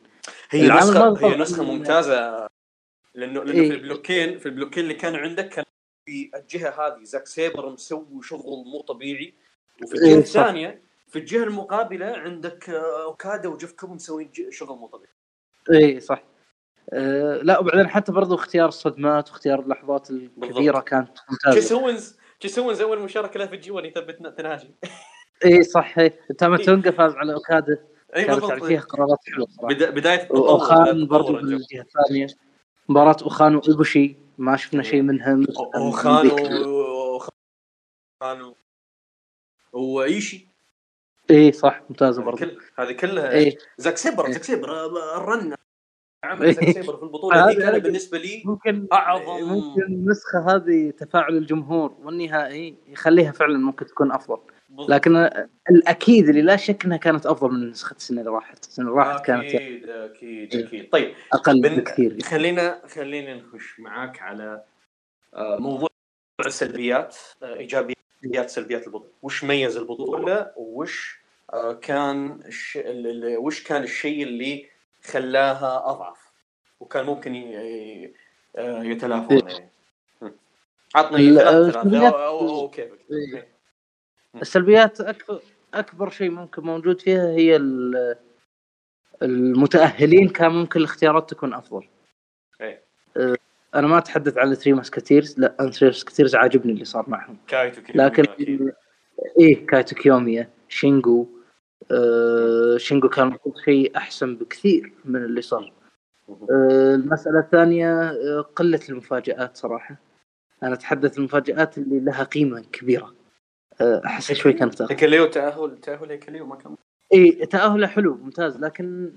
هي 0.49 0.69
نسخه 0.69 1.27
هي 1.27 1.37
نسخة 1.37 1.63
ممتازة. 1.63 2.47
لأنه 3.15 3.43
لأنه 3.43 3.61
إيه؟ 3.61 3.69
في 3.69 3.75
البلوكين 3.75 4.39
في 4.39 4.45
البلوكين 4.45 4.83
اللي 4.83 4.93
كانوا 4.93 5.19
عندك 5.19 5.49
كان 5.49 5.65
في 6.05 6.31
الجهة 6.35 6.87
هذه. 6.87 7.03
زاك 7.03 7.27
سيبر 7.27 7.69
مسوي 7.69 8.23
شغل 8.23 8.65
مو 8.65 8.81
طبيعي. 8.81 9.33
وفي 9.83 9.93
الجهة 9.93 10.07
إيه 10.07 10.17
الثانية 10.17 10.81
في 11.07 11.19
الجهة 11.19 11.43
المقابلة 11.43 12.05
عندك 12.05 12.69
آه، 12.69 13.03
أوكادا 13.03 13.49
وجيف 13.49 13.71
كوب 13.71 13.91
مسوين 13.91 14.31
شغل 14.49 14.77
مو 14.77 14.87
طبيعي. 14.87 15.13
اي 15.71 15.99
صح. 15.99 16.23
أه 16.89 17.37
لا 17.43 17.59
وبعدين 17.59 17.87
حتى 17.87 18.11
برضو 18.11 18.35
اختيار 18.35 18.67
الصدمات 18.67 19.29
واختيار 19.29 19.59
اللحظات 19.59 20.09
الكبيرة 20.11 20.79
كانت 20.79 21.17
ممتازة. 21.29 21.55
جيس 21.55 21.71
اوينز 21.71 22.17
جيس 22.41 22.59
اوينز 22.59 22.81
أول 22.81 22.99
مشاركة 22.99 23.39
له 23.39 23.45
في 23.45 23.55
ال 23.55 23.71
G1 23.71 23.85
يثبت 23.85 24.37
تناشي 24.37 24.67
اي 25.45 25.63
صح. 25.63 25.99
اي 25.99 26.09
تاما 26.37 26.57
تونجا 26.57 26.91
فاز 26.91 27.13
على 27.13 27.33
أوكادا. 27.33 27.83
اي 28.15 28.21
يعني 28.23 28.61
فيها 28.61 28.81
قرارات 28.81 29.17
حلوة 29.33 29.47
صراحة. 29.47 29.91
بداية 29.91 30.27
اوخان 30.31 31.07
برضو 31.07 31.33
بالجهة 31.33 31.81
الثانية. 31.81 32.27
مباراة 32.89 33.17
اوخان 33.23 33.55
وايبوشي 33.55 34.15
ما 34.37 34.55
شفنا 34.57 34.83
شيء 34.83 35.01
منها 35.01 35.39
اوخان 35.75 36.29
اوخان 38.21 38.53
وإيشي. 39.73 40.47
إي 41.31 41.51
صح 41.51 41.81
ممتازة 41.89 42.23
برضه 42.23 42.57
هذه 42.79 42.91
كلها 42.91 43.31
إيه؟ 43.31 43.57
زاك 43.77 43.97
سيبر 43.97 44.31
زاك 44.31 44.43
سيبر 44.43 44.85
ال 45.17 45.27
run 45.27 45.55
عمل 46.23 46.53
زاك 46.53 46.71
سيبر 46.71 46.97
في 46.97 47.03
البطولة. 47.03 47.53
دي 47.53 47.55
كان 47.55 47.79
بالنسبة 47.79 48.17
لي 48.17 48.43
ممكن 48.45 48.87
اعظم 48.93 49.43
ممكن 49.43 49.83
النسخة 49.83 50.55
هذه 50.55 50.91
تفاعل 50.91 51.37
الجمهور 51.37 51.97
والنهائي 52.03 52.75
يخليها 52.87 53.31
فعلا 53.31 53.57
ممكن 53.57 53.85
تكون 53.85 54.11
أفضل. 54.11 54.52
لكن 54.89 55.29
الأكيد 55.69 56.29
اللي 56.29 56.41
لا 56.41 56.55
شك 56.55 56.85
إنها 56.85 56.97
كانت 56.97 57.25
أفضل 57.25 57.51
من 57.51 57.69
نسخة 57.69 57.95
السنة 57.95 58.19
اللي 58.19 58.31
راحت. 58.31 58.63
السنة 58.63 58.85
اللي 58.85 58.97
راحت 58.97 59.25
كانت 59.25 59.55
أكيد 59.55 59.89
أكيد 59.89 60.55
أكيد. 60.55 60.89
طيب 60.89 61.13
أقل 61.33 61.61
بن... 61.61 61.75
بكثير. 61.75 62.21
خلينا 62.23 62.81
خلينا 62.87 63.35
نخش 63.35 63.79
معاك 63.79 64.21
على 64.21 64.63
آه، 65.33 65.57
موضوع 65.57 65.89
السلبيات 66.45 67.17
آه، 67.43 67.55
إيجابيات 67.55 68.49
سلبيات 68.49 68.87
البطولة. 68.87 69.11
وش 69.21 69.43
ميز 69.43 69.77
البطولة؟ 69.77 70.51
وش 70.55 71.19
آه، 71.53 71.73
كان 71.73 72.39
الش... 72.45 72.79
وش 73.37 73.63
كان 73.63 73.83
الشيء 73.83 74.23
اللي 74.23 74.65
خلاها 75.03 75.89
أضعف؟ 75.89 76.31
وكان 76.79 77.05
ممكن 77.05 77.35
يتلافونه 78.57 79.51
يعني. 79.51 79.69
عطني 80.95 81.35
ثلاث 81.35 81.75
أو 81.95 82.69
كيفك؟ 82.69 82.99
إيه. 83.11 83.52
السلبيات 84.41 85.01
اكبر 85.01 85.39
أكبر 85.73 86.09
شيء 86.09 86.29
ممكن 86.29 86.61
موجود 86.61 87.01
فيها 87.01 87.29
هي 87.29 87.55
المتأهلين 89.21 90.29
كان 90.29 90.51
ممكن 90.51 90.79
الاختيارات 90.79 91.29
تكون 91.29 91.53
أفضل. 91.53 91.87
إيه 92.61 92.83
أه، 93.17 93.35
أنا 93.75 93.87
ما 93.87 93.97
أتحدث 93.97 94.37
على 94.37 94.55
Three 94.55 94.73
Musketeers 94.73 95.39
لا 95.39 95.55
أنا 95.59 95.71
Musketeers 95.81 96.35
عاجبني 96.35 96.73
اللي 96.73 96.85
صار 96.85 97.09
معهم. 97.09 97.37
كايتو 97.47 97.81
كيوميا 97.81 98.09
لكن 98.09 98.71
إيه 99.39 99.65
كايتو 99.67 99.95
كيوميا 99.95 100.49
شينجو 100.69 101.27
آه 101.91 102.77
شينجو 102.77 103.09
كان 103.09 103.27
المفروض 103.27 103.57
شيء 103.57 103.97
أحسن 103.97 104.35
بكثير 104.35 104.93
من 105.05 105.23
اللي 105.23 105.41
صار. 105.41 105.73
آه 106.29 106.95
المسألة 106.95 107.39
الثانية 107.39 108.09
آه 108.09 108.41
قلة 108.41 108.79
المفاجآت 108.89 109.57
صراحة. 109.57 109.95
أنا 110.63 110.73
أتحدث 110.73 111.17
المفاجآت 111.17 111.77
اللي 111.77 111.99
لها 111.99 112.23
قيمة 112.23 112.63
كبيرة. 112.71 113.22
أحس 113.81 114.31
شوي 114.31 114.53
كانت 114.53 114.81
هيكليو 114.81 115.25
تأهل 115.25 115.77
تأهل 115.77 116.09
هيكليو 116.09 116.45
ما 116.45 116.55
كان. 116.55 116.75
إي 117.13 117.31
تاهله 117.31 117.87
حلو 117.87 118.15
ممتاز 118.15 118.57
لكن 118.57 119.13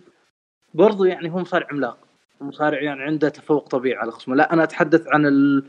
برضو 0.75 1.05
يعني 1.05 1.31
هو 1.31 1.39
مصارع 1.39 1.67
عملاق. 1.71 1.99
مصارع 2.41 2.83
يعني 2.83 3.03
عنده 3.03 3.29
تفوق 3.29 3.69
طبيعي 3.69 3.99
على 3.99 4.11
خصمه 4.11 4.37
لا 4.37 4.53
أنا 4.53 4.63
أتحدث 4.63 5.09
عن 5.09 5.27
ال 5.27 5.65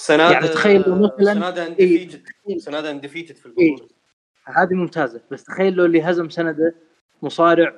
سناد 0.00 0.32
يعني 0.32 0.48
تخيل 0.48 0.82
لو 0.86 0.94
مثلا 0.94 1.34
سنادا 1.34 1.66
undefeated 1.66 2.22
إيه 2.48 2.90
undefeated 2.90 3.36
في 3.36 3.46
البطولة. 3.46 3.68
إيه 3.68 4.62
هذه 4.62 4.74
ممتازة. 4.74 5.20
بس 5.30 5.44
تخيل 5.44 5.72
لو 5.72 5.84
اللي 5.84 6.02
هزم 6.02 6.28
سنده 6.28 6.74
مصارع 7.22 7.74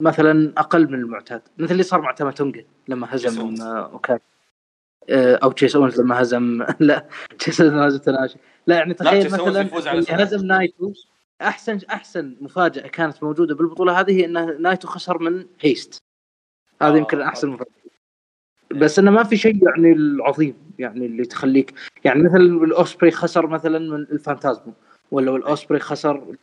مثلا 0.00 0.52
أقل 0.58 0.88
من 0.88 0.94
المعتاد. 0.94 1.42
مثل 1.58 1.72
اللي 1.72 1.82
صار 1.82 2.00
مع 2.00 2.12
تاماتونجا 2.12 2.64
لما 2.88 3.14
هزم 3.14 3.62
آه، 3.62 4.00
أو 5.10 5.52
تشيس 5.52 5.76
اونز 5.76 6.00
لما 6.00 6.22
هزم. 6.22 6.66
لا 6.80 7.06
تشيس 7.38 7.60
اونز 7.60 7.74
هزم 7.74 7.98
تناشي. 7.98 8.38
لا 8.66 8.76
يعني 8.76 8.94
تخيل 8.94 9.26
مثلا 9.26 9.68
هزم 10.22 10.46
نايتو 10.46 10.92
أحسن 11.42 11.78
أحسن 11.90 12.36
مفاجأة 12.40 12.88
كانت 12.88 13.22
موجودة 13.22 13.54
بالبطولة 13.54 14.00
هذه 14.00 14.20
هي 14.20 14.24
إن 14.24 14.62
نايتو 14.62 14.88
خسر 14.88 15.18
من 15.18 15.46
هيست 15.60 15.98
هذا 16.82 16.94
آه 16.94 16.96
يمكن 16.96 17.20
أحسن 17.20 17.48
مفاجأة. 17.48 17.72
بس 18.70 18.98
إنه 18.98 19.10
ما 19.10 19.22
في 19.22 19.36
شيء 19.36 19.68
يعني 19.68 19.92
العظيم 19.92 20.54
يعني 20.78 21.06
اللي 21.06 21.24
تخليك 21.24 21.74
يعني 22.04 22.22
مثلا 22.22 22.42
الأوسبري 22.42 23.10
خسر 23.10 23.46
مثلا 23.46 23.78
من 23.78 24.00
الفانتازمو 24.00 24.72
ولا 25.10 25.36
الأوسبري 25.36 25.78
خسر 25.78 26.36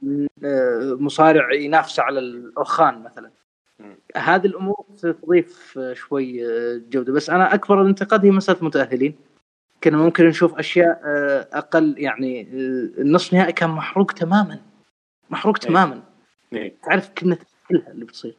آه، 0.43 0.97
مصارع 0.99 1.53
ينافس 1.53 1.99
على 1.99 2.19
الاوخان 2.19 3.03
مثلا. 3.03 3.31
هذه 4.15 4.45
الأمور 4.45 4.85
تضيف 5.01 5.79
شوي 5.93 6.47
آه، 6.47 6.81
جودة. 6.89 7.13
بس 7.13 7.29
أنا 7.29 7.53
أكبر 7.53 7.81
الانتقاد 7.81 8.25
هي 8.25 8.31
مسألة 8.31 8.59
المتأهلين. 8.59 9.15
كنا 9.83 9.97
ممكن 9.97 10.27
نشوف 10.27 10.55
أشياء 10.59 11.01
آه، 11.05 11.47
أقل 11.53 11.95
يعني 11.97 12.41
آه، 12.41 13.01
النصف 13.01 13.33
نهائي 13.33 13.51
كان 13.51 13.69
محروق 13.69 14.11
تماما. 14.11 14.61
محروق 15.29 15.57
إيه. 15.61 15.69
تماما. 15.69 16.03
إيه. 16.53 16.75
تعرف 16.83 17.09
كنا 17.17 17.37
كلها 17.69 17.91
اللي 17.91 18.05
بتصير. 18.05 18.35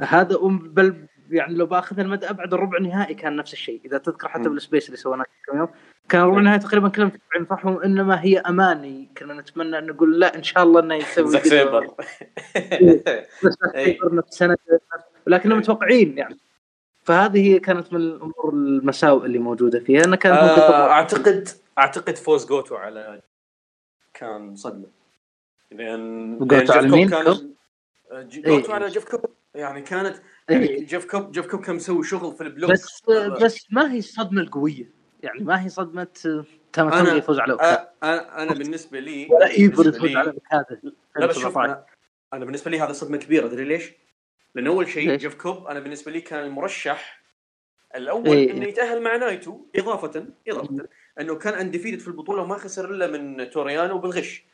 هذا 0.00 0.36
بل 0.46 1.06
يعني 1.30 1.54
لو 1.54 1.66
بأخذ 1.66 2.00
المدى 2.00 2.30
أبعد 2.30 2.54
الربع 2.54 2.78
النهائي 2.78 3.14
كان 3.14 3.36
نفس 3.36 3.52
الشيء. 3.52 3.80
إذا 3.84 3.98
تذكر 3.98 4.28
حتى 4.28 4.48
بال 4.48 4.59
space 4.59 4.86
اللي 4.86 4.96
سويناه 4.96 5.24
كم 5.46 5.58
يوم. 5.58 5.68
كان 6.08 6.22
الربع 6.22 6.38
النهائي 6.38 6.58
تقريبا 6.58 6.88
كلهم 6.88 7.12
صح 7.50 7.66
وانما 7.66 8.24
هي 8.24 8.38
أماني. 8.38 9.08
كنا 9.18 9.34
نتمنى 9.34 9.78
أن 9.78 9.86
نقول 9.86 10.20
لا 10.20 10.36
إن 10.36 10.42
شاء 10.42 10.62
الله 10.62 10.80
إنه 10.80 10.94
يسوي 10.94 11.28
زاك 11.28 11.44
سيبر. 11.44 11.94
بس 13.44 13.56
نفس 14.12 14.38
سنه 14.38 14.56
ولكنهم 15.26 15.58
متوقعين 15.58 16.18
يعني. 16.18 16.38
فهذه 17.02 17.52
هي 17.52 17.58
كانت 17.58 17.92
من 17.92 18.00
الأمور 18.00 18.50
المساوئ 18.52 19.26
اللي 19.26 19.38
موجودة 19.38 19.80
فيها. 19.80 20.04
انها 20.04 20.16
كانت 20.16 20.36
آه 20.36 20.90
أعتقد 20.90 21.48
أعتقد 21.78 22.16
فوز 22.16 22.46
جوتو 22.46 22.76
على 22.76 23.22
كان 24.14 24.56
صدمة. 24.56 24.86
لأن 25.70 26.38
جوتو 26.38 26.72
على 26.72 26.88
مين؟ 26.88 27.10
كان 27.10 27.24
جوتو 28.12 28.68
إيه. 28.68 28.74
على 28.74 28.88
جيف 28.88 29.04
كوب. 29.04 29.24
يعني 29.54 29.82
كانت 29.82 30.16
يعني 30.48 30.66
جيف 30.66 31.04
كوب 31.04 31.32
جيف 31.32 31.46
كوب 31.46 31.60
كان 31.60 31.76
مسوي 31.76 32.04
شغل 32.04 32.32
في 32.32 32.42
ال 32.42 32.46
block. 32.46 32.70
بس 32.70 33.02
بس 33.42 33.66
ما 33.70 33.92
هي 33.92 33.98
الصدمة 33.98 34.40
القوية. 34.40 35.03
يعني 35.24 35.44
ما 35.44 35.64
هي 35.64 35.68
صدمة 35.68 36.42
تاما 36.72 37.12
يفوز 37.12 37.40
على 37.40 37.52
اوكادا 37.52 37.90
أنا 38.02 38.42
أنا 38.42 38.54
بالنسبة 38.54 39.00
لي 39.00 39.28
ولا 39.30 39.52
يفوز 39.52 40.16
على 40.16 40.30
اوكادا 40.30 40.80
لا 41.16 41.26
بس 41.26 41.38
شوف 41.38 41.58
أنا 41.58 41.86
أنا 42.32 42.44
بالنسبة 42.44 42.70
لي 42.70 42.80
هذا 42.80 42.92
صدمة 42.92 43.16
كبيرة 43.16 43.48
تدري 43.48 43.64
ليش؟ 43.64 43.92
لأن 44.54 44.66
أول 44.66 44.88
شيء 44.88 45.14
جيف 45.14 45.34
كوب 45.34 45.66
أنا 45.66 45.80
بالنسبة 45.80 46.12
لي 46.12 46.20
كان 46.20 46.44
المرشح 46.44 47.24
الأول 47.96 48.28
إيه. 48.28 48.50
إنه 48.50 48.66
يتأهل 48.66 49.02
مع 49.02 49.16
نايتو 49.16 49.60
إضافة 49.76 50.26
إضافة 50.48 50.88
إنه 51.20 51.34
كان 51.34 51.54
undefeated 51.54 51.98
في 51.98 52.08
البطولة 52.08 52.42
وما 52.42 52.56
خسر 52.56 52.90
إلا 52.90 53.06
من 53.06 53.50
تورو 53.50 53.77
يانو 53.77 53.98
بالغش 53.98 54.46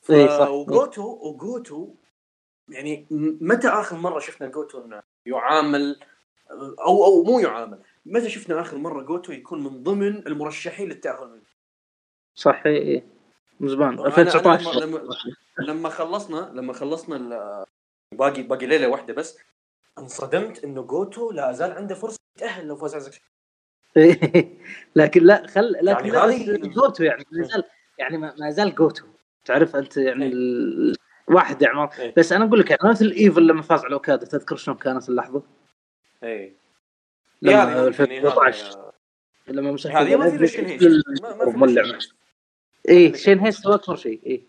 ف... 0.00 0.10
إيه 0.10 0.26
صح. 0.26 0.48
وجوتو 0.48 1.18
وجوتو 1.22 1.94
يعني 2.68 3.06
متى 3.40 3.68
آخر 3.68 3.96
مرة 3.96 4.18
شفنا 4.18 4.48
جوتو 4.48 4.84
إنه 4.84 5.02
يعامل 5.26 6.00
أو 6.86 7.04
أو 7.04 7.22
مو 7.22 7.40
يعامل 7.40 7.78
متى 8.08 8.30
شفنا 8.30 8.60
آخر 8.60 8.76
مرة 8.76 9.02
جوتو 9.02 9.32
يكون 9.32 9.64
من 9.64 9.82
ضمن 9.82 10.26
المرشحين 10.26 10.88
للتأهل؟ 10.88 11.28
منه 11.28 11.42
صح 12.34 12.62
اي 12.66 13.02
من 13.60 13.68
زمان 13.68 13.98
2019 13.98 14.80
لما, 14.80 15.00
لما 15.58 15.88
خلصنا 15.88 16.50
لما 16.54 16.72
خلصنا 16.72 17.66
باقي 18.12 18.42
باقي 18.42 18.66
ليلة 18.66 18.88
واحدة 18.88 19.14
بس 19.14 19.38
انصدمت 19.98 20.64
إنه 20.64 20.82
جوتو 20.82 21.30
لا 21.30 21.52
زال 21.52 21.72
عنده 21.72 21.94
فرصة 21.94 22.18
يتأهل 22.36 22.66
لو 22.66 22.76
فاز 22.76 22.94
على 22.94 23.12
لكن 24.96 25.22
لا 25.22 25.46
خل 25.46 25.72
لكن 25.82 26.14
يعني 26.14 26.36
هذه 26.36 26.56
جوتو 26.56 27.04
يعني 27.04 27.24
ما 27.32 27.42
زال 27.42 27.64
يعني 27.98 28.18
ما 28.18 28.50
زال 28.50 28.74
جوتو. 28.74 29.04
تعرف 29.44 29.76
أنت 29.76 29.96
يعني 29.96 30.24
إيه. 30.24 30.92
واحد 31.28 31.62
يعني 31.62 31.88
إيه. 31.98 32.14
بس 32.16 32.32
أنا 32.32 32.44
أقول 32.44 32.60
لك 32.60 32.70
يعني 32.70 32.90
مثل 32.90 33.10
إيفل 33.10 33.46
لما 33.46 33.62
فاز 33.62 33.84
على 33.84 33.94
أوكادا 33.94 34.26
تذكر 34.26 34.56
شلون 34.56 34.76
كانت 34.76 35.08
اللحظة؟ 35.08 35.42
اي 36.22 36.56
لما 37.42 37.86
2019 37.86 38.78
لما 39.48 39.72
مسح 39.72 39.96
هذه 39.96 40.16
ما 40.16 40.30
في 40.30 40.36
اي 42.88 43.14
شين 43.14 43.38
هيس 43.38 43.58
سوى 43.58 43.74
أكثر 43.74 43.96
شيء 43.96 44.20
اي 44.26 44.42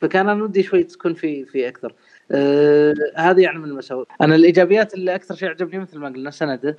فكان 0.00 0.28
أنا 0.28 0.44
ودي 0.44 0.62
شوي 0.62 0.82
تكون 0.82 1.14
في 1.14 1.44
في 1.44 1.68
أكثر. 1.68 1.94
آه 2.30 2.94
هذه 3.16 3.40
يعني 3.40 3.58
من 3.58 3.64
المساوئ. 3.64 4.06
أنا 4.20 4.34
الإيجابيات 4.34 4.94
اللي 4.94 5.14
أكثر 5.14 5.34
شيء 5.34 5.48
عجبني 5.48 5.78
مثل 5.78 5.98
ما 5.98 6.08
قلنا 6.08 6.30
سنده 6.30 6.76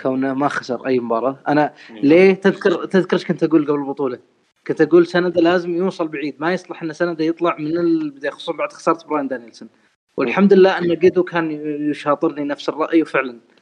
كونه 0.00 0.34
ما 0.34 0.48
خسر 0.48 0.86
أي 0.86 1.00
مباراة. 1.00 1.38
أنا 1.48 1.74
ليه 1.90 2.34
تذكر 2.34 2.84
تذكر 2.84 3.16
إيش 3.16 3.24
كنت 3.24 3.42
أقول 3.42 3.66
قبل 3.66 3.74
البطولة؟ 3.74 4.18
كنت 4.66 4.80
أقول 4.80 5.06
سنده 5.06 5.40
لازم 5.40 5.76
يوصل 5.76 6.08
بعيد. 6.08 6.36
ما 6.38 6.52
يصلح 6.52 6.82
إن 6.82 6.92
سنده 6.92 7.24
يطلع 7.24 7.56
من 7.58 7.78
البدايه 7.78 8.30
خصوصا 8.30 8.52
بعد 8.52 8.72
خسارة 8.72 9.06
براين 9.06 9.28
دانيلسون. 9.28 9.68
والحمد 10.16 10.52
لله 10.52 10.78
أن 10.78 10.94
جيدو 10.94 11.24
كان 11.24 11.50
يشاطرني 11.90 12.44
نفس 12.44 12.68
الرأي 12.68 13.02
وفعلا. 13.02 13.30
آه 13.32 13.55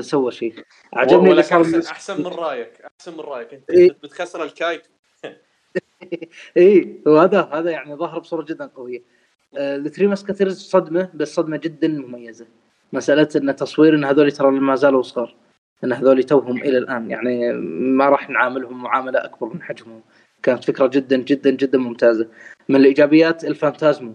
سوى 0.00 0.32
شيء. 0.32 0.54
عجبني 0.92 1.30
اللي 1.30 1.42
صار 1.42 1.60
احسن, 1.60 1.80
أحسن 1.80 2.20
من 2.20 2.26
رأيك 2.26 2.72
أحسن 3.00 3.12
من 3.12 3.20
رأيك. 3.20 3.54
أنت 3.54 3.70
إيه؟ 3.70 3.90
بتخسر 4.02 4.42
الكايت 4.42 4.86
اي 6.56 7.00
وهذا 7.06 7.40
هذا 7.52 7.70
يعني 7.70 7.94
ظهر 7.94 8.18
بصورة 8.18 8.44
جدا 8.44 8.66
قوية. 8.66 9.02
آه 9.56 9.76
ال 9.76 9.81
Three 9.81 10.06
Musketeers 10.06 10.60
صدمة 10.60 11.10
بس 11.14 11.34
صدمة 11.34 11.56
جدا 11.56 11.88
مميزة. 11.88 12.46
مسألة 12.92 13.28
إن 13.36 13.56
تصوير 13.56 13.94
إن 13.94 14.04
هذول 14.04 14.32
ترى 14.32 14.50
ما 14.50 14.74
زالوا 14.74 15.02
صغار. 15.02 15.36
إن 15.84 15.92
هذول 15.92 16.22
توهم 16.22 16.56
إلى 16.56 16.78
الآن. 16.78 17.10
يعني 17.10 17.52
ما 17.52 18.08
راح 18.08 18.30
نعاملهم 18.30 18.82
معاملة 18.82 19.24
أكبر 19.24 19.54
من 19.54 19.62
حجمهم. 19.62 20.02
كانت 20.42 20.64
فكرة 20.64 20.86
جدا 20.86 21.16
جدا 21.16 21.50
جدا 21.50 21.78
ممتازة. 21.78 22.28
من 22.68 22.76
الإيجابيات 22.76 23.44
إل 23.44 23.53
فانتازمو. 23.53 24.14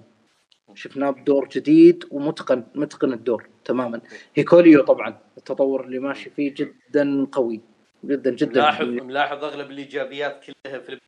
شفناه 0.73 1.09
بدور 1.09 1.47
جديد 1.47 2.03
ومتقن 2.11 2.63
متقن 2.75 3.13
الدور. 3.13 3.47
تماما. 3.65 4.01
هيكوليو 4.35 4.83
طبعا 4.83 5.17
التطور 5.37 5.85
اللي 5.85 5.99
ماشي 5.99 6.29
فيه 6.29 6.53
جدا 6.57 7.27
قوي 7.31 7.61
جدا 8.05 8.31
جدا. 8.31 8.61
ملاحظ 8.61 8.85
ملاحظ 8.85 9.43
أغلب 9.43 9.71
الإيجابيات 9.71 10.43
كلها 10.43 10.79
في 10.79 10.99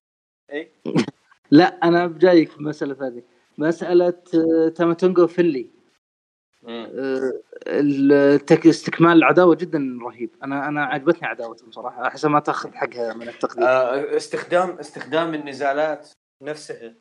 A 0.52 0.72
لا 1.52 1.66
أنا 1.84 2.08
جايك 2.20 2.52
في 2.52 2.58
المسألة 2.58 3.08
هذه. 3.08 3.24
مسألة 3.58 4.14
آه، 4.36 4.70
تاماتونجا 4.70 5.28
وايفل. 5.28 5.78
استكمال 8.70 9.12
العداوة 9.12 9.56
جدا 9.56 10.00
رهيب. 10.02 10.30
أنا 10.44 10.68
أنا 10.68 10.86
عجبتني 10.86 11.28
عداوتهم 11.28 11.72
صراحة. 11.72 12.08
أحس 12.08 12.26
ما 12.26 12.40
تأخذ 12.40 12.74
حقها 12.74 13.14
من 13.14 13.30
التقدير. 13.30 13.68
آه 13.68 14.18
استخدام 14.18 14.70
استخدام 14.70 15.34
النزالات 15.34 16.10
نفسها 16.42 16.94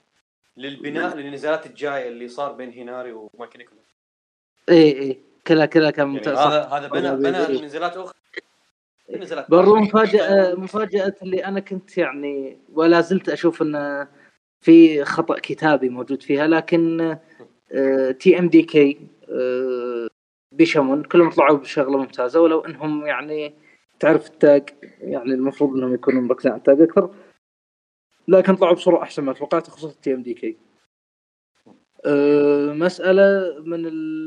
للبناء 0.56 1.16
للنزالات 1.16 1.66
الجاية 1.66 2.08
اللي 2.08 2.28
صار 2.28 2.52
بين 2.52 2.70
هيناري 2.70 3.12
ومايكي 3.12 3.58
نيكولز 3.58 3.80
اي 4.68 5.00
اي 5.00 5.25
كلها 5.46 5.66
كلها 5.66 5.90
كان 5.90 6.14
يعني 6.14 6.26
هذا 6.28 6.68
هذا 6.72 6.88
بنى 6.88 7.16
بنى 7.16 7.64
نزالات 7.66 7.96
أخرى. 7.96 8.14
نزلات 9.10 9.50
برضو 9.50 9.76
مفاجأة 9.76 10.54
مفاجأة 10.54 11.14
اللي 11.22 11.44
أنا 11.44 11.60
كنت 11.60 11.98
يعني 11.98 12.58
ولا 12.72 13.00
زلت 13.00 13.28
أشوف 13.28 13.62
أن 13.62 14.06
في 14.60 15.04
خطأ 15.04 15.38
كتابي 15.38 15.88
موجود 15.88 16.22
فيها 16.22 16.46
لكن 16.46 17.16
TMDK 18.20 19.00
بيشامون 20.52 21.02
كلهم 21.02 21.30
طلعوا 21.30 21.58
بشغلة 21.58 21.98
ممتازة 21.98 22.40
ولو 22.40 22.60
إنهم 22.60 23.06
يعني 23.06 23.54
تعرف 24.00 24.26
ال 24.26 24.37
tag 24.37 24.68
يعني 25.00 25.34
المفروض 25.34 25.76
إنهم 25.76 25.94
يكونوا 25.94 26.22
مركزين 26.22 26.52
على 26.52 26.58
ال 26.58 26.64
tag 26.64 26.80
أكثر 26.80 27.14
لكن 28.28 28.56
طلعوا 28.56 28.74
بصوره 28.74 29.02
أحسن 29.02 29.22
ما 29.24 29.32
توقعت 29.32 29.70
خصوصا 29.70 30.00
TMDK 30.02 30.56
مسألة 32.72 33.54
من 33.64 33.84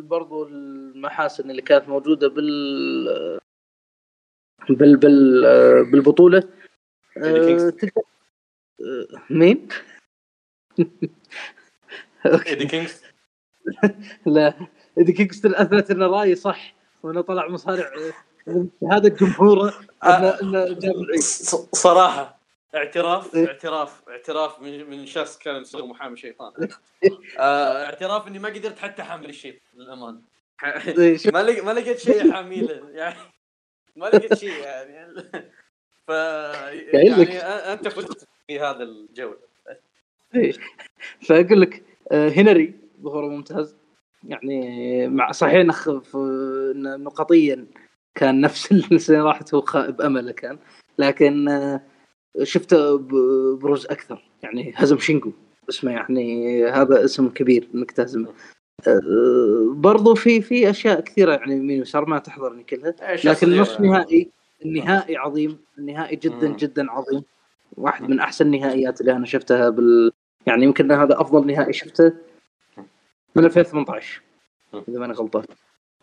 برضو 0.08 0.44
المحاسن 0.48 1.52
اللي 1.52 1.62
كانت 1.62 1.90
موجودة 1.90 2.28
بال 2.28 3.40
بال 4.70 4.98
بال 4.98 5.92
بالبطولة. 5.92 6.44
أه 7.18 7.74
مين؟ 9.30 9.68
ايدي 12.26 12.66
كينغستون 12.66 14.54
ايدي 14.98 15.14
كينغستون 15.14 15.56
أثبت 15.56 15.92
إنه 15.92 16.08
رايي 16.08 16.36
صح 16.36 16.76
وإنه 17.04 17.22
طلع 17.22 17.48
مصارع. 17.48 17.92
هذا 18.92 19.08
الجمهور 19.08 19.74
انه 20.04 20.66
جاب 20.74 20.96
العيد 20.96 21.22
صراحة. 21.74 22.39
اعتراف 22.76 23.36
إيه؟ 23.36 23.48
اعتراف 23.48 24.10
اعتراف 24.10 24.62
من 24.62 24.90
من 24.90 25.06
شخص 25.06 25.38
كان 25.38 25.62
يسوي 25.62 25.88
محامي 25.88 26.18
شيطان. 26.18 26.70
آه 27.40 27.86
اعتراف 27.86 28.28
إني 28.28 28.40
ما 28.40 28.50
قدرت 28.50 28.80
حتى 28.80 29.02
احمل 29.02 29.30
الشيء 29.30 29.62
للأمانة. 29.74 30.22
إيه، 30.64 31.18
ما 31.34 31.62
ما 31.62 31.72
لقيت 31.72 32.00
شيء 32.00 32.32
احمله 32.32 32.90
يعني 32.90 33.16
ما 33.96 34.06
لقيت 34.06 34.34
شيء 34.34 34.64
يعني. 34.64 35.24
ف 36.08 36.10
يعني 36.94 37.38
أنت 37.74 37.88
فزت 37.88 38.28
في 38.48 38.60
هذا 38.60 38.84
الجو. 38.84 39.34
إيه. 40.36 40.54
فأقول 41.28 41.62
لك 41.62 41.84
آه، 42.12 42.30
هنري 42.30 42.74
ظهوره 43.02 43.28
ممتاز. 43.28 43.76
يعني 44.24 45.08
مع 45.08 45.32
صحيح 45.32 45.66
نقطيا 46.76 47.68
كان 48.16 48.42
نفس 48.42 48.72
السنة 48.92 49.24
راحت 49.24 49.54
هو 49.54 49.62
خائب 49.62 50.02
امله 50.02 50.32
كان. 50.32 50.60
لكن 50.98 51.50
آه، 51.50 51.82
شفته 52.44 52.98
بروز 53.56 53.86
أكثر 53.86 54.24
يعني 54.44 54.74
هزم 54.76 54.98
شينجو 54.98 55.32
اسمه 55.70 55.92
يعني 55.92 56.66
هذا 56.66 57.06
اسم 57.06 57.30
كبير 57.30 57.68
إنك 57.76 57.92
تهزمه. 57.92 58.28
آه، 58.88 59.74
برضو 59.74 60.16
في 60.16 60.42
في 60.42 60.70
أشياء 60.70 61.02
كثيرة 61.02 61.32
يعني 61.32 61.54
يمين 61.54 61.80
ويسار 61.80 62.06
ما 62.06 62.20
تحضرني 62.20 62.64
كلها. 62.64 62.96
لكن 63.26 63.58
نص 63.58 63.80
نهائي 63.80 64.30
النهائي 64.66 65.18
عظيم 65.18 65.58
النهائي 65.78 66.16
جدا 66.16 66.48
جدا 66.48 66.92
عظيم. 66.92 67.24
واحد 67.78 68.10
من 68.10 68.20
أحسن 68.20 68.46
النهائيات 68.46 69.02
اللي 69.02 69.12
أنا 69.12 69.26
شفتها 69.26 69.70
بال 69.70 70.12
يعني 70.48 70.64
يمكن 70.64 70.92
هذا 70.92 71.22
أفضل 71.22 71.48
نهائي 71.48 71.74
شفته 71.74 72.14
من 73.36 73.46
2018 73.46 74.22
إذا 74.90 75.00
ماني 75.00 75.14
غلطان. 75.14 75.44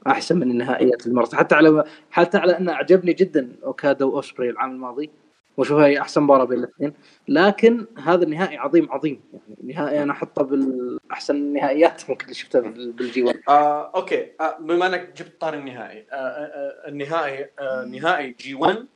أحسن 0.06 0.36
من 0.36 0.50
النهائيات 0.50 1.06
اللي 1.06 1.16
مرت 1.16 1.34
حتى 1.34 1.55
على 1.55 1.84
حتى 2.10 2.38
على 2.38 2.58
انه 2.58 2.72
أعجبني 2.72 3.12
جدا 3.12 3.52
اوكادا 3.64 4.05
واوسبري 4.05 4.50
العام 4.50 4.70
الماضي. 4.70 5.10
وأشوفها 5.57 5.86
هي 5.86 6.01
أحسن 6.01 6.23
مباراة 6.23 6.44
بين 6.44 6.59
الاثنين. 6.59 6.93
لكن 7.28 7.86
هذا 7.99 8.25
النهائي 8.25 8.57
عظيم 8.57 8.93
عظيم. 8.93 9.20
يعني 9.33 9.73
نهائي 9.73 10.02
أنا 10.02 10.12
أحطه 10.12 10.43
بالأحسن 10.43 11.36
النهائيات 11.36 12.10
ممكن 12.10 12.25
اللي 12.25 12.35
شفتها 12.35 12.60
بال 12.60 13.23
G1 13.23 13.41
آه، 13.49 13.93
okay. 13.94 14.33
آه، 14.41 14.59
بما 14.60 14.86
إنك 14.86 15.12
جبت 15.17 15.41
طار 15.41 15.55
النهائي 15.55 16.07
آه، 16.12 16.17
آه، 16.17 16.89
النهائي 16.89 17.51
آه، 17.60 17.85
نهائي 17.85 18.31
G1 18.41 18.86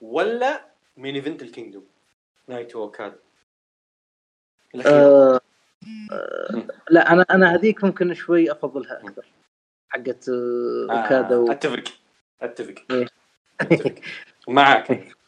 ولا 0.00 0.66
main 0.96 1.14
event 1.14 1.42
ال 1.42 1.47
Kingdom؟ 1.47 1.84
نايتو 2.48 2.82
اوكادا 2.82 3.18
آه 4.86 5.40
آه 6.12 6.66
لا 6.90 7.12
أنا 7.12 7.24
أنا 7.30 7.54
هذيك 7.54 7.84
ممكن 7.84 8.14
شوي 8.14 8.52
أفضلها 8.52 9.00
أكثر. 9.00 9.26
حقت 9.88 10.28
أوكادا 10.90 11.36
و... 11.36 11.52
أتفق. 11.52 11.84
أتفق. 12.42 12.74
إيه. 12.90 13.06
أتفق. 13.60 13.94
معك. 14.48 15.08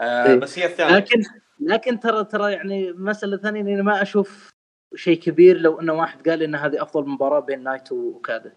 آه 0.00 0.26
إيه. 0.26 0.34
بس 0.34 0.58
هي 0.58 0.66
الثانية. 0.66 0.96
لكن 0.96 1.22
لكن 1.60 2.00
ترى 2.00 2.24
ترى 2.24 2.52
يعني 2.52 2.92
مسألة 2.92 3.36
ثانية 3.36 3.60
إني 3.60 3.82
ما 3.82 4.02
أشوف 4.02 4.50
شيء 4.94 5.18
كبير 5.18 5.56
لو 5.56 5.80
انه 5.80 5.92
واحد 5.92 6.28
قال 6.28 6.42
إن 6.42 6.54
هذه 6.54 6.82
أفضل 6.82 7.08
مباراة 7.08 7.40
بين 7.40 7.62
نايتو 7.62 7.94
واوكادا 7.94 8.52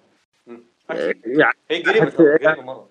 يعني 0.90 1.54
هي 1.72 1.82
قريبة 1.82 2.62
مرة. 2.62 2.90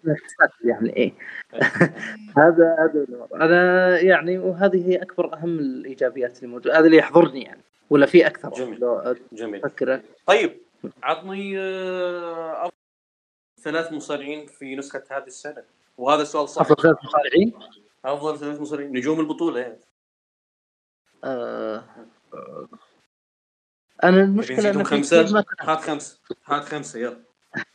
يعني 0.65 0.97
إيه. 0.97 1.13
هذا 2.39 2.77
هذا 2.79 3.07
أنا 3.35 4.01
يعني 4.01 4.39
وهذه 4.39 4.89
هي 4.89 4.97
أكبر 4.97 5.35
أهم 5.35 5.59
الإيجابيات 5.59 6.39
اللي 6.39 6.49
موجودة. 6.49 6.79
هذا 6.79 6.87
اللي 6.87 6.97
يحضرني 6.97 7.43
يعني 7.43 7.63
ولا 7.91 8.07
في 8.07 8.27
أكثر؟ 8.27 8.51
جميل. 8.51 9.17
جميل. 9.33 9.61
فكرة. 9.61 10.03
طيب 10.27 10.57
عطني 11.03 11.59
آه، 11.59 12.71
ثلاث 13.61 13.93
مصارعين 13.93 14.47
في 14.47 14.77
نسخة 14.77 15.03
هذه 15.11 15.27
السنة. 15.27 15.63
وهذا 15.99 16.23
السؤال 16.23 16.49
صح 16.49 16.61
أفضل 16.61 16.83
ثلاث 16.83 16.97
مصارعين؟ 17.05 17.53
أفضل 18.05 18.39
ثلاث 18.39 18.61
مصارعين 18.61 18.93
نجوم 18.93 19.21
البطولة 19.21 19.61
يعني. 19.61 19.81
آه... 21.25 21.85
أنا 24.05 24.23
المشكلة 24.23 24.71
إنه 24.71 24.85
خمسه 24.85 25.45
هات 25.61 25.81
خمسه 25.81 26.21
هات 26.45 26.65
خمسة 26.65 27.01
يلا. 27.01 27.23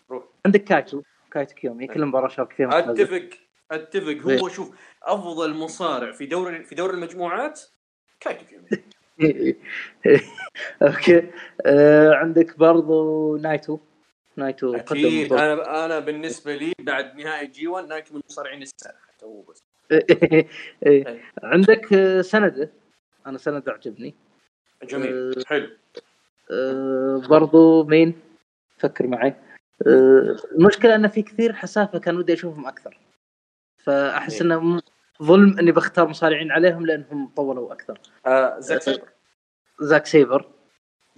روح. 0.10 0.24
عندك 0.46 0.64
كايتو. 0.64 1.02
كايتو 1.32 1.56
كيوميا. 1.56 1.88
كل 1.88 2.06
مباراة 2.06 2.28
شارك 2.28 2.54
فيها 2.54 2.80
أتفق. 2.80 3.30
أتفق. 3.72 4.18
هو 4.22 4.30
إيه. 4.30 4.54
شوف 4.54 4.76
أفضل 5.04 5.54
مصارع 5.54 6.12
في 6.12 6.26
دوري 6.26 6.64
في 6.64 6.76
دوري 6.76 6.94
المجموعات 6.94 7.62
كايتو 8.20 8.46
كيومي. 8.46 8.68
أوكي. 10.82 11.32
آه 11.66 12.14
عندك 12.14 12.58
برضو 12.58 13.38
نايتو. 13.38 13.80
نايتو 14.36 14.76
أكيد. 14.76 15.34
أنا 15.34 15.86
أنا 15.86 16.00
بالنسبة 16.00 16.56
لي 16.56 16.74
بعد 16.80 17.16
نهائي 17.16 17.48
G1 17.48 17.88
نايتو 17.88 18.16
من 18.16 18.22
مصارعين 18.30 18.62
السنة 18.62 18.94
حتى 19.08 19.26
هو 19.26 19.42
بس. 19.42 19.67
عندك 21.44 21.94
آه، 21.94 22.22
سنده 22.22 22.70
أنا 23.28 23.38
سند 23.38 23.70
عجبني 23.70 24.16
جميل. 24.84 25.14
أه 25.14 25.44
حلو. 25.48 25.70
أه 26.52 27.22
برضو 27.30 27.84
مين؟ 27.84 28.14
فكر 28.78 29.08
معي. 29.08 29.36
أه 29.88 30.38
المشكلة 30.52 30.96
إن 30.96 31.08
في 31.08 31.22
كثير 31.22 31.54
حسافة 31.54 32.00
كان 32.00 32.18
ودي 32.18 32.34
أشوفهم 32.34 32.68
أكثر. 32.68 32.98
فأحس 33.78 34.34
إيه. 34.34 34.42
إنه 34.42 34.82
ظلم 35.24 35.60
إني 35.60 35.72
بختار 35.72 36.08
مصارعين 36.08 36.52
عليهم 36.52 36.86
لأنهم 36.86 37.32
طولوا 37.36 37.74
أكثر. 37.74 38.00
آه 38.26 38.60
زاك 38.60 38.82
سيبر. 38.82 39.10
زاك 39.80 40.06
سيبر. 40.06 40.46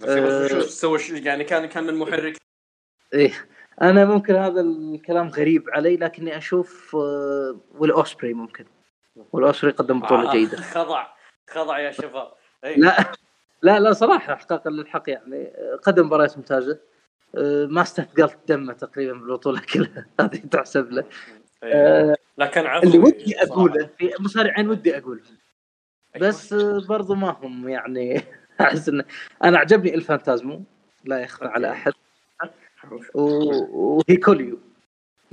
أه 0.04 0.46
شو 0.46 0.60
سوى 0.60 0.98
يعني 1.10 1.44
كان 1.44 1.66
كان 1.66 1.84
من 1.84 1.94
محرك. 1.94 2.36
إيه. 3.14 3.32
أنا 3.82 4.04
ممكن 4.04 4.36
هذا 4.36 4.60
الكلام 4.60 5.28
غريب 5.28 5.70
علي 5.70 5.96
لكني 5.96 6.36
أشوف 6.36 6.96
آه، 6.96 7.60
والأوسبري 7.74 8.34
ممكن. 8.34 8.64
والأوسبري 9.32 9.72
قدم 9.72 10.00
بطولة 10.00 10.28
آه 10.28 10.32
جيدة. 10.32 10.56
خضع 10.76 11.06
خضع 11.50 11.78
يا 11.78 11.90
شباب. 11.90 12.32
أيه. 12.64 12.76
لا 12.76 13.12
لا 13.62 13.80
لا 13.80 13.92
صراحة 13.92 14.32
احقاقا 14.32 14.70
للحق 14.70 15.10
يعني. 15.10 15.52
قدم 15.82 16.06
مباريات 16.06 16.36
ممتازة. 16.38 16.80
أه، 17.34 17.66
ما 17.66 17.82
استثقلت 17.82 18.38
دمه 18.48 18.72
تقريبا 18.72 19.12
بالبطولة 19.12 19.60
كلها. 19.60 20.06
هذه 20.20 20.36
تحسب 20.36 20.92
له. 20.92 21.04
أيه. 21.62 21.72
أه 21.74 22.16
لكن 22.38 22.66
اللي 22.66 22.98
ودي 22.98 23.42
أقوله 23.42 23.88
في 23.98 24.10
مصارعين 24.20 24.68
ودي 24.68 24.98
اقولهم 24.98 25.36
أيوة. 26.16 26.28
بس 26.28 26.54
برضو 26.88 27.14
ما 27.14 27.30
هم 27.30 27.68
يعني. 27.68 28.22
أحس 28.60 28.88
انه 28.88 29.04
أنا 29.44 29.58
عجبني 29.58 29.94
الفانتازمو 29.94 30.62
لا 31.04 31.20
يخفى 31.20 31.44
على 31.44 31.70
أحد. 31.70 31.92
وهيكوليو 33.14 34.58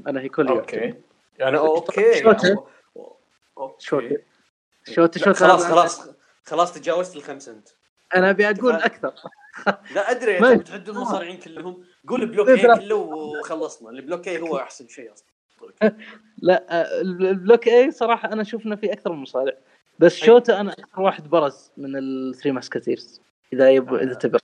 أنا 0.07 0.21
هيكوليو 0.21 0.59
okay. 0.59 0.93
يعني 1.39 1.57
okay. 1.57 2.21
شوتا 2.21 2.55
شوتا 3.79 4.17
شوتا 4.83 5.19
شوتا 5.19 5.33
خلاص 5.33 5.65
خلاص. 5.65 6.09
خلاص 6.45 6.73
تجاوزت 6.73 7.15
الخمسه 7.15 7.51
أنت. 7.51 7.69
أنا 8.15 8.29
أبي 8.29 8.49
أقول 8.49 8.73
أكثر. 8.73 9.13
لا 9.95 10.11
أدري. 10.11 10.37
أنت 10.37 10.61
بتعد 10.61 10.89
المصارعين 10.89 11.37
كلهم. 11.37 11.83
قول 12.07 12.25
Block 12.25 12.49
A 12.49 12.75
كله 12.75 12.95
وخلصنا. 12.95 13.89
ال 13.89 13.95
Block 13.95 14.27
A 14.27 14.41
هو 14.41 14.57
أحسن 14.57 14.87
شيء 14.87 15.13
أصلا. 15.13 15.27
لا 16.37 17.01
ال 17.01 17.12
Block 17.12 17.67
A 17.67 17.91
صراحة 17.91 18.33
أنا 18.33 18.45
إنه 18.65 18.75
في 18.75 18.93
أكثر 18.93 19.11
من 19.11 19.17
مصارع. 19.17 19.53
بس 19.99 20.15
شوتا 20.15 20.59
أنا 20.59 20.73
أكثر 20.73 21.01
واحد 21.01 21.29
برز 21.29 21.71
من 21.77 21.97
ال 21.97 22.06
Three 22.06 22.51
Musketeers 22.51 23.21
إذا 23.53 23.71
يب... 23.71 23.93
إذا 23.93 24.13
تبغى. 24.13 24.39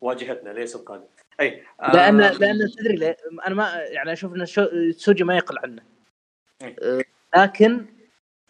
واجهتنا 0.00 0.50
ليس 0.50 0.76
القادم. 0.76 1.04
اي 1.40 1.62
لأن 1.94 2.18
لأن 2.18 2.70
تدري 2.78 2.96
ليه؟ 2.96 3.16
أنا 3.46 3.54
ما 3.54 3.74
يعني 3.74 4.12
أشوف 4.12 4.34
إن 4.34 4.46
سوجي 4.92 5.24
ما 5.24 5.36
يقل 5.36 5.58
عنه. 5.58 5.82
أه 6.62 7.04
لكن 7.36 7.86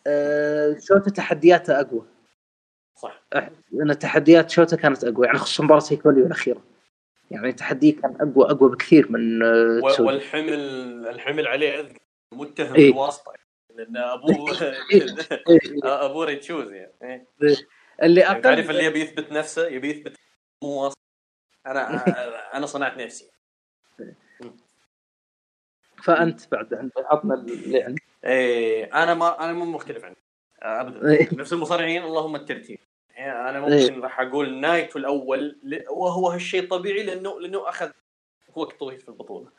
أه 0.07 0.77
شوتا 0.81 1.11
تحدياته 1.11 1.81
أقوى. 1.81 2.07
صح. 2.97 3.23
إن 3.83 3.99
تحديات 3.99 4.51
شوتا 4.51 4.77
كانت 4.77 5.05
أقوى 5.05 5.27
يعني 5.27 5.39
خصوصا 5.39 5.65
مباراة 5.65 5.83
هيكوليو 5.91 6.27
الاخيره 6.27 6.63
يعني 7.31 7.53
تحديه 7.53 8.01
كان 8.01 8.17
اقوى 8.21 8.51
أقوى 8.51 8.71
بكثير 8.71 9.13
من 9.13 9.43
آه، 9.43 10.01
والحمل 10.01 10.55
الحمل 11.09 11.47
عليه 11.47 11.89
متهم 12.33 12.75
إيه؟ 12.75 12.91
بالواسطه 12.91 13.33
لأن 13.75 13.97
ابوه 13.97 14.57
أبوه 15.85 16.25
ريد 16.25 16.45
شوز 16.45 16.73
يعني 16.73 16.93
إيه. 17.03 17.27
اللي 18.03 18.21
يعني 18.21 18.33
أقل 18.35 18.43
تعرف 18.43 18.71
اللي 18.71 18.85
يبي 18.85 19.01
يثبت 19.01 19.33
نفسه 19.33 19.67
يبي 19.67 19.91
يثبت 19.91 20.17
مو 20.63 20.85
واسطه 20.85 20.98
أنا 21.73 22.57
أنا 22.57 22.67
صنعت 22.67 22.97
نفسي. 22.99 23.31
فأنت 26.03 26.53
بعد 26.53 26.75
عندك 26.75 26.93
عطنا 26.97 27.35
اللي 27.35 27.83
عندك. 27.83 28.03
إيه 28.25 29.03
أنا 29.03 29.15
ما 29.15 29.45
أنا 29.45 29.53
مو 29.53 29.65
مختلف 29.65 30.05
عنك 30.05 30.17
ابدا. 30.63 31.11
إيه. 31.11 31.29
نفس 31.33 31.53
المصارعين 31.53 32.03
اللهم 32.03 32.37
الترتيب. 32.37 32.79
يعني 33.11 33.51
أنا 33.51 33.67
إيه. 33.67 33.91
ممكن 33.91 34.01
راح 34.01 34.21
أقول 34.21 34.61
نايتو 34.61 34.99
الأول 34.99 35.59
وهو 35.91 36.29
هالشيء 36.29 36.69
طبيعي 36.69 37.03
لأنه 37.03 37.41
لأنه 37.41 37.69
أخذ 37.69 37.91
وقت 38.55 38.81
طويل 38.81 38.99
في 38.99 39.09
البطولة. 39.09 39.51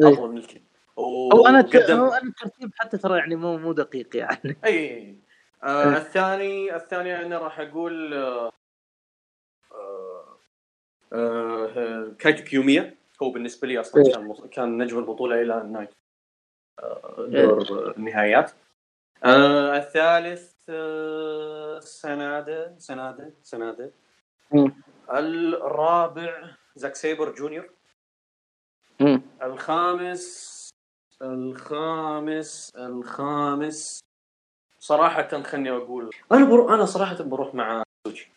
أفضل 0.00 0.28
من 0.28 0.38
الكل. 0.38 0.60
هو 0.98 1.46
أنا 1.46 1.68
هو 1.90 2.12
أنا 2.12 2.28
الترتيب 2.28 2.70
حتى 2.74 2.98
ترى 2.98 3.18
يعني 3.18 3.36
مو 3.36 3.58
مو 3.58 3.72
دقيق 3.72 4.16
يعني. 4.16 4.56
اي 4.64 5.16
آه 5.62 5.96
الثاني 5.96 6.76
الثاني 6.76 7.26
أنا 7.26 7.38
راح 7.38 7.60
أقول 7.60 8.14
آه 8.14 8.52
آه 11.12 12.12
كايتو 12.18 12.44
كيوميا 12.44 12.94
هو 13.22 13.30
بالنسبة 13.30 13.68
لي 13.68 13.80
أصلا 13.80 14.12
كان 14.12 14.48
كان 14.52 14.82
نجم 14.82 14.98
البطولة 14.98 15.42
إلى 15.42 15.62
نايت 15.62 15.90
آه 16.78 17.26
دور 17.28 17.94
النهايات 17.96 18.50
آه 19.24 19.76
الثالث 19.76 20.52
آه 20.68 21.80
سنادة 21.80 22.78
سنادة 22.78 23.30
سنادة. 23.42 23.90
الرابع 25.10 26.50
زاك 26.76 26.94
سيبر 26.94 27.34
جونيور. 27.34 27.70
الخامس 29.42 30.56
الخامس 31.22 32.72
الخامس. 32.76 34.00
صراحة 34.78 35.42
خلني 35.42 35.70
أقول 35.70 36.10
أنا 36.32 36.44
بروح 36.44 36.72
أنا 36.72 36.84
صراحة 36.84 37.22
بروح 37.22 37.54
مع 37.54 37.82
سوجي 38.06 38.28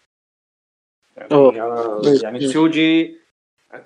يعني, 1.20 1.58
يعني, 1.58 2.20
يعني 2.24 2.40
تسوجي 2.40 3.20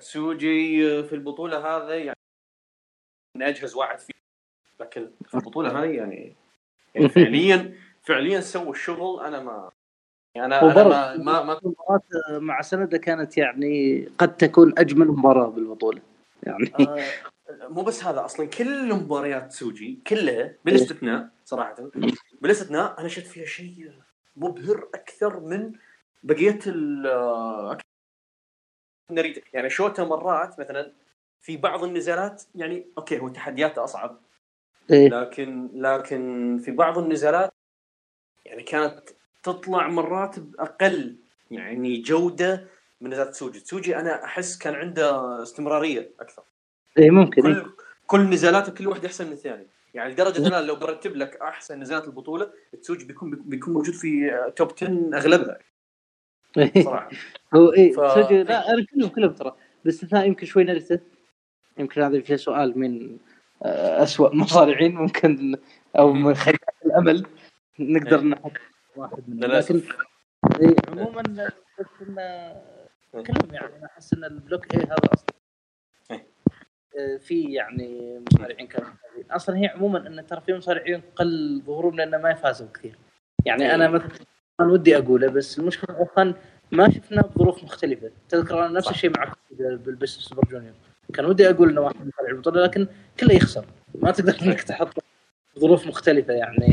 تسوجي 0.00 1.02
في 1.02 1.14
البطولة 1.14 1.76
هذا 1.76 1.94
يعني 1.94 2.18
من 3.36 3.42
أجهز 3.42 3.74
واحد 3.74 3.98
فيه. 3.98 4.14
لكن 4.80 5.10
في 5.26 5.34
البطولة 5.34 5.82
هذه 5.82 5.90
يعني 5.90 6.36
يعني 6.94 7.08
فعليا 7.08 7.74
فعليا 8.02 8.40
سووا 8.40 8.72
الشغل. 8.72 9.24
أنا 9.24 9.42
ما 9.42 9.70
يعني 10.34 10.58
أنا 10.58 10.72
أنا 10.72 11.16
ما 11.16 11.16
ما, 11.16 11.44
ما 11.44 11.60
مع 12.38 12.60
سنده 12.60 12.98
كانت 12.98 13.36
يعني 13.38 14.08
قد 14.18 14.36
تكون 14.36 14.74
أجمل 14.78 15.08
مباراة 15.08 15.48
بالبطولة. 15.48 16.00
يعني 16.42 16.72
آه 16.80 17.04
مو 17.68 17.82
بس 17.82 18.04
هذا 18.04 18.24
أصلا 18.24 18.46
كل 18.46 18.94
مباريات 18.94 19.52
سوجي 19.52 19.98
كلها 20.06 20.54
بالاستثناء 20.64 21.28
صراحة 21.44 21.90
بالاستثناء 22.40 23.00
أنا 23.00 23.08
شفت 23.08 23.26
فيها 23.26 23.46
شيء 23.46 23.92
مبهر 24.36 24.88
أكثر 24.94 25.40
من 25.40 25.72
بقيه 26.24 26.58
ال 26.66 27.78
يعني 29.52 29.70
شوتا 29.70 30.04
مرات 30.04 30.60
مثلا 30.60 30.92
في 31.40 31.56
بعض 31.56 31.84
النزالات 31.84 32.42
يعني 32.54 32.86
okay 32.98 33.18
هو 33.18 33.28
تحدياته 33.28 33.84
أصعب 33.84 34.20
إيه؟ 34.90 35.08
لكن 35.08 35.68
لكن 35.74 36.58
في 36.64 36.70
بعض 36.70 36.98
النزالات 36.98 37.52
يعني 38.44 38.62
كانت 38.62 39.10
تطلع 39.42 39.88
مرات 39.88 40.38
بأقل 40.38 41.16
يعني 41.50 42.00
جودة 42.00 42.66
من 43.00 43.10
نزالات 43.10 43.34
سوجي، 43.34 43.58
سوجي 43.58 43.96
أنا 43.96 44.24
أحس 44.24 44.58
كان 44.58 44.74
عنده 44.74 45.42
استمرارية 45.42 46.10
أكثر. 46.20 46.42
اي 46.98 47.10
ممكن 47.10 47.42
كل 47.42 47.56
إيه؟ 47.56 47.66
كل 48.06 48.20
نزالاته 48.20 48.72
كل 48.72 48.86
واحد 48.86 49.04
أحسن 49.04 49.26
من 49.26 49.32
الثاني، 49.32 49.66
يعني 49.94 50.12
لدرجة 50.12 50.46
أنا 50.46 50.66
لو 50.66 50.76
برتب 50.76 51.16
لك 51.16 51.36
أحسن 51.36 51.80
نزالات 51.80 52.04
البطولة 52.04 52.52
تسوجي 52.82 53.04
بيكون 53.04 53.30
بيكون 53.30 53.74
موجود 53.74 53.94
في 53.94 54.30
top 54.56 54.72
10 54.72 55.10
أغلبها. 55.14 55.58
صراحة. 56.84 57.08
هو 57.54 57.72
اي 57.72 57.92
ف... 57.92 57.98
لا 58.30 58.70
أنا 58.70 58.86
كلهم 58.94 59.08
كلهم 59.08 59.32
ترى. 59.32 59.56
باستثناء 59.84 60.26
يمكن 60.26 60.46
شوي 60.46 60.64
ناريتا. 60.64 61.00
يمكن 61.78 62.02
هذا 62.02 62.20
فيه 62.20 62.36
سؤال 62.36 62.78
من 62.78 63.18
أسوأ 63.62 64.34
مصارعين 64.42 64.94
ممكن 64.94 65.56
أو 65.98 66.12
من 66.12 66.34
خيال 66.34 66.56
الأمل. 66.86 67.26
نقدر 67.78 68.18
إيه. 68.18 68.24
نحط 68.24 68.52
واحد 68.96 69.28
منهم. 69.28 69.50
لكن 69.50 69.82
إيه 70.60 70.76
عموما 70.88 71.22
بس 71.78 71.86
انه 72.02 72.62
كلهم 73.12 73.54
يعني 73.54 73.76
أنا 73.76 73.86
أحس 73.86 74.14
إن 74.14 74.24
ال 74.24 74.32
block 74.32 74.74
اي 74.74 74.80
هذا 74.80 75.08
أصلا. 75.14 75.34
إيه. 76.10 76.26
آه، 76.98 77.16
في 77.16 77.52
يعني 77.52 78.20
مصارعين 78.32 78.66
كانوا 78.66 78.90
أصلا 79.30 79.56
هي 79.56 79.66
عموما 79.66 80.06
إن 80.06 80.26
ترى 80.26 80.40
في 80.40 80.54
مصارعين 80.54 81.02
قل 81.16 81.62
ظهورهم 81.66 81.96
لأن 81.96 82.22
ما 82.22 82.30
يفازوا 82.30 82.68
كثير. 82.74 82.98
يعني 83.44 83.74
أنا 83.74 83.88
مثلا 83.88 84.08
كان 84.58 84.70
ودي 84.70 84.98
أقوله 84.98 85.28
بس 85.28 85.58
المشكلة 85.58 85.98
اوخان 85.98 86.34
ما 86.72 86.90
شفنا 86.90 87.22
بظروف 87.22 87.64
مختلفة. 87.64 88.10
تذكر 88.28 88.66
أنا 88.66 88.68
نفس 88.68 88.90
الشيء 88.90 89.10
مع 89.10 89.32
بال 89.50 89.69
Best 89.69 90.08
Super 90.08 90.42
Junior. 90.50 90.74
كان 91.14 91.24
ودي 91.24 91.50
أقول 91.50 91.70
إنه 91.70 91.80
واحد 91.80 91.96
مصارع 91.96 92.28
البطولة 92.28 92.62
لكن 92.62 92.86
كله 93.20 93.34
يخسر. 93.34 93.64
ما 93.94 94.10
تقدر 94.10 94.36
إنك 94.42 94.62
تحط 94.62 95.04
ظروف 95.58 95.86
مختلفة 95.86 96.32
يعني 96.32 96.70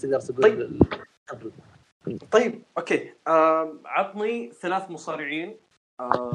تقدر 0.00 0.20
تقول 0.20 0.42
طيب, 0.42 2.22
طيب 2.30 2.62
أوكي. 2.78 3.12
آه 3.26 3.74
عطني 3.84 4.52
ثلاث 4.52 4.90
مصارعين. 4.90 5.56
آه 6.00 6.32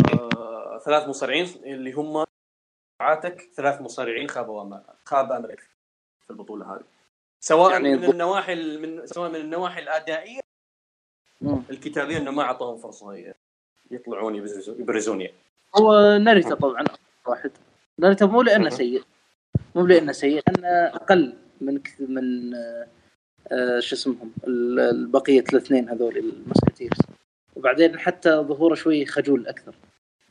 ثلاث 0.85 1.07
مصارعين 1.07 1.45
اللي 1.65 1.91
هم 1.91 2.25
توقعاتك 2.99 3.49
ثلاث 3.55 3.81
مصارعين 3.81 4.29
خابوا 4.29 4.77
خاب 5.05 5.31
املك 5.31 5.59
في 6.23 6.29
البطولة 6.29 6.75
هذه. 6.75 6.83
سواء 7.39 7.71
يعني 7.71 7.95
من 7.95 8.09
النواحي 8.09 8.77
من 8.77 9.05
سواء 9.05 9.29
من 9.29 9.35
النواحي 9.35 9.81
الأدائية. 9.81 10.48
الكتابيه 11.69 12.17
إنه 12.17 12.31
ما 12.31 12.43
أعطوهم 12.43 12.77
فرصة 12.77 13.33
يطلعون 13.91 14.35
يبرزون 14.67 15.21
يعني. 15.21 15.33
هو 15.75 16.17
ناريتا 16.17 16.55
طبعا 16.55 16.83
واحد. 17.27 17.51
ناريتا 17.97 18.25
مو 18.25 18.41
لأنه 18.41 18.69
سيء. 18.69 19.03
مو 19.75 19.85
لأنه 19.85 20.11
سيء 20.11 20.43
لأنه 20.47 20.67
أقل 20.67 21.33
من 21.61 21.79
من 21.99 22.53
آه 23.51 23.79
شو 23.79 23.95
اسمهم؟ 23.95 24.31
البقية 24.47 25.43
الاثنين 25.53 25.89
هذول 25.89 26.17
المسكتيرز. 26.17 26.97
وبعدين 27.55 27.99
حتى 27.99 28.29
ظهوره 28.29 28.75
شوي 28.75 29.05
خجول 29.05 29.47
أكثر. 29.47 29.75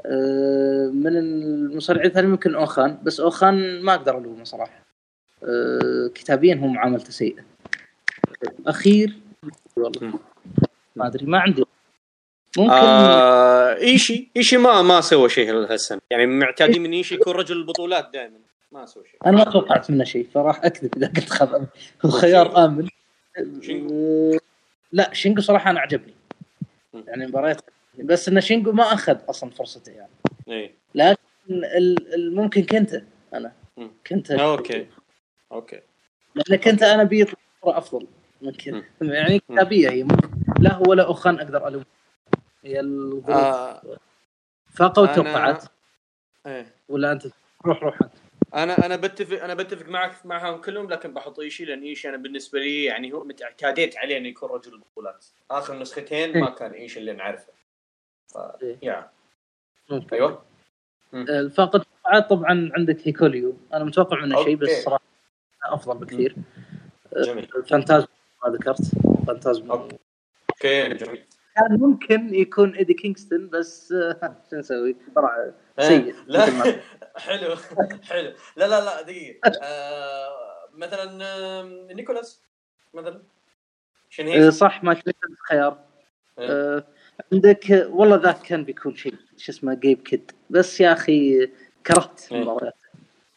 آه 0.07 0.91
من 0.95 1.17
المصارعين 1.17 2.07
الثانيين 2.07 2.31
ممكن 2.31 2.55
أوخان 2.55 2.99
بس 3.03 3.20
أوخان 3.20 3.81
ما 3.83 3.95
أقدر 3.95 4.19
ألومه 4.19 4.45
صراحة. 4.45 4.87
آه 5.45 6.11
كتابيا 6.15 6.55
هو 6.55 6.67
معاملته 6.67 7.11
سيئة. 7.11 7.45
أخير. 8.67 9.19
والله 9.77 10.19
ما 10.99 11.07
أدري 11.07 11.27
ما 11.27 11.39
عندي. 11.39 11.65
ممكن 12.59 12.73
آه 12.73 13.77
إيشي 13.77 14.31
إيشي 14.36 14.57
ما 14.57 14.83
ما 14.83 15.01
سوى 15.01 15.28
شيء 15.28 15.55
هالسنه 15.55 16.01
يعني 16.10 16.27
معتادين 16.27 16.83
من 16.83 16.93
إيشي 16.93 17.15
يكون 17.15 17.33
رجل 17.33 17.57
البطولات 17.57 18.10
دائما. 18.12 18.39
ما 18.73 18.86
سوى 18.86 19.05
شيء. 19.05 19.17
أنا 19.27 19.36
ما 19.36 19.44
توقعت 19.44 19.91
منه 19.91 20.05
شيء 20.05 20.28
فراح 20.35 20.65
اكذب 20.65 20.97
إذا 20.97 21.07
قلت 21.07 21.31
خذ 21.31 21.65
الخيار 22.05 22.65
آمن. 22.65 22.89
شينجو 23.62 24.39
لا 24.93 25.15
شينجو 25.15 25.43
صراحة 25.43 25.70
أنا 25.70 25.81
عجبني. 25.81 26.15
يعني 26.94 27.27
مباريات 27.27 27.60
بس 27.99 28.28
ان 28.28 28.41
شينجو 28.41 28.73
ما 28.73 28.93
أخذ 28.93 29.17
أصلا 29.28 29.51
فرصته 29.51 29.93
يعني. 29.93 30.10
اي 30.49 30.75
لكن 30.94 31.18
ممكن 32.18 32.62
كنت 32.62 33.02
أنا. 33.35 33.52
كنت 34.07 34.31
okay. 34.31 34.86
أوكي. 35.52 35.81
لأن 36.35 36.59
كنت 36.59 36.83
أنا 36.83 37.05
بيطلع 37.05 37.39
أفضل 37.65 38.07
من 38.43 38.52
كذا 38.52 38.83
يعني 39.01 39.39
كتابيه 39.39 39.91
هي 39.91 40.07
لا 40.59 40.75
هو 40.75 40.83
ولا 40.89 41.11
أخان 41.11 41.41
أقدر 41.41 41.69
ألوم. 41.69 41.85
هي 42.65 42.81
الظروف 42.81 43.31
آه. 43.31 43.83
فاقوا 44.75 45.05
التوقعات 45.05 45.65
إيه. 46.47 46.75
ولا 46.89 47.12
أنت؟ 47.12 47.27
روح 47.67 47.83
روح. 47.83 47.99
انت 48.03 48.12
أنا 48.55 48.87
أنا 48.87 48.97
بتفق 48.97 49.43
أنا 49.43 49.55
بتفق 49.55 49.89
معك 49.89 50.27
معهم 50.27 50.61
كلهم 50.61 50.91
لكن 50.91 51.15
بحط 51.15 51.41
ايشي 51.41 51.65
لأن 51.65 51.83
ايشي 51.83 52.09
أنا 52.09 52.17
بالنسبة 52.17 52.59
لي 52.59 52.85
يعني 52.85 53.12
هو 53.12 53.27
اعتاديت 53.43 53.97
عليه 53.97 54.17
إنه 54.19 54.28
يكون 54.28 54.51
رجل 54.51 54.73
البطولات. 54.73 55.25
آخر 55.51 55.78
نسختين 55.78 56.41
ما 56.41 56.51
كان 56.51 56.70
ايشي 56.70 57.01
اللي 57.01 57.12
نعرفه. 57.12 57.53
ف 58.28 58.37
إيه. 58.62 58.78
يا. 58.83 59.11
أيوه. 60.12 60.43
اللي 61.15 61.54
فاق 61.54 61.81
التوقعات 61.81 62.31
طبعا 62.31 62.70
عندك 62.75 63.09
هيكوليو 63.09 63.57
أنا 63.75 63.85
متوقع 63.85 64.25
منه 64.25 64.45
شيء 64.45 64.57
بس 64.57 64.70
صراحة 64.70 65.05
أفضل 65.65 65.99
بكثير. 65.99 66.37
جميل. 67.17 67.49
فانتازم 67.69 68.07
ما 68.45 68.51
ذكرت. 68.51 68.83
فانتازم 69.27 69.89
okay 70.65 70.94
جميل. 70.95 71.25
كان 71.57 71.78
ممكن 71.81 72.35
يكون 72.35 72.75
إيدي 72.75 72.95
كينغستون 72.95 73.49
بس 73.49 73.93
آه، 73.93 74.37
شو 74.51 74.57
نسوي؟ 74.57 74.97
طلع 75.17 75.53
سيء 75.81 76.15
لا 76.27 76.47
حلو 77.17 77.57
حلو. 78.03 78.33
لا 78.57 78.69
لا 78.69 78.85
لا 78.85 79.03
دقيقة. 79.03 79.53
آه 79.62 80.28
مثلا 80.75 81.93
نيكولاس 81.95 82.43
مثلا. 82.95 83.23
آه 84.20 84.51
صح 84.51 84.85
ما 84.85 84.95
كنت 84.95 85.17
خيار 85.49 85.78
إيه. 86.39 86.51
آه 86.51 86.87
عندك 87.33 87.87
والله 87.91 88.17
ذاك 88.17 88.43
كان 88.43 88.65
بيكون 88.65 88.97
شيء 88.97 89.15
شو 89.37 89.53
اسمه 89.53 89.75
جيب 89.75 90.03
كيد 90.03 90.31
بس 90.51 90.81
يا 90.81 90.93
أخي 90.93 91.47
كرهت 91.87 92.28
إيه. 92.33 92.39
المباريات. 92.39 92.75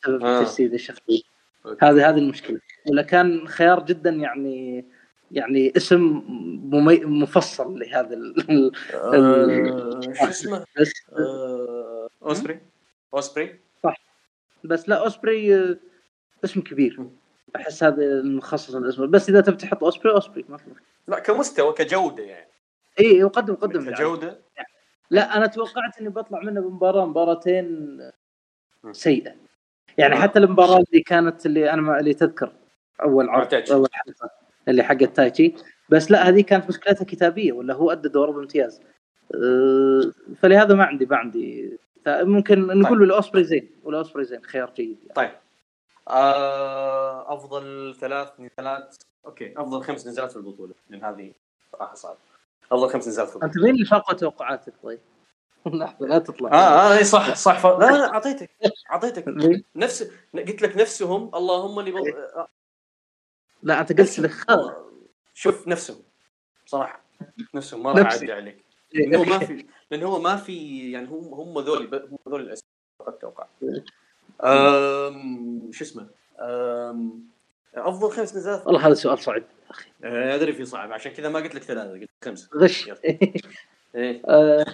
بسبب 0.04 0.26
آه. 0.26 0.44
تجسيد 0.44 0.74
الشخصي 0.74 1.24
هذه 1.82 2.10
هذه 2.10 2.18
المشكلة. 2.18 2.60
ولا 2.90 3.02
كان 3.02 3.48
خيار 3.48 3.86
جدا 3.86 4.10
يعني 4.10 4.86
يعني 5.32 5.74
اسم 5.78 6.24
ممي... 6.74 7.00
مفصل 7.06 7.80
لهذا 7.80 8.14
ال... 8.14 8.72
آه... 8.94 10.02
شو 10.02 10.26
اسمه؟ 10.26 10.66
آه... 11.20 12.10
أوسبري. 12.24 12.60
أوسبري. 13.14 13.60
صح. 13.84 13.96
بس 14.64 14.90
لا 14.90 14.96
أوسبري 14.96 15.56
آه، 15.56 15.78
اسم 16.44 16.62
كبير. 16.62 17.10
أحس 17.56 17.84
هذا 17.84 18.22
مخصص 18.22 18.76
الاسم. 18.76 19.12
بس 19.12 19.30
إذا 19.30 19.42
تبي 19.42 19.58
تحط 19.58 19.84
أوسبري 19.84 20.14
أوسبري 20.14 20.46
ما 20.50 20.58
في 20.58 20.66
لا 21.08 21.20
كمستوى 21.20 21.74
كجودة 21.74 22.24
يعني. 22.24 22.52
إي 23.00 23.06
يقدم 23.06 23.56
قدم 23.56 23.92
كجودة؟ 23.92 24.40
يعني. 24.58 24.70
لا 25.10 25.38
أنا 25.38 25.48
توقعت 25.48 25.98
إني 26.02 26.10
بطلع 26.10 26.40
منه 26.40 26.62
بمباراة 26.62 27.06
مباراتين 27.06 27.98
سيئة. 28.92 29.36
يعني 29.98 30.16
حتى 30.16 30.40
المباراة 30.40 30.78
اللي 30.78 31.02
كانت 31.02 31.46
اللي 31.46 31.70
أنا 31.72 32.00
اللي 32.00 32.14
تذكر 32.14 32.54
أول 33.02 33.30
عرض 33.30 33.54
أول 33.72 33.90
حلقة. 33.92 34.41
اللي 34.68 34.84
حق 34.84 35.02
التايتشي 35.02 35.54
بس 35.90 36.12
لا 36.12 36.30
هذه 36.30 36.42
كانت 36.42 36.70
مشكلتها 36.70 37.06
كتابية 37.06 37.52
ولا 37.52 37.74
هو 37.74 37.92
أدى 37.92 38.10
دوره 38.10 38.32
بامتياز. 38.32 38.82
أه، 39.36 40.12
فلهذا 40.42 40.76
ما 40.76 40.84
عندي 40.84 41.06
ما 41.06 41.18
عندي. 41.18 41.78
ممكن 42.08 42.68
نقول 42.68 42.98
طيب. 42.98 43.04
الاوسبري 43.04 43.44
زين 43.44 43.70
والاوسبري 43.84 44.24
زين 44.24 44.44
خيار 44.44 44.74
جيد 44.76 44.98
يعني. 45.02 45.14
طيب. 45.16 45.32
آه 46.08 47.34
أفضل 47.34 47.96
ثلاث 48.00 48.30
نزالات. 48.40 48.96
أوكي 49.26 49.54
أفضل 49.58 49.84
خمس 49.84 50.08
نزالات 50.08 50.32
في 50.32 50.38
البطولة 50.38 50.74
لأن 50.90 51.04
هذه 51.04 51.32
صراحة 51.72 51.96
صعبه 51.96 52.18
أفضل 52.72 52.90
خمس 52.90 53.08
نزالات 53.08 53.30
في 53.30 53.36
البطولة. 53.36 53.54
انت 53.54 53.64
مين 53.64 53.74
اللي 53.74 53.86
فاق 53.86 54.14
توقعاتك؟ 54.14 54.74
طيب؟ 54.84 55.00
لحظه 55.66 56.08
لا 56.08 56.20
تطلع. 56.20 56.52
آه 56.52 56.56
آه 56.56 56.98
اي 56.98 57.04
صح 57.04 57.36
صح. 57.36 57.60
ف... 57.60 57.66
لا 57.66 57.92
لا 57.92 58.14
أعطيتك 58.14 58.50
أعطيتك. 58.92 59.26
نفس 59.76 60.12
قلت 60.34 60.62
لك 60.62 60.78
نفسهم 60.78 61.32
اللهم 61.36 61.80
اللي 61.80 61.92
بض... 61.92 62.04
لا 63.64 63.82
انت 63.82 64.00
قلت 64.00 64.20
لك. 64.20 64.32
شوف 65.34 65.68
نفسهم 65.68 65.98
صراحة. 66.66 67.02
نفسهم 67.54 67.84
ما 67.84 67.92
راح 67.92 68.12
أعدي 68.12 68.32
عليك. 68.32 68.66
لأنه 68.94 69.18
هو 69.20 69.24
ما 69.24 69.40
في 69.40 69.66
لأنه 69.92 70.08
هو 70.08 70.20
ما 70.20 70.36
في 70.36 70.92
يعني 70.92 71.08
هم 71.08 71.34
هم 71.34 71.60
ذول 71.60 71.96
هم 72.12 72.18
ذول 72.30 72.42
الأسئلة. 72.42 72.72
أتوقع. 73.02 73.48
شو 75.72 75.84
اسمه؟ 75.84 76.08
أفضل 77.76 78.12
خمس 78.12 78.36
نزالات 78.36 78.68
والله 78.68 78.88
هذا 78.88 78.94
سؤال 78.94 79.20
صعب. 79.20 79.44
أخي. 79.70 79.90
آه، 80.04 80.36
أدري 80.36 80.54
في 80.54 80.66
صعب. 80.66 80.92
عشان 80.92 81.12
كذا 81.12 81.30
ما 81.30 81.40
قلت 81.40 81.56
لك 81.56 81.64
ثلاثة 81.64 81.92
قلت 81.92 82.10
خمسة. 82.26 82.50
غش. 82.56 82.90
إيه. 83.96 84.22
آه، 84.28 84.66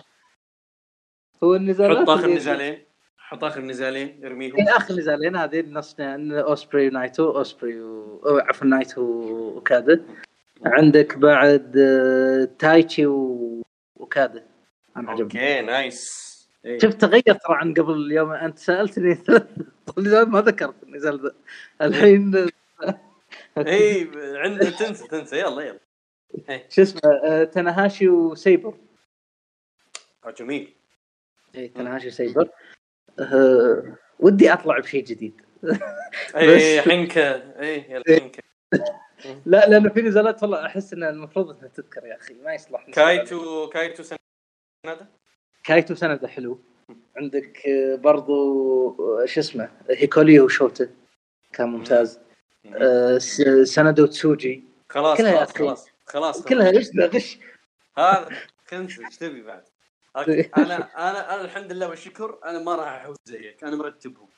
هو 1.43 1.55
النزالات 1.55 1.97
حط 1.97 2.09
آخر 2.09 2.27
نزالين 2.27 2.83
حط 3.27 3.43
آخر 3.43 3.61
نزالين 3.61 4.25
ارميهم. 4.25 4.55
إيه 4.55 4.77
آخر 4.77 4.93
نزالين 4.93 5.35
هذه 5.35 5.63
نصنا 5.69 6.41
اوسبري 6.41 6.87
ونايتو 6.87 7.37
اوسبري 7.37 7.81
و... 7.81 8.21
عفوا 8.25 8.67
نايتو 8.67 9.01
وكادا 9.57 10.05
عندك 10.65 11.17
بعد 11.17 11.77
آه، 11.77 12.49
تايتشي 12.59 13.05
و... 13.05 13.61
وكادا 13.95 14.45
أنا 14.97 15.11
عجبني. 15.11 15.23
أوكي 15.23 15.61
نايس. 15.61 16.27
إيه. 16.65 16.79
شفت 16.79 17.01
تغير 17.01 17.23
ترى 17.23 17.55
عن 17.55 17.73
قبل 17.73 17.93
اليوم. 17.93 18.31
أنت 18.31 18.57
سألتني 18.57 19.23
ما 20.27 20.41
ذكرت 20.41 20.83
النزال 20.83 21.23
ذا. 21.23 21.31
الحين 21.81 22.35
اي 23.57 24.09
عندك 24.15 24.67
تنسى 24.67 25.07
تنسى. 25.07 25.39
يلا 25.39 25.61
يلا. 25.61 25.79
إيه. 26.49 26.65
شو 26.69 26.81
اسمه 26.81 27.01
آه، 27.25 27.43
تناهاشي 27.43 28.09
وسيبر 28.09 28.73
آه، 30.25 30.31
جميل. 30.31 30.73
اي 31.55 31.67
تناهاشي 31.67 32.07
وسيبر 32.07 32.49
أه 33.19 33.97
ودي 34.19 34.53
أطلع 34.53 34.79
بشيء 34.79 35.03
جديد. 35.03 35.41
اي 36.35 36.81
حنكه 36.81 37.59
اي 37.59 37.81
حنكه 37.81 38.43
لا 39.45 39.69
لأنه 39.69 39.89
في 39.89 40.01
نزالات 40.01 40.43
والله 40.43 40.65
أحس 40.65 40.93
إن 40.93 41.03
المفروض 41.03 41.49
إنها 41.49 41.67
تذكر 41.67 42.05
يا 42.05 42.17
أخي 42.17 42.33
ما 42.33 42.53
يصلح 42.53 42.89
كايتو 42.89 43.69
كايتو 43.69 44.03
سندا 44.03 45.07
كايتو 45.63 45.95
سندا 45.95 46.27
حلو. 46.27 46.59
عندك 47.17 47.61
برضو 48.03 49.25
شو 49.25 49.39
اسمه 49.39 49.69
هيكولي 49.89 50.39
وشوتا 50.39 50.89
كان 51.53 51.69
ممتاز. 51.69 52.19
آه 52.75 53.19
وتسوجي. 53.99 54.63
خلاص 54.89 55.17
خلاص 55.17 55.53
خلاص 55.53 55.89
خلاص. 56.05 56.43
كلها 56.43 56.71
غش 56.71 56.89
غش 57.15 57.39
هذا 57.97 58.29
كنسل 58.69 59.05
إيش 59.05 59.17
تبي 59.17 59.41
بعد؟ 59.41 59.63
أنا 60.17 60.75
أنا 61.09 61.35
أنا 61.35 61.41
الحمد 61.41 61.71
لله 61.71 61.89
والشكر 61.89 62.39
أنا 62.45 62.59
ما 62.59 62.75
راح 62.75 62.87
احوز 62.87 63.17
زيك 63.25 63.63
أنا 63.63 63.75
مرتبهم. 63.75 64.29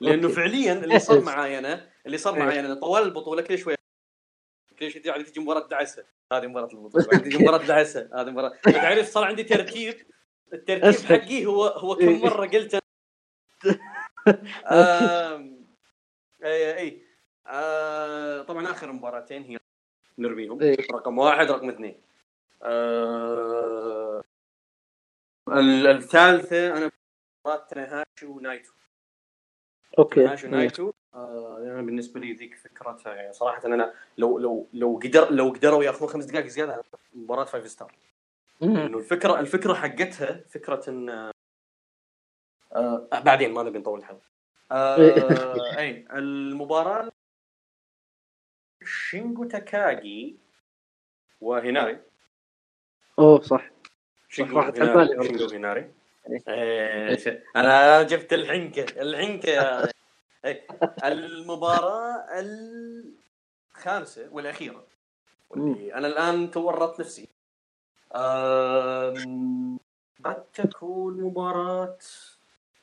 لأنه 0.00 0.28
فعليا 0.28 0.72
اللي 0.84 0.98
صار 0.98 1.20
معاي 1.20 1.58
أنا 1.58 1.90
اللي 2.06 2.18
صار 2.18 2.38
معاي 2.38 2.60
أنا 2.60 2.74
طوال 2.74 3.02
البطولة 3.02 3.42
كل 3.42 3.58
شوي 3.58 3.74
كل 4.78 4.90
شوي 4.90 5.02
يعني 5.04 5.22
تجي 5.22 5.40
مباراة 5.40 5.68
دعسة. 5.68 6.04
هذه 6.32 6.46
مباراة 6.46 6.68
البطولة 6.72 7.18
تجي 7.18 7.38
مباراة 7.38 7.66
دعسة 7.66 8.10
هذه 8.14 8.30
مباراة. 8.30 8.52
تعرف 8.64 9.08
صار 9.08 9.24
عندي 9.24 9.42
ترتيب 9.42 10.06
الترتيب 10.52 11.06
حقي 11.06 11.46
هو 11.46 11.64
هو 11.64 11.96
كم 11.96 12.20
مرة 12.20 12.46
قلت 12.46 12.74
اي 16.42 16.78
اي 16.78 17.02
آه 17.46 18.42
طبعا 18.42 18.70
آخر 18.70 18.92
مباراتين 18.92 19.42
هي 19.42 19.58
نرميهم 20.18 20.62
إيه؟ 20.62 20.76
رقم 20.92 21.18
واحد 21.18 21.50
رقم 21.50 21.68
اثنين. 21.68 22.02
آه 22.62 24.22
الثالثة 25.48 26.76
أنا 26.76 26.90
مباراه 27.44 27.66
تنهاشي 27.70 28.26
ونايتو. 28.26 28.72
okay. 29.98 30.20
تنهاشي 30.20 30.46
ونايتو. 30.46 30.92
آه 31.14 31.58
أنا 31.58 31.82
بالنسبة 31.82 32.20
لي 32.20 32.32
ذيك 32.32 32.54
فكرتها 32.54 33.14
يعني 33.14 33.32
صراحة 33.32 33.66
أنا 33.66 33.94
لو 34.18 34.38
لو 34.38 34.68
لو 34.72 35.00
قدر 35.04 35.32
لو 35.32 35.48
قدروا 35.50 35.84
يأخذون 35.84 36.08
خمس 36.08 36.24
دقائق 36.24 36.46
زيادة 36.46 36.84
مباراة 37.14 37.44
five 37.44 37.68
star 37.68 37.92
انه 38.62 38.98
الفكرة 38.98 39.40
الفكرة 39.40 39.74
حقتها 39.74 40.44
فكرة 40.48 40.90
إن 40.90 41.32
آه 42.72 43.08
بعدين 43.24 43.52
ما 43.52 43.62
نبي 43.62 43.78
نطول 43.78 43.98
الحلقة. 43.98 44.26
آه 44.72 45.78
اي 45.78 46.06
المباراة 46.12 47.12
شينجو 48.84 49.44
تاكاجي 49.44 50.38
وهيناري. 51.40 52.00
أوه 53.18 53.40
صح. 53.40 53.70
شينجو 54.36 55.48
هيناري 55.50 55.90
إيه. 56.48 57.44
أنا 57.56 58.02
جبت 58.02 58.32
الحنكه 58.32 59.02
الحنكه 59.02 59.82
إيه. 60.44 60.66
المباراة 61.04 62.24
الخامسة 63.74 64.28
والأخيرة. 64.32 64.86
واللي 65.50 65.94
أنا 65.94 66.06
الآن 66.06 66.50
تورطت 66.50 67.00
نفسي. 67.00 67.28
قد 70.24 70.44
تكون 70.54 71.20
مباراه 71.20 71.98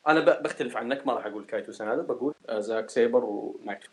أنا 0.08 0.20
بختلف 0.20 0.78
عنك 0.78 1.08
ما 1.08 1.14
راح 1.14 1.26
أقول 1.26 1.46
كايتو 1.46 1.72
سنادا 1.72 2.02
بقول 2.02 2.34
زاك 2.50 2.90
سيبر 2.90 3.26
ونايتو 3.26 3.90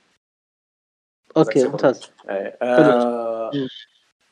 okay 1.36 1.68
ممتاز. 1.68 2.10
إيه، 2.30 2.58
آه 2.62 3.50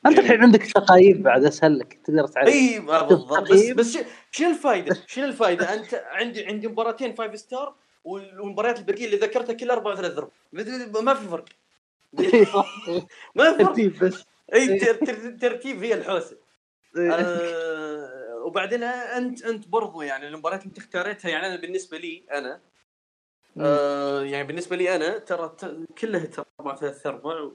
أنت 0.09 0.19
الحين 0.19 0.43
عندك 0.43 0.62
تقاييم 0.62 1.23
بعد 1.23 1.45
اسهل 1.45 1.78
لك 1.78 2.01
تقدر 2.05 2.27
تعرف 2.27 2.49
إي 2.49 2.81
بالضبط. 2.81 3.51
بس 3.51 3.70
بس 3.70 3.99
شنو 4.31 4.51
الفائده؟ 4.51 4.97
شنو 5.07 5.25
الفائده؟ 5.25 5.75
أنت 5.75 5.95
عندي 5.95 6.47
عندي 6.47 6.69
مباراتين 6.69 7.15
five 7.15 7.39
star 7.39 7.75
والمباريات 8.05 8.78
الباقيه 8.78 9.07
اللي 9.07 9.17
ذكرتها 9.17 9.53
كلها 9.53 9.75
أربع 9.77 9.95
ثلاث 9.95 10.12
ضرب. 10.12 10.31
ما 10.53 11.15
في 11.15 11.28
فرق. 11.28 11.45
ما 13.35 13.75
في 13.75 13.91
فرق. 13.91 14.09
بس. 14.09 14.25
إي 14.55 14.78
ترتيب 15.41 15.83
هي 15.85 15.95
الحوسة. 15.95 16.37
إيه. 16.97 17.12
آه 17.12 18.43
وبعدين 18.45 18.83
انت 18.83 19.45
أنت 19.45 19.69
برضو 19.69 20.03
يعني 20.03 20.28
المباريات 20.28 20.61
اللي 20.61 20.69
أنت 20.69 20.78
اختاريتها 20.78 21.28
يعني 21.28 21.47
أنا 21.47 21.57
بالنسبة 21.61 21.99
لي 21.99 22.23
أنا 22.33 22.61
آه 23.61 24.23
يعني 24.23 24.47
بالنسبة 24.47 24.77
لي 24.77 24.97
أنا 24.97 25.19
ترى 25.19 25.57
كلها 25.99 26.25
ترى 26.25 26.45
أربع 26.61 26.77
ثلاث 26.77 27.07
ارباع 27.07 27.51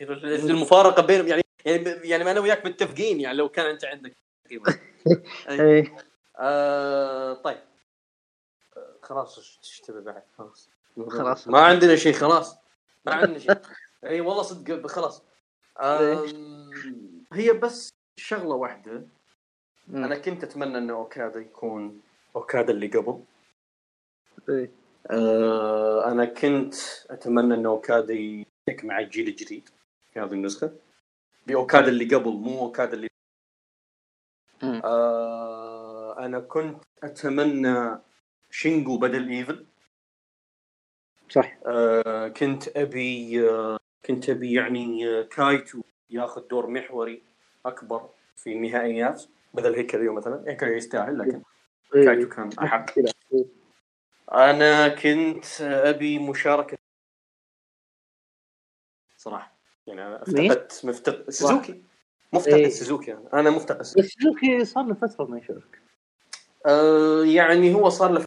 المفارقة 0.00 1.02
بينهم 1.02 1.28
يعني 1.28 1.43
يعني 1.64 1.84
يعني 1.84 2.30
أنا 2.30 2.40
وياك 2.40 2.66
متفقين 2.66 3.20
يعني 3.20 3.36
لو 3.36 3.48
كان 3.48 3.66
أنت 3.66 3.84
عندك 3.84 4.16
إيه. 5.48 5.96
آه 6.38 7.34
طيب. 7.34 7.62
خلاص 9.02 9.38
إيش 9.38 9.80
تبي 9.80 10.00
بعد؟ 10.00 10.22
خلاص. 10.38 10.70
خلاص. 11.08 11.48
ما 11.48 11.60
عندنا 11.60 11.96
شيء 11.96 12.12
خلاص. 12.12 12.56
ما 13.06 13.14
عندنا 13.14 13.38
شيء. 13.38 13.56
إي 14.04 14.20
والله 14.20 14.42
صدق 14.42 14.86
خلاص. 14.86 15.22
هي 17.32 17.52
بس 17.52 17.90
شغلة 18.16 18.54
واحدة. 18.54 19.06
أنا 19.90 20.18
كنت 20.18 20.44
أتمنى 20.44 20.78
انه 20.78 20.94
أوكادا 20.94 21.40
يكون 21.40 22.00
أوكادا 22.36 22.72
اللي 22.72 22.86
قبل. 22.86 23.24
إيه. 24.48 24.70
آه 25.10 26.12
أنا 26.12 26.24
كنت 26.24 26.74
أتمنى 27.10 27.54
انه 27.54 27.68
أوكادا 27.68 28.14
يك 28.68 28.84
مع 28.84 28.98
الجيل 28.98 29.28
الجديد. 29.28 29.68
في 30.12 30.20
هذه 30.20 30.32
النسخة. 30.32 30.72
بأوكادا 31.46 31.88
اللي 31.88 32.14
قبل 32.14 32.30
مو 32.30 32.60
أوكادا 32.60 32.94
اللي 32.94 33.08
آه 34.84 36.18
أنا 36.18 36.40
كنت 36.40 36.84
أتمنى 37.02 37.98
شينجو 38.50 38.98
بدل 38.98 39.28
إيفل. 39.28 39.66
صح. 41.28 41.58
آه 41.66 42.28
كنت 42.28 42.68
أبي 42.68 43.48
آه 43.50 43.78
كنت 44.04 44.30
أبي 44.30 44.52
يعني 44.52 45.08
آه 45.08 45.22
كايتو 45.22 45.82
ياخذ 46.10 46.48
دور 46.48 46.66
محوري 46.66 47.22
أكبر 47.66 48.08
في 48.36 48.52
النهائيات 48.52 49.22
بدل 49.54 49.74
هيكوليو 49.74 50.12
مثلا. 50.12 50.44
هيكريو 50.48 50.74
يستاهل 50.74 51.18
لكن 51.18 51.42
إيه. 51.94 52.04
كايتو 52.04 52.28
كان 52.28 52.50
أحق. 52.58 52.86
أنا 54.32 54.88
كنت 54.88 55.60
أبي 55.60 56.18
مشاركة 56.18 56.76
صراحة. 59.16 59.53
يعني 59.86 60.06
أنا 60.06 60.22
أفتقدت 60.22 60.80
مفتقد 60.84 61.30
سوزوكي 61.30 61.82
مفتقد 62.32 62.54
إيه؟ 62.54 62.68
سوزوكي 62.68 63.12
أنا 63.12 63.28
أنا 63.32 63.50
مفتقد 63.50 63.82
سوزوكي 63.82 64.08
سوزوكي 64.08 64.64
صار 64.64 64.84
له 64.84 64.94
فترة 64.94 65.24
ما 65.24 65.38
يشارك. 65.38 65.80
آه 66.66 67.24
يعني 67.24 67.74
هو 67.74 67.88
صار 67.88 68.12
له 68.12 68.24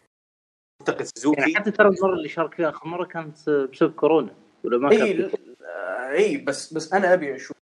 مفتقد 0.81 1.03
سوزوكي 1.03 1.41
يعني 1.41 1.55
حتى 1.55 1.71
ترى 1.71 1.87
المره 1.87 2.13
اللي 2.13 2.29
شارك 2.29 2.53
فيها 2.53 2.69
آخر 2.69 2.87
مرة 2.87 3.05
كانت 3.05 3.49
بسبب 3.49 3.93
كورونا 3.93 4.35
ولا 4.63 4.77
ما 4.77 4.89
كان 4.89 5.31
آه 5.65 6.11
اي 6.11 6.37
بس 6.37 6.73
بس 6.73 6.93
أنا 6.93 7.13
أبي 7.13 7.35
أشوف 7.35 7.57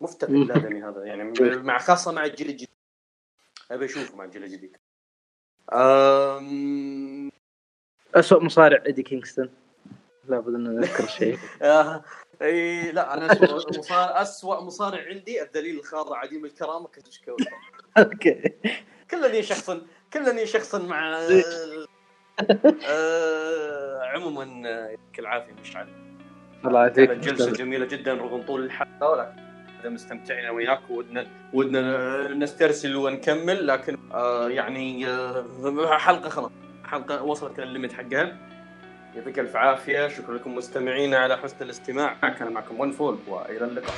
مفتقد 0.00 0.34
الادمي 0.34 0.82
هذا. 0.82 1.04
يعني 1.04 1.32
مع 1.56 1.78
خاصة 1.78 2.12
مع 2.12 2.24
الجيل 2.24 2.48
الجديد. 2.48 2.68
أبي 3.70 3.84
أشوفه 3.84 4.16
مع 4.16 4.24
الجيل 4.24 4.44
الجديد. 4.44 4.76
أم... 5.72 7.30
أسوأ 8.14 8.44
مصارع 8.44 8.82
إيدي 8.86 9.02
كينغستون. 9.02 9.50
لابد 10.28 10.54
أن 10.54 10.76
نذكر 10.76 11.06
شيء. 11.06 11.38
آه، 11.62 12.04
إي 12.42 12.92
لا 12.92 13.14
أنا 13.14 13.32
اسوء 13.32 13.78
مصارع 13.78 14.22
اسوء 14.22 14.60
مصارع 14.60 15.04
عندي 15.08 15.42
الدليل 15.42 15.78
الخاضع 15.78 16.18
عديم 16.18 16.44
الكرامة 16.44 16.88
كتشكو 16.88 17.36
okay. 17.98 18.54
كلني 19.10 19.42
شخصا 19.42 19.82
كلني 20.12 20.46
شخصا 20.46 20.78
مع 20.78 21.28
آه 22.88 24.00
عموما 24.02 24.44
يعطيك 24.68 25.18
العافية 25.18 25.52
مشعل 25.60 25.88
الله 26.64 26.80
يعافيك 26.80 27.10
جلسة 27.10 27.52
جميلة 27.52 27.86
جدا 27.86 28.14
رغم 28.14 28.42
طول 28.42 28.64
الحلقة 28.64 29.08
ولكن 29.10 29.94
مستمتعين 29.94 30.50
وياك 30.50 30.90
ودنا 30.90 31.26
ودنا 31.52 32.28
نسترسل 32.34 32.96
ونكمل 32.96 33.66
لكن 33.66 33.98
آه 34.12 34.48
يعني 34.48 35.06
آه 35.06 35.98
حلقة 35.98 36.28
خلاص. 36.28 36.50
حلقة 36.84 37.22
وصلت 37.22 37.58
الليمت 37.58 37.92
حقها. 37.92 38.51
يعطيك 39.16 39.38
الف 39.38 39.56
عافية. 39.56 40.08
شكرا 40.08 40.34
لكم 40.34 40.54
مستمعينا 40.54 41.18
على 41.18 41.36
حسن 41.36 41.56
الاستماع. 41.60 42.14
كان 42.38 42.52
معكم 42.52 42.80
ون 42.80 42.92
فول 42.92 43.18
وإلى 43.28 43.64
اللقاء. 43.64 43.94